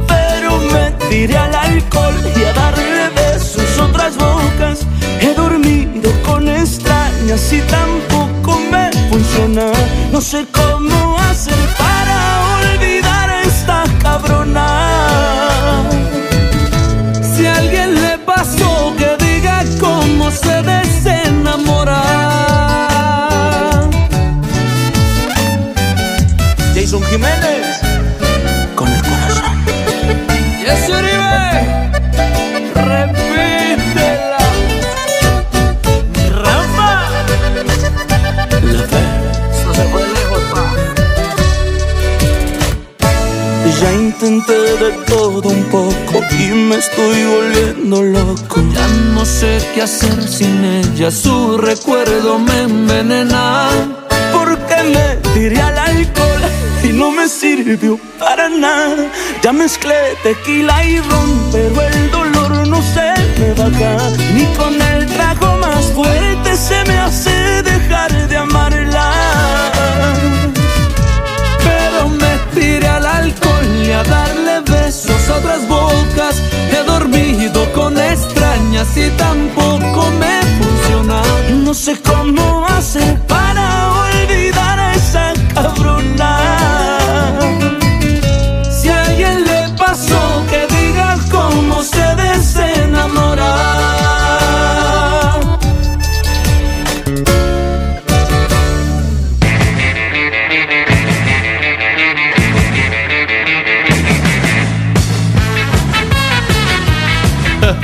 Pero 0.06 0.58
me 0.72 0.90
tiré 1.08 1.36
al 1.36 1.54
alcohol 1.54 2.14
y 2.36 2.44
a 2.44 2.52
darle 2.52 3.08
besos 3.16 3.78
otras 3.80 4.16
bocas. 4.16 4.80
He 5.20 5.34
dormido 5.34 6.10
con 6.22 6.48
extrañas 6.48 7.52
y 7.52 7.60
tampoco 7.62 8.60
me 8.70 8.90
funciona. 9.10 9.72
No 10.12 10.20
sé 10.20 10.46
cómo 10.52 11.18
hacer 11.30 11.58
para 11.78 12.18
olvidar 12.58 13.30
a 13.30 13.42
esta 13.42 13.84
cabrona. 14.02 14.66
Si 17.34 17.46
alguien 17.46 17.94
le 18.02 18.18
pasó, 18.18 18.92
que 18.98 19.16
diga 19.24 19.64
cómo 19.80 20.30
se 20.30 20.62
desenamora. 20.62 21.77
Jason 26.80 27.02
Jiménez, 27.10 27.80
con 28.76 28.86
el 28.86 29.02
corazón. 29.02 29.64
Yes, 30.60 30.88
Uribe, 30.88 31.90
repítela. 32.72 34.38
Rafa, 36.36 37.10
la 38.62 38.82
fe, 38.92 39.02
esto 39.50 39.74
se 39.74 39.84
fue 39.90 40.02
lejos, 40.06 40.42
pa. 40.52 40.62
Ya 43.80 43.92
intenté 43.92 44.52
de 44.52 44.90
todo 45.08 45.48
un 45.48 45.64
poco 45.64 46.22
y 46.38 46.52
me 46.52 46.76
estoy 46.76 47.24
volviendo 47.24 48.02
loco. 48.04 48.62
Ya 48.72 48.86
no 49.14 49.24
sé 49.24 49.58
qué 49.74 49.82
hacer 49.82 50.22
sin 50.28 50.64
ella, 50.64 51.10
su 51.10 51.58
recuerdo 51.58 52.38
me 52.38 52.62
envenena. 52.62 53.68
Porque 54.32 54.76
me 54.94 55.16
tiré 55.34 55.60
al 55.60 55.76
alcohol 55.76 56.47
no 57.08 57.14
me 57.14 57.28
sirvió 57.28 57.98
para 58.18 58.48
nada. 58.48 59.04
Ya 59.42 59.52
mezclé 59.52 59.94
tequila 60.22 60.84
y 60.84 61.00
ron, 61.00 61.30
pero 61.52 61.80
el 61.82 62.10
dolor 62.10 62.66
no 62.66 62.80
se 62.82 63.08
me 63.38 63.54
baja. 63.54 64.10
Ni 64.34 64.44
con 64.56 64.74
el 64.80 65.06
trago 65.06 65.56
más 65.58 65.84
fuerte 65.94 66.56
se 66.56 66.84
me 66.84 66.98
hace 66.98 67.62
dejar 67.62 68.10
de 68.28 68.36
amarla 68.36 69.12
pero 71.64 72.08
me 72.08 72.32
tiré 72.54 72.86
al 72.86 73.06
alcohol 73.06 73.66
y 73.86 73.90
a 73.90 74.02
darle 74.02 74.60
besos 74.60 75.28
a 75.28 75.36
otras 75.36 75.66
bocas. 75.68 76.34
He 76.72 76.82
dormido 76.84 77.60
con 77.72 77.98
extrañas 77.98 78.88
y 78.96 79.08
tampoco 79.16 80.10
me 80.22 80.36
funciona. 80.58 81.22
No 81.64 81.74
sé 81.74 81.96
cómo 82.02 82.66
hacer 82.66 83.18
para 83.26 83.66
olvidar 84.04 84.78
a 84.78 84.94
esa 84.94 85.32
cabrona. 85.54 86.67
Si 88.70 88.88
a 88.88 89.02
alguien 89.02 89.44
le 89.44 89.68
pasó, 89.76 90.44
que 90.50 90.66
digas 90.74 91.20
cómo 91.30 91.82
se 91.82 92.04
desenamora. 92.16 93.54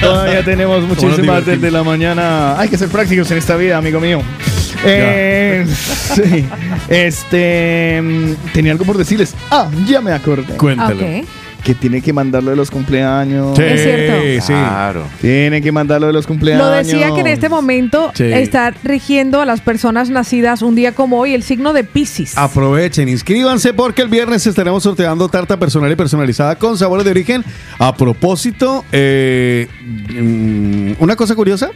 Todavía 0.00 0.44
tenemos 0.44 0.82
muchísimas 0.84 1.46
desde 1.46 1.70
la 1.70 1.82
mañana. 1.82 2.60
Hay 2.60 2.68
que 2.68 2.76
ser 2.76 2.88
prácticos 2.88 3.30
en 3.30 3.38
esta 3.38 3.56
vida, 3.56 3.78
amigo 3.78 4.00
mío. 4.00 4.20
Eh, 4.86 5.66
sí. 6.14 6.44
Este. 6.88 8.00
mm, 8.02 8.32
Tenía 8.52 8.72
algo 8.72 8.84
por 8.84 8.98
decirles. 8.98 9.34
Ah, 9.50 9.68
ya 9.86 10.00
me 10.00 10.12
acordé. 10.12 10.56
Cuéntalo. 10.56 11.04
Ok. 11.04 11.26
Que 11.64 11.74
tiene 11.74 12.02
que 12.02 12.12
mandarlo 12.12 12.50
de 12.50 12.56
los 12.56 12.70
cumpleaños. 12.70 13.56
Sí, 13.56 13.62
Es 13.64 13.82
cierto. 13.82 14.46
sí. 14.46 14.52
Claro. 14.52 15.06
Tiene 15.22 15.62
que 15.62 15.72
mandarlo 15.72 16.08
de 16.08 16.12
los 16.12 16.26
cumpleaños. 16.26 16.62
Lo 16.66 16.70
decía 16.70 17.14
que 17.14 17.20
en 17.22 17.26
este 17.26 17.48
momento 17.48 18.12
Sí. 18.14 18.24
está 18.24 18.70
rigiendo 18.84 19.40
a 19.40 19.46
las 19.46 19.62
personas 19.62 20.10
nacidas 20.10 20.60
un 20.60 20.74
día 20.74 20.92
como 20.92 21.18
hoy 21.18 21.32
el 21.32 21.42
signo 21.42 21.72
de 21.72 21.82
Pisces. 21.82 22.36
Aprovechen, 22.36 23.08
inscríbanse 23.08 23.72
porque 23.72 24.02
el 24.02 24.08
viernes 24.08 24.46
estaremos 24.46 24.82
sorteando 24.82 25.26
tarta 25.30 25.56
personal 25.58 25.90
y 25.90 25.96
personalizada 25.96 26.56
con 26.56 26.76
sabores 26.76 27.06
de 27.06 27.12
origen. 27.12 27.42
A 27.78 27.96
propósito, 27.96 28.84
eh, 28.92 29.66
mm, 30.20 31.02
una 31.02 31.16
cosa 31.16 31.34
curiosa. 31.34 31.70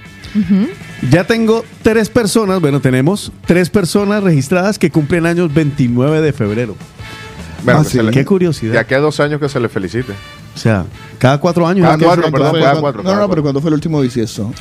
Ya 1.10 1.24
tengo 1.24 1.64
tres 1.82 2.08
personas, 2.08 2.60
bueno, 2.60 2.80
tenemos 2.80 3.32
tres 3.46 3.70
personas 3.70 4.22
registradas 4.22 4.78
que 4.78 4.90
cumplen 4.90 5.26
años 5.26 5.52
29 5.52 6.20
de 6.20 6.32
febrero. 6.32 6.76
Bueno, 7.64 7.80
Ah, 7.80 7.82
que 7.82 7.90
sí. 7.90 7.96
se 7.98 8.02
le- 8.04 8.10
Qué 8.12 8.24
curiosidad. 8.24 8.72
De 8.72 8.78
aquí 8.78 8.94
a 8.94 8.98
dos 9.00 9.18
años 9.20 9.40
que 9.40 9.48
se 9.48 9.58
le 9.60 9.68
felicite. 9.68 10.12
O 10.54 10.58
sea, 10.58 10.84
cada 11.18 11.38
cuatro 11.38 11.66
años. 11.66 11.84
Cada 11.84 11.96
¿no? 11.96 12.04
cuatro, 12.06 12.30
perdón, 12.30 12.60
cada 12.60 12.80
cuatro, 12.80 13.02
no, 13.02 13.08
cada 13.10 13.20
no, 13.22 13.28
pero 13.30 13.42
¿cuándo 13.42 13.60
fue 13.60 13.68
el 13.70 13.74
último 13.74 14.00
bisiesto? 14.00 14.52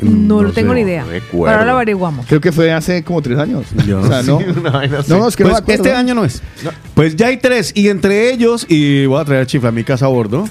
no, 0.00 0.42
lo 0.42 0.48
sé. 0.48 0.56
tengo 0.56 0.74
ni 0.74 0.80
idea. 0.80 1.04
no 1.04 1.10
recuerdo. 1.10 1.44
Pero 1.46 1.50
ahora 1.58 1.64
lo 1.64 1.72
averiguamos. 1.72 2.26
Creo 2.26 2.40
que 2.40 2.50
fue 2.52 2.72
hace 2.72 3.02
como 3.04 3.22
tres 3.22 3.38
años. 3.38 3.64
Yo 3.86 4.00
o 4.00 4.06
sea, 4.06 4.22
no 4.22 4.40
no. 4.40 4.80
sé. 5.00 5.08
No, 5.08 5.18
no, 5.18 5.28
es 5.28 5.36
que 5.36 5.44
Pues 5.44 5.62
este 5.68 5.92
año 5.92 6.14
no 6.14 6.24
es. 6.24 6.42
Pues 6.94 7.14
ya 7.16 7.28
hay 7.28 7.36
tres 7.38 7.72
y 7.74 7.88
entre 7.88 8.32
ellos, 8.32 8.66
y 8.68 9.06
voy 9.06 9.20
a 9.20 9.24
traer 9.24 9.46
chifla 9.46 9.68
a 9.68 9.72
mi 9.72 9.84
casa 9.84 10.06
a 10.06 10.08
bordo, 10.08 10.48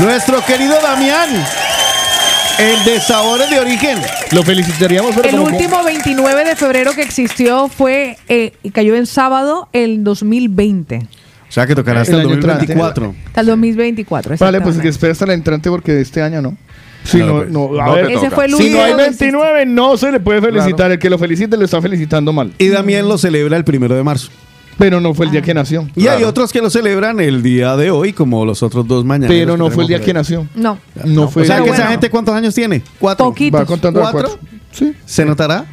nuestro 0.00 0.44
querido 0.44 0.74
Damián, 0.82 1.28
el 2.58 2.84
de 2.84 3.00
sabores 3.00 3.50
de 3.50 3.58
origen. 3.60 3.98
Lo 4.32 4.42
felicitaríamos, 4.42 5.12
pero 5.14 5.28
El 5.28 5.36
como- 5.36 5.46
último 5.56 5.82
29 5.84 6.44
de 6.44 6.56
febrero 6.56 6.92
que 6.92 7.02
existió 7.02 7.68
fue 7.68 8.16
eh, 8.28 8.52
y 8.62 8.70
cayó 8.70 8.94
en 8.94 9.06
sábado 9.06 9.68
el 9.72 10.04
2020. 10.04 10.96
O 11.48 11.52
sea 11.54 11.66
que 11.66 11.74
tocará 11.74 12.00
hasta 12.00 12.14
El 12.14 12.20
el, 12.20 12.26
año 12.26 12.34
entrante. 12.34 12.66
2024. 12.66 13.14
Hasta 13.26 13.40
el 13.40 13.46
2024. 13.46 14.36
Vale, 14.38 14.60
pues 14.60 14.78
que 14.78 14.88
espera 14.88 15.12
hasta 15.12 15.26
la 15.26 15.34
entrante 15.34 15.70
porque 15.70 16.00
este 16.00 16.20
año 16.22 16.42
no. 16.42 16.56
Si 17.04 17.18
Claro, 17.18 17.32
no, 17.32 17.38
pues. 17.40 17.50
no, 17.50 17.80
a 17.80 17.86
No 17.86 17.92
ver, 17.94 18.10
Ese 18.12 18.30
fue 18.30 18.46
el 18.46 18.54
si 18.54 18.70
no 18.70 18.82
hay 18.82 18.94
que 18.96 19.02
existió. 19.04 19.38
29, 19.40 19.66
no 19.66 19.96
se 19.96 20.10
le 20.10 20.20
puede 20.20 20.40
felicitar. 20.40 20.90
El 20.90 20.98
que 20.98 21.10
lo 21.10 21.18
felicite 21.18 21.56
lo 21.56 21.64
está 21.64 21.80
felicitando 21.82 22.32
mal. 22.32 22.52
Y 22.58 22.68
Damián 22.68 23.06
lo 23.08 23.18
celebra 23.18 23.56
el 23.58 23.64
primero 23.64 23.94
de 23.94 24.02
marzo. 24.02 24.30
Pero 24.78 25.00
no 25.00 25.14
fue 25.14 25.26
el 25.26 25.32
día 25.32 25.42
que 25.42 25.54
nació. 25.54 25.86
Y 25.94 26.08
hay 26.08 26.24
otros 26.24 26.52
que 26.52 26.60
lo 26.60 26.70
celebran 26.70 27.20
el 27.20 27.42
día 27.42 27.76
de 27.76 27.90
hoy, 27.90 28.12
como 28.12 28.44
los 28.44 28.62
otros 28.62 28.86
dos 28.86 29.04
mañana. 29.04 29.28
Pero 29.28 29.56
no 29.56 29.70
fue 29.70 29.84
el 29.84 29.88
día 29.88 30.00
que 30.00 30.12
nació. 30.12 30.46
No. 30.54 30.78
No 31.04 31.28
fue 31.28 31.42
O 31.42 31.46
sea 31.46 31.62
que 31.62 31.70
esa 31.70 31.86
gente, 31.88 32.10
¿cuántos 32.10 32.34
años 32.34 32.54
tiene? 32.54 32.82
Cuatro. 32.98 33.26
Poquitos. 33.26 33.60
Va 33.60 33.64
contando 33.66 34.00
¿Cuatro? 34.00 34.28
cuatro. 34.30 34.38
Sí. 34.72 34.92
¿Se 35.06 35.24
notará? 35.24 35.66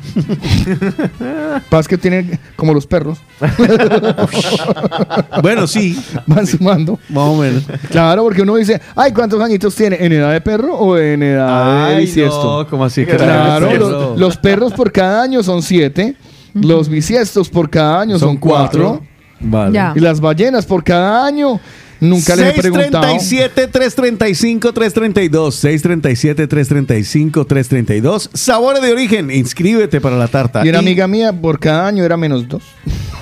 Paz 1.70 1.88
que 1.88 1.98
tiene 1.98 2.40
como 2.56 2.72
los 2.72 2.86
perros. 2.86 3.18
bueno, 5.42 5.66
sí, 5.66 6.00
Van 6.28 6.46
sumando. 6.46 7.00
más 7.10 7.24
o 7.24 7.36
menos. 7.36 7.64
Claro, 7.90 8.22
porque 8.24 8.44
uno 8.44 8.56
dice, 8.58 8.80
ay, 8.96 9.12
¿cuántos 9.12 9.42
añitos 9.42 9.74
tiene? 9.76 9.98
¿En 10.00 10.12
edad 10.14 10.32
de 10.32 10.42
perro 10.42 10.76
o 10.76 10.98
en 11.00 11.24
edad 11.24 11.88
de 11.90 11.96
Ay, 11.96 12.06
bisiesto? 12.06 12.60
no, 12.64 12.68
¿cómo 12.70 12.86
así? 12.86 13.04
que 13.06 13.16
Claro, 13.16 13.76
los, 13.76 14.20
los 14.20 14.38
perros 14.38 14.72
por 14.74 14.92
cada 14.92 15.24
año 15.24 15.42
son 15.42 15.64
siete. 15.64 16.16
Los 16.54 16.90
bisiestos 16.90 17.50
por 17.50 17.70
cada 17.70 18.02
año 18.02 18.20
son, 18.20 18.38
cuatro. 18.38 19.02
Vale. 19.40 19.74
Ya. 19.74 19.94
Y 19.96 20.00
las 20.00 20.20
ballenas 20.20 20.66
por 20.66 20.84
cada 20.84 21.26
año. 21.26 21.60
Nunca 22.02 22.36
les 22.36 22.58
he 22.58 22.62
preguntado. 22.62 23.04
637 23.04 23.68
335 23.68 24.74
332 24.74 25.56
637 25.56 26.48
335 26.48 27.46
332 27.46 28.30
Sabores 28.34 28.82
de 28.82 28.92
origen, 28.92 29.30
inscríbete 29.30 30.02
para 30.02 30.18
la 30.18 30.28
tarta. 30.28 30.66
Y 30.66 30.70
una 30.70 30.80
amiga 30.80 31.08
mía 31.08 31.32
por 31.32 31.60
cada 31.60 31.88
año 31.88 32.04
era 32.04 32.18
menos 32.18 32.48
dos. 32.48 32.64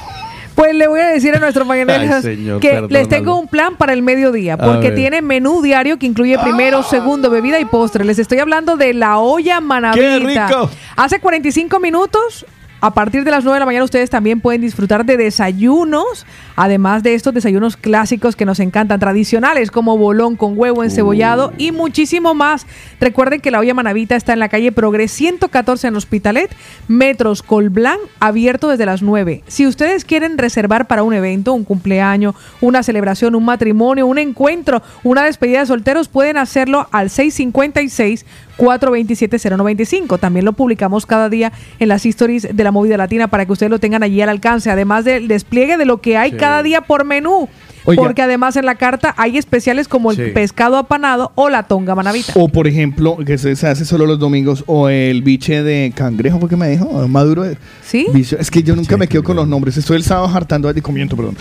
Pues 0.56 0.76
le 0.76 0.90
voy 0.90 1.00
a 1.00 1.08
decir 1.08 1.34
a 1.34 1.40
nuestros 1.40 1.66
mañaneros 1.66 2.22
que 2.22 2.60
perdónalo. 2.60 2.88
les 2.90 3.08
tengo 3.08 3.40
un 3.40 3.48
plan 3.48 3.78
para 3.78 3.94
el 3.94 4.02
mediodía, 4.02 4.58
porque 4.58 4.92
tiene 4.92 5.22
menú 5.22 5.62
diario 5.62 5.98
que 5.98 6.06
incluye 6.06 6.38
primero, 6.38 6.84
segundo, 6.84 7.30
bebida 7.30 7.62
y 7.62 7.64
postre. 7.64 8.04
Les 8.04 8.20
estoy 8.20 8.40
hablando 8.40 8.76
de 8.76 8.94
la 8.94 9.20
olla 9.20 9.62
manavita. 9.62 10.02
¡Qué 10.02 10.20
rico! 10.20 10.70
Hace 10.98 11.22
45 11.22 11.80
minutos. 11.80 12.46
A 12.82 12.94
partir 12.94 13.26
de 13.26 13.32
las 13.32 13.44
9 13.44 13.58
de 13.58 13.60
la 13.60 13.66
mañana 13.66 13.84
ustedes 13.84 14.10
también 14.10 14.40
pueden 14.40 14.62
disfrutar 14.62 15.06
de 15.06 15.18
desayunos, 15.18 16.26
además 16.56 17.04
de 17.04 17.14
estos 17.14 17.34
desayunos 17.34 17.76
clásicos 17.76 18.38
que 18.38 18.46
nos 18.46 18.62
encantan, 18.62 19.02
tradicionales 19.02 19.70
como 19.70 19.98
bolón 19.98 20.38
con 20.38 20.58
huevo 20.58 20.86
encebollado 20.86 21.52
y 21.58 21.74
muchísimo 21.74 22.34
más. 22.36 22.66
Recuerden 23.02 23.42
que 23.42 23.52
la 23.52 23.60
olla 23.60 23.74
manavita 23.74 24.16
está 24.16 24.32
en 24.32 24.40
la 24.40 24.48
calle 24.48 24.72
Progres 24.72 25.12
114 25.12 25.88
en 25.88 25.96
Hospitalet, 25.98 26.56
Metros 26.88 27.44
Colblanc, 27.44 28.00
abierto 28.22 28.70
desde 28.70 28.86
las 28.86 29.02
9. 29.02 29.44
Si 29.48 29.68
ustedes 29.68 30.06
quieren 30.06 30.38
reservar 30.38 30.88
para 30.88 31.04
un 31.04 31.14
evento, 31.14 31.52
un 31.52 31.66
cumpleaños, 31.66 32.36
una 32.62 32.82
celebración, 32.82 33.36
un 33.36 33.44
matrimonio, 33.44 34.08
un 34.08 34.20
encuentro, 34.20 34.82
una 35.04 35.26
despedida 35.26 35.60
de 35.60 35.66
solteros, 35.66 36.08
pueden 36.08 36.38
hacerlo 36.38 36.88
al 36.94 37.10
656 37.10 38.26
427-095. 38.60 40.20
También 40.20 40.46
lo 40.46 40.54
publicamos 40.54 41.06
cada 41.06 41.30
día 41.30 41.52
en 41.80 41.88
las 41.88 42.06
stories 42.06 42.48
de 42.56 42.64
la 42.64 42.72
movida 42.72 42.98
latina 42.98 43.28
para 43.28 43.46
que 43.46 43.52
ustedes 43.52 43.70
lo 43.70 43.80
tengan 43.80 44.04
allí 44.04 44.22
al 44.22 44.30
alcance, 44.30 44.70
además 44.70 45.06
del 45.06 45.28
despliegue 45.28 45.78
de 45.78 45.86
lo 45.86 46.02
que 46.02 46.18
hay 46.18 46.32
Sí. 46.32 46.38
cada 46.38 46.64
día 46.64 46.82
por 46.82 47.06
menú. 47.06 47.50
Oiga. 47.90 48.02
Porque 48.04 48.22
además 48.22 48.56
en 48.56 48.66
la 48.66 48.76
carta 48.76 49.14
hay 49.18 49.38
especiales 49.38 49.88
como 49.88 50.12
el 50.12 50.18
Sí. 50.18 50.24
pescado 50.34 50.78
apanado 50.78 51.32
o 51.36 51.50
la 51.50 51.64
tonga 51.64 51.96
manavita. 51.96 52.34
O 52.36 52.48
por 52.48 52.68
ejemplo, 52.68 53.18
que 53.26 53.38
se, 53.38 53.56
se 53.56 53.68
hace 53.68 53.86
solo 53.86 54.06
los 54.06 54.20
domingos, 54.20 54.64
o 54.68 54.90
el 54.90 55.22
biche 55.22 55.64
de 55.64 55.92
cangrejo, 55.96 56.40
¿por 56.40 56.50
qué 56.50 56.56
me 56.56 56.70
dijo? 56.70 57.08
Maduro. 57.08 57.44
de- 57.44 57.58
¿Sí? 57.84 58.08
bicho- 58.14 58.38
Es 58.40 58.52
que 58.52 58.62
yo 58.64 58.76
nunca 58.76 58.98
me 58.98 59.08
quedo 59.08 59.24
con 59.24 59.36
los 59.36 59.48
nombres. 59.48 59.76
Estoy 59.78 59.98
el 59.98 60.04
sábado 60.04 60.30
hartando, 60.36 60.72
de 60.72 60.82
comiendo, 60.82 61.16
perdón. 61.16 61.36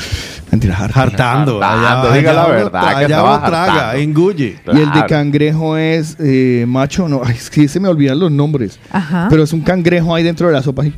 Mentira, 0.50 0.74
hartando. 0.76 1.00
Hartando. 1.00 1.62
Hartando, 1.62 2.08
allá- 2.08 2.16
diga 2.18 2.32
la 2.32 2.42
allá 2.44 2.52
verdad, 2.52 2.86
Allá 2.88 3.06
traga, 3.06 3.34
hartando. 3.64 3.98
engulle. 4.02 4.56
Y 4.72 4.78
el 4.80 4.90
de 4.92 5.06
cangrejo 5.06 5.76
es 5.76 6.16
eh, 6.18 6.64
macho, 6.66 7.08
no, 7.08 7.20
ay, 7.24 7.34
es 7.36 7.50
que 7.50 7.68
se 7.68 7.78
me 7.80 7.88
olvidan 7.88 8.18
los 8.18 8.30
nombres. 8.32 8.78
Ajá. 8.90 9.26
Pero 9.30 9.42
es 9.42 9.52
un 9.52 9.60
cangrejo 9.60 10.14
ahí 10.14 10.22
dentro 10.22 10.46
de 10.46 10.52
la 10.54 10.62
sopa. 10.62 10.82
así. 10.82 10.92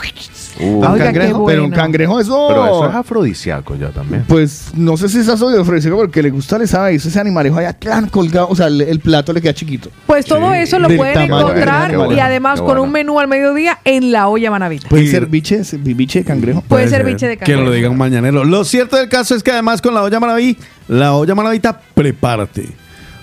Uh, 0.61 0.85
Un 0.85 0.99
cangrejo, 0.99 1.45
pero 1.47 1.65
un 1.65 1.71
cangrejo 1.71 2.21
eso. 2.21 2.47
pero 2.49 2.65
eso 2.67 2.89
es 2.89 2.95
afrodisíaco 2.95 3.77
ya 3.77 3.89
también. 3.91 4.25
Pues 4.29 4.71
no 4.75 4.97
sé 4.97 5.09
si 5.09 5.19
es 5.19 5.29
de 5.49 5.59
ofrecer 5.59 5.93
porque 5.93 6.23
le 6.23 6.31
gusta, 6.31 6.59
le 6.59 6.67
sabe, 6.67 6.95
hizo 6.95 7.09
ese 7.09 7.19
animalejo 7.21 7.57
allá 7.59 7.73
tan 7.73 8.09
colgado, 8.09 8.49
o 8.49 8.57
sea, 8.57 8.67
el, 8.67 8.81
el 8.83 9.01
plato 9.01 9.33
le 9.33 9.41
queda 9.41 9.55
chiquito. 9.55 9.89
Pues 10.07 10.27
todo 10.27 10.53
eso 10.55 10.79
lo 10.79 10.89
Del 10.89 10.97
pueden 10.97 11.15
tamaño. 11.15 11.41
encontrar 11.41 11.91
Qué 11.91 11.97
bueno, 11.97 12.13
y 12.13 12.15
qué 12.17 12.21
además 12.21 12.61
bueno. 12.61 12.75
con 12.75 12.85
un 12.87 12.93
menú 12.93 13.19
al 13.21 13.29
mediodía 13.29 13.79
en 13.85 14.13
la 14.13 14.29
olla 14.29 14.51
manavita. 14.51 14.89
Puede 14.89 15.07
ser 15.07 15.27
biche, 15.27 15.63
biche 15.79 16.19
de 16.21 16.25
cangrejo. 16.25 16.61
Puede 16.63 16.89
ser 16.89 17.05
biche 17.05 17.27
de 17.29 17.37
Que 17.37 17.45
cangrejo. 17.47 17.63
lo 17.65 17.71
diga 17.73 17.89
un 17.91 17.99
mañanero. 17.99 18.45
Lo 18.45 18.65
cierto 18.65 18.97
del 18.97 19.09
caso 19.09 19.35
es 19.35 19.43
que 19.43 19.51
además 19.53 19.81
con 19.81 19.95
la 19.95 20.03
olla 20.03 20.21
maraví, 20.21 20.57
la 20.89 21.15
olla 21.15 21.35
maravita, 21.35 21.81
prepárate. 21.95 22.69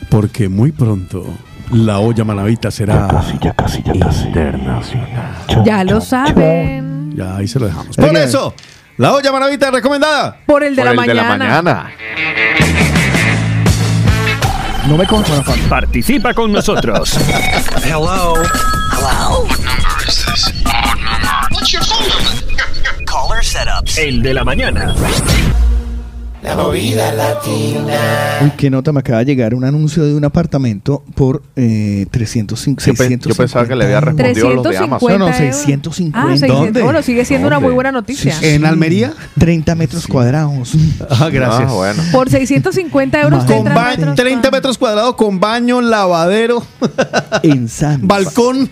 Porque 0.10 0.48
muy 0.50 0.72
pronto 0.72 1.26
la 1.72 2.00
olla 2.00 2.24
maravita 2.24 2.72
será 2.72 3.10
internacional. 4.28 5.36
Ya 5.66 5.84
lo 5.84 6.02
saben. 6.02 7.14
Ya 7.16 7.36
ahí 7.38 7.48
se 7.48 7.60
lo 7.60 7.66
dejamos. 7.68 7.96
Por 7.96 8.16
eso, 8.16 8.54
la 8.98 9.14
olla 9.14 9.32
maravita 9.32 9.72
recomendada. 9.72 10.38
Por 10.46 10.64
el 10.64 10.76
de, 10.76 10.84
Por 10.84 10.96
la, 10.96 11.02
el 11.02 11.08
de 11.08 11.14
la 11.14 11.24
mañana. 11.24 11.62
mañana. 11.62 11.92
No 14.88 14.98
me 14.98 15.06
consta, 15.06 15.44
Participa 15.70 16.34
con 16.34 16.52
nosotros. 16.52 17.14
Hello. 17.84 18.36
Hello. 18.92 19.44
What 19.46 19.60
number 19.60 20.08
is 20.08 20.26
this? 20.26 20.54
What 20.64 20.96
number? 20.96 21.48
What's 21.52 21.74
your 21.74 21.84
phone 21.84 22.08
number? 22.08 23.06
Caller 23.06 23.44
setups. 23.44 23.98
El 23.98 24.22
de 24.22 24.34
la 24.34 24.44
mañana. 24.44 24.96
La 26.48 26.56
movida 26.56 27.12
latina. 27.14 27.94
Uy, 28.42 28.52
qué 28.58 28.70
nota 28.70 28.92
me 28.94 29.00
acaba 29.02 29.20
de 29.20 29.26
llegar 29.26 29.54
un 29.54 29.66
anuncio 29.66 30.04
de 30.06 30.14
un 30.16 30.24
apartamento 30.24 31.04
por 31.14 31.42
eh, 31.56 32.06
305, 32.10 32.80
Yo, 32.82 32.94
pe- 32.94 32.98
650. 32.98 33.30
yo 33.30 33.36
pensaba 33.36 33.68
que 33.68 33.76
le 33.76 33.84
había 33.86 34.00
respondido 34.00 34.48
a 34.48 34.54
los 34.54 34.64
de 34.64 34.78
Amazon. 34.78 35.08
350 35.10 35.18
No, 35.18 35.20
no, 35.20 35.26
euros. 35.28 35.38
650. 35.38 36.20
Ah, 36.20 36.28
600. 36.38 36.58
¿Dónde? 36.60 36.82
Bueno, 36.84 37.02
sigue 37.02 37.26
siendo 37.26 37.48
una 37.48 37.56
¿Dónde? 37.58 37.68
muy 37.68 37.74
buena 37.76 37.92
noticia. 37.92 38.34
Sí, 38.34 38.40
sí. 38.40 38.46
¿En 38.54 38.66
Almería? 38.66 39.14
30 39.38 39.76
metros 39.76 40.08
cuadrados. 40.08 40.74
Ah, 41.10 41.30
gracias. 41.30 41.70
Ah, 41.70 41.74
bueno. 41.74 42.04
Por 42.12 42.30
650 42.30 43.22
euros, 43.22 43.40
Con 43.40 43.48
30 43.48 43.74
ba- 43.74 43.90
metros. 43.90 44.16
30 44.16 44.52
metros 44.52 44.78
cuadrados 44.78 45.16
con 45.16 45.40
baño, 45.40 45.82
lavadero, 45.82 46.62
en 47.44 47.68
San. 47.70 48.08
balcón, 48.08 48.70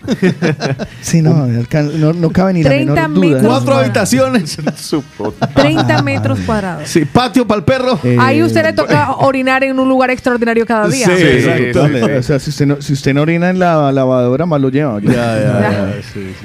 Sí, 1.01 1.21
no, 1.21 1.47
no, 1.47 2.13
no 2.13 2.29
cabe 2.31 2.53
ni 2.53 2.63
la 2.63 2.69
30 2.69 2.93
menor 2.93 3.13
duda. 3.13 3.25
metros. 3.25 3.41
cuatro 3.45 3.65
cuadrados. 3.73 3.83
habitaciones. 3.85 4.57
Su 4.77 5.01
puta. 5.01 5.47
30 5.47 6.01
metros 6.03 6.39
cuadrados. 6.45 6.87
Sí, 6.89 7.05
patio 7.05 7.47
para 7.47 7.64
perro. 7.65 7.99
Ahí 8.19 8.41
usted 8.43 8.63
le 8.63 8.73
toca 8.73 9.15
orinar 9.19 9.63
en 9.63 9.79
un 9.79 9.89
lugar 9.89 10.09
extraordinario 10.11 10.65
cada 10.65 10.87
día. 10.87 11.05
Sí, 11.07 11.11
exacto. 11.23 11.87
O 12.19 12.23
sea, 12.23 12.39
si 12.39 12.49
usted, 12.51 12.65
no, 12.65 12.81
si 12.81 12.93
usted 12.93 13.13
no 13.13 13.21
orina 13.23 13.49
en 13.49 13.59
la 13.59 13.91
lavadora, 13.91 14.45
más 14.45 14.61
lo 14.61 14.69
lleva. 14.69 14.99
Ya, 15.01 15.11
ya, 15.11 15.93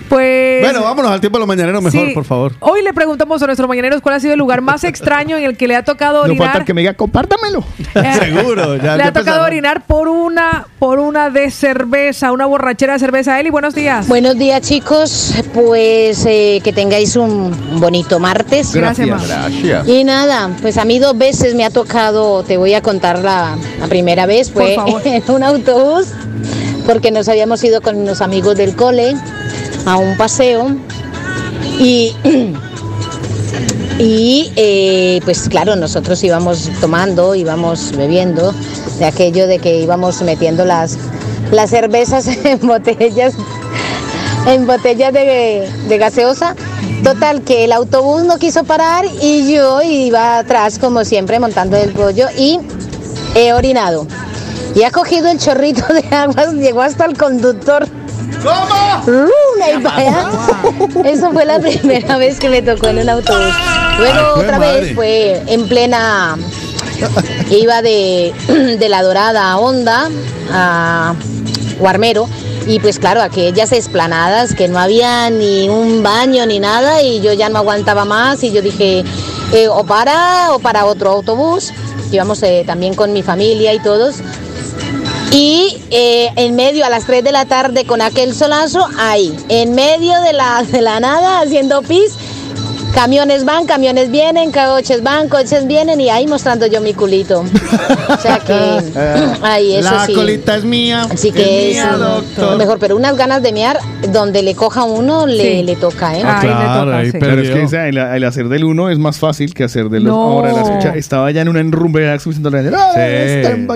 Pues 0.08 0.62
Bueno, 0.62 0.82
vámonos 0.82 1.10
al 1.10 1.20
tiempo 1.20 1.38
de 1.38 1.40
los 1.40 1.48
mañaneros 1.48 1.82
mejor, 1.82 2.08
Sí. 2.08 2.14
por 2.14 2.24
favor. 2.24 2.52
hoy 2.60 2.82
le 2.82 2.92
preguntamos 2.92 3.42
a 3.42 3.46
nuestros 3.46 3.68
mañaneros 3.68 4.00
cuál 4.00 4.16
ha 4.16 4.20
sido 4.20 4.32
el 4.32 4.38
lugar 4.38 4.60
más 4.60 4.84
extraño 4.84 5.36
en 5.38 5.44
el 5.44 5.56
que 5.56 5.68
le 5.68 5.76
ha 5.76 5.84
tocado 5.84 6.22
No 6.26 6.34
falta 6.34 6.44
orinar. 6.44 6.64
que 6.64 6.74
me 6.74 6.80
diga, 6.82 6.94
compártamelo. 6.94 7.62
Seguro, 8.18 8.76
ya, 8.76 8.96
le 8.96 9.02
ya 9.04 9.08
ha 9.08 9.12
tocado 9.12 9.44
orinar 9.44 9.82
por 9.86 10.08
una 10.08 10.66
por 10.78 10.98
una 10.98 11.28
de 11.30 11.50
cerveza, 11.50 12.32
una 12.32 12.46
borrachera 12.46 12.94
de 12.94 12.98
cerveza. 12.98 13.38
Eli, 13.38 13.50
buenos 13.50 13.74
días. 13.74 14.08
Buenos 14.08 14.36
días 14.38 14.62
chicos, 14.62 15.34
pues 15.52 16.24
eh, 16.26 16.60
que 16.64 16.72
tengáis 16.72 17.16
un 17.16 17.54
bonito 17.80 18.18
martes. 18.18 18.74
Gracias, 18.74 19.06
ma. 19.08 19.18
Gracias. 19.26 19.86
Y 19.88 20.04
nada, 20.04 20.50
pues 20.62 20.78
a 20.78 20.84
mí 20.84 20.98
dos 21.00 21.16
veces 21.18 21.54
me 21.54 21.64
ha 21.64 21.70
tocado, 21.70 22.42
te 22.44 22.56
voy 22.56 22.74
a 22.74 22.82
contar 22.82 23.18
la, 23.18 23.56
la 23.80 23.86
primera 23.88 24.26
vez, 24.26 24.50
fue 24.50 24.76
en 25.04 25.30
un 25.30 25.42
autobús, 25.42 26.08
porque 26.86 27.10
nos 27.10 27.28
habíamos 27.28 27.62
ido 27.64 27.80
con 27.80 27.96
unos 27.96 28.20
amigos 28.20 28.56
del 28.56 28.76
cole 28.76 29.14
a 29.86 29.96
un 29.96 30.16
paseo 30.16 30.76
y, 31.78 32.14
y 33.98 34.52
eh, 34.56 35.20
pues 35.24 35.48
claro, 35.48 35.76
nosotros 35.76 36.22
íbamos 36.22 36.70
tomando, 36.80 37.34
íbamos 37.34 37.96
bebiendo, 37.96 38.54
de 38.98 39.04
aquello 39.06 39.46
de 39.46 39.58
que 39.58 39.80
íbamos 39.80 40.22
metiendo 40.22 40.64
las, 40.64 40.98
las 41.50 41.70
cervezas 41.70 42.26
en 42.44 42.60
botellas 42.60 43.34
en 44.46 44.66
botellas 44.66 45.12
de, 45.12 45.70
de 45.88 45.98
gaseosa. 45.98 46.54
Total, 47.04 47.42
que 47.42 47.64
el 47.64 47.72
autobús 47.72 48.24
no 48.24 48.38
quiso 48.38 48.64
parar 48.64 49.04
y 49.20 49.52
yo 49.52 49.80
iba 49.82 50.38
atrás, 50.38 50.78
como 50.78 51.04
siempre, 51.04 51.40
montando 51.40 51.76
el 51.76 51.92
pollo 51.92 52.26
y 52.36 52.58
he 53.34 53.52
orinado. 53.52 54.06
Y 54.74 54.82
ha 54.84 54.90
cogido 54.90 55.28
el 55.28 55.38
chorrito 55.38 55.84
de 55.92 56.04
agua, 56.14 56.52
llegó 56.52 56.82
hasta 56.82 57.06
el 57.06 57.16
conductor. 57.16 57.86
¿Cómo? 58.42 59.00
Eso 61.04 61.30
fue 61.32 61.44
la 61.44 61.58
primera 61.58 62.16
vez 62.16 62.38
que 62.38 62.48
me 62.48 62.62
tocó 62.62 62.88
en 62.88 62.98
un 63.00 63.08
autobús. 63.08 63.54
Luego 63.98 64.18
Ay, 64.36 64.42
otra 64.42 64.58
madre. 64.58 64.80
vez 64.80 64.94
fue 64.94 65.42
en 65.46 65.68
plena... 65.68 66.36
Iba 67.50 67.80
de, 67.80 68.34
de 68.78 68.88
la 68.88 69.02
Dorada 69.02 69.50
a 69.50 69.58
Honda, 69.58 70.10
a 70.52 71.14
Guarmero, 71.78 72.28
y 72.70 72.78
pues 72.78 73.00
claro, 73.00 73.20
aquellas 73.20 73.72
esplanadas 73.72 74.54
que 74.54 74.68
no 74.68 74.78
había 74.78 75.28
ni 75.28 75.68
un 75.68 76.04
baño 76.04 76.46
ni 76.46 76.60
nada, 76.60 77.02
y 77.02 77.20
yo 77.20 77.32
ya 77.32 77.48
no 77.48 77.58
aguantaba 77.58 78.04
más, 78.04 78.44
y 78.44 78.52
yo 78.52 78.62
dije, 78.62 79.02
eh, 79.52 79.66
o 79.66 79.82
para 79.82 80.52
o 80.52 80.60
para 80.60 80.86
otro 80.86 81.10
autobús. 81.10 81.72
Íbamos 82.12 82.40
eh, 82.44 82.62
también 82.64 82.94
con 82.94 83.12
mi 83.12 83.24
familia 83.24 83.74
y 83.74 83.80
todos. 83.80 84.18
Y 85.32 85.82
eh, 85.90 86.30
en 86.36 86.54
medio, 86.54 86.86
a 86.86 86.90
las 86.90 87.06
3 87.06 87.24
de 87.24 87.32
la 87.32 87.44
tarde, 87.44 87.86
con 87.86 88.00
aquel 88.02 88.36
solazo, 88.36 88.86
ahí, 89.00 89.36
en 89.48 89.74
medio 89.74 90.20
de 90.20 90.32
la, 90.32 90.62
de 90.62 90.80
la 90.80 91.00
nada, 91.00 91.40
haciendo 91.40 91.82
pis, 91.82 92.12
camiones 92.94 93.44
van, 93.44 93.66
camiones 93.66 94.10
vienen, 94.10 94.50
coches 94.52 95.02
van, 95.02 95.28
coches 95.28 95.66
vienen, 95.66 96.00
y 96.00 96.10
ahí 96.10 96.26
mostrando 96.26 96.66
yo 96.66 96.80
mi 96.80 96.92
culito. 96.94 97.40
O 98.08 98.16
sea 98.20 98.38
que, 98.38 98.52
ahí, 99.42 99.76
eso 99.76 99.90
La 99.90 100.06
sí. 100.06 100.14
colita 100.14 100.56
es 100.56 100.64
mía. 100.64 101.06
Así 101.10 101.30
que 101.32 101.70
es 101.70 101.76
es 101.78 101.84
mía, 101.84 101.96
doctor. 101.96 102.56
mejor, 102.58 102.78
pero 102.78 102.96
unas 102.96 103.16
ganas 103.16 103.42
de 103.42 103.52
mear, 103.52 103.78
donde 104.12 104.42
le 104.42 104.54
coja 104.54 104.84
uno, 104.84 105.26
le, 105.26 105.40
Sí. 105.58 105.62
le 105.62 105.76
toca, 105.76 106.16
¿eh? 106.16 106.22
Ah, 106.24 106.38
claro, 106.40 106.94
ahí 106.96 107.12
Pero 107.12 107.40
es 107.40 107.50
que 107.50 107.62
o 107.62 107.68
sea, 107.68 107.88
el, 107.88 107.96
el 107.96 108.24
hacer 108.24 108.48
del 108.48 108.64
uno 108.64 108.90
es 108.90 108.98
más 108.98 109.18
fácil 109.18 109.54
que 109.54 109.64
hacer 109.64 109.88
de 109.88 110.00
los. 110.00 110.12
No. 110.12 110.20
Ahora 110.20 110.52
la 110.52 110.62
escucha, 110.62 110.94
estaba 110.96 111.30
ya 111.30 111.42
en 111.42 111.48
una 111.48 111.60
enrumbe 111.60 112.10
"Ah, 112.10 112.16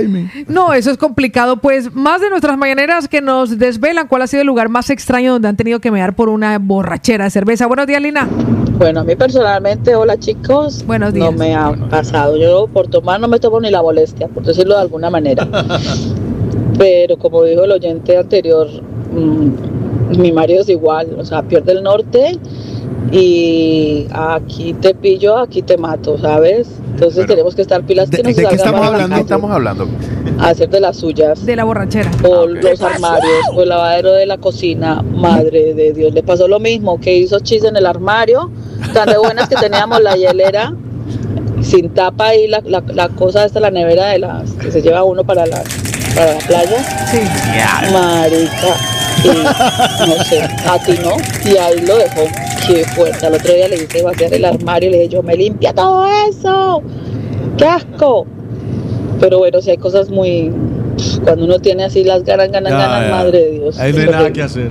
me". 0.08 0.30
No, 0.48 0.74
eso 0.74 0.90
es 0.90 0.98
complicado. 0.98 1.58
Pues 1.58 1.94
más 1.94 2.20
de 2.20 2.30
nuestras 2.30 2.58
mañaneras 2.58 3.08
que 3.08 3.20
nos 3.20 3.58
desvelan 3.58 4.08
cuál 4.08 4.22
ha 4.22 4.26
sido 4.26 4.40
el 4.42 4.46
lugar 4.46 4.68
más 4.68 4.90
extraño 4.90 5.32
donde 5.34 5.48
han 5.48 5.56
tenido 5.56 5.80
que 5.80 5.90
mear 5.90 6.14
por 6.14 6.28
una 6.28 6.58
borrachera 6.58 7.24
de 7.24 7.30
cerveza. 7.30 7.66
Buenos 7.66 7.86
días, 7.86 8.02
Lina. 8.02 8.28
Bueno, 8.78 9.00
a 9.00 9.04
mí 9.04 9.14
personalmente, 9.14 9.94
hola 9.94 10.18
chicos, 10.18 10.84
Buenos 10.84 11.14
no 11.14 11.30
días. 11.30 11.38
me 11.38 11.54
ha 11.54 11.72
pasado. 11.88 12.36
Yo 12.36 12.66
por 12.66 12.88
tomar 12.88 13.20
no 13.20 13.28
me 13.28 13.38
tomo 13.38 13.60
ni 13.60 13.70
la 13.70 13.82
molestia, 13.82 14.26
por 14.26 14.42
decirlo 14.42 14.74
de 14.74 14.80
alguna 14.80 15.10
manera. 15.10 15.46
Pero 16.78 17.16
como 17.16 17.44
dijo 17.44 17.64
el 17.64 17.70
oyente 17.70 18.16
anterior, 18.16 18.66
mm, 19.12 20.18
mi 20.18 20.32
marido 20.32 20.62
es 20.62 20.68
igual, 20.68 21.14
o 21.16 21.24
sea, 21.24 21.42
pierde 21.42 21.72
el 21.72 21.84
norte 21.84 22.36
y 23.12 24.08
aquí 24.12 24.74
te 24.74 24.92
pillo, 24.92 25.38
aquí 25.38 25.62
te 25.62 25.76
mato, 25.76 26.18
¿sabes? 26.18 26.68
Entonces 26.94 27.26
tenemos 27.26 27.54
que 27.54 27.62
estar 27.62 27.82
pilas 27.84 28.10
que 28.10 28.22
nos 28.22 28.34
salgamos 28.34 28.86
a 28.86 28.90
la 28.90 29.08
calle 29.08 29.20
estamos 29.20 29.50
hablando? 29.50 29.88
a 30.38 30.48
hacer 30.48 30.68
de 30.68 30.80
las 30.80 30.96
suyas. 30.96 31.44
De 31.46 31.56
la 31.56 31.64
borrachera. 31.64 32.10
O 32.24 32.46
los 32.46 32.80
armarios, 32.82 33.46
o 33.54 33.62
el 33.62 33.68
lavadero 33.68 34.12
de 34.12 34.26
la 34.26 34.38
cocina. 34.38 35.02
Madre 35.02 35.74
de 35.74 35.92
Dios, 35.92 36.12
le 36.12 36.22
pasó 36.22 36.48
lo 36.48 36.60
mismo, 36.60 37.00
que 37.00 37.16
hizo 37.16 37.40
chis 37.40 37.64
en 37.64 37.76
el 37.76 37.86
armario, 37.86 38.50
tan 38.92 39.08
de 39.08 39.18
buenas 39.18 39.48
que 39.48 39.56
teníamos 39.56 40.00
la 40.02 40.16
hielera 40.16 40.72
sin 41.62 41.90
tapa 41.90 42.34
y 42.34 42.46
la, 42.48 42.60
la, 42.64 42.82
la 42.92 43.08
cosa 43.08 43.44
esta, 43.44 43.60
la 43.60 43.70
nevera 43.70 44.06
de 44.08 44.18
las 44.18 44.50
que 44.52 44.70
se 44.70 44.82
lleva 44.82 45.02
uno 45.04 45.24
para 45.24 45.46
la, 45.46 45.62
para 46.14 46.32
la 46.34 46.38
playa. 46.46 46.84
Sí. 47.10 47.20
Marica. 47.92 48.76
Y 49.24 50.08
no 50.08 50.24
sé, 50.24 50.42
a 50.42 50.78
ti 50.84 50.98
no. 51.02 51.12
Y 51.50 51.56
ahí 51.56 51.80
lo 51.86 51.96
dejó. 51.96 52.22
Qué 52.66 52.84
fuerte. 52.84 53.26
Al 53.26 53.34
otro 53.34 53.52
día 53.54 53.68
le 53.68 53.76
hice 53.76 54.02
vaciar 54.02 54.32
el 54.34 54.44
armario 54.44 54.88
y 54.88 54.92
le 54.92 54.98
dije, 55.00 55.08
yo 55.10 55.22
me 55.22 55.36
limpia 55.36 55.72
todo 55.72 56.06
eso. 56.28 56.82
¡Qué 57.56 57.64
asco! 57.66 58.26
Pero 59.20 59.38
bueno, 59.38 59.60
si 59.62 59.70
hay 59.70 59.76
cosas 59.78 60.10
muy. 60.10 60.52
Cuando 61.24 61.44
uno 61.44 61.58
tiene 61.58 61.84
así 61.84 62.04
las 62.04 62.22
ganas, 62.24 62.50
ganas, 62.50 62.72
Ya, 62.72 62.78
ganas, 62.78 63.02
ya. 63.08 63.10
madre 63.14 63.38
de 63.38 63.50
Dios. 63.52 63.78
Ahí 63.78 63.92
no 63.92 64.00
hay 64.00 64.06
nada 64.06 64.32
que 64.32 64.42
hacer. 64.42 64.70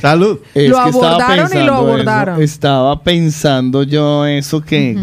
Salud. 0.00 0.38
Es 0.54 0.68
Lo 0.70 0.82
que 0.84 0.90
estaba 0.90 1.14
abordaron 1.14 1.50
y 1.52 1.54
lo 1.54 1.60
pensando 1.60 1.60
eso, 1.60 1.74
abordaron. 1.74 2.42
Estaba 2.42 3.02
pensando 3.02 3.82
yo 3.82 4.26
eso 4.26 4.60
que 4.60 4.96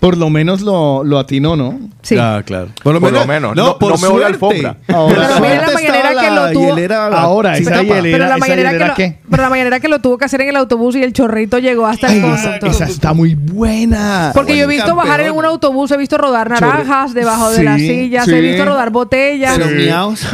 por 0.00 0.16
lo 0.16 0.30
menos 0.30 0.62
lo, 0.62 1.04
lo 1.04 1.18
atinó, 1.18 1.56
¿no? 1.56 1.78
Sí. 2.02 2.16
Ah, 2.18 2.42
claro. 2.44 2.68
Por 2.82 2.94
lo 2.94 3.00
Por 3.00 3.12
menos. 3.12 3.26
lo 3.26 3.32
menos. 3.32 3.54
No, 3.56 3.64
No- 3.66 3.78
por 3.78 3.92
no 3.92 3.98
me 3.98 4.08
voy 4.08 4.22
a 4.22 4.30
la 4.30 4.38
suerte. 4.38 4.66
alfombra. 4.66 4.96
Ahora, 4.96 5.14
Pero 5.28 5.40
mira 5.40 5.54
la 5.56 5.66
Suerte 5.68 5.74
mañanera 5.88 6.08
que 6.08 6.30
la 6.30 6.46
lo 6.46 6.52
tuvo. 6.52 6.68
hielera 6.68 7.06
Ahora, 7.08 7.54
sin 7.56 7.62
esa 7.62 7.70
tapa. 7.72 7.82
hielera- 7.84 8.02
Pero 8.02 8.18
la, 8.18 8.30
¿esa 8.30 8.38
mañanera 8.38 8.70
que 8.72 8.78
lo, 8.86 8.94
qué? 8.94 9.18
pero 9.30 9.42
la 9.42 9.48
mañanera 9.50 9.80
que 9.80 9.88
lo 9.88 9.98
tuvo 10.00 10.16
que 10.18 10.24
hacer 10.24 10.40
en 10.40 10.48
el 10.48 10.56
autobús 10.56 10.96
y 10.96 11.02
el 11.02 11.12
chorrito 11.12 11.58
llegó 11.58 11.86
hasta 11.86 12.10
el 12.12 12.24
esa, 12.62 12.86
está 12.86 13.12
muy 13.12 13.34
buena. 13.34 14.30
Porque 14.34 14.56
yo 14.56 14.64
he 14.64 14.66
visto 14.66 14.86
Campeón. 14.86 15.06
bajar 15.06 15.20
en 15.20 15.32
un 15.32 15.44
autobús, 15.44 15.90
he 15.90 15.96
visto 15.98 16.16
rodar 16.16 16.48
naranjas 16.48 17.12
debajo 17.12 17.50
de 17.50 17.62
las 17.64 17.78
sillas, 17.78 18.24
sí. 18.24 18.32
he 18.32 18.40
visto 18.40 18.64
rodar 18.64 18.88
botellas, 18.90 19.58
Pero 19.58 19.70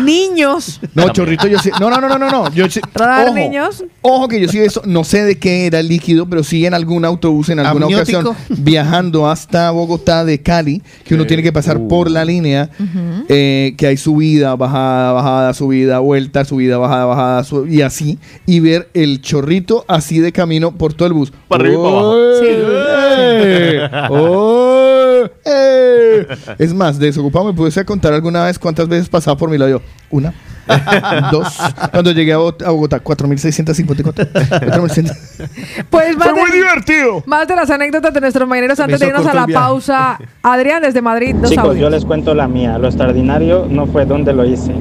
niños. 0.04 0.80
No, 0.94 1.08
chorrito, 1.10 1.48
yo 1.48 1.58
sí. 1.58 1.70
No, 1.80 1.90
no, 1.90 2.00
no, 2.00 2.08
no, 2.08 2.18
no, 2.18 2.30
no. 2.30 2.52
Yo 2.52 2.68
sí- 2.70 2.80
Rodar 2.94 3.26
ojo, 3.26 3.34
niños. 3.34 3.84
Ojo 4.02 4.28
que 4.28 4.40
yo 4.40 4.48
sí 4.48 4.58
eso, 4.60 4.82
no 4.84 5.02
sé 5.02 5.24
de 5.24 5.38
qué 5.38 5.66
era 5.66 5.80
el 5.80 5.88
líquido, 5.88 6.26
pero 6.28 6.44
sí 6.44 6.64
en 6.66 6.74
algún 6.74 7.04
autobús, 7.04 7.48
en 7.48 7.58
alguna 7.58 7.86
ocasión, 7.86 8.28
viajando 8.48 9.28
hasta 9.28 9.55
Bogotá 9.70 10.24
de 10.24 10.40
Cali, 10.40 10.82
que 11.04 11.14
uno 11.14 11.26
tiene 11.26 11.42
que 11.42 11.52
pasar 11.52 11.80
por 11.88 12.10
la 12.10 12.24
línea, 12.24 12.70
eh, 13.28 13.74
que 13.76 13.86
hay 13.86 13.96
subida, 13.96 14.54
bajada, 14.56 15.12
bajada, 15.12 15.54
subida, 15.54 15.98
vuelta, 15.98 16.44
subida, 16.44 16.78
bajada, 16.78 17.04
bajada, 17.04 17.44
y 17.68 17.82
así, 17.82 18.18
y 18.46 18.60
ver 18.60 18.88
el 18.94 19.20
chorrito 19.20 19.84
así 19.88 20.20
de 20.20 20.32
camino 20.32 20.72
por 20.72 20.94
todo 20.94 21.08
el 21.08 21.14
bus. 21.14 21.32
Para 21.48 21.64
arriba 21.64 21.80
y 21.80 21.82
para 21.82 21.92
abajo. 23.98 24.14
¡Oh! 24.14 24.65
¡Eh! 25.44 26.26
Es 26.58 26.74
más, 26.74 26.98
desocupado 26.98 27.46
me 27.46 27.52
puse 27.52 27.80
a 27.80 27.84
contar 27.84 28.12
alguna 28.12 28.44
vez 28.44 28.58
cuántas 28.58 28.88
veces 28.88 29.08
pasaba 29.08 29.36
por 29.36 29.50
mi 29.50 29.58
lado 29.58 29.70
yo. 29.70 29.80
Una, 30.10 30.32
dos. 31.32 31.58
Cuando 31.90 32.12
llegué 32.12 32.32
a 32.32 32.38
Bogotá, 32.38 33.02
4.654. 33.02 34.30
4.600. 34.32 35.16
Pues 35.90 36.16
más 36.16 36.28
Fue 36.30 36.40
muy 36.40 36.50
de, 36.50 36.56
divertido. 36.56 37.22
más 37.26 37.46
de 37.48 37.56
las 37.56 37.70
anécdotas 37.70 38.12
de 38.14 38.20
nuestros 38.20 38.48
mañaneros 38.48 38.78
antes 38.80 39.00
de 39.00 39.06
irnos 39.06 39.26
a 39.26 39.34
la 39.34 39.46
pausa. 39.46 40.18
Adrián, 40.42 40.82
desde 40.82 41.02
Madrid, 41.02 41.34
dos 41.36 41.50
Chicos, 41.50 41.64
audios. 41.66 41.82
yo 41.82 41.90
les 41.90 42.04
cuento 42.04 42.34
la 42.34 42.48
mía. 42.48 42.78
Lo 42.78 42.86
extraordinario 42.88 43.66
no 43.68 43.86
fue 43.86 44.06
donde 44.06 44.32
lo 44.32 44.44
hice, 44.44 44.72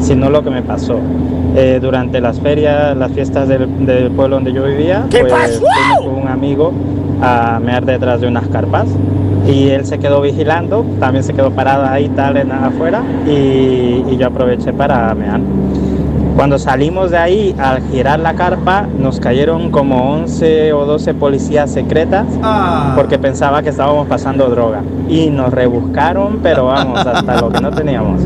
sino 0.00 0.30
lo 0.30 0.42
que 0.42 0.50
me 0.50 0.62
pasó. 0.62 1.00
Eh, 1.56 1.78
durante 1.82 2.20
las 2.20 2.38
ferias, 2.40 2.96
las 2.96 3.10
fiestas 3.12 3.48
del, 3.48 3.84
del 3.86 4.10
pueblo 4.12 4.36
donde 4.36 4.52
yo 4.52 4.64
vivía, 4.64 5.04
pues 5.10 5.58
fuimos 5.58 5.98
con 6.04 6.14
un 6.22 6.28
amigo 6.28 6.72
a 7.22 7.60
mear 7.60 7.84
detrás 7.84 8.20
de 8.20 8.28
unas 8.28 8.46
carpas 8.48 8.86
y 9.46 9.68
él 9.68 9.84
se 9.84 9.98
quedó 9.98 10.20
vigilando, 10.20 10.84
también 10.98 11.24
se 11.24 11.32
quedó 11.32 11.50
parado 11.50 11.86
ahí 11.86 12.08
tal 12.10 12.36
en 12.36 12.52
afuera 12.52 13.02
y, 13.26 14.04
y 14.08 14.16
yo 14.18 14.28
aproveché 14.28 14.72
para 14.72 15.14
mear. 15.14 15.40
Cuando 16.40 16.58
salimos 16.58 17.10
de 17.10 17.18
ahí, 17.18 17.54
al 17.58 17.82
girar 17.90 18.18
la 18.18 18.34
carpa, 18.34 18.86
nos 18.98 19.20
cayeron 19.20 19.70
como 19.70 20.12
11 20.14 20.72
o 20.72 20.86
12 20.86 21.12
policías 21.12 21.70
secretas 21.70 22.24
porque 22.96 23.18
pensaba 23.18 23.62
que 23.62 23.68
estábamos 23.68 24.08
pasando 24.08 24.48
droga. 24.48 24.82
Y 25.08 25.28
nos 25.28 25.52
rebuscaron, 25.52 26.38
pero 26.42 26.66
vamos, 26.66 27.04
hasta 27.04 27.40
lo 27.42 27.50
que 27.50 27.60
no 27.60 27.70
teníamos, 27.72 28.22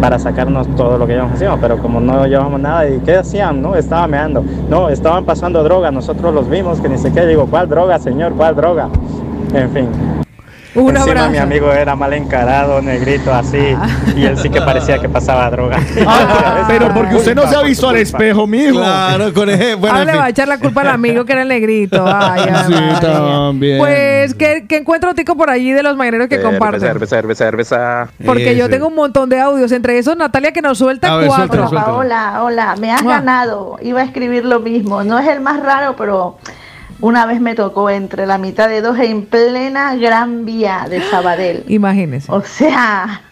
para 0.00 0.18
sacarnos 0.18 0.66
todo 0.76 0.98
lo 0.98 1.06
que 1.06 1.12
llevamos 1.12 1.34
encima. 1.34 1.58
Pero 1.60 1.78
como 1.78 2.00
no 2.00 2.26
llevamos 2.26 2.60
nada, 2.60 2.88
¿y 2.88 2.98
qué 3.00 3.16
hacían? 3.16 3.60
No, 3.62 3.74
estaban 3.74 4.10
meando. 4.10 4.44
No, 4.68 4.88
estaban 4.88 5.24
pasando 5.24 5.62
droga, 5.62 5.90
nosotros 5.90 6.34
los 6.34 6.48
vimos, 6.48 6.80
que 6.80 6.88
ni 6.88 6.98
qué. 7.10 7.26
Digo, 7.26 7.46
¿cuál 7.46 7.68
droga, 7.68 7.98
señor? 7.98 8.32
¿Cuál 8.34 8.56
droga? 8.56 8.88
En 9.54 9.70
fin. 9.70 10.17
Un 10.80 10.90
Encima 10.96 11.02
abrazo. 11.02 11.30
mi 11.30 11.38
amigo 11.38 11.72
era 11.72 11.96
mal 11.96 12.12
encarado, 12.12 12.80
negrito, 12.80 13.32
así. 13.34 13.74
Y 14.16 14.24
él 14.24 14.38
sí 14.38 14.48
que 14.50 14.60
parecía 14.60 14.98
que 14.98 15.08
pasaba 15.08 15.50
droga. 15.50 15.78
Ah, 16.06 16.64
pero 16.68 16.88
porque 16.94 17.16
usted 17.16 17.34
no 17.34 17.46
se 17.48 17.56
ha 17.56 17.62
visto 17.62 17.88
al 17.88 17.96
espejo, 17.96 18.46
mijo. 18.46 18.76
Claro, 18.78 19.32
con 19.34 19.48
ese, 19.48 19.74
bueno, 19.74 19.96
Ahora 19.96 20.02
en 20.02 20.06
le 20.06 20.12
fin. 20.12 20.20
va 20.20 20.24
a 20.26 20.28
echar 20.30 20.48
la 20.48 20.58
culpa 20.58 20.80
al 20.82 20.88
amigo 20.88 21.24
que 21.24 21.32
era 21.32 21.42
el 21.42 21.48
negrito. 21.48 22.04
Ay, 22.06 22.42
Sí, 22.68 22.74
también. 23.00 23.78
Pues, 23.78 24.34
¿qué, 24.34 24.66
qué 24.68 24.76
encuentra 24.76 25.14
Tico 25.14 25.36
por 25.36 25.50
allí 25.50 25.72
de 25.72 25.82
los 25.82 25.96
mañaneros 25.96 26.28
que 26.28 26.40
comparten? 26.40 26.80
cerveza, 26.80 27.16
cerveza, 27.16 27.44
cerveza. 27.44 28.08
Porque 28.24 28.56
yo 28.56 28.68
tengo 28.68 28.86
un 28.88 28.94
montón 28.94 29.28
de 29.28 29.40
audios, 29.40 29.72
entre 29.72 29.98
esos 29.98 30.16
Natalia 30.16 30.52
que 30.52 30.62
nos 30.62 30.78
suelta 30.78 31.16
ver, 31.16 31.26
cuatro. 31.26 31.46
suéltalo, 31.46 31.68
suéltalo. 31.70 31.96
Hola, 31.98 32.42
hola, 32.42 32.74
me 32.78 32.92
has 32.92 33.02
Mua. 33.02 33.14
ganado. 33.16 33.78
Iba 33.82 34.00
a 34.00 34.04
escribir 34.04 34.44
lo 34.44 34.60
mismo. 34.60 35.02
No 35.02 35.18
es 35.18 35.26
el 35.28 35.40
más 35.40 35.60
raro, 35.62 35.94
pero 35.96 36.36
una 37.00 37.26
vez 37.26 37.40
me 37.40 37.54
tocó 37.54 37.90
entre 37.90 38.26
la 38.26 38.38
mitad 38.38 38.68
de 38.68 38.80
dos 38.80 38.98
en 38.98 39.26
plena 39.26 39.94
Gran 39.96 40.44
Vía 40.44 40.86
de 40.88 41.00
Sabadell. 41.02 41.64
Imagínese. 41.68 42.30
O 42.30 42.42
sea, 42.42 43.22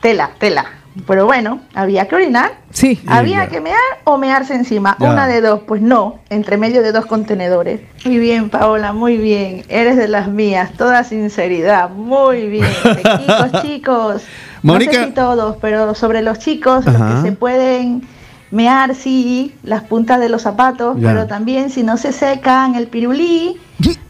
tela, 0.00 0.30
tela. 0.38 0.66
Pero 1.06 1.24
bueno, 1.24 1.60
había 1.74 2.08
que 2.08 2.16
orinar. 2.16 2.52
Sí. 2.70 3.00
Había 3.06 3.48
que 3.48 3.60
mear 3.60 3.78
o 4.04 4.18
mearse 4.18 4.54
encima. 4.54 4.96
Ya. 4.98 5.10
Una 5.10 5.28
de 5.28 5.40
dos, 5.40 5.60
pues 5.66 5.80
no, 5.80 6.18
entre 6.30 6.56
medio 6.56 6.82
de 6.82 6.92
dos 6.92 7.06
contenedores. 7.06 7.80
Muy 8.04 8.18
bien, 8.18 8.50
Paola, 8.50 8.92
muy 8.92 9.16
bien. 9.16 9.64
Eres 9.68 9.96
de 9.96 10.08
las 10.08 10.28
mías, 10.28 10.72
toda 10.72 11.04
sinceridad. 11.04 11.90
Muy 11.90 12.48
bien. 12.48 12.66
Chicos, 12.82 13.62
chicos. 13.62 14.22
Mónica. 14.62 14.92
No 14.92 14.98
sé 14.98 15.06
si 15.06 15.12
todos, 15.12 15.56
pero 15.60 15.94
sobre 15.94 16.22
los 16.22 16.38
chicos, 16.38 16.84
los 16.84 16.96
que 16.96 17.22
se 17.22 17.32
pueden 17.32 18.02
mear, 18.50 18.94
sí, 18.94 19.54
las 19.62 19.82
puntas 19.84 20.18
de 20.20 20.28
los 20.28 20.42
zapatos, 20.42 20.96
Ya. 21.00 21.08
pero 21.08 21.26
también 21.26 21.70
si 21.70 21.82
no 21.82 21.96
se 21.96 22.12
secan 22.12 22.74
el 22.74 22.86
pirulí, 22.88 23.56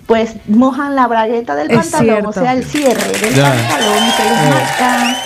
pues 0.07 0.35
mojan 0.49 0.95
la 0.97 1.07
bragueta 1.07 1.55
del 1.55 1.71
Es 1.71 1.77
pantalón, 1.79 2.07
cierto. 2.07 2.29
o 2.31 2.33
sea, 2.33 2.53
el 2.55 2.65
cierre 2.65 3.19
del 3.21 3.35
Ya. 3.35 3.53
pantalón 3.53 4.11
se 4.17 4.25
les 4.25 4.51
marca. 4.51 5.17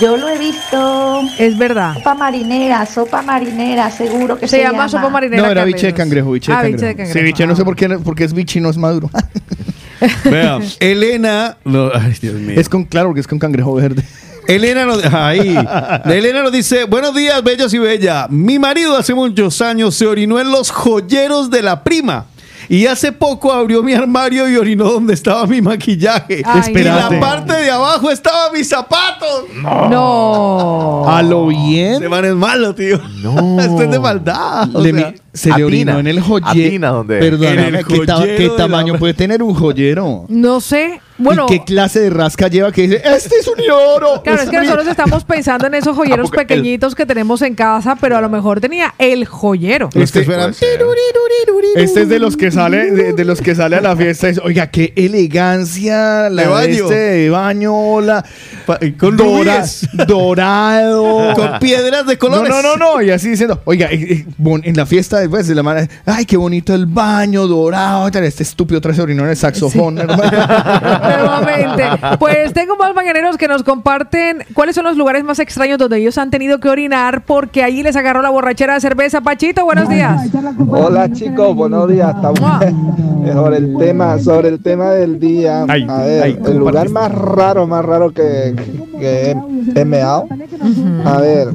Yo 0.00 0.16
lo 0.16 0.28
he 0.28 0.38
visto. 0.38 1.20
Es 1.36 1.58
verdad. 1.58 1.94
Sopa 1.94 2.14
marinera, 2.14 2.86
sopa 2.86 3.22
marinera, 3.22 3.90
seguro 3.90 4.38
que 4.38 4.46
se, 4.46 4.58
Se 4.58 4.62
llama 4.62 4.88
sopa 4.88 5.08
marinera. 5.08 5.42
No, 5.42 5.50
era 5.50 5.64
biche 5.64 5.88
de 5.88 5.94
cangrejo, 5.94 6.30
biche 6.30 6.52
de 6.52 6.56
Ah, 6.56 6.62
biche 6.62 6.76
cangrejo. 6.76 6.86
de 6.90 6.96
cangrejo. 6.96 7.18
Sí, 7.18 7.24
biche, 7.24 7.46
no 7.46 7.52
Ah. 7.54 7.56
sé 7.56 7.64
por 7.64 7.74
qué, 7.74 7.88
porque 7.98 8.22
es 8.24 8.32
biche 8.32 8.60
y 8.60 8.62
no 8.62 8.70
es 8.70 8.76
maduro. 8.76 9.10
Vea, 10.24 10.60
Elena, 10.78 11.56
no, 11.64 11.90
ay, 11.92 12.14
Dios 12.22 12.34
mío. 12.36 12.58
es 12.58 12.68
con, 12.68 12.84
claro, 12.84 13.08
porque 13.08 13.20
es 13.20 13.26
con 13.26 13.38
cangrejo 13.40 13.74
verde. 13.74 14.04
Elena 14.54 14.84
nos, 14.84 15.04
ahí. 15.04 15.56
Elena 16.04 16.42
nos 16.42 16.52
dice, 16.52 16.84
buenos 16.84 17.14
días, 17.14 17.42
bellos 17.42 17.72
y 17.74 17.78
bella. 17.78 18.26
Mi 18.30 18.58
marido 18.58 18.96
hace 18.96 19.14
muchos 19.14 19.60
años 19.60 19.94
se 19.94 20.06
orinó 20.06 20.38
en 20.40 20.50
los 20.50 20.70
joyeros 20.70 21.50
de 21.50 21.62
la 21.62 21.82
prima. 21.84 22.26
Y 22.68 22.86
hace 22.86 23.10
poco 23.10 23.52
abrió 23.52 23.82
mi 23.82 23.94
armario 23.94 24.48
y 24.48 24.54
orinó 24.56 24.84
donde 24.92 25.12
estaba 25.14 25.44
mi 25.46 25.60
maquillaje. 25.60 26.42
Ay, 26.44 26.72
y 26.72 26.82
la 26.84 27.10
parte 27.18 27.52
de 27.52 27.68
abajo 27.68 28.12
estaban 28.12 28.52
mis 28.52 28.68
zapatos. 28.68 29.46
No. 29.90 31.04
A 31.08 31.20
lo 31.22 31.48
bien. 31.48 31.94
Ese 31.94 32.08
man 32.08 32.24
es 32.24 32.34
malo, 32.34 32.72
tío. 32.74 33.00
No. 33.22 33.60
Esto 33.60 33.82
es 33.82 33.90
de 33.90 33.98
maldad. 33.98 34.68
o 34.74 34.80
Le 34.82 34.92
sea. 34.92 35.14
se 35.32 35.48
le 35.48 35.54
Atina. 35.54 35.66
orinó 35.66 35.98
en 35.98 36.06
el 36.06 36.20
joyero. 36.20 36.48
Atina, 36.50 36.88
¿dónde? 36.90 37.18
Perdóname, 37.18 37.68
En 37.68 37.74
el 37.74 37.84
¿qué, 37.86 38.06
ta- 38.06 38.16
joyero 38.18 38.36
qué 38.36 38.42
de 38.44 38.48
la- 38.50 38.56
tamaño 38.56 38.98
puede 38.98 39.14
tener 39.14 39.42
un 39.42 39.54
joyero? 39.54 40.26
No 40.28 40.60
sé. 40.60 41.00
Bueno, 41.20 41.46
¿Y 41.48 41.58
qué 41.58 41.64
clase 41.64 42.00
de 42.00 42.10
rasca 42.10 42.48
lleva 42.48 42.72
que 42.72 42.82
dice, 42.82 43.02
este 43.04 43.36
es 43.36 43.46
un 43.48 43.58
oro? 43.70 44.22
claro, 44.22 44.42
es 44.42 44.48
que 44.50 44.56
nosotros 44.58 44.86
estamos 44.88 45.24
pensando 45.24 45.66
en 45.66 45.74
esos 45.74 45.94
joyeros 45.96 46.30
Ah, 46.32 46.40
el- 46.40 46.46
pequeñitos 46.46 46.94
que 46.94 47.06
tenemos 47.06 47.42
en 47.42 47.54
casa, 47.54 47.96
pero 48.00 48.16
a 48.16 48.20
lo 48.20 48.28
mejor 48.28 48.60
tenía 48.60 48.94
el 48.98 49.24
joyero. 49.26 49.88
Este-. 49.94 50.20
Este 51.76 52.00
es 52.02 52.08
de 52.08 52.18
los 52.18 52.36
que 52.36 52.50
sale, 52.50 52.90
de, 52.90 53.12
de 53.12 53.24
los 53.24 53.40
que 53.40 53.54
sale 53.54 53.76
a 53.76 53.80
la 53.80 53.96
fiesta. 53.96 54.26
y 54.28 54.30
dice, 54.30 54.42
Oiga, 54.44 54.68
qué 54.68 54.92
elegancia 54.96 56.28
la 56.30 56.42
De 56.42 56.48
baño. 56.48 56.84
este 56.84 56.94
de 56.94 57.30
baño, 57.30 58.00
la 58.00 58.24
Con 58.98 59.16
dora- 59.16 59.56
rubíes. 59.58 59.88
dorado. 60.06 61.34
Con 61.36 61.58
piedras 61.58 62.06
de 62.06 62.14
No, 62.14 62.18
colores. 62.18 62.48
no, 62.50 62.62
no, 62.62 62.76
no. 62.76 63.02
Y 63.02 63.10
así 63.10 63.30
diciendo, 63.30 63.60
oiga, 63.64 63.88
eh, 63.90 64.24
eh, 64.26 64.60
en 64.64 64.76
la 64.76 64.86
fiesta 64.86 65.18
después 65.18 65.46
de 65.46 65.54
la 65.54 65.62
mano, 65.62 65.86
ay, 66.06 66.24
qué 66.24 66.36
bonito 66.36 66.74
el 66.74 66.86
baño 66.86 67.46
dorado. 67.46 68.08
Este 68.08 68.42
estúpido 68.42 68.80
trae 68.80 69.00
orinó 69.00 69.24
en 69.24 69.30
el 69.30 69.36
saxofón, 69.36 69.98
hermano. 69.98 70.22
Nuevamente. 71.18 71.84
Pues 72.18 72.52
tengo 72.52 72.76
más 72.76 72.94
mañaneros 72.94 73.36
que 73.36 73.48
nos 73.48 73.62
comparten 73.62 74.44
cuáles 74.54 74.74
son 74.74 74.84
los 74.84 74.96
lugares 74.96 75.24
más 75.24 75.38
extraños 75.38 75.78
donde 75.78 75.98
ellos 75.98 76.18
han 76.18 76.30
tenido 76.30 76.58
que 76.60 76.68
orinar 76.68 77.22
porque 77.24 77.62
allí 77.62 77.82
les 77.82 77.96
agarró 77.96 78.22
la 78.22 78.30
borrachera 78.30 78.74
de 78.74 78.80
cerveza. 78.80 79.20
Pachito, 79.20 79.64
buenos 79.64 79.88
días. 79.88 80.30
Hola 80.68 81.10
chicos, 81.12 81.54
buenos 81.54 81.88
días. 81.88 82.14
Estamos 82.14 82.62
eh, 82.62 83.32
sobre 83.32 83.56
el 83.58 83.76
tema, 83.78 84.18
sobre 84.18 84.48
el 84.48 84.62
tema 84.62 84.90
del 84.90 85.18
día. 85.18 85.64
Ay, 85.68 85.86
a 85.88 85.98
ver, 86.02 86.22
ay, 86.22 86.38
el 86.44 86.56
lugar 86.56 86.88
más 86.90 87.12
raro, 87.12 87.66
más 87.66 87.84
raro 87.84 88.12
que, 88.12 88.54
que 88.98 89.30
he, 89.30 89.80
he 89.80 89.84
meado. 89.84 90.26
A 91.04 91.20
ver, 91.20 91.48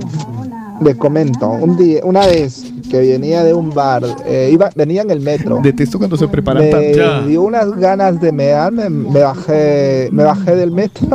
les 0.81 0.95
comento. 0.95 1.49
Un 1.49 1.77
día, 1.77 2.01
una 2.03 2.25
vez 2.27 2.63
que 2.89 2.99
venía 2.99 3.43
de 3.43 3.53
un 3.53 3.71
bar, 3.71 4.03
eh, 4.25 4.49
iba, 4.51 4.69
venía 4.75 5.01
en 5.01 5.11
el 5.11 5.19
metro. 5.21 5.59
Detesto 5.61 5.97
cuando 5.97 6.17
se 6.17 6.27
preparan 6.27 6.63
Me 6.63 6.69
tanto. 6.69 7.27
dio 7.27 7.41
unas 7.43 7.71
ganas 7.77 8.19
de 8.19 8.31
mear, 8.31 8.71
me, 8.71 8.89
me 8.89 9.19
bajé, 9.21 10.09
me 10.11 10.23
bajé 10.23 10.55
del 10.55 10.71
metro. 10.71 11.07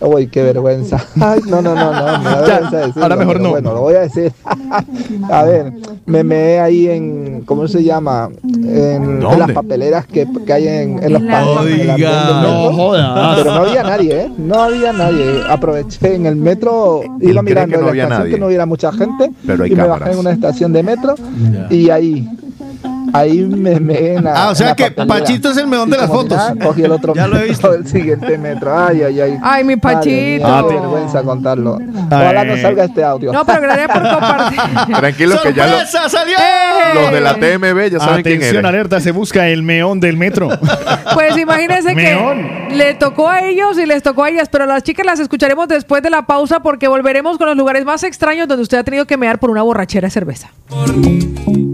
Uy, 0.00 0.26
qué 0.26 0.42
vergüenza. 0.42 1.02
Ay, 1.20 1.40
no, 1.46 1.62
no, 1.62 1.74
no, 1.74 1.92
no, 1.92 2.18
me 2.18 2.24
da 2.24 2.46
Ya, 2.46 2.52
vergüenza 2.60 2.76
decirlo, 2.78 3.02
ahora 3.02 3.16
mejor 3.16 3.40
no. 3.40 3.50
Bueno, 3.50 3.72
lo 3.74 3.80
voy 3.80 3.94
a 3.94 4.00
decir. 4.00 4.32
a 5.30 5.42
ver, 5.44 5.72
me 6.06 6.24
meé 6.24 6.60
ahí 6.60 6.88
en, 6.88 7.42
¿cómo 7.46 7.66
se 7.68 7.82
llama? 7.84 8.28
En, 8.44 9.22
en 9.22 9.38
las 9.38 9.52
papeleras 9.52 10.06
que, 10.06 10.26
que 10.44 10.52
hay 10.52 10.68
en, 10.68 11.02
en 11.02 11.12
los 11.12 11.22
En 11.22 11.26
la- 11.28 11.32
pasos. 11.40 11.66
No 12.42 12.72
jodas. 12.72 13.38
Pero 13.38 13.54
no 13.54 13.60
había 13.62 13.82
nadie, 13.82 14.20
¿eh? 14.22 14.30
No 14.36 14.60
había 14.62 14.92
nadie. 14.92 15.40
Aproveché 15.48 16.14
en 16.16 16.26
el 16.26 16.36
metro, 16.36 17.00
iba 17.20 17.42
mirando 17.42 17.76
que 17.76 17.76
no 17.76 17.80
en 17.80 17.84
la 17.86 17.90
había 17.90 18.02
estación 18.04 18.20
nadie. 18.20 18.34
que 18.34 18.40
no 18.40 18.46
hubiera 18.46 18.66
mucha 18.66 18.92
gente. 18.92 19.30
Pero 19.46 19.64
hay 19.64 19.72
y 19.72 19.76
me 19.76 19.86
bajé 19.86 20.12
en 20.12 20.18
una 20.18 20.32
estación 20.32 20.72
de 20.72 20.82
metro 20.82 21.14
y 21.70 21.90
ahí. 21.90 22.28
Ahí 23.14 23.42
me 23.44 23.78
meé 23.78 24.14
en 24.16 24.24
la. 24.24 24.32
Ah, 24.34 24.50
o 24.50 24.54
sea 24.54 24.74
que 24.74 24.90
papelera. 24.90 25.20
Pachito 25.20 25.50
es 25.50 25.56
el 25.56 25.66
meón 25.68 25.88
de 25.88 25.96
Y 25.96 26.00
las 26.00 26.08
fotos. 26.10 26.38
cogí 26.62 26.82
el 26.82 26.90
otro 26.92 27.14
Ya 27.14 27.26
lo 27.28 27.38
he 27.38 27.44
visto. 27.48 27.70
del 27.70 27.86
siguiente 27.86 28.36
metro. 28.38 28.76
Ay, 28.76 29.02
ay, 29.02 29.20
ay. 29.20 29.38
Ay, 29.42 29.62
mi 29.64 29.76
Madre 29.76 29.94
Pachito. 29.96 30.68
qué 30.68 30.74
vergüenza 30.74 31.22
contarlo. 31.22 31.78
Ojalá 32.06 32.44
no 32.44 32.56
salga 32.56 32.84
este 32.84 33.04
audio. 33.04 33.32
No, 33.32 33.44
pero 33.46 33.62
gracias 33.62 33.88
por 33.88 34.02
compartir. 34.02 34.60
Tranquilo 34.96 35.36
que 35.42 35.52
ya 35.54 35.66
lo- 35.66 35.72
¡Sorpresa, 35.78 36.08
salió! 36.08 36.36
¡Eh! 36.36 36.94
los 36.94 37.12
de 37.12 37.20
la 37.20 37.34
TMB 37.34 37.90
ya 37.92 37.98
saben 38.00 38.22
quién 38.22 38.36
Atención, 38.38 38.56
eres. 38.56 38.64
alerta, 38.68 39.00
se 39.00 39.12
busca 39.12 39.46
el 39.48 39.62
meón 39.62 40.00
del 40.00 40.16
metro. 40.16 40.48
Pues 41.14 41.36
imagínense 41.36 41.94
Meón. 41.94 42.42
que 42.68 42.74
le 42.74 42.94
tocó 42.94 43.28
a 43.28 43.40
ellos 43.44 43.78
y 43.78 43.86
les 43.86 44.02
tocó 44.02 44.24
a 44.24 44.30
ellas, 44.30 44.48
pero 44.50 44.66
las 44.66 44.82
chicas 44.82 45.06
las 45.06 45.20
escucharemos 45.20 45.68
después 45.68 46.02
de 46.02 46.10
la 46.10 46.26
pausa 46.26 46.58
porque 46.60 46.88
volveremos 46.88 47.38
con 47.38 47.46
los 47.46 47.56
lugares 47.56 47.84
más 47.84 48.02
extraños 48.02 48.48
donde 48.48 48.62
usted 48.64 48.78
ha 48.78 48.82
tenido 48.84 49.04
que 49.06 49.16
mear 49.16 49.38
por 49.38 49.50
una 49.50 49.62
borrachera 49.62 50.06
de 50.06 50.10
cerveza. 50.10 50.48
Baby, 50.70 51.70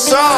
ser 0.00 0.29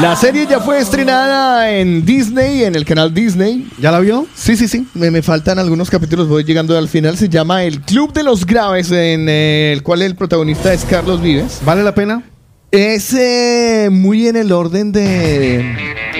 La 0.00 0.14
serie 0.14 0.46
ya 0.48 0.60
fue 0.60 0.78
estrenada 0.78 1.70
en 1.72 2.04
Disney, 2.04 2.62
en 2.64 2.74
el 2.76 2.84
canal 2.84 3.12
Disney. 3.12 3.68
¿Ya 3.80 3.90
la 3.90 3.98
vio? 3.98 4.26
Sí, 4.34 4.56
sí, 4.56 4.68
sí. 4.68 4.86
Me, 4.94 5.10
me 5.10 5.22
faltan 5.22 5.58
algunos 5.58 5.90
capítulos, 5.90 6.28
voy 6.28 6.44
llegando 6.44 6.76
al 6.78 6.88
final. 6.88 7.16
Se 7.16 7.28
llama 7.28 7.64
El 7.64 7.80
Club 7.80 8.12
de 8.12 8.22
los 8.22 8.46
Graves, 8.46 8.92
en 8.92 9.28
el 9.28 9.82
cual 9.82 10.02
el 10.02 10.14
protagonista 10.14 10.72
es 10.72 10.84
Carlos 10.84 11.20
Vives. 11.20 11.60
¿Vale 11.64 11.82
la 11.82 11.94
pena? 11.94 12.22
Es 12.70 13.12
eh, 13.14 13.88
muy 13.90 14.28
en 14.28 14.36
el 14.36 14.52
orden 14.52 14.92
de... 14.92 15.64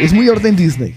Es 0.00 0.12
muy 0.12 0.28
orden 0.28 0.57
Disney. 0.57 0.97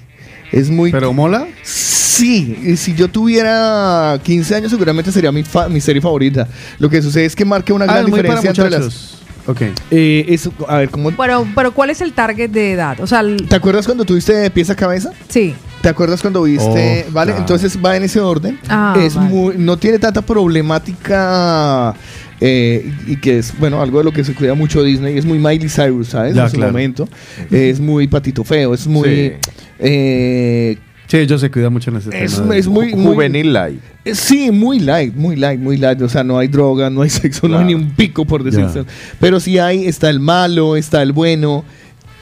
Es 0.51 0.69
muy... 0.71 0.91
¿Pero 0.91 1.13
mola? 1.13 1.47
Sí, 1.63 2.57
y 2.63 2.77
si 2.77 2.95
yo 2.95 3.09
tuviera 3.09 4.19
15 4.23 4.55
años 4.55 4.71
seguramente 4.71 5.11
sería 5.11 5.31
mi, 5.31 5.43
fa- 5.43 5.69
mi 5.69 5.81
serie 5.81 6.01
favorita. 6.01 6.47
Lo 6.79 6.89
que 6.89 7.01
sucede 7.01 7.25
es 7.25 7.35
que 7.35 7.45
marca 7.45 7.73
una 7.73 7.85
Ah, 7.85 7.93
gran 8.01 8.05
diferencia 8.05 8.49
entre 8.49 8.69
las... 8.71 9.20
Ok. 9.47 9.61
Eh, 9.91 10.25
es- 10.29 10.49
a 10.67 10.77
ver, 10.77 10.89
¿cómo, 10.89 11.11
Pero, 11.11 11.47
pero 11.55 11.71
¿cuál 11.73 11.89
es 11.89 12.01
el 12.01 12.13
target 12.13 12.49
de 12.49 12.73
edad? 12.73 12.99
O 12.99 13.07
sea, 13.07 13.21
el- 13.21 13.47
¿Te 13.47 13.55
acuerdas 13.55 13.85
cuando 13.85 14.05
tuviste 14.05 14.33
de 14.33 14.49
pies 14.51 14.69
a 14.69 14.75
cabeza? 14.75 15.11
sí. 15.27 15.53
¿Te 15.81 15.89
acuerdas 15.89 16.21
cuando 16.21 16.43
viste? 16.43 17.05
Oh, 17.07 17.11
vale, 17.11 17.31
claro. 17.31 17.39
entonces 17.39 17.75
va 17.83 17.97
en 17.97 18.03
ese 18.03 18.19
orden. 18.19 18.59
Ah, 18.69 18.95
es 19.03 19.15
vale. 19.15 19.29
muy, 19.29 19.55
no 19.57 19.77
tiene 19.77 19.97
tanta 19.97 20.21
problemática 20.21 21.95
eh, 22.39 22.93
y 23.07 23.15
que 23.17 23.39
es, 23.39 23.57
bueno, 23.57 23.81
algo 23.81 23.97
de 23.97 24.03
lo 24.03 24.11
que 24.11 24.23
se 24.23 24.35
cuida 24.35 24.53
mucho 24.53 24.83
Disney. 24.83 25.17
Es 25.17 25.25
muy 25.25 25.39
Miley 25.39 25.69
Cyrus, 25.69 26.09
¿sabes? 26.09 26.35
Ya, 26.35 26.43
en 26.43 26.49
su 26.51 26.57
claro. 26.57 26.71
momento. 26.71 27.09
Es 27.49 27.79
muy 27.79 28.07
patito 28.07 28.43
feo, 28.43 28.75
es 28.75 28.85
muy... 28.85 29.09
Sí. 29.09 29.33
eh, 29.79 30.77
Sí, 31.11 31.17
ellos 31.17 31.41
se 31.41 31.51
cuidan 31.51 31.73
mucho 31.73 31.89
en 31.91 31.97
ese 31.97 32.09
es, 32.23 32.35
tema. 32.37 32.55
es 32.55 32.67
muy, 32.69 32.95
muy- 32.95 33.13
Juvenil 33.15 33.51
light. 33.51 33.81
eh, 34.05 34.15
Sí, 34.15 34.49
muy 34.49 34.79
light, 34.79 35.13
muy 35.13 35.35
light, 35.35 35.59
muy 35.59 35.75
light. 35.75 36.01
O 36.01 36.07
sea, 36.07 36.23
no 36.23 36.37
hay 36.37 36.47
droga, 36.47 36.89
no 36.89 37.01
hay 37.01 37.09
sexo, 37.21 37.49
no 37.49 37.57
hay 37.57 37.65
ni 37.65 37.73
un 37.75 37.91
pico, 37.91 38.23
por 38.23 38.45
decirlo. 38.45 38.85
Pero 39.19 39.41
sí 39.41 39.57
hay, 39.59 39.85
está 39.87 40.09
el 40.09 40.21
malo, 40.21 40.77
está 40.77 41.01
el 41.01 41.11
bueno, 41.11 41.65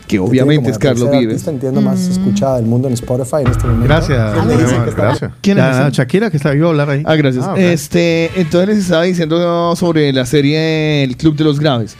que 0.07 0.17
obviamente 0.17 0.71
es 0.71 0.77
la 0.77 0.79
Carlos 0.79 1.11
Vives. 1.11 1.47
entiendo, 1.47 1.81
más 1.81 1.99
escuchada 2.07 2.55
del 2.55 2.65
mundo 2.65 2.87
en 2.87 2.95
Spotify 2.95 3.43
en 3.45 3.51
este 3.51 3.63
momento. 3.67 3.85
Gracias. 3.85 4.17
Ah, 4.19 4.43
me 4.43 4.53
dicen 4.57 4.83
que 4.83 4.89
está- 4.89 5.01
Gracias. 5.03 5.31
¿Quién 5.41 5.59
es 5.59 5.65
esa? 5.65 5.89
Shakira, 5.89 6.31
que 6.31 6.37
está 6.37 6.55
iba 6.55 6.65
a 6.65 6.69
hablar 6.71 6.89
ahí. 6.89 7.03
Ah, 7.05 7.15
gracias. 7.15 7.45
Ah. 7.47 7.53
Este, 7.59 8.31
entonces 8.37 8.69
les 8.69 8.77
estaba 8.79 9.03
diciendo 9.03 9.75
sobre 9.75 10.11
la 10.13 10.25
serie 10.25 11.03
El 11.03 11.15
Club 11.15 11.35
de 11.35 11.43
los 11.43 11.59
Graves. 11.59 11.95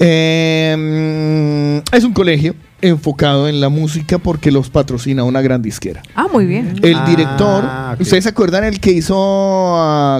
Eh, 0.00 1.82
es 1.92 2.02
un 2.04 2.12
colegio 2.12 2.54
enfocado 2.88 3.48
en 3.48 3.60
la 3.60 3.68
música 3.68 4.18
porque 4.18 4.50
los 4.50 4.70
patrocina 4.70 5.24
una 5.24 5.40
gran 5.42 5.62
disquera. 5.62 6.02
Ah, 6.14 6.26
muy 6.32 6.46
bien. 6.46 6.74
El 6.82 6.94
Ah, 6.96 7.04
director. 7.06 7.64
¿ustedes 8.00 8.24
se 8.24 8.30
acuerdan 8.30 8.64
el 8.64 8.80
que 8.80 8.92
hizo, 8.92 9.14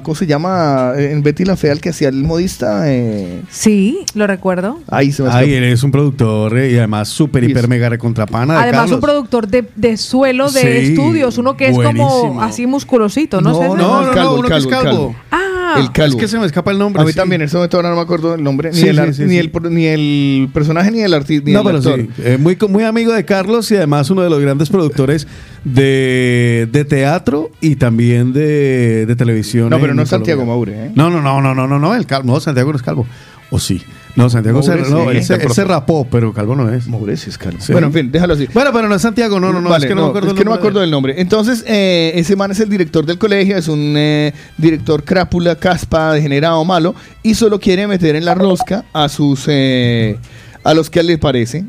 ¿cómo 0.03 0.15
se 0.15 0.27
llama? 0.27 0.93
En 0.97 1.23
Betty 1.23 1.45
la 1.45 1.57
Fea, 1.57 1.73
el 1.73 1.81
que 1.81 1.91
hacía 1.91 2.09
el 2.09 2.25
modista. 2.25 2.83
Eh, 2.93 3.43
Sí, 3.51 4.01
lo 4.15 4.27
recuerdo. 4.27 4.81
ahí 4.89 5.13
se 5.13 5.23
me 5.23 5.31
Ay, 5.31 5.55
él 5.55 5.65
es 5.65 5.83
un 5.83 5.91
productor 5.91 6.57
eh, 6.59 6.73
y 6.73 6.79
además 6.79 7.09
súper, 7.09 7.45
hiper, 7.45 7.69
mega 7.69 7.89
recontrapana 7.89 8.55
de 8.55 8.61
Además, 8.61 8.91
un 8.91 9.01
productor 9.01 9.47
de, 9.49 9.69
de 9.77 9.97
suelo 9.97 10.51
de 10.51 10.61
Sí, 10.61 10.69
estudios, 10.93 11.39
uno 11.39 11.57
que 11.57 11.69
es 11.69 11.75
buenísimo. 11.75 12.09
como 12.09 12.43
así 12.43 12.67
musculosito, 12.67 13.41
¿no? 13.41 13.51
No, 13.51 13.59
sé? 13.61 13.69
no, 13.69 13.77
No, 13.77 14.01
el 14.03 14.07
no, 14.09 14.13
calvo, 14.13 14.37
no, 14.37 14.43
el 14.43 14.49
calvo, 14.49 14.65
el 14.65 14.71
calvo. 14.71 14.91
calvo. 14.91 15.17
Ah, 15.31 15.75
el 15.79 15.93
calvo. 15.93 16.15
Es 16.17 16.21
que 16.21 16.29
se 16.29 16.39
me 16.39 16.47
escapa 16.47 16.71
el 16.71 16.79
nombre. 16.79 17.03
A 17.03 17.05
mí 17.05 17.11
sí. 17.13 17.17
también, 17.17 17.41
en 17.43 17.47
ese 17.47 17.57
momento 17.57 17.77
ahora 17.77 17.91
no 17.91 17.97
me 17.97 18.03
acuerdo 18.03 18.35
el 18.35 18.43
nombre, 18.43 18.71
ni, 18.71 18.77
Sí, 18.77 18.89
el, 18.89 19.15
sí, 19.15 19.23
ni, 19.25 19.31
sí. 19.31 19.39
El, 19.39 19.53
ni 19.71 19.87
el 19.87 20.49
personaje 20.53 20.91
ni 20.91 21.01
el 21.03 21.13
artista. 21.13 21.51
No, 21.51 21.65
pero 21.65 21.83
sí. 21.83 22.09
eh, 22.19 22.39
muy, 22.41 22.56
muy 22.69 22.85
amigo 22.85 23.13
de 23.13 23.25
Carlos 23.25 23.71
y 23.71 23.77
además 23.77 24.11
uno 24.11 24.23
de 24.23 24.31
los 24.31 24.41
grandes 24.41 24.71
productores 24.71 25.27
de, 25.65 26.69
de 26.71 26.85
teatro 26.85 27.51
y 27.61 27.77
también 27.77 28.33
de, 28.33 29.07
de 29.07 29.17
televisión. 29.17 29.71
No, 29.71 29.81
pero 29.81 29.95
no 29.95 30.03
es 30.03 30.09
Santiago. 30.09 30.45
Maure, 30.45 30.87
¿eh? 30.87 30.93
No, 30.95 31.11
no, 31.11 31.21
no, 31.21 31.41
no, 31.41 31.55
no, 31.55 31.67
no, 31.67 31.79
no, 31.79 31.95
el 31.95 32.07
calvo. 32.07 32.33
No, 32.33 32.41
Santiago 32.41 32.71
no 32.73 32.77
es 32.77 32.83
calvo. 32.83 33.07
¿O 33.49 33.61
sí? 33.61 33.81
No, 34.17 34.29
Santiago 34.29 34.63
se, 34.63 34.71
Maure 34.71 34.91
no, 34.91 35.11
sí. 35.11 35.17
él, 35.19 35.25
se, 35.25 35.35
él 35.35 35.53
se 35.53 35.65
rapó, 35.65 36.07
pero 36.11 36.33
calvo 36.33 36.57
no 36.57 36.73
es. 36.73 36.89
Mauricio 36.89 37.29
es 37.29 37.39
calvo. 37.39 37.59
Sí. 37.61 37.73
Bueno, 37.73 37.89
en 37.89 37.93
fin, 37.93 38.11
déjalo 38.11 38.35
así. 38.35 38.49
Bueno, 38.53 38.71
pero 38.73 38.89
no 38.89 38.95
es 38.95 39.03
Santiago, 39.03 39.39
no, 39.39 39.53
no, 39.53 39.61
no, 39.61 39.69
Vale, 39.69 39.87
es 39.87 39.89
que 39.89 39.95
no, 39.95 40.05
me 40.05 40.09
acuerdo, 40.09 40.29
es 40.29 40.35
que 40.35 40.45
no 40.45 40.51
me 40.51 40.57
acuerdo 40.57 40.79
de 40.79 40.87
del 40.87 40.91
nombre. 40.91 41.15
Entonces, 41.21 41.63
eh, 41.67 42.13
ese 42.15 42.35
man 42.35 42.51
es 42.51 42.61
el 42.61 42.69
director 42.69 43.05
del 43.05 43.19
colegio, 43.19 43.57
es 43.57 43.69
un 43.69 43.95
eh, 43.97 44.33
director 44.57 45.05
crápula, 45.05 45.57
caspa, 45.57 46.15
degenerado, 46.15 46.65
malo, 46.65 46.95
y 47.23 47.35
solo 47.35 47.61
quiere 47.61 47.87
meter 47.87 48.17
en 48.17 48.25
la 48.25 48.35
rosca 48.35 48.87
a 48.93 49.09
sus 49.09 49.45
eh, 49.49 50.17
a 50.67 50.75
los 50.75 50.91
que 50.91 51.03
le 51.03 51.19
parece. 51.19 51.65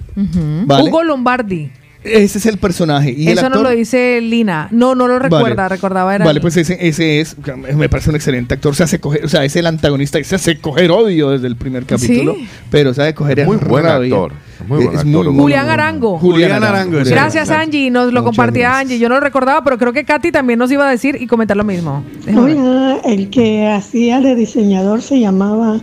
Vale. 0.65 0.89
Hugo 0.89 1.03
Lombardi. 1.03 1.71
Ese 2.03 2.37
es 2.37 2.45
el 2.45 2.57
personaje. 2.57 3.11
Y 3.11 3.27
el 3.27 3.37
Eso 3.37 3.47
actor, 3.47 3.63
no 3.63 3.69
lo 3.69 3.75
dice 3.75 4.21
Lina. 4.21 4.69
No, 4.71 4.95
no 4.95 5.07
lo 5.09 5.19
recuerda, 5.19 5.63
Vale. 5.63 5.75
recordaba 5.75 6.15
era. 6.15 6.23
Vale, 6.23 6.39
pues 6.39 6.55
ese, 6.55 6.77
ese 6.79 7.19
es, 7.19 7.35
me 7.75 7.89
parece 7.89 8.11
un 8.11 8.15
excelente 8.15 8.53
actor, 8.53 8.73
se 8.75 8.83
hace 8.83 8.99
coger, 8.99 9.25
o 9.25 9.27
sea, 9.27 9.43
es 9.43 9.55
el 9.57 9.65
antagonista, 9.65 10.23
se 10.23 10.35
hace 10.35 10.57
coger 10.59 10.89
odio 10.91 11.31
desde 11.31 11.47
el 11.47 11.57
primer 11.57 11.85
capítulo, 11.85 12.35
Sí. 12.35 12.47
pero 12.71 12.93
sabe 12.93 13.13
coger 13.13 13.45
Muy 13.45 13.57
buen 13.57 13.83
rabia. 13.83 14.13
actor. 14.15 14.31
Muy 14.69 14.85
buen 14.85 14.95
Es 14.95 15.03
actor, 15.03 15.27
Hugo. 15.27 15.41
Julián 15.41 15.67
Arango. 15.69 16.17
Julián 16.19 16.63
Arango, 16.63 16.97
Julián 16.99 17.05
Gracias, 17.09 17.49
Arango. 17.49 17.63
Angie. 17.65 17.89
Nos 17.91 18.05
lo 18.05 18.11
Muchas 18.11 18.23
compartía 18.23 18.61
gracias. 18.69 18.81
Angie. 18.85 18.99
Yo 18.99 19.09
no 19.09 19.15
lo 19.15 19.21
recordaba, 19.21 19.63
pero 19.65 19.77
creo 19.77 19.91
que 19.91 20.05
Katy 20.05 20.31
también 20.31 20.59
nos 20.59 20.71
iba 20.71 20.87
a 20.87 20.91
decir 20.91 21.17
y 21.19 21.27
comentar 21.27 21.57
lo 21.57 21.65
mismo. 21.65 22.05
Hola, 22.33 22.99
el 23.03 23.29
que 23.29 23.67
hacía 23.67 24.21
de 24.21 24.33
diseñador 24.35 25.01
se 25.01 25.19
llamaba, 25.19 25.81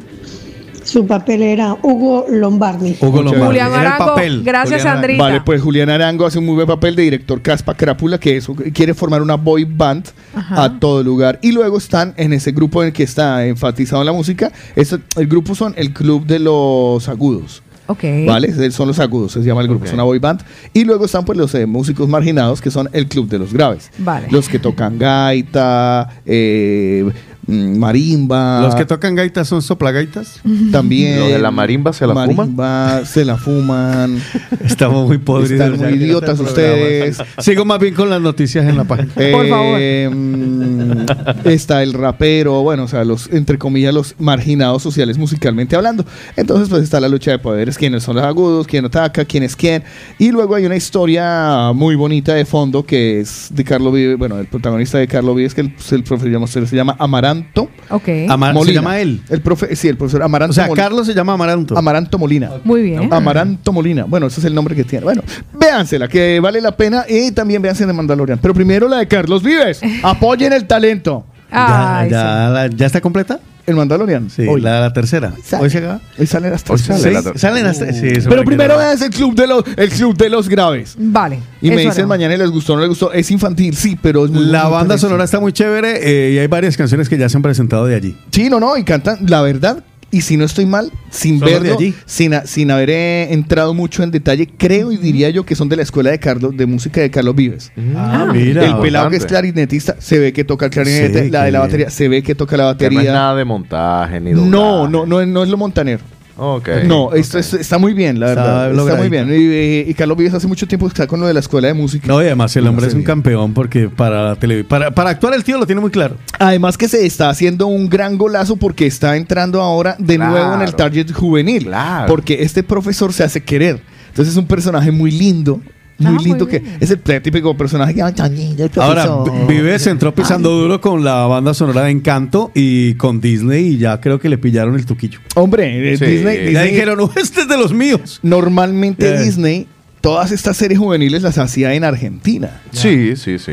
su 0.84 1.06
papel 1.06 1.42
era 1.42 1.76
Hugo 1.82 2.26
Lombardi. 2.30 2.96
Hugo 3.00 3.22
Lombardi. 3.22 3.46
Julián 3.46 3.72
Arango, 3.72 4.06
papel. 4.06 4.42
gracias, 4.44 4.82
Julián 4.82 4.98
Arango. 4.98 5.22
Vale, 5.22 5.40
pues 5.40 5.62
Julián 5.62 5.90
Arango 5.90 6.26
hace 6.26 6.38
un 6.38 6.46
muy 6.46 6.54
buen 6.54 6.66
papel 6.66 6.94
de 6.96 7.02
director 7.02 7.40
Caspa 7.42 7.74
Crápula, 7.74 8.18
que 8.18 8.36
es, 8.36 8.46
quiere 8.72 8.94
formar 8.94 9.22
una 9.22 9.34
boy 9.36 9.64
band 9.64 10.06
Ajá. 10.34 10.64
a 10.64 10.78
todo 10.78 11.02
lugar. 11.02 11.38
Y 11.42 11.52
luego 11.52 11.78
están 11.78 12.14
en 12.16 12.32
ese 12.32 12.52
grupo 12.52 12.82
en 12.82 12.88
el 12.88 12.92
que 12.92 13.02
está 13.02 13.46
enfatizado 13.46 14.02
en 14.02 14.06
la 14.06 14.12
música. 14.12 14.52
Es- 14.76 14.96
el 15.16 15.26
grupo 15.26 15.54
son 15.54 15.74
el 15.76 15.92
Club 15.92 16.26
de 16.26 16.38
los 16.38 17.08
Agudos. 17.08 17.62
Ok. 17.86 18.02
¿Vale? 18.26 18.70
Son 18.70 18.88
los 18.88 18.98
agudos, 18.98 19.32
se 19.32 19.40
llama 19.42 19.60
el 19.60 19.68
grupo, 19.68 19.84
es 19.84 19.92
una 19.92 20.04
boy 20.04 20.18
band. 20.18 20.40
Y 20.72 20.84
luego 20.84 21.04
están 21.04 21.26
pues 21.26 21.36
los 21.36 21.54
eh, 21.54 21.66
músicos 21.66 22.08
marginados, 22.08 22.62
que 22.62 22.70
son 22.70 22.88
el 22.94 23.06
Club 23.08 23.28
de 23.28 23.38
los 23.38 23.52
Graves. 23.52 23.90
Vale. 23.98 24.28
Los 24.30 24.48
que 24.48 24.58
tocan 24.58 24.98
gaita, 24.98 26.08
eh, 26.24 27.06
marimba. 27.46 28.62
Los 28.62 28.74
que 28.74 28.84
tocan 28.84 29.14
gaitas 29.14 29.48
son 29.48 29.62
soplagaitas. 29.62 30.40
También. 30.72 31.18
Los 31.20 31.28
de 31.28 31.38
la 31.38 31.50
marimba 31.50 31.92
se 31.92 32.06
la 32.06 32.14
fuman. 32.14 32.36
Marimba, 32.36 33.04
se 33.04 33.24
la 33.24 33.36
fuman. 33.36 34.18
Estamos 34.64 35.06
muy 35.08 35.18
podridos. 35.18 35.68
Están 35.72 35.78
muy 35.90 35.98
idiotas 36.02 36.38
este 36.40 36.44
ustedes. 36.44 37.18
Sigo 37.38 37.64
más 37.64 37.78
bien 37.78 37.94
con 37.94 38.08
las 38.10 38.20
noticias 38.20 38.66
en 38.66 38.76
la 38.76 38.84
página. 38.84 39.12
Por 39.14 39.48
favor. 39.48 39.78
Eh, 39.80 40.10
mm, 40.12 41.06
está 41.48 41.82
el 41.82 41.92
rapero, 41.92 42.62
bueno, 42.62 42.84
o 42.84 42.88
sea, 42.88 43.04
los, 43.04 43.28
entre 43.32 43.58
comillas, 43.58 43.94
los 43.94 44.14
marginados 44.18 44.82
sociales 44.82 45.18
musicalmente 45.18 45.76
hablando. 45.76 46.04
Entonces, 46.36 46.68
pues 46.68 46.82
está 46.82 47.00
la 47.00 47.08
lucha 47.08 47.30
de 47.30 47.38
poderes, 47.38 47.76
quiénes 47.78 48.02
son 48.02 48.16
los 48.16 48.24
agudos, 48.24 48.66
quién 48.66 48.84
ataca, 48.84 49.24
quién 49.24 49.42
es 49.42 49.56
quién. 49.56 49.82
Y 50.18 50.30
luego 50.30 50.54
hay 50.54 50.66
una 50.66 50.76
historia 50.76 51.72
muy 51.74 51.94
bonita 51.94 52.34
de 52.34 52.44
fondo 52.44 52.84
que 52.84 53.20
es 53.20 53.48
de 53.52 53.64
Carlos 53.64 53.92
Vives, 53.92 54.18
bueno, 54.18 54.38
el 54.38 54.46
protagonista 54.46 54.98
de 54.98 55.06
Carlos 55.06 55.36
Vives, 55.36 55.54
que 55.54 55.60
el, 55.62 55.74
el 55.92 56.02
profesor 56.04 56.30
llama- 56.30 56.46
se 56.46 56.76
llama 56.76 56.96
Amaranto. 57.34 57.70
Ok. 57.90 58.08
Amar- 58.28 58.50
¿Se 58.52 58.54
Molina. 58.54 58.80
llama 58.80 58.98
él? 59.00 59.20
El 59.28 59.40
profe, 59.42 59.74
sí, 59.76 59.88
el 59.88 59.96
profesor 59.96 60.22
Amaranto 60.22 60.52
O 60.52 60.54
sea, 60.54 60.66
Molina. 60.66 60.84
Carlos 60.84 61.06
se 61.06 61.14
llama 61.14 61.34
Amaranto. 61.34 61.76
Amaranto 61.76 62.18
Molina. 62.18 62.50
Muy 62.64 62.82
bien. 62.82 63.12
Amaranto 63.12 63.72
Molina. 63.72 64.04
Bueno, 64.04 64.26
ese 64.26 64.40
es 64.40 64.46
el 64.46 64.54
nombre 64.54 64.74
que 64.74 64.84
tiene. 64.84 65.04
Bueno, 65.04 65.22
véansela, 65.58 66.08
que 66.08 66.40
vale 66.40 66.60
la 66.60 66.76
pena. 66.76 67.04
Y 67.08 67.30
también 67.32 67.60
véanse 67.62 67.86
de 67.86 67.92
Mandalorian. 67.92 68.38
Pero 68.40 68.54
primero 68.54 68.88
la 68.88 68.98
de 68.98 69.08
Carlos 69.08 69.42
Vives. 69.42 69.80
Apoyen 70.02 70.52
el 70.52 70.66
talento. 70.66 71.24
ya, 71.50 71.98
Ay, 71.98 72.10
la- 72.10 72.68
¿ya 72.74 72.86
está 72.86 73.00
completa? 73.00 73.38
El 73.66 73.76
Mandalorian. 73.76 74.28
Sí, 74.30 74.46
Hoy. 74.46 74.60
la, 74.60 74.80
la 74.80 74.92
tercera. 74.92 75.32
Sale. 75.42 75.64
Hoy 75.64 75.70
llega. 75.70 76.00
Hoy 76.18 76.26
salen 76.26 76.50
las 76.50 76.64
tres. 76.64 76.82
sale 76.82 77.12
la 77.12 77.22
salen 77.34 77.66
hasta. 77.66 77.92
sí, 77.92 78.08
eso 78.08 78.28
Pero 78.28 78.42
me 78.42 78.46
primero 78.46 78.76
véanse 78.76 79.06
el 79.06 79.10
club 79.10 79.34
de 79.34 79.46
los, 79.46 79.64
el 79.76 79.88
club 79.90 80.16
de 80.16 80.28
los 80.28 80.48
graves. 80.48 80.94
Vale. 80.98 81.40
Y 81.62 81.70
me 81.70 81.76
dicen 81.76 81.90
haremos. 81.90 82.08
mañana 82.08 82.34
y 82.34 82.38
les 82.38 82.50
gustó 82.50 82.74
o 82.74 82.76
no 82.76 82.82
les 82.82 82.90
gustó. 82.90 83.12
Es 83.12 83.30
infantil, 83.30 83.74
sí, 83.76 83.98
pero 84.00 84.24
es 84.26 84.30
muy 84.30 84.44
La 84.44 84.68
banda 84.68 84.98
sonora 84.98 85.24
está 85.24 85.40
muy 85.40 85.52
chévere 85.52 86.00
eh, 86.02 86.32
y 86.32 86.38
hay 86.38 86.46
varias 86.46 86.76
canciones 86.76 87.08
que 87.08 87.16
ya 87.16 87.28
se 87.28 87.36
han 87.36 87.42
presentado 87.42 87.86
de 87.86 87.94
allí. 87.94 88.16
Sí, 88.30 88.50
no, 88.50 88.60
no, 88.60 88.76
y 88.76 88.84
cantan, 88.84 89.18
la 89.26 89.40
verdad, 89.42 89.82
y 90.16 90.20
si 90.22 90.36
no 90.36 90.44
estoy 90.44 90.64
mal, 90.66 90.90
sin 91.10 91.40
verlo, 91.40 91.76
allí. 91.76 91.94
sin, 92.06 92.34
a- 92.34 92.46
sin 92.46 92.70
haber 92.70 92.90
eh, 92.90 93.32
entrado 93.32 93.74
mucho 93.74 94.02
en 94.02 94.10
detalle, 94.10 94.48
creo 94.56 94.92
y 94.92 94.96
diría 94.96 95.30
yo 95.30 95.44
que 95.44 95.54
son 95.54 95.68
de 95.68 95.76
la 95.76 95.82
escuela 95.82 96.10
de 96.10 96.18
Carlos, 96.18 96.56
de 96.56 96.66
música 96.66 97.00
de 97.00 97.10
Carlos 97.10 97.34
Vives. 97.34 97.72
Ah, 97.96 98.28
mira. 98.32 98.64
el 98.64 98.76
pelado 98.78 99.10
que 99.10 99.16
es 99.16 99.26
clarinetista 99.26 99.96
se 99.98 100.18
ve 100.18 100.32
que 100.32 100.44
toca 100.44 100.66
el 100.66 100.70
clarinete, 100.70 101.24
Sí, 101.24 101.30
la 101.30 101.44
de 101.44 101.50
la 101.52 101.58
bien. 101.58 101.68
batería 101.68 101.90
se 101.90 102.08
ve 102.08 102.22
que 102.22 102.34
toca 102.34 102.56
la 102.56 102.76
Que 102.76 102.84
no 102.84 102.90
es 102.90 102.94
batería. 102.96 103.12
nada 103.12 103.34
de 103.34 103.44
montaje 103.44 104.20
ni 104.20 104.30
No, 104.32 104.40
doblaje. 104.86 104.92
no, 104.92 105.06
no, 105.06 105.20
es- 105.20 105.28
no 105.28 105.42
es 105.42 105.48
lo 105.48 105.56
montanero. 105.56 106.00
Ok. 106.36 106.68
No, 106.86 107.12
esto 107.12 107.38
es- 107.38 107.54
está 107.54 107.78
muy 107.78 107.94
bien, 107.94 108.18
la 108.18 108.30
Está 108.30 108.42
verdad. 108.68 108.86
Está, 108.86 108.96
muy 108.96 109.08
bien. 109.08 109.28
Y, 109.28 109.32
eh, 109.34 109.84
y 109.88 109.94
Carlos 109.94 110.16
Vives 110.18 110.34
hace 110.34 110.46
mucho 110.48 110.66
tiempo 110.66 110.86
que 110.86 110.90
está 110.92 111.06
con 111.06 111.20
lo 111.20 111.26
de 111.26 111.34
la 111.34 111.40
escuela 111.40 111.68
de 111.68 111.74
música. 111.74 112.08
No, 112.08 112.20
y 112.20 112.26
además 112.26 112.56
el 112.56 112.66
hombre 112.66 112.86
es 112.88 112.92
un 112.92 113.00
bien. 113.00 113.06
campeón 113.06 113.54
porque 113.54 113.88
para 113.88 114.22
la 114.30 114.36
tele, 114.36 114.64
para, 114.64 114.90
para 114.90 115.10
actuar 115.10 115.34
el 115.34 115.44
tío 115.44 115.58
lo 115.58 115.66
tiene 115.66 115.80
muy 115.80 115.90
claro. 115.90 116.16
Además 116.38 116.76
que 116.76 116.88
se 116.88 117.06
está 117.06 117.30
haciendo 117.30 117.66
un 117.68 117.88
gran 117.88 118.18
golazo 118.18 118.56
porque 118.56 118.86
está 118.86 119.16
entrando 119.16 119.60
ahora 119.62 119.94
de 119.98 120.16
Claro. 120.16 120.32
nuevo 120.32 120.54
en 120.54 120.62
el 120.62 120.74
target 120.74 121.12
juvenil. 121.12 121.64
Claro. 121.66 122.06
Porque 122.08 122.42
este 122.42 122.62
profesor 122.62 123.12
se 123.12 123.22
hace 123.22 123.42
querer. 123.42 123.80
Entonces 124.08 124.32
es 124.34 124.38
un 124.38 124.46
personaje 124.46 124.90
muy 124.90 125.10
lindo. 125.10 125.60
Muy 125.98 126.08
Ah, 126.08 126.10
muy 126.12 126.24
lindo 126.24 126.46
que 126.48 126.60
es 126.80 126.90
el 126.90 126.98
típico 127.22 127.56
personaje 127.56 127.94
que 127.94 128.02
"Ay, 128.02 128.12
Toñito, 128.12 128.64
el 128.64 128.70
Ahora, 128.82 129.04
profesor". 129.04 129.46
Vi- 129.46 129.54
Vives 129.54 129.86
entró 129.86 130.12
pisando 130.14 130.50
duro 130.50 130.80
con 130.80 131.04
la 131.04 131.26
banda 131.26 131.54
sonora 131.54 131.82
de 131.82 131.90
Encanto 131.92 132.50
y 132.54 132.94
con 132.94 133.20
Disney 133.20 133.66
y 133.74 133.78
ya 133.78 134.00
creo 134.00 134.18
que 134.18 134.28
le 134.28 134.36
pillaron 134.38 134.74
el 134.74 134.86
tuquillo. 134.86 135.20
Hombre, 135.36 135.92
eh, 135.92 135.96
Sí. 135.96 136.04
Disney, 136.04 136.36
Ya 136.36 136.42
Disney- 136.62 136.70
dijeron, 136.72 136.98
no, 136.98 137.10
este 137.16 137.42
es 137.42 137.48
de 137.48 137.56
los 137.56 137.72
míos. 137.72 138.18
normalmente 138.22 139.14
Eh. 139.14 139.22
Disney 139.22 139.66
todas 140.00 140.32
estas 140.32 140.56
series 140.56 140.78
juveniles 140.78 141.22
las 141.22 141.38
hacía 141.38 141.72
en 141.74 141.84
Argentina. 141.84 142.60
Sí, 142.72 143.14
sí, 143.16 143.38
sí. 143.38 143.52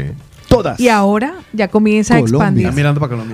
Todas. 0.52 0.80
Y 0.80 0.90
ahora 0.90 1.36
ya 1.54 1.70
comienza 1.70 2.16
a 2.16 2.20
expandir. 2.20 2.70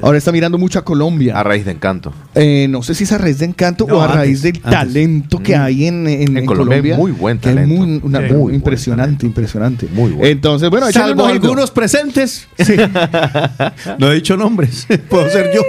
Ahora 0.03 0.17
está 0.17 0.31
mirando 0.31 0.57
mucho 0.57 0.79
a 0.79 0.85
Colombia. 0.85 1.37
A 1.39 1.43
raíz 1.43 1.65
de 1.65 1.71
encanto. 1.71 2.13
Eh, 2.35 2.67
no 2.69 2.83
sé 2.83 2.93
si 2.93 3.03
es 3.05 3.11
a 3.11 3.17
raíz 3.17 3.39
de 3.39 3.45
encanto 3.45 3.85
No, 3.87 3.95
o 3.97 4.01
a 4.01 4.05
antes, 4.05 4.17
raíz 4.17 4.41
del 4.43 4.55
antes. 4.57 4.71
talento 4.71 5.39
que 5.41 5.57
Mm. 5.57 5.61
hay 5.61 5.87
en, 5.87 6.07
en- 6.07 6.21
En 6.21 6.37
en 6.37 6.45
Colombia 6.45 6.75
hay 6.75 6.81
Colombia. 6.81 6.97
muy 6.97 7.11
buen 7.11 7.37
es 7.37 7.41
talento. 7.43 7.75
muy- 7.75 7.99
una- 8.03 8.19
Sí, 8.19 8.33
muy 8.33 8.37
muy 8.43 8.53
impresionante, 8.55 9.25
impresionante. 9.25 9.87
Muy 9.91 10.15
Entonces, 10.21 10.69
bueno, 10.69 10.91
Salvo 10.91 11.25
algunos 11.25 11.71
presentes. 11.71 12.47
no 13.97 14.11
he 14.11 14.15
dicho 14.15 14.37
nombres, 14.37 14.85
puedo 15.09 15.29
ser 15.29 15.51
yo. 15.53 15.61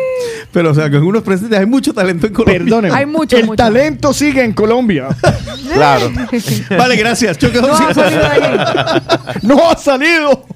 Pero, 0.52 0.70
o 0.70 0.74
sea, 0.74 0.88
que 0.90 0.96
algunos 0.96 1.22
presentes 1.22 1.58
hay 1.58 1.66
mucho 1.66 1.92
talento 1.92 2.26
en 2.26 2.32
Colombia. 2.32 2.58
Perdónenme. 2.64 3.26
el 3.30 3.56
talento 3.56 4.12
sigue 4.12 4.44
en 4.44 4.52
Colombia. 4.52 5.08
Claro. 5.68 6.10
vale, 6.78 6.96
gracias. 6.96 7.36
Choque 7.36 7.60
No 7.60 7.74
ha 7.74 7.92
salido 7.94 8.22
¡No 9.42 9.70
ha 9.70 9.76
salido! 9.76 10.46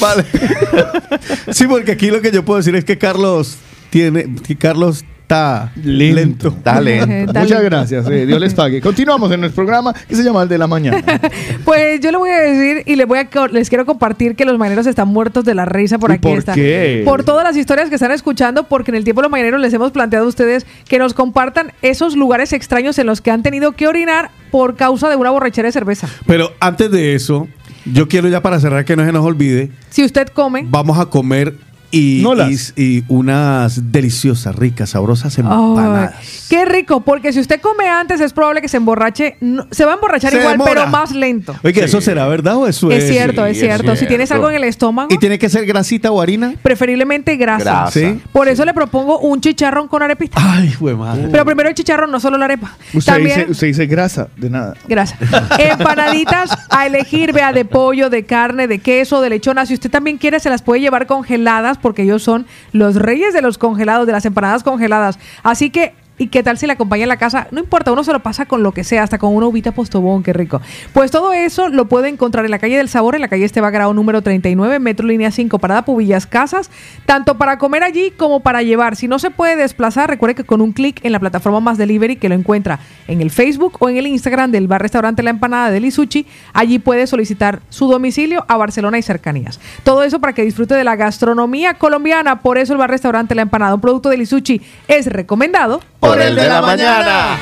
Vale. 0.00 0.24
sí, 1.50 1.66
porque 1.66 1.92
aquí 1.92 2.10
lo 2.10 2.20
que 2.20 2.30
yo 2.30 2.44
puedo 2.44 2.58
decir 2.58 2.74
es 2.74 2.84
que 2.84 2.98
Carlos 2.98 3.56
tiene. 3.90 4.34
Que 4.46 4.56
Carlos 4.56 5.04
está 5.22 5.72
lento. 5.84 6.48
Está 6.48 6.80
lento. 6.80 7.32
Muchas 7.40 7.62
gracias. 7.62 8.06
eh, 8.08 8.24
Dios 8.24 8.40
les 8.40 8.54
pague. 8.54 8.80
Continuamos 8.80 9.30
en 9.30 9.40
nuestro 9.40 9.62
programa 9.62 9.92
que 9.92 10.14
se 10.16 10.22
llama 10.22 10.42
El 10.42 10.48
de 10.48 10.56
la 10.58 10.66
Mañana. 10.66 11.02
Pues 11.64 12.00
yo 12.00 12.10
le 12.10 12.16
voy 12.16 12.30
a 12.30 12.38
decir 12.38 12.82
y 12.86 12.96
les 12.96 13.06
voy 13.06 13.18
a 13.18 13.28
les 13.48 13.68
quiero 13.68 13.84
compartir 13.84 14.34
que 14.36 14.46
los 14.46 14.56
mañaneros 14.56 14.86
están 14.86 15.08
muertos 15.08 15.44
de 15.44 15.54
la 15.54 15.66
risa 15.66 15.98
por 15.98 16.10
¿Y 16.10 16.14
aquí. 16.14 16.28
por 16.28 16.38
está. 16.38 16.54
qué? 16.54 17.02
Por 17.04 17.24
todas 17.24 17.44
las 17.44 17.58
historias 17.58 17.90
que 17.90 17.96
están 17.96 18.10
escuchando, 18.10 18.64
porque 18.64 18.90
en 18.90 18.94
el 18.94 19.04
tiempo 19.04 19.20
de 19.20 19.24
los 19.24 19.30
mañaneros 19.30 19.60
les 19.60 19.74
hemos 19.74 19.92
planteado 19.92 20.24
a 20.24 20.28
ustedes 20.28 20.64
que 20.88 20.98
nos 20.98 21.12
compartan 21.12 21.72
esos 21.82 22.16
lugares 22.16 22.54
extraños 22.54 22.98
en 22.98 23.06
los 23.06 23.20
que 23.20 23.30
han 23.30 23.42
tenido 23.42 23.72
que 23.72 23.86
orinar 23.86 24.30
por 24.50 24.76
causa 24.76 25.10
de 25.10 25.16
una 25.16 25.28
borrachera 25.28 25.66
de 25.68 25.72
cerveza. 25.72 26.08
Pero 26.26 26.52
antes 26.58 26.90
de 26.90 27.14
eso, 27.14 27.48
yo 27.92 28.08
quiero 28.08 28.28
ya 28.28 28.42
para 28.42 28.60
cerrar 28.60 28.84
que 28.84 28.96
no 28.96 29.04
se 29.04 29.12
nos 29.12 29.24
olvide, 29.24 29.70
Si 29.90 30.04
usted 30.04 30.28
come, 30.28 30.66
vamos 30.68 30.98
a 30.98 31.06
comer 31.06 31.54
y, 31.90 32.20
Nolas. 32.22 32.74
y, 32.76 32.98
y 32.98 33.04
unas 33.08 33.90
deliciosas, 33.92 34.54
ricas, 34.56 34.90
sabrosas 34.90 35.36
empanadas. 35.38 36.46
Qué 36.48 36.64
rico, 36.64 37.00
porque 37.00 37.32
si 37.32 37.40
usted 37.40 37.60
come 37.60 37.88
antes 37.88 38.20
es 38.20 38.32
probable 38.32 38.60
que 38.60 38.68
se 38.68 38.76
emborrache, 38.78 39.36
no- 39.40 39.66
se 39.70 39.84
va 39.84 39.92
a 39.92 39.94
emborrachar 39.94 40.30
Se 40.30 40.38
igual, 40.38 40.52
demora. 40.54 40.72
pero 40.72 40.86
más 40.88 41.12
lento. 41.12 41.54
Oye, 41.62 41.84
¿eso 41.84 42.00
será 42.00 42.26
verdad 42.26 42.56
o 42.56 42.66
eso 42.66 42.90
es? 42.90 43.04
Es 43.04 43.10
cierto, 43.10 43.44
es 43.46 43.58
cierto. 43.58 43.96
Si 43.96 44.06
tienes 44.06 44.30
algo 44.32 44.48
en 44.50 44.56
el 44.56 44.64
estómago, 44.64 45.08
¿Y 45.12 45.18
tiene 45.18 45.38
que 45.38 45.48
ser 45.48 45.64
grasita 45.66 46.10
o 46.10 46.20
harina? 46.20 46.54
preferiblemente 46.62 47.36
grasa. 47.36 47.64
Grasa. 47.64 47.90
Sí. 47.90 48.20
Por 48.32 48.48
eso 48.48 48.64
le 48.64 48.74
propongo 48.74 49.18
un 49.20 49.40
chicharrón 49.40 49.88
con 49.88 50.02
arepita. 50.02 50.36
Ay, 50.40 50.74
güey, 50.78 50.94
madre. 50.94 51.28
Pero 51.30 51.44
primero 51.44 51.68
el 51.68 51.74
chicharrón, 51.74 52.10
no 52.10 52.20
solo 52.20 52.36
la 52.38 52.46
arepa. 52.46 52.76
Usted 52.94 53.12
También 53.12 53.38
dice, 53.40 53.50
usted 53.50 53.66
dice 53.68 53.86
grasa, 53.86 54.28
de 54.36 54.50
nada. 54.50 54.74
Gracias. 54.86 55.18
Empanaditas 55.58 56.50
a 56.70 56.86
elegir, 56.86 57.32
vea, 57.32 57.52
de 57.52 57.64
pollo, 57.64 58.10
de 58.10 58.24
carne, 58.24 58.66
de 58.68 58.78
queso, 58.78 59.20
de 59.20 59.30
lechona. 59.30 59.64
Si 59.66 59.74
usted 59.74 59.90
también 59.90 60.18
quiere, 60.18 60.40
se 60.40 60.50
las 60.50 60.62
puede 60.62 60.80
llevar 60.80 61.06
congeladas 61.06 61.77
porque 61.80 62.02
ellos 62.02 62.22
son 62.22 62.46
los 62.72 62.96
reyes 62.96 63.34
de 63.34 63.42
los 63.42 63.58
congelados, 63.58 64.06
de 64.06 64.12
las 64.12 64.24
empanadas 64.24 64.62
congeladas. 64.62 65.18
Así 65.42 65.70
que, 65.70 65.94
¿y 66.18 66.28
qué 66.28 66.42
tal 66.42 66.58
si 66.58 66.66
le 66.66 66.72
acompaña 66.72 67.04
en 67.04 67.08
la 67.08 67.16
casa? 67.16 67.46
No 67.50 67.60
importa, 67.60 67.92
uno 67.92 68.04
se 68.04 68.12
lo 68.12 68.20
pasa 68.20 68.46
con 68.46 68.62
lo 68.62 68.72
que 68.72 68.84
sea, 68.84 69.04
hasta 69.04 69.18
con 69.18 69.34
una 69.34 69.46
uvita 69.46 69.72
postobón, 69.72 70.22
qué 70.22 70.32
rico. 70.32 70.60
Pues 70.92 71.10
todo 71.10 71.32
eso 71.32 71.68
lo 71.68 71.86
puede 71.88 72.08
encontrar 72.08 72.44
en 72.44 72.50
la 72.50 72.58
calle 72.58 72.76
del 72.76 72.88
Sabor, 72.88 73.14
en 73.14 73.22
la 73.22 73.28
calle 73.28 73.44
Esteba 73.44 73.70
Grau 73.70 73.94
número 73.94 74.20
39, 74.22 74.78
Metro 74.80 75.06
Línea 75.06 75.30
5, 75.30 75.58
Parada 75.58 75.84
Pubillas 75.84 76.26
Casas, 76.26 76.70
tanto 77.06 77.38
para 77.38 77.58
comer 77.58 77.84
allí 77.84 78.10
como 78.10 78.40
para 78.40 78.62
llevar. 78.62 78.96
Si 78.96 79.08
no 79.08 79.18
se 79.18 79.30
puede 79.30 79.56
desplazar, 79.56 80.10
recuerde 80.10 80.34
que 80.34 80.44
con 80.44 80.60
un 80.60 80.72
clic 80.72 81.04
en 81.04 81.12
la 81.12 81.20
plataforma 81.20 81.60
Más 81.60 81.78
Delivery, 81.78 82.16
que 82.16 82.28
lo 82.28 82.34
encuentra 82.34 82.80
en 83.06 83.20
el 83.20 83.30
Facebook 83.30 83.76
o 83.78 83.88
en 83.88 83.96
el 83.96 84.06
Instagram 84.06 84.50
del 84.50 84.66
bar 84.66 84.82
restaurante 84.82 85.22
La 85.22 85.30
Empanada 85.30 85.70
del 85.70 85.84
Isuchi, 85.84 86.26
allí 86.52 86.78
puede 86.78 87.06
solicitar 87.06 87.60
su 87.68 87.88
domicilio 87.88 88.44
a 88.48 88.56
Barcelona 88.56 88.98
y 88.98 89.02
cercanías. 89.02 89.60
Todo 89.84 90.02
eso 90.02 90.20
para 90.20 90.32
que 90.32 90.44
disfrute 90.44 90.74
de 90.74 90.84
la 90.84 90.96
gastronomía 90.96 91.74
colombiana. 91.74 92.40
Por 92.40 92.58
eso 92.58 92.72
el 92.72 92.78
bar 92.78 92.90
restaurante 92.90 93.34
La 93.34 93.42
Empanada, 93.42 93.74
un 93.74 93.80
producto 93.80 94.08
del 94.08 94.22
Isuchi, 94.22 94.60
es 94.88 95.06
recomendado 95.06 95.80
Por 96.08 96.22
el 96.22 96.34
de 96.34 96.48
la 96.48 96.62
mañana. 96.62 97.38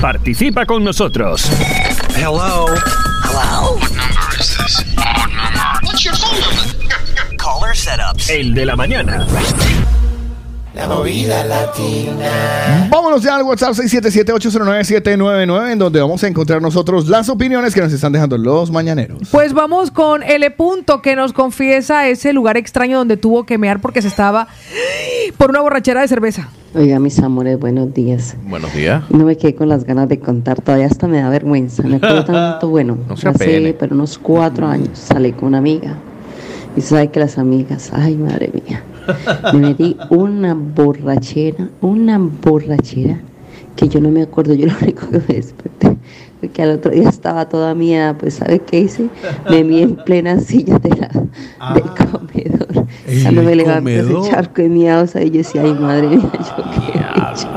Participa 0.00 0.64
con 0.66 0.84
nosotros. 0.84 1.50
Hello. 2.14 2.66
Hello. 3.24 3.74
What 3.74 3.90
number 3.90 4.38
is 4.38 4.56
this? 4.56 4.84
What 4.96 5.28
number? 5.30 5.80
What's 5.82 6.04
your 6.04 6.14
phone 6.14 6.38
number? 6.38 7.36
Caller 7.38 7.74
setups. 7.74 8.30
El 8.30 8.54
de 8.54 8.66
la 8.66 8.76
mañana. 8.76 9.26
La 10.76 10.86
movida 10.86 11.42
latina. 11.44 12.86
Vámonos 12.90 13.22
ya 13.22 13.36
al 13.36 13.42
WhatsApp 13.44 13.72
677-809-799, 13.72 15.72
en 15.72 15.78
donde 15.78 16.00
vamos 16.00 16.22
a 16.22 16.28
encontrar 16.28 16.60
nosotros 16.60 17.08
las 17.08 17.30
opiniones 17.30 17.74
que 17.74 17.80
nos 17.80 17.92
están 17.92 18.12
dejando 18.12 18.36
los 18.38 18.70
mañaneros. 18.70 19.28
Pues 19.32 19.54
vamos 19.54 19.90
con 19.90 20.22
L. 20.22 20.50
Punto 20.50 21.00
que 21.02 21.16
nos 21.16 21.32
confiesa 21.32 22.06
ese 22.06 22.32
lugar 22.32 22.56
extraño 22.58 22.98
donde 22.98 23.16
tuvo 23.16 23.44
que 23.44 23.58
mear 23.58 23.80
porque 23.80 24.02
se 24.02 24.08
estaba 24.08 24.46
por 25.38 25.50
una 25.50 25.62
borrachera 25.62 26.02
de 26.02 26.08
cerveza. 26.08 26.48
Oiga, 26.76 26.98
mis 27.00 27.18
amores, 27.20 27.58
buenos 27.58 27.94
días. 27.94 28.36
Buenos 28.48 28.74
días. 28.74 29.02
No 29.10 29.24
me 29.24 29.36
quedé 29.36 29.54
con 29.54 29.68
las 29.68 29.84
ganas 29.84 30.08
de 30.10 30.18
contar, 30.20 30.60
todavía 30.60 30.86
hasta 30.86 31.08
me 31.08 31.20
da 31.20 31.30
vergüenza. 31.30 31.82
Me 31.84 31.96
acuerdo 31.96 32.24
tanto, 32.26 32.68
bueno, 32.68 32.98
No 33.08 33.16
se 33.16 33.28
hace 33.28 33.44
apene. 33.44 33.72
pero 33.72 33.94
unos 33.94 34.18
cuatro 34.18 34.66
años 34.66 34.90
salí 34.98 35.32
con 35.32 35.48
una 35.48 35.58
amiga. 35.58 35.94
Y 36.76 36.82
sabe 36.82 37.08
que 37.08 37.20
las 37.20 37.38
amigas, 37.38 37.90
ay 37.94 38.16
madre 38.16 38.50
mía, 38.52 38.82
me 39.54 39.58
metí 39.68 39.96
una 40.10 40.52
borrachera, 40.54 41.70
una 41.80 42.18
borrachera, 42.18 43.18
que 43.74 43.88
yo 43.88 43.98
no 44.02 44.10
me 44.10 44.20
acuerdo, 44.22 44.52
yo 44.52 44.66
lo 44.66 44.74
único 44.82 45.08
que 45.08 45.18
me 45.26 45.34
desperté, 45.36 45.96
que 46.52 46.62
al 46.62 46.72
otro 46.72 46.90
día 46.90 47.08
estaba 47.08 47.48
toda 47.48 47.74
mía, 47.74 48.16
pues 48.18 48.34
¿sabe 48.34 48.60
qué 48.60 48.80
hice? 48.80 49.08
Me 49.50 49.62
vi 49.62 49.82
en 49.82 49.96
plena 49.96 50.38
silla 50.38 50.78
de 50.78 50.90
la, 50.90 51.08
del 51.74 51.82
comedor. 51.82 52.86
Cuando 53.22 53.42
me 53.42 53.52
¿El 53.52 53.58
levanté 53.58 54.00
ese 54.00 54.14
charco 54.30 54.62
de 54.62 54.68
miados 54.68 55.16
ahí, 55.16 55.30
yo 55.30 55.38
decía, 55.38 55.62
ay 55.62 55.74
madre 55.74 56.08
mía, 56.08 56.30
yo 56.32 56.64
qué 56.70 56.98
he 56.98 57.32
hecho. 57.32 57.48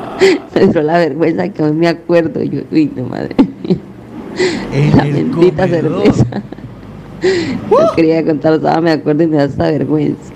Me 0.55 0.61
entró 0.61 0.81
la 0.81 0.97
vergüenza 0.97 1.49
que 1.49 1.63
hoy 1.63 1.73
me 1.73 1.87
acuerdo, 1.87 2.41
yo, 2.43 2.61
uy, 2.71 2.91
no 2.95 3.03
madre 3.03 3.35
mía. 3.63 3.77
La 4.95 5.03
bendita 5.03 5.67
cerveza. 5.67 6.25
No 7.69 7.95
quería 7.95 8.23
contar, 8.25 8.53
estaba, 8.53 8.79
me 8.79 8.91
acuerdo 8.91 9.23
y 9.23 9.27
me 9.27 9.37
da 9.37 9.43
esta 9.43 9.69
vergüenza. 9.69 10.33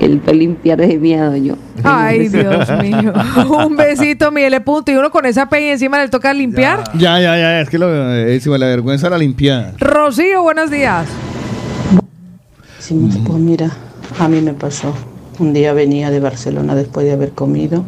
Él 0.00 0.20
fue 0.22 0.34
limpiar 0.34 0.78
de 0.78 0.98
miedo 0.98 1.36
yo. 1.36 1.54
Ay, 1.84 2.28
Dios 2.28 2.68
mío. 2.82 3.12
Un 3.66 3.76
besito, 3.76 4.30
mi 4.32 4.42
L. 4.42 4.60
Punto. 4.60 4.90
Y 4.92 4.96
uno 4.96 5.10
con 5.10 5.26
esa 5.26 5.48
peña 5.48 5.72
encima 5.72 5.98
le 5.98 6.08
toca 6.08 6.32
limpiar. 6.32 6.84
Ya, 6.94 7.20
ya, 7.20 7.36
ya, 7.36 7.60
es 7.60 7.70
que 7.70 7.78
lo, 7.78 7.88
eh, 8.14 8.40
si 8.40 8.48
me 8.50 8.58
la 8.58 8.66
vergüenza 8.66 9.08
la 9.10 9.18
limpiada. 9.18 9.74
Rocío, 9.78 10.42
buenos 10.42 10.70
días. 10.70 11.06
Sí, 12.78 12.94
pues 13.26 13.38
mira, 13.38 13.70
a 14.18 14.28
mí 14.28 14.40
me 14.40 14.54
pasó. 14.54 14.94
Un 15.38 15.52
día 15.52 15.72
venía 15.72 16.10
de 16.10 16.20
Barcelona 16.20 16.74
después 16.74 17.06
de 17.06 17.12
haber 17.12 17.30
comido 17.30 17.84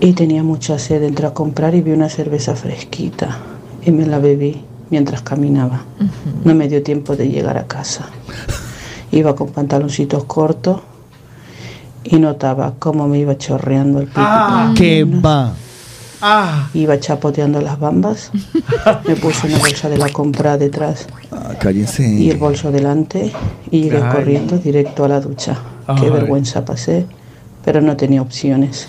y 0.00 0.12
tenía 0.12 0.42
mucha 0.42 0.78
sed. 0.78 1.02
Entré 1.02 1.26
a 1.26 1.34
comprar 1.34 1.74
y 1.74 1.80
vi 1.80 1.92
una 1.92 2.08
cerveza 2.08 2.54
fresquita 2.54 3.38
y 3.84 3.90
me 3.90 4.06
la 4.06 4.18
bebí 4.18 4.62
mientras 4.90 5.22
caminaba. 5.22 5.82
No 6.44 6.54
me 6.54 6.68
dio 6.68 6.82
tiempo 6.82 7.16
de 7.16 7.28
llegar 7.28 7.58
a 7.58 7.66
casa. 7.66 8.08
Iba 9.10 9.34
con 9.34 9.48
pantaloncitos 9.48 10.24
cortos 10.24 10.82
y 12.04 12.16
notaba 12.18 12.74
cómo 12.78 13.08
me 13.08 13.18
iba 13.18 13.36
chorreando 13.36 13.98
el 14.00 14.06
pipí. 14.06 14.20
¿Qué 14.76 15.04
va? 15.04 15.52
Iba 16.72 16.98
chapoteando 17.00 17.60
las 17.60 17.78
bambas. 17.78 18.30
Me 19.06 19.14
puse 19.16 19.46
una 19.46 19.58
bolsa 19.58 19.88
de 19.90 19.98
la 19.98 20.08
compra 20.08 20.56
detrás 20.56 21.06
Ah, 21.30 21.52
cállense. 21.60 22.08
y 22.08 22.30
el 22.30 22.38
bolso 22.38 22.70
delante 22.72 23.30
y 23.70 23.82
llegué 23.82 23.98
Ay. 24.02 24.10
corriendo 24.10 24.56
directo 24.56 25.04
a 25.04 25.08
la 25.08 25.20
ducha. 25.20 25.54
Qué 25.98 26.06
Ay. 26.06 26.10
vergüenza 26.10 26.64
pasé, 26.64 27.04
pero 27.64 27.82
no 27.82 27.94
tenía 27.96 28.22
opciones. 28.22 28.88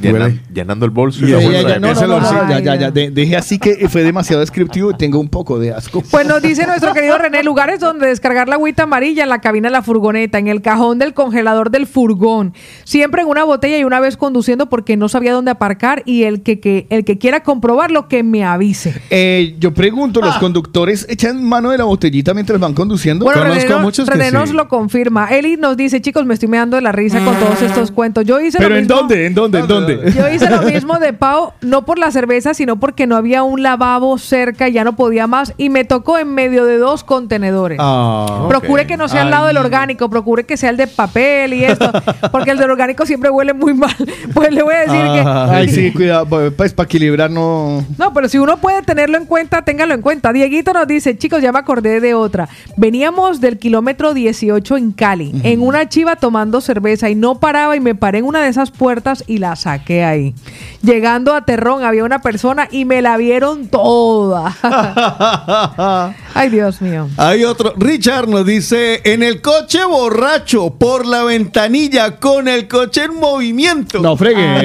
Llena- 0.00 0.32
llenando 0.52 0.84
el 0.84 0.90
bolso 0.90 1.24
y 1.24 1.30
Ya, 1.30 1.36
la 1.36 1.42
ya, 1.42 1.50
ya, 1.50 1.78
no, 1.78 1.94
no, 1.94 2.06
no, 2.06 2.20
ya, 2.20 2.56
Ay, 2.56 2.64
ya, 2.64 2.74
no. 2.74 2.80
ya. 2.80 2.90
De- 2.90 3.10
deje 3.10 3.36
así 3.36 3.58
que 3.58 3.88
fue 3.88 4.02
demasiado 4.02 4.40
descriptivo 4.40 4.90
y 4.90 4.94
tengo 4.96 5.18
un 5.18 5.28
poco 5.28 5.58
de 5.58 5.72
asco. 5.72 6.02
Pues 6.10 6.26
nos 6.26 6.42
dice 6.42 6.66
nuestro 6.66 6.92
querido 6.92 7.16
René, 7.18 7.42
lugares 7.42 7.80
donde 7.80 8.06
descargar 8.06 8.48
la 8.48 8.56
agüita 8.56 8.82
amarilla 8.84 9.22
en 9.22 9.28
la 9.28 9.40
cabina 9.40 9.68
de 9.68 9.72
la 9.72 9.82
furgoneta, 9.82 10.38
en 10.38 10.48
el 10.48 10.60
cajón 10.62 10.98
del 10.98 11.14
congelador 11.14 11.70
del 11.70 11.86
furgón, 11.86 12.52
siempre 12.84 13.22
en 13.22 13.28
una 13.28 13.44
botella 13.44 13.78
y 13.78 13.84
una 13.84 14.00
vez 14.00 14.16
conduciendo 14.16 14.66
porque 14.68 14.96
no 14.96 15.08
sabía 15.08 15.32
dónde 15.32 15.50
aparcar 15.50 16.02
y 16.04 16.24
el 16.24 16.42
que, 16.42 16.60
que- 16.60 16.86
el 16.90 17.04
que 17.04 17.18
quiera 17.18 17.42
comprobarlo 17.42 18.08
que 18.08 18.22
me 18.22 18.44
avise. 18.44 18.94
Eh, 19.10 19.56
yo 19.58 19.72
pregunto, 19.72 20.20
Ah. 20.22 20.26
¿los 20.26 20.36
conductores 20.38 21.06
echan 21.08 21.42
mano 21.42 21.70
de 21.70 21.78
la 21.78 21.84
botellita 21.84 22.34
mientras 22.34 22.60
van 22.60 22.74
conduciendo? 22.74 23.24
Bueno, 23.24 23.44
René, 23.44 23.64
no- 23.68 23.90
René 24.06 24.30
nos 24.30 24.52
lo 24.52 24.68
confirma. 24.68 25.28
Eli 25.30 25.56
nos 25.56 25.76
dice, 25.76 26.00
chicos, 26.00 26.24
me 26.26 26.34
estoy 26.34 26.48
meando 26.48 26.76
de 26.76 26.82
la 26.82 26.92
risa 26.92 27.24
con 27.24 27.34
todos 27.36 27.62
estos 27.62 27.90
cuentos. 27.90 28.24
Yo 28.24 28.40
hice 28.40 28.58
¿Pero 28.58 28.70
lo 28.70 28.76
en 28.76 28.82
mismo. 28.82 28.96
dónde? 28.96 29.26
¿En 29.26 29.34
dónde? 29.34 29.58
¿En 29.60 29.66
dónde? 29.66 29.85
Yo 29.88 30.28
hice 30.28 30.50
lo 30.50 30.62
mismo 30.72 30.98
de 30.98 31.12
Pau, 31.12 31.52
no 31.60 31.84
por 31.84 31.98
la 31.98 32.10
cerveza, 32.10 32.54
sino 32.54 32.76
porque 32.78 33.06
no 33.06 33.16
había 33.16 33.42
un 33.42 33.62
lavabo 33.62 34.18
cerca, 34.18 34.68
ya 34.68 34.84
no 34.84 34.96
podía 34.96 35.26
más, 35.26 35.52
y 35.56 35.70
me 35.70 35.84
tocó 35.84 36.18
en 36.18 36.34
medio 36.34 36.64
de 36.64 36.78
dos 36.78 37.04
contenedores. 37.04 37.78
Ah, 37.80 38.46
Procure 38.48 38.86
que 38.86 38.96
no 38.96 39.08
sea 39.08 39.22
al 39.22 39.30
lado 39.30 39.46
del 39.46 39.56
orgánico, 39.56 40.08
procure 40.08 40.44
que 40.44 40.56
sea 40.56 40.70
el 40.70 40.76
de 40.76 40.86
papel 40.86 41.54
y 41.54 41.64
esto, 41.64 41.90
porque 42.32 42.50
el 42.50 42.58
del 42.58 42.70
orgánico 42.70 43.06
siempre 43.06 43.30
huele 43.30 43.52
muy 43.52 43.74
mal. 43.74 43.94
Pues 44.34 44.52
le 44.52 44.62
voy 44.62 44.74
a 44.74 44.78
decir 44.80 45.00
que... 45.00 45.24
Ay, 45.26 45.68
sí, 45.68 45.92
cuidado, 45.92 46.26
pues 46.54 46.72
para 46.72 46.84
equilibrar 46.84 47.30
no... 47.30 47.84
No, 47.96 48.12
pero 48.12 48.28
si 48.28 48.38
uno 48.38 48.58
puede 48.58 48.82
tenerlo 48.82 49.16
en 49.16 49.24
cuenta, 49.24 49.62
téngalo 49.62 49.94
en 49.94 50.02
cuenta. 50.02 50.32
Dieguito 50.32 50.72
nos 50.72 50.86
dice, 50.86 51.16
chicos, 51.16 51.40
ya 51.40 51.52
me 51.52 51.58
acordé 51.58 52.00
de 52.00 52.12
otra. 52.12 52.48
Veníamos 52.76 53.40
del 53.40 53.58
kilómetro 53.58 54.12
18 54.12 54.76
en 54.76 54.92
Cali, 54.92 55.32
en 55.42 55.62
una 55.62 55.88
chiva 55.88 56.16
tomando 56.16 56.60
cerveza 56.60 57.08
y 57.08 57.14
no 57.14 57.40
paraba 57.40 57.76
y 57.76 57.80
me 57.80 57.94
paré 57.94 58.18
en 58.18 58.26
una 58.26 58.42
de 58.42 58.48
esas 58.48 58.70
puertas 58.70 59.24
y 59.26 59.38
la 59.38 59.56
saqué 59.56 59.75
ahí. 60.04 60.34
Llegando 60.82 61.34
a 61.34 61.44
Terrón 61.44 61.84
había 61.84 62.04
una 62.04 62.20
persona 62.20 62.68
y 62.70 62.84
me 62.84 63.02
la 63.02 63.16
vieron 63.16 63.68
toda. 63.68 64.54
Ay, 66.34 66.48
Dios 66.50 66.80
mío. 66.82 67.08
Hay 67.16 67.44
otro. 67.44 67.74
Richard 67.76 68.28
nos 68.28 68.44
dice: 68.46 69.00
En 69.04 69.22
el 69.22 69.40
coche 69.40 69.84
borracho, 69.84 70.70
por 70.70 71.06
la 71.06 71.22
ventanilla, 71.24 72.16
con 72.18 72.48
el 72.48 72.68
coche 72.68 73.04
en 73.04 73.14
movimiento. 73.18 74.00
No 74.00 74.16
fregues. 74.16 74.62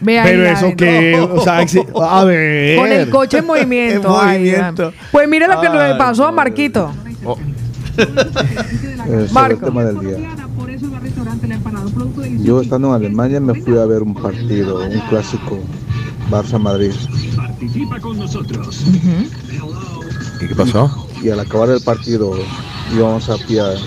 Ve 0.00 0.18
ahí 0.18 0.28
Pero 0.30 0.46
eso 0.46 0.72
que, 0.76 1.20
o 1.20 1.42
sea, 1.42 1.62
exi- 1.62 1.86
a 2.00 2.24
ver. 2.24 2.78
Con 2.78 2.92
el 2.92 3.10
coche 3.10 3.38
en 3.38 3.46
movimiento. 3.48 4.18
Ay, 4.20 4.54
pues 5.12 5.28
mire 5.28 5.46
lo 5.48 5.60
que 5.60 5.68
le 5.68 5.94
pasó 5.96 6.26
a 6.26 6.32
Marquito. 6.32 6.92
Sobre 7.96 9.28
Marco. 9.32 9.66
el 9.66 9.72
tema 9.72 9.84
del 9.84 9.98
día. 10.00 10.16
Yo 12.42 12.60
estando 12.60 12.88
en 12.88 12.94
Alemania 12.94 13.40
me 13.40 13.54
fui 13.62 13.78
a 13.78 13.86
ver 13.86 14.02
un 14.02 14.14
partido, 14.14 14.84
un 14.86 15.00
clásico, 15.08 15.58
Barça-Madrid. 16.30 16.92
Participa 17.36 18.00
con 18.00 18.18
nosotros. 18.18 18.82
¿Y 20.40 20.46
qué 20.46 20.54
pasó? 20.54 21.08
Y 21.22 21.30
al 21.30 21.40
acabar 21.40 21.70
el 21.70 21.80
partido 21.80 22.32
íbamos 22.94 23.28
a 23.28 23.36
pie 23.38 23.60
al, 23.60 23.78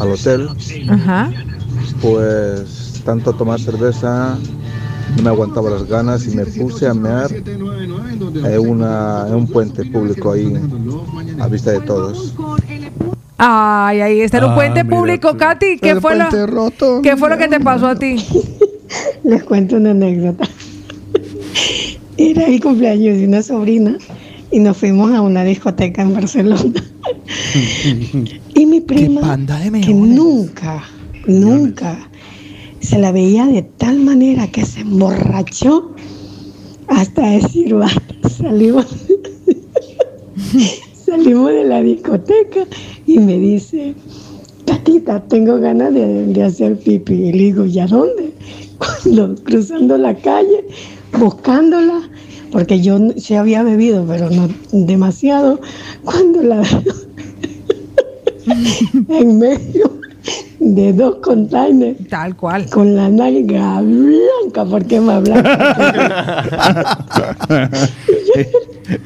al 0.00 0.10
hotel, 0.10 0.48
Ajá. 0.88 1.30
pues 2.00 3.02
tanto 3.04 3.32
tomar 3.34 3.60
cerveza, 3.60 4.38
no 5.16 5.22
me 5.22 5.28
aguantaba 5.28 5.70
las 5.70 5.84
ganas 5.86 6.26
y 6.26 6.34
me 6.34 6.46
puse 6.46 6.88
a 6.88 6.94
mear 6.94 7.30
en, 7.32 7.62
una, 8.58 9.26
en 9.28 9.34
un 9.34 9.46
puente 9.46 9.84
público 9.84 10.32
ahí 10.32 10.52
a 11.40 11.46
vista 11.48 11.72
de 11.72 11.80
todos. 11.80 12.34
Ay, 13.36 14.00
ahí 14.00 14.20
está 14.20 14.38
en 14.38 14.44
un 14.44 14.50
Ah, 14.50 14.54
puente 14.54 14.84
público, 14.84 15.32
tú. 15.32 15.38
Katy. 15.38 15.78
¿Qué 15.78 16.00
fue, 16.00 16.16
lo, 16.16 16.46
roto, 16.46 17.00
¿Qué 17.02 17.16
fue 17.16 17.28
lo 17.28 17.38
que 17.38 17.48
te 17.48 17.60
pasó 17.60 17.88
a 17.88 17.98
ti? 17.98 18.16
Les 19.24 19.42
cuento 19.42 19.76
una 19.76 19.90
anécdota. 19.90 20.48
Era 22.16 22.46
el 22.46 22.60
cumpleaños 22.60 23.18
de 23.18 23.26
una 23.26 23.42
sobrina 23.42 23.98
y 24.52 24.60
nos 24.60 24.76
fuimos 24.76 25.12
a 25.12 25.20
una 25.20 25.42
discoteca 25.42 26.02
en 26.02 26.14
Barcelona. 26.14 26.62
Y 28.54 28.66
mi 28.66 28.80
prima, 28.80 29.36
que 29.84 29.92
nunca, 29.92 30.82
nunca 31.26 32.08
se 32.80 32.98
la 32.98 33.12
veía 33.12 33.46
de 33.46 33.62
tal 33.62 33.98
manera 33.98 34.46
que 34.48 34.64
se 34.64 34.80
emborrachó 34.80 35.92
hasta 36.88 37.30
decir, 37.30 37.74
salimos, 38.28 38.86
salimos 41.04 41.50
de 41.50 41.64
la 41.64 41.82
discoteca 41.82 42.66
y 43.06 43.18
me 43.18 43.38
dice, 43.38 43.94
Tatita, 44.64 45.20
tengo 45.24 45.58
ganas 45.58 45.92
de, 45.94 46.26
de 46.26 46.42
hacer 46.42 46.76
pipi. 46.78 47.14
Y 47.14 47.32
le 47.32 47.38
digo, 47.38 47.64
¿y 47.66 47.78
a 47.78 47.86
dónde? 47.86 48.32
Cuando 48.78 49.34
cruzando 49.42 49.96
la 49.98 50.14
calle, 50.14 50.64
buscándola, 51.18 52.02
porque 52.50 52.80
yo 52.80 52.98
sí 53.16 53.34
había 53.34 53.62
bebido, 53.62 54.04
pero 54.06 54.30
no 54.30 54.48
demasiado, 54.72 55.60
cuando 56.04 56.42
la 56.42 56.60
veo 56.60 56.94
en 59.20 59.38
medio 59.38 59.90
de 60.60 60.92
dos 60.92 61.16
containers. 61.16 62.08
Tal 62.08 62.36
cual. 62.36 62.68
Con 62.70 62.96
la 62.96 63.08
nalga 63.08 63.80
blanca, 63.80 64.64
porque 64.64 65.00
más 65.00 65.22
blanca. 65.22 66.98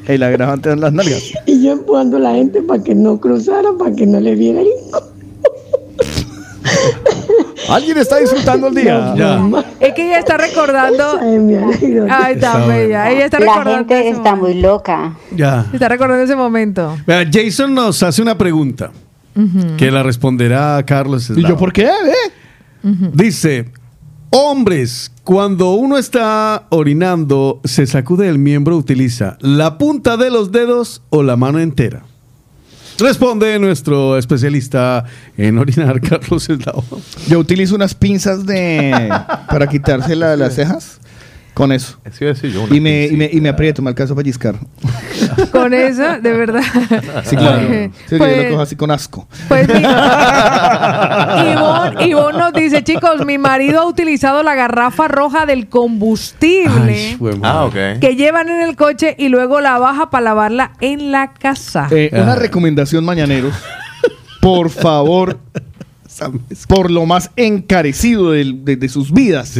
Y 0.09 0.17
la 0.17 0.29
grabante 0.29 0.71
en 0.71 0.81
las 0.81 0.91
nalgas. 0.91 1.31
Y 1.59 1.63
yo 1.63 1.71
empujando 1.73 2.17
a 2.17 2.19
la 2.19 2.33
gente 2.33 2.61
para 2.61 2.81
que 2.83 2.95
no 2.95 3.19
cruzara, 3.19 3.69
para 3.77 3.93
que 3.95 4.05
no 4.05 4.19
le 4.19 4.35
viera 4.35 4.61
el 4.61 4.67
¿Alguien 7.69 7.97
está 7.97 8.17
disfrutando 8.17 8.67
el 8.67 8.75
día? 8.75 9.13
Es 9.79 9.93
que 9.93 10.07
ella 10.07 10.19
está 10.19 10.37
recordando. 10.37 11.19
Ay, 12.09 12.33
está 12.33 12.65
bella. 12.65 13.11
Ella 13.11 13.25
está 13.25 13.39
La 13.39 13.45
recordando. 13.47 13.77
gente 13.77 13.99
ese 13.99 14.17
está 14.17 14.35
muy 14.35 14.55
loca. 14.55 15.13
Ya. 15.35 15.65
Está 15.71 15.87
recordando 15.87 16.23
ese 16.23 16.35
momento. 16.35 16.97
Vea, 17.05 17.27
Jason 17.31 17.73
nos 17.75 18.01
hace 18.01 18.21
una 18.21 18.37
pregunta 18.37 18.91
que 19.77 19.91
la 19.91 20.03
responderá 20.03 20.83
Carlos. 20.85 21.29
¿Y 21.29 21.43
yo 21.47 21.57
por 21.57 21.71
qué? 21.71 21.83
eh? 21.85 22.89
Dice, 23.13 23.65
hombres, 24.31 25.11
cuando 25.23 25.71
uno 25.73 25.97
está 25.97 26.65
orinando, 26.69 27.59
se 27.63 27.85
sacude 27.87 28.27
el 28.29 28.39
miembro, 28.39 28.77
utiliza 28.77 29.37
la 29.41 29.77
punta 29.77 30.17
de 30.17 30.29
los 30.29 30.51
dedos 30.51 31.01
o 31.09 31.23
la 31.23 31.35
mano 31.35 31.59
entera. 31.59 32.03
Responde 32.99 33.57
nuestro 33.59 34.17
especialista 34.17 35.05
en 35.37 35.57
orinar, 35.57 36.01
Carlos 36.09 36.49
Eslavo. 36.49 36.83
Yo 37.27 37.39
utilizo 37.39 37.75
unas 37.75 37.93
pinzas 37.95 38.45
de 38.45 39.09
para 39.49 39.67
quitarse 39.67 40.15
la- 40.15 40.35
las 40.35 40.55
cejas. 40.55 40.99
Con 41.59 41.73
eso. 41.73 41.97
y, 42.71 42.79
me, 42.79 43.07
y, 43.07 43.17
me, 43.17 43.29
y 43.33 43.41
me 43.41 43.49
aprieto, 43.49 43.81
me 43.81 43.89
alcanzo 43.89 44.13
a 44.13 44.15
pellizcar. 44.15 44.55
Con 45.51 45.73
eso, 45.73 46.03
de 46.21 46.31
verdad. 46.31 46.61
Sí, 47.25 47.35
claro. 47.35 47.67
Pues- 47.67 47.91
Sí, 48.07 48.17
yo 48.17 48.25
lo 48.43 48.49
cojo 48.51 48.61
así 48.61 48.75
con 48.77 48.91
asco. 48.91 49.27
Pues 49.49 49.67
Ivonne, 49.67 49.89
Ivonne 52.07 52.37
nos 52.37 52.53
dice, 52.53 52.81
chicos, 52.85 53.25
mi 53.25 53.37
marido 53.37 53.81
ha 53.81 53.85
utilizado 53.87 54.41
la 54.41 54.55
garrafa 54.55 55.09
roja 55.09 55.45
del 55.45 55.67
combustible 55.67 57.17
Ah, 57.43 57.65
ok. 57.65 57.99
que 57.99 58.15
llevan 58.15 58.47
en 58.47 58.61
el 58.61 58.77
coche 58.77 59.15
y 59.17 59.27
luego 59.27 59.59
la 59.59 59.77
baja 59.79 60.09
para 60.09 60.23
lavarla 60.23 60.71
en 60.79 61.11
la 61.11 61.33
casa. 61.33 61.89
Eh, 61.91 62.09
una 62.13 62.35
recomendación 62.35 63.03
mañaneros. 63.03 63.53
Por 64.41 64.69
favor, 64.69 65.39
por 66.67 66.91
lo 66.91 67.05
más 67.05 67.31
encarecido 67.35 68.31
de, 68.31 68.43
de 68.75 68.89
sus 68.89 69.11
vidas. 69.11 69.55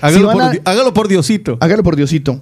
Hágalo, 0.00 0.26
van 0.28 0.34
por, 0.36 0.42
a- 0.42 0.50
Di- 0.50 0.60
hágalo 0.64 0.94
por 0.94 1.08
Diosito. 1.08 1.58
Hágalo 1.60 1.82
por 1.82 1.96
Diosito. 1.96 2.40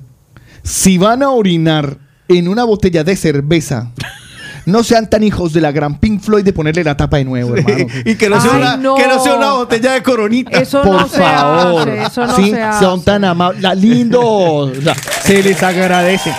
Si 0.62 0.98
van 0.98 1.22
a 1.22 1.30
orinar 1.30 1.98
en 2.28 2.48
una 2.48 2.64
botella 2.64 3.02
de 3.04 3.16
cerveza, 3.16 3.92
no 4.66 4.82
sean 4.84 5.08
tan 5.10 5.22
hijos 5.22 5.52
de 5.52 5.60
la 5.60 5.72
gran 5.72 5.98
Pink 5.98 6.20
Floyd 6.22 6.44
de 6.44 6.52
ponerle 6.52 6.84
la 6.84 6.96
tapa 6.96 7.16
de 7.18 7.24
nuevo, 7.24 7.56
hermano. 7.56 7.86
Y 8.04 8.14
que 8.16 8.28
no, 8.28 8.40
sea 8.40 8.50
Ay, 8.52 8.58
una, 8.62 8.76
no. 8.76 8.94
que 8.96 9.06
no 9.06 9.22
sea 9.22 9.34
una 9.34 9.52
botella 9.52 9.92
de 9.92 10.02
coronita. 10.02 10.58
Eso 10.58 10.82
por 10.82 11.00
no 11.00 11.08
se 11.08 11.18
favor. 11.18 11.88
hace, 11.88 12.02
eso 12.02 12.26
no 12.26 12.36
Sí, 12.36 12.50
se 12.50 12.62
hace. 12.62 12.84
son 12.84 13.02
tan 13.02 13.24
amables. 13.24 13.62
La- 13.62 13.74
Lindos. 13.74 14.22
O 14.22 14.82
sea, 14.82 14.94
se 15.24 15.42
les 15.42 15.62
agradece. 15.62 16.32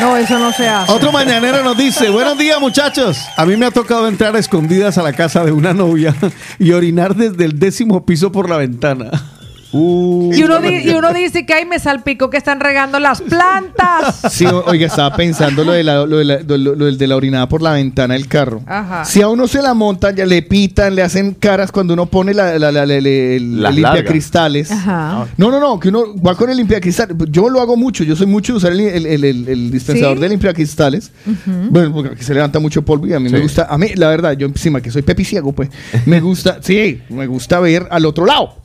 No, 0.00 0.16
eso 0.16 0.38
no 0.38 0.52
se 0.52 0.68
hace. 0.68 0.90
Otro 0.92 1.12
mañanero 1.12 1.62
nos 1.62 1.76
dice, 1.76 2.08
buenos 2.10 2.36
días 2.38 2.60
muchachos. 2.60 3.18
A 3.36 3.44
mí 3.46 3.56
me 3.56 3.66
ha 3.66 3.70
tocado 3.70 4.08
entrar 4.08 4.34
a 4.34 4.38
escondidas 4.38 4.98
a 4.98 5.02
la 5.02 5.12
casa 5.12 5.44
de 5.44 5.52
una 5.52 5.72
novia 5.72 6.14
y 6.58 6.72
orinar 6.72 7.14
desde 7.14 7.44
el 7.44 7.58
décimo 7.58 8.04
piso 8.04 8.30
por 8.32 8.48
la 8.48 8.56
ventana. 8.56 9.10
Y 9.72 10.42
uno, 10.42 10.60
di- 10.60 10.78
y 10.84 10.90
uno 10.90 11.12
dice 11.12 11.46
que 11.46 11.54
ahí 11.54 11.64
me 11.64 11.78
salpicó 11.78 12.28
que 12.30 12.36
están 12.36 12.58
regando 12.60 12.98
las 12.98 13.20
plantas. 13.22 14.20
Sí, 14.32 14.44
oiga, 14.46 14.86
estaba 14.86 15.14
pensando 15.16 15.64
lo 15.64 15.72
de 15.72 15.84
la, 15.84 16.06
lo 16.06 16.18
de 16.18 16.24
la, 16.24 16.38
lo- 16.40 16.74
lo- 16.74 16.90
de 16.92 17.06
la 17.06 17.16
orinada 17.16 17.48
por 17.48 17.62
la 17.62 17.72
ventana 17.72 18.14
del 18.14 18.26
carro. 18.26 18.62
Ajá. 18.66 19.04
Si 19.04 19.22
a 19.22 19.28
uno 19.28 19.46
se 19.46 19.62
la 19.62 19.74
montan, 19.74 20.16
ya 20.16 20.26
le 20.26 20.42
pitan, 20.42 20.94
le 20.94 21.02
hacen 21.02 21.34
caras 21.34 21.70
cuando 21.70 21.94
uno 21.94 22.06
pone 22.06 22.34
la, 22.34 22.58
la, 22.58 22.72
la- 22.72 22.86
Las 22.86 23.74
limpiacristales. 23.74 24.70
Ajá. 24.70 25.26
No, 25.36 25.50
no, 25.50 25.60
no, 25.60 25.78
que 25.78 25.88
uno 25.88 26.04
va 26.20 26.34
con 26.34 26.50
el 26.50 26.56
limpiacristales. 26.56 27.16
Yo 27.28 27.48
lo 27.48 27.60
hago 27.60 27.76
mucho, 27.76 28.02
yo 28.04 28.16
soy 28.16 28.26
mucho 28.26 28.52
de 28.54 28.56
usar 28.58 28.72
el, 28.72 28.80
el- 28.80 29.06
el- 29.06 29.24
el- 29.24 29.48
el 29.48 29.70
dispensador 29.70 30.16
¿Sí? 30.16 30.22
de 30.22 30.28
limpiacristales. 30.28 31.12
Bueno, 31.46 31.92
porque 31.92 32.14
aquí 32.14 32.24
se 32.24 32.34
levanta 32.34 32.58
mucho 32.58 32.82
polvo 32.82 33.06
y 33.06 33.12
a 33.14 33.20
mí 33.20 33.28
me 33.30 33.40
gusta, 33.40 33.66
a 33.70 33.78
mí, 33.78 33.88
la 33.94 34.08
verdad, 34.08 34.32
yo 34.32 34.46
encima 34.46 34.80
que 34.80 34.90
soy 34.90 35.02
pepiciego, 35.02 35.52
pues, 35.52 35.68
me 36.06 36.20
gusta, 36.20 36.58
sí, 36.60 37.00
me 37.08 37.26
gusta 37.26 37.60
ver 37.60 37.86
al 37.90 38.04
otro 38.06 38.26
lado. 38.26 38.56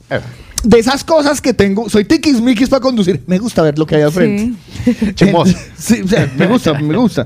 De 0.66 0.80
esas 0.80 1.04
cosas 1.04 1.40
que 1.40 1.54
tengo, 1.54 1.88
soy 1.88 2.04
tiquismiquis 2.04 2.68
para 2.68 2.80
conducir, 2.80 3.22
me 3.28 3.38
gusta 3.38 3.62
ver 3.62 3.78
lo 3.78 3.86
que 3.86 3.94
hay 3.94 4.02
al 4.02 4.10
frente. 4.10 4.52
Chismoso. 5.14 5.56
Sí, 5.78 6.02
o 6.02 6.08
sea, 6.08 6.28
me 6.36 6.48
gusta, 6.48 6.74
me 6.74 6.96
gusta. 6.96 7.24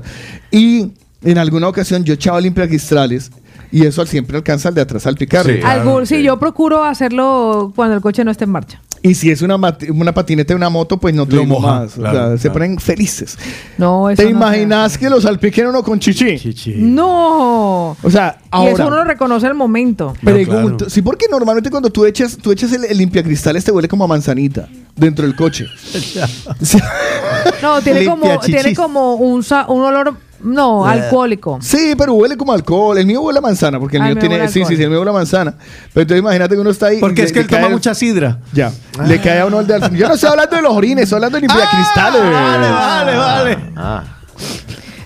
Y 0.51 0.91
en 1.23 1.37
alguna 1.39 1.67
ocasión 1.67 2.03
yo 2.03 2.13
echaba 2.13 2.39
limpiacristales 2.39 3.31
y 3.71 3.85
eso 3.85 4.05
siempre 4.05 4.37
alcanza 4.37 4.69
al 4.69 4.75
de 4.75 4.81
atrás 4.81 5.07
al 5.07 5.15
picar. 5.15 5.45
Sí. 5.45 5.59
Algún, 5.63 6.05
sí, 6.05 6.23
yo 6.23 6.37
procuro 6.37 6.83
hacerlo 6.83 7.71
cuando 7.75 7.95
el 7.95 8.01
coche 8.01 8.23
no 8.23 8.31
esté 8.31 8.43
en 8.43 8.51
marcha. 8.51 8.81
Y 9.03 9.15
si 9.15 9.31
es 9.31 9.41
una, 9.41 9.55
una 9.55 10.13
patineta 10.13 10.49
de 10.53 10.57
una 10.57 10.69
moto, 10.69 10.97
pues 10.97 11.15
no 11.15 11.25
te 11.25 11.35
Lo 11.35 11.41
digo 11.41 11.59
moja, 11.59 11.79
más. 11.79 11.97
O 11.97 12.01
claro, 12.01 12.17
sea, 12.17 12.37
Se 12.37 12.41
claro. 12.43 12.53
ponen 12.53 12.79
felices. 12.79 13.35
No, 13.79 14.09
eso 14.11 14.21
¿Te 14.21 14.25
no 14.25 14.37
imaginas 14.37 14.95
que 14.97 15.09
los 15.09 15.23
salpiquen 15.23 15.67
uno 15.67 15.81
con 15.81 15.99
chichi? 15.99 16.75
No. 16.75 17.97
O 18.03 18.09
sea, 18.11 18.37
y 18.43 18.47
ahora. 18.51 18.71
eso 18.73 18.87
uno 18.87 19.03
reconoce 19.03 19.47
el 19.47 19.55
momento. 19.55 20.13
Pregunto, 20.23 20.87
sí, 20.87 21.01
porque 21.01 21.25
normalmente 21.31 21.71
cuando 21.71 21.89
tú 21.89 22.05
echas, 22.05 22.37
tú 22.37 22.51
echas 22.51 22.73
el, 22.73 22.85
el 22.85 22.97
limpiacristales 22.97 23.63
te 23.63 23.71
huele 23.71 23.87
como 23.87 24.03
a 24.03 24.07
manzanita 24.07 24.69
dentro 24.95 25.25
del 25.25 25.35
coche. 25.35 25.65
No, 27.61 27.81
tiene 27.81 28.05
como, 28.05 28.39
tiene 28.39 28.75
como 28.75 29.15
un, 29.15 29.43
un 29.67 29.81
olor, 29.81 30.15
no, 30.43 30.87
Eh. 30.87 30.93
alcohólico. 30.93 31.59
Sí, 31.61 31.93
pero 31.97 32.13
huele 32.13 32.37
como 32.37 32.53
alcohol. 32.53 32.97
El 32.97 33.05
mío 33.05 33.21
huele 33.21 33.39
a 33.39 33.41
manzana, 33.41 33.79
porque 33.79 33.97
el 33.97 34.03
Ah, 34.03 34.05
mío 34.07 34.17
tiene. 34.17 34.47
Sí, 34.47 34.63
sí, 34.65 34.75
sí, 34.75 34.83
el 34.83 34.89
mío 34.89 34.99
huele 34.99 35.11
a 35.11 35.13
manzana. 35.13 35.53
Pero 35.93 36.01
entonces 36.01 36.19
imagínate 36.19 36.55
que 36.55 36.61
uno 36.61 36.69
está 36.69 36.87
ahí. 36.87 36.99
Porque 36.99 37.23
es 37.23 37.31
que 37.31 37.39
él 37.39 37.47
toma 37.47 37.67
el- 37.67 37.73
mucha 37.73 37.93
sidra. 37.95 38.39
Ya. 38.53 38.71
Le 39.05 39.19
cae 39.21 39.39
a 39.39 39.45
uno 39.45 39.59
el 39.59 39.67
de 39.67 39.79
Yo 39.97 40.07
no 40.07 40.13
estoy 40.15 40.29
hablando 40.29 40.55
de 40.55 40.61
los 40.61 40.73
orines, 40.75 41.03
estoy 41.03 41.17
hablando 41.17 41.37
de 41.37 41.41
limpiacristales. 41.41 42.21
vale, 42.21 42.69
vale, 42.69 43.17
vale. 43.17 43.57
Ah. 43.75 44.03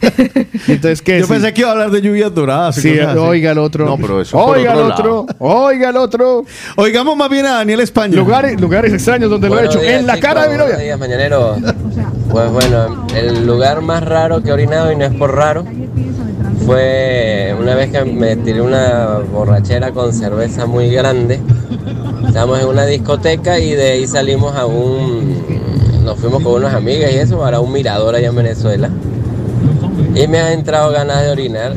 Entonces, 0.68 1.02
¿qué? 1.02 1.20
Yo 1.20 1.26
Sí. 1.26 1.34
pensé 1.34 1.54
que 1.54 1.62
iba 1.62 1.70
a 1.70 1.74
hablar 1.74 1.92
de 1.92 2.02
lluvias 2.02 2.34
doradas. 2.34 2.76
Sí, 2.76 2.98
oiga 3.00 3.52
el 3.52 3.58
otro. 3.58 3.86
No, 3.86 3.98
pero 3.98 4.22
eso 4.22 4.38
Oiga 4.38 4.74
el 4.74 4.80
otro 4.80 5.22
otro. 5.22 5.36
Oiga 5.40 5.90
el 5.90 5.98
otro. 5.98 6.44
Oigamos 6.76 7.16
más 7.18 7.30
bien 7.30 7.46
a 7.46 7.54
Daniel 7.56 7.80
España. 7.82 8.16
Lugares, 8.16 8.60
lugares 8.60 8.94
extraños 8.94 9.30
donde 9.30 9.50
lo 9.50 9.60
he 9.60 9.66
hecho. 9.66 9.80
días, 9.80 10.00
en 10.00 10.08
la 10.08 10.16
chicos. 10.16 10.30
cara 10.30 10.42
de 10.44 10.50
mi 10.50 10.56
Buenos 10.56 10.74
novia. 10.74 10.84
días, 10.86 11.00
mañanero. 11.00 11.56
Pues 12.30 12.52
bueno, 12.52 13.06
el 13.16 13.46
lugar 13.46 13.82
más 13.82 14.04
raro 14.04 14.42
que 14.42 14.50
he 14.50 14.54
orinado, 14.54 14.92
y 14.92 14.96
no 14.96 15.06
es 15.06 15.14
por 15.14 15.34
raro, 15.36 15.64
fue 16.66 17.56
una 17.60 17.76
vez 17.76 17.92
que 17.92 18.04
me 18.06 18.36
tiré 18.38 18.62
una 18.62 19.20
borrachera 19.32 19.92
con 19.92 20.14
cerveza 20.14 20.66
muy 20.66 20.90
grande. 20.90 21.40
Estábamos 22.28 22.60
en 22.60 22.68
una 22.68 22.86
discoteca 22.86 23.60
y 23.60 23.72
de 23.72 23.92
ahí 23.92 24.08
salimos 24.08 24.56
a 24.56 24.66
un... 24.66 25.44
Nos 26.04 26.20
fuimos 26.20 26.44
con 26.44 26.54
unas 26.54 26.74
amigas 26.74 27.12
y 27.12 27.16
eso, 27.18 27.40
para 27.40 27.60
un 27.60 27.72
mirador 27.72 28.16
allá 28.16 28.28
en 28.28 28.36
Venezuela. 28.36 28.90
Y 30.16 30.28
me 30.28 30.40
ha 30.40 30.54
entrado 30.54 30.92
ganas 30.92 31.24
de 31.24 31.32
orinar. 31.32 31.74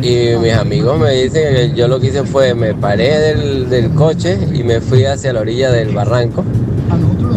Y 0.00 0.36
mis 0.40 0.52
amigos 0.54 0.98
me 0.98 1.12
dicen 1.12 1.54
que 1.54 1.72
yo 1.74 1.86
lo 1.88 2.00
que 2.00 2.06
hice 2.06 2.22
fue, 2.24 2.54
me 2.54 2.72
paré 2.72 3.18
del, 3.18 3.68
del 3.68 3.90
coche 3.90 4.38
y 4.54 4.62
me 4.62 4.80
fui 4.80 5.04
hacia 5.04 5.32
la 5.32 5.40
orilla 5.40 5.70
del 5.70 5.94
barranco 5.94 6.44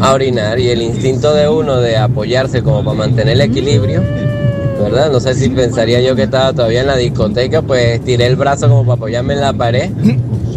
a 0.02 0.14
orinar. 0.14 0.60
Y 0.60 0.70
el 0.70 0.82
instinto 0.82 1.34
de 1.34 1.50
uno 1.50 1.78
de 1.78 1.98
apoyarse 1.98 2.62
como 2.62 2.84
para 2.84 2.98
mantener 2.98 3.34
el 3.34 3.42
equilibrio, 3.42 4.02
¿verdad? 4.82 5.12
No 5.12 5.20
sé 5.20 5.34
si 5.34 5.50
pensaría 5.50 6.02
yo 6.02 6.16
que 6.16 6.24
estaba 6.24 6.54
todavía 6.54 6.82
en 6.82 6.88
la 6.88 6.96
discoteca, 6.96 7.62
pues 7.62 8.00
tiré 8.06 8.28
el 8.28 8.36
brazo 8.36 8.70
como 8.70 8.84
para 8.84 8.94
apoyarme 8.94 9.34
en 9.34 9.42
la 9.42 9.54
pared. 9.54 9.90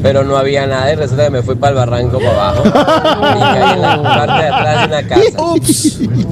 Pero 0.07 0.23
no 0.23 0.37
había 0.37 0.69
nada 0.69 0.93
y 0.93 0.95
resulta 0.95 1.25
que 1.25 1.31
me 1.31 1.43
fui 1.43 1.57
para 1.57 1.71
el 1.71 1.77
barranco 1.79 2.19
para 2.19 2.31
abajo. 2.31 2.63
Y 2.65 3.41
caí 3.41 3.73
en 3.75 3.83
la 3.83 4.03
parte 4.03 4.43
de 4.43 4.49
atrás 4.49 4.81
de 4.81 4.87
una 4.87 5.09
casa. 5.09 5.37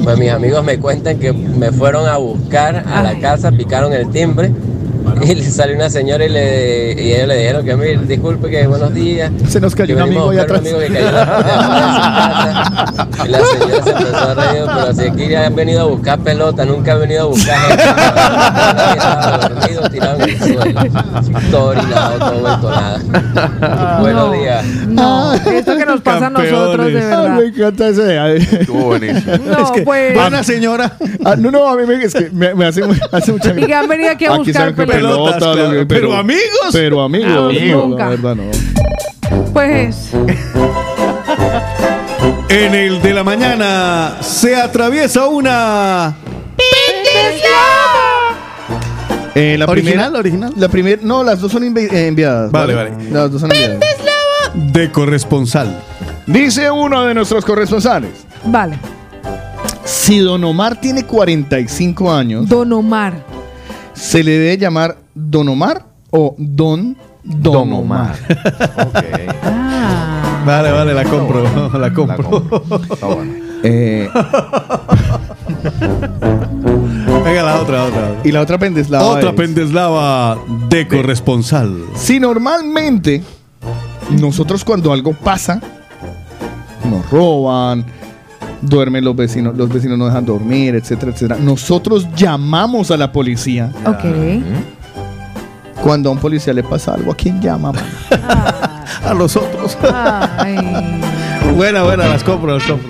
Pues 0.05 0.19
mis 0.19 0.31
amigos 0.31 0.63
me 0.63 0.79
cuentan 0.79 1.19
que 1.19 1.33
me 1.33 1.73
fueron 1.73 2.07
a 2.07 2.17
buscar 2.19 2.85
a 2.87 3.03
la 3.03 3.19
casa, 3.19 3.51
picaron 3.51 3.93
el 3.93 4.11
timbre 4.11 4.53
y 5.23 5.35
le 5.35 5.51
salió 5.51 5.77
una 5.77 5.91
señora 5.91 6.25
y, 6.25 6.29
le, 6.29 6.93
y 7.03 7.13
ellos 7.13 7.29
le 7.29 7.37
dijeron 7.39 7.65
que 7.65 7.77
mire, 7.77 7.99
disculpe 7.99 8.51
que 8.51 8.67
buenos 8.67 8.93
días. 8.95 9.31
Se 9.49 9.61
nos 9.61 9.75
cayó 9.75 9.97
un 9.97 10.03
amigo 10.03 10.29
a 10.29 10.33
ahí 10.33 10.39
buscar 10.39 10.51
un 10.51 10.57
atrás. 10.57 10.73
amigo 10.75 10.79
que 10.79 10.89
cayó 10.89 11.09
en 11.09 11.15
la 11.15 11.23
atrás 11.23 12.87
casa. 12.95 13.25
Y 13.25 13.29
la 13.29 13.39
señora 13.45 13.83
se 13.85 13.91
empezó 13.91 14.17
a 14.17 14.35
reír, 14.35 14.65
pero 14.75 14.95
si 14.95 15.03
aquí 15.03 15.35
han 15.35 15.55
venido 15.55 15.81
a 15.81 15.85
buscar 15.85 16.19
pelota, 16.21 16.65
nunca 16.65 16.93
han 16.93 17.01
venido 17.01 17.23
a 17.23 17.25
buscar 17.27 17.59
gente. 17.59 17.85
Nadie 17.85 18.97
estaba 18.97 19.49
dormido, 19.49 19.91
tirado 19.91 20.21
en 20.21 20.31
el 20.31 20.39
suelo. 20.39 20.81
Todo 21.51 21.65
orinado, 21.67 22.19
todo 22.19 22.41
vuelto 22.41 22.71
nada. 22.71 23.99
Buenos 24.01 24.33
días. 24.33 24.65
No, 24.89 25.35
esto 25.35 25.77
que 25.77 25.87
nos 25.87 26.01
pasa 26.01 26.27
a 26.27 26.31
nosotros, 26.31 26.87
de 26.87 26.99
Ay, 26.99 27.07
verdad. 27.07 27.29
me 27.39 27.47
encanta 27.47 27.89
ese. 27.89 28.37
Estuvo 28.61 28.85
buenísimo. 28.85 29.35
No, 29.55 29.73
pues. 29.85 30.15
Buena 30.15 30.43
señora. 30.43 30.97
Ah, 31.25 31.37
no, 31.37 31.51
no, 31.51 31.69
a 31.69 31.77
mí 31.77 31.87
me, 31.87 32.03
es 32.03 32.13
que 32.15 32.31
me, 32.31 32.55
me 32.55 32.67
hace, 32.67 32.83
hace 33.13 33.33
mucha 33.33 33.53
Y 33.57 33.67
que 33.67 33.75
han 33.75 33.89
venido 33.89 34.11
aquí 34.11 34.25
a 34.25 34.37
buscar 34.37 34.55
saben 34.55 34.75
pelotas, 35.09 35.37
claro. 35.43 35.71
que- 35.71 35.87
Pero 35.87 36.15
amigos. 36.15 36.43
Pero 36.73 37.03
amigos. 37.03 37.51
Amigos. 37.51 37.83
no, 37.83 37.89
Nunca. 37.89 38.05
la 38.05 38.11
verdad 38.11 38.35
no. 38.37 38.45
Pues 39.53 40.11
En 42.49 42.75
el 42.75 43.03
de 43.03 43.15
la 43.15 43.25
mañana 43.25 44.17
se 44.21 44.55
atraviesa 44.57 45.27
una. 45.29 46.15
Eh, 49.37 49.57
la 49.59 49.65
¿Original, 49.67 50.13
primera, 50.13 50.19
original? 50.21 50.53
La 50.57 50.69
primera, 50.69 51.01
no, 51.03 51.25
las 51.25 51.41
dos 51.41 51.51
son 51.51 51.65
envi- 51.65 51.93
eh, 51.93 52.07
enviadas. 52.07 52.53
Vale, 52.53 52.75
vale. 52.75 52.93
Las 53.11 53.33
dos 53.33 53.41
son 53.41 53.51
enviadas. 53.51 53.81
De 54.55 54.93
corresponsal. 54.93 55.77
Dice 56.27 56.71
uno 56.71 57.05
de 57.05 57.15
nuestros 57.15 57.45
corresponsales. 57.45 58.11
Vale. 58.45 58.79
Si 59.85 60.19
Don 60.21 60.45
Omar 60.45 60.81
tiene 60.81 61.05
45 61.05 62.13
años, 62.13 62.49
Don 62.49 62.73
Omar. 62.73 63.15
¿Se 63.95 64.23
le 64.23 64.33
debe 64.33 64.59
llamar 64.59 64.99
Don 65.15 65.49
Omar 65.49 65.87
o 66.11 66.35
Don 66.39 66.97
Don, 67.23 67.43
Don 67.43 67.73
Omar? 67.73 68.17
Omar. 68.29 69.37
Ah. 69.43 70.43
Vale, 70.45 70.71
vale, 70.71 70.93
la 70.93 71.05
compro. 71.05 71.79
La 71.79 71.93
compro. 71.93 72.43
Está 72.93 73.07
bueno. 73.07 73.33
Eh, 73.63 74.11
Venga, 77.25 77.43
la 77.43 77.63
otra, 77.63 77.79
la 77.79 77.85
otra. 77.85 78.01
la 78.01 78.09
otra. 78.11 78.21
y 78.25 78.33
la 78.33 78.41
otra 78.43 78.59
pendeslava 78.59 79.05
Otra 79.07 79.31
es, 79.31 79.37
pendeslava 79.37 80.39
de 80.69 80.87
corresponsal. 80.87 81.85
Si 81.95 82.21
normalmente 82.21 83.23
nosotros 84.21 84.65
cuando 84.65 84.93
algo 84.93 85.15
pasa, 85.15 85.61
nos 86.85 87.11
roban, 87.11 87.87
duermen 88.65 89.05
los 89.05 89.15
vecinos, 89.17 89.57
los 89.57 89.69
vecinos 89.69 89.99
no 89.99 90.07
dejan 90.07 90.25
dormir, 90.25 90.75
etcétera, 90.75 91.13
etcétera. 91.13 91.41
Nosotros 91.41 92.09
llamamos 92.15 92.91
a 92.91 92.97
la 92.97 93.13
policía. 93.13 93.71
Ok. 93.85 94.05
Cuando 95.83 96.09
a 96.09 96.13
un 96.13 96.19
policía 96.19 96.53
le 96.53 96.63
pasa 96.63 96.95
algo, 96.95 97.13
¿a 97.13 97.15
quién 97.15 97.41
llama? 97.41 97.73
mano? 97.73 97.87
A 99.05 99.13
los 99.13 99.37
otros. 99.37 99.77
Ay. 99.83 100.57
buena, 101.57 101.83
buena, 101.83 102.07
las 102.07 102.23
compro, 102.25 102.55
las 102.55 102.65
compro. 102.65 102.89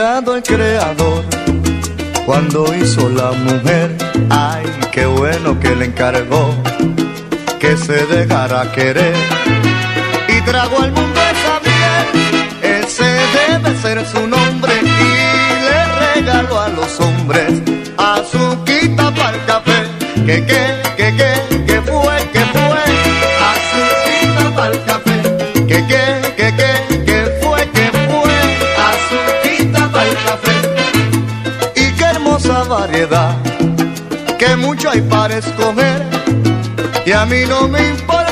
El 0.00 0.42
creador 0.42 1.24
cuando 2.24 2.74
hizo 2.74 3.10
la 3.10 3.32
mujer. 3.32 3.94
Ay, 4.30 4.64
qué 4.92 5.04
bueno 5.04 5.60
que 5.60 5.76
le 5.76 5.86
encargó 5.86 6.54
que 7.58 7.76
se 7.76 8.06
dejara 8.06 8.72
querer 8.72 9.14
y 10.26 10.40
trago 10.40 10.80
al 10.80 10.92
mundo 10.92 11.20
esa 11.20 11.60
miel. 11.66 12.82
Ese 12.82 13.04
debe 13.04 13.76
ser 13.82 14.06
su 14.06 14.26
nombre 14.26 14.72
y 14.80 15.64
le 15.66 15.84
regaló 16.14 16.60
a 16.60 16.68
los 16.70 16.98
hombres 17.00 17.60
azuquita 17.98 19.14
para 19.14 19.36
el 19.36 19.44
café. 19.44 19.82
Que 20.24 20.46
que 20.46 20.82
que 20.96 21.16
que 34.38 34.56
mucho 34.56 34.90
hay 34.90 35.00
para 35.00 35.38
escoger. 35.38 36.02
Y 37.04 37.12
a 37.12 37.26
mí 37.26 37.42
no 37.48 37.68
me 37.68 37.88
importa 37.88 38.29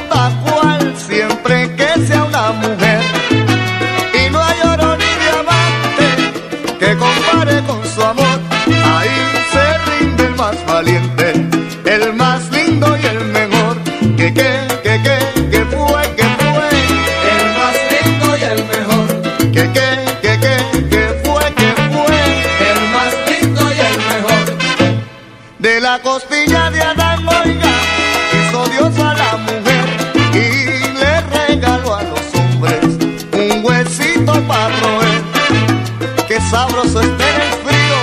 sabroso 36.59 37.01
esté 37.01 37.25
en 37.35 37.41
el 37.41 37.55
frío 37.67 37.99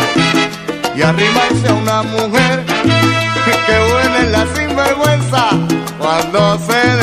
y 0.96 1.02
arrimarse 1.02 1.68
a 1.68 1.74
una 1.74 2.04
mujer. 2.04 2.64
Que 3.46 3.52
es 4.22 4.30
la 4.32 4.46
sinvergüenza 4.56 5.50
cuando 6.00 6.58
se 6.60 6.95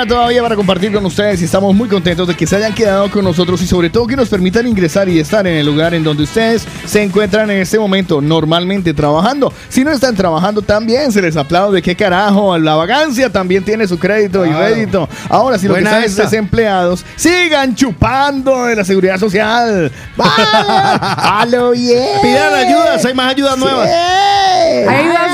mañana 0.00 0.14
todavía 0.14 0.42
para 0.42 0.56
compartir 0.56 0.92
con 0.92 1.04
ustedes 1.04 1.42
y 1.42 1.44
estamos 1.44 1.74
muy 1.74 1.88
contentos 1.88 2.26
de 2.26 2.34
que 2.34 2.46
se 2.46 2.56
hayan 2.56 2.72
quedado 2.74 3.10
con 3.10 3.24
nosotros 3.24 3.60
y 3.60 3.66
sobre 3.66 3.90
todo 3.90 4.06
que 4.06 4.16
nos 4.16 4.28
permitan 4.28 4.66
ingresar 4.66 5.08
y 5.08 5.18
estar 5.18 5.46
en 5.46 5.54
el 5.54 5.66
lugar 5.66 5.92
en 5.94 6.02
donde 6.02 6.22
ustedes 6.22 6.66
se 6.86 7.02
encuentran 7.02 7.50
en 7.50 7.60
este 7.60 7.78
momento 7.78 8.22
normalmente 8.22 8.94
trabajando. 8.94 9.52
Si 9.68 9.84
no 9.84 9.90
están 9.90 10.14
trabajando 10.14 10.62
también 10.62 11.12
se 11.12 11.20
les 11.20 11.36
aplaude, 11.36 11.82
qué 11.82 11.94
carajo, 11.94 12.56
la 12.56 12.76
vagancia 12.76 13.30
también 13.30 13.62
tiene 13.62 13.86
su 13.86 13.98
crédito 13.98 14.46
y 14.46 14.50
rédito. 14.50 15.08
Ahora 15.28 15.58
si 15.58 15.66
los 15.68 15.76
que 15.76 15.82
están 15.82 16.04
esa. 16.04 16.22
desempleados 16.22 17.04
sigan 17.16 17.74
chupando 17.74 18.64
de 18.66 18.76
la 18.76 18.84
seguridad 18.84 19.18
social. 19.18 19.92
¡Vaya! 20.16 21.40
¡A 21.40 21.46
lo 21.46 21.72
bien! 21.72 22.20
Pidan 22.22 22.54
ayudas, 22.54 23.04
hay 23.04 23.14
más 23.14 23.32
ayudas 23.32 23.58
nuevas. 23.58 23.88
Ayudas 23.90 24.88
nuevas. 24.88 25.29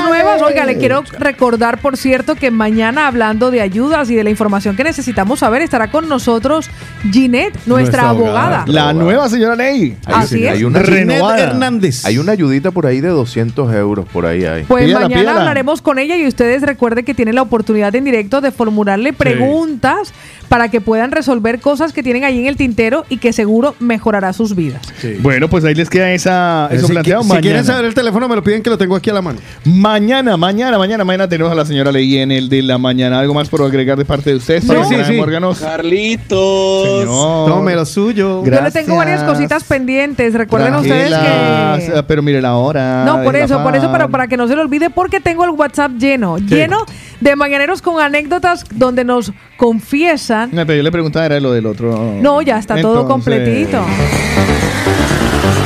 Oiga, 0.57 0.73
le 0.73 0.79
quiero 0.79 1.03
recordar, 1.19 1.79
por 1.79 1.97
cierto, 1.97 2.33
que 2.33 2.49
mañana 2.49 3.05
hablando 3.05 3.51
de 3.51 3.61
ayudas 3.61 4.09
y 4.09 4.15
de 4.15 4.23
la 4.23 4.31
información 4.31 4.75
que 4.75 4.83
necesitamos 4.83 5.39
saber, 5.39 5.61
estará 5.61 5.91
con 5.91 6.09
nosotros 6.09 6.67
Ginette, 7.11 7.53
nuestra, 7.67 7.77
Nuestra 7.77 8.09
abogada. 8.09 8.65
La 8.67 8.91
nueva 8.91 9.29
señora 9.29 9.55
ley. 9.55 9.95
Así 10.05 10.45
es. 10.47 10.53
Hay 10.53 10.63
una, 10.63 10.79
Renovada. 10.79 11.39
Hernández. 11.39 12.05
Hay 12.05 12.17
una 12.17 12.31
ayudita 12.31 12.71
por 12.71 12.87
ahí 12.87 13.01
de 13.01 13.09
200 13.09 13.71
euros 13.75 14.05
por 14.11 14.25
ahí. 14.25 14.45
Hay. 14.45 14.63
Pues 14.63 14.85
Pídala, 14.85 15.05
mañana 15.05 15.21
pídala. 15.21 15.39
hablaremos 15.41 15.83
con 15.83 15.99
ella 15.99 16.17
y 16.17 16.25
ustedes 16.25 16.63
recuerden 16.63 17.05
que 17.05 17.13
tienen 17.13 17.35
la 17.35 17.43
oportunidad 17.43 17.93
en 17.93 18.05
directo 18.05 18.41
de 18.41 18.51
formularle 18.51 19.13
preguntas 19.13 20.11
para 20.49 20.69
que 20.69 20.81
puedan 20.81 21.11
resolver 21.11 21.59
cosas 21.59 21.93
que 21.93 22.03
tienen 22.03 22.23
ahí 22.23 22.39
en 22.39 22.47
el 22.47 22.55
tintero 22.55 23.05
y 23.09 23.17
que 23.17 23.33
seguro 23.33 23.75
mejorará 23.79 24.33
sus 24.33 24.55
vidas. 24.55 24.81
Bueno, 25.19 25.49
pues 25.49 25.63
ahí 25.65 25.75
les 25.75 25.89
queda 25.89 26.11
esa, 26.11 26.69
eso 26.71 26.87
si, 26.87 26.93
planteado. 26.93 27.23
si 27.23 27.29
mañana. 27.29 27.41
quieren 27.41 27.65
saber 27.65 27.85
el 27.85 27.93
teléfono, 27.93 28.27
me 28.27 28.35
lo 28.35 28.43
piden 28.43 28.63
que 28.63 28.69
lo 28.69 28.77
tengo 28.77 28.95
aquí 28.95 29.09
a 29.09 29.13
la 29.13 29.21
mano. 29.21 29.39
Mañana, 29.65 30.37
mañana, 30.37 30.77
mañana, 30.77 31.03
mañana 31.03 31.29
tenemos 31.29 31.51
a 31.51 31.55
la 31.55 31.65
señora 31.65 31.91
Ley 31.91 32.17
en 32.17 32.31
el 32.31 32.49
de 32.49 32.61
la 32.63 32.77
mañana. 32.77 33.19
¿Algo 33.19 33.33
más 33.33 33.49
por 33.49 33.61
agregar 33.61 33.97
de 33.97 34.05
parte 34.05 34.29
de 34.29 34.37
ustedes? 34.37 34.63
Sí, 34.63 34.67
para 34.67 34.85
sí, 34.85 34.95
sí. 35.05 35.19
Órganos? 35.19 35.59
Carlitos. 35.59 37.01
Señor. 37.01 37.49
Tome 37.49 37.75
lo 37.75 37.85
suyo. 37.85 38.43
Yo 38.43 38.61
le 38.61 38.71
tengo 38.71 38.95
varias 38.95 39.23
cositas 39.23 39.63
pendientes. 39.63 40.33
Recuerden 40.33 40.75
ustedes 40.75 41.09
que... 41.09 41.15
ah, 41.15 42.03
Pero 42.07 42.21
mire 42.21 42.41
la 42.41 42.55
hora. 42.55 43.03
No, 43.05 43.23
por 43.23 43.35
eso, 43.35 43.61
por 43.63 43.75
eso, 43.75 43.91
pero 43.91 44.09
para 44.09 44.27
que 44.27 44.37
no 44.37 44.47
se 44.47 44.55
lo 44.55 44.61
olvide, 44.61 44.89
porque 44.89 45.19
tengo 45.19 45.43
el 45.43 45.51
WhatsApp 45.51 45.91
lleno, 45.97 46.37
lleno 46.37 46.85
de 47.19 47.35
mañaneros 47.35 47.81
con 47.81 48.01
anécdotas 48.01 48.65
donde 48.71 49.03
nos 49.03 49.31
confiesan. 49.57 50.49
No, 50.53 50.65
pero 50.65 50.77
yo 50.77 50.83
le 50.83 50.91
preguntaba 50.91 51.25
era 51.25 51.39
lo 51.39 51.51
del 51.51 51.65
otro. 51.65 52.15
No, 52.21 52.41
ya 52.41 52.57
está 52.59 52.79
todo 52.81 53.07
completito. 53.07 53.83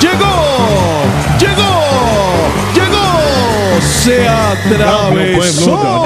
¡Llegó! 0.02 0.26
¡Llegó! 1.40 1.72
¡Llegó! 2.74 3.82
¡Se 3.82 4.28
atravesó! 4.28 6.06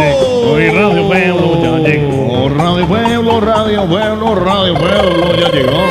Radio 0.55 1.07
Pueblo 1.07 1.61
ya 1.61 1.77
llegó. 1.89 2.49
Radio 2.49 2.87
Pueblo, 2.87 3.41
Radio 3.41 3.85
Pueblo, 3.87 4.35
Radio 4.35 4.73
Pueblo 4.75 5.35
ya 5.37 5.49
llegó. 5.51 5.83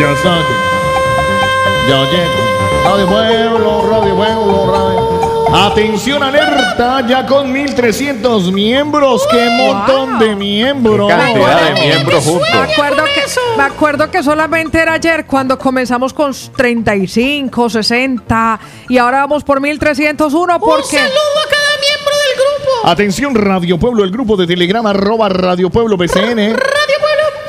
Ya 0.00 0.12
está 0.12 0.34
aquí. 0.34 0.54
Ya 1.88 1.96
llegó. 2.10 2.48
Radio 2.84 3.06
Pueblo, 3.06 3.82
Radio 3.90 4.14
Pueblo, 4.16 4.72
Radio. 4.72 4.97
Atención 5.54 6.22
alerta, 6.22 7.06
ya 7.06 7.26
con 7.26 7.50
1300 7.50 8.52
miembros. 8.52 9.26
¡Qué 9.30 9.48
montón 9.50 10.18
de 10.18 10.34
miembros! 10.36 11.08
Qué 11.10 11.16
cantidad 11.16 11.74
de 11.74 11.80
miembros 11.80 12.24
juntos. 12.24 12.48
Me 12.52 12.72
acuerdo, 12.72 13.04
que, 13.04 13.22
me 13.56 13.62
acuerdo 13.62 14.10
que 14.10 14.22
solamente 14.22 14.78
era 14.78 14.94
ayer 14.94 15.26
cuando 15.26 15.58
comenzamos 15.58 16.12
con 16.12 16.32
35, 16.56 17.70
60 17.70 18.60
y 18.88 18.98
ahora 18.98 19.20
vamos 19.20 19.44
por 19.44 19.60
1301 19.60 20.60
porque... 20.60 20.98
Atención 22.84 23.34
Radio 23.34 23.78
Pueblo, 23.78 24.04
el 24.04 24.10
grupo 24.10 24.36
de 24.36 24.46
Telegram 24.46 24.86
arroba 24.86 25.28
Radio 25.28 25.68
Pueblo 25.68 25.96
BCN. 25.96 26.56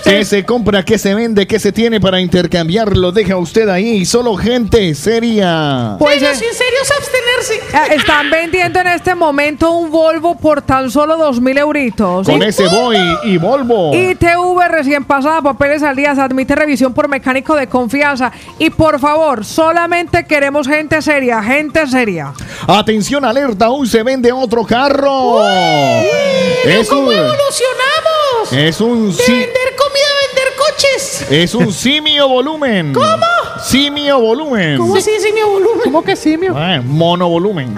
¿Qué 0.03 0.25
se 0.25 0.45
compra, 0.45 0.83
qué 0.83 0.97
se 0.97 1.13
vende, 1.13 1.45
qué 1.47 1.59
se 1.59 1.71
tiene 1.71 1.99
para 1.99 2.19
intercambiarlo? 2.19 3.11
Deja 3.11 3.37
usted 3.37 3.69
ahí, 3.69 4.05
solo 4.05 4.35
gente 4.35 4.93
seria. 4.95 5.95
Pues 5.99 6.21
eh, 6.21 6.31
eh, 6.31 7.95
están 7.95 8.29
vendiendo 8.29 8.79
en 8.79 8.87
este 8.87 9.15
momento 9.15 9.71
un 9.71 9.91
Volvo 9.91 10.35
por 10.37 10.61
tan 10.61 10.89
solo 10.89 11.17
2 11.17 11.41
mil 11.41 11.57
euritos. 11.57 12.27
Con 12.27 12.41
ese 12.43 12.67
voy 12.67 12.97
y 13.23 13.37
Volvo. 13.37 13.93
ITV 13.93 14.67
recién 14.69 15.03
pasada, 15.03 15.41
papeles 15.41 15.83
al 15.83 15.95
día, 15.95 16.15
se 16.15 16.21
admite 16.21 16.55
revisión 16.55 16.93
por 16.93 17.07
mecánico 17.07 17.55
de 17.55 17.67
confianza. 17.67 18.31
Y 18.57 18.69
por 18.69 18.99
favor, 18.99 19.45
solamente 19.45 20.25
queremos 20.25 20.67
gente 20.67 21.01
seria, 21.01 21.41
gente 21.43 21.85
seria. 21.87 22.33
Atención, 22.67 23.25
alerta, 23.25 23.65
aún 23.65 23.87
se 23.87 24.03
vende 24.03 24.31
otro 24.31 24.65
carro. 24.65 25.43
es 25.49 26.91
un, 26.91 27.11
evolucionamos? 27.11 28.51
es 28.51 28.81
un 28.81 29.15
De 29.15 29.68
Es 31.29 31.53
un 31.53 31.71
simio 31.71 32.27
volumen. 32.27 32.93
¿Cómo? 32.93 33.25
Simio 33.63 34.19
volumen. 34.19 34.77
¿Cómo 34.77 34.95
así 34.95 35.11
simio 35.19 35.47
volumen? 35.47 35.81
¿Cómo 35.83 36.03
que 36.03 36.15
simio? 36.15 36.53
Ah, 36.57 36.81
monovolumen. 36.83 37.75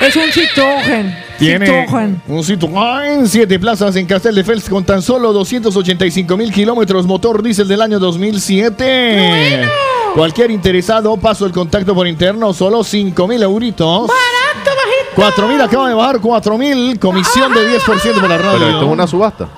Es 0.00 0.16
un 0.16 0.30
Citroën. 0.30 1.16
Tiene 1.38 1.86
Citroën. 1.86 2.20
un 2.28 2.42
Citroën, 2.42 3.26
siete 3.26 3.58
plazas 3.58 3.96
en 3.96 4.06
Castel 4.06 4.34
de 4.34 4.44
Fels 4.44 4.68
con 4.68 4.84
tan 4.84 5.02
solo 5.02 5.32
285 5.32 6.36
mil 6.36 6.52
kilómetros, 6.52 7.06
motor 7.06 7.42
diésel 7.42 7.68
del 7.68 7.82
año 7.82 7.98
2007. 7.98 9.68
Cualquier 10.14 10.50
interesado, 10.50 11.16
paso 11.16 11.44
el 11.46 11.52
contacto 11.52 11.94
por 11.94 12.06
interno, 12.06 12.52
solo 12.54 12.82
5 12.82 13.28
mil 13.28 13.42
euritos. 13.42 14.08
Barato, 14.08 14.70
bajito. 14.70 15.14
4 15.14 15.48
mil, 15.48 15.60
acaba 15.60 15.88
de 15.88 15.94
bajar 15.94 16.20
4 16.20 16.58
mil, 16.58 16.98
comisión 16.98 17.52
de 17.52 17.78
10% 17.78 18.20
por 18.20 18.28
la 18.28 18.38
radio. 18.38 18.58
Pero 18.58 18.70
esto 18.70 18.84
es 18.86 18.90
una 18.90 19.06
subasta. 19.06 19.48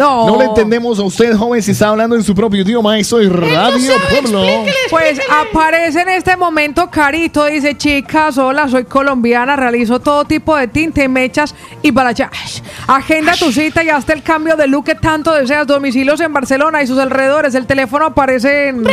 No. 0.00 0.26
No 0.26 0.38
le 0.38 0.46
entendemos 0.46 0.98
a 0.98 1.02
usted, 1.02 1.36
joven, 1.36 1.62
si 1.62 1.72
está 1.72 1.88
hablando 1.88 2.16
en 2.16 2.22
su 2.24 2.34
propio 2.34 2.62
idioma. 2.62 2.98
Eso 2.98 3.20
es 3.20 3.30
Radio 3.30 3.94
Pueblo. 4.08 4.42
Pues 4.88 5.20
aparece 5.30 6.00
en 6.00 6.08
este 6.08 6.36
momento 6.36 6.90
Carito, 6.90 7.44
dice, 7.44 7.76
chicas, 7.76 8.38
hola, 8.38 8.68
soy 8.68 8.84
colombiana, 8.84 9.56
realizo 9.56 10.00
todo 10.00 10.24
tipo 10.24 10.56
de 10.56 10.68
tinte, 10.68 11.06
mechas 11.06 11.54
y 11.82 11.90
balachash. 11.90 12.60
Agenda 12.86 13.34
tu 13.38 13.52
cita 13.52 13.84
y 13.84 13.90
hazte 13.90 14.14
el 14.14 14.22
cambio 14.22 14.56
de 14.56 14.66
look 14.66 14.84
que 14.86 14.94
tanto 14.94 15.32
deseas. 15.34 15.66
Domicilios 15.66 16.18
en 16.20 16.32
Barcelona 16.32 16.82
y 16.82 16.86
sus 16.86 16.98
alrededores. 16.98 17.54
El 17.54 17.66
teléfono 17.66 18.06
aparece 18.06 18.68
en... 18.68 18.84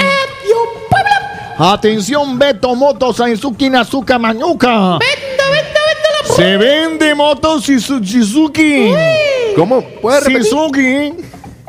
Atención, 1.57 2.37
Beto 2.37 2.75
Motos, 2.75 3.19
Ainsuki, 3.19 3.69
Nazuka, 3.69 4.19
Mañuca. 4.19 4.99
Se 6.35 6.57
vende 6.57 7.15
motos 7.15 7.67
Shizu- 7.67 8.01
Shizuki. 8.01 8.93
¿Cómo? 9.57 9.81
¿Puede 9.81 10.19
repetir? 10.19 10.43
Shizuki. 10.43 11.13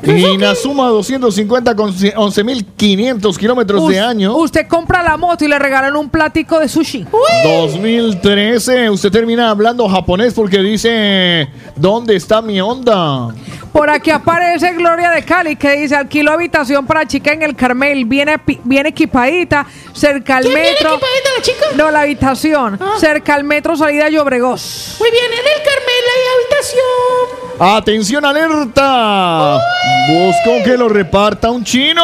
Y 0.03 0.37
Nazuma 0.37 0.89
250 0.89 1.75
con 1.75 1.93
11.500 1.93 3.37
kilómetros 3.37 3.89
de 3.89 3.99
año. 4.01 4.37
Usted 4.37 4.67
compra 4.69 5.03
la 5.03 5.17
moto 5.17 5.45
y 5.45 5.49
le 5.49 5.59
regalan 5.59 5.97
un 5.97 6.09
platico 6.09 6.61
de 6.61 6.69
sushi. 6.69 7.05
2013. 7.45 8.91
Usted 8.91 9.11
termina 9.11 9.51
hablando 9.51 9.89
japonés 9.89 10.35
porque 10.35 10.59
dice, 10.59 11.49
¿dónde 11.75 12.15
está 12.17 12.41
mi 12.41 12.61
onda? 12.61 13.29
Por 13.73 13.91
aquí 13.91 14.11
aparece 14.11 14.73
Gloria 14.73 15.11
de 15.11 15.23
Cali 15.25 15.57
que 15.57 15.73
dice 15.73 15.95
alquilo 15.95 16.33
habitación 16.33 16.87
para 16.87 17.07
chica 17.07 17.33
en 17.33 17.43
el 17.43 17.55
Carmel, 17.55 18.07
viene, 18.07 18.39
pi- 18.39 18.59
bien 18.65 18.87
equipadita, 18.87 19.67
cerca 19.93 20.39
al 20.39 20.45
¿Quién 20.45 20.55
viene 20.55 20.71
metro. 20.71 20.95
equipadita, 20.95 21.29
la 21.37 21.43
chica? 21.43 21.67
No, 21.77 21.91
la 21.91 22.01
habitación, 22.01 22.79
cerca 22.99 23.35
al 23.35 23.45
metro 23.45 23.77
salida 23.77 24.07
a 24.07 24.09
Llobregós. 24.09 24.97
Muy 25.01 25.11
bien, 25.11 25.25
en 25.27 25.39
el 25.39 25.63
Carmel 25.63 26.05
hay 26.15 26.23
habitación. 26.39 27.77
¡Atención, 27.79 28.25
alerta! 28.25 29.59
Busco 30.09 30.63
que 30.65 30.77
lo 30.77 30.89
reparta 30.89 31.51
un 31.51 31.65
chino. 31.65 32.03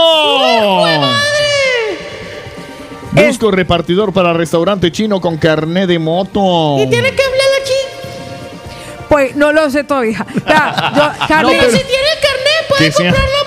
Busco 3.13 3.51
repartidor 3.51 4.13
para 4.13 4.33
restaurante 4.33 4.91
chino 4.91 5.21
con 5.21 5.37
carné 5.39 5.87
de 5.87 5.99
moto. 5.99 6.77
Y 6.81 6.87
tiene 6.89 7.13
que 7.15 7.23
hablar 7.23 7.47
la 7.59 7.65
chica. 7.65 9.07
Pues 9.09 9.37
no 9.37 9.53
lo 9.53 9.71
sé 9.71 9.85
todavía. 9.85 10.19
Yo- 10.35 10.43
Pero 11.29 11.51
si 11.71 11.79
tiene 11.85 12.09
el 12.13 12.21
carnet, 12.21 12.69
puede 12.69 12.85
Que 12.87 12.93
sea- 12.93 13.11
comprar 13.13 13.29
la 13.29 13.44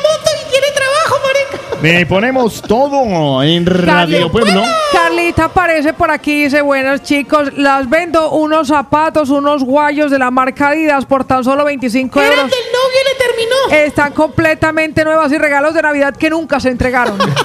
Le 1.81 2.06
ponemos 2.06 2.61
todo 2.61 3.41
en 3.43 3.65
Radio 3.65 4.31
Pueblo. 4.31 4.64
Carlita 4.91 5.45
aparece 5.45 5.93
por 5.93 6.09
aquí 6.09 6.43
dice, 6.45 6.61
buenos 6.61 7.03
chicos, 7.03 7.53
las 7.56 7.88
vendo 7.89 8.31
unos 8.31 8.67
zapatos, 8.69 9.30
unos 9.30 9.64
guayos 9.64 10.09
de 10.11 10.17
la 10.17 10.31
marca 10.31 10.69
Adidas 10.69 11.06
por 11.06 11.23
tan 11.25 11.43
solo 11.43 11.64
25 11.65 12.19
Eran 12.19 12.31
euros. 12.33 12.49
del 12.51 12.59
novio 12.73 12.99
y 12.99 13.03
le 13.07 13.15
terminó. 13.25 13.56
Están 13.85 14.14
completamente 14.14 15.03
nuevas 15.06 15.31
y 15.31 15.38
regalos 15.38 15.75
de 15.75 15.81
Navidad 15.83 16.15
que 16.15 16.30
nunca 16.31 16.59
se 16.59 16.69
entregaron. 16.69 17.17
Radio 17.19 17.35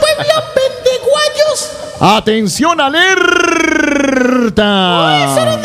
Pueblo 0.00 0.34
vende 0.56 0.90
guayos. 1.04 1.70
¡Atención, 2.00 2.80
alerta! 2.80 4.54
Del 5.36 5.60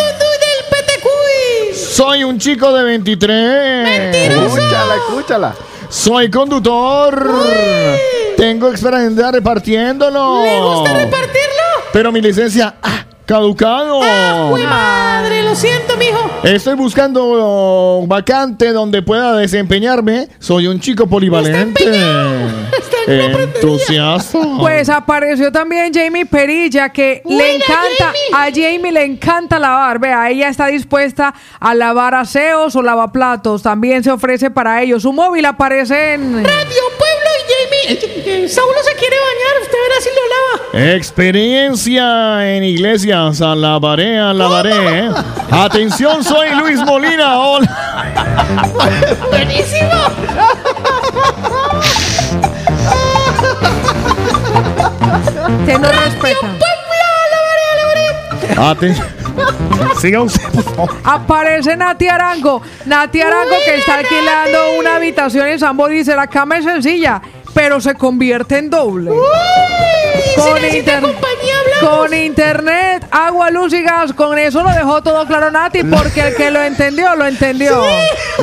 PTQI. 0.69 1.75
Soy 1.75 2.23
un 2.25 2.37
chico 2.39 2.73
de 2.73 2.83
23. 2.83 4.15
Escúchala, 4.15 4.95
escúchala. 4.95 5.55
Soy 5.93 6.31
conductor. 6.31 7.29
Tengo 8.35 8.67
experiencia 8.69 9.31
repartiéndolo. 9.31 10.43
¿Le 10.43 10.59
gusta 10.59 10.91
repartirlo? 10.91 11.63
Pero 11.93 12.11
mi 12.11 12.19
licencia 12.19 12.73
ah, 12.81 13.02
caducado. 13.25 13.99
Uy, 14.51 14.63
madre, 14.63 15.43
lo 15.43 15.55
siento, 15.55 15.97
mijo. 15.97 16.29
Estoy 16.43 16.75
buscando 16.75 18.03
vacante 18.07 18.71
donde 18.71 19.01
pueda 19.01 19.35
desempeñarme. 19.35 20.27
Soy 20.39 20.67
un 20.67 20.79
chico 20.79 21.07
polivalente. 21.07 21.83
Entusiasta. 23.07 24.39
Pues 24.59 24.89
apareció 24.89 25.51
también 25.51 25.93
Jamie 25.93 26.25
Perilla, 26.25 26.89
que 26.89 27.21
le 27.25 27.55
encanta, 27.55 28.13
a 28.33 28.45
Jamie 28.49 28.91
le 28.91 29.03
encanta 29.03 29.59
lavar. 29.59 29.99
Vea, 29.99 30.29
ella 30.29 30.49
está 30.49 30.67
dispuesta 30.67 31.33
a 31.59 31.75
lavar 31.75 32.15
aseos 32.15 32.75
o 32.75 32.81
lavaplatos. 32.81 33.61
También 33.61 34.03
se 34.03 34.11
ofrece 34.11 34.49
para 34.51 34.81
ello. 34.81 34.99
Su 34.99 35.11
móvil 35.11 35.45
aparece 35.45 36.13
en. 36.13 36.43
Radio 36.43 36.83
Pueblo 36.97 37.32
Saulo 37.83 38.77
se 38.83 38.95
quiere 38.95 39.17
bañar, 39.19 39.61
usted 39.61 39.77
verá 39.83 40.01
si 40.01 40.09
lo 40.09 40.21
lava. 40.29 40.93
Experiencia 40.95 42.55
en 42.55 42.63
iglesias. 42.63 43.41
Alabaré, 43.41 44.17
alabaré. 44.19 45.09
Atención, 45.51 46.23
soy 46.23 46.49
Luis 46.55 46.79
Molina. 46.79 47.39
Hola. 47.39 47.67
Buenísimo. 49.29 49.91
Que 55.65 55.79
no 55.79 55.89
respeta. 55.89 56.53
Atención. 58.57 59.07
Siga 59.99 60.21
usted, 60.21 60.49
por 60.49 60.63
favor. 60.63 60.95
Aparece 61.03 61.75
Nati 61.75 62.07
Arango. 62.07 62.61
Nati 62.85 63.21
Arango 63.21 63.55
que 63.65 63.75
está 63.77 63.95
alquilando 63.95 64.79
una 64.79 64.95
habitación 64.97 65.47
en 65.47 65.59
San 65.59 65.75
Boris. 65.75 66.05
dice, 66.05 66.15
La 66.15 66.27
cama 66.27 66.57
es 66.57 66.65
sencilla, 66.65 67.21
pero 67.53 67.79
se 67.81 67.95
convierte 67.95 68.57
en 68.57 68.69
doble. 68.69 69.11
Con, 70.35 70.57
inter- 70.65 71.01
compañía, 71.01 71.53
hablamos. 71.79 71.99
con 71.99 72.13
internet, 72.13 73.07
agua, 73.11 73.49
luz 73.51 73.73
y 73.73 73.83
gas. 73.83 74.13
Con 74.13 74.37
eso 74.37 74.63
lo 74.63 74.69
dejó 74.71 75.01
todo 75.03 75.25
claro 75.27 75.51
Nati, 75.51 75.83
porque 75.83 76.21
el 76.27 76.35
que 76.35 76.49
lo 76.51 76.61
entendió, 76.63 77.15
lo 77.15 77.25
entendió. 77.27 77.83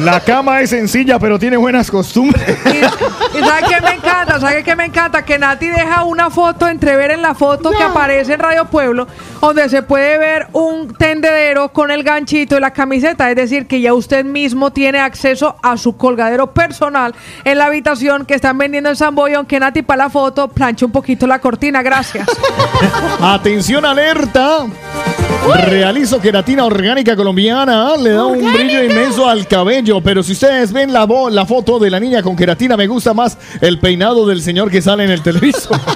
La 0.00 0.20
cama 0.20 0.60
es 0.60 0.70
sencilla, 0.70 1.18
pero 1.18 1.39
tiene 1.39 1.56
buenas 1.56 1.90
costumbres. 1.90 2.56
Y, 2.66 3.39
y 3.39 3.40
¿sabe 3.40 3.62
qué 3.68 3.80
me 3.80 3.90
encanta? 3.94 4.40
¿Sabe 4.40 4.62
qué 4.62 4.76
me 4.76 4.84
encanta? 4.84 5.24
Que 5.24 5.39
Nati 5.39 5.66
deja 5.66 6.05
una 6.05 6.30
foto, 6.30 6.68
entrever 6.68 7.10
en 7.10 7.22
la 7.22 7.34
foto 7.34 7.70
que 7.70 7.82
aparece 7.82 8.34
en 8.34 8.40
Radio 8.40 8.66
Pueblo, 8.66 9.06
donde 9.40 9.68
se 9.68 9.82
puede 9.82 10.16
ver 10.18 10.47
un 10.52 10.94
tendedero 10.94 11.72
con 11.72 11.90
el 11.90 12.02
ganchito 12.05 12.56
y 12.56 12.60
la 12.60 12.72
camiseta. 12.72 13.28
Es 13.30 13.36
decir, 13.36 13.66
que 13.66 13.80
ya 13.80 13.94
usted 13.94 14.24
mismo 14.24 14.70
tiene 14.72 15.00
acceso 15.00 15.56
a 15.62 15.76
su 15.76 15.97
colgadero 15.97 16.52
personal 16.52 17.14
en 17.44 17.58
la 17.58 17.66
habitación 17.66 18.26
que 18.26 18.34
están 18.34 18.56
vendiendo 18.58 18.90
en 18.90 18.97
San 19.00 19.14
Boy, 19.14 19.32
aunque 19.32 19.58
Nati 19.58 19.80
para 19.80 20.04
la 20.04 20.10
foto 20.10 20.46
plancha 20.48 20.84
un 20.84 20.92
poquito 20.92 21.26
la 21.26 21.38
cortina. 21.38 21.82
Gracias. 21.82 22.28
Atención, 23.22 23.86
alerta. 23.86 24.66
Realizo 25.64 26.20
queratina 26.20 26.66
orgánica 26.66 27.16
colombiana. 27.16 27.96
Le 27.96 28.10
da 28.10 28.26
un 28.26 28.52
brillo 28.52 28.84
inmenso 28.84 29.26
al 29.26 29.46
cabello. 29.46 30.02
Pero 30.02 30.22
si 30.22 30.32
ustedes 30.32 30.70
ven 30.70 30.92
la, 30.92 31.06
foto 31.46 31.78
de 31.78 31.88
la 31.88 31.98
niña 31.98 32.22
con 32.22 32.36
queratina, 32.36 32.76
me 32.76 32.86
gusta 32.86 33.14
más 33.14 33.38
el 33.62 33.80
peinado 33.80 34.26
del 34.26 34.42
señor 34.42 34.70
que 34.70 34.82
sale 34.82 35.04
en 35.04 35.10
el 35.10 35.22
televisor. 35.22 35.80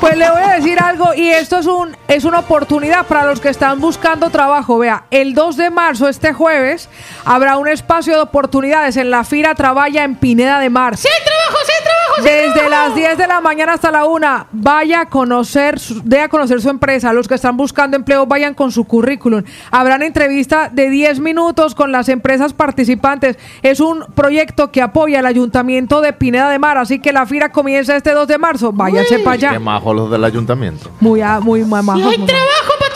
Pues 0.00 0.16
le 0.16 0.30
voy 0.30 0.42
a 0.42 0.54
decir 0.54 0.78
algo 0.80 1.12
y 1.14 1.28
esto 1.28 1.58
es 1.58 1.66
un 1.66 1.94
es 2.08 2.24
una 2.24 2.38
oportunidad 2.38 3.06
para 3.06 3.26
los 3.26 3.38
que 3.38 3.50
están 3.50 3.80
buscando 3.80 4.30
trabajo. 4.30 4.78
Vea, 4.78 5.04
el 5.10 5.34
2 5.34 5.58
de 5.58 5.68
marzo, 5.68 6.08
este 6.08 6.32
jueves, 6.32 6.88
habrá 7.26 7.58
un 7.58 7.68
espacio 7.68 8.14
de 8.14 8.20
oportunidades 8.20 8.96
en 8.96 9.10
la 9.10 9.24
Fira 9.24 9.54
Traballa 9.54 10.04
en 10.04 10.16
Pineda 10.16 10.58
de 10.58 10.70
Mar. 10.70 10.96
¡Sí 10.96 11.06
hay 11.06 11.24
trabajo, 11.24 11.58
sí 11.66 11.72
hay 11.76 11.84
trabajo! 11.84 11.89
Desde 12.22 12.68
las 12.68 12.94
10 12.94 13.16
de 13.18 13.26
la 13.26 13.40
mañana 13.40 13.74
hasta 13.74 13.90
la 13.90 14.04
1, 14.04 14.46
vaya 14.52 15.02
a 15.02 15.06
conocer, 15.06 15.78
su- 15.78 16.00
dé 16.04 16.20
a 16.20 16.28
conocer 16.28 16.60
su 16.60 16.68
empresa. 16.68 17.12
Los 17.12 17.28
que 17.28 17.34
están 17.34 17.56
buscando 17.56 17.96
empleo, 17.96 18.26
vayan 18.26 18.54
con 18.54 18.72
su 18.72 18.84
currículum. 18.84 19.42
Habrán 19.70 20.02
entrevista 20.02 20.68
de 20.72 20.90
10 20.90 21.20
minutos 21.20 21.74
con 21.74 21.92
las 21.92 22.08
empresas 22.08 22.52
participantes. 22.52 23.38
Es 23.62 23.80
un 23.80 24.04
proyecto 24.14 24.70
que 24.70 24.82
apoya 24.82 25.20
el 25.20 25.26
Ayuntamiento 25.26 26.00
de 26.00 26.12
Pineda 26.12 26.50
de 26.50 26.58
Mar, 26.58 26.76
así 26.78 26.98
que 26.98 27.12
la 27.12 27.26
fira 27.26 27.50
comienza 27.52 27.96
este 27.96 28.12
2 28.12 28.28
de 28.28 28.38
marzo. 28.38 28.72
Váyanse 28.72 29.18
para 29.20 29.38
Qué 29.38 29.46
allá. 29.46 29.60
majos 29.60 29.94
los 29.96 30.10
del 30.10 30.24
ayuntamiento. 30.24 30.90
Muy, 31.00 31.22
muy, 31.40 31.64
muy 31.64 31.82
majos, 31.82 32.00
Y 32.02 32.04
hay 32.08 32.18
muy 32.18 32.26
trabajo 32.26 32.72
para 32.78 32.89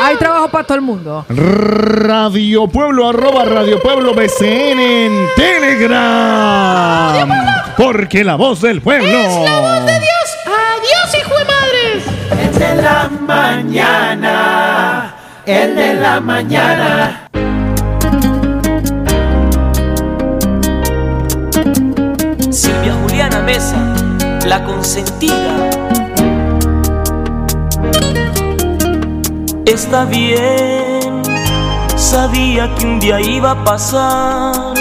Hay 0.00 0.16
trabajo 0.16 0.48
para 0.48 0.64
todo 0.64 0.76
el 0.76 0.82
mundo. 0.82 1.24
Radio 1.28 2.66
Pueblo, 2.68 3.08
arroba 3.08 3.44
Radio 3.44 3.80
Pueblo 3.82 4.14
BCN 4.14 4.80
en 4.80 5.28
Telegram. 5.36 7.28
Porque 7.76 8.24
la 8.24 8.36
voz 8.36 8.60
del 8.60 8.80
pueblo. 8.82 9.06
Es 9.06 9.50
la 9.50 9.60
voz 9.60 9.86
de 9.86 10.00
Dios. 10.00 10.36
Adiós, 10.46 11.14
hijo 11.18 11.34
de 11.38 11.44
madres. 11.44 12.04
El 12.40 12.58
de 12.58 12.82
la 12.82 13.08
mañana, 13.26 15.14
el 15.46 15.76
de 15.76 15.94
la 15.94 16.20
mañana. 16.20 17.26
Adriana 23.16 23.40
Mesa, 23.40 23.94
la 24.44 24.62
consentida. 24.62 25.85
Está 29.66 30.04
bien, 30.04 31.22
sabía 31.96 32.72
que 32.76 32.86
un 32.86 33.00
día 33.00 33.20
iba 33.20 33.50
a 33.50 33.64
pasar. 33.64 34.74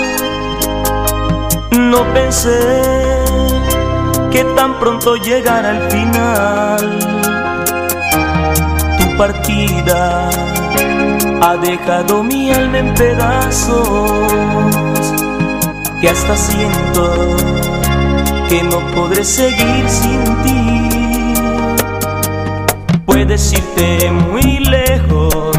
No 1.72 2.04
pensé 2.14 3.24
que 4.32 4.44
tan 4.56 4.78
pronto 4.80 5.16
llegara 5.16 5.72
el 5.72 5.92
final. 5.92 7.00
Tu 9.00 9.18
partida 9.18 10.30
ha 11.42 11.58
dejado 11.58 12.24
mi 12.24 12.52
alma 12.52 12.78
en 12.78 12.94
pedazos, 12.94 13.90
que 16.00 16.10
hasta 16.10 16.38
siento 16.38 17.36
que 18.48 18.62
no 18.62 18.80
podré 18.94 19.26
seguir 19.26 19.90
sin 19.90 20.24
ti. 20.44 20.65
Puedes 23.16 23.54
irte 23.54 24.12
muy 24.12 24.60
lejos, 24.60 25.56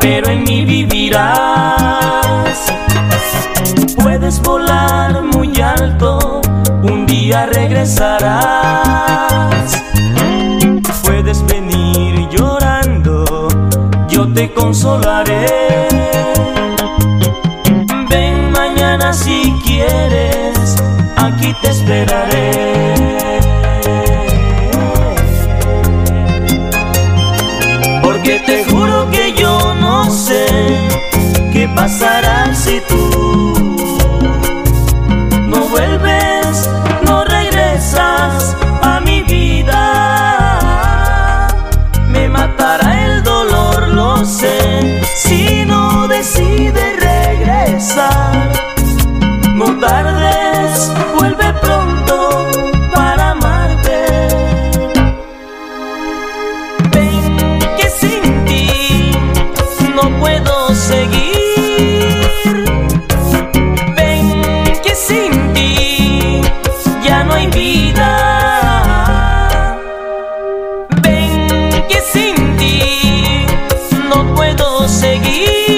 pero 0.00 0.30
en 0.30 0.42
mí 0.42 0.64
vivirás. 0.64 1.30
Puedes 4.02 4.42
volar 4.42 5.22
muy 5.22 5.60
alto, 5.60 6.40
un 6.82 7.06
día 7.06 7.46
regresarás. 7.46 8.20
Puedes 11.04 11.46
venir 11.46 12.28
llorando, 12.30 13.46
yo 14.08 14.26
te 14.32 14.52
consolaré. 14.52 15.46
Ven 18.10 18.50
mañana 18.50 19.12
si 19.12 19.54
quieres, 19.64 20.74
aquí 21.16 21.54
te 21.62 21.70
esperaré. 21.70 23.17
Porque 28.28 28.44
te 28.44 28.64
juro 28.66 29.10
que 29.10 29.32
yo 29.32 29.74
no 29.80 30.10
sé 30.10 30.44
qué 31.50 31.66
pasará 31.74 32.54
si 32.54 32.78
tú 32.86 33.54
no 35.46 35.60
vuelves, 35.68 36.68
no 37.06 37.24
regresas 37.24 38.54
a 38.82 39.00
mi 39.00 39.22
vida. 39.22 39.78
Me 42.08 42.28
matará 42.28 43.06
el 43.06 43.22
dolor, 43.22 43.88
lo 43.94 44.22
sé, 44.26 45.00
si 45.16 45.64
no 45.64 46.06
decides 46.06 47.00
regresar. 47.00 48.52
No 49.54 49.74
tardes, 49.80 50.92
vuelve 51.18 51.50
pronto 51.62 52.17
vida. 67.58 68.10
Ven 71.02 71.70
que 71.88 72.00
sin 72.12 72.56
ti 72.56 73.46
no 74.08 74.34
puedo 74.34 74.88
seguir. 74.88 75.77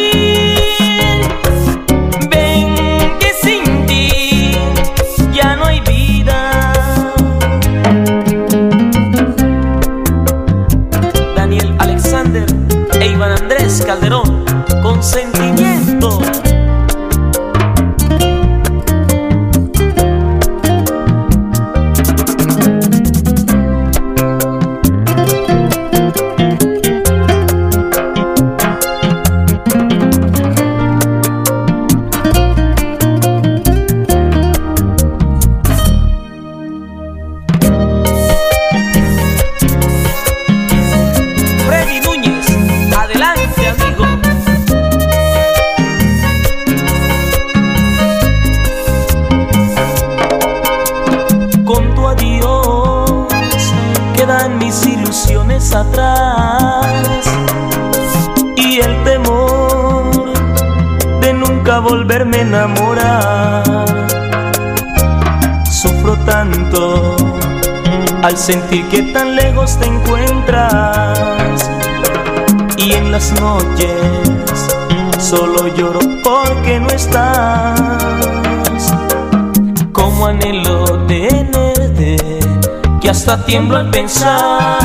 Hasta 83.21 83.45
tiemblo 83.45 83.77
al 83.77 83.91
pensar. 83.91 84.79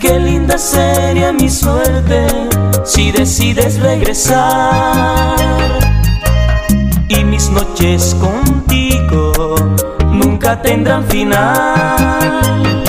Qué 0.00 0.18
linda 0.18 0.56
sería 0.56 1.34
mi 1.34 1.50
suerte 1.50 2.26
si 2.82 3.12
decides 3.12 3.78
regresar. 3.78 5.36
Y 7.08 7.24
mis 7.24 7.50
noches 7.50 8.16
contigo 8.18 9.54
nunca 10.06 10.62
tendrán 10.62 11.04
final. 11.08 12.82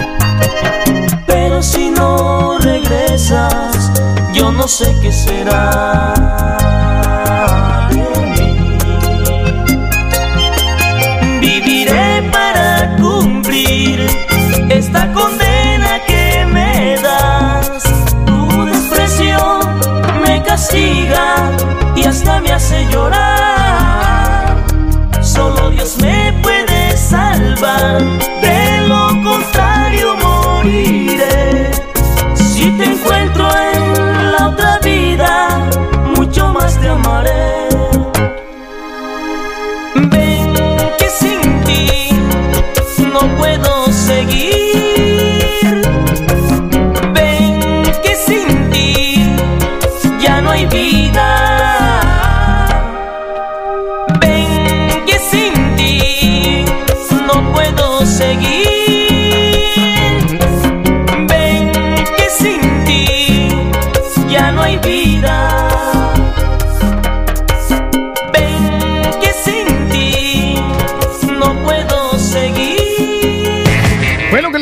Pero 1.28 1.62
si 1.62 1.90
no 1.90 2.58
regresas, 2.60 3.92
yo 4.34 4.50
no 4.50 4.66
sé 4.66 4.96
qué 5.02 5.12
será. 5.12 6.65
Y 21.96 22.04
hasta 22.04 22.42
me 22.42 22.52
hace 22.52 22.86
llorar. 22.92 24.56
Solo 25.22 25.70
Dios 25.70 25.98
me 26.02 26.34
puede 26.44 26.98
salvar, 26.98 28.02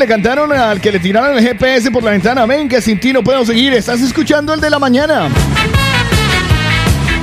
le 0.04 0.08
cantaron 0.08 0.52
al 0.52 0.82
que 0.82 0.92
le 0.92 1.00
tiraron 1.00 1.38
el 1.38 1.42
GPS 1.42 1.90
por 1.90 2.02
la 2.02 2.10
ventana. 2.10 2.44
Ven 2.44 2.68
que 2.68 2.82
sin 2.82 3.00
ti 3.00 3.10
no 3.10 3.24
puedo 3.24 3.42
seguir. 3.46 3.72
Estás 3.72 4.02
escuchando 4.02 4.52
el 4.52 4.60
de 4.60 4.68
la 4.68 4.78
mañana. 4.78 5.28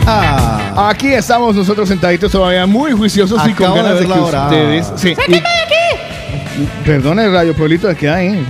Ah. 0.07 0.89
Aquí 0.89 1.13
estamos 1.13 1.55
nosotros 1.55 1.87
sentaditos 1.87 2.31
todavía 2.31 2.65
muy 2.65 2.91
juiciosos 2.91 3.39
y 3.47 3.53
con 3.53 3.75
de 3.75 3.83
ganas 3.83 3.93
de, 3.93 3.99
ver 3.99 4.07
que 4.07 4.15
la 4.15 4.23
hora. 4.23 4.43
ustedes. 4.45 4.91
Sí, 4.95 5.13
¡Sáquenme 5.13 5.41
de 5.41 5.47
aquí! 5.47 6.67
perdone, 6.83 7.29
Radio 7.29 7.55
Pueblito, 7.55 7.87
de 7.87 7.95
que 7.95 8.09
hay. 8.09 8.43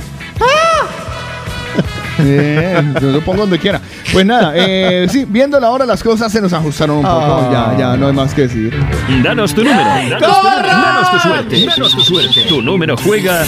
Bien, 2.18 2.95
yo 3.01 3.11
lo 3.11 3.22
pongo 3.22 3.42
donde 3.42 3.60
quiera. 3.60 3.82
Pues 4.14 4.26
nada, 4.26 4.53
eh, 4.56 5.08
sí, 5.10 5.26
viendo 5.27 5.60
la 5.60 5.69
hora 5.69 5.85
las 5.85 6.03
cosas 6.03 6.32
se 6.32 6.42
nos 6.42 6.53
ajustaron 6.53 6.98
un 6.98 7.03
poco. 7.03 7.16
Ah. 7.16 7.74
Ya, 7.74 7.80
ya, 7.80 7.98
no 7.98 8.08
hay 8.08 8.14
más 8.14 8.34
que 8.34 8.43
decir. 8.43 8.74
Danos 9.24 9.53
tu 9.53 9.64
número. 9.64 9.84
Danos 9.84 10.19
tu, 10.19 10.48
número, 10.48 10.68
danos 10.68 11.11
tu 11.11 11.19
suerte. 11.19 11.66
Danos 11.66 11.92
tu 11.92 12.01
suerte. 12.01 12.42
Tu 12.48 12.61
número 12.61 12.95
juega 12.98 13.43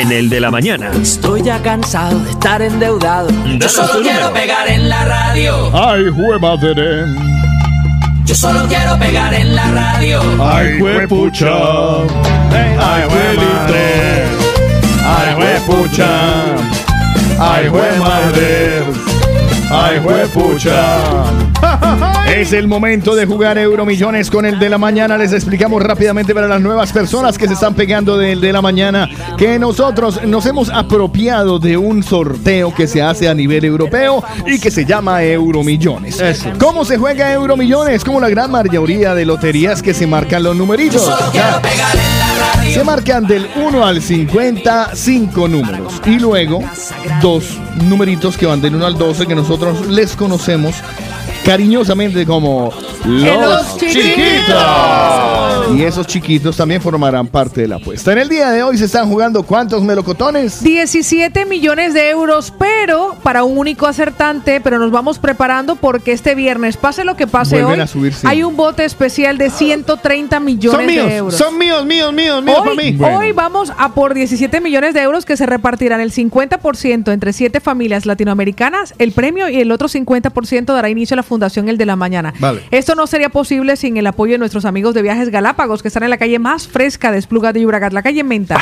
en 0.00 0.10
el 0.10 0.28
de 0.28 0.40
la 0.40 0.50
mañana. 0.50 0.90
Estoy 1.00 1.42
ya 1.42 1.62
cansado 1.62 2.18
de 2.20 2.30
estar 2.30 2.60
endeudado. 2.62 3.28
Yo 3.58 3.68
solo 3.68 4.02
quiero 4.02 4.26
número. 4.26 4.32
pegar 4.32 4.68
en 4.68 4.88
la 4.88 5.04
radio. 5.04 5.70
Ay, 5.72 6.04
jue 6.10 6.38
madre. 6.38 7.04
Yo 8.24 8.34
solo 8.34 8.66
quiero 8.68 8.98
pegar 8.98 9.32
en 9.34 9.54
la 9.54 9.70
radio. 9.70 10.20
Ay, 10.42 10.80
huepucha. 10.80 11.52
Ay, 12.50 13.04
madre. 13.08 14.24
Ay, 15.04 15.34
huepucha. 15.38 16.10
Ay, 17.38 17.68
jue 17.68 17.98
madre. 17.98 18.82
Ay, 19.70 19.98
huepucha. 20.00 20.98
Es 22.34 22.52
el 22.52 22.66
momento 22.66 23.14
de 23.14 23.26
jugar 23.26 23.58
Euromillones 23.58 24.28
con 24.28 24.44
el 24.44 24.58
de 24.58 24.68
la 24.68 24.76
mañana. 24.76 25.16
Les 25.16 25.32
explicamos 25.32 25.80
rápidamente 25.80 26.34
para 26.34 26.48
las 26.48 26.60
nuevas 26.60 26.92
personas 26.92 27.38
que 27.38 27.46
se 27.46 27.54
están 27.54 27.74
pegando 27.74 28.18
del 28.18 28.40
de 28.40 28.52
la 28.52 28.60
mañana 28.60 29.08
que 29.38 29.56
nosotros 29.60 30.20
nos 30.24 30.44
hemos 30.46 30.68
apropiado 30.68 31.60
de 31.60 31.76
un 31.76 32.02
sorteo 32.02 32.74
que 32.74 32.88
se 32.88 33.00
hace 33.00 33.28
a 33.28 33.34
nivel 33.34 33.64
europeo 33.64 34.24
y 34.48 34.58
que 34.58 34.72
se 34.72 34.84
llama 34.84 35.22
Euromillones. 35.22 36.20
¿Cómo 36.58 36.84
se 36.84 36.98
juega 36.98 37.32
Euromillones? 37.32 38.02
Como 38.02 38.18
la 38.18 38.28
gran 38.28 38.50
mayoría 38.50 39.14
de 39.14 39.24
loterías 39.24 39.80
que 39.80 39.94
se 39.94 40.08
marcan 40.08 40.42
los 40.42 40.56
numeritos. 40.56 41.08
Ya. 41.32 41.62
Se 42.72 42.82
marcan 42.82 43.28
del 43.28 43.48
1 43.54 43.86
al 43.86 44.02
50 44.02 44.90
cinco 44.94 45.46
números 45.46 46.02
y 46.04 46.18
luego 46.18 46.64
dos 47.22 47.60
numeritos 47.88 48.36
que 48.36 48.46
van 48.46 48.60
del 48.60 48.74
1 48.74 48.86
al 48.86 48.98
12 48.98 49.26
que 49.26 49.36
nosotros 49.36 49.86
les 49.86 50.16
conocemos 50.16 50.74
cariñosamente 51.44 52.24
como 52.24 52.72
los, 53.04 53.76
chiquitos. 53.78 55.74
Y 55.76 55.82
esos 55.82 56.06
chiquitos 56.06 56.56
también 56.56 56.80
formarán 56.80 57.26
parte 57.26 57.62
de 57.62 57.68
la 57.68 57.76
apuesta. 57.76 58.12
En 58.12 58.18
el 58.18 58.28
día 58.28 58.50
de 58.50 58.62
hoy 58.62 58.78
se 58.78 58.84
están 58.84 59.08
jugando 59.08 59.42
cuántos 59.42 59.82
melocotones? 59.82 60.62
17 60.62 61.44
millones 61.46 61.94
de 61.94 62.10
euros, 62.10 62.52
pero 62.58 63.16
para 63.22 63.44
un 63.44 63.58
único 63.58 63.86
acertante, 63.86 64.60
pero 64.60 64.78
nos 64.78 64.90
vamos 64.90 65.18
preparando 65.18 65.76
porque 65.76 66.12
este 66.12 66.34
viernes, 66.34 66.76
pase 66.76 67.04
lo 67.04 67.16
que 67.16 67.26
pase 67.26 67.62
Vuelven 67.62 67.88
hoy, 67.94 68.12
hay 68.24 68.42
un 68.42 68.56
bote 68.56 68.84
especial 68.84 69.38
de 69.38 69.50
130 69.50 70.40
millones 70.40 70.78
Son 70.78 70.86
míos, 70.86 71.06
de 71.06 71.16
euros. 71.16 71.34
son 71.36 71.58
míos, 71.58 71.84
míos, 71.84 72.12
míos, 72.12 72.42
míos 72.42 72.58
para 72.58 72.70
Hoy, 72.70 72.92
mí. 72.92 72.98
hoy 73.04 73.32
vamos 73.32 73.72
a 73.76 73.94
por 73.94 74.14
17 74.14 74.60
millones 74.60 74.94
de 74.94 75.02
euros 75.02 75.24
que 75.24 75.36
se 75.36 75.46
repartirán 75.46 76.00
el 76.00 76.12
50% 76.12 77.12
entre 77.12 77.32
siete 77.32 77.60
familias 77.60 78.06
latinoamericanas, 78.06 78.94
el 78.98 79.12
premio 79.12 79.48
y 79.48 79.60
el 79.60 79.72
otro 79.72 79.88
50% 79.88 80.66
dará 80.66 80.88
inicio 80.88 81.14
a 81.14 81.16
la 81.16 81.22
Fundación 81.22 81.68
El 81.68 81.78
de 81.78 81.86
la 81.86 81.96
Mañana. 81.96 82.32
Vale. 82.38 82.62
Esto 82.70 82.93
no 82.94 83.06
sería 83.06 83.28
posible 83.28 83.76
sin 83.76 83.96
el 83.96 84.06
apoyo 84.06 84.32
de 84.32 84.38
nuestros 84.38 84.64
amigos 84.64 84.94
de 84.94 85.02
Viajes 85.02 85.30
Galápagos 85.30 85.82
que 85.82 85.88
están 85.88 86.02
en 86.02 86.10
la 86.10 86.18
calle 86.18 86.38
más 86.38 86.68
fresca 86.68 87.10
de 87.12 87.18
Espluga 87.18 87.52
de 87.52 87.60
Llobregat, 87.60 87.92
la 87.92 88.02
calle 88.02 88.24
Menta. 88.24 88.58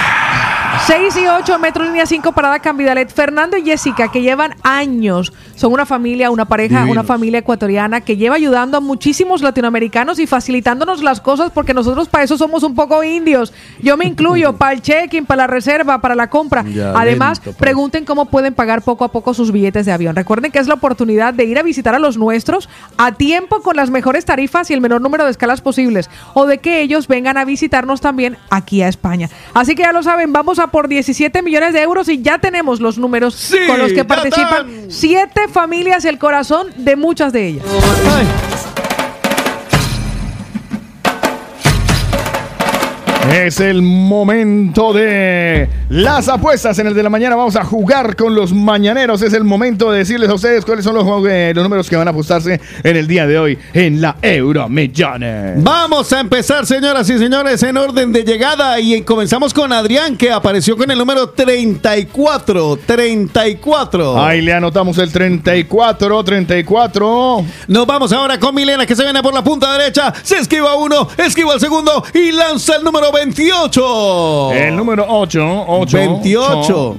6 0.81 1.17
y 1.17 1.26
8, 1.26 1.59
Metro 1.59 1.84
Línea 1.84 2.07
5, 2.07 2.33
Parada 2.33 2.59
Cambidalet. 2.59 3.12
Fernando 3.12 3.57
y 3.57 3.62
Jessica, 3.62 4.10
que 4.10 4.20
llevan 4.20 4.55
años, 4.62 5.33
son 5.55 5.73
una 5.73 5.86
familia, 5.86 6.31
una 6.31 6.47
pareja, 6.47 6.78
Divinos. 6.81 6.91
una 6.97 7.05
familia 7.05 7.39
ecuatoriana 7.39 8.01
que 8.01 8.17
lleva 8.17 8.36
ayudando 8.36 8.78
a 8.78 8.81
muchísimos 8.81 9.42
latinoamericanos 9.42 10.18
y 10.18 10.26
facilitándonos 10.26 11.02
las 11.02 11.20
cosas 11.20 11.52
porque 11.52 11.73
nosotros 11.73 12.09
para 12.09 12.25
eso 12.25 12.36
somos 12.36 12.62
un 12.62 12.75
poco 12.75 13.05
indios. 13.05 13.52
Yo 13.81 13.97
me 13.97 14.07
incluyo 14.07 14.55
para 14.57 14.73
el 14.73 14.83
check-in, 14.83 15.25
para 15.25 15.42
la 15.42 15.47
reserva, 15.47 16.01
para 16.01 16.15
la 16.15 16.28
compra. 16.31 16.65
Ya, 16.65 16.92
Además, 16.97 17.39
lento, 17.39 17.52
pues. 17.52 17.57
pregunten 17.57 18.05
cómo 18.05 18.26
pueden 18.26 18.55
pagar 18.55 18.83
poco 18.83 19.05
a 19.05 19.12
poco 19.12 19.34
sus 19.34 19.52
billetes 19.52 19.86
de 19.86 19.92
avión. 19.92 20.17
Recuerden 20.17 20.51
que 20.51 20.59
es 20.59 20.67
la 20.67 20.75
oportunidad 20.75 21.33
de 21.34 21.44
ir 21.44 21.59
a 21.59 21.62
visitar 21.62 21.94
a 21.94 21.99
los 22.01 22.17
nuestros 22.17 22.68
a 22.97 23.12
tiempo 23.12 23.60
con 23.62 23.76
las 23.76 23.91
mejores 23.91 24.25
tarifas 24.25 24.70
y 24.70 24.75
el 24.75 24.81
menor 24.81 25.01
número 25.01 25.25
de 25.25 25.31
escalas 25.31 25.60
posibles. 25.60 26.10
O 26.34 26.47
de 26.47 26.59
que 26.59 26.81
ellos 26.81 27.07
vengan 27.09 27.36
a 27.36 27.44
visitarnos 27.44 28.01
también 28.01 28.36
aquí 28.51 28.83
a 28.83 28.89
España. 28.89 29.28
Así 29.55 29.75
que 29.75 29.83
ya 29.83 29.92
lo 29.92 30.02
saben, 30.02 30.33
vamos 30.33 30.59
a 30.59 30.62
por 30.69 30.89
17 30.89 31.43
millones 31.43 31.73
de 31.73 31.83
euros 31.83 32.09
y 32.09 32.23
ya 32.23 32.39
tenemos 32.39 32.81
los 32.81 32.99
números 32.99 33.53
con 33.67 33.79
los 33.79 33.93
que 33.93 34.05
participan 34.05 34.87
siete 34.89 35.49
familias, 35.49 36.05
el 36.05 36.19
corazón 36.19 36.69
de 36.77 36.97
muchas 36.97 37.33
de 37.33 37.49
ellas. 37.49 37.65
Es 43.33 43.61
el 43.61 43.81
momento 43.81 44.93
de 44.93 45.67
las 45.89 46.28
apuestas 46.28 46.78
en 46.78 46.89
el 46.89 46.93
de 46.93 47.02
la 47.02 47.09
mañana. 47.09 47.35
Vamos 47.35 47.57
a 47.57 47.65
jugar 47.65 48.15
con 48.15 48.35
los 48.35 48.52
mañaneros. 48.52 49.23
Es 49.23 49.33
el 49.33 49.43
momento 49.43 49.91
de 49.91 50.01
decirles 50.01 50.28
a 50.28 50.35
ustedes 50.35 50.67
cuáles 50.67 50.85
son 50.85 50.94
los, 50.94 51.07
eh, 51.27 51.52
los 51.55 51.65
números 51.65 51.89
que 51.89 51.97
van 51.97 52.07
a 52.07 52.11
apostarse 52.11 52.61
en 52.85 52.94
el 52.94 53.07
día 53.07 53.27
de 53.27 53.39
hoy 53.39 53.59
en 53.73 54.02
la 54.02 54.17
Euromillones. 54.20 55.65
Vamos 55.65 56.12
a 56.12 56.20
empezar, 56.20 56.67
señoras 56.67 57.09
y 57.09 57.19
señores, 57.19 57.62
en 57.62 57.78
orden 57.78 58.12
de 58.12 58.23
llegada 58.23 58.78
y 58.78 59.01
comenzamos 59.01 59.55
con 59.55 59.73
Adrián, 59.73 60.19
que 60.19 60.31
apareció 60.31 60.77
con 60.77 60.91
el 60.91 60.99
número 60.99 61.31
34. 61.31 62.81
34. 62.85 64.23
Ahí 64.23 64.43
le 64.43 64.52
anotamos 64.52 64.99
el 64.99 65.11
34, 65.11 66.23
34. 66.23 67.44
Nos 67.69 67.86
vamos 67.86 68.12
ahora 68.12 68.39
con 68.39 68.55
Milena, 68.55 68.85
que 68.85 68.94
se 68.94 69.05
viene 69.05 69.23
por 69.23 69.33
la 69.33 69.43
punta 69.43 69.73
derecha. 69.73 70.12
Se 70.23 70.36
esquiva 70.36 70.75
uno, 70.75 71.09
esquiva 71.17 71.55
el 71.55 71.61
segundo 71.61 72.05
y 72.12 72.31
lanza 72.33 72.77
el 72.77 72.85
número 72.85 73.11
28. 73.25 74.52
El 74.52 74.76
número 74.76 75.07
8, 75.09 75.65
8. 75.68 75.97
28. 75.97 76.97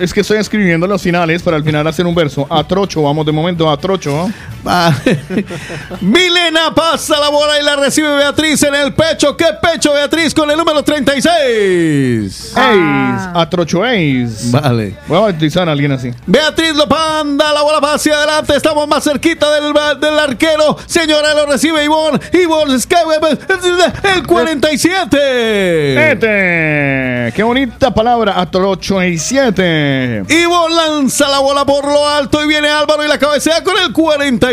es 0.00 0.14
que 0.14 0.20
estoy 0.20 0.38
escribiendo 0.38 0.86
los 0.86 1.02
finales 1.02 1.42
para 1.42 1.58
al 1.58 1.64
final 1.64 1.86
hacer 1.86 2.06
un 2.06 2.14
verso. 2.14 2.46
Atrocho, 2.48 3.02
vamos 3.02 3.26
de 3.26 3.32
momento 3.32 3.70
a 3.70 3.76
Trocho. 3.76 4.30
Milena 6.00 6.74
pasa 6.74 7.20
la 7.20 7.28
bola 7.28 7.60
y 7.60 7.64
la 7.64 7.76
recibe 7.76 8.16
Beatriz 8.16 8.62
en 8.64 8.74
el 8.74 8.94
pecho. 8.94 9.36
¿Qué 9.36 9.46
pecho, 9.62 9.92
Beatriz? 9.92 10.34
Con 10.34 10.50
el 10.50 10.56
número 10.56 10.82
36. 10.82 12.52
Ace, 12.56 13.30
Atrocho 13.34 13.84
Ace. 13.84 14.50
Vale. 14.50 14.96
Voy 15.06 15.18
a 15.18 15.20
bautizar 15.20 15.68
a 15.68 15.72
alguien 15.72 15.92
así. 15.92 16.10
Beatriz 16.26 16.74
lo 16.74 16.88
panda, 16.88 17.52
la 17.52 17.62
bola 17.62 17.80
va 17.80 17.94
hacia 17.94 18.14
adelante. 18.14 18.56
Estamos 18.56 18.88
más 18.88 19.04
cerquita 19.04 19.50
del, 19.52 19.72
del 20.00 20.18
arquero. 20.18 20.76
Señora, 20.86 21.34
lo 21.34 21.46
recibe 21.46 21.84
Ivonne. 21.84 22.18
Ivonne 22.32 22.74
el 22.74 24.26
47. 24.26 26.12
Este, 26.12 27.32
qué 27.34 27.42
bonita 27.42 27.94
palabra, 27.94 28.40
Atrocho 28.40 29.02
y 29.02 29.18
7. 29.18 30.24
Ivonne 30.28 30.74
lanza 30.74 31.28
la 31.28 31.38
bola 31.38 31.64
por 31.64 31.84
lo 31.86 32.08
alto 32.08 32.42
y 32.42 32.48
viene 32.48 32.68
Álvaro 32.68 33.04
y 33.04 33.08
la 33.08 33.18
cabecea 33.18 33.62
con 33.62 33.76
el 33.78 33.92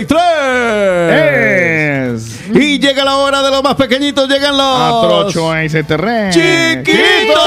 43. 0.08 2.14
Es. 2.14 2.34
Y 2.54 2.80
llega 2.80 3.04
la 3.04 3.18
hora 3.18 3.42
de 3.42 3.50
los 3.50 3.64
más 3.64 3.76
pequeñitos. 3.76 4.30
Llegan 4.30 4.56
los. 4.58 4.64
Atrocho 4.64 5.62
y 5.62 5.70
7 5.70 5.98
¡Chiquito! 6.32 7.40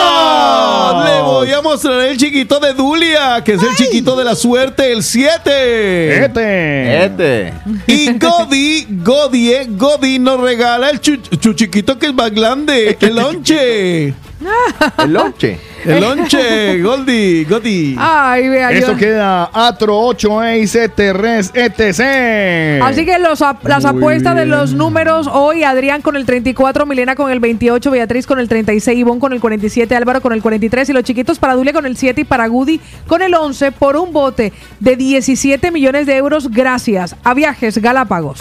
Le 1.04 1.20
voy 1.22 1.52
a 1.52 1.62
mostrar 1.62 2.00
el 2.02 2.16
chiquito 2.16 2.58
de 2.58 2.72
Dulia, 2.72 3.42
que 3.44 3.52
es 3.54 3.62
el 3.62 3.74
chiquito 3.76 4.16
de 4.16 4.24
la 4.24 4.34
suerte, 4.34 4.92
el 4.92 5.02
7. 5.02 6.24
Este. 6.24 7.04
Este. 7.04 7.52
Y 7.86 8.18
Godi, 8.18 8.86
Godi, 9.04 9.52
eh, 9.52 9.66
Godi 9.68 10.18
nos 10.18 10.40
regala 10.40 10.90
el 10.90 11.00
chu, 11.00 11.18
chu 11.18 11.52
chiquito 11.52 11.98
que 11.98 12.06
es 12.06 12.14
más 12.14 12.30
grande, 12.30 12.96
el 13.00 13.16
lonche. 13.16 14.14
El 14.98 15.12
lonche. 15.12 15.58
El 15.84 16.00
lonche, 16.00 16.80
Goldi, 16.82 17.44
Godi. 17.44 17.96
Ay, 17.98 18.48
vea 18.48 18.72
yo. 18.72 18.78
Esto 18.78 18.96
queda 18.96 19.50
Atro 19.52 19.98
8 20.00 20.54
y 20.56 20.66
7 20.66 21.12
res 21.12 21.52
etc. 21.54 22.82
Así 22.82 23.04
que 23.04 23.18
los 23.18 23.40
ap- 23.42 23.64
las 23.66 23.84
Muy 23.84 23.96
apuestas 24.00 24.34
de 24.34 24.44
bien. 24.44 24.50
los 24.58 24.72
números 24.72 25.28
hoy, 25.32 25.62
Adrián 25.62 26.02
con 26.02 26.16
el 26.16 26.26
34, 26.26 26.86
Milena 26.86 27.14
con 27.14 27.30
el 27.30 27.38
28, 27.40 27.90
Beatriz 27.90 28.26
con 28.26 28.40
el 28.40 28.48
36, 28.48 28.98
Ivonne 28.98 29.20
con 29.20 29.32
el 29.32 29.40
47, 29.40 29.94
Álvaro 29.94 30.20
con 30.20 30.32
el 30.32 30.42
43 30.42 30.88
y 30.88 30.92
los 30.92 31.04
chiquitos 31.04 31.38
para 31.38 31.54
Dulia 31.54 31.72
con 31.72 31.86
el 31.86 31.96
7 31.96 32.22
y 32.22 32.24
para 32.24 32.46
Gudi 32.48 32.80
con 33.06 33.22
el 33.22 33.34
11 33.34 33.72
por 33.72 33.96
un 33.96 34.12
bote 34.12 34.52
de 34.80 34.96
17 34.96 35.70
millones 35.70 36.06
de 36.06 36.16
euros 36.16 36.50
gracias 36.50 37.14
a 37.22 37.34
Viajes 37.34 37.78
Galápagos. 37.78 38.38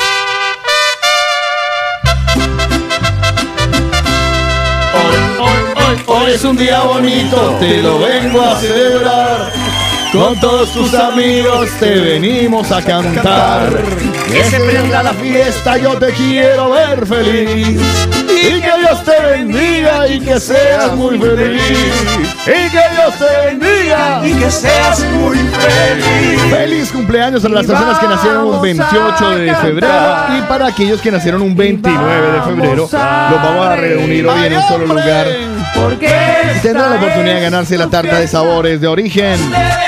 Hoy 6.07 6.31
es 6.31 6.43
un 6.43 6.57
día 6.57 6.81
bonito, 6.81 7.57
te 7.59 7.81
lo 7.81 7.99
vengo 7.99 8.41
a 8.41 8.59
celebrar. 8.59 9.51
Con 10.11 10.39
todos 10.39 10.71
tus 10.71 10.93
amigos 10.93 11.69
te 11.79 11.99
venimos 11.99 12.71
a 12.71 12.81
cantar. 12.81 13.69
Que 14.31 14.43
se 14.45 14.59
prenda 14.61 15.03
la 15.03 15.13
fiesta, 15.13 15.77
yo 15.77 15.95
te 15.97 16.07
quiero 16.13 16.71
ver 16.71 17.05
feliz. 17.05 17.79
Y 18.27 18.61
que 18.61 18.71
Dios 18.79 19.03
te 19.03 19.25
bendiga 19.29 20.07
y 20.07 20.19
que 20.21 20.39
seas 20.39 20.95
muy 20.95 21.19
feliz. 21.19 21.61
Y 22.45 22.69
que 22.69 22.83
Dios 22.95 23.13
te 23.19 23.47
bendiga 23.47 24.21
y 24.25 24.33
que 24.33 24.49
seas 24.49 24.99
muy 25.11 25.37
feliz. 25.37 26.41
Feliz 26.49 26.91
cumpleaños 26.91 27.45
a 27.45 27.49
las 27.49 27.65
personas 27.65 27.99
que 27.99 28.07
nacieron 28.07 28.45
un 28.45 28.61
vamos 28.61 28.61
28 28.61 29.29
de 29.37 29.55
febrero 29.55 30.15
y 30.37 30.41
para 30.49 30.67
aquellos 30.67 31.01
que 31.01 31.11
nacieron 31.11 31.41
un 31.41 31.55
29 31.55 32.31
de 32.31 32.41
febrero. 32.41 32.75
Los 32.75 32.91
vamos 32.91 33.67
a 33.67 33.75
reunir 33.75 34.27
hoy 34.27 34.45
en 34.45 34.57
un 34.57 34.63
solo 34.63 34.87
lugar. 34.87 35.54
Porque 35.75 36.07
Y 36.55 36.59
tendrán 36.59 36.91
la 36.91 36.95
oportunidad 36.97 37.35
de 37.35 37.41
ganarse 37.41 37.77
la 37.77 37.87
tarta 37.87 38.19
de 38.19 38.27
sabores 38.27 38.81
de 38.81 38.87
origen. 38.87 39.37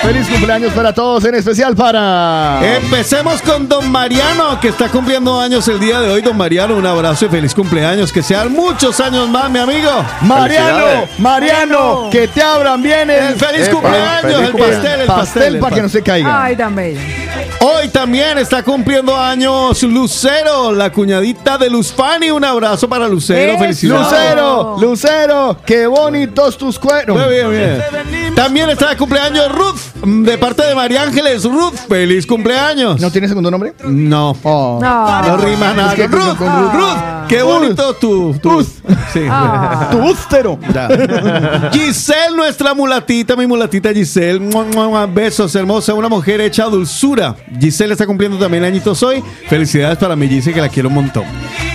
Feliz 0.02 0.28
cumpleaños 0.28 0.74
para 0.74 0.94
todos, 0.94 1.26
en 1.26 1.36
especial 1.36 1.76
para. 1.76 2.60
Empecemos 2.78 3.42
con 3.42 3.68
Don 3.68 3.90
Mariano, 3.92 4.60
que 4.60 4.70
está 4.70 4.90
cumpliendo 4.90 5.40
años 5.40 5.68
el 5.68 5.80
día 5.80 6.00
de 6.00 6.12
hoy. 6.12 6.22
Don 6.22 6.38
Mariano, 6.38 6.76
un 6.76 6.86
abrazo 6.86 7.26
y 7.26 7.30
feliz 7.30 7.54
cumpleaños. 7.54 8.12
Que 8.12 8.22
sean 8.22 8.52
muchos 8.52 9.00
años 9.00 9.28
más, 9.30 9.50
mi 9.50 9.60
amigo. 9.60 9.90
Mariano, 10.22 11.08
Mariano, 11.18 12.10
que 12.12 12.28
te 12.28 12.42
abran 12.42 12.82
bien 12.82 13.10
el, 13.10 13.24
El 13.28 13.36
feliz 13.36 13.70
cumpleaños, 13.70 14.42
el 14.42 14.52
pastel, 14.54 15.02
el 15.02 15.08
pastel, 15.08 15.56
el 15.56 15.60
para 15.60 15.76
que 15.76 15.82
no 15.82 15.90
se 15.90 16.02
caiga. 16.02 16.44
Ay, 16.44 16.56
bello. 16.56 17.00
Hoy 17.60 17.88
también 17.88 18.38
está 18.38 18.62
cumpliendo 18.62 19.18
años 19.18 19.82
Lucero, 19.82 20.72
la 20.72 20.92
cuñadita 20.92 21.58
de 21.58 21.70
Luz 21.70 21.92
Fanny. 21.92 22.30
Un 22.30 22.44
abrazo 22.44 22.88
para 22.88 23.08
Lucero. 23.08 23.54
Eso. 23.54 23.60
Felicidades. 23.60 24.12
Lucero, 24.12 24.78
Lucero, 24.80 25.58
qué 25.78 25.88
bonitos 25.88 26.58
tus 26.58 26.80
cueros. 26.80 27.18
Muy 27.18 27.36
bien, 27.36 27.52
bien. 27.52 28.34
También 28.36 28.70
está 28.70 28.90
de 28.90 28.98
cumpleaños 28.98 29.52
Ruth, 29.52 30.04
de 30.26 30.38
parte 30.38 30.66
de 30.66 30.74
María 30.74 31.04
Ángeles. 31.04 31.44
Ruth, 31.44 31.76
feliz 31.88 32.26
cumpleaños. 32.26 33.00
¿No 33.00 33.12
tiene 33.12 33.28
segundo 33.28 33.52
nombre? 33.52 33.74
No. 33.84 34.36
Oh. 34.44 34.80
No. 34.82 35.22
No 35.22 35.38
rima 35.38 35.74
nada. 35.74 35.94
Es 35.94 35.96
que 35.96 36.08
Ruth, 36.08 36.38
con 36.38 36.48
Ruth. 36.48 36.74
Ruth, 36.74 37.28
qué 37.28 37.44
bonito 37.44 37.94
tu. 37.96 38.34
tu 38.42 38.64
sí. 38.64 39.22
Ah. 39.30 39.90
Tu 39.92 39.98
ústero. 40.00 40.58
Giselle, 41.72 42.36
nuestra 42.36 42.74
mulatita, 42.74 43.36
mi 43.36 43.46
mulatita 43.46 43.94
Giselle. 43.94 44.40
Mua, 44.40 44.64
mua, 44.64 44.88
mua. 44.88 45.06
Besos, 45.06 45.54
hermosa, 45.56 45.94
una 45.94 46.10
mujer 46.10 46.42
hecha 46.42 46.66
dulzura. 46.66 47.36
Giselle 47.60 47.94
está 47.94 48.08
cumpliendo 48.08 48.38
también 48.40 48.64
añitos 48.64 49.04
hoy. 49.04 49.24
Felicidades 49.48 49.98
para 49.98 50.16
mi 50.16 50.28
Giselle, 50.28 50.56
que 50.56 50.62
la 50.62 50.70
quiero 50.70 50.90
un 50.90 50.96
montón. 50.96 51.26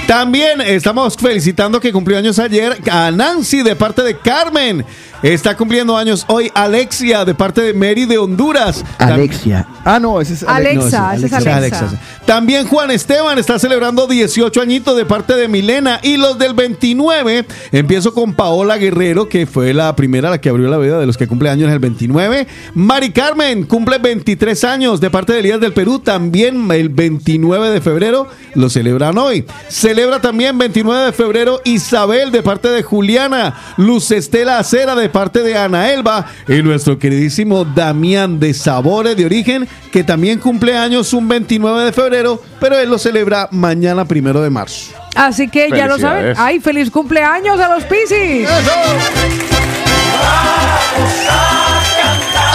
También 0.07 0.61
estamos 0.61 1.17
felicitando 1.17 1.81
que 1.81 1.93
cumplió 1.93 2.19
años 2.19 2.39
ayer 2.39 2.77
a 2.91 3.11
Nancy 3.11 3.63
de 3.63 3.77
parte 3.77 3.92
de 4.01 4.15
Carmen. 4.15 4.87
Está 5.23 5.57
cumpliendo 5.57 5.97
años 5.97 6.25
hoy 6.27 6.51
Alexia 6.53 7.25
de 7.25 7.35
parte 7.35 7.61
de 7.61 7.75
Mary 7.75 8.07
de 8.07 8.19
Honduras. 8.19 8.85
Alexia. 8.99 9.67
Ah, 9.85 10.01
no, 10.01 10.21
ese 10.21 10.35
es 10.35 10.43
Alexa, 10.43 11.01
No, 11.01 11.13
ese 11.13 11.27
es 11.27 11.33
Alexa. 11.33 11.57
Alexa. 11.57 11.79
Alexa. 11.87 12.01
También 12.27 12.67
Juan 12.67 12.91
Esteban 12.91 13.39
está 13.39 13.59
celebrando 13.59 14.07
18 14.07 14.61
añitos 14.61 14.97
de 14.97 15.05
parte 15.05 15.35
de 15.35 15.47
Milena. 15.47 16.01
Y 16.03 16.17
los 16.17 16.39
del 16.39 16.55
29, 16.55 17.47
empiezo 17.71 18.15
con 18.15 18.35
Paola 18.35 18.79
Guerrero, 18.79 19.29
que 19.29 19.47
fue 19.47 19.73
la 19.73 19.95
primera 19.95 20.31
la 20.31 20.41
que 20.41 20.49
abrió 20.49 20.69
la 20.69 20.79
vida 20.79 20.99
de 20.99 21.07
los 21.07 21.17
que 21.17 21.29
cumple 21.29 21.51
años 21.51 21.69
en 21.69 21.75
el 21.75 21.79
29. 21.79 22.47
Mari 22.75 23.11
Carmen 23.11 23.65
cumple 23.65 23.99
23 23.99 24.65
años 24.65 25.01
de 25.01 25.11
parte 25.11 25.33
de 25.33 25.41
Elías 25.41 25.61
del 25.61 25.73
Perú. 25.73 26.01
También 26.01 26.71
el 26.73 26.89
29 26.89 27.71
de 27.71 27.81
febrero 27.81 28.29
lo 28.55 28.71
celebran 28.71 29.19
hoy. 29.19 29.45
Celebra 29.69 30.21
también 30.21 30.59
29 30.59 31.07
de 31.07 31.13
febrero 31.13 31.61
Isabel 31.65 32.33
de 32.33 32.43
parte 32.43 32.69
de 32.69 32.83
Juliana. 32.83 33.55
Luz 33.77 34.11
Estela 34.11 34.59
Acera 34.59 34.95
de 34.95 35.12
parte 35.13 35.43
de 35.43 35.57
Ana 35.57 35.93
Elba. 35.93 36.27
Y 36.49 36.63
nuestro 36.63 36.99
queridísimo 36.99 37.65
Damián 37.65 38.41
de 38.41 38.55
Sabores 38.55 39.17
de 39.17 39.27
Origen, 39.27 39.69
que 39.93 40.03
también 40.03 40.39
cumple 40.39 40.77
años 40.77 41.13
un 41.13 41.29
29 41.29 41.85
de 41.85 41.93
febrero, 41.93 42.43
pero 42.59 42.79
él 42.79 42.89
lo 42.91 42.99
celebra 42.99 43.49
mañana 43.53 44.05
primero 44.05 44.43
de 44.43 44.51
marzo. 44.51 44.93
Así 45.15 45.49
que 45.49 45.69
ya 45.71 45.87
lo 45.87 45.99
saben. 45.99 46.35
Ay, 46.39 46.61
feliz 46.61 46.91
cumpleaños 46.91 47.61
a 47.61 47.69
los 47.69 47.85
Piscis. 47.85 48.49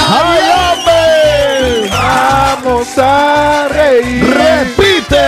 ¡Ay, 0.09 0.39
hombre! 0.55 1.89
Vamos 1.91 2.87
a 2.97 3.67
reír. 3.69 4.23
¡Repite! 4.23 5.25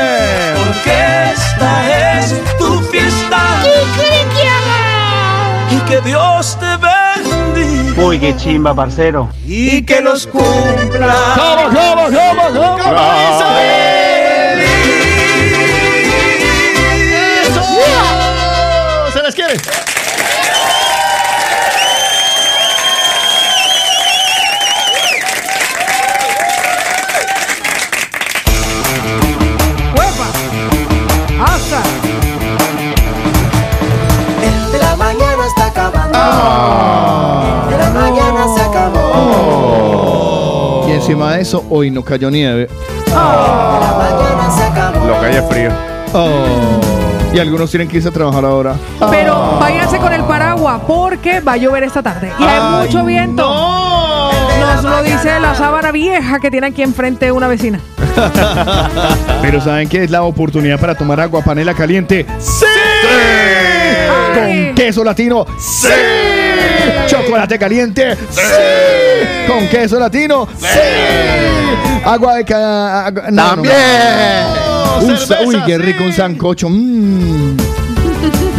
Porque 0.56 1.32
esta 1.34 2.20
es 2.20 2.34
tu 2.58 2.80
fiesta. 2.92 3.42
Y 5.72 5.78
que 5.90 6.02
Dios 6.02 6.58
te 6.60 6.66
bendiga. 6.66 6.99
Uy, 8.02 8.20
qué 8.20 8.36
chimba, 8.36 8.74
parcero. 8.74 9.30
Y 9.46 9.84
que 9.84 10.02
los 10.02 10.26
cumpla. 10.28 11.16
¡Cómo, 11.36 11.64
cómo, 11.70 12.04
cómo, 12.06 12.78
cómo! 12.84 13.40
¡Se 19.14 19.22
les 19.24 19.36
quiere! 19.36 19.56
El 34.42 34.72
de 34.72 34.80
la 34.80 34.96
mañana 34.96 35.46
está 35.48 35.68
acabando. 35.68 36.18
Ah. 36.18 37.59
Encima 41.10 41.34
de 41.34 41.42
eso, 41.42 41.66
hoy 41.72 41.90
no 41.90 42.04
cayó 42.04 42.30
nieve. 42.30 42.68
El 42.70 43.06
de 43.08 43.14
la 43.14 43.96
mañana 43.98 44.52
se 44.56 44.64
acabó. 44.64 45.08
Lo 45.08 45.20
que 45.20 45.26
hay 45.26 45.36
es 45.38 45.50
frío. 45.50 45.72
Oh. 46.14 46.80
Y 47.34 47.40
algunos 47.40 47.72
tienen 47.72 47.88
que 47.88 47.98
irse 47.98 48.10
a 48.10 48.12
trabajar 48.12 48.46
ahora. 48.46 48.76
Pero 49.10 49.58
váyanse 49.60 49.98
con 49.98 50.14
el 50.14 50.24
paraguas 50.26 50.82
porque 50.86 51.40
va 51.40 51.54
a 51.54 51.58
llover 51.58 51.84
esta 51.84 52.04
tarde. 52.04 52.32
Y 52.40 52.44
hay 52.44 52.60
Ay, 52.62 52.86
mucho 52.86 53.06
viento. 53.06 53.44
Nos 54.60 54.84
lo 54.84 55.02
dice 55.02 55.40
la 55.40 55.56
sábana 55.56 55.92
vieja 55.92 56.40
que 56.40 56.52
tiene 56.52 56.68
aquí 56.68 56.84
enfrente 56.84 57.32
una 57.32 57.48
vecina. 57.48 57.80
Pero 59.42 59.62
¿saben 59.62 59.90
qué 59.90 60.04
es 60.04 60.12
la 60.12 60.22
oportunidad 60.22 60.80
para 60.80 60.94
tomar 60.94 61.20
agua 61.20 61.42
panela 61.42 61.74
caliente? 61.74 62.28
¡Sí! 62.38 62.66
Con 64.36 64.76
queso 64.76 65.04
latino. 65.04 65.46
¡Sí! 65.58 65.88
Chocolate 67.30 67.60
caliente. 67.60 68.16
¡Sí! 68.30 68.42
Con 69.48 69.68
queso 69.68 70.00
latino. 70.00 70.48
¡Sí! 70.58 70.66
Agua 72.06 72.36
de 72.36 72.46
ca... 72.46 73.06
agua- 73.08 73.24
no, 73.30 73.44
no, 73.44 73.50
También. 73.56 73.76
no. 74.66 75.06
Un 75.06 75.18
sa- 75.18 75.42
uy, 75.46 75.62
qué 75.66 75.78
rico 75.78 76.04
un 76.04 76.14
sancocho. 76.14 76.70
Mm. 76.70 77.58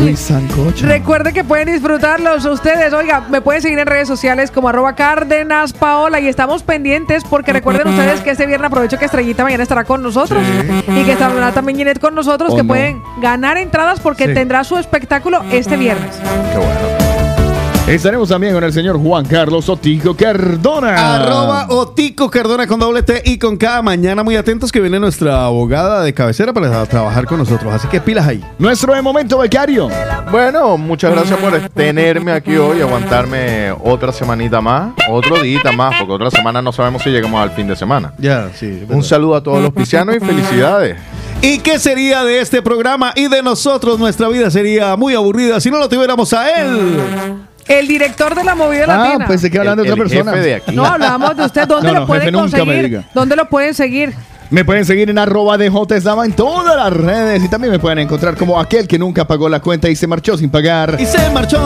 Uy, 0.02 0.16
sancocho. 0.16 0.86
Recuerden 0.86 1.34
que 1.34 1.44
pueden 1.44 1.70
disfrutarlos 1.72 2.44
ustedes. 2.46 2.92
Oiga, 2.94 3.24
me 3.28 3.42
pueden 3.42 3.60
seguir 3.60 3.78
en 3.78 3.86
redes 3.86 4.08
sociales 4.08 4.50
como 4.50 4.68
arroba 4.70 4.94
Cárdenas 4.94 5.74
Paola 5.74 6.18
y 6.20 6.28
estamos 6.28 6.62
pendientes 6.62 7.22
porque 7.28 7.52
recuerden 7.52 7.88
ustedes 7.88 8.20
que 8.20 8.30
este 8.30 8.46
viernes 8.46 8.68
aprovecho 8.68 8.98
que 8.98 9.04
Estrellita 9.04 9.42
mañana 9.42 9.62
estará 9.62 9.84
con 9.84 10.02
nosotros 10.02 10.42
y 10.88 11.04
que 11.04 11.12
estará 11.12 11.52
también 11.52 11.76
Ginette 11.78 12.00
con 12.00 12.14
nosotros 12.14 12.52
¿O 12.52 12.56
que 12.56 12.62
no? 12.62 12.68
pueden 12.68 13.02
ganar 13.20 13.58
entradas 13.58 14.00
porque 14.00 14.26
Sí. 14.28 14.34
tendrá 14.34 14.64
su 14.64 14.78
espectáculo 14.78 15.42
este 15.52 15.76
viernes. 15.76 16.16
Qué 16.52 16.56
bueno. 16.58 16.99
Estaremos 17.90 18.28
también 18.28 18.54
con 18.54 18.62
el 18.62 18.72
señor 18.72 18.96
Juan 18.98 19.24
Carlos 19.24 19.68
Otico 19.68 20.14
Cardona. 20.14 21.16
Arroba 21.16 21.66
Otico 21.70 22.30
Cardona 22.30 22.64
con 22.68 22.78
doble 22.78 23.02
T 23.02 23.20
y 23.24 23.36
con 23.36 23.56
cada 23.56 23.82
mañana 23.82 24.22
muy 24.22 24.36
atentos 24.36 24.70
que 24.70 24.80
viene 24.80 25.00
nuestra 25.00 25.46
abogada 25.46 26.04
de 26.04 26.14
cabecera 26.14 26.52
para 26.52 26.86
trabajar 26.86 27.26
con 27.26 27.38
nosotros. 27.38 27.74
Así 27.74 27.88
que 27.88 28.00
pilas 28.00 28.28
ahí. 28.28 28.44
Nuestro 28.60 28.94
de 28.94 29.02
momento 29.02 29.38
becario. 29.38 29.88
Bueno, 30.30 30.78
muchas 30.78 31.10
gracias 31.10 31.36
por 31.40 31.58
tenerme 31.70 32.30
aquí 32.30 32.54
hoy 32.56 32.78
y 32.78 32.80
aguantarme 32.80 33.72
otra 33.72 34.12
semanita 34.12 34.60
más, 34.60 34.92
otro 35.10 35.42
día 35.42 35.60
más, 35.76 35.96
porque 35.98 36.12
otra 36.12 36.30
semana 36.30 36.62
no 36.62 36.70
sabemos 36.70 37.02
si 37.02 37.10
llegamos 37.10 37.42
al 37.42 37.50
fin 37.50 37.66
de 37.66 37.74
semana. 37.74 38.14
Ya, 38.18 38.50
sí. 38.54 38.86
Un 38.88 39.02
saludo 39.02 39.34
a 39.34 39.42
todos 39.42 39.60
los 39.60 39.72
piscianos 39.72 40.14
y 40.14 40.20
felicidades. 40.20 40.96
¿Y 41.42 41.58
qué 41.58 41.80
sería 41.80 42.22
de 42.22 42.38
este 42.38 42.62
programa 42.62 43.12
y 43.16 43.26
de 43.26 43.42
nosotros? 43.42 43.98
Nuestra 43.98 44.28
vida 44.28 44.48
sería 44.48 44.94
muy 44.94 45.14
aburrida 45.14 45.58
si 45.58 45.72
no 45.72 45.80
lo 45.80 45.88
tuviéramos 45.88 46.32
a 46.32 46.50
él. 46.60 47.48
El 47.70 47.86
director 47.88 48.34
de 48.34 48.42
la 48.44 48.54
movida 48.54 48.84
Ah, 48.88 48.96
latina. 48.96 49.26
pensé 49.26 49.50
que 49.50 49.58
hablando 49.58 49.82
de 49.82 49.88
El- 49.88 49.92
otra 49.94 50.04
el 50.04 50.10
persona. 50.10 50.32
jefe 50.32 50.44
de 50.46 50.54
aquí. 50.56 50.74
No, 50.74 50.84
hablamos 50.84 51.36
de 51.36 51.44
usted. 51.44 51.66
¿Dónde 51.68 51.92
No, 51.92 52.00
lo 52.00 52.06
pueden 52.06 52.34
conseguir? 52.34 52.82
diga. 52.84 53.04
¿Dónde 53.14 53.36
lo 53.36 53.48
pueden 53.48 53.74
seguir? 53.74 54.12
Me 54.50 54.64
pueden 54.64 54.84
seguir 54.84 55.08
en 55.08 55.18
arroba 55.18 55.56
de 55.56 55.70
Dama 56.02 56.24
en 56.24 56.32
todas 56.32 56.74
las 56.76 56.92
redes 56.92 57.44
y 57.44 57.48
también 57.48 57.70
me 57.72 57.78
pueden 57.78 58.00
encontrar 58.00 58.36
como 58.36 58.58
aquel 58.58 58.88
que 58.88 58.98
nunca 58.98 59.24
pagó 59.24 59.48
la 59.48 59.60
cuenta 59.60 59.88
y 59.88 59.94
se 59.94 60.08
marchó 60.08 60.36
sin 60.36 60.50
pagar. 60.50 60.96
Y 60.98 61.06
se 61.06 61.30
marchó. 61.30 61.60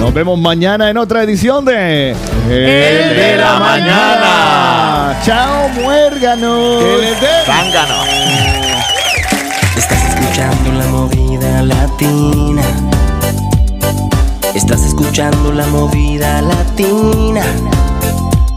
Nos 0.00 0.14
vemos 0.14 0.38
mañana 0.38 0.88
en 0.88 0.96
otra 0.96 1.22
edición 1.22 1.64
de 1.66 2.12
El 2.12 2.16
de 2.48 3.36
la 3.38 3.58
Mañana. 3.58 5.18
Chao, 5.26 5.68
muérganos. 5.68 6.82
Zángano. 7.44 7.94
Estás 9.76 10.04
escuchando 10.08 10.72
la 10.72 10.86
movida 10.86 11.62
latina. 11.62 12.62
Estás 14.54 14.82
escuchando 14.84 15.50
la 15.50 15.66
movida 15.68 16.42
latina. 16.42 17.42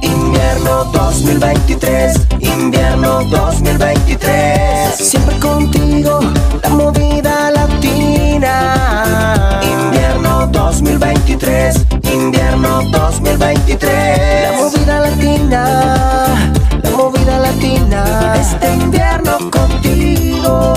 Invierno 0.02 0.84
2023, 0.92 2.28
invierno 2.42 3.24
2023. 3.24 4.96
Siempre 4.98 5.40
contigo, 5.40 6.20
la 6.62 6.70
movida 6.70 7.50
latina. 7.50 8.52
Invierno 9.64 10.48
2023, 10.48 11.86
invierno 12.14 12.82
2023. 12.92 14.52
La 14.52 14.52
movida 14.58 15.00
latina, 15.00 16.52
la 16.84 16.90
movida 16.92 17.40
latina. 17.40 18.36
Este 18.38 18.74
invierno 18.74 19.50
contigo. 19.50 20.74